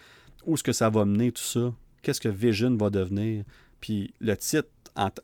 Où 0.46 0.54
est-ce 0.54 0.62
que 0.62 0.72
ça 0.72 0.90
va 0.90 1.04
mener 1.04 1.32
tout 1.32 1.42
ça? 1.42 1.72
Qu'est-ce 2.02 2.20
que 2.20 2.28
Vision 2.28 2.76
va 2.76 2.90
devenir? 2.90 3.44
Puis 3.80 4.12
le 4.20 4.36
titre, 4.36 4.68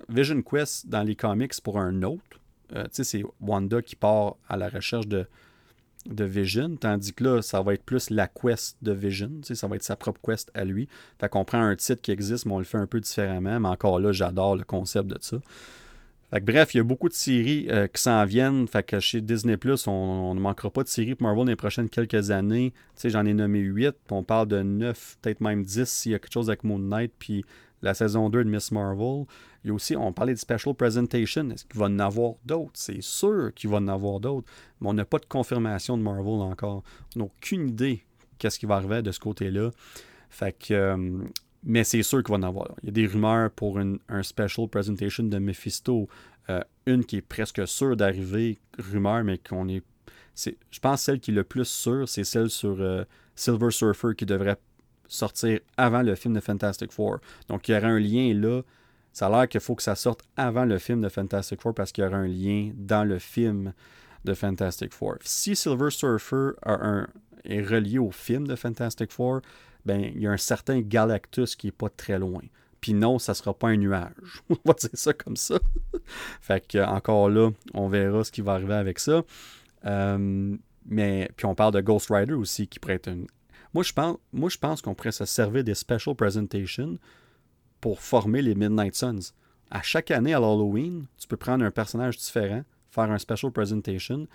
Vision 0.08 0.42
Quest 0.42 0.88
dans 0.88 1.02
les 1.02 1.16
comics 1.16 1.60
pour 1.62 1.78
un 1.78 2.02
autre, 2.02 2.40
euh, 2.74 2.86
c'est 2.92 3.24
Wanda 3.40 3.82
qui 3.82 3.96
part 3.96 4.36
à 4.48 4.56
la 4.56 4.68
recherche 4.68 5.06
de, 5.06 5.26
de 6.06 6.24
Vision, 6.24 6.76
tandis 6.76 7.12
que 7.12 7.24
là, 7.24 7.42
ça 7.42 7.60
va 7.62 7.74
être 7.74 7.84
plus 7.84 8.10
la 8.10 8.28
quest 8.28 8.76
de 8.80 8.92
Vision, 8.92 9.30
ça 9.42 9.66
va 9.66 9.76
être 9.76 9.82
sa 9.82 9.96
propre 9.96 10.20
quest 10.22 10.50
à 10.54 10.64
lui. 10.64 10.88
Fait 11.18 11.28
qu'on 11.28 11.44
prend 11.44 11.60
un 11.60 11.76
titre 11.76 12.00
qui 12.00 12.12
existe, 12.12 12.46
mais 12.46 12.52
on 12.52 12.58
le 12.58 12.64
fait 12.64 12.78
un 12.78 12.86
peu 12.86 13.00
différemment, 13.00 13.60
mais 13.60 13.68
encore 13.68 13.98
là, 13.98 14.12
j'adore 14.12 14.56
le 14.56 14.64
concept 14.64 15.08
de 15.08 15.18
ça 15.20 15.38
bref, 16.38 16.74
il 16.74 16.78
y 16.78 16.80
a 16.80 16.84
beaucoup 16.84 17.08
de 17.08 17.14
séries 17.14 17.66
euh, 17.70 17.88
qui 17.88 18.00
s'en 18.00 18.24
viennent. 18.24 18.68
Fait 18.68 18.84
que 18.84 19.00
chez 19.00 19.20
Disney 19.20 19.56
Plus, 19.56 19.86
on, 19.86 20.34
ne 20.34 20.40
manquera 20.40 20.70
pas 20.70 20.82
de 20.82 20.88
séries 20.88 21.14
pour 21.14 21.26
Marvel 21.26 21.44
dans 21.44 21.50
les 21.50 21.56
prochaines 21.56 21.88
quelques 21.88 22.30
années. 22.30 22.72
j'en 23.02 23.26
ai 23.26 23.34
nommé 23.34 23.58
8, 23.58 23.90
puis 23.90 23.98
on 24.10 24.22
parle 24.22 24.48
de 24.48 24.62
9, 24.62 25.18
peut-être 25.20 25.40
même 25.40 25.64
10 25.64 25.88
s'il 25.88 26.12
y 26.12 26.14
a 26.14 26.18
quelque 26.18 26.32
chose 26.32 26.48
avec 26.48 26.62
Moon 26.62 26.78
Knight, 26.78 27.12
puis 27.18 27.44
la 27.82 27.94
saison 27.94 28.28
2 28.28 28.44
de 28.44 28.50
Miss 28.50 28.70
Marvel. 28.70 29.24
Il 29.64 29.68
y 29.68 29.70
a 29.70 29.74
aussi, 29.74 29.96
on 29.96 30.12
parlait 30.12 30.34
de 30.34 30.38
Special 30.38 30.74
Presentation. 30.74 31.50
Est-ce 31.50 31.64
qu'il 31.64 31.80
va 31.80 31.86
en 31.86 31.98
avoir 31.98 32.34
d'autres? 32.44 32.70
C'est 32.74 33.02
sûr 33.02 33.52
qu'il 33.54 33.70
va 33.70 33.78
en 33.78 33.88
avoir 33.88 34.20
d'autres, 34.20 34.46
mais 34.80 34.88
on 34.88 34.94
n'a 34.94 35.04
pas 35.04 35.18
de 35.18 35.26
confirmation 35.26 35.98
de 35.98 36.02
Marvel 36.02 36.40
encore. 36.40 36.82
On 37.16 37.20
n'a 37.20 37.24
aucune 37.24 37.68
idée 37.68 38.04
qu'est-ce 38.38 38.58
qui 38.58 38.66
va 38.66 38.76
arriver 38.76 39.02
de 39.02 39.12
ce 39.12 39.20
côté-là. 39.20 39.70
Fait 40.30 40.52
que, 40.52 40.72
euh, 40.72 41.18
mais 41.62 41.84
c'est 41.84 42.02
sûr 42.02 42.22
qu'il 42.22 42.32
va 42.32 42.38
en 42.38 42.48
avoir. 42.48 42.74
Il 42.82 42.86
y 42.86 42.88
a 42.88 42.92
des 42.92 43.06
rumeurs 43.06 43.50
pour 43.50 43.78
une, 43.78 43.98
un 44.08 44.22
special 44.22 44.68
presentation 44.68 45.24
de 45.24 45.38
Mephisto. 45.38 46.08
Euh, 46.48 46.62
une 46.86 47.04
qui 47.04 47.18
est 47.18 47.22
presque 47.22 47.66
sûre 47.68 47.96
d'arriver, 47.96 48.58
rumeur, 48.78 49.22
mais 49.22 49.38
qu'on 49.38 49.68
est, 49.68 49.82
Je 50.34 50.80
pense 50.80 51.02
celle 51.02 51.20
qui 51.20 51.30
est 51.30 51.34
le 51.34 51.44
plus 51.44 51.68
sûre, 51.68 52.08
c'est 52.08 52.24
celle 52.24 52.50
sur 52.50 52.80
euh, 52.80 53.04
Silver 53.36 53.70
Surfer 53.70 54.14
qui 54.16 54.26
devrait 54.26 54.56
sortir 55.06 55.60
avant 55.76 56.02
le 56.02 56.14
film 56.14 56.34
de 56.34 56.40
Fantastic 56.40 56.92
Four. 56.92 57.18
Donc 57.48 57.68
il 57.68 57.72
y 57.72 57.76
aurait 57.76 57.86
un 57.86 57.98
lien 57.98 58.34
là. 58.34 58.62
Ça 59.12 59.26
a 59.26 59.30
l'air 59.30 59.48
qu'il 59.48 59.60
faut 59.60 59.74
que 59.74 59.82
ça 59.82 59.96
sorte 59.96 60.22
avant 60.36 60.64
le 60.64 60.78
film 60.78 61.00
de 61.02 61.08
Fantastic 61.08 61.60
Four 61.60 61.74
parce 61.74 61.92
qu'il 61.92 62.04
y 62.04 62.06
aura 62.06 62.16
un 62.16 62.28
lien 62.28 62.72
dans 62.74 63.04
le 63.04 63.18
film 63.18 63.72
de 64.24 64.34
Fantastic 64.34 64.92
Four. 64.92 65.16
Si 65.22 65.54
Silver 65.54 65.90
Surfer 65.90 66.50
est 67.44 67.62
relié 67.62 67.98
au 67.98 68.10
film 68.10 68.46
de 68.46 68.54
Fantastic 68.54 69.12
Four, 69.12 69.40
ben, 69.84 70.00
il 70.00 70.20
y 70.20 70.26
a 70.26 70.30
un 70.30 70.36
certain 70.36 70.80
Galactus 70.80 71.56
qui 71.56 71.68
est 71.68 71.72
pas 71.72 71.88
très 71.88 72.18
loin. 72.18 72.42
Puis 72.80 72.94
non, 72.94 73.18
ça 73.18 73.34
sera 73.34 73.52
pas 73.52 73.68
un 73.68 73.76
nuage. 73.76 74.12
on 74.50 74.56
va 74.64 74.74
dire 74.74 74.90
ça 74.94 75.12
comme 75.12 75.36
ça. 75.36 75.58
fait 76.40 76.66
que 76.66 76.78
encore 76.78 77.28
là, 77.28 77.50
on 77.74 77.88
verra 77.88 78.24
ce 78.24 78.32
qui 78.32 78.40
va 78.40 78.52
arriver 78.54 78.74
avec 78.74 78.98
ça. 78.98 79.22
Euh, 79.86 80.56
mais 80.86 81.30
puis 81.36 81.46
on 81.46 81.54
parle 81.54 81.74
de 81.74 81.80
Ghost 81.80 82.08
Rider 82.10 82.34
aussi 82.34 82.66
qui 82.66 82.78
pourrait 82.78 82.94
être 82.94 83.08
une. 83.08 83.26
Moi 83.74 83.84
je 83.84 83.92
pense, 83.92 84.16
moi 84.32 84.48
je 84.48 84.58
pense 84.58 84.82
qu'on 84.82 84.94
pourrait 84.94 85.12
se 85.12 85.24
servir 85.24 85.62
des 85.62 85.74
special 85.74 86.14
presentations 86.14 86.98
pour 87.80 88.00
former 88.00 88.42
les 88.42 88.54
Midnight 88.54 88.94
Suns. 88.94 89.32
À 89.70 89.82
chaque 89.82 90.10
année 90.10 90.34
à 90.34 90.40
l'Halloween, 90.40 91.06
tu 91.16 91.28
peux 91.28 91.36
prendre 91.36 91.64
un 91.64 91.70
personnage 91.70 92.18
différent, 92.18 92.64
faire 92.90 93.10
un 93.10 93.18
special 93.18 93.52
presentation, 93.52 94.26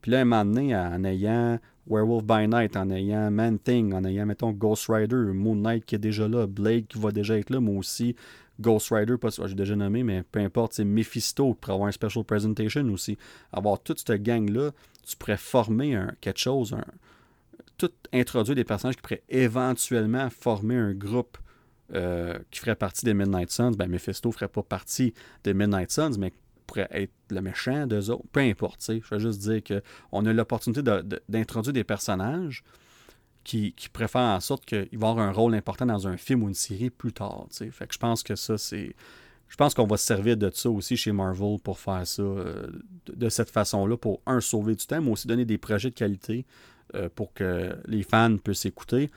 Puis 0.00 0.12
là, 0.12 0.20
un 0.20 0.24
moment 0.24 0.60
en 0.60 1.04
ayant 1.04 1.58
Werewolf 1.86 2.24
by 2.24 2.48
Night, 2.48 2.76
en 2.76 2.90
ayant 2.90 3.30
Man 3.30 3.58
Thing, 3.58 3.92
en 3.92 4.04
ayant, 4.04 4.26
mettons, 4.26 4.52
Ghost 4.52 4.86
Rider, 4.88 5.32
Moon 5.32 5.56
Knight 5.56 5.84
qui 5.84 5.94
est 5.94 5.98
déjà 5.98 6.28
là, 6.28 6.46
Blade 6.46 6.86
qui 6.86 6.98
va 6.98 7.10
déjà 7.10 7.38
être 7.38 7.50
là, 7.50 7.60
mais 7.60 7.76
aussi 7.76 8.16
Ghost 8.60 8.90
Rider, 8.90 9.16
pas 9.18 9.30
j'ai 9.30 9.54
déjà 9.54 9.74
nommé, 9.74 10.02
mais 10.02 10.22
peu 10.22 10.40
importe, 10.40 10.74
c'est 10.74 10.84
Mephisto 10.84 11.54
pour 11.54 11.72
avoir 11.72 11.88
un 11.88 11.92
special 11.92 12.24
presentation 12.24 12.84
aussi. 12.92 13.18
Avoir 13.52 13.80
toute 13.80 13.98
cette 14.06 14.22
gang-là, 14.22 14.70
tu 15.04 15.16
pourrais 15.16 15.36
former 15.36 15.96
un, 15.96 16.12
quelque 16.20 16.38
chose, 16.38 16.72
un, 16.72 16.84
tout 17.76 17.90
introduire 18.12 18.54
des 18.54 18.64
personnages 18.64 18.96
qui 18.96 19.02
pourraient 19.02 19.24
éventuellement 19.28 20.30
former 20.30 20.76
un 20.76 20.94
groupe 20.94 21.36
euh, 21.94 22.38
qui 22.50 22.60
ferait 22.60 22.76
partie 22.76 23.04
des 23.04 23.12
Midnight 23.12 23.50
Suns. 23.50 23.72
Ben, 23.72 23.88
Mephisto 23.88 24.30
ferait 24.32 24.48
pas 24.48 24.62
partie 24.62 25.12
des 25.42 25.52
Midnight 25.52 25.90
Suns, 25.90 26.16
mais 26.18 26.32
pourrait 26.66 26.88
être 26.90 27.12
le 27.30 27.40
méchant 27.40 27.86
d'eux 27.86 28.10
autres. 28.10 28.24
Peu 28.32 28.40
importe, 28.40 28.84
je 28.88 29.14
veux 29.14 29.18
juste 29.18 29.40
dire 29.40 29.62
qu'on 29.62 30.26
a 30.26 30.32
l'opportunité 30.32 30.82
d'introduire 31.28 31.72
des 31.72 31.84
personnages 31.84 32.64
qui, 33.44 33.72
qui 33.72 33.88
préfèrent 33.88 34.22
en 34.22 34.40
sorte 34.40 34.64
qu'ils 34.64 34.98
vont 34.98 35.10
avoir 35.10 35.28
un 35.28 35.32
rôle 35.32 35.54
important 35.54 35.86
dans 35.86 36.08
un 36.08 36.16
film 36.16 36.42
ou 36.42 36.48
une 36.48 36.54
série 36.54 36.90
plus 36.90 37.12
tard. 37.12 37.46
Fait 37.50 37.86
que 37.86 37.94
je 37.94 37.98
pense 37.98 38.22
que 38.22 38.34
ça, 38.34 38.58
c'est. 38.58 38.94
Je 39.46 39.56
pense 39.56 39.74
qu'on 39.74 39.86
va 39.86 39.98
se 39.98 40.06
servir 40.06 40.36
de 40.36 40.50
ça 40.52 40.70
aussi 40.70 40.96
chez 40.96 41.12
Marvel 41.12 41.58
pour 41.62 41.78
faire 41.78 42.04
ça 42.06 42.22
euh, 42.22 42.66
de, 43.06 43.28
cette 43.28 43.50
façon-là, 43.50 43.96
pour 43.96 44.20
un, 44.26 44.40
sauver 44.40 44.74
du 44.74 44.84
temps, 44.86 45.00
mais 45.00 45.10
aussi 45.10 45.28
donner 45.28 45.44
des 45.44 45.58
projets 45.58 45.90
de 45.90 45.94
qualité 45.94 46.44
euh, 46.94 47.08
pour 47.14 47.32
que 47.34 47.76
les 47.86 48.02
fans 48.02 48.36
puissent 48.38 48.64
écouter. 48.64 49.10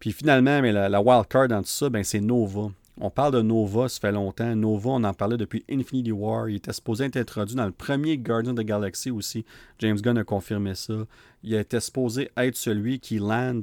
Puis 0.00 0.12
finalement, 0.12 0.60
mais 0.60 0.72
la, 0.72 1.00
wild 1.00 1.26
card 1.28 1.48
dans 1.48 1.62
tout 1.62 1.68
ça, 1.68 1.88
ben, 1.88 2.02
c'est 2.02 2.20
Nova. 2.20 2.70
On 2.98 3.10
parle 3.10 3.34
de 3.34 3.42
Nova, 3.42 3.88
ça 3.88 4.00
fait 4.00 4.12
longtemps. 4.12 4.54
Nova, 4.54 4.90
on 4.90 5.04
en 5.04 5.14
parlait 5.14 5.36
depuis 5.36 5.64
Infinity 5.70 6.12
War. 6.12 6.48
Il 6.48 6.56
était 6.56 6.72
supposé 6.72 7.04
être 7.04 7.16
introduit 7.16 7.56
dans 7.56 7.66
le 7.66 7.72
premier 7.72 8.18
Guardian 8.18 8.54
the 8.54 8.60
Galaxy 8.60 9.10
aussi. 9.10 9.44
James 9.78 9.98
Gunn 10.00 10.18
a 10.18 10.24
confirmé 10.24 10.74
ça. 10.74 11.06
Il 11.42 11.54
était 11.54 11.80
supposé 11.80 12.30
être 12.36 12.56
celui 12.56 13.00
qui 13.00 13.18
land 13.18 13.62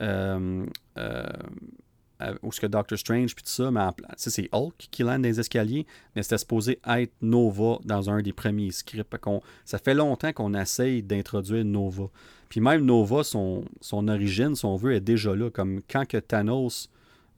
euh, 0.00 0.64
euh, 0.98 2.34
où 2.42 2.52
ce 2.52 2.60
que 2.60 2.66
Doctor 2.66 2.98
Strange 2.98 3.34
puis 3.34 3.44
tout 3.44 3.50
ça, 3.50 3.70
mais 3.70 3.80
c'est 4.16 4.48
Hulk 4.52 4.88
qui 4.90 5.02
land 5.02 5.18
dans 5.18 5.22
les 5.22 5.40
escaliers, 5.40 5.86
mais 6.14 6.22
c'était 6.22 6.38
supposé 6.38 6.78
être 6.86 7.12
Nova 7.22 7.78
dans 7.84 8.10
un 8.10 8.20
des 8.22 8.32
premiers 8.32 8.72
scripts. 8.72 9.16
ça 9.64 9.78
fait 9.78 9.94
longtemps 9.94 10.32
qu'on 10.32 10.54
essaye 10.54 11.02
d'introduire 11.02 11.64
Nova. 11.64 12.04
Puis 12.48 12.60
même 12.60 12.84
Nova, 12.84 13.24
son 13.24 13.64
origine, 14.08 14.54
son 14.54 14.76
vœu 14.76 14.94
est 14.94 15.00
déjà 15.00 15.34
là. 15.34 15.50
Comme 15.50 15.80
quand 15.88 16.06
que 16.06 16.18
Thanos 16.18 16.90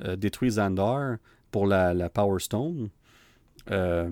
euh, 0.04 0.16
détruit 0.16 0.50
Xandar 0.50 1.16
pour 1.50 1.66
la, 1.66 2.08
Power 2.08 2.40
Stone, 2.40 2.88
euh, 3.70 4.10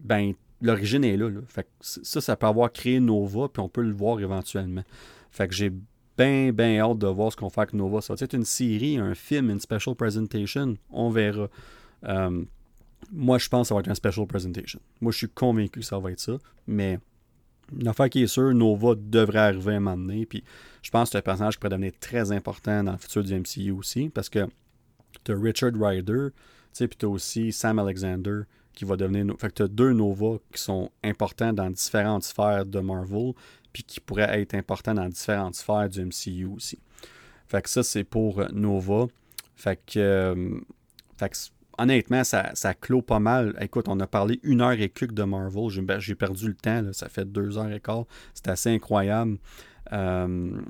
ben, 0.00 0.32
l'origine 0.62 1.04
est 1.04 1.16
là, 1.16 1.30
Fait 1.48 1.66
ça, 1.80 2.20
ça 2.20 2.36
peut 2.36 2.46
avoir 2.46 2.72
créé 2.72 3.00
Nova, 3.00 3.48
puis 3.48 3.60
on 3.60 3.68
peut 3.68 3.82
le 3.82 3.92
voir 3.92 4.20
éventuellement. 4.20 4.84
Fait 5.30 5.48
que 5.48 5.54
j'ai 5.54 5.72
bien, 6.16 6.52
bien 6.52 6.78
hâte 6.80 6.98
de 6.98 7.06
voir 7.06 7.32
ce 7.32 7.36
qu'on 7.36 7.48
fait 7.48 7.62
avec 7.62 7.74
Nova. 7.74 8.00
Ça 8.00 8.14
va 8.14 8.24
être 8.24 8.34
une 8.34 8.44
série, 8.44 8.98
un 8.98 9.14
film, 9.14 9.50
une 9.50 9.60
special 9.60 9.94
presentation. 9.94 10.76
On 10.90 11.10
verra. 11.10 11.48
Euh, 12.04 12.44
moi, 13.12 13.38
je 13.38 13.48
pense 13.48 13.62
que 13.62 13.68
ça 13.68 13.74
va 13.74 13.80
être 13.80 13.88
un 13.88 13.94
special 13.94 14.26
presentation. 14.26 14.80
Moi, 15.00 15.12
je 15.12 15.18
suis 15.18 15.28
convaincu 15.28 15.80
que 15.80 15.86
ça 15.86 15.98
va 15.98 16.10
être 16.10 16.20
ça. 16.20 16.38
Mais 16.66 16.98
une 17.78 17.86
affaire 17.86 18.10
qui 18.10 18.22
est 18.22 18.26
sûre, 18.26 18.52
Nova 18.52 18.94
devrait 18.96 19.38
arriver 19.38 19.74
à 19.74 19.76
un 19.76 19.80
moment 19.80 19.96
donné. 19.96 20.26
Puis 20.26 20.42
je 20.82 20.90
pense 20.90 21.08
que 21.08 21.12
c'est 21.12 21.18
un 21.18 21.22
personnage 21.22 21.54
qui 21.54 21.60
pourrait 21.60 21.70
devenir 21.70 21.92
très 22.00 22.32
important 22.32 22.82
dans 22.82 22.92
le 22.92 22.98
futur 22.98 23.22
du 23.22 23.34
MCU 23.34 23.70
aussi. 23.70 24.08
Parce 24.08 24.28
que 24.28 24.48
tu 25.24 25.32
as 25.32 25.36
Richard 25.36 25.72
Ryder, 25.74 26.28
puis 26.74 26.88
tu 26.98 27.06
as 27.06 27.08
aussi 27.08 27.52
Sam 27.52 27.78
Alexander 27.78 28.42
qui 28.72 28.84
va 28.84 28.96
devenir. 28.96 29.24
Fait 29.38 29.48
que 29.48 29.54
tu 29.54 29.62
as 29.62 29.68
deux 29.68 29.92
Nova 29.92 30.38
qui 30.52 30.62
sont 30.62 30.90
importants 31.02 31.52
dans 31.52 31.70
différentes 31.70 32.22
sphères 32.22 32.64
de 32.64 32.80
Marvel, 32.80 33.32
puis 33.72 33.82
qui 33.82 34.00
pourraient 34.00 34.40
être 34.40 34.54
importants 34.54 34.94
dans 34.94 35.08
différentes 35.08 35.56
sphères 35.56 35.88
du 35.88 36.04
MCU 36.04 36.44
aussi. 36.46 36.78
Fait 37.48 37.62
que 37.62 37.70
ça, 37.70 37.82
c'est 37.82 38.04
pour 38.04 38.40
euh, 38.40 38.46
Nova. 38.52 39.06
Fait 39.56 39.80
que, 39.84 39.98
euh, 39.98 40.60
fait 41.16 41.30
que 41.30 41.36
honnêtement, 41.78 42.22
ça, 42.24 42.50
ça 42.54 42.74
clôt 42.74 43.02
pas 43.02 43.18
mal. 43.18 43.56
Écoute, 43.60 43.86
on 43.88 43.98
a 44.00 44.06
parlé 44.06 44.38
une 44.42 44.60
heure 44.60 44.72
et 44.72 44.88
quelques 44.90 45.14
de 45.14 45.24
Marvel. 45.24 45.70
J'ai 45.70 45.82
ben, 45.82 45.98
perdu 46.18 46.48
le 46.48 46.54
temps. 46.54 46.92
Ça 46.92 47.08
fait 47.08 47.24
deux 47.24 47.56
heures 47.58 47.72
et 47.72 47.80
quart. 47.80 48.04
C'est 48.34 48.48
assez 48.48 48.70
incroyable. 48.70 49.38
Euh, 49.92 50.60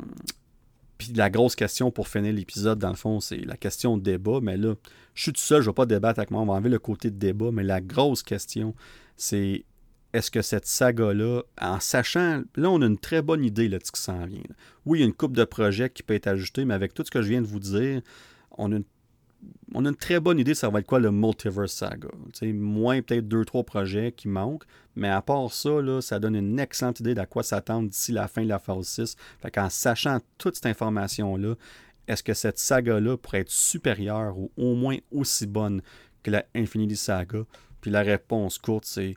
puis 0.98 1.12
la 1.14 1.30
grosse 1.30 1.54
question 1.54 1.90
pour 1.92 2.08
finir 2.08 2.32
l'épisode, 2.32 2.78
dans 2.78 2.90
le 2.90 2.96
fond, 2.96 3.20
c'est 3.20 3.38
la 3.38 3.56
question 3.56 3.96
de 3.96 4.02
débat. 4.02 4.40
Mais 4.42 4.56
là, 4.56 4.74
je 5.14 5.22
suis 5.22 5.32
tout 5.32 5.40
seul, 5.40 5.62
je 5.62 5.68
ne 5.68 5.70
vais 5.70 5.74
pas 5.74 5.86
débattre 5.86 6.18
avec 6.18 6.32
moi. 6.32 6.42
On 6.42 6.46
va 6.46 6.54
enlever 6.54 6.70
le 6.70 6.80
côté 6.80 7.10
de 7.10 7.16
débat. 7.16 7.50
Mais 7.52 7.62
la 7.62 7.80
grosse 7.80 8.24
question, 8.24 8.74
c'est 9.16 9.64
est-ce 10.12 10.31
que 10.31 10.42
cette 10.42 10.66
saga-là, 10.66 11.42
en 11.60 11.78
sachant, 11.78 12.42
là, 12.56 12.70
on 12.70 12.82
a 12.82 12.86
une 12.86 12.98
très 12.98 13.23
bonne 13.23 13.44
idée 13.44 13.68
de 13.68 13.78
ce 13.82 13.92
qui 13.92 14.00
s'en 14.00 14.26
vient. 14.26 14.42
Oui, 14.86 14.98
il 14.98 15.00
y 15.02 15.05
a 15.05 15.06
une 15.06 15.14
coupe 15.14 15.36
de 15.36 15.44
projets 15.44 15.89
qui 15.89 16.02
peut 16.02 16.14
être 16.14 16.26
ajoutée, 16.26 16.64
mais 16.64 16.74
avec 16.74 16.94
tout 16.94 17.05
ce 17.05 17.10
que 17.10 17.23
je 17.23 17.28
viens 17.28 17.42
de 17.42 17.47
vous 17.47 17.60
dire, 17.60 18.02
on 18.52 18.73
a 18.73 18.76
une 18.76 18.84
on 19.75 19.84
a 19.84 19.89
une 19.89 19.97
très 19.97 20.18
bonne 20.20 20.39
idée 20.39 20.55
ça 20.55 20.68
va 20.68 20.81
être 20.81 20.86
quoi 20.86 20.99
le 20.99 21.10
Multiverse 21.10 21.73
Saga. 21.73 22.08
moins 22.42 23.02
peut-être 23.02 23.28
deux, 23.28 23.44
trois 23.44 23.65
projets 23.65 24.12
qui 24.12 24.28
manquent, 24.28 24.65
mais 24.97 25.08
à 25.08 25.23
part 25.23 25.52
ça, 25.52 25.70
ça 26.00 26.18
donne 26.18 26.36
une 26.36 26.58
excellente 26.58 27.00
idée 27.00 27.15
d'à 27.15 27.26
quoi 27.26 27.42
s'attendre 27.42 27.89
d'ici 27.89 28.12
la 28.12 28.28
fin 28.28 28.42
de 28.42 28.49
la 28.49 28.58
phase 28.58 28.89
6. 28.89 29.17
Fait 29.41 29.50
qu'en 29.50 29.70
sachant 29.70 30.18
toute 30.39 30.57
cette 30.57 30.67
information-là, 30.67 31.55
est-ce 32.07 32.23
que 32.23 32.34
cette 32.34 32.58
saga-là 32.58 33.17
pourrait 33.17 33.41
être 33.41 33.50
supérieure 33.50 34.39
ou 34.39 34.50
au 34.57 34.75
moins 34.75 34.97
aussi 35.12 35.47
bonne 35.47 35.83
que 36.23 36.31
la 36.31 36.44
Infinity 36.55 36.97
Saga? 36.97 37.44
Puis 37.81 37.91
la 37.91 38.02
réponse 38.02 38.58
courte, 38.58 38.86
c'est 38.86 39.17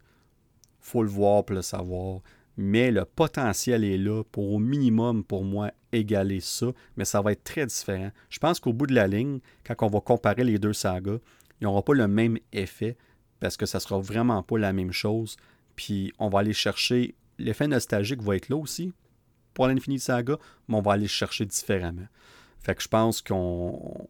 faut 0.82 1.04
le 1.04 1.10
voir 1.10 1.46
pour 1.46 1.56
le 1.56 1.62
savoir 1.62 2.22
mais 2.58 2.92
le 2.92 3.06
potentiel 3.06 3.84
est 3.84 3.98
là 3.98 4.24
pour 4.32 4.52
au 4.52 4.60
minimum, 4.60 5.24
pour 5.24 5.44
moi, 5.44 5.72
égaler 5.92 6.40
ça, 6.40 6.68
mais 6.98 7.06
ça 7.06 7.22
va 7.22 7.32
être 7.32 7.44
très 7.44 7.66
différent. 7.66 8.12
Je 8.30 8.40
pense 8.40 8.60
qu'au 8.60 8.74
bout 8.74 8.88
de 8.88 8.96
la 8.96 9.08
ligne, 9.08 9.40
quand 9.66 9.76
on 9.86 9.90
va 9.90 10.02
comparer 10.02 10.44
les 10.44 10.60
deux 10.60 10.74
sagas, 10.74 11.20
ils 11.60 11.66
n'auront 11.66 11.82
pas 11.82 11.94
le 11.94 12.08
même 12.08 12.38
effet 12.54 12.98
parce 13.40 13.58
que 13.58 13.66
ça 13.66 13.78
ne 13.78 13.82
sera 13.82 14.00
vraiment 14.00 14.44
pas 14.44 14.58
la 14.58 14.74
même 14.74 14.92
chose. 14.92 15.38
Puis 15.76 16.14
on 16.20 16.30
va 16.30 16.40
aller 16.40 16.54
chercher. 16.54 17.16
L'effet 17.38 17.68
nostalgique 17.68 18.22
va 18.22 18.36
être 18.36 18.50
là 18.50 18.56
aussi 18.56 18.94
pour 19.54 19.68
l'Infinite 19.68 20.02
Saga, 20.02 20.38
mais 20.68 20.76
on 20.76 20.82
va 20.82 20.94
aller 20.94 21.08
chercher 21.08 21.46
différemment. 21.46 22.08
Fait 22.60 22.76
que 22.76 22.84
je 22.84 22.88
pense 22.88 23.22
qu'on 23.22 24.08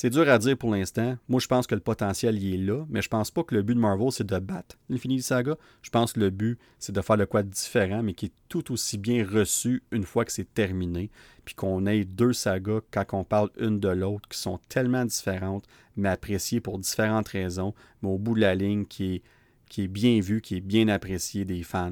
c'est 0.00 0.10
dur 0.10 0.28
à 0.28 0.38
dire 0.38 0.56
pour 0.56 0.70
l'instant. 0.70 1.18
Moi, 1.28 1.40
je 1.40 1.48
pense 1.48 1.66
que 1.66 1.74
le 1.74 1.80
potentiel 1.80 2.40
y 2.40 2.54
est 2.54 2.58
là, 2.58 2.86
mais 2.88 3.02
je 3.02 3.08
pense 3.08 3.32
pas 3.32 3.42
que 3.42 3.52
le 3.52 3.62
but 3.62 3.74
de 3.74 3.80
Marvel, 3.80 4.12
c'est 4.12 4.24
de 4.24 4.38
battre 4.38 4.78
l'Infinity 4.88 5.24
Saga. 5.24 5.56
Je 5.82 5.90
pense 5.90 6.12
que 6.12 6.20
le 6.20 6.30
but, 6.30 6.56
c'est 6.78 6.94
de 6.94 7.00
faire 7.00 7.16
le 7.16 7.26
quoi 7.26 7.42
différent, 7.42 8.04
mais 8.04 8.14
qui 8.14 8.26
est 8.26 8.32
tout 8.48 8.72
aussi 8.72 8.96
bien 8.96 9.26
reçu 9.28 9.82
une 9.90 10.04
fois 10.04 10.24
que 10.24 10.30
c'est 10.30 10.54
terminé. 10.54 11.10
Puis 11.44 11.56
qu'on 11.56 11.84
ait 11.84 12.04
deux 12.04 12.32
sagas, 12.32 12.78
quand 12.92 13.06
on 13.12 13.24
parle 13.24 13.50
une 13.58 13.80
de 13.80 13.88
l'autre, 13.88 14.28
qui 14.28 14.38
sont 14.38 14.60
tellement 14.68 15.04
différentes, 15.04 15.64
mais 15.96 16.10
appréciées 16.10 16.60
pour 16.60 16.78
différentes 16.78 17.26
raisons, 17.26 17.74
mais 18.00 18.08
au 18.08 18.18
bout 18.18 18.36
de 18.36 18.40
la 18.40 18.54
ligne, 18.54 18.84
qui 18.84 19.16
est, 19.16 19.22
qui 19.68 19.82
est 19.82 19.88
bien 19.88 20.20
vu, 20.20 20.40
qui 20.40 20.58
est 20.58 20.60
bien 20.60 20.86
apprécié 20.86 21.44
des 21.44 21.64
fans. 21.64 21.90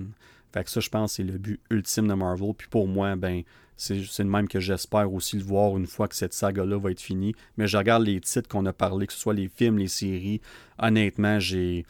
Fait 0.52 0.62
que 0.62 0.70
ça, 0.70 0.78
je 0.78 0.90
pense, 0.90 1.14
c'est 1.14 1.24
le 1.24 1.38
but 1.38 1.60
ultime 1.70 2.06
de 2.06 2.14
Marvel. 2.14 2.54
Puis 2.56 2.68
pour 2.68 2.86
moi, 2.86 3.16
ben, 3.16 3.42
c'est 3.76 4.18
le 4.18 4.24
même 4.24 4.48
que 4.48 4.58
j'espère 4.58 5.12
aussi 5.12 5.36
le 5.36 5.44
voir 5.44 5.76
une 5.76 5.86
fois 5.86 6.08
que 6.08 6.16
cette 6.16 6.32
saga-là 6.32 6.78
va 6.78 6.90
être 6.90 7.00
finie. 7.00 7.34
Mais 7.56 7.66
je 7.66 7.76
regarde 7.76 8.04
les 8.04 8.20
titres 8.20 8.48
qu'on 8.48 8.64
a 8.66 8.72
parlé, 8.72 9.06
que 9.06 9.12
ce 9.12 9.18
soit 9.18 9.34
les 9.34 9.48
films, 9.48 9.78
les 9.78 9.88
séries. 9.88 10.40
Honnêtement, 10.78 11.38
j'ai 11.38 11.84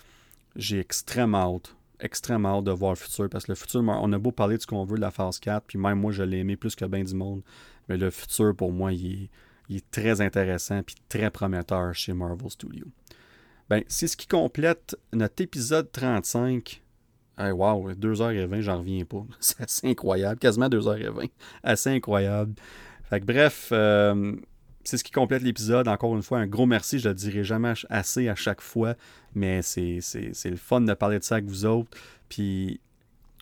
extrêmement 0.73 1.57
hâte. 1.57 1.77
Extrêmement 2.01 2.59
hâte 2.59 2.65
de 2.65 2.73
voir 2.73 2.93
le 2.93 2.97
futur. 2.97 3.29
Parce 3.31 3.47
que 3.47 3.53
le 3.53 3.57
futur, 3.57 3.83
on 3.83 4.13
a 4.13 4.19
beau 4.19 4.33
parler 4.33 4.57
de 4.57 4.63
ce 4.63 4.67
qu'on 4.67 4.85
veut 4.85 4.97
de 4.97 5.01
la 5.01 5.13
phase 5.13 5.39
4, 5.39 5.65
puis 5.67 5.79
même 5.79 6.01
moi, 6.01 6.11
je 6.13 6.25
l'ai 6.25 6.39
aimé 6.39 6.57
plus 6.57 6.75
que 6.75 6.85
bien 6.85 7.05
du 7.05 7.15
monde. 7.15 7.43
Mais 7.89 7.97
le 7.97 8.11
futur, 8.11 8.55
pour 8.57 8.73
moi, 8.73 8.93
il 8.93 9.29
est, 9.71 9.91
très 9.91 10.21
intéressant 10.21 10.83
puis 10.83 10.97
très 11.09 11.31
prometteur 11.31 11.95
chez 11.95 12.13
Marvel 12.13 12.51
Studios. 12.51 12.89
Ben, 13.69 13.83
c'est 13.89 14.07
ce 14.07 14.17
qui 14.17 14.27
complète 14.27 14.97
notre 15.13 15.43
épisode 15.43 15.91
35 15.91 16.83
Hey, 17.39 17.51
wow, 17.51 17.93
2h20, 17.93 18.61
j'en 18.63 18.79
reviens 18.79 19.05
pas. 19.05 19.25
C'est 19.41 19.61
assez 19.61 19.89
incroyable. 19.89 20.39
Quasiment 20.39 20.69
2h20. 20.69 21.31
Assez 21.63 21.91
incroyable. 21.91 22.55
Fait 23.05 23.21
que 23.21 23.27
bref, 23.27 23.69
euh, 23.73 24.35
c'est 24.83 24.97
ce 24.97 25.05
qui 25.05 25.13
complète 25.13 25.43
l'épisode. 25.43 25.87
Encore 25.87 26.17
une 26.17 26.23
fois, 26.23 26.39
un 26.39 26.47
gros 26.47 26.67
merci. 26.67 26.99
Je 26.99 27.09
le 27.09 27.15
dirai 27.15 27.45
jamais 27.45 27.75
assez 27.91 28.29
à 28.29 28.35
chaque 28.35 28.61
fois. 28.61 28.95
Mais 29.35 29.61
c'est 29.63 30.01
le 30.45 30.57
fun 30.57 30.81
de 30.81 30.95
parler 30.95 31.19
de 31.19 31.25
ça 31.25 31.37
avec 31.37 31.47
vous 31.47 31.67
autres. 31.67 31.91
Puis 32.29 32.81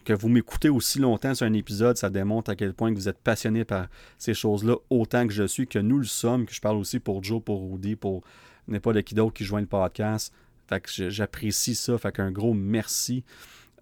que 0.05 0.13
vous 0.13 0.29
m'écoutez 0.29 0.69
aussi 0.69 0.99
longtemps 0.99 1.35
sur 1.35 1.47
un 1.47 1.53
épisode, 1.53 1.97
ça 1.97 2.11
démontre 2.11 2.51
à 2.51 2.57
quel 2.57 2.75
point 2.75 2.93
que 2.93 2.97
vous 2.97 3.09
êtes 3.09 3.19
passionné 3.19 3.65
par 3.65 3.87
ces 4.19 4.35
choses-là, 4.35 4.77
autant 4.91 5.27
que 5.27 5.33
je 5.33 5.45
suis, 5.47 5.67
que 5.67 5.79
nous 5.79 5.99
le 5.99 6.05
sommes, 6.05 6.45
que 6.45 6.53
je 6.53 6.61
parle 6.61 6.77
aussi 6.77 6.99
pour 6.99 7.23
Joe, 7.23 7.43
pour 7.43 7.71
Rudy, 7.73 7.97
pour 7.97 8.23
n'importe 8.69 9.03
qui 9.03 9.15
d'autre 9.15 9.33
qui 9.33 9.45
joint 9.45 9.61
le 9.61 9.67
podcast. 9.67 10.33
Fait 10.67 10.81
que 10.81 11.11
j'apprécie 11.11 11.75
ça. 11.75 11.97
Fait 11.97 12.13
qu'un 12.13 12.31
gros 12.31 12.55
merci. 12.55 13.25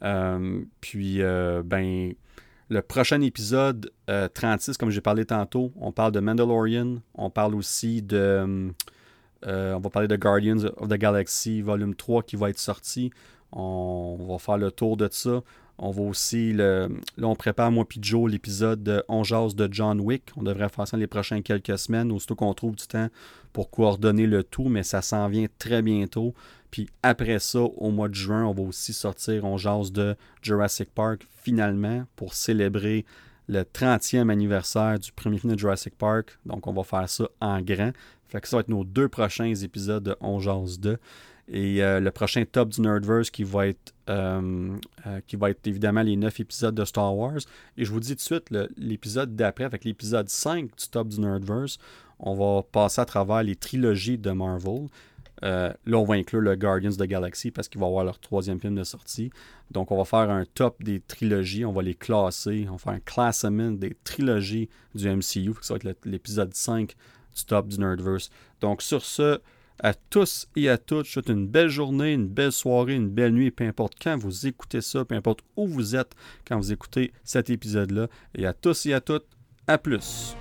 Euh, 0.03 0.63
puis, 0.81 1.23
euh, 1.23 1.63
ben, 1.65 2.13
le 2.69 2.83
prochain 2.83 3.21
épisode 3.21 3.91
36, 4.35 4.71
euh, 4.71 4.75
comme 4.79 4.91
j'ai 4.91 5.01
parlé 5.01 5.25
tantôt, 5.25 5.73
on 5.77 5.93
parle 5.93 6.13
de 6.13 6.21
Mandalorian, 6.21 6.97
on 7.15 7.31
parle 7.31 7.55
aussi 7.55 8.03
de. 8.03 8.73
on 9.45 9.81
va 9.81 9.91
parler 9.91 10.09
de 10.09 10.17
Guardians 10.17 10.65
of 10.77 10.89
the 10.89 10.95
Galaxy 10.95 11.61
volume 11.61 11.95
3 11.95 12.23
qui 12.23 12.37
va 12.37 12.51
être 12.51 12.59
sorti. 12.59 13.11
On, 13.53 14.17
va 14.29 14.39
faire 14.39 14.57
le 14.57 14.71
tour 14.71 14.97
de 14.97 15.09
ça. 15.11 15.43
On 15.79 15.91
va 15.91 16.03
aussi, 16.03 16.53
le, 16.53 16.89
là, 17.17 17.27
on 17.27 17.35
prépare, 17.35 17.71
moi 17.71 17.85
puis 17.87 17.99
Joe, 18.01 18.31
l'épisode 18.31 18.83
de 18.83 19.03
On 19.09 19.25
jase 19.25 19.55
de 19.55 19.69
John 19.71 20.01
Wick. 20.01 20.31
On 20.37 20.43
devrait 20.43 20.69
faire 20.69 20.87
ça 20.87 20.97
les 20.97 21.07
prochaines 21.07 21.43
quelques 21.43 21.77
semaines, 21.79 22.13
aussitôt 22.13 22.35
qu'on 22.35 22.55
trouve 22.55 22.77
du 22.77 22.87
temps 22.87 23.09
pour 23.53 23.71
coordonner 23.71 24.27
le 24.27 24.43
tout, 24.43 24.69
mais 24.69 24.83
ça 24.83 25.03
s'en 25.03 25.29
vient 25.29 25.47
très 25.59 25.83
bientôt. 25.83 26.35
Puis 26.71 26.89
après 27.03 27.39
ça, 27.39 27.61
au 27.61 27.91
mois 27.91 28.09
de 28.09 28.15
juin, 28.15 28.45
on 28.45 28.53
va 28.53 28.63
aussi 28.63 28.93
sortir 28.93 29.45
On 29.45 29.59
jase 29.59 29.93
de 29.93 30.17
Jurassic 30.41 30.91
Park 30.95 31.27
finalement 31.43 32.05
pour 32.17 32.35
célébrer 32.35 33.05
le 33.49 33.63
30e 33.63 34.31
anniversaire 34.31 34.99
du 34.99 35.13
premier 35.13 35.39
film 35.39 35.53
de 35.53 35.59
Jurassic 35.59 35.97
Park. 35.97 36.39
Donc 36.47 36.67
on 36.67 36.73
va 36.73 36.83
faire 36.83 37.09
ça 37.09 37.29
en 37.41 37.61
grand. 37.61 37.93
Fait 38.29 38.41
que 38.41 38.49
ça 38.49 38.57
va 38.57 38.61
être 38.61 38.69
nos 38.69 38.85
deux 38.85 39.09
prochains 39.09 39.55
épisodes 39.55 40.03
de 40.03 40.17
On 40.21 40.41
jase 40.41 40.81
2. 40.81 40.99
Et 41.49 41.83
euh, 41.83 42.01
le 42.01 42.11
prochain 42.11 42.45
top 42.51 42.71
du 42.71 42.81
Nerdverse 42.81 43.29
qui 43.29 43.45
va 43.45 43.67
être 43.67 43.93
euh, 44.09 44.77
euh, 45.07 45.21
qui 45.27 45.37
va 45.37 45.51
être 45.51 45.67
évidemment 45.67 46.03
les 46.03 46.17
neuf 46.17 46.41
épisodes 46.41 46.75
de 46.75 46.85
Star 46.85 47.15
Wars. 47.15 47.41
Et 47.77 47.85
je 47.85 47.91
vous 47.91 48.01
dis 48.01 48.11
tout 48.11 48.17
de 48.17 48.21
suite, 48.21 48.51
l'épisode 48.79 49.37
d'après, 49.37 49.65
avec 49.65 49.85
l'épisode 49.85 50.29
5 50.29 50.65
du 50.65 50.89
top 50.91 51.09
du 51.09 51.21
Nerdverse, 51.21 51.79
on 52.23 52.35
va 52.35 52.63
passer 52.63 53.01
à 53.01 53.05
travers 53.05 53.43
les 53.43 53.57
trilogies 53.57 54.19
de 54.19 54.31
Marvel. 54.31 54.87
là, 55.43 55.75
on 55.87 56.05
va 56.05 56.15
inclure 56.15 56.41
le 56.41 56.57
Guardians 56.57 56.93
the 56.93 57.03
Galaxy 57.03 57.51
parce 57.51 57.69
qu'il 57.69 57.81
va 57.81 57.87
avoir 57.87 58.05
leur 58.05 58.19
troisième 58.19 58.61
film 58.61 58.77
de 58.77 58.85
sortie. 58.85 59.31
Donc, 59.71 59.91
on 59.91 59.97
va 59.97 60.05
faire 60.05 60.31
un 60.31 60.45
top 60.45 60.83
des 60.83 61.01
trilogies. 61.01 61.65
On 61.65 61.73
va 61.73 61.83
les 61.83 61.95
classer. 61.95 62.67
On 62.69 62.73
va 62.73 62.79
faire 62.79 62.93
un 62.93 63.01
classement 63.01 63.73
des 63.73 63.97
trilogies 64.05 64.69
du 64.95 65.09
MCU. 65.09 65.55
Ça 65.61 65.75
va 65.75 65.91
être 65.91 66.05
l'épisode 66.05 66.55
5 66.55 66.95
du 67.35 67.45
top 67.45 67.69
du 67.69 67.79
Nerdverse. 67.79 68.31
Donc, 68.61 68.83
sur 68.83 69.05
ce, 69.05 69.41
à 69.83 69.95
tous 69.95 70.47
et 70.57 70.69
à 70.69 70.79
toutes. 70.79 71.07
Je 71.07 71.13
souhaite 71.13 71.29
une 71.29 71.47
belle 71.47 71.69
journée, 71.69 72.13
une 72.13 72.29
belle 72.29 72.53
soirée, 72.53 72.95
une 72.95 73.11
belle 73.11 73.33
nuit, 73.33 73.51
peu 73.51 73.65
importe 73.65 73.95
quand 74.01 74.17
vous 74.17 74.47
écoutez 74.47 74.81
ça, 74.81 75.05
peu 75.05 75.15
importe 75.15 75.41
où 75.57 75.67
vous 75.67 75.97
êtes 75.97 76.15
quand 76.47 76.57
vous 76.57 76.73
écoutez 76.73 77.13
cet 77.25 77.51
épisode-là. 77.51 78.09
Et 78.35 78.47
à 78.47 78.53
tous 78.53 78.87
et 78.87 78.95
à 78.95 79.01
toutes, 79.01 79.27
à 79.67 79.79
plus. 79.79 80.37